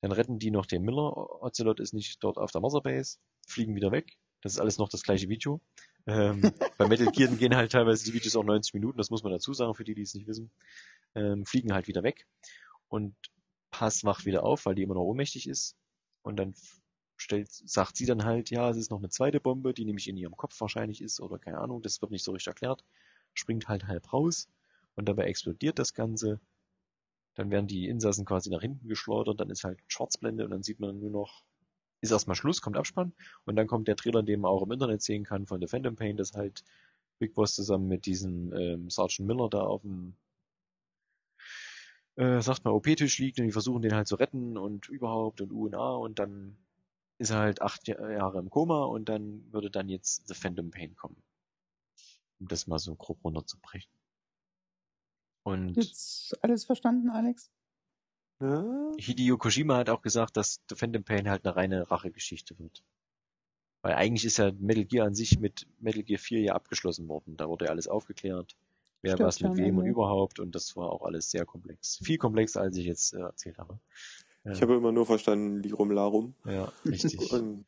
Dann 0.00 0.12
retten 0.12 0.38
die 0.38 0.50
noch 0.50 0.66
den 0.66 0.82
Miller. 0.82 1.42
Ocelot 1.42 1.80
ist 1.80 1.94
nicht 1.94 2.22
dort 2.22 2.36
auf 2.36 2.52
der 2.52 2.60
Mother 2.60 2.82
Base, 2.82 3.18
fliegen 3.46 3.74
wieder 3.74 3.90
weg. 3.90 4.16
Das 4.42 4.52
ist 4.52 4.60
alles 4.60 4.78
noch 4.78 4.88
das 4.88 5.02
gleiche 5.02 5.28
Video. 5.28 5.60
Ähm, 6.06 6.52
bei 6.78 6.86
Metal 6.86 7.10
Gear 7.12 7.30
gehen 7.30 7.56
halt 7.56 7.72
teilweise 7.72 8.04
die 8.04 8.12
Videos 8.12 8.36
auch 8.36 8.44
90 8.44 8.74
Minuten, 8.74 8.98
das 8.98 9.10
muss 9.10 9.22
man 9.22 9.32
dazu 9.32 9.54
sagen, 9.54 9.74
für 9.74 9.84
die, 9.84 9.94
die 9.94 10.02
es 10.02 10.14
nicht 10.14 10.26
wissen. 10.26 10.50
Ähm, 11.14 11.46
fliegen 11.46 11.72
halt 11.72 11.88
wieder 11.88 12.02
weg. 12.02 12.26
Und 12.88 13.14
Pass 13.70 14.04
wacht 14.04 14.24
wieder 14.24 14.44
auf, 14.44 14.66
weil 14.66 14.74
die 14.74 14.82
immer 14.82 14.94
noch 14.94 15.02
ohnmächtig 15.02 15.48
ist. 15.48 15.76
Und 16.22 16.36
dann 16.36 16.54
stellt, 17.16 17.50
sagt 17.50 17.96
sie 17.96 18.06
dann 18.06 18.24
halt, 18.24 18.50
ja, 18.50 18.70
es 18.70 18.76
ist 18.76 18.90
noch 18.90 18.98
eine 18.98 19.08
zweite 19.08 19.40
Bombe, 19.40 19.74
die 19.74 19.84
nämlich 19.84 20.08
in 20.08 20.16
ihrem 20.16 20.36
Kopf 20.36 20.60
wahrscheinlich 20.60 21.00
ist 21.02 21.20
oder 21.20 21.38
keine 21.38 21.58
Ahnung, 21.58 21.82
das 21.82 22.00
wird 22.00 22.12
nicht 22.12 22.24
so 22.24 22.32
richtig 22.32 22.48
erklärt. 22.48 22.84
Springt 23.32 23.68
halt 23.68 23.86
halb 23.86 24.12
raus 24.12 24.48
und 24.94 25.08
dabei 25.08 25.24
explodiert 25.24 25.78
das 25.78 25.94
Ganze. 25.94 26.40
Dann 27.34 27.50
werden 27.50 27.66
die 27.66 27.88
Insassen 27.88 28.24
quasi 28.24 28.50
nach 28.50 28.60
hinten 28.60 28.86
geschleudert, 28.88 29.40
dann 29.40 29.50
ist 29.50 29.64
halt 29.64 29.80
Schwarzblende 29.88 30.44
und 30.44 30.50
dann 30.50 30.62
sieht 30.62 30.78
man 30.78 31.00
nur 31.00 31.10
noch, 31.10 31.44
ist 32.04 32.12
erstmal 32.12 32.36
Schluss, 32.36 32.60
kommt 32.62 32.76
Abspann 32.76 33.12
und 33.44 33.56
dann 33.56 33.66
kommt 33.66 33.88
der 33.88 33.96
Trailer, 33.96 34.22
den 34.22 34.40
man 34.40 34.50
auch 34.50 34.62
im 34.62 34.72
Internet 34.72 35.02
sehen 35.02 35.24
kann 35.24 35.46
von 35.46 35.60
The 35.60 35.66
Phantom 35.66 35.96
Pain, 35.96 36.16
dass 36.16 36.34
halt 36.34 36.64
Big 37.18 37.34
Boss 37.34 37.54
zusammen 37.54 37.88
mit 37.88 38.06
diesem 38.06 38.52
ähm, 38.52 38.90
Sergeant 38.90 39.26
Miller 39.26 39.48
da 39.48 39.62
auf 39.62 39.82
dem 39.82 40.14
äh, 42.16 42.40
sagt 42.40 42.64
man 42.64 42.74
OP-Tisch 42.74 43.18
liegt 43.18 43.38
und 43.38 43.46
die 43.46 43.52
versuchen 43.52 43.82
den 43.82 43.94
halt 43.94 44.06
zu 44.06 44.16
retten 44.16 44.56
und 44.56 44.88
überhaupt 44.88 45.40
und 45.40 45.52
UNA 45.52 45.94
und 45.96 46.18
dann 46.18 46.56
ist 47.18 47.30
er 47.30 47.38
halt 47.38 47.62
acht 47.62 47.86
Ja- 47.88 48.10
Jahre 48.10 48.38
im 48.38 48.50
Koma 48.50 48.84
und 48.84 49.08
dann 49.08 49.50
würde 49.52 49.70
dann 49.70 49.88
jetzt 49.88 50.28
The 50.28 50.34
Phantom 50.34 50.70
Pain 50.70 50.94
kommen. 50.96 51.22
Um 52.40 52.48
das 52.48 52.66
mal 52.66 52.78
so 52.78 52.94
grob 52.94 53.24
runterzubrechen. 53.24 53.92
Und 55.44 55.76
Jetzt 55.76 56.42
alles 56.42 56.64
verstanden, 56.64 57.10
Alex? 57.10 57.53
Ja? 58.40 58.92
Hideo 58.98 59.38
Kojima 59.38 59.76
hat 59.76 59.90
auch 59.90 60.02
gesagt, 60.02 60.36
dass 60.36 60.60
The 60.68 60.76
Phantom 60.76 61.04
Pain 61.04 61.28
halt 61.28 61.44
eine 61.44 61.56
reine 61.56 61.90
Rachegeschichte 61.90 62.58
wird. 62.58 62.82
Weil 63.82 63.94
eigentlich 63.94 64.24
ist 64.24 64.38
ja 64.38 64.50
Metal 64.58 64.84
Gear 64.84 65.06
an 65.06 65.14
sich 65.14 65.38
mit 65.38 65.66
Metal 65.78 66.02
Gear 66.02 66.18
4 66.18 66.40
ja 66.40 66.54
abgeschlossen 66.54 67.08
worden. 67.08 67.36
Da 67.36 67.48
wurde 67.48 67.66
ja 67.66 67.70
alles 67.70 67.86
aufgeklärt. 67.86 68.56
Wer 69.02 69.12
Stimmt 69.12 69.26
was 69.26 69.40
mit 69.40 69.56
wem 69.56 69.76
und 69.76 69.86
überhaupt. 69.86 70.40
Und 70.40 70.54
das 70.54 70.74
war 70.76 70.90
auch 70.90 71.02
alles 71.02 71.30
sehr 71.30 71.44
komplex. 71.44 71.98
Viel 72.02 72.16
komplexer, 72.16 72.62
als 72.62 72.76
ich 72.78 72.86
jetzt 72.86 73.12
äh, 73.12 73.20
erzählt 73.20 73.58
habe. 73.58 73.78
Ich 74.44 74.60
habe 74.60 74.74
immer 74.74 74.92
nur 74.92 75.06
verstanden, 75.06 75.62
Lirum 75.62 75.90
Larum. 75.90 76.34
Ja, 76.44 76.70
richtig. 76.84 77.18
Und 77.32 77.66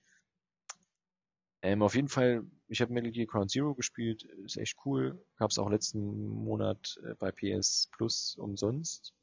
Ähm, 1.62 1.82
auf 1.82 1.94
jeden 1.94 2.08
Fall, 2.08 2.44
ich 2.68 2.80
habe 2.80 2.92
Metal 2.92 3.10
Gear 3.10 3.26
Ground 3.26 3.50
Zero 3.50 3.74
gespielt, 3.74 4.24
ist 4.44 4.56
echt 4.56 4.76
cool. 4.84 5.22
Gab's 5.36 5.58
auch 5.58 5.70
letzten 5.70 6.28
Monat 6.28 7.00
äh, 7.02 7.14
bei 7.14 7.32
PS 7.32 7.88
Plus 7.92 8.36
umsonst. 8.36 9.14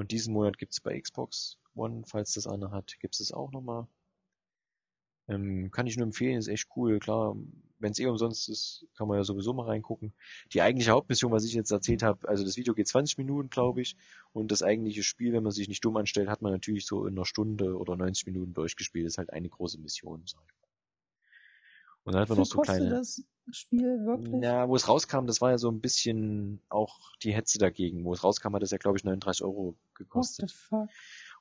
Und 0.00 0.12
diesen 0.12 0.32
Monat 0.32 0.56
gibt's 0.56 0.80
bei 0.80 0.98
Xbox 0.98 1.58
One, 1.74 2.04
falls 2.06 2.32
das 2.32 2.46
einer 2.46 2.70
hat, 2.70 2.98
gibt's 3.00 3.20
es 3.20 3.32
auch 3.32 3.52
nochmal. 3.52 3.86
Ähm, 5.28 5.70
kann 5.72 5.86
ich 5.86 5.98
nur 5.98 6.06
empfehlen, 6.06 6.38
ist 6.38 6.48
echt 6.48 6.68
cool. 6.74 7.00
Klar, 7.00 7.36
wenn 7.78 7.92
es 7.92 7.98
eh 7.98 8.06
umsonst 8.06 8.48
ist, 8.48 8.86
kann 8.96 9.08
man 9.08 9.18
ja 9.18 9.24
sowieso 9.24 9.52
mal 9.52 9.66
reingucken. 9.66 10.14
Die 10.54 10.62
eigentliche 10.62 10.92
Hauptmission, 10.92 11.32
was 11.32 11.44
ich 11.44 11.52
jetzt 11.52 11.70
erzählt 11.70 12.02
habe, 12.02 12.26
also 12.26 12.44
das 12.44 12.56
Video 12.56 12.72
geht 12.72 12.88
20 12.88 13.18
Minuten, 13.18 13.50
glaube 13.50 13.82
ich. 13.82 13.94
Und 14.32 14.50
das 14.50 14.62
eigentliche 14.62 15.02
Spiel, 15.02 15.34
wenn 15.34 15.42
man 15.42 15.52
sich 15.52 15.68
nicht 15.68 15.84
dumm 15.84 15.98
anstellt, 15.98 16.30
hat 16.30 16.40
man 16.40 16.52
natürlich 16.52 16.86
so 16.86 17.04
in 17.04 17.12
einer 17.18 17.26
Stunde 17.26 17.76
oder 17.76 17.94
90 17.94 18.24
Minuten 18.24 18.54
durchgespielt. 18.54 19.06
ist 19.06 19.18
halt 19.18 19.34
eine 19.34 19.50
große 19.50 19.78
Mission, 19.78 20.22
sag 20.24 20.40
ich 20.46 20.62
mal. 20.62 20.68
Und 22.04 22.14
dann 22.14 22.22
hat 22.22 22.30
man 22.30 22.38
noch 22.38 22.46
so 22.46 22.62
kleine. 22.62 22.88
das 22.88 23.22
Spiel 23.52 24.04
wirklich? 24.06 24.42
Ja, 24.42 24.68
wo 24.68 24.76
es 24.76 24.88
rauskam, 24.88 25.26
das 25.26 25.40
war 25.40 25.50
ja 25.50 25.58
so 25.58 25.70
ein 25.70 25.80
bisschen 25.80 26.60
auch 26.68 26.98
die 27.22 27.32
Hetze 27.34 27.58
dagegen. 27.58 28.04
Wo 28.04 28.12
es 28.12 28.22
rauskam, 28.24 28.54
hat 28.54 28.62
es 28.62 28.70
ja, 28.70 28.78
glaube 28.78 28.98
ich, 28.98 29.04
39 29.04 29.44
Euro 29.44 29.66
What 29.66 29.74
the 29.98 30.04
gekostet. 30.04 30.50
fuck? 30.52 30.88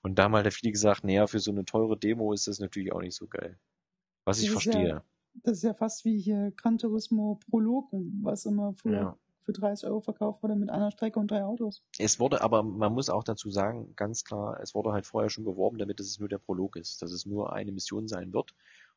Und 0.01 0.17
da 0.17 0.23
haben 0.23 0.35
halt 0.35 0.53
viele 0.53 0.71
gesagt, 0.71 1.03
naja, 1.03 1.27
für 1.27 1.39
so 1.39 1.51
eine 1.51 1.65
teure 1.65 1.97
Demo 1.97 2.31
ist 2.33 2.47
das 2.47 2.59
natürlich 2.59 2.91
auch 2.93 3.01
nicht 3.01 3.15
so 3.15 3.27
geil. 3.27 3.59
Was 4.25 4.39
ich 4.41 4.51
Das 4.53 4.63
ja- 4.65 4.71
verstehe. 4.71 5.03
Das 5.43 5.57
ist 5.57 5.63
ja 5.63 5.73
fast 5.73 6.05
wie 6.05 6.19
hier 6.19 6.51
Gran 6.57 6.77
Turismo 6.77 7.39
Prolog, 7.49 7.89
was 7.91 8.45
immer 8.45 8.73
früher 8.73 8.93
Ja. 9.01 9.17
für 9.43 9.53
30 9.53 9.87
Euro 9.87 10.01
verkauft 10.01 10.41
wurde 10.43 10.55
mit 10.55 10.69
einer 10.69 10.91
Strecke 10.91 11.19
und 11.19 11.29
drei 11.31 11.43
Autos. 11.43 11.83
Es 11.99 12.19
wurde, 12.19 12.41
aber 12.41 12.63
man 12.63 12.93
muss 12.93 13.09
auch 13.09 13.23
dazu 13.23 13.49
sagen, 13.51 13.93
ganz 13.95 14.23
klar, 14.23 14.59
es 14.59 14.73
wurde 14.73 14.91
halt 14.91 15.05
vorher 15.05 15.29
schon 15.29 15.45
geworben, 15.45 15.77
damit 15.77 15.99
es 15.99 16.19
nur 16.19 16.29
der 16.29 16.39
Prolog 16.39 16.75
ist, 16.77 17.01
dass 17.01 17.11
es 17.11 17.25
nur 17.25 17.53
eine 17.53 17.71
Mission 17.71 18.07
sein 18.07 18.33
wird 18.33 18.53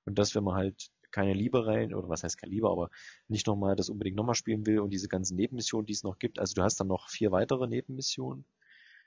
und 0.06 0.18
dass 0.18 0.34
wenn 0.34 0.43
man 0.44 0.55
halt 0.55 0.90
keine 1.12 1.34
Liebe 1.34 1.66
rein, 1.66 1.94
oder 1.94 2.09
was 2.09 2.24
heißt 2.24 2.39
keine 2.39 2.52
Liebe, 2.52 2.68
aber 2.70 2.90
nicht 3.28 3.47
nochmal 3.47 3.76
das 3.76 3.89
unbedingt 3.89 4.16
nochmal 4.16 4.34
spielen 4.34 4.66
will 4.66 4.80
und 4.80 4.90
diese 4.90 5.09
ganzen 5.09 5.36
Nebenmissionen, 5.36 5.86
die 5.86 5.93
es 5.93 6.02
noch 6.02 6.18
gibt, 6.18 6.39
also 6.39 6.55
du 6.55 6.62
hast 6.62 6.80
dann 6.80 6.89
noch 6.89 7.09
vier 7.09 7.32
weitere 7.32 7.66
Nebenmissionen, 7.68 8.44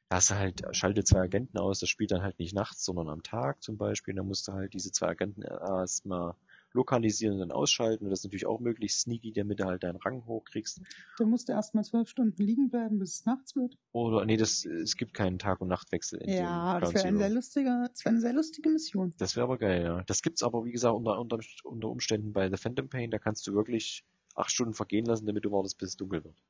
da 0.10 0.18
hast 0.18 0.30
du 0.30 0.36
halt, 0.36 0.64
schalte 0.72 1.04
zwei 1.04 1.22
Agenten 1.22 1.58
aus, 1.58 1.80
das 1.80 1.90
spielt 1.90 2.12
dann 2.12 2.22
halt 2.22 2.38
nicht 2.40 2.54
nachts, 2.54 2.86
sondern 2.86 3.10
am 3.10 3.24
Tag 3.24 3.64
zum 3.64 3.78
Beispiel, 3.78 4.14
dann 4.14 4.28
musst 4.28 4.48
du 4.48 4.54
halt 4.54 4.74
diese 4.74 4.92
zwei 4.92 5.08
Agenten 5.08 5.42
erstmal 5.42 6.36
lokalisieren 6.76 7.34
und 7.36 7.40
dann 7.40 7.52
ausschalten 7.52 8.06
und 8.06 8.12
das 8.12 8.20
ist 8.20 8.26
natürlich 8.26 8.46
auch 8.46 8.60
möglichst 8.60 9.02
sneaky, 9.02 9.32
damit 9.32 9.60
du 9.60 9.66
halt 9.66 9.84
deinen 9.84 9.96
Rang 9.98 10.26
hochkriegst. 10.26 10.82
Da 11.18 11.26
musst 11.26 11.48
du 11.50 11.54
erstmal 11.54 11.84
zwölf 11.84 12.10
Stunden 12.10 12.44
liegen 12.44 12.70
bleiben, 12.70 13.00
bis 13.00 13.16
es 13.16 13.26
nachts 13.26 13.56
wird. 13.56 13.78
Oder, 13.94 14.26
nee, 14.26 14.38
das, 14.38 14.66
es 14.66 14.98
gibt 14.98 15.14
keinen 15.14 15.40
Tag- 15.40 15.62
und 15.62 15.70
Nachtwechsel 15.70 16.22
in 16.22 16.36
Ja, 16.36 16.74
dem 16.76 16.82
das 16.82 16.94
wäre 16.94 17.06
eine 17.06 17.18
sehr 17.18 17.30
lustige, 17.30 17.88
das 17.90 18.04
wäre 18.06 18.10
eine 18.14 18.22
sehr 18.22 18.34
lustige 18.34 18.70
Mission. 18.70 19.14
Das 19.18 19.36
wäre 19.36 19.46
aber 19.46 19.58
geil, 19.58 19.84
ja. 19.84 20.04
Das 20.04 20.22
gibt's 20.22 20.44
aber, 20.44 20.66
wie 20.66 20.72
gesagt, 20.72 20.96
unter, 20.96 21.20
unter, 21.20 21.40
unter 21.64 21.90
Umständen 21.90 22.34
bei 22.34 22.50
The 22.50 22.58
Phantom 22.58 22.90
Pain, 22.90 23.12
da 23.12 23.18
kannst 23.20 23.48
du 23.48 23.54
wirklich 23.54 24.04
acht 24.36 24.52
Stunden 24.52 24.74
vergehen 24.74 25.06
lassen, 25.06 25.26
damit 25.26 25.46
du 25.46 25.52
wartest, 25.52 25.78
bis 25.78 25.90
es 25.90 25.98
dunkel 25.98 26.24
wird. 26.26 26.44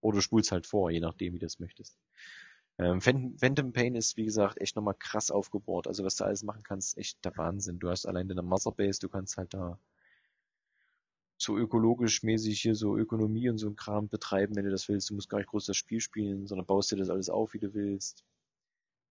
Oder 0.00 0.16
du 0.16 0.22
spulst 0.22 0.52
halt 0.52 0.66
vor, 0.66 0.90
je 0.90 1.00
nachdem, 1.00 1.34
wie 1.34 1.38
du 1.38 1.46
das 1.46 1.60
möchtest. 1.60 1.98
Ähm, 2.78 3.00
Phantom, 3.00 3.72
Pain 3.72 3.94
ist, 3.94 4.16
wie 4.16 4.24
gesagt, 4.24 4.60
echt 4.60 4.76
nochmal 4.76 4.94
krass 4.98 5.30
aufgebohrt. 5.30 5.86
Also 5.86 6.04
was 6.04 6.16
du 6.16 6.24
alles 6.24 6.42
machen 6.42 6.62
kannst, 6.62 6.96
echt 6.98 7.24
der 7.24 7.36
Wahnsinn. 7.36 7.78
Du 7.78 7.90
hast 7.90 8.06
allein 8.06 8.28
deine 8.28 8.42
Mother 8.42 8.72
Base, 8.72 8.98
du 9.00 9.08
kannst 9.08 9.36
halt 9.36 9.54
da 9.54 9.78
so 11.38 11.58
ökologisch 11.58 12.22
mäßig 12.22 12.60
hier 12.60 12.74
so 12.74 12.96
Ökonomie 12.96 13.48
und 13.48 13.58
so 13.58 13.68
ein 13.68 13.76
Kram 13.76 14.08
betreiben, 14.08 14.54
wenn 14.56 14.64
du 14.64 14.70
das 14.70 14.88
willst. 14.88 15.10
Du 15.10 15.14
musst 15.14 15.28
gar 15.28 15.38
nicht 15.38 15.48
groß 15.48 15.66
das 15.66 15.76
Spiel 15.76 16.00
spielen, 16.00 16.46
sondern 16.46 16.66
baust 16.66 16.92
dir 16.92 16.96
das 16.96 17.10
alles 17.10 17.28
auf, 17.28 17.52
wie 17.54 17.58
du 17.58 17.74
willst. 17.74 18.24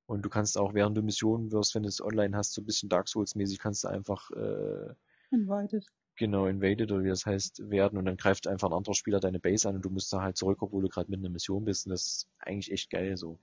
Und 0.06 0.24
du 0.24 0.30
kannst 0.30 0.58
auch, 0.58 0.74
während 0.74 0.98
du 0.98 1.02
Missionen 1.02 1.52
wirst, 1.52 1.76
wenn 1.76 1.84
du 1.84 1.90
es 1.90 2.02
online 2.02 2.36
hast, 2.36 2.54
so 2.54 2.62
ein 2.62 2.66
bisschen 2.66 2.90
Dark 2.90 3.08
Souls-mäßig, 3.08 3.60
kannst 3.60 3.84
du 3.84 3.90
einfach 3.90 4.30
äh, 4.32 4.94
Invited. 5.32 5.86
genau 6.16 6.48
invaded 6.48 6.92
oder 6.92 7.04
wie 7.04 7.10
das 7.10 7.26
heißt 7.26 7.70
werden 7.70 7.98
und 7.98 8.06
dann 8.06 8.18
greift 8.18 8.48
einfach 8.48 8.70
ein 8.70 8.74
anderer 8.74 8.94
Spieler 8.94 9.20
deine 9.20 9.40
Base 9.40 9.68
an 9.68 9.76
und 9.76 9.86
du 9.86 9.90
musst 9.90 10.12
da 10.14 10.22
halt 10.22 10.38
zurück, 10.38 10.62
obwohl 10.62 10.84
du 10.84 10.90
gerade 10.90 11.10
mit 11.10 11.20
einer 11.20 11.30
Mission 11.30 11.66
bist. 11.66 11.86
Und 11.86 11.92
das 11.92 12.06
ist 12.06 12.28
eigentlich 12.40 12.72
echt 12.72 12.90
geil 12.90 13.18
so. 13.18 13.40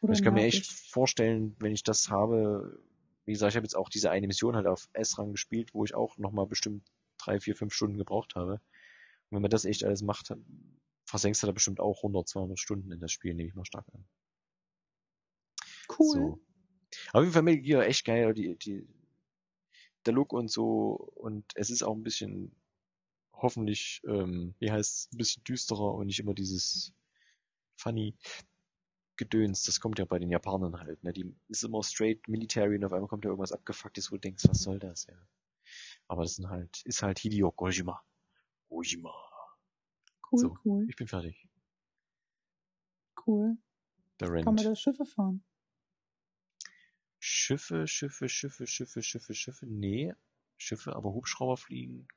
Oder 0.00 0.12
ich 0.12 0.22
kann 0.22 0.34
mir 0.34 0.44
echt 0.44 0.66
vorstellen, 0.66 1.56
wenn 1.58 1.72
ich 1.72 1.82
das 1.82 2.08
habe, 2.08 2.80
wie 3.24 3.32
gesagt, 3.32 3.52
ich 3.52 3.56
habe 3.56 3.64
jetzt 3.64 3.76
auch 3.76 3.88
diese 3.88 4.10
eine 4.10 4.26
Mission 4.26 4.54
halt 4.54 4.66
auf 4.66 4.88
S-Rang 4.92 5.32
gespielt, 5.32 5.74
wo 5.74 5.84
ich 5.84 5.94
auch 5.94 6.16
nochmal 6.18 6.46
bestimmt 6.46 6.88
drei, 7.18 7.40
vier, 7.40 7.56
fünf 7.56 7.74
Stunden 7.74 7.98
gebraucht 7.98 8.36
habe. 8.36 8.52
Und 8.52 9.36
wenn 9.36 9.42
man 9.42 9.50
das 9.50 9.64
echt 9.64 9.84
alles 9.84 10.02
macht, 10.02 10.32
versenkst 11.04 11.42
du 11.42 11.46
da 11.46 11.52
bestimmt 11.52 11.80
auch 11.80 11.98
100, 11.98 12.28
200 12.28 12.58
Stunden 12.58 12.92
in 12.92 13.00
das 13.00 13.10
Spiel, 13.10 13.34
nehme 13.34 13.48
ich 13.48 13.54
mal 13.54 13.64
stark 13.64 13.86
an. 13.92 14.04
Cool. 15.98 16.16
So. 16.16 16.40
Auf 17.12 17.22
jeden 17.22 17.32
Fall 17.32 17.42
Metal 17.42 17.62
Gear 17.62 17.86
echt 17.86 18.04
geil, 18.04 18.32
die, 18.34 18.56
die, 18.56 18.86
der 20.06 20.14
Look 20.14 20.32
und 20.32 20.50
so 20.50 21.10
und 21.16 21.44
es 21.54 21.70
ist 21.70 21.82
auch 21.82 21.94
ein 21.94 22.02
bisschen 22.02 22.54
hoffentlich, 23.32 24.02
ähm, 24.06 24.54
wie 24.58 24.70
heißt 24.70 25.12
ein 25.12 25.18
bisschen 25.18 25.44
düsterer 25.44 25.94
und 25.94 26.06
nicht 26.06 26.20
immer 26.20 26.34
dieses 26.34 26.92
funny 27.76 28.14
Gedöns, 29.18 29.64
das 29.64 29.80
kommt 29.80 29.98
ja 29.98 30.04
bei 30.06 30.18
den 30.18 30.30
Japanern 30.30 30.78
halt, 30.80 31.02
ne? 31.04 31.12
Die 31.12 31.34
ist 31.48 31.64
immer 31.64 31.82
straight 31.82 32.26
military 32.28 32.76
und 32.76 32.84
auf 32.84 32.92
einmal 32.94 33.08
kommt 33.08 33.24
ja 33.24 33.30
irgendwas 33.30 33.52
abgefucktes, 33.52 34.10
wo 34.10 34.16
du 34.16 34.20
denkst, 34.20 34.44
was 34.48 34.62
soll 34.62 34.78
das, 34.78 35.06
ja. 35.06 35.14
Aber 36.06 36.22
das 36.22 36.36
sind 36.36 36.48
halt, 36.48 36.80
ist 36.86 37.02
halt 37.02 37.18
Hideo 37.18 37.50
Kojima. 37.50 38.02
Kojima. 38.70 39.12
Cool, 40.30 40.38
so. 40.40 40.56
cool, 40.64 40.86
Ich 40.88 40.96
bin 40.96 41.06
fertig. 41.08 41.46
cool. 43.26 43.58
Der 44.20 44.28
Kann 44.28 44.44
man 44.54 44.56
Rent. 44.58 44.66
da 44.66 44.74
Schiffe 44.74 45.04
fahren? 45.04 45.44
Schiffe, 47.20 47.86
Schiffe, 47.86 48.28
Schiffe, 48.28 48.66
Schiffe, 48.66 49.02
Schiffe, 49.02 49.34
Schiffe, 49.34 49.66
nee. 49.66 50.14
Schiffe, 50.56 50.94
aber 50.96 51.12
Hubschrauber 51.12 51.56
fliegen. 51.56 52.08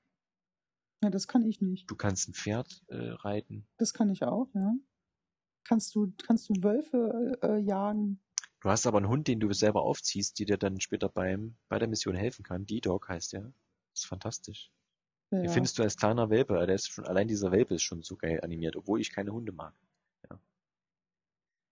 Ja, 1.03 1.09
das 1.09 1.27
kann 1.27 1.43
ich 1.43 1.61
nicht. 1.61 1.89
Du 1.89 1.95
kannst 1.95 2.29
ein 2.29 2.33
Pferd 2.33 2.83
äh, 2.87 2.95
reiten. 2.95 3.67
Das 3.77 3.93
kann 3.93 4.09
ich 4.09 4.23
auch, 4.23 4.49
ja. 4.53 4.73
Kannst 5.63 5.95
du, 5.95 6.11
kannst 6.25 6.49
du 6.49 6.53
Wölfe 6.63 7.37
äh, 7.41 7.59
jagen? 7.59 8.19
Du 8.61 8.69
hast 8.69 8.85
aber 8.85 8.97
einen 8.97 9.07
Hund, 9.07 9.27
den 9.27 9.39
du 9.39 9.51
selber 9.53 9.81
aufziehst, 9.81 10.37
die 10.37 10.45
dir 10.45 10.57
dann 10.57 10.79
später 10.79 11.09
beim, 11.09 11.55
bei 11.67 11.79
der 11.79 11.87
Mission 11.87 12.15
helfen 12.15 12.43
kann. 12.43 12.65
D-Dog 12.65 13.09
heißt 13.09 13.33
der. 13.33 13.41
Das 13.41 14.03
ist 14.03 14.05
fantastisch. 14.05 14.71
Ja. 15.31 15.41
Den 15.41 15.49
findest 15.49 15.79
du 15.79 15.83
als 15.83 15.97
kleiner 15.97 16.29
Welpe. 16.29 16.53
Der 16.65 16.75
ist 16.75 16.89
schon, 16.89 17.05
allein 17.05 17.27
dieser 17.27 17.51
Welpe 17.51 17.75
ist 17.75 17.83
schon 17.83 18.03
so 18.03 18.17
geil 18.17 18.39
animiert, 18.41 18.75
obwohl 18.75 19.01
ich 19.01 19.11
keine 19.11 19.31
Hunde 19.31 19.51
mag. 19.51 19.73
Ja. 20.29 20.39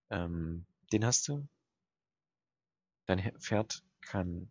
Ähm, 0.09 0.65
den 0.91 1.05
hast 1.05 1.27
du. 1.27 1.47
Dein 3.05 3.19
Pferd 3.39 3.83
kann 4.01 4.49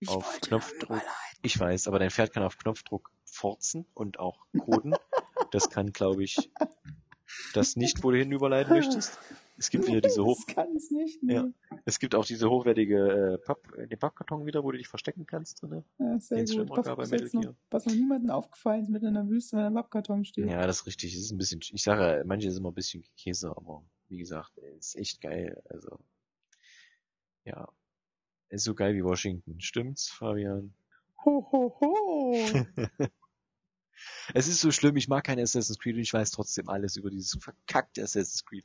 ich 0.00 0.08
auf 0.08 0.40
Knopfdruck. 0.40 1.02
Ich 1.42 1.58
weiß, 1.58 1.88
aber 1.88 1.98
dein 1.98 2.10
Pferd 2.10 2.32
kann 2.32 2.42
auf 2.42 2.56
Knopfdruck 2.56 3.10
forzen 3.24 3.86
und 3.94 4.18
auch 4.18 4.46
koden. 4.58 4.94
Das 5.50 5.68
kann, 5.68 5.92
glaube 5.92 6.22
ich, 6.22 6.50
das 7.52 7.76
nicht, 7.76 8.02
wo 8.02 8.10
du 8.10 8.18
hin 8.18 8.32
überleiten 8.32 8.74
möchtest. 8.74 9.18
Es 9.56 9.70
gibt 9.70 9.86
wieder 9.86 10.00
diese 10.00 10.24
hoch, 10.24 10.36
Das 10.46 10.54
kann 10.54 10.74
es 10.76 10.90
nicht. 10.90 11.22
Nee. 11.22 11.34
Ja. 11.34 11.48
es 11.84 11.98
gibt 11.98 12.14
auch 12.14 12.24
diese 12.24 12.50
hochwertige 12.50 13.34
äh, 13.34 13.38
Papp, 13.38 13.72
äh, 13.76 13.86
den 13.86 13.98
Pappkarton 13.98 14.46
wieder, 14.46 14.64
wo 14.64 14.72
du 14.72 14.78
dich 14.78 14.88
verstecken 14.88 15.26
kannst 15.26 15.62
drinne. 15.62 15.84
Ja, 15.98 16.18
sehr 16.18 16.44
Den 16.44 16.66
gut. 16.66 16.76
Was, 16.76 16.86
bei 16.86 16.96
Metal 16.96 17.20
jetzt 17.20 17.34
noch, 17.34 17.42
Gear. 17.42 17.54
was 17.70 17.86
noch 17.86 17.94
niemandem 17.94 18.30
aufgefallen 18.30 18.82
ist, 18.82 18.88
mitten 18.90 19.06
in 19.06 19.14
der 19.14 19.28
Wüste, 19.28 19.56
wenn 19.56 19.64
ein 19.64 19.74
Pappkarton 19.74 20.24
steht. 20.24 20.48
Ja, 20.48 20.66
das 20.66 20.80
ist 20.80 20.86
richtig. 20.86 21.14
Es 21.14 21.20
ist 21.20 21.30
ein 21.30 21.38
bisschen, 21.38 21.60
ich 21.72 21.82
sage, 21.82 22.18
ja, 22.18 22.24
manche 22.24 22.48
ist 22.48 22.56
immer 22.58 22.70
ein 22.70 22.74
bisschen 22.74 23.04
Käse, 23.16 23.50
aber 23.56 23.84
wie 24.08 24.18
gesagt, 24.18 24.56
ist 24.78 24.96
echt 24.96 25.20
geil. 25.20 25.62
Also, 25.68 25.98
ja. 27.44 27.68
Ist 28.48 28.64
so 28.64 28.74
geil 28.74 28.94
wie 28.94 29.04
Washington. 29.04 29.60
Stimmt's, 29.60 30.08
Fabian? 30.08 30.74
Ho, 31.24 31.46
ho, 31.50 31.76
ho. 31.80 32.36
Es 34.34 34.48
ist 34.48 34.60
so 34.60 34.70
schlimm, 34.70 34.96
ich 34.96 35.08
mag 35.08 35.24
kein 35.24 35.38
Assassin's 35.38 35.78
Creed 35.78 35.94
und 35.96 36.02
ich 36.02 36.12
weiß 36.12 36.30
trotzdem 36.30 36.68
alles 36.68 36.96
über 36.96 37.10
dieses 37.10 37.36
verkackte 37.40 38.02
Assassin's 38.02 38.44
Creed. 38.44 38.64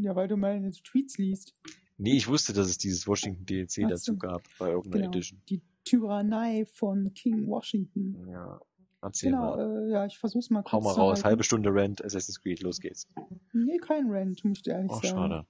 ja, 0.00 0.14
weil 0.14 0.28
du 0.28 0.36
meine 0.36 0.70
Tweets 0.70 1.18
liest. 1.18 1.54
Nee, 1.98 2.16
ich 2.16 2.28
wusste, 2.28 2.52
dass 2.52 2.68
es 2.68 2.78
dieses 2.78 3.06
Washington 3.06 3.44
DLC 3.46 3.82
Ach 3.84 3.90
dazu 3.90 4.12
so. 4.12 4.16
gab, 4.18 4.42
bei 4.58 4.70
irgendeiner 4.70 5.04
Genau. 5.04 5.16
Edition. 5.16 5.40
Die 5.48 5.60
Tyrannei 5.84 6.64
von 6.64 7.12
King 7.14 7.46
Washington. 7.48 8.28
Ja, 8.28 8.60
erzähl 9.00 9.30
Genau, 9.32 9.56
mal. 9.56 9.88
äh, 9.88 9.92
ja, 9.92 10.06
ich 10.06 10.16
versuch's 10.18 10.50
mal 10.50 10.62
kurz 10.62 10.72
Hau 10.72 10.80
mal 10.80 10.92
raus, 10.92 11.24
halbe 11.24 11.42
Stunde 11.44 11.70
Rant, 11.72 12.04
Assassin's 12.04 12.40
Creed, 12.40 12.60
los 12.60 12.80
geht's. 12.80 13.08
Nee, 13.52 13.78
kein 13.78 14.10
Rant, 14.10 14.44
muss 14.44 14.58
ich 14.58 14.62
dir 14.62 14.72
ehrlich 14.74 14.90
Oh, 14.90 14.94
sagen. 15.00 15.06
schade. 15.08 15.46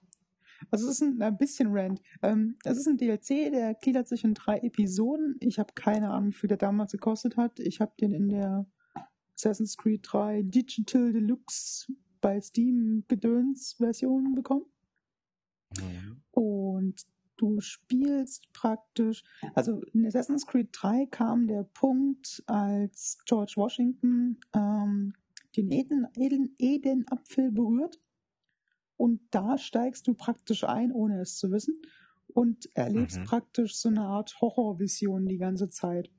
Also 0.70 0.86
es 0.86 0.94
ist 0.94 1.02
ein, 1.02 1.22
ein 1.22 1.36
bisschen 1.36 1.68
Rant. 1.72 2.00
Ähm, 2.22 2.56
es 2.64 2.78
ist 2.78 2.86
ein 2.86 2.96
DLC, 2.96 3.50
der 3.50 3.74
gliedert 3.74 4.08
sich 4.08 4.24
in 4.24 4.34
drei 4.34 4.58
Episoden. 4.58 5.36
Ich 5.40 5.58
habe 5.58 5.72
keine 5.74 6.10
Ahnung, 6.10 6.30
wie 6.30 6.36
viel 6.36 6.48
der 6.48 6.58
damals 6.58 6.92
gekostet 6.92 7.36
hat. 7.36 7.58
Ich 7.58 7.80
habe 7.80 7.92
den 8.00 8.12
in 8.12 8.28
der 8.28 8.66
Assassin's 9.34 9.76
Creed 9.76 10.00
3 10.04 10.42
Digital 10.42 11.12
Deluxe 11.12 11.92
bei 12.20 12.40
Steam 12.40 13.04
Gedöns 13.08 13.74
Version 13.78 14.34
bekommen. 14.34 14.66
Mhm. 15.78 16.22
Und 16.30 17.02
du 17.36 17.60
spielst 17.60 18.52
praktisch, 18.52 19.24
also 19.54 19.82
in 19.92 20.06
Assassin's 20.06 20.46
Creed 20.46 20.68
3 20.72 21.06
kam 21.06 21.46
der 21.46 21.64
Punkt, 21.64 22.42
als 22.46 23.18
George 23.26 23.54
Washington 23.56 24.38
ähm, 24.54 25.14
den 25.56 25.70
Eden, 25.70 26.06
Eden, 26.16 26.54
Eden-Apfel 26.58 27.50
berührt. 27.50 27.98
Und 28.96 29.20
da 29.30 29.58
steigst 29.58 30.06
du 30.06 30.14
praktisch 30.14 30.64
ein, 30.64 30.92
ohne 30.92 31.20
es 31.20 31.36
zu 31.36 31.50
wissen. 31.50 31.80
Und 32.28 32.68
erlebst 32.76 33.18
Mhm. 33.18 33.24
praktisch 33.24 33.76
so 33.76 33.88
eine 33.90 34.02
Art 34.02 34.40
Horrorvision 34.40 35.26
die 35.26 35.38
ganze 35.38 35.68
Zeit. 35.68 36.10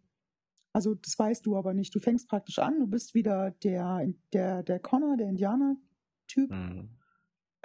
Also 0.74 0.96
das 0.96 1.18
weißt 1.18 1.46
du 1.46 1.56
aber 1.58 1.74
nicht. 1.74 1.94
Du 1.96 2.00
fängst 2.00 2.28
praktisch 2.30 2.60
an, 2.60 2.80
du 2.80 2.88
bist 2.88 3.14
wieder 3.14 3.52
der, 3.52 4.08
der, 4.34 4.64
der 4.64 4.80
Connor, 4.80 5.18
der 5.18 5.30
Indianer-Typ. 5.30 6.50
Mhm. 6.50 6.90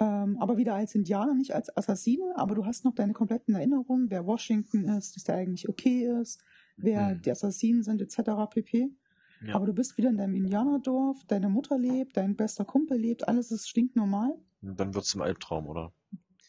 Ähm, 0.01 0.37
aber 0.39 0.57
wieder 0.57 0.75
als 0.75 0.95
Indianer, 0.95 1.33
nicht 1.33 1.53
als 1.53 1.75
Assassine, 1.75 2.33
aber 2.37 2.55
du 2.55 2.65
hast 2.65 2.85
noch 2.85 2.95
deine 2.95 3.11
kompletten 3.13 3.53
Erinnerungen, 3.55 4.09
wer 4.09 4.25
Washington 4.25 4.85
ist, 4.85 5.15
dass 5.15 5.25
der 5.25 5.35
eigentlich 5.35 5.67
okay 5.67 6.07
ist, 6.21 6.41
wer 6.77 7.15
Mhm. 7.15 7.21
die 7.21 7.31
Assassinen 7.31 7.83
sind, 7.83 8.01
etc. 8.01 8.47
pp. 8.49 8.95
Ja. 9.41 9.55
Aber 9.55 9.65
du 9.65 9.73
bist 9.73 9.97
wieder 9.97 10.09
in 10.09 10.17
deinem 10.17 10.35
Indianerdorf, 10.35 11.23
deine 11.27 11.49
Mutter 11.49 11.77
lebt, 11.77 12.17
dein 12.17 12.35
bester 12.35 12.65
Kumpel 12.65 12.97
lebt, 12.97 13.27
alles 13.27 13.51
ist 13.51 13.69
stinknormal. 13.69 14.33
Und 14.61 14.79
Dann 14.79 14.93
wird's 14.93 15.09
zum 15.09 15.21
Albtraum, 15.21 15.67
oder? 15.67 15.93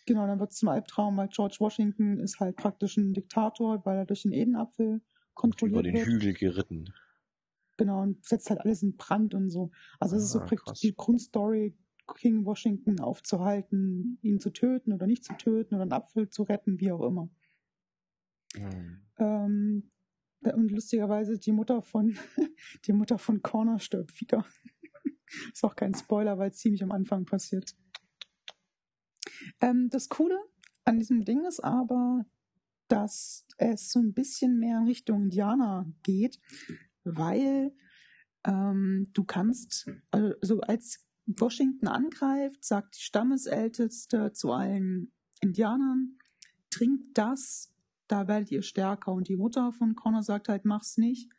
Genau, 0.06 0.26
dann 0.26 0.40
wird 0.40 0.50
es 0.50 0.56
zum 0.58 0.68
Albtraum, 0.70 1.16
weil 1.16 1.28
George 1.28 1.56
Washington 1.60 2.18
ist 2.18 2.40
halt 2.40 2.56
praktisch 2.56 2.96
ein 2.96 3.12
Diktator, 3.12 3.84
weil 3.86 3.98
er 3.98 4.06
durch 4.06 4.22
den 4.22 4.32
Edenapfel 4.32 4.94
Und 4.94 5.00
über 5.00 5.02
kontrolliert 5.34 5.84
den 5.84 5.94
wird. 5.94 6.06
Hügel 6.06 6.34
geritten. 6.34 6.92
genau, 7.76 8.02
und 8.02 8.24
setzt 8.24 8.50
halt 8.50 8.60
alles 8.60 8.82
in 8.82 8.96
Brand 8.96 9.34
und 9.34 9.50
so. 9.50 9.70
Also 10.00 10.16
es 10.16 10.24
ist 10.24 10.32
so 10.32 10.40
Ah, 10.40 10.46
praktisch 10.46 10.64
krass. 10.64 10.80
die 10.80 10.94
Grundstory, 10.96 11.76
King 12.16 12.44
Washington 12.44 12.98
aufzuhalten, 12.98 14.18
ihn 14.22 14.40
zu 14.40 14.50
töten 14.50 14.92
oder 14.92 15.06
nicht 15.06 15.24
zu 15.24 15.32
töten 15.34 15.74
oder 15.76 15.82
einen 15.82 15.92
Apfel 15.92 16.28
zu 16.28 16.42
retten, 16.42 16.80
wie 16.80 16.90
auch 16.90 17.06
immer. 17.06 17.30
Hm. 18.56 19.00
Ähm, 19.18 19.88
und 20.42 20.70
lustigerweise 20.70 21.38
die 21.38 21.52
Mutter 21.52 21.82
von 21.82 22.16
die 22.86 22.92
Mutter 22.92 23.18
von 23.18 23.42
Connor 23.42 23.78
stirbt 23.78 24.20
wieder. 24.20 24.44
ist 25.52 25.64
auch 25.64 25.76
kein 25.76 25.94
Spoiler, 25.94 26.38
weil 26.38 26.50
es 26.50 26.58
ziemlich 26.58 26.82
am 26.82 26.92
Anfang 26.92 27.24
passiert. 27.24 27.76
Ähm, 29.60 29.88
das 29.90 30.08
Coole 30.08 30.38
an 30.84 30.98
diesem 30.98 31.24
Ding 31.24 31.44
ist 31.44 31.60
aber, 31.60 32.24
dass 32.88 33.46
es 33.58 33.92
so 33.92 34.00
ein 34.00 34.12
bisschen 34.12 34.58
mehr 34.58 34.78
in 34.78 34.86
Richtung 34.86 35.24
Indianer 35.24 35.86
geht, 36.02 36.40
weil 37.04 37.72
ähm, 38.44 39.10
du 39.12 39.24
kannst, 39.24 39.88
also 40.10 40.34
so 40.40 40.60
als 40.62 41.06
Washington 41.26 41.86
angreift, 41.86 42.64
sagt 42.64 42.96
die 42.96 43.02
Stammesälteste 43.02 44.32
zu 44.32 44.52
allen 44.52 45.12
Indianern, 45.40 46.18
trinkt 46.70 47.16
das, 47.16 47.72
da 48.10 48.28
werdet 48.28 48.50
ihr 48.50 48.62
stärker. 48.62 49.12
Und 49.12 49.28
die 49.28 49.36
Mutter 49.36 49.72
von 49.72 49.94
Connor 49.94 50.22
sagt 50.22 50.48
halt, 50.48 50.64
mach's 50.64 50.96
nicht, 50.96 51.30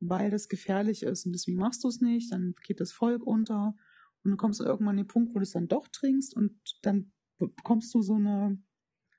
weil 0.00 0.30
das 0.30 0.48
gefährlich 0.48 1.02
ist. 1.02 1.26
Und 1.26 1.32
deswegen 1.32 1.58
machst 1.58 1.84
du 1.84 1.88
es 1.88 2.00
nicht, 2.00 2.32
dann 2.32 2.54
geht 2.62 2.80
das 2.80 2.92
Volk 2.92 3.26
unter. 3.26 3.76
Und 4.22 4.30
du 4.30 4.36
kommst 4.36 4.60
irgendwann 4.60 4.90
an 4.90 4.96
den 4.98 5.06
Punkt, 5.06 5.34
wo 5.34 5.38
du 5.38 5.42
es 5.42 5.52
dann 5.52 5.68
doch 5.68 5.88
trinkst 5.88 6.34
und 6.34 6.54
dann 6.82 7.12
bekommst 7.38 7.94
du 7.94 8.00
so 8.00 8.14
eine, 8.14 8.58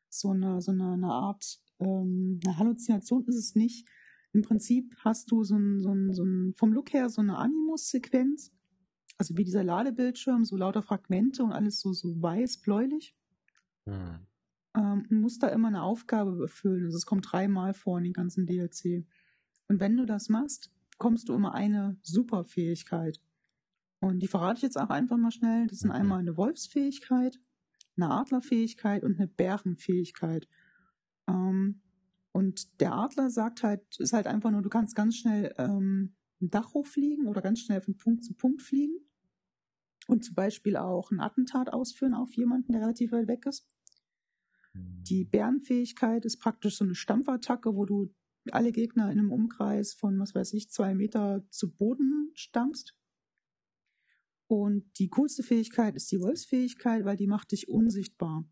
so 0.10 0.32
eine, 0.32 0.62
so 0.62 0.72
eine, 0.72 0.94
eine 0.94 1.12
Art, 1.12 1.60
ähm, 1.80 2.40
eine 2.44 2.58
Halluzination 2.58 3.26
ist 3.26 3.36
es 3.36 3.56
nicht. 3.56 3.88
Im 4.34 4.42
Prinzip 4.42 4.96
hast 5.00 5.32
du 5.32 5.44
so 5.44 5.56
ein, 5.56 5.80
so 5.80 5.92
ein, 5.94 6.14
so 6.14 6.24
ein 6.24 6.54
vom 6.54 6.74
Look 6.74 6.94
her 6.94 7.10
so 7.10 7.22
eine 7.22 7.38
Animus-Sequenz, 7.38 8.52
also 9.18 9.38
wie 9.38 9.44
dieser 9.44 9.64
Ladebildschirm, 9.64 10.44
so 10.44 10.58
lauter 10.58 10.82
Fragmente 10.82 11.44
und 11.44 11.52
alles 11.52 11.80
so, 11.80 11.94
so 11.94 12.22
weiß, 12.22 12.62
bläulich 12.62 13.16
Hm. 13.88 14.26
Ähm, 14.76 15.06
musst 15.10 15.44
da 15.44 15.48
immer 15.48 15.68
eine 15.70 15.84
Aufgabe 15.84 16.42
erfüllen. 16.42 16.86
Also 16.86 16.98
es 16.98 17.06
kommt 17.06 17.32
dreimal 17.32 17.74
vor 17.74 17.98
in 17.98 18.04
den 18.04 18.14
ganzen 18.14 18.46
DLC. 18.46 19.06
Und 19.68 19.80
wenn 19.80 19.98
du 19.98 20.06
das 20.06 20.30
machst, 20.30 20.72
bekommst 20.92 21.30
du 21.30 21.34
immer 21.34 21.54
eine 21.54 21.98
Superfähigkeit. 22.04 23.20
Und 24.00 24.20
die 24.20 24.28
verrate 24.28 24.58
ich 24.58 24.64
jetzt 24.64 24.78
auch 24.80 24.90
einfach 24.90 25.18
mal 25.18 25.32
schnell. 25.32 25.68
Das 25.68 25.80
sind 25.80 25.90
Mhm. 25.90 25.96
einmal 25.96 26.20
eine 26.20 26.38
Wolfsfähigkeit, 26.38 27.40
eine 27.98 28.12
Adlerfähigkeit 28.12 29.04
und 29.04 29.18
eine 29.18 29.28
Bärenfähigkeit. 29.28 30.48
Ähm, 31.28 31.82
und 32.32 32.82
der 32.82 32.94
Adler 32.94 33.30
sagt 33.30 33.64
halt, 33.64 33.82
ist 33.98 34.14
halt 34.14 34.28
einfach 34.28 34.52
nur, 34.52 34.62
du 34.62 34.70
kannst 34.70 34.96
ganz 34.96 35.16
schnell 35.16 35.54
ähm, 35.58 36.16
ein 36.42 36.50
Dach 36.50 36.74
hochfliegen 36.74 37.28
oder 37.28 37.42
ganz 37.42 37.62
schnell 37.62 37.82
von 37.82 37.96
Punkt 37.96 38.24
zu 38.24 38.34
Punkt 38.34 38.62
fliegen. 38.62 39.00
Und 40.08 40.24
zum 40.24 40.36
Beispiel 40.36 40.78
auch 40.78 41.10
ein 41.12 41.20
Attentat 41.20 41.74
ausführen 41.74 42.14
auf 42.14 42.36
jemanden, 42.36 42.74
der 42.74 42.82
relativ 42.82 43.12
weit 43.12 43.28
weg 43.28 43.46
ist. 43.48 43.68
Die 44.76 45.24
Bärenfähigkeit 45.24 46.26
ist 46.26 46.38
praktisch 46.38 46.78
so 46.78 46.84
eine 46.84 46.96
Stampfattacke, 46.96 47.76
wo 47.76 47.86
du 47.86 48.14
alle 48.52 48.72
Gegner 48.72 49.12
in 49.12 49.20
einem 49.20 49.32
Umkreis 49.32 49.94
von, 49.94 50.20
was 50.20 50.36
weiß 50.36 50.54
ich, 50.54 50.70
zwei 50.70 50.94
Meter 50.96 51.46
zu 51.50 51.72
Boden 51.72 52.32
stampfst. 52.34 52.94
Und 54.48 54.86
die 55.00 55.10
coolste 55.10 55.44
Fähigkeit 55.44 55.96
ist 55.96 56.12
die 56.12 56.20
Wolfsfähigkeit, 56.20 57.06
weil 57.06 57.18
die 57.18 57.28
macht 57.28 57.52
dich 57.52 57.68
unsichtbar. 57.68 58.46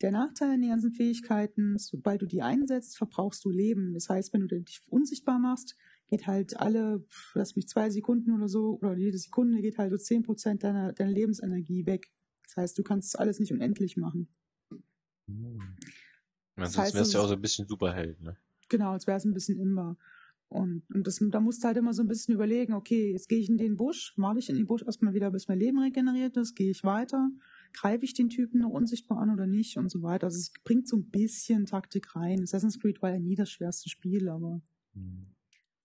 Der 0.00 0.12
Nachteil 0.12 0.50
an 0.50 0.60
den 0.60 0.70
ganzen 0.70 0.92
Fähigkeiten, 0.92 1.76
sobald 1.76 2.22
du 2.22 2.26
die 2.26 2.42
einsetzt, 2.42 2.96
verbrauchst 2.96 3.44
du 3.44 3.50
Leben. 3.50 3.94
Das 3.94 4.08
heißt, 4.08 4.32
wenn 4.32 4.46
du 4.46 4.60
dich 4.60 4.80
unsichtbar 4.86 5.40
machst, 5.40 5.76
geht 6.08 6.26
halt 6.26 6.56
alle, 6.56 7.04
lass 7.34 7.56
mich 7.56 7.68
zwei 7.68 7.90
Sekunden 7.90 8.32
oder 8.32 8.48
so, 8.48 8.78
oder 8.80 8.96
jede 8.96 9.18
Sekunde 9.18 9.60
geht 9.60 9.78
halt 9.78 9.90
so 9.90 9.96
10% 9.96 10.58
deiner, 10.58 10.92
deiner 10.92 11.10
Lebensenergie 11.10 11.84
weg. 11.86 12.12
Das 12.44 12.56
heißt, 12.56 12.78
du 12.78 12.82
kannst 12.82 13.18
alles 13.18 13.40
nicht 13.40 13.52
unendlich 13.52 13.96
machen. 13.96 14.28
Hm. 15.28 15.76
Das 16.56 16.72
das 16.72 16.94
wärst 16.94 17.14
du 17.14 17.18
ja 17.18 17.24
auch 17.24 17.28
so 17.28 17.34
ein 17.34 17.40
bisschen 17.40 17.68
Superheld, 17.68 18.20
ne? 18.20 18.36
Genau, 18.68 18.92
als 18.92 19.06
wäre 19.06 19.16
es 19.16 19.24
ein 19.24 19.32
bisschen 19.32 19.60
immer. 19.60 19.96
Und, 20.48 20.82
und 20.94 21.06
das, 21.06 21.22
da 21.30 21.40
musst 21.40 21.62
du 21.62 21.66
halt 21.66 21.76
immer 21.76 21.92
so 21.92 22.02
ein 22.02 22.08
bisschen 22.08 22.34
überlegen, 22.34 22.72
okay, 22.72 23.12
jetzt 23.12 23.28
gehe 23.28 23.38
ich 23.38 23.50
in 23.50 23.58
den 23.58 23.76
Busch, 23.76 24.14
warte 24.16 24.38
ich 24.38 24.48
in 24.48 24.56
den 24.56 24.66
Busch 24.66 24.82
erstmal 24.82 25.12
wieder, 25.12 25.30
bis 25.30 25.46
mein 25.46 25.58
Leben 25.58 25.78
regeneriert 25.78 26.38
ist, 26.38 26.54
gehe 26.54 26.70
ich 26.70 26.84
weiter, 26.84 27.30
greife 27.74 28.04
ich 28.04 28.14
den 28.14 28.30
Typen 28.30 28.60
noch 28.60 28.70
unsichtbar 28.70 29.18
an 29.18 29.30
oder 29.30 29.46
nicht 29.46 29.76
und 29.76 29.90
so 29.90 30.02
weiter. 30.02 30.26
Also 30.26 30.38
es 30.38 30.52
bringt 30.64 30.88
so 30.88 30.96
ein 30.96 31.10
bisschen 31.10 31.66
Taktik 31.66 32.16
rein. 32.16 32.42
Assassin's 32.42 32.80
Creed 32.80 33.02
war 33.02 33.10
ja 33.10 33.18
nie 33.18 33.34
das 33.34 33.50
schwerste 33.50 33.90
Spiel, 33.90 34.30
aber, 34.30 34.62
Hm. 34.94 35.26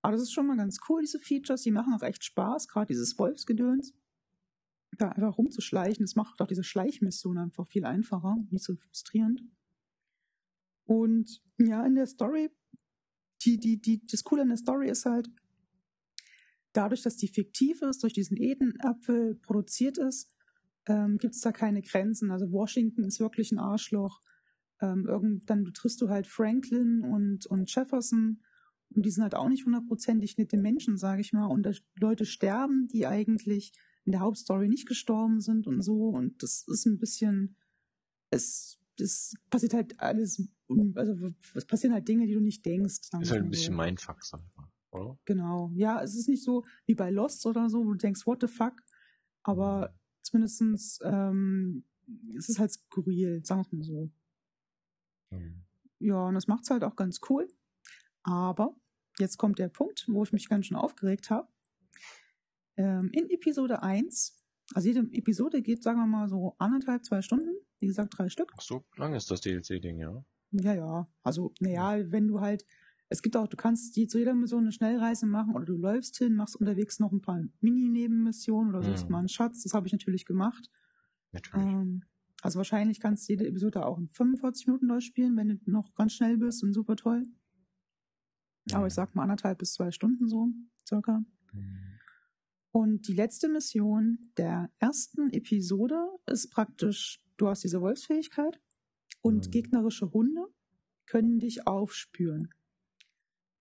aber 0.02 0.14
das 0.14 0.24
ist 0.24 0.32
schon 0.32 0.48
mal 0.48 0.56
ganz 0.56 0.80
cool, 0.88 1.02
diese 1.02 1.20
Features, 1.20 1.61
die 1.61 1.72
machen 1.72 1.94
auch 1.94 2.03
echt 2.03 2.24
Spaß, 2.24 2.70
gerade 2.70 2.88
dieses 2.88 3.20
Wolfsgedöns. 3.20 3.94
Da 4.98 5.10
einfach 5.10 5.38
rumzuschleichen, 5.38 6.06
das 6.06 6.15
macht 6.15 6.41
auch 6.41 6.48
diese 6.48 6.64
Schleichmission 6.64 7.38
einfach 7.38 7.68
viel 7.68 7.86
einfacher, 7.86 8.38
nicht 8.52 8.64
so 8.64 8.76
frustrierend. 8.76 9.41
Und 10.86 11.41
ja, 11.57 11.86
in 11.86 11.95
der 11.95 12.07
Story 12.07 12.49
die, 13.45 13.60
die, 13.60 13.82
die, 13.82 14.06
das 14.06 14.24
Coole 14.24 14.44
an 14.44 14.49
der 14.49 14.57
Story 14.57 14.90
ist 14.90 15.06
halt, 15.06 15.30
dadurch, 16.74 17.02
dass 17.02 17.18
die 17.18 17.28
fiktiv 17.28 17.82
ist, 17.82 18.03
durch 18.03 18.14
diesen 18.14 18.38
Edenapfel 18.38 19.36
produziert 19.36 19.98
ist, 19.98 20.34
ähm, 20.88 21.18
gibt 21.18 21.36
es 21.36 21.41
da 21.41 21.52
keine 21.52 21.82
Grenzen. 21.82 22.32
Also 22.32 22.52
Washington 22.52 23.03
ist 23.03 23.20
wirklich 23.20 23.52
ein 23.52 23.60
Arschloch. 23.60 24.22
Ähm, 24.82 25.06
irgend, 25.07 25.49
dann 25.49 25.65
triffst 25.74 26.02
du 26.02 26.10
halt 26.10 26.28
Franklin 26.28 27.02
und, 27.02 27.45
und 27.45 27.74
Jefferson 27.74 28.41
und 28.90 29.06
die 29.06 29.11
sind 29.11 29.24
halt 29.24 29.36
auch 29.36 29.49
nicht 29.49 29.65
hundertprozentig 29.65 30.38
nette 30.38 30.57
Menschen, 30.57 30.98
sage 30.98 31.22
ich 31.22 31.32
mal. 31.32 31.45
Und 31.45 31.84
Leute 31.99 32.26
sterben, 32.26 32.88
die 32.91 33.07
eigentlich 33.07 33.72
in 34.05 34.11
der 34.11 34.21
Hauptstory 34.21 34.67
nicht 34.67 34.88
gestorben 34.88 35.39
sind 35.39 35.67
und 35.67 35.81
so. 35.81 36.09
Und 36.09 36.43
das 36.43 36.67
ist 36.67 36.85
ein 36.85 36.99
bisschen, 36.99 37.55
es, 38.30 38.80
das 38.97 39.34
passiert 39.49 39.73
halt 39.73 39.99
alles, 39.99 40.47
also 40.95 41.31
es 41.53 41.65
passieren 41.65 41.93
halt 41.93 42.07
Dinge, 42.07 42.25
die 42.27 42.34
du 42.34 42.41
nicht 42.41 42.65
denkst. 42.65 42.99
Ist 42.99 43.13
halt 43.13 43.43
ein 43.43 43.49
bisschen 43.49 43.75
so. 43.75 43.81
Mindfuck, 43.81 44.23
sag 44.23 44.41
ich 44.41 44.55
mal, 44.55 44.67
oder? 44.91 45.19
Genau. 45.25 45.71
Ja, 45.75 46.01
es 46.01 46.15
ist 46.15 46.27
nicht 46.27 46.43
so 46.43 46.63
wie 46.85 46.95
bei 46.95 47.09
Lost 47.09 47.45
oder 47.45 47.69
so, 47.69 47.85
wo 47.85 47.91
du 47.91 47.97
denkst, 47.97 48.25
what 48.25 48.41
the 48.41 48.47
fuck? 48.47 48.84
Aber 49.43 49.95
zumindestens, 50.21 50.99
ähm, 51.03 51.85
es 52.38 52.49
ist 52.49 52.59
halt 52.59 52.71
skurril, 52.71 53.43
sagen 53.45 53.61
wir 53.61 53.65
es 53.65 53.71
mal 53.71 53.84
so. 53.84 54.11
Hm. 55.31 55.63
Ja, 55.99 56.27
und 56.27 56.35
das 56.35 56.47
macht's 56.47 56.69
halt 56.69 56.84
auch 56.84 56.95
ganz 56.95 57.21
cool. 57.30 57.47
Aber 58.23 58.75
jetzt 59.19 59.38
kommt 59.38 59.59
der 59.59 59.69
Punkt, 59.69 60.05
wo 60.09 60.23
ich 60.23 60.34
mich 60.34 60.49
ganz 60.49 60.65
schön 60.65 60.77
aufgeregt 60.77 61.30
habe. 61.30 61.47
Ähm, 62.77 63.09
in 63.13 63.29
Episode 63.29 63.83
1, 63.83 64.43
also 64.73 64.87
jede 64.87 65.01
Episode 65.11 65.61
geht, 65.61 65.83
sagen 65.83 65.99
wir 65.99 66.07
mal, 66.07 66.27
so 66.27 66.55
anderthalb, 66.57 67.05
zwei 67.05 67.21
Stunden. 67.21 67.55
Wie 67.79 67.87
gesagt, 67.87 68.17
drei 68.17 68.29
Stück. 68.29 68.51
Ach, 68.57 68.61
so 68.61 68.85
lang 68.95 69.13
ist 69.13 69.29
das 69.29 69.41
DLC-Ding, 69.41 69.99
ja? 69.99 70.23
Ja, 70.51 70.73
ja. 70.73 71.07
Also, 71.23 71.53
naja, 71.59 72.11
wenn 72.11 72.27
du 72.27 72.39
halt, 72.39 72.65
es 73.09 73.21
gibt 73.21 73.35
auch, 73.35 73.47
du 73.47 73.57
kannst 73.57 73.95
die, 73.95 74.07
zu 74.07 74.17
jeder 74.19 74.33
Mission 74.33 74.63
eine 74.63 74.71
Schnellreise 74.71 75.25
machen 75.25 75.53
oder 75.55 75.65
du 75.65 75.75
läufst 75.77 76.17
hin, 76.17 76.35
machst 76.35 76.55
unterwegs 76.55 76.99
noch 76.99 77.11
ein 77.11 77.21
paar 77.21 77.43
Mini-Nebenmissionen 77.59 78.69
oder 78.73 78.83
suchst 78.83 79.05
Mhm. 79.09 79.11
mal 79.11 79.19
einen 79.19 79.29
Schatz. 79.29 79.63
Das 79.63 79.73
habe 79.73 79.87
ich 79.87 79.93
natürlich 79.93 80.25
gemacht. 80.25 80.69
Natürlich. 81.31 81.67
Ähm, 81.67 82.03
also 82.41 82.57
wahrscheinlich 82.57 82.99
kannst 82.99 83.27
du 83.27 83.33
jede 83.33 83.47
Episode 83.47 83.85
auch 83.85 83.97
in 83.97 84.07
45 84.09 84.67
Minuten 84.67 84.87
durchspielen, 84.87 85.35
wenn 85.37 85.49
du 85.49 85.59
noch 85.65 85.93
ganz 85.95 86.13
schnell 86.13 86.37
bist 86.37 86.63
und 86.63 86.73
super 86.73 86.95
toll. 86.95 87.23
Aber 88.71 88.87
ich 88.87 88.93
Mhm. 88.93 88.95
sag 88.95 89.15
mal 89.15 89.23
anderthalb 89.23 89.57
bis 89.59 89.73
zwei 89.73 89.91
Stunden 89.91 90.27
so, 90.27 90.47
circa. 90.87 91.23
Hm. 91.51 91.93
Und 92.73 93.07
die 93.07 93.13
letzte 93.13 93.49
Mission 93.49 94.31
der 94.35 94.71
ersten 94.79 95.29
Episode 95.29 95.95
ist 96.25 96.49
praktisch, 96.49 97.23
du 97.37 97.47
hast 97.47 97.63
diese 97.63 97.81
Wolfsfähigkeit 97.81 98.59
und 99.21 99.45
Mhm. 99.45 99.51
gegnerische 99.51 100.11
Hunde 100.11 100.47
können 101.05 101.37
dich 101.37 101.67
aufspüren. 101.67 102.49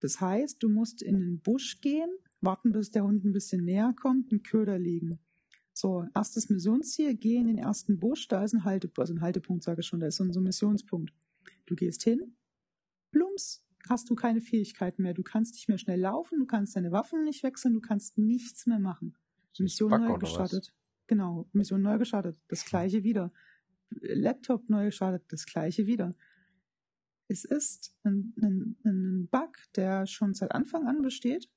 Das 0.01 0.18
heißt, 0.22 0.62
du 0.62 0.70
musst 0.70 1.02
in 1.02 1.20
den 1.20 1.40
Busch 1.40 1.82
gehen, 1.82 2.10
warten, 2.40 2.72
bis 2.72 2.90
der 2.90 3.05
Hund 3.05 3.22
ein 3.26 3.32
bisschen 3.32 3.64
näher 3.66 3.94
kommt, 4.01 4.32
einen 4.32 4.43
Köder 4.43 4.78
legen. 4.78 5.18
So, 5.74 6.06
erstes 6.14 6.48
Missionsziel, 6.48 7.14
geh 7.14 7.36
in 7.36 7.48
den 7.48 7.59
ersten 7.59 7.98
Busch, 7.98 8.28
da 8.28 8.43
ist 8.43 8.55
ein 8.55 8.64
Haltepunkt, 8.64 8.98
also 8.98 9.14
ein 9.14 9.20
Haltepunkt, 9.20 9.62
sage 9.62 9.82
ich 9.82 9.86
schon, 9.86 10.01
da 10.01 10.06
ist 10.06 10.16
so 10.16 10.24
ein, 10.24 10.43
Missionspunkt. 10.43 11.12
Du 11.66 11.74
gehst 11.74 12.02
hin, 12.02 12.34
plumps, 13.10 13.62
hast 13.89 14.09
du 14.11 14.15
keine 14.15 14.41
Fähigkeiten 14.41 15.03
mehr. 15.03 15.15
Du 15.15 15.23
kannst 15.23 15.55
nicht 15.55 15.69
mehr 15.69 15.79
schnell 15.79 16.01
laufen, 16.01 16.39
du 16.39 16.47
kannst 16.47 16.77
deine 16.77 16.93
Waffen 16.93 17.25
nicht 17.25 17.43
wechseln, 17.43 17.75
du 17.75 17.81
kannst 17.81 18.19
nichts 18.19 18.67
mehr 18.67 18.79
machen. 18.79 19.17
Mission 19.59 19.91
neu 19.91 20.19
gestartet. 20.19 20.73
Genau, 21.07 21.49
Mission 21.53 21.83
neu 21.83 21.99
gestartet, 21.99 22.41
das 22.49 22.65
gleiche 22.65 23.03
wieder. 23.05 23.33
Laptop 23.91 24.69
neu 24.71 24.87
gestartet, 24.87 25.25
das 25.29 25.45
gleiche 25.47 25.87
wieder. 25.87 26.15
Es 27.29 27.45
ist 27.45 27.95
ein, 28.05 28.35
ein, 28.41 28.77
ein 28.85 29.29
Bug, 29.31 29.57
der 29.77 30.07
schon 30.07 30.35
seit 30.35 30.53
Anfang 30.53 30.87
an 30.87 31.03
besteht, 31.03 31.51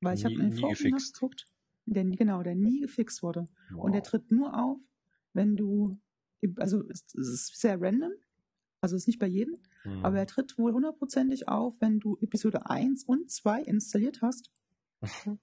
weil 0.00 0.16
ich 0.16 0.24
habe 0.24 0.34
in 0.34 0.50
den 0.50 0.52
Foren 0.52 0.90
nachgeguckt, 0.90 1.46
der, 1.86 2.04
genau, 2.04 2.42
der 2.42 2.54
nie 2.54 2.80
gefixt 2.80 3.22
wurde. 3.22 3.48
Und 3.76 3.92
der 3.92 4.02
Wow. 4.02 4.08
tritt 4.08 4.30
nur 4.30 4.58
auf, 4.58 4.78
wenn 5.32 5.56
du, 5.56 5.98
also 6.56 6.82
es, 6.88 7.04
es 7.14 7.28
ist 7.28 7.60
sehr 7.60 7.80
random, 7.80 8.12
also 8.80 8.96
ist 8.96 9.06
nicht 9.06 9.18
bei 9.18 9.26
jedem, 9.26 9.56
Hm. 9.82 10.04
aber 10.04 10.18
er 10.18 10.26
tritt 10.26 10.58
wohl 10.58 10.72
hundertprozentig 10.72 11.48
auf, 11.48 11.74
wenn 11.80 12.00
du 12.00 12.18
Episode 12.20 12.68
1 12.68 13.04
und 13.04 13.30
2 13.30 13.62
installiert 13.62 14.20
hast 14.22 14.50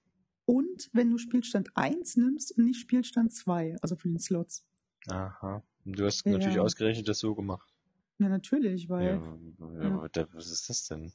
Und 0.46 0.88
wenn 0.94 1.10
du 1.10 1.18
Spielstand 1.18 1.68
1 1.74 2.16
nimmst 2.16 2.56
und 2.56 2.64
nicht 2.64 2.80
Spielstand 2.80 3.32
2, 3.34 3.76
also 3.82 3.96
für 3.96 4.08
den 4.08 4.18
Slots. 4.18 4.64
Aha. 5.08 5.62
Du 5.84 6.04
hast 6.06 6.24
Ja. 6.24 6.32
natürlich 6.32 6.58
ausgerechnet 6.58 7.06
das 7.08 7.18
so 7.18 7.34
gemacht. 7.34 7.74
Ja, 8.18 8.28
natürlich, 8.30 8.88
weil, 8.88 9.04
Ja, 9.04 9.82
ja, 9.82 10.08
da- 10.08 10.26
was 10.32 10.50
ist 10.50 10.68
das 10.70 10.86
denn? 10.86 11.12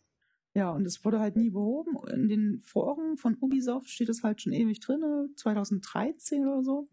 ja, 0.53 0.69
und 0.69 0.85
es 0.85 1.03
wurde 1.03 1.19
halt 1.19 1.35
nie 1.35 1.49
behoben. 1.49 1.97
In 2.13 2.27
den 2.29 2.61
Foren 2.61 3.17
von 3.17 3.35
Ubisoft 3.41 3.89
steht 3.89 4.09
es 4.09 4.21
halt 4.23 4.41
schon 4.41 4.53
ewig 4.53 4.79
drinne, 4.81 5.29
2013 5.35 6.45
oder 6.47 6.63
so. 6.63 6.87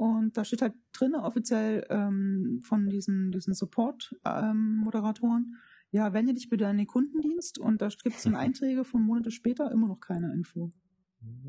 Und 0.00 0.38
da 0.38 0.46
steht 0.46 0.62
halt 0.62 0.72
drinne 0.92 1.24
offiziell 1.24 1.86
ähm, 1.90 2.62
von 2.62 2.88
diesen, 2.88 3.32
diesen 3.32 3.52
Support-Moderatoren, 3.52 5.56
ja, 5.90 6.14
wende 6.14 6.32
dich 6.32 6.48
bitte 6.48 6.66
an 6.66 6.78
den 6.78 6.86
Kundendienst 6.86 7.58
und 7.58 7.82
da 7.82 7.88
gibt 8.02 8.16
es 8.16 8.22
dann 8.22 8.34
Einträge 8.34 8.84
von 8.84 9.02
Monate 9.02 9.30
später 9.30 9.70
immer 9.70 9.88
noch 9.88 10.00
keine 10.00 10.32
Info. 10.32 10.72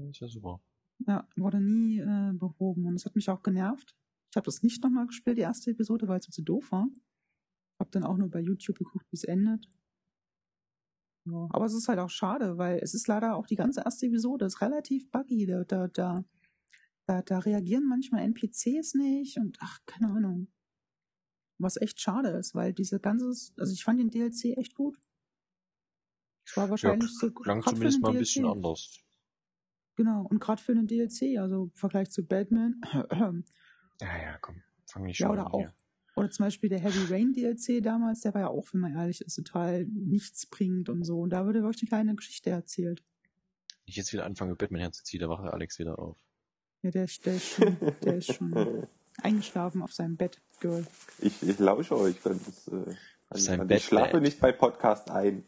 Ist 0.10 0.20
ja 0.20 0.28
super. 0.28 0.60
Ja, 1.08 1.26
wurde 1.38 1.62
nie 1.62 2.00
äh, 2.00 2.34
behoben 2.34 2.88
und 2.88 2.96
es 2.96 3.06
hat 3.06 3.16
mich 3.16 3.30
auch 3.30 3.42
genervt. 3.42 3.96
Ich 4.32 4.36
habe 4.36 4.44
das 4.44 4.64
nicht 4.64 4.84
nochmal 4.84 5.08
gespielt, 5.08 5.38
die 5.38 5.44
erste 5.44 5.72
Episode, 5.72 6.10
weil 6.10 6.20
es 6.20 6.28
mir 6.28 6.34
zu 6.34 6.44
doof 6.44 6.74
war. 6.74 6.90
Hab 7.80 7.90
dann 7.92 8.04
auch 8.04 8.18
nur 8.18 8.30
bei 8.30 8.42
YouTube 8.42 8.80
geguckt, 8.80 9.06
wie 9.12 9.16
es 9.16 9.24
endet. 9.24 9.66
Ja, 11.26 11.48
aber 11.52 11.64
es 11.64 11.74
ist 11.74 11.88
halt 11.88 12.00
auch 12.00 12.10
schade, 12.10 12.58
weil 12.58 12.80
es 12.80 12.94
ist 12.94 13.08
leider 13.08 13.38
auch 13.38 13.48
die 13.48 13.56
ganze 13.56 13.84
erste 13.86 14.08
Episode 14.08 14.44
ist 14.44 14.60
relativ 14.60 15.10
buggy. 15.10 15.46
Da, 15.46 15.64
da, 15.64 15.88
da, 15.88 16.26
da, 17.12 17.22
da 17.22 17.40
reagieren 17.40 17.88
manchmal 17.88 18.24
NPCs 18.24 18.94
nicht 18.96 19.38
und 19.38 19.58
ach, 19.60 19.80
keine 19.86 20.08
Ahnung. 20.12 20.48
Was 21.58 21.76
echt 21.78 22.00
schade 22.00 22.30
ist, 22.30 22.56
weil 22.56 22.74
diese 22.74 23.00
ganze, 23.00 23.26
also 23.58 23.74
ich 23.74 23.84
fand 23.84 24.00
den 24.00 24.10
DLC 24.10 24.58
echt 24.58 24.74
gut. 24.74 24.98
Es 26.46 26.58
war 26.58 26.70
wahrscheinlich 26.70 27.12
so 27.14 27.30
Klang 27.32 27.62
zumindest 27.62 28.02
mal 28.02 28.10
ein 28.10 28.14
DLC. 28.14 28.20
bisschen 28.22 28.46
anders. 28.46 29.00
Genau, 29.96 30.26
und 30.26 30.40
gerade 30.40 30.62
für 30.62 30.72
einen 30.72 30.88
DLC, 30.88 31.38
also 31.38 31.66
im 31.66 31.72
Vergleich 31.74 32.10
zu 32.12 32.26
Batman, 32.26 32.82
Ja, 34.00 34.18
ja, 34.18 34.38
komm. 34.40 34.64
Fang 34.88 35.04
nicht 35.04 35.20
Ja, 35.20 35.28
schon 35.28 35.34
oder 35.34 35.46
an 35.48 35.52
auch. 35.52 35.68
oder 36.16 36.30
zum 36.32 36.46
Beispiel 36.46 36.70
der 36.70 36.80
Heavy 36.80 37.14
Rain 37.14 37.34
DLC 37.34 37.84
damals, 37.84 38.22
der 38.22 38.34
war 38.34 38.42
ja 38.42 38.48
auch, 38.48 38.74
wenn 38.74 38.82
man 38.82 38.96
ehrlich 38.96 39.22
ist, 39.22 39.36
total 39.36 39.86
nichts 39.86 40.48
bringt 40.48 40.90
und 40.90 41.04
so. 41.04 41.20
Und 41.20 41.32
da 41.32 41.46
wurde 41.46 41.62
wirklich 41.62 41.84
eine 41.84 41.90
kleine 41.90 42.16
Geschichte 42.16 42.50
erzählt. 42.50 43.04
Ich 43.86 43.98
jetzt 43.98 44.14
wieder 44.14 44.26
anfange, 44.26 44.56
Batman 44.56 44.82
herzuziehen, 44.82 45.22
da 45.22 45.30
wacht 45.30 45.44
der 45.44 45.54
Alex 45.54 45.78
wieder 45.78 46.00
auf. 46.00 46.18
Ja, 46.84 46.92
der, 46.92 47.04
ist- 47.06 47.26
der 47.26 47.36
ist 47.36 47.48
schon, 47.50 47.78
der 48.04 48.16
ist 48.16 48.34
schon 48.34 48.88
eingeschlafen 49.22 49.82
auf 49.84 49.94
seinem 49.94 50.18
Bett, 50.18 50.42
Girl. 50.60 50.86
Ich, 51.20 51.42
ich 51.44 51.60
lausche 51.60 51.96
euch. 51.98 52.16
Das, 52.24 52.36
äh, 52.68 52.96
Sein 53.34 53.60
also 53.60 53.66
Bett, 53.68 53.78
ich 53.78 53.86
schlafe 53.86 54.14
Bett. 54.14 54.22
nicht 54.24 54.40
bei 54.40 54.52
Podcast 54.52 55.10
ein. 55.10 55.46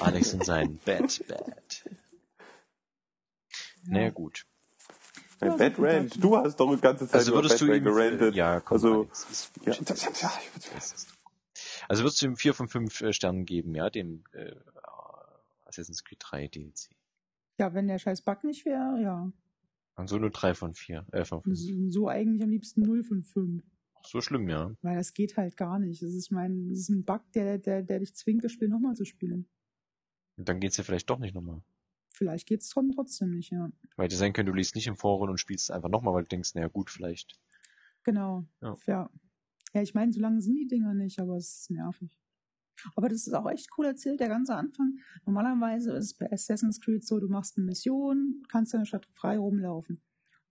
Alex 0.00 0.32
in 0.32 0.42
sein 0.42 0.76
Bett, 0.84 1.24
Bett. 1.28 1.88
Naja, 3.86 4.10
gut. 4.10 4.44
Mein 5.40 5.58
Ja, 5.58 5.70
viel 5.70 5.84
rant. 5.84 6.22
Du 6.22 6.36
hast 6.36 6.56
doch 6.56 6.74
die 6.74 6.80
ganze 6.80 7.06
Zeit 7.06 7.14
Also 7.16 7.32
würdest 7.34 7.60
du 7.60 7.72
ihm, 7.72 7.84
gerantet. 7.84 8.34
ja, 8.34 8.60
komm, 8.60 8.76
also, 8.76 8.94
Alex, 9.02 9.26
ist 9.30 9.50
ja, 9.64 9.74
gut. 9.74 9.90
das, 9.90 10.02
ja, 10.04 10.10
ja, 10.20 10.30
Also 11.88 12.02
würdest 12.02 12.22
du 12.22 12.26
ihm 12.26 12.36
4 12.36 12.54
von 12.54 12.68
5 12.68 13.00
äh, 13.02 13.12
Sternen 13.12 13.44
geben, 13.44 13.74
ja, 13.74 13.90
dem 13.90 14.24
äh, 14.32 14.54
Assassin's 15.66 16.02
Creed 16.04 16.18
3 16.20 16.48
DLC. 16.48 16.90
Ja, 17.58 17.72
wenn 17.74 17.86
der 17.88 17.98
scheiß 17.98 18.22
Bug 18.22 18.42
nicht 18.44 18.64
wäre, 18.64 19.00
ja. 19.02 19.30
Und 19.96 20.08
so 20.08 20.18
nur 20.18 20.30
3 20.30 20.54
von 20.54 20.74
4, 20.74 21.06
äh, 21.12 21.24
von 21.24 21.42
5. 21.42 21.56
So, 21.56 21.90
so 21.90 22.08
eigentlich 22.08 22.42
am 22.42 22.50
liebsten 22.50 22.82
0 22.82 23.04
von 23.04 23.22
5. 23.22 23.62
So 24.06 24.20
schlimm, 24.20 24.48
ja. 24.48 24.74
Weil 24.82 24.96
das 24.96 25.14
geht 25.14 25.36
halt 25.36 25.56
gar 25.56 25.78
nicht. 25.78 26.02
Das 26.02 26.10
ist, 26.10 26.26
ich 26.26 26.30
meine, 26.30 26.68
das 26.68 26.80
ist 26.80 26.88
ein 26.90 27.04
Bug, 27.04 27.22
der, 27.32 27.58
der, 27.58 27.82
der 27.82 28.00
dich 28.00 28.14
zwingt, 28.14 28.44
das 28.44 28.52
Spiel 28.52 28.68
nochmal 28.68 28.94
zu 28.94 29.04
spielen. 29.04 29.48
Und 30.36 30.48
dann 30.48 30.60
geht's 30.60 30.76
ja 30.76 30.84
vielleicht 30.84 31.08
doch 31.08 31.18
nicht 31.18 31.34
nochmal. 31.34 31.62
Vielleicht 32.12 32.46
geht's 32.46 32.70
schon 32.70 32.90
trotzdem 32.90 33.30
nicht, 33.30 33.50
ja. 33.50 33.70
Weil 33.96 34.08
es 34.08 34.18
sein 34.18 34.32
könnte, 34.32 34.52
du 34.52 34.56
liest 34.56 34.74
nicht 34.74 34.86
im 34.86 34.96
Forum 34.96 35.30
und 35.30 35.38
spielst 35.38 35.70
einfach 35.70 35.88
nochmal, 35.88 36.14
weil 36.14 36.22
du 36.24 36.28
denkst, 36.28 36.54
naja 36.54 36.68
gut, 36.68 36.90
vielleicht. 36.90 37.40
Genau. 38.02 38.46
Ja. 38.60 38.76
Ja, 38.86 39.10
ja 39.72 39.82
ich 39.82 39.94
meine, 39.94 40.12
so 40.12 40.20
lange 40.20 40.40
sind 40.40 40.56
die 40.56 40.68
Dinger 40.68 40.94
nicht, 40.94 41.18
aber 41.18 41.36
es 41.36 41.60
ist 41.60 41.70
nervig. 41.70 42.20
Aber 42.96 43.08
das 43.08 43.26
ist 43.26 43.32
auch 43.34 43.48
echt 43.50 43.68
cool 43.78 43.86
erzählt, 43.86 44.20
der 44.20 44.28
ganze 44.28 44.54
Anfang. 44.54 44.98
Normalerweise 45.26 45.92
ist 45.92 46.04
es 46.06 46.14
bei 46.14 46.30
Assassin's 46.32 46.80
Creed 46.80 47.04
so, 47.06 47.18
du 47.20 47.28
machst 47.28 47.56
eine 47.56 47.66
Mission, 47.66 48.42
kannst 48.48 48.74
in 48.74 48.80
der 48.80 48.86
Stadt 48.86 49.06
frei 49.12 49.38
rumlaufen. 49.38 50.00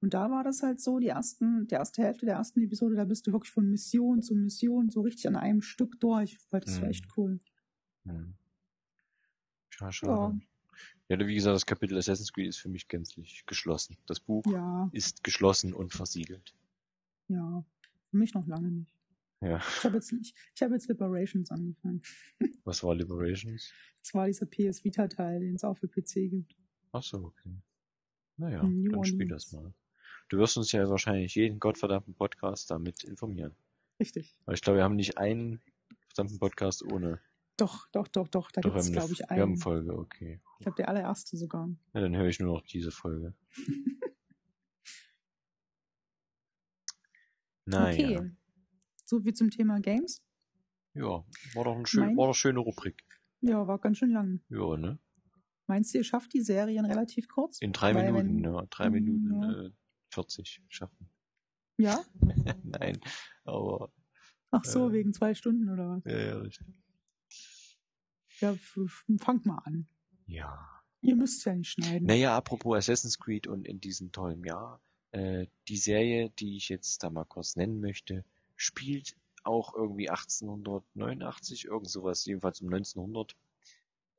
Und 0.01 0.13
da 0.13 0.29
war 0.29 0.43
das 0.43 0.63
halt 0.63 0.81
so, 0.81 0.99
die 0.99 1.07
ersten, 1.07 1.65
die 1.67 1.75
erste 1.75 2.01
Hälfte 2.03 2.25
der 2.25 2.35
ersten 2.35 2.61
Episode, 2.61 2.95
da 2.95 3.05
bist 3.05 3.25
du 3.27 3.31
wirklich 3.31 3.51
von 3.51 3.69
Mission 3.69 4.21
zu 4.21 4.35
Mission 4.35 4.89
so 4.89 5.01
richtig 5.01 5.27
an 5.27 5.35
einem 5.37 5.61
Stück 5.61 5.99
durch, 6.01 6.37
weil 6.49 6.59
das 6.61 6.75
war 6.77 6.85
Mhm. 6.85 6.89
echt 6.89 7.05
cool. 7.17 7.39
Hm. 8.05 8.33
Schade, 9.69 9.93
schade. 9.93 10.39
Ja. 11.09 11.19
wie 11.27 11.35
gesagt, 11.35 11.55
das 11.55 11.65
Kapitel 11.65 11.97
Assassin's 11.97 12.33
Creed 12.33 12.47
ist 12.49 12.57
für 12.57 12.69
mich 12.69 12.87
gänzlich 12.87 13.45
geschlossen. 13.45 13.97
Das 14.07 14.19
Buch 14.19 14.43
Ja, 14.51 14.89
ist 14.91 15.23
geschlossen 15.23 15.73
und 15.73 15.93
versiegelt. 15.93 16.53
ja. 17.27 17.63
Für 18.09 18.17
mich 18.17 18.33
noch 18.33 18.45
lange 18.45 18.69
nicht. 18.71 18.93
Ja. 19.43 19.57
Ich 19.57 19.83
habe 19.83 19.95
jetzt, 19.95 20.13
ich, 20.13 20.33
ich 20.55 20.61
hab 20.61 20.71
jetzt 20.71 20.87
Liberations 20.87 21.51
angefangen. 21.51 22.01
Was 22.63 22.81
war 22.83 22.95
Liberations? 22.95 23.73
Das 24.01 24.13
war 24.13 24.27
dieser 24.27 24.45
PS 24.45 24.83
Vita-Teil, 24.83 25.41
den 25.41 25.55
es 25.55 25.63
auch 25.63 25.77
für 25.77 25.87
PC 25.87 26.29
gibt. 26.29 26.55
Ach 26.93 27.03
so, 27.03 27.17
okay. 27.17 27.61
Naja, 28.37 28.63
New 28.63 28.91
dann 28.91 29.03
spiel 29.03 29.27
das 29.27 29.51
mal. 29.51 29.73
Du 30.29 30.37
wirst 30.37 30.57
uns 30.57 30.71
ja 30.71 30.87
wahrscheinlich 30.89 31.35
jeden 31.35 31.59
gottverdammten 31.59 32.15
Podcast 32.15 32.71
damit 32.71 33.03
informieren. 33.03 33.53
Richtig. 33.99 34.33
Weil 34.45 34.55
ich 34.55 34.61
glaube, 34.61 34.77
wir 34.77 34.83
haben 34.83 34.95
nicht 34.95 35.17
einen 35.17 35.61
verdammten 36.07 36.39
Podcast 36.39 36.83
ohne. 36.83 37.19
Doch, 37.57 37.87
doch, 37.91 38.07
doch, 38.07 38.27
doch. 38.29 38.49
Da 38.51 38.61
gibt 38.61 38.75
es, 38.77 38.91
glaube 38.91 39.11
ich, 39.11 39.29
eine, 39.29 39.37
wir 39.37 39.41
haben 39.43 39.51
einen. 39.51 39.61
Folge, 39.61 39.97
okay. 39.97 40.39
Ich 40.59 40.63
glaube, 40.63 40.77
der 40.77 40.89
allererste 40.89 41.37
sogar. 41.37 41.69
Ja, 41.93 42.01
dann 42.01 42.15
höre 42.15 42.27
ich 42.27 42.39
nur 42.39 42.53
noch 42.55 42.63
diese 42.63 42.91
Folge. 42.91 43.35
Naja. 47.65 48.19
Okay. 48.19 48.31
So 49.05 49.19
viel 49.21 49.33
zum 49.33 49.49
Thema 49.49 49.79
Games. 49.79 50.21
Ja, 50.93 51.25
war 51.55 51.63
doch, 51.63 51.75
ein 51.75 51.85
schön, 51.85 52.05
Mein- 52.05 52.17
war 52.17 52.23
doch 52.25 52.29
eine 52.29 52.33
schöne 52.35 52.59
Rubrik. 52.59 53.03
Ja, 53.41 53.67
war 53.67 53.79
ganz 53.79 53.97
schön 53.97 54.11
lang. 54.11 54.41
Ja, 54.49 54.77
ne? 54.77 54.99
Meinst 55.67 55.93
du, 55.93 55.97
ihr 55.97 56.03
schafft 56.03 56.33
die 56.33 56.41
Serien 56.41 56.85
relativ 56.85 57.27
kurz? 57.27 57.59
In 57.61 57.73
drei 57.73 57.93
Weil 57.95 58.11
Minuten, 58.11 58.43
wenn- 58.43 58.53
ja. 58.53 58.65
Drei 58.69 58.89
Minuten 58.89 59.41
ja. 59.41 59.65
äh, 59.65 59.71
40 60.13 60.61
schaffen. 60.69 61.09
Ja? 61.77 62.03
Nein, 62.63 62.99
aber 63.45 63.91
Ach 64.51 64.63
so, 64.63 64.89
Äh. 64.89 64.93
wegen 64.93 65.13
zwei 65.13 65.33
Stunden 65.33 65.67
oder 65.69 65.89
was? 65.89 66.03
ja, 66.05 66.19
ja, 66.19 66.37
richtig. 66.37 66.67
Ja, 68.39 68.55
fangt 69.19 69.45
mal 69.45 69.57
an. 69.59 69.87
Ja. 70.27 70.69
Ihr 71.01 71.15
müsst 71.15 71.43
ja 71.45 71.55
nicht 71.55 71.71
schneiden. 71.71 72.05
Naja, 72.07 72.35
apropos 72.37 72.77
Assassin's 72.77 73.17
Creed 73.17 73.47
und 73.47 73.67
in 73.67 73.79
diesem 73.79 74.11
tollen 74.11 74.43
Jahr, 74.43 74.81
äh, 75.11 75.47
die 75.67 75.77
Serie, 75.77 76.29
die 76.31 76.57
ich 76.57 76.69
jetzt 76.69 77.03
da 77.03 77.09
mal 77.09 77.25
kurz 77.25 77.55
nennen 77.55 77.79
möchte, 77.79 78.23
spielt 78.55 79.15
auch 79.43 79.73
irgendwie 79.75 80.09
1889, 80.09 81.65
irgend 81.65 81.89
sowas, 81.89 82.25
jedenfalls 82.25 82.61
um 82.61 82.73
1900. 82.73 83.35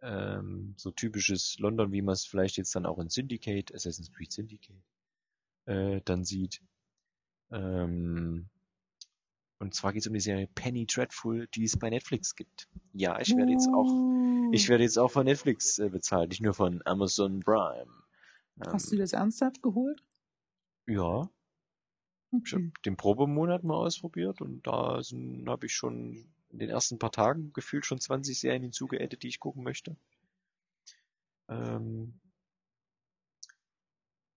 Ähm, 0.03 0.75
so 0.77 0.91
typisches 0.91 1.59
London, 1.59 1.93
wie 1.93 2.03
man 2.03 2.13
es 2.13 2.27
vielleicht 2.27 2.59
jetzt 2.59 2.75
dann 2.75 2.85
auch 2.85 2.99
in 2.99 3.09
Syndicate, 3.09 3.75
Assassin's 3.75 4.13
Creed 4.13 4.33
Syndicate, 4.33 4.83
äh, 5.65 6.01
dann 6.05 6.25
sieht. 6.25 6.61
Ähm, 7.51 8.51
und 9.61 9.75
zwar 9.75 9.93
geht 9.93 10.03
es 10.03 10.07
um 10.09 10.13
die 10.15 10.21
Serie 10.21 10.49
Penny 10.55 10.85
Dreadful, 10.85 11.49
die 11.55 11.65
es 11.65 11.79
bei 11.79 11.89
Netflix 11.89 12.37
gibt. 12.37 12.69
Ja, 12.93 13.19
ich 13.21 13.35
werde 13.35 13.53
jetzt 13.53 13.69
auch 13.69 13.89
Uh, 14.45 14.53
ich 14.53 14.69
werde 14.69 14.85
jetzt 14.85 14.99
auch 14.99 15.11
von 15.11 15.25
Netflix 15.25 15.79
äh, 15.79 15.89
bezahlt, 15.89 16.31
nicht 16.31 16.43
nur 16.43 16.55
von 16.55 16.83
Amazon 16.85 17.41
Prime. 17.41 17.91
Ähm, 18.65 18.73
Hast 18.73 18.93
du 18.93 18.97
das 18.97 19.13
ernsthaft 19.13 19.63
geholt? 19.63 20.03
Ja, 20.87 21.31
ich 22.45 22.53
habe 22.53 22.71
den 22.85 22.97
Probemonat 22.97 23.65
mal 23.65 23.75
ausprobiert 23.77 24.41
und 24.41 24.67
da 24.67 25.01
habe 25.47 25.67
ich 25.67 25.73
schon 25.75 26.27
in 26.51 26.59
den 26.59 26.69
ersten 26.71 26.99
paar 26.99 27.13
Tagen 27.13 27.53
gefühlt 27.53 27.85
schon 27.87 28.01
20 28.01 28.39
Serien 28.39 28.63
hinzugeaddet, 28.63 29.23
die 29.23 29.29
ich 29.29 29.41
gucken 29.41 29.63
möchte. 29.65 29.97
Ähm, 31.49 32.21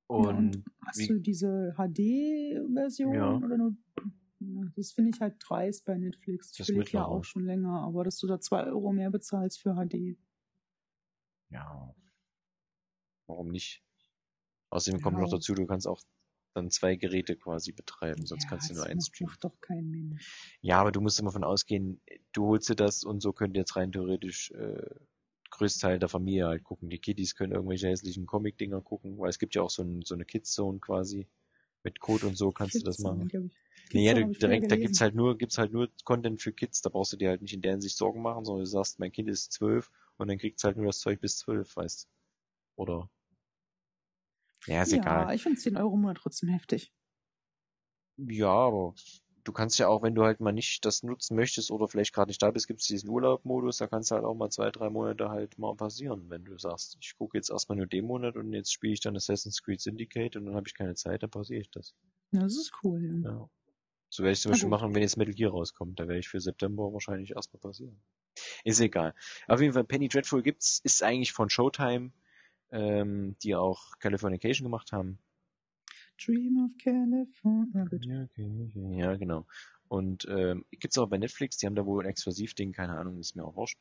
und 0.07 0.63
Hast 0.85 0.99
wie- 0.99 1.07
du 1.07 1.19
diese 1.19 1.73
HD-Version 1.77 3.13
Ja. 3.15 3.37
oder 3.37 3.57
nur? 3.57 3.75
Ja, 4.39 4.71
das 4.75 4.91
finde 4.91 5.11
ich 5.13 5.19
halt 5.19 5.35
dreist 5.39 5.83
bei 5.85 5.97
Netflix. 5.97 6.51
Ich 6.51 6.57
Das 6.59 6.69
will 6.69 6.85
ja 6.87 7.05
auch 7.05 7.23
schon 7.23 7.43
länger, 7.45 7.81
aber 7.81 8.03
dass 8.03 8.17
du 8.19 8.27
da 8.27 8.39
zwei 8.39 8.65
Euro 8.65 8.93
mehr 8.93 9.09
bezahlst 9.09 9.59
für 9.61 9.73
HD. 9.75 10.15
ja, 11.49 11.95
warum 13.25 13.47
nicht? 13.49 13.83
Außerdem 14.69 15.01
kommt 15.01 15.17
Ja. 15.17 15.23
noch 15.23 15.29
dazu, 15.29 15.53
du 15.55 15.65
kannst 15.65 15.87
auch 15.87 16.01
dann 16.57 16.69
zwei 16.71 16.95
Geräte 16.95 17.35
quasi 17.35 17.71
betreiben, 17.71 18.25
sonst 18.25 18.43
ja, 18.43 18.49
kannst 18.49 18.69
du 18.69 18.73
nur 18.73 18.85
eins 18.85 19.07
streamen. 19.07 19.31
macht 19.31 19.43
doch 19.43 19.61
kein 19.61 19.89
Mensch. 19.89 20.57
Ja, 20.61 20.79
aber 20.79 20.91
du 20.91 20.99
musst 21.01 21.19
immer 21.19 21.31
von 21.31 21.43
ausgehen, 21.43 22.01
du 22.33 22.47
holst 22.47 22.69
dir 22.69 22.75
das 22.75 23.03
und 23.03 23.21
so 23.21 23.31
könnt 23.31 23.55
ihr 23.55 23.61
jetzt 23.61 23.75
rein 23.75 23.91
theoretisch 23.91 24.51
äh, 24.51 24.95
Größteil 25.51 25.99
der 25.99 26.09
Familie 26.09 26.47
halt 26.47 26.63
gucken. 26.63 26.89
Die 26.89 26.99
Kiddies 26.99 27.35
können 27.35 27.53
irgendwelche 27.53 27.87
hässlichen 27.87 28.25
Comic-Dinger 28.25 28.81
gucken, 28.81 29.17
weil 29.17 29.29
es 29.29 29.39
gibt 29.39 29.55
ja 29.55 29.61
auch 29.61 29.69
so, 29.69 29.83
ein, 29.83 30.01
so 30.03 30.15
eine 30.15 30.25
Kids-Zone 30.25 30.79
quasi. 30.79 31.27
Mit 31.83 31.99
Code 31.99 32.27
und 32.27 32.37
so 32.37 32.51
kannst 32.51 32.75
du 32.75 32.83
das 32.83 32.99
machen. 32.99 33.29
Nee, 33.93 34.05
ja, 34.05 34.13
du, 34.13 34.27
direkt, 34.31 34.69
da 34.71 34.75
gibt's 34.75 34.99
halt 34.99 35.15
nur, 35.15 35.37
gibt's 35.37 35.57
halt 35.57 35.71
nur 35.71 35.89
Content 36.03 36.41
für 36.41 36.51
Kids, 36.51 36.81
da 36.81 36.89
brauchst 36.89 37.13
du 37.13 37.17
dir 37.17 37.29
halt 37.29 37.41
nicht 37.41 37.53
in 37.53 37.61
der 37.61 37.71
Hinsicht 37.71 37.95
Sorgen 37.95 38.21
machen, 38.21 38.43
sondern 38.43 38.65
du 38.65 38.69
sagst, 38.69 38.99
mein 38.99 39.11
Kind 39.11 39.29
ist 39.29 39.53
zwölf 39.53 39.89
und 40.17 40.27
dann 40.27 40.37
kriegt's 40.37 40.63
halt 40.63 40.75
nur 40.75 40.87
das 40.87 40.99
Zeug 40.99 41.21
bis 41.21 41.37
zwölf, 41.37 41.75
weißt 41.75 42.03
du. 42.03 42.81
Oder 42.81 43.09
Ja, 44.65 44.81
ist 44.81 44.91
ja, 44.91 44.99
egal. 44.99 45.35
ich 45.35 45.43
finde 45.43 45.59
10 45.59 45.77
Euro 45.77 45.93
im 45.93 46.01
Monat 46.01 46.17
trotzdem 46.17 46.49
heftig. 46.49 46.91
Ja, 48.17 48.49
aber 48.49 48.95
du 49.43 49.51
kannst 49.53 49.79
ja 49.79 49.87
auch, 49.87 50.01
wenn 50.01 50.15
du 50.15 50.23
halt 50.23 50.39
mal 50.39 50.51
nicht 50.51 50.83
das 50.85 51.03
nutzen 51.03 51.35
möchtest 51.35 51.71
oder 51.71 51.87
vielleicht 51.87 52.13
gerade 52.13 52.29
nicht 52.29 52.41
da 52.41 52.51
bist, 52.51 52.67
gibt 52.67 52.81
es 52.81 52.87
diesen 52.87 53.09
Urlaubmodus, 53.09 53.77
da 53.77 53.87
kannst 53.87 54.11
du 54.11 54.15
halt 54.15 54.25
auch 54.25 54.33
mal 54.33 54.49
zwei, 54.49 54.71
drei 54.71 54.89
Monate 54.89 55.29
halt 55.29 55.57
mal 55.57 55.75
passieren, 55.75 56.29
wenn 56.29 56.43
du 56.43 56.57
sagst, 56.57 56.97
ich 56.99 57.15
gucke 57.17 57.37
jetzt 57.37 57.49
erstmal 57.49 57.77
nur 57.77 57.87
den 57.87 58.05
Monat 58.05 58.35
und 58.35 58.51
jetzt 58.53 58.73
spiele 58.73 58.93
ich 58.93 58.99
dann 58.99 59.15
Assassin's 59.15 59.61
Creed 59.61 59.79
Syndicate 59.79 60.35
und 60.35 60.45
dann 60.47 60.55
habe 60.55 60.67
ich 60.67 60.73
keine 60.73 60.95
Zeit, 60.95 61.23
dann 61.23 61.29
pausiere 61.29 61.61
ich 61.61 61.69
das. 61.71 61.93
Ja, 62.31 62.41
das 62.41 62.57
ist 62.57 62.73
cool. 62.83 63.21
Ja. 63.23 63.29
Ja. 63.29 63.49
So 64.09 64.23
werde 64.23 64.33
ich 64.33 64.41
zum 64.41 64.51
Beispiel 64.51 64.69
machen, 64.69 64.95
wenn 64.95 65.01
jetzt 65.01 65.17
Metal 65.17 65.33
Gear 65.33 65.51
rauskommt. 65.51 65.99
Da 65.99 66.07
werde 66.07 66.19
ich 66.19 66.29
für 66.29 66.39
September 66.39 66.93
wahrscheinlich 66.93 67.31
erstmal 67.31 67.59
passieren. 67.59 68.01
Ist 68.63 68.79
egal. 68.79 69.13
Auf 69.47 69.59
jeden 69.61 69.73
Fall, 69.73 69.83
Penny 69.83 70.07
Dreadful 70.07 70.43
gibt's, 70.43 70.79
ist 70.83 71.03
eigentlich 71.03 71.33
von 71.33 71.49
Showtime, 71.49 72.11
ähm, 72.71 73.35
die 73.43 73.55
auch 73.55 73.97
Californication 73.99 74.65
gemacht 74.65 74.91
haben. 74.91 75.19
Dream 76.23 76.65
of 76.65 76.77
California. 76.77 78.27
Ja, 78.97 79.15
genau. 79.15 79.45
Und 79.87 80.27
ähm, 80.29 80.65
gibt's 80.71 80.97
auch 80.97 81.07
bei 81.07 81.17
Netflix, 81.17 81.57
die 81.57 81.65
haben 81.65 81.75
da 81.75 81.85
wohl 81.85 82.03
ein 82.03 82.09
Exklusivding, 82.09 82.73
keine 82.73 82.97
Ahnung, 82.97 83.19
ist 83.19 83.35
mir 83.35 83.45
auch 83.45 83.55
wurscht. 83.55 83.79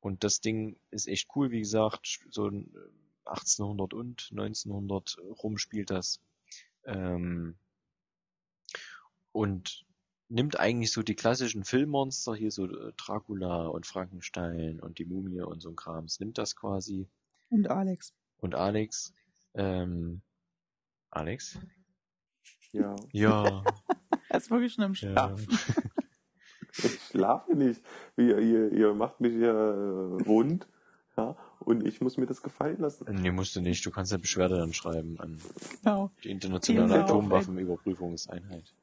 Und 0.00 0.24
das 0.24 0.40
Ding 0.40 0.78
ist 0.90 1.08
echt 1.08 1.28
cool, 1.36 1.50
wie 1.50 1.60
gesagt, 1.60 2.20
so 2.30 2.48
ein 2.48 2.72
äh, 2.74 2.78
1800 3.26 3.94
und 3.94 4.28
1900 4.30 5.18
rum 5.42 5.58
spielt 5.58 5.90
das. 5.90 6.20
Ähm, 6.84 7.56
und 9.32 9.84
nimmt 10.28 10.58
eigentlich 10.58 10.92
so 10.92 11.02
die 11.02 11.14
klassischen 11.14 11.64
Filmmonster, 11.64 12.34
hier 12.34 12.50
so 12.50 12.66
äh, 12.66 12.92
Dracula 12.96 13.66
und 13.66 13.86
Frankenstein 13.86 14.80
und 14.80 14.98
die 14.98 15.04
Mumie 15.04 15.42
und 15.42 15.60
so 15.60 15.70
ein 15.70 15.76
Krams, 15.76 16.20
nimmt 16.20 16.38
das 16.38 16.56
quasi 16.56 17.08
Und 17.48 17.68
Alex. 17.70 18.14
und 18.38 18.54
Alex, 18.54 19.12
ähm, 19.54 20.22
Alex? 21.10 21.58
Ja. 22.72 22.96
Ja, 23.12 23.64
Er 24.28 24.36
ist 24.38 24.50
wirklich 24.50 24.72
schon 24.72 24.84
am 24.84 24.92
ja. 24.92 24.96
Schlafen. 24.96 25.46
Ich 26.78 27.00
schlafe 27.10 27.54
nicht. 27.54 27.80
Ihr, 28.18 28.38
ihr, 28.38 28.70
ihr 28.70 28.92
macht 28.92 29.18
mich 29.22 29.32
hier 29.32 29.48
äh, 29.54 30.22
rund. 30.24 30.68
Ja, 31.16 31.34
und 31.60 31.86
ich 31.86 32.02
muss 32.02 32.18
mir 32.18 32.26
das 32.26 32.42
gefallen 32.42 32.78
lassen. 32.78 33.06
Nee, 33.08 33.30
musst 33.30 33.56
du 33.56 33.62
nicht. 33.62 33.86
Du 33.86 33.90
kannst 33.90 34.12
ja 34.12 34.18
Beschwerde 34.18 34.58
dann 34.58 34.74
schreiben 34.74 35.18
an 35.18 35.40
Genau. 35.82 36.10
die 36.22 36.28
internationale 36.30 36.88
Themenlauf, 36.88 37.08
Atomwaffenüberprüfungseinheit. 37.10 38.74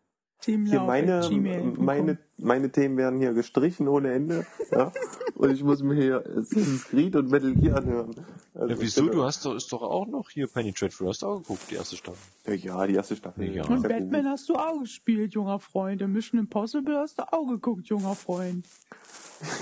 Hier 0.45 0.82
meine, 0.82 1.30
meine, 1.78 2.18
meine 2.38 2.72
Themen 2.72 2.98
werden 2.98 3.20
hier 3.20 3.34
gestrichen 3.34 3.88
ohne 3.88 4.11
Ende. 4.14 4.45
Ja? 4.72 4.91
Und 5.36 5.52
ich 5.52 5.64
muss 5.64 5.82
mir 5.82 5.95
hier 5.95 6.24
Assassin's 6.26 6.86
Creed 6.86 7.15
und 7.15 7.30
Metal 7.30 7.53
Gear 7.56 7.78
anhören. 7.78 8.26
Also 8.53 8.74
Ja, 8.74 8.82
wieso? 8.82 9.10
Du 9.10 9.24
hast 9.24 9.45
doch, 9.45 9.56
ist 9.56 9.72
doch 9.72 9.82
auch 9.82 10.07
noch 10.07 10.30
hier 10.30 10.48
Penny 10.48 10.72
Dreadful. 10.74 11.07
Hast 11.07 11.22
du 11.22 11.28
auch 11.28 11.38
geguckt, 11.40 11.61
die 11.72 11.76
erste 11.76 11.95
Staffel. 11.98 12.56
Ja, 12.56 12.86
die 12.88 12.95
erste 12.95 13.15
Staffel. 13.15 13.53
Ja. 13.56 13.65
Und 13.65 13.84
Batman 13.84 14.26
hast 14.28 14.49
du 14.49 14.56
auch 14.56 14.80
gespielt, 14.82 15.34
junger 15.34 15.60
Freund. 15.60 16.02
Und 16.02 16.11
Mission 16.11 16.40
Impossible 16.40 16.98
hast 16.98 17.20
du 17.20 17.24
auch 17.34 17.48
geguckt, 17.48 17.88
junger 17.88 18.15
Freund. 18.15 18.65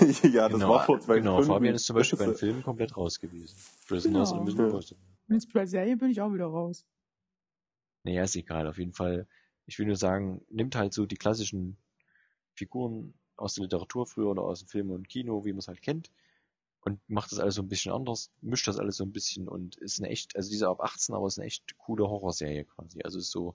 ja, 0.32 0.48
das 0.48 0.60
war 0.60 0.84
vor 0.84 1.00
zwei 1.00 1.18
genau. 1.18 1.36
Stunden. 1.38 1.52
Fabian 1.52 1.74
ist 1.74 1.86
zum 1.86 1.96
Beispiel 1.96 2.18
Das 2.18 2.26
beim 2.26 2.36
Film 2.36 2.62
komplett 2.62 2.96
raus 2.96 3.18
gewesen. 3.18 3.56
Prisoners 3.88 4.30
Genau. 4.30 4.40
und 4.40 4.46
Mission 4.46 4.60
Ja. 4.60 4.66
Impossible. 4.70 5.02
Und 5.28 5.34
jetzt 5.34 5.52
bei 5.52 5.66
Serien 5.66 5.98
bin 5.98 6.10
ich 6.10 6.20
auch 6.20 6.32
wieder 6.32 6.46
raus. 6.46 6.84
Naja, 8.04 8.24
ist 8.24 8.36
egal. 8.36 8.66
Auf 8.68 8.78
jeden 8.78 8.92
Fall. 8.92 9.26
Ich 9.66 9.78
will 9.78 9.86
nur 9.86 9.96
sagen, 9.96 10.44
nimmt 10.50 10.74
halt 10.74 10.92
so 10.92 11.06
die 11.06 11.16
klassischen 11.16 11.76
Figuren 12.54 13.14
aus 13.36 13.54
der 13.54 13.64
Literatur 13.64 14.06
früher 14.06 14.30
oder 14.30 14.42
aus 14.42 14.60
dem 14.60 14.68
Film 14.68 14.90
und 14.90 15.08
Kino, 15.08 15.44
wie 15.44 15.52
man 15.52 15.60
es 15.60 15.68
halt 15.68 15.82
kennt, 15.82 16.10
und 16.80 17.00
macht 17.08 17.32
das 17.32 17.38
alles 17.38 17.54
so 17.54 17.62
ein 17.62 17.68
bisschen 17.68 17.92
anders, 17.92 18.30
mischt 18.40 18.66
das 18.66 18.78
alles 18.78 18.96
so 18.96 19.04
ein 19.04 19.12
bisschen 19.12 19.48
und 19.48 19.76
ist 19.76 20.00
eine 20.00 20.10
echt, 20.10 20.36
also 20.36 20.50
diese 20.50 20.68
ab 20.68 20.80
18, 20.80 21.14
aber 21.14 21.26
ist 21.26 21.38
eine 21.38 21.46
echt 21.46 21.76
coole 21.78 22.08
Horrorserie 22.08 22.64
quasi. 22.64 23.00
Also 23.02 23.18
ist 23.18 23.30
so, 23.30 23.54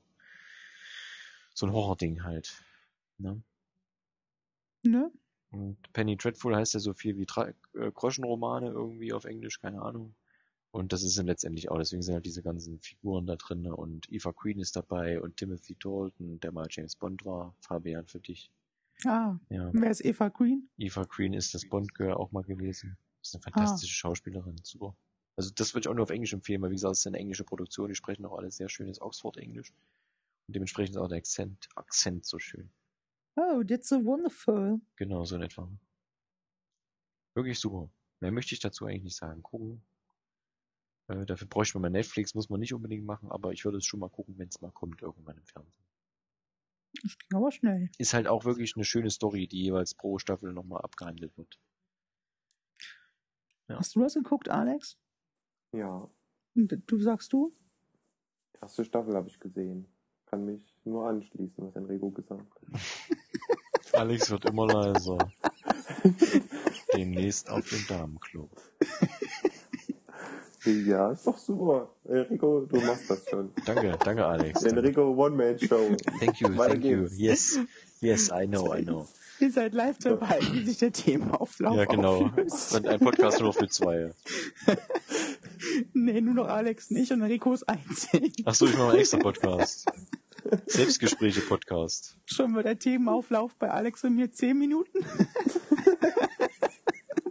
so 1.53 1.65
ein 1.65 1.73
Horrording 1.73 2.23
halt. 2.23 2.63
Ne? 3.17 3.41
Ne? 4.83 5.11
Und 5.51 5.77
Penny 5.93 6.15
Dreadful 6.15 6.55
heißt 6.55 6.73
ja 6.73 6.79
so 6.79 6.93
viel 6.93 7.17
wie 7.17 7.25
Tra 7.25 7.49
äh, 7.73 7.91
Groschenromane 7.91 8.69
irgendwie 8.69 9.13
auf 9.13 9.25
Englisch, 9.25 9.59
keine 9.59 9.81
Ahnung. 9.81 10.15
Und 10.71 10.93
das 10.93 11.01
ist 11.03 11.17
dann 11.17 11.25
letztendlich 11.27 11.69
auch, 11.71 11.77
deswegen 11.77 12.01
sind 12.01 12.13
halt 12.13 12.25
diese 12.25 12.43
ganzen 12.43 12.79
Figuren 12.79 13.25
da 13.25 13.35
drin 13.35 13.65
und 13.67 14.11
Eva 14.11 14.31
Queen 14.33 14.59
ist 14.59 14.75
dabei 14.75 15.19
und 15.21 15.37
Timothy 15.37 15.75
Dalton, 15.79 16.39
der 16.39 16.51
mal 16.51 16.67
James 16.69 16.95
Bond 16.95 17.25
war, 17.25 17.55
Fabian 17.61 18.05
für 18.05 18.19
dich. 18.19 18.51
Ah, 19.05 19.37
Ja, 19.49 19.69
wer 19.73 19.91
ist 19.91 20.03
Eva 20.03 20.27
Green? 20.29 20.69
Eva 20.77 21.05
Queen 21.05 21.33
ist 21.33 21.53
das 21.53 21.67
Bond-Girl 21.67 22.13
auch 22.13 22.31
mal 22.31 22.43
gewesen. 22.43 22.97
Ist 23.21 23.33
eine 23.35 23.41
fantastische 23.43 23.93
Schauspielerin, 23.93 24.57
super. 24.63 24.95
Also 25.35 25.51
das 25.53 25.73
würde 25.73 25.81
ich 25.85 25.87
auch 25.87 25.93
nur 25.93 26.03
auf 26.03 26.09
Englisch 26.09 26.33
empfehlen, 26.33 26.61
weil 26.61 26.71
wie 26.71 26.75
gesagt, 26.75 26.93
es 26.93 26.99
ist 26.99 27.07
eine 27.07 27.19
englische 27.19 27.43
Produktion, 27.43 27.89
die 27.89 27.95
sprechen 27.95 28.25
auch 28.25 28.37
alle 28.37 28.51
sehr 28.51 28.69
schönes 28.69 28.99
Oxford-Englisch. 29.01 29.71
Und 30.47 30.55
dementsprechend 30.55 30.95
ist 30.95 31.01
auch 31.01 31.07
der 31.07 31.19
Akzent, 31.19 31.69
Akzent 31.75 32.25
so 32.25 32.39
schön. 32.39 32.69
Oh, 33.35 33.63
that's 33.63 33.87
so 33.89 34.03
wonderful. 34.03 34.81
Genau, 34.95 35.23
so 35.25 35.35
in 35.35 35.43
etwa. 35.43 35.69
Wirklich 37.35 37.59
super. 37.59 37.89
Mehr 38.19 38.31
möchte 38.31 38.55
ich 38.55 38.59
dazu 38.59 38.85
eigentlich 38.85 39.03
nicht 39.03 39.15
sagen. 39.15 39.43
Gucken. 39.43 39.81
Äh, 41.07 41.25
dafür 41.25 41.47
bräuchte 41.47 41.77
man 41.79 41.91
mal 41.91 41.97
Netflix, 41.97 42.35
muss 42.35 42.49
man 42.49 42.59
nicht 42.59 42.73
unbedingt 42.73 43.05
machen, 43.05 43.31
aber 43.31 43.51
ich 43.53 43.63
würde 43.65 43.77
es 43.77 43.85
schon 43.85 43.99
mal 43.99 44.09
gucken, 44.09 44.37
wenn 44.37 44.49
es 44.49 44.61
mal 44.61 44.71
kommt, 44.71 45.01
irgendwann 45.01 45.37
im 45.37 45.45
Fernsehen. 45.45 45.85
Das 47.03 47.17
ging 47.17 47.37
aber 47.37 47.51
schnell. 47.51 47.89
Ist 47.97 48.13
halt 48.13 48.27
auch 48.27 48.45
wirklich 48.45 48.75
eine 48.75 48.85
schöne 48.85 49.09
Story, 49.09 49.47
die 49.47 49.61
jeweils 49.63 49.93
pro 49.93 50.17
Staffel 50.19 50.53
nochmal 50.53 50.81
abgehandelt 50.81 51.37
wird. 51.37 51.59
Ja. 53.67 53.77
Hast 53.77 53.95
du 53.95 54.01
das 54.01 54.13
geguckt, 54.13 54.49
Alex? 54.49 54.97
Ja, 55.73 56.09
Und 56.55 56.83
du 56.87 56.99
sagst 56.99 57.33
du? 57.33 57.51
erste 58.61 58.85
Staffel 58.85 59.15
habe 59.15 59.27
ich 59.27 59.39
gesehen. 59.39 59.85
Kann 60.25 60.45
mich 60.45 60.75
nur 60.83 61.07
anschließen, 61.07 61.65
was 61.67 61.75
Enrico 61.75 62.11
gesagt 62.11 62.51
hat. 62.61 62.81
Alex 63.93 64.29
wird 64.29 64.45
immer 64.45 64.67
leiser. 64.67 65.17
Demnächst 66.93 67.49
auf 67.49 67.69
dem 67.69 67.85
Damenklo. 67.87 68.49
Ja, 70.85 71.11
ist 71.11 71.25
doch 71.25 71.37
super. 71.37 71.89
Enrico, 72.05 72.61
du 72.61 72.79
machst 72.81 73.09
das 73.09 73.25
schon. 73.29 73.51
Danke, 73.65 73.97
danke 74.03 74.25
Alex. 74.25 74.61
Danke. 74.61 74.79
Enrico 74.79 75.13
One-Man-Show. 75.13 75.95
Thank 76.19 76.41
you, 76.41 76.57
Weiter 76.57 76.73
thank 76.73 76.85
you. 76.85 77.01
geht's. 77.03 77.17
Yes, 77.17 77.59
yes, 78.01 78.29
I 78.31 78.45
know, 78.47 78.73
I 78.73 78.83
know. 78.83 79.07
Ihr 79.39 79.51
seid 79.51 79.73
live 79.73 79.99
dabei, 79.99 80.39
wie 80.51 80.63
sich 80.65 80.79
der 80.79 80.91
Themenauflauf 80.91 81.75
Ja, 81.77 81.85
genau. 81.85 82.25
auflöst. 82.25 82.75
Und 82.75 82.87
ein 82.87 82.99
Podcast 82.99 83.39
nur 83.39 83.53
für 83.53 83.67
zwei. 83.67 84.11
Nee, 85.93 86.21
nur 86.21 86.35
noch 86.35 86.47
Alex 86.47 86.91
nicht 86.91 87.11
und 87.11 87.21
Enrico 87.21 87.51
ist 87.51 87.67
einzig. 87.67 88.43
Ach 88.45 88.53
so, 88.53 88.67
ich 88.67 88.77
mache 88.77 88.91
einen 88.91 88.99
extra 88.99 89.17
Podcast. 89.17 89.87
Selbstgespräche 90.67 91.41
Podcast. 91.41 92.15
Schon 92.25 92.51
mal 92.51 92.61
der 92.63 92.77
Themenauflauf 92.77 93.55
bei 93.55 93.69
Alex 93.71 94.03
und 94.03 94.15
mir 94.15 94.31
10 94.31 94.57
Minuten. 94.57 94.99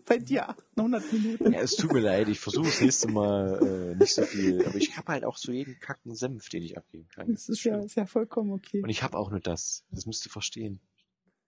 Bei 0.06 0.18
dir 0.18 0.48
800 0.48 1.12
Minuten. 1.12 1.52
Ja, 1.52 1.60
es 1.60 1.76
tut 1.76 1.92
mir 1.92 2.00
leid, 2.00 2.28
ich 2.28 2.40
versuche 2.40 2.66
das 2.66 2.80
nächste 2.80 3.08
Mal 3.08 3.92
äh, 3.92 3.96
nicht 3.96 4.14
so 4.14 4.22
viel, 4.22 4.64
aber 4.64 4.76
ich 4.76 4.96
habe 4.96 5.12
halt 5.12 5.24
auch 5.24 5.36
so 5.36 5.52
jeden 5.52 5.78
kacken 5.80 6.14
Senf, 6.14 6.48
den 6.48 6.62
ich 6.62 6.76
abgeben 6.78 7.08
kann. 7.14 7.30
Das 7.32 7.48
ist 7.48 7.64
ja, 7.64 7.78
ist 7.78 7.96
ja 7.96 8.06
vollkommen 8.06 8.52
okay. 8.52 8.82
Und 8.82 8.88
ich 8.88 9.02
habe 9.02 9.18
auch 9.18 9.30
nur 9.30 9.40
das. 9.40 9.84
Das 9.90 10.06
musst 10.06 10.24
du 10.24 10.30
verstehen. 10.30 10.80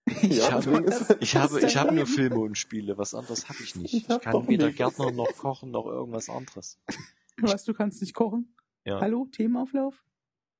Ja, 0.23 0.53
habe- 0.53 0.85
Ich 1.21 1.33
Das 1.33 1.43
habe, 1.43 1.61
ich 1.61 1.77
habe 1.77 1.95
nur. 1.95 2.07
Filme 2.07 2.39
und 2.41 2.57
Spiele, 2.57 2.97
was 2.97 3.15
anderes 3.15 3.49
habe 3.49 3.59
ich 3.63 3.77
nicht. 3.77 3.93
Ich 3.95 4.09
Ich, 4.09 4.21
kann 4.21 4.49
weder 4.49 4.67
nichts. 4.67 4.79
Gärtner 4.79 5.11
noch 5.11 5.33
kochen 5.37 5.71
noch 5.71 5.87
irgendwas 5.87 6.29
anderes. 6.31 6.79
Was, 7.41 7.65
du 7.65 7.73
kannst 7.75 8.01
nicht 8.01 8.15
kochen? 8.15 8.57
Ja. 8.85 9.01
Hallo, 9.01 9.29
Themenauflauf? 9.31 9.95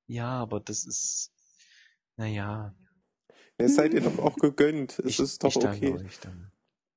Ja, 0.07 0.29
aber 0.39 0.59
das 0.61 0.85
ist, 0.85 1.31
naja, 2.15 2.73
Es 3.57 3.75
seid 3.75 3.93
ihr 3.93 4.01
doch 4.01 4.17
auch 4.19 4.35
gegönnt. 4.37 4.99
Es 4.99 5.05
ich, 5.05 5.19
ist 5.19 5.43
doch 5.43 5.49
ich 5.49 5.59
danke 5.59 5.93
okay. 5.93 6.05
euch 6.05 6.19
dann 6.19 6.51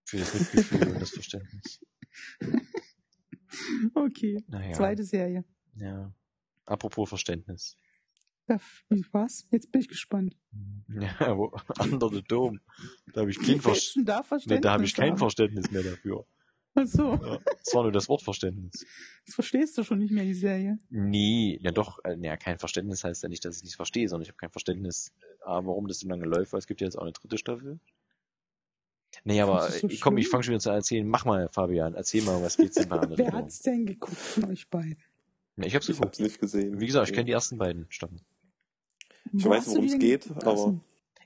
für 0.04 0.18
das 0.18 0.34
Mitgefühl 0.34 0.88
und 0.88 1.00
das 1.00 1.10
Verständnis. 1.10 1.80
Okay, 3.94 4.42
Naja, 4.48 4.72
zweite 4.72 5.04
Serie. 5.04 5.44
ja. 5.76 6.12
Apropos 6.64 7.08
Verständnis. 7.08 7.76
Was? 9.12 9.46
Jetzt 9.50 9.72
bin 9.72 9.80
ich 9.80 9.88
gespannt. 9.88 10.36
Ja, 10.88 11.36
wo, 11.36 11.52
Under 11.80 12.08
the 12.08 12.22
Dome. 12.22 12.60
Da 13.12 13.22
habe 13.22 13.30
ich 13.30 13.38
kein 13.38 13.60
Verständnis. 13.60 14.04
da 14.06 14.22
Verständnis? 14.22 14.60
da 14.62 14.72
habe 14.72 14.84
ich 14.84 14.94
kein 14.94 15.10
haben? 15.10 15.18
Verständnis 15.18 15.70
mehr 15.70 15.82
dafür. 15.82 16.24
Ach 16.74 16.86
so, 16.86 17.14
Ja, 17.16 17.38
es 17.60 17.74
war 17.74 17.82
nur 17.82 17.92
das 17.92 18.08
Wortverständnis. 18.08 18.86
das 19.26 19.34
verstehst 19.34 19.76
du 19.76 19.84
schon 19.84 19.98
nicht 19.98 20.12
mehr, 20.12 20.24
die 20.24 20.34
Serie. 20.34 20.78
Nee, 20.88 21.58
ja 21.62 21.70
doch, 21.72 21.98
äh, 22.04 22.16
ja, 22.20 22.36
kein 22.36 22.58
Verständnis 22.58 23.04
heißt 23.04 23.22
ja 23.22 23.28
nicht, 23.28 23.44
dass 23.44 23.58
ich 23.58 23.64
nicht 23.64 23.76
verstehe, 23.76 24.08
sondern 24.08 24.22
ich 24.22 24.28
habe 24.28 24.38
kein 24.38 24.50
Verständnis, 24.50 25.12
äh, 25.42 25.46
warum 25.46 25.86
das 25.88 25.98
so 26.00 26.08
lange 26.08 26.24
läuft, 26.24 26.52
weil 26.52 26.60
es 26.60 26.66
gibt 26.66 26.80
ja 26.80 26.86
jetzt 26.86 26.96
auch 26.96 27.02
eine 27.02 27.12
dritte 27.12 27.36
Staffel. 27.38 27.78
Nee, 29.24 29.40
aber 29.40 29.70
so 29.70 29.86
äh, 29.88 29.96
komm, 29.98 30.16
ich 30.18 30.28
fange 30.28 30.42
schon 30.44 30.52
wieder 30.52 30.60
zu 30.60 30.70
erzählen. 30.70 31.06
Mach 31.06 31.24
mal, 31.24 31.48
Fabian, 31.50 31.94
erzähl 31.94 32.22
mal, 32.22 32.42
was 32.42 32.56
geht's 32.56 32.76
denn 32.76 32.88
bei 32.88 32.96
Under 32.98 33.16
the 33.16 33.22
Wer 33.22 33.32
hat's 33.32 33.60
denn 33.60 33.86
geguckt 33.86 34.16
von 34.16 34.44
euch 34.46 34.68
beiden? 34.68 34.96
Ja, 35.56 35.64
ich 35.66 35.74
hab's 35.74 35.88
Ich 35.88 36.00
hab's 36.00 36.18
nicht 36.18 36.40
gesehen. 36.40 36.80
Wie 36.80 36.86
gesagt, 36.86 37.08
ich 37.08 37.14
kenne 37.14 37.26
die 37.26 37.32
ersten 37.32 37.58
beiden 37.58 37.86
Staffeln. 37.90 38.20
Ich 39.32 39.44
Wo 39.44 39.50
weiß, 39.50 39.68
worum 39.68 39.84
es 39.84 39.98
geht, 39.98 40.30
aber 40.30 40.56
so. 40.56 40.80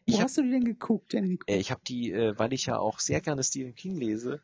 Ich 0.05 0.15
Wo 0.15 0.19
hab- 0.19 0.25
hast 0.25 0.37
du 0.37 0.43
die 0.43 0.51
denn 0.51 0.65
geguckt, 0.65 1.15
Enrico? 1.15 1.45
Äh, 1.51 1.59
ich 1.59 1.71
habe 1.71 1.81
die, 1.87 2.13
äh, 2.13 2.39
weil 2.39 2.53
ich 2.53 2.67
ja 2.67 2.79
auch 2.79 3.01
sehr 3.01 3.21
gerne 3.21 3.43
Stephen 3.43 3.75
King 3.75 3.97
lese, 3.97 4.41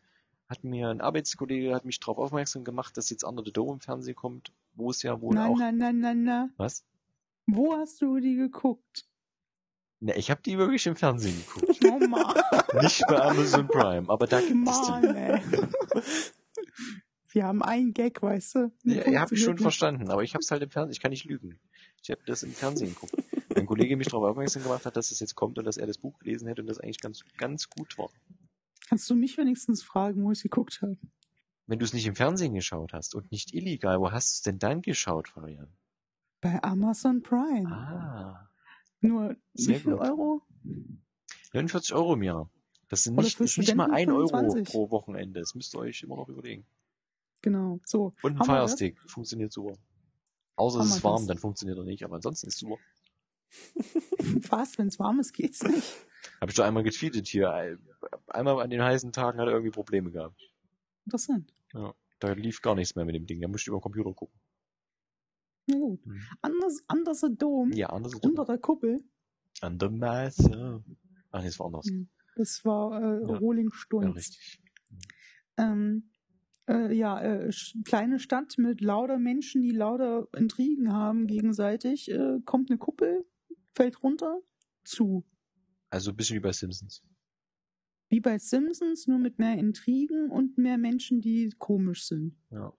hat 0.48 0.64
mir 0.64 0.88
ein 0.88 1.00
Arbeitskollege 1.00 1.74
hat 1.74 1.84
mich 1.84 2.00
darauf 2.00 2.18
aufmerksam 2.18 2.64
gemacht, 2.64 2.96
dass 2.96 3.10
jetzt 3.10 3.24
Under 3.24 3.42
the 3.44 3.52
Dome 3.52 3.74
im 3.74 3.80
Fernsehen 3.80 4.14
kommt 4.16 4.52
wo 4.74 4.90
es 4.90 5.02
ja 5.02 5.20
wohl 5.20 5.34
Na, 5.34 5.48
auch. 5.48 5.58
na, 5.58 5.72
na, 5.72 5.92
na, 5.92 6.14
na. 6.14 6.48
Was? 6.56 6.84
Wo 7.46 7.76
hast 7.76 8.00
du 8.00 8.20
die 8.20 8.36
geguckt? 8.36 9.06
Ne, 10.02 10.16
ich 10.16 10.32
habe 10.32 10.42
die 10.42 10.58
wirklich 10.58 10.84
im 10.88 10.96
Fernsehen 10.96 11.36
geguckt. 11.46 11.78
Oh 11.84 11.98
Mann, 12.08 12.34
Nicht 12.82 13.04
bei 13.06 13.20
Amazon 13.20 13.68
Prime, 13.68 14.08
aber 14.08 14.26
da 14.26 14.40
gibt 14.40 14.68
es 14.68 14.82
die. 14.82 15.06
Ey. 15.06 15.40
Wir 17.30 17.44
haben 17.44 17.62
einen 17.62 17.94
Gag, 17.94 18.20
weißt 18.20 18.54
du? 18.56 18.72
Ja, 18.82 19.08
ja 19.08 19.20
habe 19.20 19.34
ich 19.34 19.42
schon 19.42 19.52
nicht. 19.52 19.62
verstanden, 19.62 20.10
aber 20.10 20.24
ich 20.24 20.34
habe 20.34 20.42
es 20.42 20.50
halt 20.50 20.62
im 20.62 20.70
Fernsehen, 20.70 20.92
ich 20.92 21.00
kann 21.00 21.10
nicht 21.10 21.24
lügen. 21.24 21.60
Ich 22.02 22.10
habe 22.10 22.20
das 22.26 22.42
im 22.42 22.52
Fernsehen 22.52 22.94
geguckt. 22.94 23.14
Mein 23.54 23.66
Kollege 23.66 23.96
mich 23.96 24.08
darauf 24.08 24.24
aufmerksam 24.24 24.64
gemacht 24.64 24.84
hat, 24.86 24.96
dass 24.96 25.12
es 25.12 25.20
jetzt 25.20 25.36
kommt 25.36 25.56
und 25.58 25.64
dass 25.66 25.76
er 25.76 25.86
das 25.86 25.98
Buch 25.98 26.18
gelesen 26.18 26.48
hätte 26.48 26.62
und 26.62 26.66
das 26.66 26.80
eigentlich 26.80 27.00
ganz, 27.00 27.22
ganz 27.38 27.70
gut 27.70 27.96
war. 27.96 28.10
Kannst 28.88 29.08
du 29.08 29.14
mich 29.14 29.38
wenigstens 29.38 29.84
fragen, 29.84 30.24
wo 30.24 30.32
ich 30.32 30.42
geguckt 30.42 30.82
habe? 30.82 30.96
Wenn 31.68 31.78
du 31.78 31.84
es 31.84 31.92
nicht 31.92 32.06
im 32.06 32.16
Fernsehen 32.16 32.54
geschaut 32.54 32.92
hast 32.92 33.14
und 33.14 33.30
nicht 33.30 33.54
illegal, 33.54 34.00
wo 34.00 34.10
hast 34.10 34.32
du 34.32 34.34
es 34.34 34.42
denn 34.42 34.58
dann 34.58 34.82
geschaut, 34.82 35.28
Florian? 35.28 35.68
Bei 36.40 36.60
Amazon 36.64 37.22
Prime. 37.22 37.70
Ah, 37.70 38.48
Nur 39.02 39.36
Sehr 39.52 39.76
wie 39.76 39.80
viel 39.80 39.92
gut. 39.92 40.00
Euro? 40.00 40.42
49 41.52 41.94
Euro 41.94 42.14
im 42.14 42.22
Jahr. 42.22 42.50
Das 42.88 43.02
sind 43.02 43.16
nicht, 43.16 43.38
ist 43.40 43.58
nicht 43.58 43.74
mal 43.74 43.90
ein 43.90 44.10
Euro 44.10 44.28
25. 44.28 44.72
pro 44.72 44.90
Wochenende. 44.90 45.40
Das 45.40 45.54
müsst 45.54 45.74
ihr 45.74 45.80
euch 45.80 46.02
immer 46.02 46.16
noch 46.16 46.28
überlegen. 46.28 46.64
Genau. 47.42 47.80
So. 47.84 48.14
Und 48.22 48.40
ein? 48.40 48.44
Firestick 48.44 48.98
funktioniert 49.10 49.52
super. 49.52 49.76
Außer 50.56 50.80
es 50.80 50.96
ist 50.96 51.04
warm, 51.04 51.22
das? 51.22 51.26
dann 51.26 51.38
funktioniert 51.38 51.78
er 51.78 51.84
nicht, 51.84 52.04
aber 52.04 52.16
ansonsten 52.16 52.46
ist 52.46 52.58
super. 52.58 52.76
Fast, 54.42 54.78
wenn 54.78 54.86
es 54.86 54.98
warm 54.98 55.18
ist, 55.18 55.32
geht's 55.32 55.62
nicht. 55.62 56.06
Habe 56.40 56.50
ich 56.50 56.56
doch 56.56 56.64
einmal 56.64 56.84
getweetet 56.84 57.26
hier. 57.26 57.78
Einmal 58.28 58.60
an 58.60 58.70
den 58.70 58.82
heißen 58.82 59.12
Tagen 59.12 59.40
hat 59.40 59.48
er 59.48 59.52
irgendwie 59.52 59.72
Probleme 59.72 60.10
gehabt. 60.10 60.40
Interessant. 61.04 61.52
Da 61.72 62.32
lief 62.32 62.62
gar 62.62 62.76
nichts 62.76 62.94
mehr 62.94 63.04
mit 63.04 63.16
dem 63.16 63.26
Ding. 63.26 63.40
Da 63.40 63.48
musste 63.48 63.64
ich 63.64 63.68
über 63.68 63.78
den 63.78 63.82
Computer 63.82 64.12
gucken. 64.14 64.38
Na 65.66 65.76
gut. 65.78 66.04
Hm. 66.04 66.20
Anders, 66.40 66.84
anderser 66.88 67.30
Dom. 67.30 67.72
Ja, 67.72 67.88
anders 67.90 68.14
ist 68.14 68.24
Unter 68.24 68.44
der 68.44 68.58
Kuppel. 68.58 69.04
An 69.60 69.78
der 69.78 69.90
Masse. 69.90 70.82
Ach, 71.30 71.40
nee, 71.40 71.46
das 71.46 71.58
war 71.58 71.66
anders. 71.66 71.86
Hm. 71.86 72.08
Das 72.36 72.64
war 72.64 73.00
äh, 73.00 73.20
Ja. 73.20 73.38
Rolling 73.38 73.68
Ja, 73.70 73.74
Stunz. 73.76 74.16
richtig. 74.16 74.60
ähm, 75.58 76.10
äh, 76.68 76.94
ja, 76.94 77.20
äh, 77.20 77.50
kleine 77.84 78.18
Stadt 78.18 78.54
mit 78.58 78.80
lauter 78.80 79.18
Menschen, 79.18 79.62
die 79.62 79.70
lauter 79.72 80.28
Intrigen 80.36 80.92
haben 80.92 81.26
gegenseitig. 81.26 82.10
Äh, 82.10 82.40
kommt 82.44 82.70
eine 82.70 82.78
Kuppel, 82.78 83.24
fällt 83.74 84.02
runter, 84.02 84.40
zu. 84.84 85.24
Also 85.90 86.10
ein 86.10 86.16
bisschen 86.16 86.36
wie 86.36 86.40
bei 86.40 86.52
Simpsons. 86.52 87.02
Wie 88.08 88.20
bei 88.20 88.38
Simpsons, 88.38 89.06
nur 89.06 89.18
mit 89.18 89.38
mehr 89.38 89.58
Intrigen 89.58 90.30
und 90.30 90.56
mehr 90.58 90.78
Menschen, 90.78 91.20
die 91.20 91.50
komisch 91.58 92.06
sind. 92.06 92.36
Ja. 92.50 92.72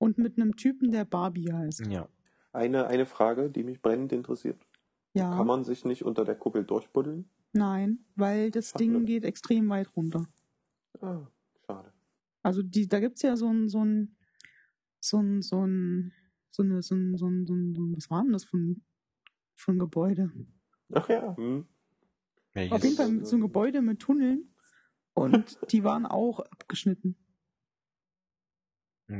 Und 0.00 0.16
mit 0.16 0.38
einem 0.38 0.56
Typen, 0.56 0.90
der 0.90 1.04
Barbie 1.04 1.52
heißt. 1.52 1.86
Ja. 1.86 2.08
Eine, 2.52 2.86
eine 2.86 3.04
Frage, 3.04 3.50
die 3.50 3.62
mich 3.62 3.82
brennend 3.82 4.12
interessiert. 4.12 4.66
Ja, 5.12 5.36
Kann 5.36 5.46
man 5.46 5.62
sich 5.62 5.84
nicht 5.84 6.04
unter 6.04 6.24
der 6.24 6.34
Kuppel 6.36 6.64
durchbuddeln? 6.64 7.28
nein, 7.52 7.98
weil 8.14 8.50
das 8.50 8.70
Schade. 8.70 8.84
Ding 8.84 9.04
geht 9.04 9.24
extrem 9.24 9.68
weit 9.68 9.94
runter. 9.96 10.26
Ah, 11.00 11.26
schade. 11.66 11.92
Also 12.42 12.62
die, 12.62 12.88
da 12.88 12.98
gibt's 13.00 13.22
ja 13.22 13.36
so 13.36 13.48
ein, 13.52 13.68
so 13.68 13.84
ein, 13.84 14.16
so 15.00 15.18
ein, 15.20 15.42
so 15.42 15.66
ein, 15.66 16.12
so 16.50 16.62
ein, 16.62 16.80
so 16.80 16.94
ein, 16.94 17.16
so 17.16 17.26
ein, 17.26 17.46
so 17.46 17.54
ein 17.54 17.96
was 17.96 18.08
war 18.08 18.22
denn 18.22 18.32
das 18.32 18.44
für 18.44 18.56
ein, 18.56 18.84
für 19.54 19.72
ein 19.72 19.78
Gebäude? 19.78 20.30
Ach 20.92 21.08
ja. 21.08 21.36
Hm. 21.36 21.66
ja 22.54 22.70
Auf 22.70 22.84
jeden 22.84 22.96
Fall 22.96 23.24
so 23.24 23.36
ein 23.36 23.42
Gebäude 23.42 23.82
mit 23.82 23.98
Tunneln 23.98 24.54
und 25.12 25.58
die 25.72 25.84
waren 25.84 26.06
auch 26.06 26.40
abgeschnitten. 26.40 27.16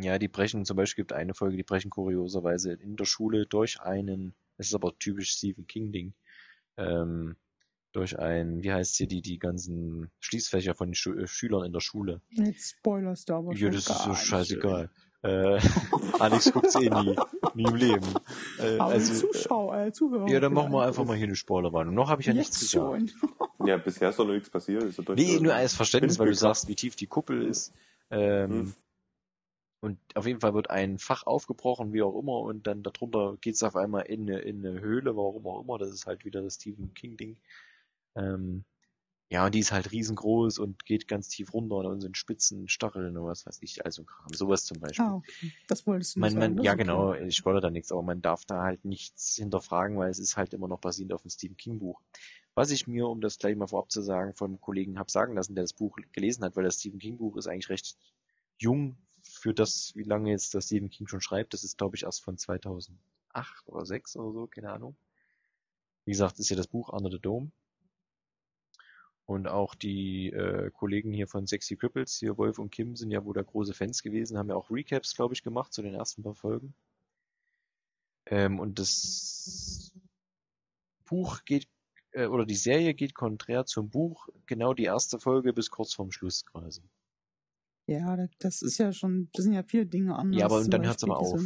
Ja, 0.02 0.18
die 0.18 0.28
brechen, 0.28 0.64
zum 0.64 0.76
Beispiel 0.76 1.02
gibt 1.02 1.12
eine 1.12 1.34
Folge, 1.34 1.56
die 1.56 1.62
brechen 1.64 1.90
kurioserweise 1.90 2.72
in 2.72 2.96
der 2.96 3.06
Schule 3.06 3.46
durch 3.46 3.80
einen, 3.80 4.34
das 4.56 4.68
ist 4.68 4.74
aber 4.74 4.96
typisch 4.98 5.30
Stephen 5.32 5.66
King-Ding, 5.66 6.12
ähm, 6.76 7.36
durch 7.92 8.18
ein, 8.18 8.62
wie 8.62 8.72
heißt 8.72 8.96
hier, 8.96 9.08
die, 9.08 9.20
die 9.20 9.38
ganzen 9.38 10.10
Schließfächer 10.20 10.74
von 10.74 10.88
den 10.90 10.94
Schu 10.94 11.12
äh, 11.14 11.26
Schülern 11.26 11.64
in 11.64 11.72
der 11.72 11.80
Schule. 11.80 12.20
Jetzt 12.30 12.76
spoilerst 12.78 13.28
du 13.28 13.34
aber 13.34 13.52
Ja, 13.54 13.68
das 13.68 13.88
ist 13.88 14.04
so 14.04 14.14
scheißegal. 14.14 14.90
Äh, 15.22 15.58
Alex 16.18 16.52
guckt's 16.52 16.76
eh 16.76 16.88
nie, 16.88 17.16
nie 17.54 17.64
im 17.64 17.74
Leben. 17.74 18.06
Äh. 18.58 18.78
Aber 18.78 18.92
also, 18.92 19.26
Zuschauer, 19.26 19.76
äh, 19.76 19.92
Zuhörer. 19.92 20.28
ja, 20.28 20.40
dann 20.40 20.54
machen 20.54 20.72
wir 20.72 20.86
einfach 20.86 21.04
mal 21.04 21.16
hier 21.16 21.26
eine 21.26 21.36
Spoilerwarnung. 21.36 21.94
Noch 21.94 22.08
habe 22.08 22.22
ich 22.22 22.26
ja 22.28 22.32
nichts 22.32 22.60
Jetzt 22.60 22.72
gesagt. 22.72 23.10
schon. 23.10 23.30
Ja, 23.66 23.76
bisher 23.76 24.08
ist 24.08 24.18
doch 24.18 24.24
noch 24.24 24.32
nichts 24.32 24.48
passiert. 24.48 24.84
Ist 24.84 25.06
Nee, 25.16 25.38
nur 25.38 25.52
als 25.52 25.74
Verständnis, 25.74 26.18
weil 26.18 26.28
du 26.28 26.34
sagst, 26.34 26.66
wie 26.66 26.74
tief 26.74 26.96
die 26.96 27.06
Kuppel 27.06 27.42
ist. 27.42 27.74
Ähm, 28.10 28.50
Hm. 28.50 28.74
Und 29.80 29.98
auf 30.14 30.26
jeden 30.26 30.40
Fall 30.40 30.52
wird 30.54 30.68
ein 30.68 30.98
Fach 30.98 31.26
aufgebrochen, 31.26 31.92
wie 31.92 32.02
auch 32.02 32.18
immer, 32.18 32.40
und 32.40 32.66
dann 32.66 32.82
darunter 32.82 33.38
geht's 33.40 33.62
auf 33.62 33.76
einmal 33.76 34.02
in 34.02 34.22
eine, 34.22 34.40
in 34.40 34.64
eine 34.64 34.80
Höhle, 34.80 35.16
warum 35.16 35.46
auch 35.46 35.62
immer. 35.62 35.78
Das 35.78 35.90
ist 35.90 36.06
halt 36.06 36.24
wieder 36.24 36.42
das 36.42 36.56
Stephen 36.56 36.92
King-Ding. 36.92 37.38
Ähm, 38.14 38.64
ja, 39.32 39.46
und 39.46 39.54
die 39.54 39.60
ist 39.60 39.70
halt 39.70 39.92
riesengroß 39.92 40.58
und 40.58 40.84
geht 40.84 41.06
ganz 41.06 41.28
tief 41.28 41.54
runter 41.54 41.76
und 41.76 42.00
sind 42.00 42.16
Spitzen, 42.16 42.68
Stacheln 42.68 43.16
und 43.16 43.26
was 43.26 43.46
weiß 43.46 43.58
ich, 43.62 43.84
also 43.84 44.02
Kram. 44.02 44.34
Sowas 44.34 44.64
zum 44.64 44.80
Beispiel. 44.80 45.04
Ah, 45.04 45.14
okay. 45.14 45.52
Das 45.68 45.86
wolltest 45.86 46.16
du 46.16 46.20
Man, 46.20 46.32
sagen. 46.32 46.56
man, 46.56 46.64
ja, 46.64 46.72
okay. 46.72 46.82
genau, 46.82 47.14
ich 47.14 47.36
spoilere 47.36 47.60
da 47.62 47.70
nichts, 47.70 47.92
aber 47.92 48.02
man 48.02 48.22
darf 48.22 48.44
da 48.44 48.62
halt 48.62 48.84
nichts 48.84 49.36
hinterfragen, 49.36 49.96
weil 49.98 50.10
es 50.10 50.18
ist 50.18 50.36
halt 50.36 50.52
immer 50.52 50.66
noch 50.66 50.80
basierend 50.80 51.12
auf 51.12 51.22
dem 51.22 51.30
Stephen 51.30 51.56
King 51.56 51.78
Buch. 51.78 52.02
Was 52.56 52.72
ich 52.72 52.88
mir, 52.88 53.06
um 53.06 53.20
das 53.20 53.38
gleich 53.38 53.54
mal 53.54 53.68
vorab 53.68 53.92
zu 53.92 54.02
sagen, 54.02 54.34
vom 54.34 54.60
Kollegen 54.60 54.98
hab 54.98 55.12
sagen 55.12 55.36
lassen, 55.36 55.54
der 55.54 55.62
das 55.62 55.74
Buch 55.74 55.96
gelesen 56.10 56.44
hat, 56.44 56.56
weil 56.56 56.64
das 56.64 56.80
Stephen 56.80 56.98
King 56.98 57.16
Buch 57.16 57.36
ist 57.36 57.46
eigentlich 57.46 57.70
recht 57.70 57.96
jung 58.58 58.96
für 59.22 59.54
das, 59.54 59.92
wie 59.94 60.02
lange 60.04 60.30
jetzt 60.30 60.54
das 60.54 60.66
Stephen 60.66 60.90
King 60.90 61.06
schon 61.06 61.20
schreibt. 61.20 61.54
Das 61.54 61.64
ist, 61.64 61.78
glaube 61.78 61.96
ich, 61.96 62.04
erst 62.04 62.22
von 62.22 62.38
2008 62.38 62.98
oder 63.66 63.86
6 63.86 64.16
oder 64.16 64.32
so, 64.32 64.46
keine 64.46 64.70
Ahnung. 64.72 64.96
Wie 66.04 66.12
gesagt, 66.12 66.38
ist 66.38 66.50
ja 66.50 66.56
das 66.56 66.68
Buch 66.68 66.88
Under 66.88 67.10
the 67.10 67.20
Dome. 67.20 67.50
Und 69.26 69.46
auch 69.46 69.76
die 69.76 70.30
äh, 70.30 70.70
Kollegen 70.72 71.12
hier 71.12 71.28
von 71.28 71.46
Sexy 71.46 71.76
Cripples, 71.76 72.16
hier 72.16 72.36
Wolf 72.36 72.58
und 72.58 72.70
Kim, 72.70 72.96
sind 72.96 73.12
ja 73.12 73.24
wohl 73.24 73.34
da 73.34 73.42
große 73.42 73.74
Fans 73.74 74.02
gewesen, 74.02 74.36
haben 74.36 74.48
ja 74.48 74.56
auch 74.56 74.70
Recaps, 74.70 75.14
glaube 75.14 75.34
ich, 75.34 75.44
gemacht 75.44 75.72
zu 75.72 75.82
den 75.82 75.94
ersten 75.94 76.24
paar 76.24 76.34
Folgen. 76.34 76.74
Ähm, 78.26 78.58
und 78.58 78.80
das 78.80 79.92
Buch 81.04 81.44
geht, 81.44 81.68
äh, 82.12 82.26
oder 82.26 82.44
die 82.44 82.56
Serie 82.56 82.94
geht 82.94 83.14
konträr 83.14 83.66
zum 83.66 83.88
Buch, 83.90 84.28
genau 84.46 84.74
die 84.74 84.84
erste 84.84 85.20
Folge 85.20 85.52
bis 85.52 85.70
kurz 85.70 85.94
vorm 85.94 86.10
Schluss 86.10 86.44
quasi. 86.44 86.82
Ja, 87.90 88.16
da- 88.16 88.28
das 88.38 88.62
ist 88.62 88.78
ja 88.78 88.92
schon, 88.92 89.28
das 89.32 89.44
sind 89.44 89.52
ja 89.52 89.62
viele 89.62 89.84
Dinge 89.86 90.16
anders. 90.16 90.38
Ja, 90.38 90.46
aber 90.46 90.64
dann 90.64 90.84
hört's 90.84 91.02
Beispiel 91.02 91.12
aber 91.12 91.20
auf. 91.20 91.40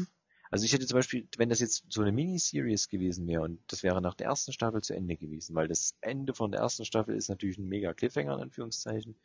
Also 0.50 0.64
ich 0.66 0.72
hätte 0.72 0.86
zum 0.86 0.96
Beispiel, 0.96 1.26
wenn 1.38 1.48
das 1.48 1.58
jetzt 1.58 1.84
so 1.88 2.02
eine 2.02 2.12
Miniseries 2.12 2.88
gewesen 2.88 3.26
wäre 3.26 3.42
und 3.42 3.60
das 3.66 3.82
wäre 3.82 4.00
nach 4.00 4.14
der 4.14 4.26
ersten 4.28 4.52
Staffel 4.52 4.82
zu 4.82 4.94
Ende 4.94 5.16
gewesen, 5.16 5.56
weil 5.56 5.66
das 5.68 5.96
Ende 6.00 6.34
von 6.34 6.52
der 6.52 6.60
ersten 6.60 6.84
Staffel 6.84 7.16
ist 7.16 7.28
natürlich 7.28 7.58
ein 7.58 7.66
mega 7.68 7.92
Cliffhanger 7.94 8.34
in 8.34 8.40
Anführungszeichen. 8.42 9.16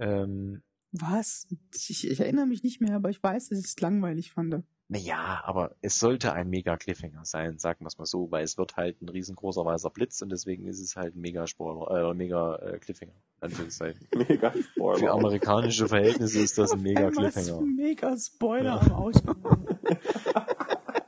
Ähm, 0.00 0.62
Was? 0.92 1.46
Ich, 1.74 2.08
ich 2.08 2.18
erinnere 2.20 2.46
mich 2.46 2.62
nicht 2.62 2.80
mehr, 2.80 2.96
aber 2.96 3.10
ich 3.10 3.22
weiß, 3.22 3.50
dass 3.50 3.58
ich 3.58 3.66
es 3.66 3.80
langweilig 3.80 4.32
fand. 4.32 4.64
Naja, 4.88 5.42
aber 5.44 5.74
es 5.82 5.98
sollte 5.98 6.32
ein 6.32 6.48
mega 6.48 6.76
Cliffhanger 6.76 7.24
sein, 7.24 7.58
sagen 7.58 7.80
wir 7.84 7.88
es 7.88 7.98
mal 7.98 8.06
so, 8.06 8.30
weil 8.30 8.42
es 8.44 8.56
wird 8.56 8.76
halt 8.76 9.00
ein 9.02 9.08
riesengroßer 9.08 9.64
weißer 9.64 9.90
Blitz 9.90 10.22
und 10.22 10.30
deswegen 10.30 10.66
ist 10.66 10.80
es 10.80 10.96
halt 10.96 11.14
ein 11.14 11.20
mega 11.20 11.46
Spoiler, 11.46 12.10
äh, 12.10 12.14
mega 12.14 12.56
äh, 12.56 12.78
Cliffhanger, 12.78 13.12
in 13.12 13.44
Anführungszeichen. 13.48 14.08
Mega 14.28 14.52
Spoiler. 14.52 14.98
Für 14.98 15.10
amerikanische 15.12 15.88
Verhältnisse 15.88 16.40
ist 16.40 16.56
das 16.58 16.72
ein 16.72 16.80
mega 16.82 17.10
Cliffhanger. 17.10 17.58
ein 17.60 17.76
mega 17.76 18.16
Spoiler 18.16 18.64
Ja. 18.76 18.80
am 18.80 18.92
Auto. 18.92 19.20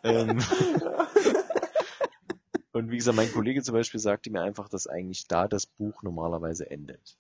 Ähm, 0.03 0.39
und 2.73 2.91
wie 2.91 2.97
gesagt, 2.97 3.17
mein 3.17 3.31
Kollege 3.33 3.63
zum 3.63 3.75
Beispiel 3.75 4.01
sagte 4.01 4.31
mir 4.31 4.41
einfach, 4.43 4.69
dass 4.71 4.87
eigentlich 4.87 5.27
da 5.29 5.47
das 5.49 5.67
Buch 5.67 6.03
normalerweise 6.03 6.71
endet. 6.71 7.19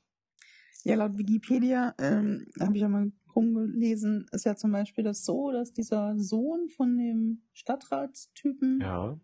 Ja, 0.84 0.96
laut 0.96 1.18
Wikipedia, 1.18 1.94
ähm, 1.98 2.46
habe 2.58 2.74
ich 2.74 2.80
ja 2.82 2.88
mal 2.88 3.12
rumgelesen, 3.34 4.26
ist 4.32 4.44
ja 4.44 4.56
zum 4.56 4.72
Beispiel 4.72 5.04
das 5.04 5.24
so, 5.24 5.50
dass 5.52 5.72
dieser 5.72 6.18
Sohn 6.18 6.68
von 6.68 6.96
dem 6.96 7.42
Stadtratstypen, 7.52 8.80
Ja. 8.80 9.18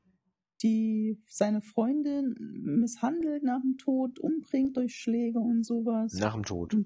die 0.63 1.19
seine 1.29 1.61
Freundin 1.61 2.35
misshandelt 2.63 3.43
nach 3.43 3.61
dem 3.61 3.77
Tod, 3.79 4.19
umbringt 4.19 4.77
durch 4.77 4.95
Schläge 4.97 5.39
und 5.39 5.65
sowas. 5.65 6.15
Nach 6.15 6.35
dem 6.35 6.45
Tod. 6.45 6.77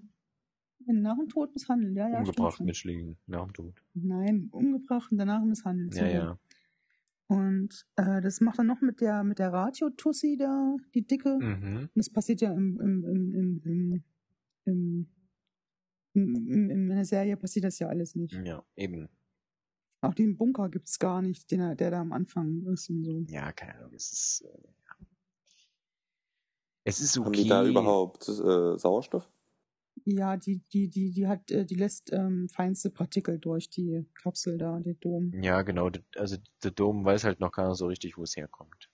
Nach 0.86 1.16
dem 1.16 1.28
Tod 1.28 1.52
misshandelt, 1.54 1.94
ja, 1.96 2.08
ja. 2.08 2.18
Umgebracht 2.18 2.60
mit 2.60 2.76
Schlägen. 2.76 3.16
Nach 3.26 3.44
dem 3.44 3.52
Tod. 3.52 3.82
Nein, 3.94 4.48
umgebracht 4.50 5.12
und 5.12 5.18
danach 5.18 5.44
misshandelt. 5.44 5.94
Ja, 5.94 6.00
so. 6.00 6.06
ja. 6.06 6.38
Und 7.28 7.86
äh, 7.94 8.20
das 8.20 8.40
macht 8.40 8.58
er 8.58 8.64
noch 8.64 8.80
mit 8.80 9.00
der 9.00 9.22
mit 9.22 9.38
der 9.38 9.52
Radio-Tussi 9.52 10.36
da, 10.36 10.74
die 10.94 11.06
dicke. 11.06 11.38
Mhm. 11.38 11.82
Und 11.82 11.90
das 11.94 12.10
passiert 12.10 12.40
ja 12.40 12.52
im, 12.52 12.80
im, 12.80 13.04
im, 13.04 13.34
im, 13.34 13.62
im, 13.64 14.04
im, 14.70 15.08
im, 16.14 16.34
im, 16.34 16.70
in 16.70 16.88
der 16.88 17.04
Serie 17.04 17.36
passiert 17.36 17.64
das 17.64 17.78
ja 17.78 17.88
alles 17.88 18.14
nicht. 18.14 18.34
Ja, 18.44 18.64
eben. 18.76 19.08
Auch 20.02 20.14
den 20.14 20.36
Bunker 20.36 20.68
gibt's 20.70 20.98
gar 20.98 21.20
nicht, 21.20 21.50
den 21.50 21.60
er, 21.60 21.74
der 21.76 21.90
da 21.90 22.00
am 22.00 22.12
Anfang 22.12 22.66
ist 22.66 22.88
und 22.88 23.04
so. 23.04 23.24
Ja, 23.28 23.52
keine 23.52 23.76
Ahnung. 23.76 23.92
Es 23.94 24.12
ist, 24.12 24.44
äh, 24.46 24.48
ja. 24.48 25.06
Es 26.84 27.00
ist 27.00 27.18
okay. 27.18 27.26
Haben 27.26 27.32
die 27.32 27.48
da 27.48 27.66
überhaupt 27.66 28.28
äh, 28.28 28.78
Sauerstoff? 28.78 29.30
Ja, 30.06 30.36
die, 30.36 30.62
die, 30.72 30.88
die, 30.88 31.12
die 31.12 31.26
hat, 31.26 31.50
äh, 31.50 31.66
die 31.66 31.74
lässt 31.74 32.12
ähm, 32.12 32.48
feinste 32.48 32.90
Partikel 32.90 33.38
durch 33.38 33.68
die 33.68 34.06
Kapsel 34.14 34.56
da, 34.56 34.80
der 34.80 34.94
Dom. 34.94 35.32
Ja, 35.42 35.60
genau. 35.62 35.90
Also 36.16 36.38
der 36.62 36.70
Dom 36.70 37.04
weiß 37.04 37.24
halt 37.24 37.40
noch 37.40 37.52
keiner 37.52 37.74
so 37.74 37.86
richtig, 37.86 38.16
wo 38.16 38.22
es 38.22 38.36
herkommt. 38.36 38.89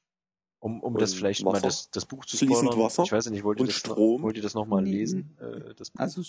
Um, 0.58 0.80
um 0.80 0.96
das 0.96 1.12
Und 1.12 1.18
vielleicht 1.18 1.44
mal 1.44 1.52
Wasser? 1.52 1.66
das, 1.66 1.90
das 1.90 2.06
Buch 2.06 2.24
zu 2.24 2.36
Fließend 2.36 2.72
spoilern. 2.72 2.84
Wasser? 2.86 3.02
Ich 3.04 3.12
weiß 3.12 3.30
nicht, 3.30 3.44
wollt 3.44 3.58
ihr 3.58 3.62
Und 3.62 3.68
das, 3.68 3.76
Strom? 3.76 4.22
wollt 4.22 4.36
ihr 4.36 4.42
das 4.42 4.54
nochmal 4.54 4.82
Nee. 4.82 4.90
lesen? 4.92 5.36
Äh, 5.38 5.74
das 5.74 5.90
Buch? 5.90 6.00
Also 6.00 6.22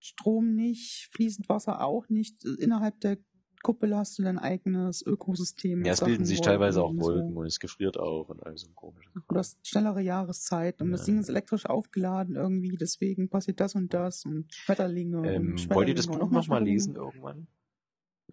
Strom 0.00 0.54
nicht, 0.54 1.08
fließend 1.12 1.48
Wasser 1.48 1.82
auch 1.84 2.08
nicht. 2.08 2.44
Innerhalb 2.44 3.00
der 3.00 3.18
Kuppel 3.62 3.96
hast 3.96 4.16
du 4.18 4.22
dein 4.22 4.38
eigenes 4.38 5.02
Ökosystem. 5.04 5.84
ja, 5.84 5.92
es 5.92 6.00
bilden 6.00 6.24
sich 6.24 6.38
Wolken 6.38 6.52
teilweise 6.52 6.82
auch 6.82 6.90
und 6.90 7.00
Wolken 7.00 7.32
So. 7.34 7.40
und 7.40 7.46
es 7.46 7.58
gefriert 7.58 7.98
auch 7.98 8.28
und 8.28 8.44
all 8.46 8.56
so 8.56 8.68
ein 8.68 8.74
komisches. 8.76 9.12
Du 9.28 9.34
hast 9.36 9.66
schnellere 9.66 10.00
Jahreszeit 10.00 10.80
und 10.80 10.92
das 10.92 11.00
Ja. 11.00 11.06
Ding 11.06 11.18
ist 11.18 11.28
elektrisch 11.28 11.66
aufgeladen 11.66 12.36
irgendwie, 12.36 12.76
deswegen 12.76 13.28
passiert 13.28 13.58
das 13.58 13.74
und 13.74 13.92
das 13.92 14.24
und 14.24 14.52
Schmetterlinge 14.54 15.28
Ähm, 15.28 15.52
und 15.52 15.74
wollt 15.74 15.88
ihr 15.88 15.94
das 15.96 16.04
Schmetterlinge 16.04 16.08
Buch 16.08 16.18
nochmal 16.26 16.42
Schmetterlinge. 16.44 16.70
lesen 16.72 16.94
irgendwann? 16.96 17.48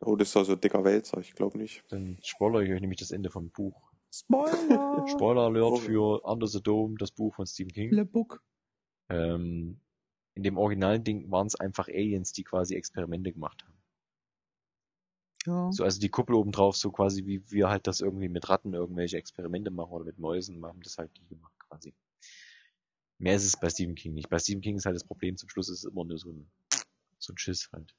Oh, 0.02 0.16
das 0.16 0.30
ist 0.30 0.38
also 0.38 0.56
dicker 0.56 0.84
Wälzer, 0.84 1.20
ich 1.20 1.34
glaube 1.34 1.58
nicht. 1.58 1.84
Dann 1.90 2.20
spoilere 2.22 2.64
ich 2.64 2.72
euch 2.74 2.82
nämlich 2.82 3.00
das 3.00 3.10
Ende 3.12 3.32
vom 3.32 3.50
Buch. 3.50 3.82
Spoiler! 4.16 5.08
Spoiler 5.10 5.42
Alert 5.42 5.80
für 5.80 6.24
Under 6.24 6.48
the 6.48 6.62
Dome, 6.62 6.96
das 6.98 7.12
Buch 7.12 7.36
von 7.36 7.46
Stephen 7.46 7.74
King. 7.74 7.92
Le 7.92 8.06
Book. 8.06 8.42
Ähm, 9.10 9.82
in 10.36 10.44
dem 10.44 10.58
originalen 10.58 11.04
Ding 11.04 11.30
waren 11.32 11.48
es 11.48 11.56
einfach 11.56 11.90
Aliens, 11.90 12.32
die 12.32 12.44
quasi 12.44 12.76
Experimente 12.76 13.34
gemacht 13.34 13.64
haben. 13.64 13.76
Ja. 15.46 15.72
So, 15.72 15.84
also 15.84 16.00
die 16.00 16.10
Kuppel 16.10 16.36
oben 16.36 16.52
drauf, 16.52 16.78
so 16.78 16.92
quasi 16.92 17.26
wie 17.26 17.44
wir 17.52 17.70
halt 17.70 17.88
das 17.88 18.00
irgendwie 18.00 18.30
mit 18.30 18.50
Ratten 18.50 18.74
irgendwelche 18.74 19.18
Experimente 19.18 19.70
machen 19.70 19.92
oder 19.92 20.06
mit 20.06 20.18
Mäusen, 20.18 20.66
haben 20.66 20.82
das 20.82 20.98
halt 20.98 21.12
die 21.18 21.28
gemacht 21.28 21.54
quasi. 21.60 21.94
Mehr 23.18 23.36
ist 23.36 23.46
es 23.46 23.60
bei 23.60 23.70
Stephen 23.70 23.96
King 23.96 24.14
nicht. 24.14 24.30
Bei 24.30 24.40
Stephen 24.40 24.62
King 24.62 24.78
ist 24.78 24.86
halt 24.86 24.96
das 24.96 25.06
Problem, 25.06 25.38
zum 25.38 25.50
Schluss 25.50 25.70
ist 25.70 25.80
es 25.80 25.92
immer 25.92 26.06
nur 26.06 26.18
so 26.18 26.32
ein, 26.32 26.50
so 27.20 27.34
ein 27.34 27.38
Schiss 27.38 27.70
halt. 27.74 27.94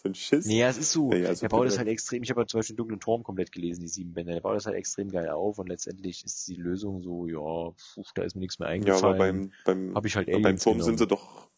So 0.00 0.08
ein 0.08 0.14
Schiss. 0.14 0.46
Nee, 0.46 0.60
ja, 0.60 0.68
es 0.68 0.78
ist 0.78 0.92
so. 0.92 1.10
Ja, 1.10 1.18
ja, 1.18 1.34
so 1.34 1.40
der 1.40 1.48
baut 1.48 1.66
das 1.66 1.76
halt 1.76 1.88
extrem, 1.88 2.22
ich 2.22 2.30
habe 2.30 2.38
halt 2.40 2.50
zum 2.50 2.58
Beispiel 2.58 2.74
den 2.74 2.78
dunklen 2.78 3.00
Turm 3.00 3.24
komplett 3.24 3.50
gelesen, 3.50 3.80
die 3.80 3.88
sieben 3.88 4.12
Bände. 4.14 4.32
Der 4.32 4.40
baut 4.40 4.54
das 4.54 4.64
halt 4.66 4.76
extrem 4.76 5.10
geil 5.10 5.28
auf 5.30 5.58
und 5.58 5.66
letztendlich 5.66 6.24
ist 6.24 6.46
die 6.46 6.54
Lösung 6.54 7.02
so, 7.02 7.26
ja, 7.26 7.72
pf, 7.72 8.12
da 8.14 8.22
ist 8.22 8.36
mir 8.36 8.40
nichts 8.40 8.60
mehr 8.60 8.68
Ja, 8.68 8.74
eingefallen. 8.74 9.04
aber 9.04 9.18
beim, 9.18 9.52
beim, 9.64 9.94
Hab 9.96 10.04
ich 10.06 10.14
halt 10.14 10.30
beim 10.30 10.56
Turm 10.56 10.74
genommen. 10.74 10.82
sind 10.82 10.98
sie 10.98 11.06
doch, 11.08 11.50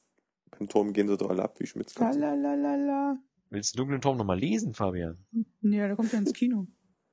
beim 0.59 0.69
Turm 0.71 0.95
gehen 0.95 1.07
sie 1.09 1.19
doch 1.19 1.29
alle 1.29 1.43
ab 1.43 1.61
wie 1.61 1.67
Schmitz. 1.67 1.95
Lalalala. 1.99 3.19
Willst 3.51 3.75
du 3.75 3.77
den 3.77 3.81
dunklen 3.83 4.01
Turm 4.01 4.17
nochmal 4.17 4.39
lesen, 4.39 4.73
Fabian? 4.73 5.19
Nee, 5.61 5.77
der 5.77 5.97
kommt 5.97 6.11
ja 6.13 6.19
ins 6.19 6.33
Kino. 6.33 6.67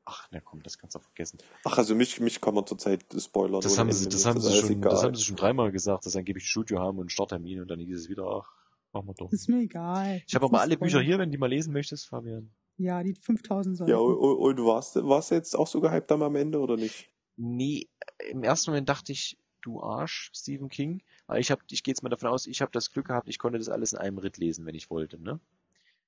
Ach, 0.06 0.30
na 0.32 0.40
komm, 0.40 0.64
das 0.64 0.78
kannst 0.78 0.96
du 0.96 1.00
vergessen. 1.00 1.40
Ach, 1.66 1.78
also 1.78 1.94
mich, 1.94 2.22
mich 2.22 2.40
kann 2.40 2.54
man 2.54 2.66
zurzeit 2.66 3.04
spoilern. 3.20 3.60
Das 3.60 3.78
haben 3.78 3.92
sie, 3.92 4.08
das 4.08 4.26
haben 4.26 4.40
sie 4.40 4.54
schon, 4.56 4.70
egal. 4.70 4.92
das 4.92 5.04
haben 5.04 5.16
sie 5.16 5.24
schon 5.24 5.36
dreimal 5.36 5.74
gesagt, 5.74 6.06
dass 6.06 6.14
sie 6.14 6.20
angeblich 6.20 6.46
ein 6.46 6.48
Studio 6.48 6.80
haben 6.80 6.98
und 7.00 7.04
einen 7.04 7.10
Starttermin 7.10 7.60
und 7.60 7.68
dann 7.70 7.80
hieß 7.82 7.98
es 7.98 8.08
wieder, 8.08 8.24
ach, 8.26 8.54
machen 8.98 9.10
wir 9.10 9.14
doch. 9.14 9.32
Ist 9.32 9.50
mir 9.50 9.62
egal. 9.62 10.22
Ich 10.28 10.36
habe 10.36 10.46
aber 10.46 10.62
alle 10.62 10.72
Fußball. 10.74 10.88
Bücher 10.88 11.02
hier, 11.02 11.20
wenn 11.20 11.30
du 11.30 11.38
die 11.38 11.40
mal 11.40 11.48
lesen 11.48 11.74
möchtest, 11.74 12.08
Fabian. 12.08 12.52
Ja, 12.78 13.02
die 13.04 13.16
5000 13.16 13.78
Seiten. 13.78 13.90
Ja, 13.92 13.98
und, 13.98 14.16
und 14.16 14.66
warst, 14.66 14.96
warst 14.96 15.32
du 15.32 15.36
jetzt 15.36 15.56
auch 15.56 15.68
so 15.68 15.82
gehypt 15.82 16.12
am 16.12 16.36
Ende 16.36 16.60
oder 16.60 16.78
nicht? 16.78 17.10
Nee, 17.36 17.88
im 18.30 18.44
ersten 18.44 18.72
Moment 18.72 18.90
dachte 18.90 19.12
ich, 19.12 19.40
du 19.62 19.82
Arsch, 19.82 20.32
Stephen 20.34 20.70
King. 20.70 21.02
Aber 21.28 21.40
ich 21.40 21.52
hab, 21.52 21.62
ich 21.70 21.84
gehe 21.84 21.92
jetzt 21.92 22.04
mal 22.04 22.10
davon 22.10 22.30
aus, 22.30 22.48
ich 22.48 22.62
habe 22.62 22.72
das 22.72 22.92
Glück 22.92 23.08
gehabt, 23.08 23.28
ich 23.28 23.40
konnte 23.40 23.58
das 23.58 23.70
alles 23.70 23.94
in 23.94 24.00
einem 24.00 24.18
Ritt 24.18 24.38
lesen, 24.38 24.66
wenn 24.66 24.76
ich 24.76 24.90
wollte, 24.90 25.22
ne? 25.22 25.40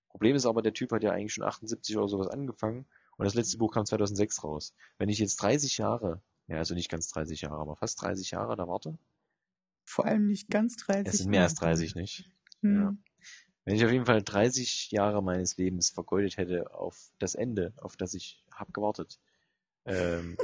Problem 0.09 0.35
ist 0.35 0.45
aber, 0.45 0.61
der 0.61 0.73
Typ 0.73 0.91
hat 0.91 1.03
ja 1.03 1.11
eigentlich 1.11 1.33
schon 1.33 1.43
78 1.43 1.95
oder 1.97 2.07
sowas 2.07 2.27
angefangen 2.27 2.87
und 3.17 3.25
das 3.25 3.35
letzte 3.35 3.57
Buch 3.57 3.73
kam 3.73 3.85
2006 3.85 4.43
raus. 4.43 4.73
Wenn 4.97 5.09
ich 5.09 5.19
jetzt 5.19 5.35
30 5.41 5.77
Jahre, 5.77 6.21
ja, 6.47 6.57
also 6.57 6.73
nicht 6.73 6.89
ganz 6.89 7.09
30 7.09 7.41
Jahre, 7.41 7.59
aber 7.59 7.75
fast 7.75 8.01
30 8.01 8.31
Jahre 8.31 8.55
da 8.55 8.67
warte, 8.67 8.97
Vor 9.83 10.05
allem 10.05 10.25
nicht 10.27 10.49
ganz 10.49 10.77
30. 10.77 11.07
es 11.07 11.17
sind 11.19 11.29
mehr 11.29 11.43
als 11.43 11.55
30, 11.55 11.95
nicht? 11.95 12.31
Hm. 12.61 12.81
Ja. 12.81 12.97
Wenn 13.65 13.75
ich 13.75 13.85
auf 13.85 13.91
jeden 13.91 14.05
Fall 14.05 14.23
30 14.23 14.89
Jahre 14.91 15.21
meines 15.21 15.57
Lebens 15.57 15.89
vergeudet 15.91 16.37
hätte 16.37 16.73
auf 16.73 17.11
das 17.19 17.35
Ende, 17.35 17.73
auf 17.77 17.95
das 17.97 18.13
ich 18.13 18.43
hab 18.51 18.73
gewartet, 18.73 19.19
ähm, 19.85 20.37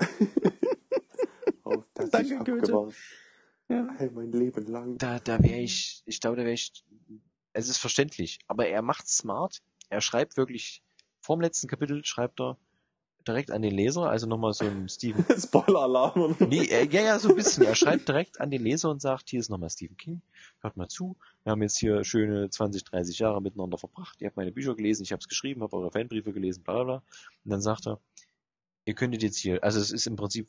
Auf 1.64 1.84
das 1.94 2.10
Danke, 2.10 2.34
ich 2.34 2.38
hab 2.38 2.46
Goethe. 2.46 2.60
gewartet. 2.62 2.96
Ja. 3.68 3.88
All 3.98 4.10
mein 4.10 4.32
Leben 4.32 4.66
lang. 4.66 4.98
da, 4.98 5.18
da 5.18 5.42
wäre 5.42 5.60
ich, 5.60 6.02
ich 6.04 6.20
glaube, 6.20 6.36
da 6.36 6.42
wäre 6.42 6.52
ich, 6.52 6.84
es 7.52 7.68
ist 7.68 7.78
verständlich, 7.78 8.40
aber 8.46 8.66
er 8.66 8.82
macht 8.82 9.08
smart, 9.08 9.62
er 9.88 10.00
schreibt 10.00 10.36
wirklich, 10.36 10.82
vorm 11.20 11.40
letzten 11.40 11.68
Kapitel 11.68 12.04
schreibt 12.04 12.40
er 12.40 12.58
direkt 13.26 13.50
an 13.50 13.62
den 13.62 13.72
Leser, 13.72 14.10
also 14.10 14.26
nochmal 14.26 14.52
so 14.52 14.64
ein 14.64 14.88
Stephen, 14.88 15.24
Spoiler-Alarm. 15.38 16.36
nee, 16.48 16.64
äh, 16.64 16.88
ja, 16.88 17.02
ja, 17.02 17.18
so 17.18 17.30
ein 17.30 17.36
bisschen, 17.36 17.64
er 17.64 17.74
schreibt 17.74 18.08
direkt 18.08 18.40
an 18.40 18.50
den 18.50 18.62
Leser 18.62 18.90
und 18.90 19.00
sagt, 19.00 19.30
hier 19.30 19.40
ist 19.40 19.50
nochmal 19.50 19.70
Stephen 19.70 19.96
King, 19.96 20.22
hört 20.60 20.76
mal 20.76 20.88
zu, 20.88 21.16
wir 21.44 21.52
haben 21.52 21.62
jetzt 21.62 21.78
hier 21.78 22.04
schöne 22.04 22.50
20, 22.50 22.84
30 22.84 23.18
Jahre 23.18 23.40
miteinander 23.42 23.78
verbracht, 23.78 24.20
ihr 24.20 24.26
habt 24.28 24.36
meine 24.36 24.52
Bücher 24.52 24.74
gelesen, 24.74 25.02
ich 25.02 25.12
habe 25.12 25.20
es 25.20 25.28
geschrieben, 25.28 25.62
habe 25.62 25.76
eure 25.76 25.90
Fanbriefe 25.90 26.32
gelesen, 26.32 26.62
bla 26.62 26.74
bla 26.74 26.84
bla, 26.84 26.94
und 27.44 27.50
dann 27.50 27.60
sagt 27.60 27.86
er, 27.86 28.00
ihr 28.84 28.94
könntet 28.94 29.22
jetzt 29.22 29.38
hier, 29.38 29.62
also 29.62 29.80
es 29.80 29.90
ist 29.90 30.06
im 30.06 30.16
Prinzip, 30.16 30.48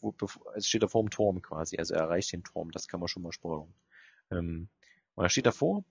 es 0.55 0.67
steht 0.67 0.83
da 0.83 0.87
vor 0.87 1.03
dem 1.03 1.09
Turm 1.09 1.41
quasi, 1.41 1.77
also 1.77 1.93
er 1.93 2.01
erreicht 2.01 2.31
den 2.31 2.43
Turm, 2.43 2.71
das 2.71 2.87
kann 2.87 2.99
man 2.99 3.07
schon 3.07 3.23
mal 3.23 3.31
spoilern. 3.31 3.73
Ähm, 4.31 4.69
und 5.15 5.23
er 5.23 5.29
steht 5.29 5.45
davor 5.45 5.83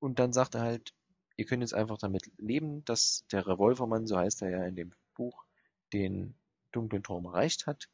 und 0.00 0.18
dann 0.18 0.32
sagt 0.32 0.54
er 0.54 0.62
halt, 0.62 0.94
ihr 1.36 1.44
könnt 1.44 1.62
jetzt 1.62 1.74
einfach 1.74 1.98
damit 1.98 2.30
leben, 2.36 2.84
dass 2.84 3.24
der 3.30 3.46
Revolvermann, 3.46 4.06
so 4.06 4.18
heißt 4.18 4.42
er 4.42 4.50
ja 4.50 4.64
in 4.64 4.76
dem 4.76 4.92
Buch, 5.14 5.44
den 5.92 6.34
dunklen 6.72 7.02
Turm 7.02 7.26
erreicht 7.26 7.66
hat. 7.66 7.88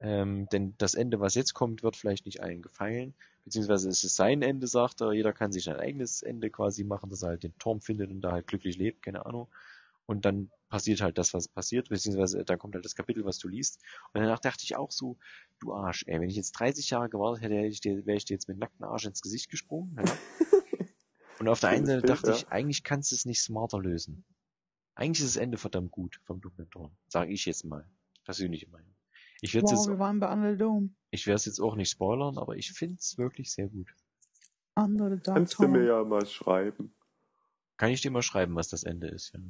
Ähm, 0.00 0.48
denn 0.50 0.74
das 0.78 0.94
Ende, 0.94 1.20
was 1.20 1.34
jetzt 1.34 1.54
kommt, 1.54 1.82
wird 1.82 1.96
vielleicht 1.96 2.26
nicht 2.26 2.42
allen 2.42 2.62
gefallen. 2.62 3.14
Beziehungsweise 3.44 3.88
es 3.88 4.04
ist 4.04 4.16
sein 4.16 4.42
Ende, 4.42 4.66
sagt 4.66 5.00
er. 5.00 5.12
Jeder 5.12 5.32
kann 5.32 5.52
sich 5.52 5.64
sein 5.64 5.76
eigenes 5.76 6.22
Ende 6.22 6.50
quasi 6.50 6.84
machen, 6.84 7.10
dass 7.10 7.22
er 7.22 7.30
halt 7.30 7.42
den 7.42 7.56
Turm 7.58 7.80
findet 7.80 8.10
und 8.10 8.20
da 8.20 8.32
halt 8.32 8.46
glücklich 8.46 8.76
lebt, 8.76 9.02
keine 9.02 9.24
Ahnung. 9.26 9.48
Und 10.06 10.24
dann 10.24 10.50
passiert 10.68 11.00
halt 11.00 11.16
das, 11.18 11.32
was 11.32 11.48
passiert, 11.48 11.88
beziehungsweise 11.88 12.44
dann 12.44 12.58
kommt 12.58 12.74
halt 12.74 12.84
das 12.84 12.94
Kapitel, 12.94 13.24
was 13.24 13.38
du 13.38 13.48
liest. 13.48 13.80
Und 14.12 14.20
danach 14.20 14.40
dachte 14.40 14.64
ich 14.64 14.76
auch 14.76 14.90
so, 14.90 15.16
du 15.60 15.72
Arsch, 15.72 16.04
ey, 16.06 16.20
wenn 16.20 16.28
ich 16.28 16.36
jetzt 16.36 16.52
30 16.52 16.90
Jahre 16.90 17.08
gewartet 17.08 17.42
hätte, 17.42 17.54
hätte 17.54 17.68
ich 17.68 17.80
dir, 17.80 18.04
wäre 18.04 18.16
ich 18.16 18.24
dir 18.24 18.34
jetzt 18.34 18.48
mit 18.48 18.58
nacktem 18.58 18.84
Arsch 18.84 19.06
ins 19.06 19.22
Gesicht 19.22 19.50
gesprungen. 19.50 19.96
Ja? 19.96 20.04
Und 21.38 21.48
auf 21.48 21.60
der 21.60 21.70
einen 21.70 21.86
Seite 21.86 22.02
dachte 22.02 22.32
ich, 22.32 22.48
eigentlich 22.48 22.84
kannst 22.84 23.12
du 23.12 23.16
es 23.16 23.24
nicht 23.24 23.40
smarter 23.40 23.80
lösen. 23.80 24.24
Eigentlich 24.94 25.24
ist 25.24 25.36
das 25.36 25.42
Ende 25.42 25.58
verdammt 25.58 25.90
gut 25.90 26.20
vom 26.24 26.40
dunklen 26.40 26.70
Turm. 26.70 26.96
Sage 27.08 27.32
ich 27.32 27.44
jetzt 27.46 27.64
mal. 27.64 27.88
Persönliche 28.24 28.68
Meinung. 28.70 28.94
Ich 29.40 29.52
werde 29.54 29.66
Wow, 29.66 29.72
jetzt, 29.72 29.88
wir 29.88 29.98
waren 29.98 30.20
bei 30.20 30.32
Under 30.32 30.52
the 30.52 30.58
Dome. 30.58 30.90
ich 31.10 31.26
werde 31.26 31.36
es 31.36 31.44
jetzt 31.44 31.60
auch 31.60 31.74
nicht 31.76 31.90
spoilern, 31.90 32.38
aber 32.38 32.56
ich 32.56 32.72
finde 32.72 32.96
es 32.98 33.18
wirklich 33.18 33.50
sehr 33.52 33.68
gut. 33.68 33.94
Under 34.76 35.10
the 35.10 35.22
Dark 35.22 35.36
Kannst 35.36 35.58
du 35.58 35.68
mir 35.68 35.84
ja 35.84 36.02
mal 36.04 36.26
schreiben. 36.26 36.94
Kann 37.76 37.90
ich 37.90 38.00
dir 38.00 38.10
mal 38.10 38.22
schreiben, 38.22 38.54
was 38.54 38.68
das 38.68 38.84
Ende 38.84 39.08
ist, 39.08 39.34
ja. 39.34 39.40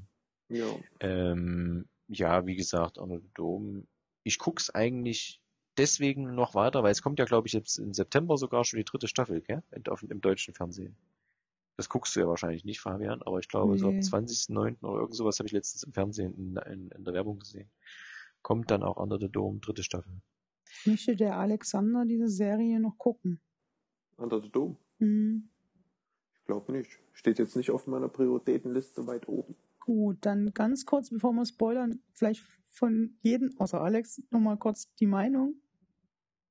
Ja. 0.48 0.76
Ähm, 1.00 1.86
ja, 2.08 2.46
wie 2.46 2.56
gesagt, 2.56 2.98
Under 2.98 3.20
the 3.20 3.30
Dome. 3.34 3.86
Ich 4.24 4.38
guck's 4.38 4.70
eigentlich 4.70 5.40
deswegen 5.76 6.34
noch 6.34 6.54
weiter, 6.54 6.82
weil 6.82 6.92
es 6.92 7.02
kommt 7.02 7.18
ja, 7.18 7.24
glaube 7.24 7.46
ich, 7.46 7.52
jetzt 7.52 7.78
im 7.78 7.92
September 7.94 8.36
sogar 8.36 8.64
schon 8.64 8.78
die 8.78 8.84
dritte 8.84 9.08
Staffel, 9.08 9.40
gell? 9.40 9.62
Auf, 9.88 10.02
Im 10.02 10.20
deutschen 10.20 10.54
Fernsehen. 10.54 10.96
Das 11.76 11.88
guckst 11.88 12.14
du 12.14 12.20
ja 12.20 12.28
wahrscheinlich 12.28 12.64
nicht, 12.64 12.80
Fabian, 12.80 13.22
aber 13.22 13.40
ich 13.40 13.48
glaube, 13.48 13.76
so 13.78 13.88
ab 13.88 13.94
Nee. 13.94 14.00
20.09. 14.00 14.82
oder 14.84 15.00
irgend 15.00 15.16
sowas 15.16 15.38
habe 15.38 15.46
ich 15.48 15.52
letztens 15.52 15.82
im 15.82 15.92
Fernsehen 15.92 16.34
in, 16.34 16.56
in, 16.72 16.90
in 16.90 17.04
der 17.04 17.14
Werbung 17.14 17.38
gesehen. 17.40 17.68
Kommt 18.42 18.70
dann 18.70 18.82
auch 18.82 18.96
Under 18.96 19.18
the 19.18 19.28
Dome, 19.28 19.58
dritte 19.58 19.82
Staffel. 19.82 20.20
Möchte 20.84 21.16
der 21.16 21.36
Alexander 21.36 22.04
diese 22.04 22.28
Serie 22.28 22.78
noch 22.78 22.96
gucken? 22.98 23.40
Under 24.16 24.40
the 24.40 24.50
Dome. 24.50 24.76
Hm. 24.98 25.48
Ich 26.34 26.44
glaube 26.44 26.72
nicht. 26.72 26.90
Steht 27.12 27.38
jetzt 27.38 27.56
nicht 27.56 27.70
auf 27.70 27.86
meiner 27.86 28.08
Prioritätenliste 28.08 29.06
weit 29.06 29.26
oben. 29.28 29.56
Gut, 29.80 30.18
dann 30.20 30.52
ganz 30.52 30.86
kurz, 30.86 31.10
bevor 31.10 31.32
wir 31.32 31.44
spoilern, 31.46 32.00
vielleicht 32.12 32.42
von 32.70 33.16
jedem, 33.22 33.54
außer 33.58 33.80
Alex, 33.80 34.22
nochmal 34.30 34.58
kurz 34.58 34.94
die 34.96 35.06
Meinung 35.06 35.54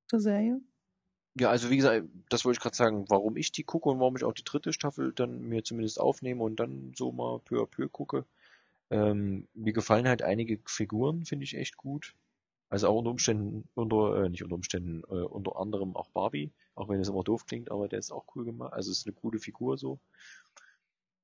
zur 0.08 0.20
Serie. 0.20 0.62
Ja, 1.36 1.50
also 1.50 1.70
wie 1.72 1.78
gesagt, 1.78 2.06
das 2.30 2.46
wollte 2.46 2.58
ich 2.58 2.62
gerade 2.62 2.76
sagen, 2.76 3.06
warum 3.10 3.38
ich 3.38 3.52
die 3.52 3.64
gucke 3.64 3.90
und 3.90 4.00
warum 4.00 4.16
ich 4.16 4.24
auch 4.24 4.34
die 4.34 4.44
dritte 4.44 4.72
Staffel 4.72 5.14
dann 5.14 5.42
mir 5.50 5.64
zumindest 5.64 6.00
aufnehme 6.00 6.44
und 6.44 6.58
dann 6.60 6.94
so 6.96 7.12
mal 7.12 7.40
peu 7.40 7.62
à 7.62 7.66
peu 7.66 7.90
gucke. 7.90 8.26
Ähm, 8.92 9.48
mir 9.54 9.74
gefallen 9.74 10.08
halt 10.08 10.24
einige 10.24 10.60
Figuren, 10.66 11.26
finde 11.26 11.46
ich 11.46 11.56
echt 11.58 11.78
gut. 11.78 12.16
Also 12.70 12.88
auch 12.90 12.98
unter 12.98 13.12
Umständen, 13.12 13.68
unter, 13.76 14.26
äh, 14.26 14.30
nicht 14.30 14.44
unter 14.44 14.56
Umständen, 14.56 15.04
äh, 15.10 15.24
unter 15.24 15.58
anderem 15.58 15.96
auch 15.96 16.10
Barbie, 16.10 16.52
auch 16.76 16.90
wenn 16.90 17.02
es 17.02 17.10
immer 17.10 17.24
doof 17.24 17.46
klingt, 17.48 17.72
aber 17.72 17.88
der 17.90 18.00
ist 18.00 18.12
auch 18.12 18.26
cool 18.36 18.46
gemacht. 18.46 18.74
Also 18.74 18.92
ist 18.92 19.08
eine 19.08 19.16
coole 19.16 19.40
Figur 19.40 19.78
so. 19.78 20.00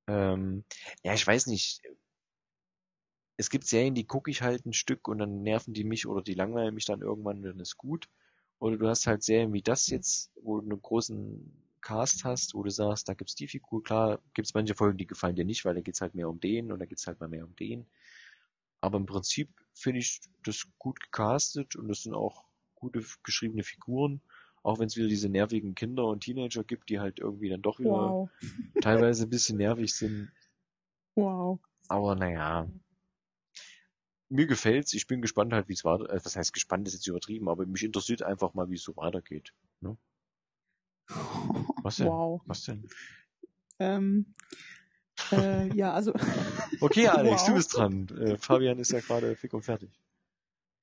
Ähm, 0.08 0.64
ja, 1.04 1.14
ich 1.14 1.26
weiß 1.26 1.48
nicht. 1.48 1.82
Es 3.38 3.50
gibt 3.50 3.66
Serien, 3.66 3.96
die 3.96 4.06
gucke 4.06 4.30
ich 4.30 4.44
halt 4.44 4.68
ein 4.68 4.74
Stück 4.74 5.08
und 5.08 5.18
dann 5.18 5.42
nerven 5.42 5.74
die 5.74 5.84
mich 5.84 6.06
oder 6.06 6.22
die 6.22 6.36
langweilen 6.36 6.76
mich 6.76 6.86
dann 6.86 7.02
irgendwann 7.02 7.42
dann 7.42 7.60
ist 7.60 7.76
gut. 7.76 8.08
Oder 8.60 8.78
du 8.78 8.88
hast 8.88 9.08
halt 9.08 9.24
Serien 9.24 9.54
wie 9.54 9.62
das 9.62 9.88
jetzt, 9.88 10.32
wo 10.42 10.60
du 10.60 10.70
einen 10.70 10.82
großen 10.82 11.52
Cast 11.82 12.26
hast, 12.26 12.54
wo 12.56 12.64
du 12.64 12.70
sagst, 12.70 13.08
da 13.08 13.14
gibt's 13.14 13.36
die 13.36 13.48
Figur. 13.48 13.84
Klar, 13.84 14.20
gibt's 14.34 14.54
manche 14.54 14.76
Folgen, 14.76 14.98
die 14.98 15.08
gefallen 15.08 15.36
dir 15.36 15.46
nicht, 15.46 15.64
weil 15.64 15.76
da 15.76 15.82
geht's 15.82 16.02
halt 16.02 16.14
mehr 16.14 16.30
um 16.30 16.40
den 16.40 16.72
und 16.72 16.80
da 16.80 16.86
geht's 16.86 17.08
halt 17.08 17.20
mal 17.20 17.30
mehr 17.30 17.46
um 17.46 17.56
den. 17.56 17.86
Aber 18.82 18.98
im 18.98 19.06
Prinzip 19.06 19.50
finde 19.74 20.00
ich 20.00 20.22
das 20.44 20.68
gut 20.78 21.00
gecastet 21.00 21.76
und 21.76 21.88
das 21.88 22.04
sind 22.04 22.14
auch 22.14 22.44
gute 22.76 23.04
geschriebene 23.24 23.64
Figuren. 23.64 24.22
Auch 24.62 24.80
wenn 24.80 24.88
es 24.88 24.98
wieder 24.98 25.08
diese 25.08 25.30
nervigen 25.30 25.74
Kinder 25.74 26.06
und 26.06 26.22
Teenager 26.22 26.66
gibt, 26.66 26.90
die 26.90 27.00
halt 27.00 27.20
irgendwie 27.20 27.50
dann 27.50 27.62
doch 27.62 27.80
wieder 27.80 27.92
Wow. 27.92 28.30
teilweise 28.82 29.24
ein 29.24 29.30
bisschen 29.30 29.58
nervig 29.58 29.94
sind. 29.94 30.30
Wow. 31.16 31.60
Aber 31.88 32.16
naja. 32.16 32.68
Mir 34.30 34.46
gefällt's. 34.48 34.94
Ich 34.94 35.08
bin 35.08 35.22
gespannt 35.22 35.54
halt, 35.54 35.68
wie 35.70 35.74
es 35.74 35.84
weiter, 35.84 36.10
äh, 36.10 36.20
was 36.24 36.36
heißt 36.36 36.54
gespannt 36.54 36.88
ist 36.88 36.94
jetzt 36.94 37.08
übertrieben, 37.08 37.50
aber 37.50 37.66
mich 37.66 37.84
interessiert 37.84 38.22
einfach 38.22 38.54
mal, 38.54 38.70
wie 38.70 38.76
es 38.76 38.84
so 38.84 38.96
weitergeht. 38.96 39.54
Ne? 39.82 39.98
Was 41.82 41.96
denn? 41.98 42.08
Wow. 42.08 42.42
Was 42.46 42.64
denn? 42.64 42.88
Ähm, 43.80 44.34
äh, 45.32 45.76
ja, 45.76 45.94
also. 45.94 46.14
Okay, 46.82 47.08
Alex, 47.08 47.42
Wow. 47.42 47.48
du 47.48 47.54
bist 47.56 47.76
dran. 47.76 48.08
Äh, 48.18 48.38
Fabian 48.38 48.80
ist 48.80 48.92
ja 48.92 49.02
gerade 49.02 49.36
fick 49.36 49.54
und 49.54 49.64
fertig. 49.64 49.90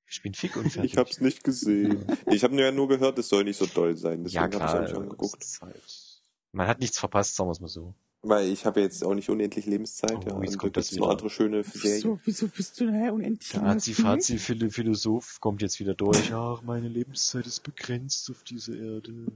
Ich 0.05 0.21
bin 0.21 0.35
fick 0.35 0.55
und 0.55 0.69
fertig. 0.69 0.91
Ich 0.91 0.97
hab's 0.97 1.21
nicht 1.21 1.43
gesehen. 1.43 2.05
Ich 2.27 2.43
habe 2.43 2.55
ja 2.61 2.71
nur 2.71 2.87
gehört, 2.87 3.17
es 3.17 3.29
soll 3.29 3.43
nicht 3.45 3.57
so 3.57 3.65
doll 3.65 3.97
sein. 3.97 4.23
Deswegen 4.23 4.43
ja, 4.43 4.47
klar. 4.47 4.75
auch 4.75 4.81
nicht 4.81 4.93
äh, 4.93 4.95
angeguckt. 4.97 5.59
halt, 5.61 6.21
man 6.51 6.67
hat 6.67 6.79
nichts 6.79 6.99
verpasst, 6.99 7.35
sagen 7.35 7.47
wir 7.47 7.53
es 7.53 7.59
mal 7.59 7.67
so. 7.67 7.95
Weil 8.29 8.49
ich 8.49 8.65
habe 8.65 8.81
jetzt 8.81 9.03
auch 9.03 9.13
nicht 9.13 9.29
unendlich 9.29 9.65
Lebenszeit. 9.65 10.11
Oh, 10.11 10.29
ja, 10.29 10.41
jetzt 10.41 10.53
und 10.53 10.57
kommt 10.57 10.75
da 10.75 10.81
das 10.81 10.93
wieder. 10.93 11.09
andere 11.09 11.29
schöne 11.29 11.63
Serien. 11.63 11.95
Wieso, 11.95 12.19
wieso 12.25 12.47
bist 12.49 12.79
du 12.79 12.91
hä, 12.91 13.09
unendlich? 13.09 13.95
Fazi 13.95 14.37
Phil- 14.37 14.69
Philosoph 14.69 15.39
kommt 15.39 15.61
jetzt 15.61 15.79
wieder 15.79 15.93
durch. 15.93 16.33
Ach, 16.33 16.61
meine 16.61 16.89
Lebenszeit 16.89 17.47
ist 17.47 17.61
begrenzt 17.61 18.29
auf 18.29 18.43
dieser 18.43 18.75
Erde. 18.75 19.27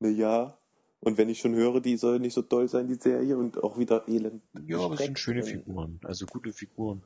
Na 0.00 0.08
ja. 0.08 0.58
Und 1.00 1.16
wenn 1.18 1.28
ich 1.28 1.38
schon 1.38 1.54
höre, 1.54 1.80
die 1.80 1.96
soll 1.96 2.18
nicht 2.18 2.34
so 2.34 2.42
doll 2.42 2.68
sein, 2.68 2.88
die 2.88 2.94
Serie, 2.94 3.38
und 3.38 3.62
auch 3.62 3.78
wieder 3.78 4.08
elend. 4.08 4.42
Ja, 4.66 4.80
aber 4.80 4.94
es 4.94 5.00
sind 5.02 5.18
schöne 5.18 5.44
Figuren. 5.44 6.00
Also 6.02 6.26
gute 6.26 6.52
Figuren. 6.52 7.04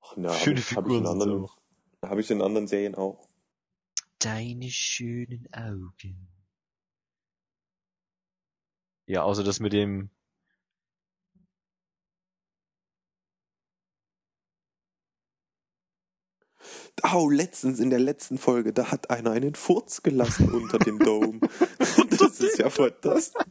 Ach, 0.00 0.14
na, 0.16 0.32
Schöne 0.32 0.60
hab 0.60 0.70
ich, 0.70 0.76
hab 0.76 0.86
ich 0.86 0.92
Figuren 0.92 1.00
in 1.00 1.06
anderen, 1.08 1.48
habe 2.04 2.20
ich 2.20 2.30
in 2.30 2.40
anderen 2.42 2.68
Serien 2.68 2.94
auch. 2.94 3.26
Deine 4.20 4.70
schönen 4.70 5.48
Augen. 5.52 6.28
Ja, 9.06 9.22
außer 9.22 9.44
das 9.44 9.60
mit 9.60 9.72
dem. 9.72 10.10
Au, 17.02 17.28
letztens 17.28 17.80
in 17.80 17.90
der 17.90 17.98
letzten 17.98 18.38
Folge, 18.38 18.72
da 18.72 18.90
hat 18.90 19.10
einer 19.10 19.32
einen 19.32 19.54
Furz 19.54 20.02
gelassen 20.02 20.50
unter 20.50 20.78
dem 20.78 20.98
Dome. 20.98 21.40
das 22.18 22.40
ist 22.40 22.58
ja 22.58 22.70
fantastisch. 22.70 23.44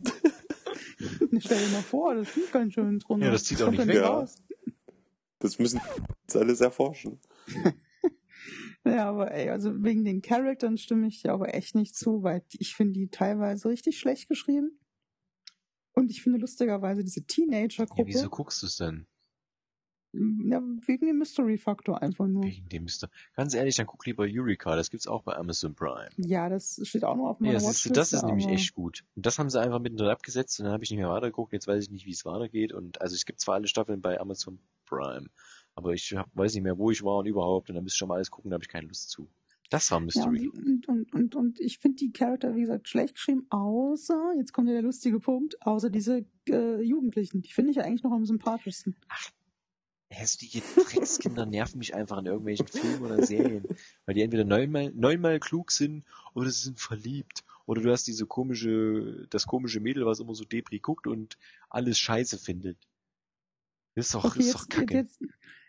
Stell 1.39 1.59
dir 1.59 1.71
mal 1.71 1.81
vor, 1.83 2.15
das 2.15 2.33
sieht 2.33 2.51
ganz 2.51 2.73
schön 2.73 2.97
drunter. 2.99 3.25
Ja, 3.27 3.31
das 3.31 3.43
zieht 3.43 3.61
auch 3.61 3.65
kommt 3.65 3.77
nicht 3.77 3.87
ja 3.89 4.01
weg. 4.01 4.09
raus. 4.09 4.35
Das 5.39 5.59
müssen 5.59 5.81
jetzt 6.23 6.35
alles 6.35 6.61
erforschen. 6.61 7.19
Ja, 8.85 9.09
aber 9.09 9.31
ey, 9.31 9.49
also 9.49 9.81
wegen 9.81 10.03
den 10.03 10.21
Charaktern 10.21 10.77
stimme 10.77 11.07
ich 11.07 11.21
dir 11.21 11.31
aber 11.31 11.53
echt 11.53 11.73
nicht 11.73 11.95
zu, 11.95 12.21
weil 12.21 12.43
ich 12.51 12.75
finde 12.75 12.99
die 12.99 13.07
teilweise 13.07 13.69
richtig 13.69 13.97
schlecht 13.97 14.27
geschrieben. 14.27 14.77
Und 15.93 16.11
ich 16.11 16.21
finde 16.21 16.39
lustigerweise 16.39 17.03
diese 17.03 17.19
Ja, 17.21 17.25
Teenager-Gruppe, 17.27 18.07
wieso 18.07 18.29
guckst 18.29 18.61
du 18.61 18.67
es 18.67 18.77
denn? 18.77 19.05
ja, 20.15 20.61
wegen 20.85 21.07
dem 21.07 21.17
Mystery-Faktor 21.17 22.01
einfach 22.03 22.27
nur. 22.27 22.43
Wegen 22.43 22.69
dem 22.69 22.83
Mister. 22.83 23.09
Ganz 23.35 23.55
ehrlich, 23.55 23.75
dann 23.77 23.87
guck 23.87 24.05
lieber 24.05 24.25
Eureka, 24.29 24.75
das 24.75 24.91
gibt's 24.91 25.07
auch 25.07 25.23
bei 25.23 25.35
Amazon 25.35 25.73
Prime. 25.73 26.09
Ja, 26.17 26.49
das 26.49 26.79
steht 26.83 27.03
auch 27.03 27.15
noch 27.15 27.29
auf 27.29 27.39
meiner 27.39 27.53
Ja, 27.53 27.63
Watchlist. 27.63 27.97
das 27.97 28.13
ist 28.13 28.23
nämlich 28.23 28.47
echt 28.47 28.75
gut. 28.75 29.03
Und 29.15 29.25
das 29.25 29.39
haben 29.39 29.49
sie 29.49 29.59
einfach 29.59 29.79
mittendrin 29.79 30.09
abgesetzt 30.09 30.59
und 30.59 30.65
dann 30.65 30.73
habe 30.73 30.83
ich 30.83 30.91
nicht 30.91 30.99
mehr 30.99 31.09
weitergeguckt. 31.09 31.51
Jetzt 31.51 31.67
weiß 31.67 31.83
ich 31.83 31.89
nicht, 31.89 32.05
wie 32.05 32.11
es 32.11 32.25
weitergeht. 32.25 32.73
Und 32.73 33.01
also 33.01 33.15
es 33.15 33.25
gibt 33.25 33.39
zwar 33.39 33.55
alle 33.55 33.67
Staffeln 33.67 34.01
bei 34.01 34.19
Amazon 34.19 34.59
Prime, 34.85 35.29
aber 35.73 35.93
ich 35.93 36.15
hab, 36.15 36.29
weiß 36.35 36.53
nicht 36.53 36.63
mehr, 36.63 36.77
wo 36.77 36.91
ich 36.91 37.03
war 37.03 37.17
und 37.17 37.25
überhaupt. 37.25 37.69
Und 37.69 37.75
dann 37.75 37.83
müsste 37.83 37.95
ich 37.95 37.99
schon 37.99 38.07
mal 38.09 38.15
alles 38.15 38.29
gucken, 38.29 38.51
da 38.51 38.55
habe 38.55 38.63
ich 38.63 38.69
keine 38.69 38.87
Lust 38.87 39.09
zu. 39.09 39.27
Das 39.73 39.89
war 39.89 39.97
Ja, 39.97 40.05
Mystery. 40.05 40.49
und, 40.49 40.87
und, 40.87 41.13
und, 41.15 41.35
und 41.35 41.59
ich 41.59 41.79
finde 41.79 41.95
die 41.95 42.11
Charakter, 42.11 42.55
wie 42.55 42.61
gesagt, 42.61 42.87
schlecht 42.87 43.15
geschrieben, 43.15 43.47
außer, 43.49 44.35
jetzt 44.37 44.53
kommt 44.53 44.67
ja 44.67 44.73
der 44.75 44.83
lustige 44.83 45.19
Punkt, 45.19 45.59
außer 45.65 45.89
diese 45.89 46.27
äh, 46.47 46.79
Jugendlichen. 46.83 47.41
Die 47.41 47.51
finde 47.51 47.71
ich 47.71 47.77
ja 47.77 47.83
eigentlich 47.83 48.03
noch 48.03 48.11
am 48.11 48.23
sympathischsten. 48.23 48.95
Hässliche 50.11 50.61
Dreckskinder 50.75 51.45
nerven 51.47 51.79
mich 51.79 51.95
einfach 51.95 52.19
in 52.19 52.27
irgendwelchen 52.27 52.67
Filmen 52.67 53.01
oder 53.01 53.25
Serien. 53.25 53.65
Weil 54.05 54.13
die 54.13 54.21
entweder 54.21 54.43
neunmal, 54.43 54.91
neunmal 54.93 55.39
klug 55.39 55.71
sind 55.71 56.03
oder 56.35 56.51
sie 56.51 56.65
sind 56.65 56.79
verliebt. 56.79 57.43
Oder 57.65 57.81
du 57.81 57.91
hast 57.91 58.05
diese 58.05 58.27
komische, 58.27 59.25
das 59.31 59.47
komische 59.47 59.79
Mädel, 59.79 60.05
was 60.05 60.19
immer 60.19 60.35
so 60.35 60.43
Depri 60.43 60.77
guckt 60.81 61.07
und 61.07 61.39
alles 61.71 61.97
scheiße 61.97 62.37
findet. 62.37 62.77
Das 63.95 64.05
ist 64.05 64.13
doch, 64.13 64.25
Okay, 64.25 64.41
ist 64.41 64.53
doch 64.53 64.59
jetzt, 64.59 64.69
kacke. 64.69 64.93
jetzt 64.93 65.19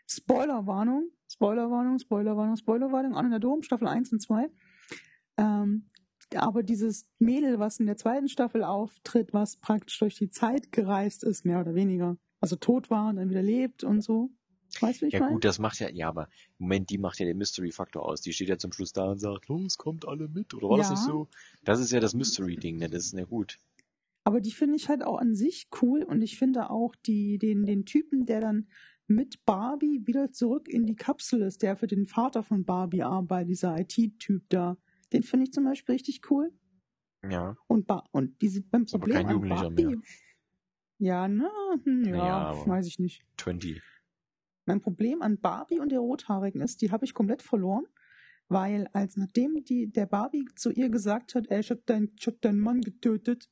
Spoilerwarnung, 0.07 1.11
Spoilerwarnung, 1.35 1.99
Spoilerwarnung, 1.99 2.57
Spoilerwarnung, 2.57 3.15
Anne 3.17 3.31
der 3.31 3.39
Dom, 3.41 3.63
Staffel 3.63 3.89
1 3.89 4.13
und 4.13 4.21
2. 4.21 4.49
Ähm, 5.37 5.91
aber 6.35 6.63
dieses 6.63 7.07
Mädel, 7.19 7.59
was 7.59 7.81
in 7.81 7.87
der 7.87 7.97
zweiten 7.97 8.29
Staffel 8.29 8.63
auftritt, 8.63 9.33
was 9.33 9.57
praktisch 9.57 9.99
durch 9.99 10.15
die 10.17 10.31
Zeit 10.31 10.71
gereist 10.71 11.25
ist, 11.25 11.45
mehr 11.45 11.61
oder 11.61 11.75
weniger. 11.75 12.17
Also 12.41 12.55
tot 12.57 12.89
war 12.89 13.09
und 13.09 13.17
dann 13.17 13.31
wieder 13.31 13.43
lebt 13.43 13.83
und 13.83 14.01
so. 14.01 14.31
Weißt 14.81 15.03
du, 15.03 15.07
ich 15.07 15.13
Ja 15.15 15.21
meine? 15.21 15.35
gut, 15.35 15.45
das 15.45 15.59
macht 15.59 15.81
ja, 15.81 15.89
ja, 15.91 16.09
aber 16.09 16.29
Moment, 16.59 16.91
die 16.91 16.99
macht 16.99 17.19
ja 17.19 17.27
den 17.27 17.37
Mystery-Faktor 17.39 18.05
aus. 18.05 18.21
Die 18.21 18.33
steht 18.33 18.49
ja 18.49 18.59
zum 18.59 18.73
Schluss 18.73 18.93
da 18.93 19.11
und 19.11 19.19
sagt, 19.19 19.49
los, 19.49 19.77
kommt 19.77 20.07
alle 20.07 20.29
mit, 20.29 20.55
oder 20.55 20.69
war 20.69 20.79
das 20.79 20.89
Ja. 20.89 20.95
nicht 20.95 21.05
so? 21.05 21.29
Das 21.65 21.81
ist 21.81 21.91
ja 21.93 21.99
das 22.01 22.15
Mystery-Ding, 22.15 22.77
ne? 22.79 22.89
Das 22.89 23.05
ist 23.07 23.13
ja 23.15 23.25
gut. 23.25 23.59
Aber 24.25 24.41
die 24.41 24.53
finde 24.53 24.77
ich 24.77 24.89
halt 24.89 25.05
auch 25.05 25.19
an 25.19 25.35
sich 25.35 25.69
cool 25.83 26.03
und 26.03 26.23
ich 26.23 26.39
finde 26.39 26.71
auch 26.71 26.95
die, 26.97 27.39
den, 27.39 27.67
den 27.67 27.85
Typen, 27.85 28.25
der 28.25 28.41
dann 28.41 28.69
mit 29.07 29.45
Barbie 29.45 30.03
wieder 30.07 30.33
zurück 30.33 30.69
in 30.69 30.87
die 30.87 30.97
Kapsel 30.97 31.43
ist, 31.43 31.63
der 31.63 31.77
für 31.77 31.87
den 31.87 32.07
Vater 32.07 32.43
von 32.43 32.65
Barbie 32.65 33.03
arbeitet, 33.03 33.51
dieser 33.51 33.79
IT-Typ 33.79 34.43
da. 34.49 34.77
Den 35.13 35.23
finde 35.23 35.45
ich 35.45 35.53
zum 35.53 35.65
Beispiel 35.65 35.95
richtig 35.95 36.31
cool. 36.31 36.53
Ja. 37.29 37.57
Und, 37.67 37.87
ba 37.87 38.05
und 38.13 38.41
diese, 38.43 38.63
beim 38.63 38.85
Ist 38.85 38.95
aber 38.95 39.03
Problem 39.03 39.23
kein 39.27 39.31
Jugendlicher 39.35 39.63
Barbie. 39.71 39.87
mehr. 39.87 39.99
Ja, 40.99 41.29
na, 41.29 41.51
hm, 41.85 42.05
ja, 42.05 42.23
aber- 42.49 42.67
weiß 42.67 42.87
ich 42.87 42.99
nicht. 42.99 43.25
20. 43.37 43.83
Mein 44.67 44.81
Problem 44.81 45.21
an 45.23 45.39
Barbie 45.39 45.81
und 45.81 45.91
der 45.93 45.99
Rothaarigen 46.01 46.63
ist, 46.63 46.81
die 46.81 46.91
habe 46.91 47.05
ich 47.05 47.13
komplett 47.13 47.43
verloren, 47.43 47.85
weil 48.49 48.89
als 48.93 49.17
nachdem 49.17 49.63
die, 49.65 49.91
der 49.91 50.07
Barbie 50.07 50.47
zu 50.55 50.71
ihr 50.71 50.89
gesagt 50.89 51.35
hat, 51.35 51.47
ey, 51.51 51.61
ich 51.61 51.71
hab, 51.71 51.85
dein, 51.87 52.13
ich 52.19 52.27
hab 52.27 52.41
deinen 52.41 52.61
Mann 52.61 52.81
getötet, 52.81 53.51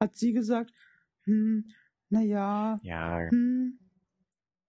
hat 0.00 0.16
sie 0.16 0.32
gesagt, 0.32 0.72
hm, 1.24 1.70
naja, 2.10 2.78
Ja, 2.82 3.20
hm. 3.30 3.78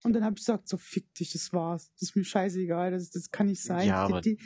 Und 0.04 0.14
dann 0.14 0.24
habe 0.24 0.36
ich 0.38 0.46
gesagt, 0.46 0.68
so 0.70 0.78
fick 0.78 1.14
dich, 1.16 1.34
das 1.34 1.52
war's. 1.54 1.92
Das 1.94 2.04
ist 2.04 2.16
mir 2.16 2.24
scheißegal, 2.24 2.92
das, 2.92 3.10
das 3.10 3.32
kann 3.32 3.48
nicht 3.48 3.62
sein. 3.62 3.88
Ja, 3.88 4.08
die, 4.08 4.14
aber- 4.14 4.22
die, 4.22 4.40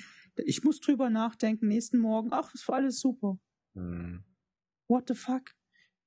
ich 0.45 0.63
muss 0.63 0.79
drüber 0.79 1.09
nachdenken, 1.09 1.67
nächsten 1.67 1.99
Morgen, 1.99 2.29
ach, 2.31 2.51
das 2.51 2.67
war 2.67 2.75
alles 2.75 2.99
super. 2.99 3.37
hm. 3.75 4.23
What 4.87 5.07
the 5.07 5.13
fuck? 5.15 5.43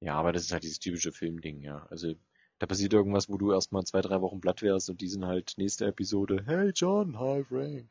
Ja, 0.00 0.14
aber 0.16 0.32
das 0.32 0.42
ist 0.44 0.52
halt 0.52 0.62
dieses 0.64 0.78
typische 0.78 1.10
Filmding, 1.12 1.60
ja. 1.60 1.86
Also, 1.86 2.14
da 2.58 2.66
passiert 2.66 2.92
irgendwas, 2.92 3.28
wo 3.28 3.38
du 3.38 3.52
erstmal 3.52 3.84
zwei, 3.84 4.00
drei 4.02 4.20
Wochen 4.20 4.40
platt 4.40 4.62
wärst 4.62 4.90
und 4.90 5.00
die 5.00 5.08
sind 5.08 5.24
halt 5.24 5.54
nächste 5.56 5.86
Episode, 5.86 6.42
hey 6.46 6.70
John, 6.74 7.18
hi 7.18 7.42
Frank. 7.44 7.90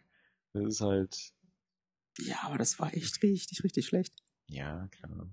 Das 0.54 0.64
ist 0.66 0.82
halt, 0.82 1.34
Ja, 2.20 2.38
aber 2.44 2.58
das 2.58 2.80
war 2.80 2.94
echt 2.94 3.22
richtig, 3.24 3.64
richtig 3.64 3.86
schlecht. 3.88 4.14
ja, 4.48 4.88
klar. 4.90 5.30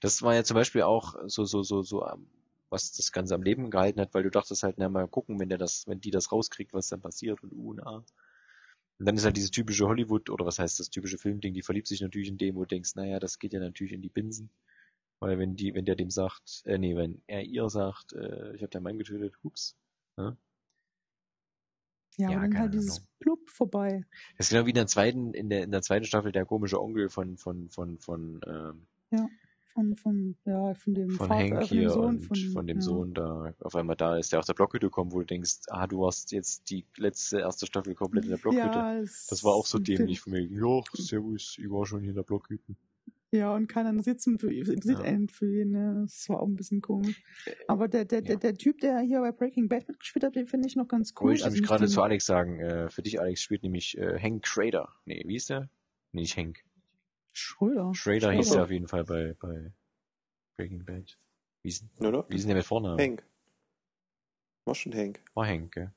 Das 0.00 0.22
war 0.22 0.34
ja 0.34 0.42
zum 0.44 0.54
Beispiel 0.56 0.82
auch 0.82 1.14
so, 1.26 1.44
so, 1.44 1.62
so, 1.62 1.82
so, 1.82 2.06
ähm, 2.06 2.26
was 2.70 2.92
das 2.92 3.12
Ganze 3.12 3.34
am 3.34 3.42
Leben 3.42 3.70
gehalten 3.70 4.00
hat, 4.00 4.14
weil 4.14 4.22
du 4.22 4.30
dachtest 4.30 4.62
halt, 4.62 4.76
na 4.78 4.88
mal 4.88 5.08
gucken, 5.08 5.38
wenn 5.38 5.48
der 5.48 5.58
das, 5.58 5.86
wenn 5.86 6.00
die 6.00 6.10
das 6.10 6.32
rauskriegt, 6.32 6.72
was 6.72 6.88
dann 6.88 7.00
passiert 7.00 7.42
und 7.42 7.52
U 7.52 7.70
und 7.70 7.86
A. 7.86 8.04
Und 8.98 9.06
dann 9.06 9.16
ist 9.16 9.24
halt 9.24 9.36
dieses 9.36 9.50
typische 9.50 9.86
Hollywood, 9.86 10.30
oder 10.30 10.46
was 10.46 10.58
heißt 10.58 10.78
das 10.78 10.90
typische 10.90 11.18
Filmding, 11.18 11.52
die 11.54 11.62
verliebt 11.62 11.88
sich 11.88 12.00
natürlich 12.00 12.28
in 12.28 12.38
dem, 12.38 12.54
wo 12.54 12.60
du 12.60 12.68
denkst, 12.68 12.94
naja, 12.94 13.18
das 13.18 13.38
geht 13.38 13.52
ja 13.52 13.60
natürlich 13.60 13.92
in 13.92 14.02
die 14.02 14.08
Binsen. 14.08 14.50
Weil 15.20 15.38
wenn 15.38 15.56
die, 15.56 15.74
wenn 15.74 15.84
der 15.84 15.96
dem 15.96 16.10
sagt, 16.10 16.62
äh, 16.66 16.78
nee, 16.78 16.96
wenn 16.96 17.22
er 17.26 17.42
ihr 17.42 17.68
sagt, 17.70 18.12
äh, 18.12 18.54
ich 18.54 18.62
habe 18.62 18.70
deinen 18.70 18.82
Mann 18.82 18.98
getötet, 18.98 19.34
hups. 19.42 19.76
Ne? 20.16 20.36
Ja, 22.16 22.30
Ja, 22.30 22.36
aber 22.38 22.48
dann 22.48 22.58
halt 22.58 22.74
dieses 22.74 22.98
Ahnung. 22.98 23.08
Blub 23.18 23.50
vorbei. 23.50 24.04
Das 24.36 24.46
ist 24.46 24.50
genau 24.50 24.66
wie 24.66 24.70
in 24.70 24.76
der 24.76 24.86
zweiten, 24.86 25.34
in 25.34 25.48
der, 25.48 25.64
in 25.64 25.70
der 25.70 25.82
zweiten 25.82 26.04
Staffel 26.04 26.30
der 26.30 26.44
komische 26.44 26.80
Onkel 26.80 27.08
von, 27.08 27.36
von, 27.36 27.68
von, 27.70 27.98
von, 27.98 28.40
ähm, 28.46 28.86
Von, 29.74 29.96
von, 29.96 30.36
ja, 30.44 30.72
von 30.74 30.94
dem 30.94 31.10
von 31.10 31.26
Vater, 31.28 31.40
Hank 31.40 31.52
äh, 31.52 31.66
von 31.66 31.68
dem 31.68 31.78
hier 31.78 31.90
Sohn, 31.90 32.04
und 32.04 32.20
von, 32.20 32.66
dem 32.66 32.76
ja. 32.76 32.82
Sohn 32.82 33.12
da 33.12 33.54
auf 33.58 33.74
einmal 33.74 33.96
da 33.96 34.16
ist, 34.16 34.32
der 34.32 34.38
aus 34.38 34.46
der 34.46 34.54
Blockhütte 34.54 34.88
kommt, 34.88 35.12
wo 35.12 35.18
du 35.18 35.26
denkst, 35.26 35.62
ah, 35.68 35.88
du 35.88 36.00
warst 36.00 36.30
jetzt 36.30 36.70
die 36.70 36.86
letzte 36.96 37.40
erste 37.40 37.66
Staffel 37.66 37.94
komplett 37.96 38.24
in 38.24 38.30
der 38.30 38.36
Blockhütte. 38.36 38.78
Ja, 38.78 39.00
Das 39.00 39.42
war 39.42 39.52
auch 39.52 39.66
so 39.66 39.80
dämlich 39.80 40.20
von 40.20 40.32
mir. 40.32 40.42
Ja, 40.42 40.80
servus, 40.92 41.56
ich 41.58 41.68
war 41.68 41.84
schon 41.86 42.02
hier 42.02 42.10
in 42.10 42.16
der 42.16 42.22
Blockhütte. 42.22 42.76
Ja, 43.32 43.52
und 43.52 43.66
keiner 43.66 44.00
sitzen 44.00 44.38
für, 44.38 44.52
interessiert 44.54 45.00
Ja. 45.00 45.04
einen 45.06 45.28
für 45.28 45.62
ihn. 45.62 45.72
Ne? 45.72 46.02
Das 46.02 46.28
war 46.28 46.40
auch 46.40 46.46
ein 46.46 46.54
bisschen 46.54 46.80
komisch. 46.80 47.20
Aber 47.66 47.88
der, 47.88 48.04
der, 48.04 48.20
ja. 48.20 48.26
der, 48.26 48.36
der 48.36 48.54
Typ, 48.54 48.78
der 48.78 49.00
hier 49.00 49.20
bei 49.22 49.32
Breaking 49.32 49.68
Bad 49.68 49.88
mitgespielt 49.88 50.24
hat, 50.24 50.36
den 50.36 50.46
finde 50.46 50.68
ich 50.68 50.76
noch 50.76 50.86
ganz 50.86 51.14
cool. 51.18 51.30
Wollte 51.30 51.38
ich 51.38 51.44
Also 51.44 51.54
nämlich 51.54 51.62
nicht 51.62 51.68
gerade 51.68 51.88
zu 51.88 52.00
Alex 52.00 52.26
sagen, 52.26 52.60
äh, 52.60 52.88
für 52.90 53.02
dich, 53.02 53.20
Alex, 53.20 53.42
spielt 53.42 53.64
nämlich 53.64 53.98
äh, 53.98 54.20
Hank 54.20 54.46
Schrader. 54.46 54.88
Nee, 55.04 55.24
wie 55.26 55.34
ist 55.34 55.50
der? 55.50 55.68
Nee, 56.12 56.20
nicht 56.20 56.36
Hank. 56.36 56.60
Schröder. 57.36 57.92
Schrader 57.94 58.32
hieß 58.32 58.52
er 58.54 58.62
auf 58.64 58.70
jeden 58.70 58.86
Fall 58.88 59.04
bei, 59.04 59.34
bei 59.40 59.72
Breaking 60.56 60.84
Bad. 60.84 61.18
Wie 61.62 61.68
ist, 61.68 61.84
Oder? 61.98 62.24
wie 62.28 62.36
ist 62.36 62.42
denn 62.42 62.48
der 62.48 62.56
mit 62.58 62.66
Vornamen? 62.66 62.98
Hank. 63.00 63.26
War 64.66 64.74
schon 64.74 64.94
Hank. 64.94 65.20
War 65.34 65.46
Hank, 65.46 65.72
gell? 65.72 65.92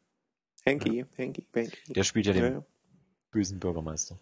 Hanky, 0.66 1.06
Hanky, 1.18 1.46
Hanky. 1.56 1.94
Der 1.94 2.04
spielt 2.04 2.26
ja 2.26 2.34
den 2.34 2.44
ja, 2.44 2.50
ja. 2.50 2.66
bösen 3.32 3.60
Bürgermeister. 3.60 4.20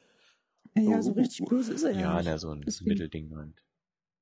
Ja, 0.75 0.81
ja, 0.83 0.97
Oh, 0.97 1.01
so 1.01 1.11
uh, 1.11 1.13
richtig 1.15 1.45
böse 1.47 1.73
ist 1.73 1.83
er 1.83 1.91
ja, 1.91 1.99
Ja, 1.99 2.21
na, 2.23 2.37
so 2.37 2.51
ein 2.51 2.61
Deswegen- 2.61 2.89
Mittelding 2.89 3.35
halt. 3.35 3.63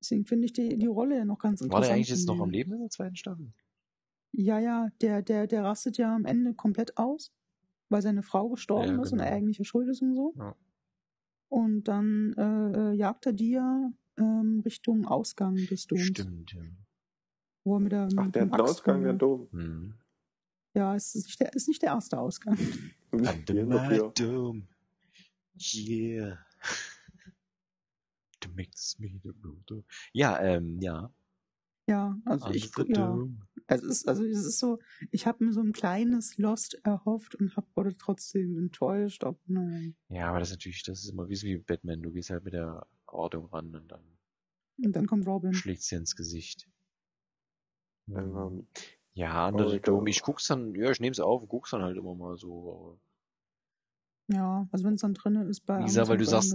Deswegen 0.00 0.24
finde 0.26 0.44
ich 0.46 0.52
die, 0.52 0.76
die 0.78 0.86
Rolle 0.86 1.16
ja 1.16 1.24
noch 1.24 1.38
ganz 1.38 1.60
interessant. 1.60 1.72
War 1.72 1.80
der 1.80 1.94
eigentlich 1.96 2.10
jetzt 2.10 2.26
noch 2.26 2.38
am. 2.40 2.50
Leben 2.50 2.72
in 2.74 2.80
der 2.80 2.90
zweiten 2.90 3.16
Staffel? 3.16 3.52
Ja, 4.32 4.58
ja, 4.58 4.88
der, 5.00 5.22
der, 5.22 5.46
der 5.46 5.64
rastet 5.64 5.96
ja 5.98 6.14
am 6.14 6.24
Ende 6.26 6.54
komplett 6.54 6.96
aus, 6.98 7.32
weil 7.88 8.02
seine 8.02 8.22
Frau 8.22 8.48
gestorben 8.50 8.96
Ja, 8.96 9.02
ist 9.02 9.12
und 9.12 9.20
er 9.20 9.26
genau. 9.26 9.36
eigentlich 9.38 9.58
ja 9.58 9.64
schuld 9.64 9.88
ist 9.88 10.02
und 10.02 10.14
so. 10.14 10.34
Ja. 10.36 10.54
Und 11.48 11.84
dann 11.84 12.32
äh, 12.36 12.92
äh, 12.92 12.94
jagt 12.94 13.26
er 13.26 13.34
ja 13.34 13.92
ähm, 14.18 14.62
Richtung 14.64 15.06
Ausgang 15.06 15.54
des 15.54 15.86
Doms. 15.86 16.02
Stimmt, 16.02 16.52
ja. 16.52 16.62
Wo 17.64 17.76
er 17.76 17.80
mit 17.80 17.92
der, 17.92 18.08
Ach, 18.16 18.24
mit 18.24 18.34
der 18.34 18.44
dem 18.44 18.52
hat 18.52 18.60
einen 18.60 18.68
Ausgang, 18.68 19.02
der 19.02 19.12
Dom. 19.14 19.48
Hm. 19.52 19.94
Ja, 20.74 20.94
es 20.94 21.14
ist 21.14 21.26
nicht 21.26 21.40
der, 21.40 21.52
ist 21.54 21.68
nicht 21.68 21.82
der 21.82 21.90
erste 21.90 22.18
Ausgang. 22.18 22.58
Mad 23.12 23.44
hier. 23.48 24.12
Dome. 24.14 24.62
Yeah. 25.56 26.38
To 28.40 28.48
makes 28.56 28.98
me 28.98 29.20
the 29.22 29.30
ruler. 29.42 29.84
Ja, 30.12 30.40
ähm, 30.40 30.80
ja. 30.80 31.10
Ja, 31.86 32.18
also 32.24 32.46
Under 32.46 32.56
ich, 32.56 32.70
ja, 32.88 33.18
es 33.66 33.82
ist, 33.82 34.08
also 34.08 34.24
es 34.24 34.44
ist 34.44 34.58
so, 34.58 34.78
ich 35.10 35.26
habe 35.26 35.44
mir 35.44 35.52
so 35.52 35.60
ein 35.60 35.72
kleines 35.72 36.38
Lost 36.38 36.80
erhofft 36.84 37.34
und 37.34 37.56
hab, 37.56 37.66
wurde 37.76 37.94
trotzdem 37.96 38.56
enttäuscht. 38.58 39.24
Ob, 39.24 39.38
nein. 39.46 39.94
Ja, 40.08 40.28
aber 40.28 40.38
das 40.38 40.48
ist 40.48 40.56
natürlich, 40.56 40.82
das 40.82 41.04
ist 41.04 41.10
immer 41.10 41.28
wie, 41.28 41.40
wie 41.42 41.58
Batman. 41.58 42.02
Du 42.02 42.10
gehst 42.10 42.30
halt 42.30 42.44
mit 42.44 42.54
der 42.54 42.86
Ordnung 43.06 43.46
ran 43.46 43.74
und 43.74 43.88
dann 43.88 44.02
Und 44.82 44.96
dann 44.96 45.06
kommt 45.06 45.26
Robin. 45.26 45.52
schlägt's 45.52 45.88
dir 45.88 45.98
ins 45.98 46.16
Gesicht. 46.16 46.68
Ähm, 48.08 48.66
Ja, 49.14 49.48
Under 49.48 49.68
the 49.68 49.76
ich 49.76 49.82
Dome. 49.82 50.10
Ich 50.10 50.22
guck's 50.22 50.46
dann, 50.48 50.74
ja, 50.74 50.90
ich 50.90 51.00
nehm's 51.00 51.20
auf 51.20 51.42
und 51.42 51.48
guck's 51.48 51.70
dann 51.70 51.82
halt 51.82 51.96
immer 51.96 52.14
mal 52.14 52.36
so. 52.36 52.98
Ja, 54.28 54.66
also 54.72 54.84
wenn 54.84 54.94
es 54.94 55.02
dann 55.02 55.14
drinne 55.14 55.44
ist 55.44 55.60
bei 55.66 55.78
Wie 55.78 55.84
gesagt, 55.84 56.08
weil 56.08 56.16
du 56.16 56.24
sagst. 56.24 56.52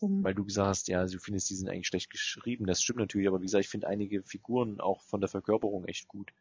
Weil 0.00 0.34
du 0.34 0.44
gesagt 0.44 0.68
hast, 0.68 0.88
ja, 0.88 1.04
du 1.06 1.18
findest, 1.18 1.50
die 1.50 1.54
sind 1.54 1.68
eigentlich 1.68 1.86
schlecht 1.88 2.10
geschrieben. 2.10 2.66
Das 2.66 2.82
stimmt 2.82 2.98
natürlich, 2.98 3.28
aber 3.28 3.40
wie 3.40 3.46
gesagt, 3.46 3.64
ich 3.64 3.70
finde 3.70 3.88
einige 3.88 4.22
Figuren 4.22 4.80
auch 4.80 5.02
von 5.02 5.20
der 5.20 5.28
Verkörperung 5.28 5.84
echt 5.86 6.08
gut. 6.08 6.32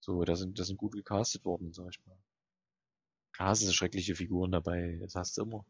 So, 0.00 0.24
da 0.24 0.36
sind, 0.36 0.58
da 0.58 0.64
sind 0.64 0.78
gut 0.78 0.92
gecastet 0.94 1.44
worden, 1.44 1.72
sag 1.72 1.88
ich 1.90 2.06
mal. 2.06 2.18
Klar, 3.32 3.52
es 3.52 3.60
sind 3.60 3.72
schreckliche 3.74 4.14
Figuren 4.16 4.50
dabei, 4.50 4.96
das 5.00 5.14
hast 5.14 5.36
du 5.36 5.42
immer. 5.42 5.64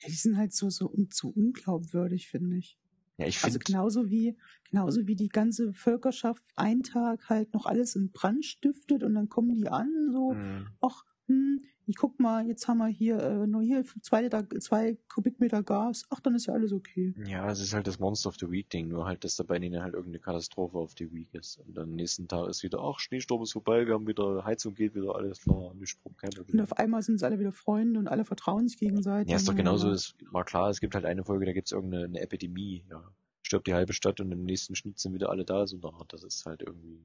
Ja, 0.00 0.08
die 0.08 0.14
sind 0.14 0.36
halt 0.36 0.52
so, 0.52 0.70
so, 0.70 0.92
so 1.10 1.28
unglaubwürdig, 1.28 2.28
finde 2.28 2.58
ich. 2.58 2.78
Ja, 3.18 3.26
ich 3.26 3.38
Also 3.42 3.58
finde, 3.58 3.64
genauso 3.64 4.10
wie, 4.10 4.36
genauso 4.70 5.06
wie 5.06 5.16
die 5.16 5.28
ganze 5.28 5.72
Völkerschaft 5.72 6.42
einen 6.56 6.82
Tag 6.82 7.28
halt 7.28 7.54
noch 7.54 7.66
alles 7.66 7.96
in 7.96 8.10
Brand 8.12 8.44
stiftet 8.44 9.02
und 9.02 9.14
dann 9.14 9.28
kommen 9.28 9.54
die 9.54 9.68
an, 9.68 10.10
so, 10.12 10.34
Hm, 10.34 10.66
ach, 10.80 11.04
hm, 11.26 11.60
ich 11.86 11.96
guck 11.96 12.20
mal, 12.20 12.46
jetzt 12.46 12.68
haben 12.68 12.78
wir 12.78 12.86
hier 12.86 13.18
äh, 13.18 13.46
nur 13.46 13.62
hier 13.62 13.84
zwei, 14.02 14.22
Liter, 14.22 14.48
zwei 14.60 14.96
Kubikmeter 15.08 15.62
Gas, 15.62 16.04
ach, 16.10 16.20
dann 16.20 16.34
ist 16.34 16.46
ja 16.46 16.54
alles 16.54 16.72
okay. 16.72 17.14
ja, 17.26 17.50
es 17.50 17.60
ist 17.60 17.74
halt 17.74 17.86
das 17.86 17.98
Monster 17.98 18.28
of 18.28 18.36
the 18.38 18.50
Week 18.50 18.70
Ding, 18.70 18.88
nur 18.88 19.04
halt, 19.04 19.24
dass 19.24 19.36
dabei 19.36 19.56
ihnen 19.56 19.82
halt 19.82 19.94
irgendeine 19.94 20.20
Katastrophe 20.20 20.78
auf 20.78 20.94
die 20.94 21.12
Week 21.12 21.32
ist. 21.34 21.58
Und 21.58 21.76
dann 21.76 21.94
nächsten 21.94 22.28
Tag 22.28 22.48
ist 22.48 22.62
wieder, 22.62 22.80
ach, 22.80 22.98
Schneesturm 23.00 23.42
ist 23.42 23.52
vorbei, 23.52 23.86
wir 23.86 23.94
haben 23.94 24.06
wieder, 24.06 24.44
Heizung 24.44 24.74
geht 24.74 24.94
wieder, 24.94 25.14
alles 25.16 25.40
klar, 25.40 25.74
Mischproben, 25.74 26.16
kein 26.16 26.30
Und 26.30 26.36
Problem. 26.36 26.60
auf 26.60 26.72
einmal 26.74 27.02
sind 27.02 27.18
sie 27.18 27.26
alle 27.26 27.38
wieder 27.38 27.52
Freunde 27.52 27.98
und 27.98 28.08
alle 28.08 28.24
vertrauen 28.24 28.68
sich 28.68 28.78
gegenseitig. 28.78 29.30
Ja, 29.30 29.36
ist 29.36 29.48
doch 29.48 29.52
Und, 29.52 29.58
genauso, 29.58 29.90
es 29.90 30.14
war 30.30 30.44
klar, 30.44 30.70
es 30.70 30.80
gibt 30.80 30.94
halt 30.94 31.04
eine 31.04 31.24
Folge, 31.24 31.46
da 31.46 31.52
gibt's 31.52 31.72
irgendeine 31.72 32.04
eine 32.04 32.20
Epidemie, 32.20 32.84
ja. 32.90 33.02
Stirbt 33.44 33.66
die 33.66 33.74
halbe 33.74 33.92
Stadt 33.92 34.20
und 34.20 34.30
im 34.30 34.44
nächsten 34.44 34.76
Schnitt 34.76 34.98
sind 35.00 35.14
wieder 35.14 35.28
alle 35.28 35.44
da, 35.44 35.66
so 35.66 35.76
Art, 35.82 36.12
das 36.12 36.22
ist 36.22 36.46
halt 36.46 36.62
irgendwie, 36.62 37.02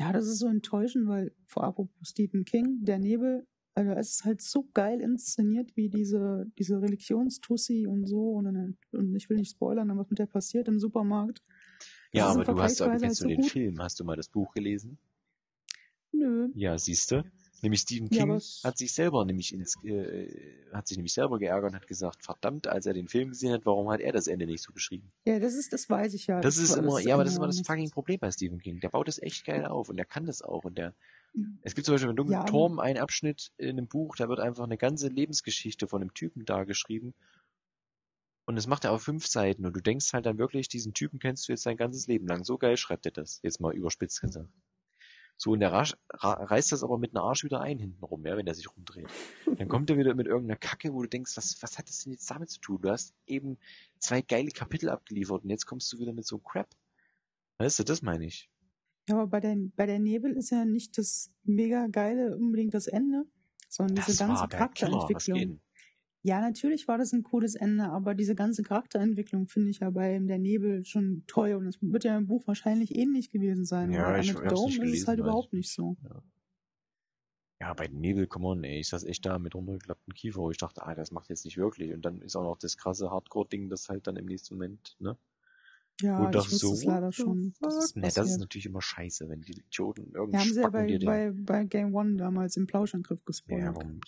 Ja, 0.00 0.12
das 0.12 0.26
ist 0.26 0.38
so 0.38 0.46
enttäuschend, 0.48 1.06
weil 1.08 1.32
vor 1.46 1.64
apropos 1.64 2.08
Stephen 2.08 2.44
King, 2.44 2.84
der 2.84 2.98
Nebel, 2.98 3.46
also 3.74 3.92
es 3.92 4.10
ist 4.10 4.24
halt 4.24 4.42
so 4.42 4.68
geil 4.74 5.00
inszeniert, 5.00 5.76
wie 5.76 5.88
diese, 5.88 6.46
diese 6.58 6.80
Religionstussi 6.80 7.86
und 7.86 8.06
so. 8.06 8.32
Und, 8.32 8.44
dann, 8.46 8.76
und 8.92 9.14
ich 9.14 9.30
will 9.30 9.36
nicht 9.36 9.52
spoilern, 9.52 9.90
aber 9.90 10.00
was 10.00 10.10
mit 10.10 10.18
der 10.18 10.26
passiert 10.26 10.68
im 10.68 10.78
Supermarkt. 10.78 11.42
Ja, 12.12 12.26
aber 12.26 12.44
du 12.44 12.60
hast, 12.60 12.80
aber 12.82 12.98
vergleichsweise 12.98 13.00
kennst 13.00 13.20
du 13.20 13.24
halt 13.24 13.36
so 13.36 13.36
den 13.36 13.42
gut. 13.42 13.50
Film? 13.52 13.78
Hast 13.80 14.00
du 14.00 14.04
mal 14.04 14.16
das 14.16 14.28
Buch 14.28 14.52
gelesen? 14.54 14.98
Nö. 16.12 16.50
Ja, 16.54 16.78
siehste. 16.78 17.24
Nämlich 17.62 17.80
Stephen 17.82 18.08
Ja, 18.10 18.24
King 18.24 18.32
es- 18.34 18.60
hat 18.64 18.76
sich 18.76 18.92
selber 18.92 19.24
nämlich 19.24 19.54
ins, 19.54 19.76
äh, 19.84 20.28
hat 20.72 20.88
sich 20.88 20.96
nämlich 20.96 21.12
selber 21.12 21.38
geärgert 21.38 21.70
und 21.70 21.76
hat 21.76 21.86
gesagt, 21.86 22.24
verdammt, 22.24 22.66
als 22.66 22.86
er 22.86 22.92
den 22.92 23.06
Film 23.08 23.28
gesehen 23.30 23.52
hat, 23.52 23.64
warum 23.64 23.88
hat 23.90 24.00
er 24.00 24.12
das 24.12 24.26
Ende 24.26 24.46
nicht 24.46 24.62
so 24.62 24.72
geschrieben? 24.72 25.12
Ja, 25.24 25.38
das 25.38 25.54
ist, 25.54 25.72
das 25.72 25.88
weiß 25.88 26.12
ich 26.14 26.26
ja. 26.26 26.40
Das 26.40 26.56
ist 26.56 26.70
war- 26.70 26.78
immer, 26.78 26.98
ja, 27.00 27.14
aber 27.14 27.22
das 27.22 27.34
ist 27.34 27.38
immer 27.38 27.46
das 27.46 27.60
fucking 27.64 27.90
Problem 27.90 28.18
bei 28.18 28.32
Stephen 28.32 28.58
King. 28.58 28.80
Der 28.80 28.88
baut 28.88 29.06
das 29.06 29.20
echt 29.22 29.44
geil 29.44 29.64
auf 29.66 29.88
und 29.88 29.96
der 29.96 30.06
kann 30.06 30.26
das 30.26 30.42
auch 30.42 30.64
und 30.64 30.76
der, 30.76 30.92
Mhm. 31.34 31.58
es 31.62 31.74
gibt 31.76 31.86
zum 31.86 31.94
Beispiel 31.94 32.10
in 32.10 32.16
Dunklen 32.16 32.40
Ja, 32.40 32.44
Turm 32.44 32.80
einen 32.80 32.98
Abschnitt 32.98 33.52
in 33.58 33.70
einem 33.78 33.86
Buch, 33.86 34.16
da 34.16 34.28
wird 34.28 34.40
einfach 34.40 34.64
eine 34.64 34.76
ganze 34.76 35.06
Lebensgeschichte 35.08 35.86
von 35.86 36.02
einem 36.02 36.12
Typen 36.14 36.44
dargeschrieben. 36.44 37.14
Und 38.44 38.56
das 38.56 38.66
macht 38.66 38.84
er 38.84 38.90
auf 38.92 39.02
fünf 39.04 39.24
Seiten 39.28 39.64
und 39.64 39.76
du 39.76 39.80
denkst 39.80 40.12
halt 40.12 40.26
dann 40.26 40.36
wirklich, 40.36 40.66
diesen 40.68 40.94
Typen 40.94 41.20
kennst 41.20 41.46
du 41.48 41.52
jetzt 41.52 41.64
dein 41.64 41.76
ganzes 41.76 42.08
Leben 42.08 42.26
lang. 42.26 42.44
So 42.44 42.58
geil 42.58 42.76
schreibt 42.76 43.06
er 43.06 43.12
das. 43.12 43.38
Jetzt 43.44 43.60
mal 43.60 43.72
überspitzt 43.72 44.20
gesagt. 44.20 44.48
So, 45.42 45.50
und 45.50 45.58
der 45.58 45.72
rasch, 45.72 45.96
ra, 46.08 46.34
reißt 46.34 46.70
das 46.70 46.84
aber 46.84 46.98
mit 46.98 47.16
einer 47.16 47.24
Arsch 47.24 47.42
wieder 47.42 47.60
ein 47.60 47.80
hintenrum, 47.80 48.24
ja, 48.24 48.36
wenn 48.36 48.46
der 48.46 48.54
sich 48.54 48.70
rumdreht. 48.70 49.08
Dann 49.58 49.66
kommt 49.66 49.90
er 49.90 49.98
wieder 49.98 50.14
mit 50.14 50.28
irgendeiner 50.28 50.56
Kacke, 50.56 50.94
wo 50.94 51.02
du 51.02 51.08
denkst, 51.08 51.36
was, 51.36 51.60
was 51.60 51.78
hat 51.78 51.88
das 51.88 52.04
denn 52.04 52.12
jetzt 52.12 52.30
damit 52.30 52.48
zu 52.48 52.60
tun? 52.60 52.80
Du 52.80 52.90
hast 52.90 53.12
eben 53.26 53.58
zwei 53.98 54.22
geile 54.22 54.52
Kapitel 54.52 54.88
abgeliefert 54.88 55.42
und 55.42 55.50
jetzt 55.50 55.66
kommst 55.66 55.92
du 55.92 55.98
wieder 55.98 56.12
mit 56.12 56.24
so 56.24 56.36
einem 56.36 56.44
Crap. 56.44 56.68
Weißt 57.58 57.76
du, 57.76 57.82
das 57.82 58.02
meine 58.02 58.24
ich. 58.24 58.48
Ja, 59.08 59.16
aber 59.16 59.26
bei 59.26 59.40
der, 59.40 59.56
bei 59.74 59.86
der 59.86 59.98
Nebel 59.98 60.30
ist 60.36 60.50
ja 60.50 60.64
nicht 60.64 60.96
das 60.96 61.32
mega 61.42 61.88
geile 61.88 62.36
unbedingt 62.36 62.74
das 62.74 62.86
Ende, 62.86 63.24
sondern 63.68 63.96
diese 63.96 64.16
Das 64.16 64.18
ganze 64.18 64.34
Killer, 64.34 64.42
was 64.42 64.48
Charakterentwicklung. 64.48 65.60
Ja, 66.24 66.40
natürlich 66.40 66.86
war 66.88 66.98
das 66.98 67.12
ein 67.12 67.22
cooles 67.22 67.54
Ende, 67.54 67.84
aber 67.84 68.14
diese 68.14 68.34
ganze 68.34 68.62
Charakterentwicklung 68.62 69.46
finde 69.48 69.70
ich 69.70 69.80
ja 69.80 69.90
bei 69.90 70.18
Der 70.20 70.38
Nebel 70.38 70.84
schon 70.84 71.24
toll 71.26 71.54
und 71.54 71.66
es 71.66 71.78
wird 71.80 72.04
ja 72.04 72.16
im 72.16 72.26
Buch 72.26 72.46
wahrscheinlich 72.46 72.94
ähnlich 72.96 73.30
gewesen 73.30 73.64
sein. 73.64 73.94
Ja, 73.94 74.04
aber 74.04 74.18
ich 74.18 74.34
hab's 74.44 74.46
Dome 74.48 74.64
nicht 74.64 74.80
ist 74.80 74.92
es 74.92 75.06
gelesen, 75.06 75.06
halt 75.06 75.20
überhaupt 75.20 75.52
ich 75.52 75.52
nicht 75.52 75.72
so. 75.72 75.96
Ja, 77.60 77.72
bei 77.74 77.86
Nebel, 77.88 78.26
come 78.26 78.46
on, 78.48 78.62
ey, 78.64 78.80
ich 78.80 78.88
saß 78.88 79.04
echt 79.04 79.24
da 79.24 79.38
mit 79.38 79.54
runtergeklappten 79.54 80.12
Kiefer, 80.14 80.40
wo 80.40 80.50
ich 80.50 80.58
dachte, 80.58 80.82
ah, 80.84 80.94
das 80.94 81.12
macht 81.12 81.28
jetzt 81.30 81.44
nicht 81.46 81.56
wirklich. 81.56 81.92
Und 81.94 82.02
dann 82.04 82.20
ist 82.20 82.36
auch 82.36 82.42
noch 82.42 82.58
das 82.58 82.76
krasse 82.76 83.10
Hardcore-Ding, 83.10 83.68
das 83.70 83.88
halt 83.88 84.06
dann 84.06 84.16
im 84.16 84.26
nächsten 84.26 84.54
Moment, 84.56 84.96
ne? 84.98 85.16
Ja, 86.00 86.32
du 86.32 86.38
ich 86.38 86.50
wusste 86.52 86.74
so, 86.74 86.74
es 86.74 86.84
leider 86.84 87.12
schon. 87.12 87.54
es 87.60 87.92
fuck? 87.92 87.94
Ne, 87.94 88.12
das 88.12 88.30
ist 88.30 88.38
natürlich 88.38 88.66
immer 88.66 88.82
scheiße, 88.82 89.28
wenn 89.28 89.42
die 89.42 89.60
Idioten 89.60 90.12
Ja, 90.30 90.40
irgendwie 90.40 90.40
haben 90.40 90.52
sie 90.52 90.60
ja 90.62 90.68
bei, 90.68 90.98
bei, 90.98 91.30
bei 91.32 91.64
Game 91.64 91.94
One 91.94 92.16
damals 92.16 92.56
im 92.56 92.66
Plauschangriff 92.66 93.24
Ja, 93.46 93.72
gespoilert. 93.72 93.76
warum? 93.76 94.00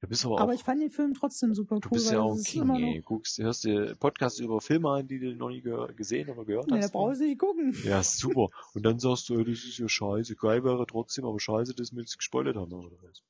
Du 0.00 0.08
bist 0.08 0.24
aber 0.26 0.34
auch, 0.34 0.40
aber 0.40 0.54
ich 0.54 0.62
fand 0.62 0.82
den 0.82 0.90
Film 0.90 1.14
trotzdem 1.14 1.54
super 1.54 1.80
du 1.80 1.88
cool, 1.88 1.94
bist 1.94 2.06
weil 2.08 2.14
ja 2.14 2.20
auch 2.20 2.36
ein 2.36 2.42
King, 2.42 2.70
ey. 2.76 3.00
Guckst, 3.00 3.38
hörst 3.38 3.64
dir 3.64 3.94
Podcasts 3.96 4.38
über 4.40 4.60
Filme 4.60 4.90
an, 4.90 5.08
die 5.08 5.18
du 5.18 5.34
noch 5.34 5.48
nie 5.48 5.62
gesehen 5.96 6.28
oder 6.28 6.44
gehört 6.44 6.66
Nee, 6.66 6.72
da 6.72 6.76
hast. 6.78 6.84
ne? 6.86 6.92
brauchst 6.92 7.20
du 7.20 7.24
nicht 7.24 7.38
gucken. 7.38 7.74
Ja, 7.82 8.02
super. 8.02 8.48
Und 8.74 8.82
dann 8.84 8.98
sagst 8.98 9.28
du, 9.30 9.38
ey, 9.38 9.44
das 9.44 9.64
ist 9.64 9.78
ja 9.78 9.88
scheiße. 9.88 10.36
Geil 10.36 10.62
wäre 10.64 10.86
trotzdem, 10.86 11.24
aber 11.24 11.40
scheiße, 11.40 11.74
dass 11.74 11.92
wir 11.92 12.00
jetzt 12.00 12.18
gespoilert 12.18 12.56
haben, 12.56 12.72
oder 12.72 12.96
was? 13.02 13.22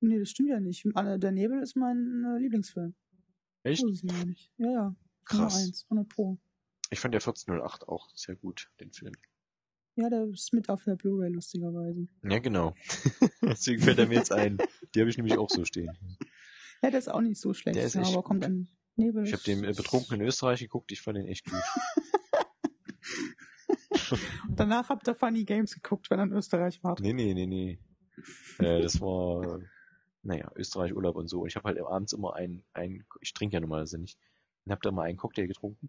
Nee, 0.00 0.18
das 0.18 0.30
stimmt 0.30 0.50
ja 0.50 0.60
nicht. 0.60 0.84
Der 0.94 1.32
Nebel 1.32 1.60
ist 1.60 1.74
mein 1.74 2.24
äh, 2.24 2.38
Lieblingsfilm. 2.38 2.94
Echt? 3.64 3.82
Ja. 4.02 4.14
Ja, 4.58 4.70
ja. 4.70 4.96
Krass. 5.24 5.56
eins, 5.56 5.86
100 5.90 6.08
Pro. 6.08 6.38
Ich 6.90 7.00
fand 7.00 7.14
der 7.14 7.20
1408 7.20 7.88
auch 7.88 8.08
sehr 8.14 8.36
gut, 8.36 8.70
den 8.78 8.92
Film. 8.92 9.14
Ja, 9.96 10.10
der 10.10 10.24
ist 10.24 10.52
mit 10.52 10.68
auf 10.68 10.84
der 10.84 10.94
Blu-ray, 10.94 11.30
lustigerweise. 11.30 12.06
Ja, 12.22 12.38
genau. 12.38 12.74
Deswegen 13.42 13.82
fällt 13.82 13.98
er 13.98 14.06
mir 14.06 14.16
jetzt 14.16 14.30
ein. 14.30 14.58
Die 14.94 15.00
habe 15.00 15.08
ich 15.08 15.16
nämlich 15.16 15.38
auch 15.38 15.48
so 15.48 15.64
stehen. 15.64 15.90
Ja, 16.82 16.90
der 16.90 16.98
ist 16.98 17.08
auch 17.08 17.22
nicht 17.22 17.40
so 17.40 17.54
schlecht, 17.54 17.76
Der 17.76 17.84
ist 17.84 17.96
echt 17.96 18.12
aber 18.12 18.22
kommt 18.22 18.44
ein 18.44 18.68
Nebel. 18.96 19.24
Ich 19.24 19.32
habe 19.32 19.42
den 19.42 19.64
äh, 19.64 19.72
betrunken 19.72 20.20
in 20.20 20.26
Österreich 20.26 20.60
geguckt, 20.60 20.92
ich 20.92 21.00
fand 21.00 21.16
den 21.16 21.26
echt 21.26 21.46
gut. 21.46 21.62
Danach 24.50 24.90
habt 24.90 25.08
ihr 25.08 25.14
Funny 25.14 25.44
Games 25.44 25.74
geguckt, 25.74 26.10
wenn 26.10 26.20
ihr 26.20 26.24
in 26.24 26.32
Österreich 26.32 26.84
wart. 26.84 27.00
Nee, 27.00 27.14
nee, 27.14 27.32
nee, 27.32 27.46
nee. 27.46 27.78
Äh, 28.58 28.82
das 28.82 29.00
war, 29.00 29.60
naja, 30.22 30.52
Österreich 30.56 30.94
Urlaub 30.94 31.16
und 31.16 31.28
so. 31.28 31.46
Ich 31.46 31.56
habe 31.56 31.68
halt 31.68 31.80
abends 31.80 32.12
immer 32.12 32.34
einen, 32.34 32.64
einen 32.74 33.06
ich 33.22 33.32
trinke 33.32 33.54
ja 33.54 33.60
normalerweise 33.60 33.98
nicht, 33.98 34.18
und 34.66 34.72
habe 34.72 34.82
da 34.82 34.90
mal 34.90 35.04
einen 35.04 35.16
Cocktail 35.16 35.46
getrunken 35.46 35.88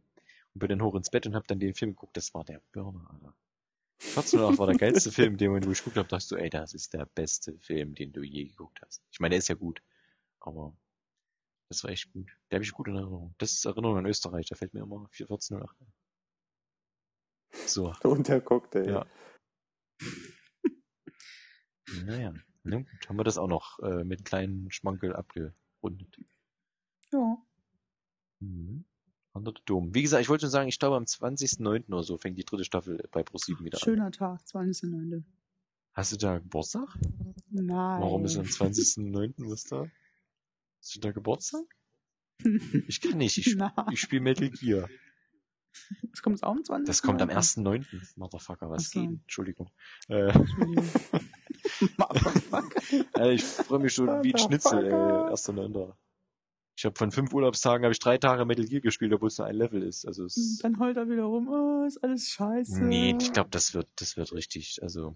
und 0.53 0.60
bin 0.60 0.69
dann 0.69 0.82
hoch 0.82 0.95
ins 0.95 1.10
Bett 1.10 1.27
und 1.27 1.36
habe 1.36 1.45
dann 1.48 1.60
den 1.60 1.74
Film 1.74 1.92
geguckt. 1.92 2.16
Das 2.16 2.34
war 2.34 2.45
der 2.45 2.61
Burner, 2.72 3.10
Alter. 3.11 3.36
1408 4.00 4.59
war 4.59 4.67
der 4.67 4.77
geilste 4.77 5.11
Film, 5.11 5.38
den 5.38 5.56
ich 5.72 5.80
geguckt 5.80 5.98
habe, 5.98 6.08
dachte 6.08 6.27
du, 6.30 6.35
ey, 6.35 6.50
das 6.50 6.74
ist 6.74 6.93
der 6.93 7.06
beste 7.06 7.58
Film, 7.59 7.95
den 7.95 8.14
du 8.14 8.22
je 8.22 8.45
geguckt 8.45 8.80
hast. 8.85 9.03
Ich 9.11 9.19
meine, 9.19 9.32
der 9.32 9.40
ist 9.40 9.48
ja 9.50 9.56
gut, 9.56 9.82
aber 10.40 10.76
das 11.69 11.84
war 11.84 11.92
echt 11.92 12.11
gut. 12.14 12.32
Der 12.50 12.58
habe 12.58 12.64
ich 12.64 12.72
gut 12.72 12.88
in 12.88 12.95
Erinnerung. 12.95 13.35
Das 13.40 13.53
ist 13.53 13.66
Erinnerung 13.66 13.98
an 13.98 14.06
Österreich, 14.06 14.48
da 14.48 14.56
fällt 14.56 14.74
mir 14.74 14.82
immer 14.82 15.09
1408 15.11 15.82
ein. 15.82 15.93
So, 17.66 17.93
Und 18.03 18.27
der 18.27 18.42
Cocktail. 18.42 18.88
ja. 18.88 19.06
Naja, 22.03 22.34
ne, 22.64 22.84
gut, 22.84 23.09
haben 23.09 23.17
wir 23.17 23.24
das 23.24 23.38
auch 23.38 23.48
noch 23.48 23.80
äh, 23.80 24.03
mit 24.03 24.19
einem 24.19 24.24
kleinen 24.26 24.72
Schmankel 24.72 25.16
abgerundet. 25.16 26.19
Ja. 27.11 27.38
Mhm. 28.40 28.85
Under 29.38 29.53
the 29.56 29.61
Dome. 29.66 29.93
Wie 29.93 30.01
gesagt, 30.01 30.22
ich 30.22 30.30
wollte 30.30 30.41
schon 30.41 30.51
sagen, 30.51 30.67
ich 30.69 30.80
glaube 30.80 30.95
am 30.98 31.03
20.09. 31.03 31.88
oder 31.88 32.03
so 32.03 32.17
fängt 32.17 32.38
die 32.38 32.43
dritte 32.45 32.66
Staffel 32.66 33.07
bei 33.11 33.22
Pro7 33.22 33.64
wieder 33.64 33.77
an. 33.77 33.83
Schöner 33.83 34.11
Tag, 34.11 34.41
20.09. 34.41 35.24
Hast 35.93 36.11
du 36.11 36.17
da 36.17 36.38
Geburtstag? 36.40 36.90
Nein. 37.49 38.01
Warum 38.01 38.25
ist 38.25 38.38
am 38.38 38.45
20.09. 38.45 39.33
was 39.49 39.64
da? 39.64 39.85
Hast 40.80 40.95
du 40.95 40.99
da 40.99 41.11
Geburtstag? 41.11 41.64
Ich 42.88 43.01
kann 43.01 43.17
nicht. 43.17 43.38
Ich, 43.40 43.57
ich 43.91 43.99
spiele 43.99 44.22
Metal 44.22 44.49
Gear. 44.51 44.88
das 46.11 46.22
kommt 46.22 46.43
auch 46.43 46.51
am 46.51 46.64
20. 46.64 46.85
Das 46.88 47.01
kommt 47.01 47.19
am 47.22 47.30
oder? 47.30 47.40
1.9. 47.40 47.85
Motherfucker, 48.16 48.69
was 48.69 48.91
geht? 48.91 49.09
Entschuldigung. 49.09 49.72
Äh, 50.07 50.30
Entschuldigung. 50.30 50.85
Motherfucker. 51.98 52.82
äh, 53.19 53.33
ich 53.33 53.43
freue 53.43 53.80
mich 53.80 53.93
schon 53.93 54.24
wie 54.24 54.33
ein 54.33 54.38
Schnitzel, 54.38 54.85
ey. 54.85 54.91
Motherfucker. 54.91 55.61
1.9. 55.61 55.93
Ich 56.78 56.86
habe 56.86 56.96
von 56.96 57.12
fünf 57.12 57.34
Urlaubstagen 57.34 57.84
habe 57.84 57.92
ich 57.92 57.98
drei 57.98 58.20
Tage 58.20 58.46
Metal 58.46 58.66
Gear 58.66 58.82
gespielt, 58.82 59.12
obwohl 59.12 59.30
es 59.30 59.40
nur 59.40 59.48
ein 59.48 59.56
Level 59.56 59.82
ist. 59.82 60.06
Also 60.06 60.26
es, 60.26 60.60
Dann 60.62 60.80
heult 60.80 60.96
er 60.96 61.10
wieder 61.10 61.24
rum, 61.24 61.48
oh, 61.50 61.88
ist 61.88 61.98
alles 62.04 62.30
scheiße. 62.30 62.84
nee, 62.84 63.16
ich 63.20 63.34
glaube, 63.34 63.50
das 63.50 63.74
wird, 63.74 63.88
das 63.96 64.16
wird 64.16 64.32
richtig. 64.32 64.78
Also 64.84 65.16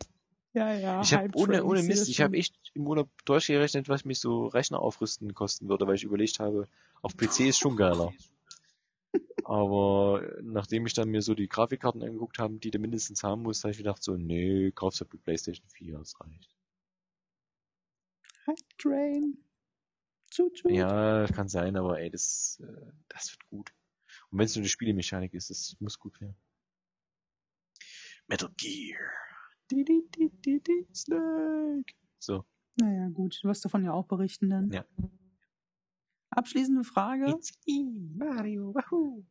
Ja, 0.53 0.73
ja. 0.73 1.01
ich 1.03 1.13
habe 1.13 1.29
ohne, 1.35 1.63
ohne 1.63 1.83
Mist, 1.83 2.09
ich 2.09 2.19
habe 2.19 2.35
echt 2.35 2.55
im 2.73 2.87
Urlaub 2.87 3.09
durchgerechnet, 3.25 3.89
was 3.89 4.05
mich 4.05 4.19
so 4.19 4.47
Rechner 4.47 4.79
aufrüsten 4.79 5.35
kosten 5.35 5.69
würde, 5.69 5.85
weil 5.85 5.93
ich 5.93 6.03
überlegt 6.03 6.39
habe, 6.39 6.67
auf 7.03 7.15
PC 7.15 7.41
ist 7.41 7.59
schon 7.59 7.77
geiler. 7.77 8.11
Aber 9.43 10.23
nachdem 10.41 10.87
ich 10.87 10.95
dann 10.95 11.09
mir 11.09 11.21
so 11.21 11.35
die 11.35 11.47
Grafikkarten 11.47 12.01
angeguckt 12.01 12.39
habe, 12.39 12.55
die 12.55 12.71
du 12.71 12.79
mindestens 12.79 13.21
haben 13.21 13.43
musst, 13.43 13.63
habe 13.63 13.71
ich 13.71 13.77
gedacht 13.77 14.01
so, 14.01 14.15
nee, 14.15 14.71
kaufst 14.71 15.01
du 15.01 15.05
die 15.05 15.17
Playstation 15.17 15.69
4, 15.69 15.99
das 15.99 16.19
reicht. 16.19 16.55
Hype 18.47 18.77
Train. 18.79 19.37
Ja, 20.65 21.25
kann 21.27 21.47
sein, 21.47 21.75
aber 21.75 21.99
ey, 21.99 22.09
das, 22.09 22.59
äh, 22.63 22.91
das 23.09 23.31
wird 23.31 23.45
gut. 23.47 23.73
Und 24.29 24.39
wenn 24.39 24.45
es 24.45 24.55
nur 24.55 24.63
die 24.63 24.69
Spielemechanik 24.69 25.33
ist, 25.33 25.49
das 25.49 25.75
muss 25.79 25.99
gut 25.99 26.19
werden. 26.21 26.35
Metal 28.27 28.49
Gear. 28.57 28.99
Di, 29.69 29.83
di, 29.83 30.01
di, 30.15 30.29
di, 30.29 30.59
di, 30.61 30.87
Snake. 30.93 31.93
So, 32.19 32.45
Naja, 32.75 33.09
gut. 33.09 33.39
Du 33.41 33.47
wirst 33.49 33.65
davon 33.65 33.83
ja 33.83 33.91
auch 33.93 34.05
berichten 34.05 34.49
dann. 34.49 34.71
Ja. 34.71 34.85
Abschließende 36.29 36.83
Frage. 36.83 37.29
It's 37.29 37.51
in 37.65 38.15
Mario, 38.17 38.73
wahoo. 38.73 39.25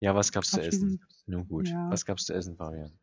Ja, 0.00 0.14
was 0.14 0.30
gab's 0.30 0.50
zu 0.50 0.60
essen? 0.60 1.00
Nun 1.26 1.48
gut, 1.48 1.68
Ja. 1.68 1.88
was 1.90 2.04
gab's 2.04 2.26
zu 2.26 2.34
essen, 2.34 2.56
Fabian? 2.56 2.98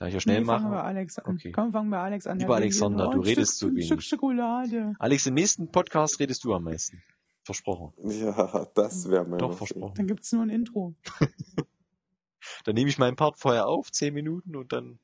Da 0.00 0.06
ich 0.06 0.14
ja 0.14 0.20
schnell 0.20 0.40
nee, 0.40 0.46
fangen 0.46 0.70
wir. 0.70 0.82
Alex 0.82 1.18
an. 1.18 1.34
Okay. 1.36 1.52
Komm, 1.52 1.72
fangen 1.72 1.90
wir 1.90 1.98
Alex 1.98 2.26
an. 2.26 2.38
Lieber 2.38 2.56
Alexander, 2.56 3.10
du 3.10 3.18
ein 3.18 3.20
redest 3.20 3.56
Stück, 3.58 3.68
zu 3.70 3.76
Ein 3.76 3.82
Stück 3.82 3.98
wenig. 3.98 4.08
Schokolade. 4.08 4.94
Alex, 4.98 5.26
im 5.26 5.34
nächsten 5.34 5.70
Podcast 5.70 6.18
redest 6.20 6.42
du 6.42 6.54
am 6.54 6.64
meisten. 6.64 7.02
Versprochen. 7.44 7.92
Ja, 8.10 8.66
das 8.74 9.10
wäre 9.10 9.26
mir 9.26 9.36
Doch, 9.36 9.58
versprochen. 9.58 9.94
Dann 9.96 10.06
gibt's 10.06 10.32
nur 10.32 10.42
ein 10.42 10.48
Intro. 10.48 10.94
Dann 12.64 12.74
nehme 12.74 12.88
ich 12.88 12.96
meinen 12.98 13.16
Part 13.16 13.38
vorher 13.38 13.66
auf, 13.66 13.92
10 13.92 14.14
Minuten, 14.14 14.56
und 14.56 14.72
dann 14.72 14.98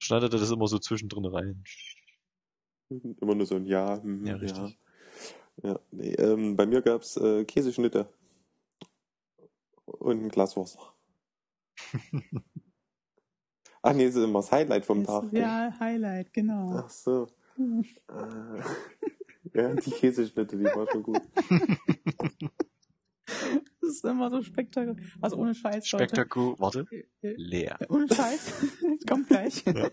schneidet 0.00 0.32
er 0.32 0.40
das 0.40 0.50
immer 0.50 0.66
so 0.66 0.80
zwischendrin 0.80 1.24
rein. 1.24 1.62
Immer 2.88 3.36
nur 3.36 3.46
so 3.46 3.54
ein 3.54 3.66
Ja. 3.66 4.02
hm, 4.02 4.26
Ja, 4.26 4.34
richtig. 4.34 4.78
Ja. 5.62 5.70
ja 5.70 5.80
nee, 5.92 6.12
ähm, 6.14 6.56
bei 6.56 6.66
mir 6.66 6.82
gab's 6.82 7.16
äh, 7.16 7.44
Käseschnitte 7.44 8.08
und 9.86 10.24
ein 10.24 10.28
Glas 10.28 10.56
Wasser. 10.56 10.80
Ach 13.86 13.92
nee, 13.92 14.06
das 14.06 14.14
ist 14.16 14.24
immer 14.24 14.38
das 14.38 14.50
Highlight 14.50 14.86
vom 14.86 15.04
Tag. 15.04 15.30
Ja, 15.32 15.74
Highlight, 15.78 16.32
genau. 16.32 16.72
Ach 16.74 16.88
so. 16.88 17.26
Äh, 17.58 18.62
ja, 19.54 19.74
die 19.74 19.90
Käseschnitte, 19.90 20.56
die 20.56 20.64
war 20.64 20.90
schon 20.90 21.02
gut. 21.02 21.20
Das 23.80 23.90
ist 23.96 24.04
immer 24.04 24.30
so 24.30 24.42
spektakulär. 24.42 24.96
Also 25.20 25.36
ohne 25.36 25.54
Scheiß, 25.54 25.92
Leute. 25.92 26.04
Spektakulär, 26.06 26.54
warte, 26.58 26.86
Äh, 27.20 27.34
leer. 27.36 27.78
Ohne 27.90 28.08
Scheiß. 28.08 28.52
Kommt 29.08 29.28
gleich. 29.28 29.62
Ja. 29.66 29.90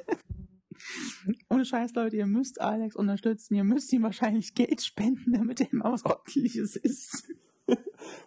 Ohne 1.49 1.65
Scheiß, 1.65 1.93
Leute, 1.93 2.15
ihr 2.15 2.25
müsst 2.25 2.61
Alex 2.61 2.95
unterstützen. 2.95 3.53
Ihr 3.55 3.65
müsst 3.65 3.91
ihm 3.91 4.03
wahrscheinlich 4.03 4.55
Geld 4.55 4.81
spenden, 4.81 5.33
damit 5.33 5.59
er 5.61 5.67
mal 5.71 5.91
was 5.91 6.05
ordentliches 6.05 6.77
ist. 6.77 7.27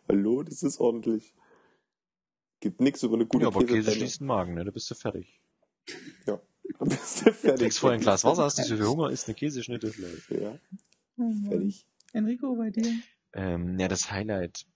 Hallo, 0.08 0.42
das 0.42 0.62
ist 0.62 0.78
ordentlich. 0.80 1.34
Gibt 2.60 2.80
nichts 2.82 3.02
über 3.02 3.14
eine 3.14 3.26
gute 3.26 3.44
Ja, 3.44 3.48
aber 3.48 3.60
Käse 3.60 3.72
Käsepfanne. 3.74 3.96
schließt 3.96 4.20
den 4.20 4.26
Magen, 4.26 4.54
ne? 4.54 4.64
Da 4.64 4.70
bist 4.70 4.90
du 4.90 4.94
fertig. 4.94 5.40
Da 6.26 6.40
bist 6.86 7.20
du 7.20 7.24
Du 7.26 7.32
fertig. 7.32 7.58
trinkst 7.60 7.78
vorher 7.78 7.98
ein 7.98 8.02
Glas 8.02 8.24
Wasser, 8.24 8.44
hast 8.44 8.58
nicht 8.58 8.68
so 8.68 8.76
viel 8.76 8.86
Hunger, 8.86 9.10
isst 9.10 9.26
eine 9.28 9.34
Käseschnitte 9.34 9.92
vielleicht. 9.92 10.30
Ja, 10.30 10.58
Mann. 11.16 11.44
fertig. 11.48 11.86
Enrico, 12.12 12.54
bei 12.56 12.70
dir? 12.70 12.92
Ähm, 13.34 13.78
ja, 13.78 13.88
das 13.88 14.10
Highlight. 14.10 14.66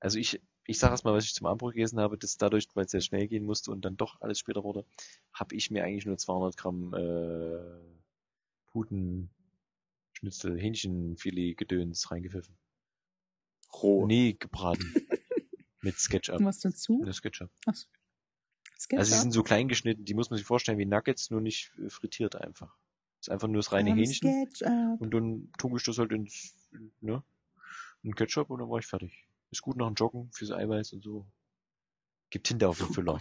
Also 0.00 0.18
ich, 0.18 0.40
ich 0.66 0.78
sage 0.78 0.92
erstmal, 0.92 1.14
was 1.14 1.24
ich 1.24 1.34
zum 1.34 1.46
Abendbrot 1.46 1.74
gegessen 1.74 2.00
habe, 2.00 2.18
das 2.18 2.36
dadurch, 2.36 2.66
weil 2.74 2.84
es 2.84 2.90
sehr 2.90 3.00
schnell 3.00 3.28
gehen 3.28 3.44
musste 3.44 3.70
und 3.70 3.84
dann 3.84 3.96
doch 3.96 4.20
alles 4.20 4.38
später 4.38 4.62
wurde, 4.64 4.84
habe 5.32 5.54
ich 5.54 5.70
mir 5.70 5.84
eigentlich 5.84 6.06
nur 6.06 6.18
200 6.18 6.56
Gramm 6.56 6.92
äh, 6.94 8.02
Puten, 8.66 9.30
Schnitzel, 10.14 10.58
Hähnchenfilet, 10.58 11.54
Gedöns 11.56 12.10
reingepfiffen. 12.10 12.56
Roh. 13.82 14.06
Nee, 14.06 14.34
gebraten. 14.38 14.92
Mit 15.80 15.98
Sketchup. 15.98 16.38
Und 16.40 16.44
was 16.46 16.60
dazu? 16.60 17.00
Mit 17.04 17.14
Sketchup. 17.14 17.50
Achso. 17.66 17.86
Sketchup? 17.86 18.01
Also 18.92 19.14
die 19.14 19.20
sind 19.20 19.32
so 19.32 19.42
klein 19.42 19.68
geschnitten, 19.68 20.04
die 20.04 20.14
muss 20.14 20.30
man 20.30 20.36
sich 20.38 20.46
vorstellen 20.46 20.78
wie 20.78 20.86
Nuggets, 20.86 21.30
nur 21.30 21.40
nicht 21.40 21.72
äh, 21.78 21.88
frittiert 21.88 22.36
einfach. 22.36 22.74
ist 23.20 23.30
einfach 23.30 23.48
nur 23.48 23.56
das 23.58 23.72
reine 23.72 23.90
Ähm, 23.90 23.96
Hähnchen. 23.96 24.46
Sketchup. 24.54 25.00
Und 25.00 25.12
dann 25.14 25.50
tunke 25.58 25.76
ich 25.78 25.84
das 25.84 25.98
halt 25.98 26.12
ins, 26.12 26.54
ne, 27.00 27.22
in 28.02 28.14
Ketchup 28.14 28.50
und 28.50 28.58
dann 28.60 28.68
war 28.68 28.78
ich 28.78 28.86
fertig. 28.86 29.26
Ist 29.50 29.62
gut 29.62 29.76
nach 29.76 29.86
dem 29.86 29.94
Joggen, 29.94 30.30
fürs 30.32 30.50
Eiweiß 30.50 30.92
und 30.94 31.04
so. 31.04 31.26
Gibt 32.30 32.46
Tinte 32.46 32.66
auf 32.68 32.78
den 32.78 32.88
Füller. 32.88 33.20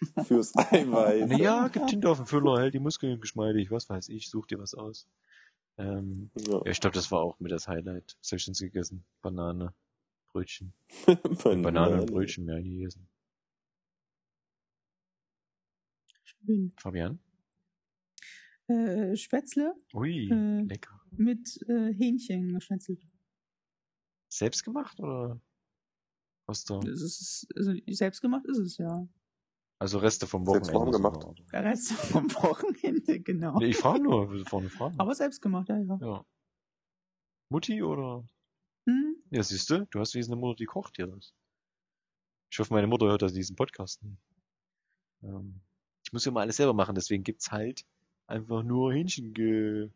Fürs 0.26 0.54
Eiweiß. 0.56 1.28
Naja, 1.28 1.68
gibt 1.68 1.88
Tinte 1.88 2.08
auf 2.10 2.18
den 2.18 2.26
Füller, 2.26 2.60
hält 2.60 2.74
die 2.74 2.78
Muskeln 2.80 3.20
geschmeidig, 3.20 3.70
was 3.70 3.88
weiß 3.88 4.08
ich, 4.08 4.28
such 4.28 4.46
dir 4.46 4.58
was 4.58 4.74
aus. 4.74 5.06
Ähm, 5.78 6.30
Ja. 6.34 6.60
ja, 6.64 6.70
ich 6.70 6.80
glaube, 6.80 6.94
das 6.94 7.10
war 7.10 7.20
auch 7.20 7.38
mit 7.40 7.52
das 7.52 7.68
Highlight. 7.68 8.16
Was 8.20 8.32
hab 8.32 8.38
ich 8.38 8.44
denn 8.46 8.54
gegessen? 8.54 9.04
Banane, 9.22 9.74
Brötchen. 10.32 10.72
Banane. 11.06 11.62
Banane 11.62 12.00
und 12.02 12.10
Brötchen 12.10 12.44
mehr 12.46 12.62
gegessen. 12.62 13.06
Schön. 16.46 16.72
Fabian? 16.78 17.18
Äh, 18.68 19.16
Spätzle 19.16 19.74
Ui, 19.94 20.28
Äh. 20.30 20.62
lecker. 20.62 21.00
mit 21.12 21.60
äh, 21.68 21.92
Hähnchen 21.92 22.54
geschnetzelt. 22.54 23.00
Selbst 24.32 24.64
gemacht 24.64 24.98
oder? 25.00 25.40
Was 26.48 26.64
da? 26.64 26.78
Das 26.80 27.00
ist, 27.02 27.46
also 27.56 27.72
selbst 27.88 28.20
gemacht 28.20 28.44
ist 28.46 28.58
es 28.58 28.76
ja. 28.78 29.08
Also 29.78 29.98
Reste 29.98 30.26
vom 30.26 30.46
Selbst 30.46 30.72
Wochenende. 30.72 31.02
warm 31.02 31.12
gemacht. 31.12 31.22
sogar, 31.22 31.30
oder? 31.32 31.44
Der 31.52 31.64
Rest 31.64 31.92
vom 31.92 32.32
Wochenende, 32.34 33.20
genau. 33.20 33.58
Nee, 33.58 33.66
ich 33.66 33.76
frage 33.76 34.02
nur, 34.02 34.44
vorne 34.46 34.70
fragen. 34.70 34.98
Aber 34.98 35.14
selbst 35.14 35.40
gemacht, 35.42 35.68
ja, 35.68 35.78
ja. 35.78 35.98
Ja. 36.00 36.26
Mutti 37.50 37.82
oder? 37.82 38.26
Hm? 38.88 39.16
Ja, 39.30 39.42
siehst 39.42 39.68
du, 39.70 39.86
du 39.90 40.00
hast 40.00 40.14
wie 40.14 40.24
eine 40.24 40.36
Mutter, 40.36 40.56
die 40.56 40.64
kocht 40.66 40.96
dir 40.98 41.06
das. 41.08 41.34
Ich 42.50 42.58
hoffe, 42.58 42.72
meine 42.72 42.86
Mutter 42.86 43.06
hört 43.06 43.22
das 43.22 43.32
diesen 43.32 43.54
Podcast. 43.56 44.00
Ähm, 45.22 45.60
ich 46.06 46.12
muss 46.12 46.24
ja 46.24 46.30
mal 46.30 46.42
alles 46.42 46.56
selber 46.56 46.72
machen, 46.72 46.94
deswegen 46.94 47.24
gibt's 47.24 47.50
halt 47.50 47.84
einfach 48.28 48.62
nur 48.62 48.92
Hähnchen 48.92 49.34
ge 49.34 49.90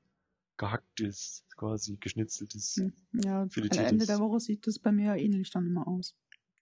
gehacktes, 0.56 1.44
quasi 1.56 1.96
geschnitzeltes. 1.98 2.76
Hm. 2.76 2.92
Ja, 3.24 3.42
am 3.42 3.50
Filetiertes. 3.50 3.92
Ende 3.92 4.06
der 4.06 4.18
Woche 4.18 4.40
sieht 4.40 4.66
das 4.66 4.80
bei 4.80 4.90
mir 4.90 5.14
ähnlich 5.14 5.50
dann 5.50 5.66
immer 5.66 5.86
aus. 5.86 6.16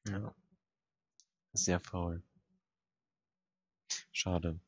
Ja. 0.07 0.35
Sehr 1.55 1.81
faul. 1.81 2.23
Schade. 4.12 4.60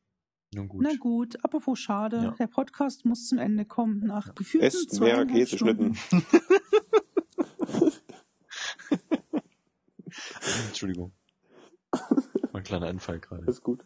Nun 0.53 0.67
gut. 0.67 0.81
Na 0.81 0.95
gut, 0.99 1.45
apropos 1.45 1.79
schade, 1.79 2.17
Ja. 2.17 2.31
der 2.31 2.47
Podcast 2.47 3.05
muss 3.05 3.27
zum 3.27 3.37
Ende 3.37 3.65
kommen 3.65 3.99
nach 3.99 4.33
gefühlten 4.33 4.67
Esst 4.67 4.99
mehr 4.99 5.25
Käseschnitten. 5.27 5.95
Entschuldigung. 10.67 11.13
Mein 12.51 12.63
kleiner 12.63 12.87
Anfall 12.87 13.19
gerade. 13.19 13.45
Ist 13.45 13.61
gut. 13.61 13.85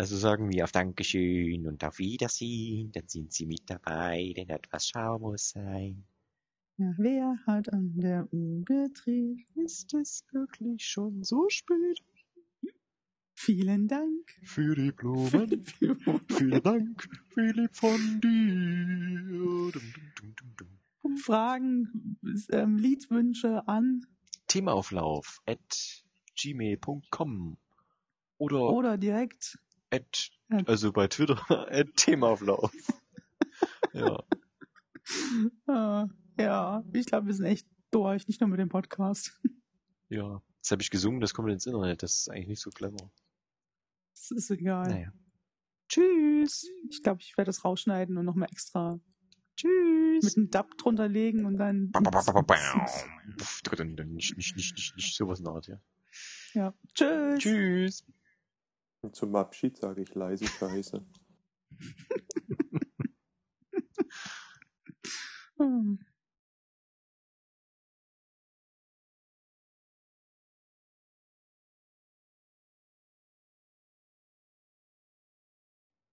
Also 0.00 0.16
sagen 0.16 0.50
wir 0.50 0.64
auf 0.64 0.72
Dankeschön 0.72 1.66
und 1.66 1.84
auf 1.84 1.98
Wiedersehen, 1.98 2.90
dann 2.90 3.06
sind 3.06 3.34
Sie 3.34 3.44
mit 3.44 3.68
dabei, 3.68 4.32
denn 4.34 4.48
etwas 4.48 4.88
Schau 4.88 5.18
muss 5.18 5.50
sein. 5.50 6.04
Ja, 6.78 6.94
wer 6.96 7.36
hat 7.46 7.70
an 7.70 7.92
der 7.96 8.26
Uhr 8.32 8.64
gedreht? 8.64 9.44
Ist 9.56 9.92
es 9.92 10.24
wirklich 10.32 10.86
schon 10.86 11.22
so 11.22 11.50
spät 11.50 12.02
Vielen 13.34 13.88
Dank. 13.88 14.40
für 14.42 14.74
die 14.74 14.90
Blumen? 14.90 15.66
Vielen 16.30 16.62
Dank, 16.62 17.06
Philipp 17.34 17.76
von 17.76 18.20
dir. 18.22 19.70
Dum, 19.70 20.34
dum, 20.34 20.56
dum. 21.02 21.16
Fragen, 21.18 22.16
ähm, 22.52 22.78
Liedwünsche 22.78 23.68
an 23.68 24.06
Themaauflauf 24.46 25.42
at 25.44 26.04
gmail.com 26.36 27.58
oder 28.38 28.70
oder 28.70 28.96
direkt 28.96 29.58
at, 29.90 30.30
also 30.66 30.92
bei 30.92 31.08
Twitter 31.08 31.40
at 31.70 31.96
Themaauflauf. 31.96 32.72
ja. 33.92 34.22
äh, 35.68 36.06
ja, 36.42 36.84
ich 36.92 37.06
glaube, 37.06 37.26
wir 37.26 37.34
sind 37.34 37.46
echt 37.46 37.66
durch, 37.90 38.28
nicht 38.28 38.40
nur 38.40 38.48
mit 38.48 38.60
dem 38.60 38.68
Podcast. 38.68 39.38
Ja, 40.12 40.42
das 40.60 40.72
habe 40.72 40.82
ich 40.82 40.90
gesungen, 40.90 41.20
das 41.20 41.34
kommt 41.34 41.52
ins 41.52 41.66
Internet, 41.66 42.02
das 42.02 42.22
ist 42.22 42.30
eigentlich 42.30 42.48
nicht 42.48 42.60
so 42.60 42.70
clever. 42.70 43.12
Das 44.12 44.32
ist 44.32 44.50
egal. 44.50 44.88
Naja. 44.88 45.12
Tschüss. 45.88 46.68
Ich 46.90 47.04
glaube, 47.04 47.20
ich 47.20 47.36
werde 47.38 47.48
das 47.48 47.64
rausschneiden 47.64 48.18
und 48.18 48.24
nochmal 48.24 48.48
extra 48.50 48.98
Tschüss. 49.60 50.24
Mit 50.24 50.36
einem 50.36 50.50
Dub 50.50 50.76
drunter 50.78 51.06
legen 51.06 51.44
und 51.44 51.58
dann. 51.58 51.92
Nicht, 54.06 54.36
nicht, 54.36 54.56
nicht, 54.56 54.74
nicht, 54.74 54.96
nicht 54.96 55.14
sowas 55.14 55.38
in 55.38 55.44
der 55.44 55.54
Art, 55.54 55.68
ja. 55.68 55.80
Ja. 56.54 56.74
Tschüss. 56.94 57.38
Tschüss. 57.38 58.04
Und 59.02 59.16
zum 59.16 59.34
Abschied 59.36 59.78
sage 59.78 60.02
ich 60.02 60.14
leise 60.14 60.46
Scheiße. 60.46 61.02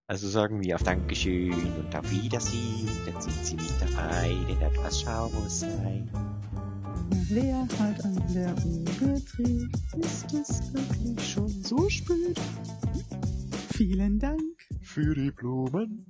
Also 0.10 0.30
sagen 0.30 0.64
wir 0.64 0.76
auf 0.76 0.84
Dankeschön 0.84 1.52
und 1.52 1.94
auf 1.94 2.10
Wiedersehen. 2.10 2.90
Dann 3.06 3.22
sind 3.22 3.46
Sie 3.46 3.56
mit 3.56 3.74
dabei, 3.82 4.38
denn 4.48 4.62
etwas 4.62 5.02
Schau 5.02 5.28
muss 5.30 5.60
sein. 5.60 6.10
Wer 7.30 7.68
hat 7.80 8.06
an 8.06 8.16
der 8.34 8.54
Uhr 8.66 8.86
gedreht? 9.00 9.76
Ist 9.98 10.34
es 10.34 10.74
wirklich 10.74 11.28
schon 11.28 11.50
so 11.50 11.90
spät? 11.90 12.40
Vielen 13.74 14.20
Dank. 14.20 14.42
Für 14.82 15.14
die 15.16 15.32
Blumen. 15.32 16.06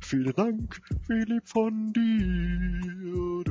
Vielen 0.00 0.34
Dank, 0.34 0.80
Philipp 1.06 1.48
von 1.48 1.92
dir. 1.92 3.44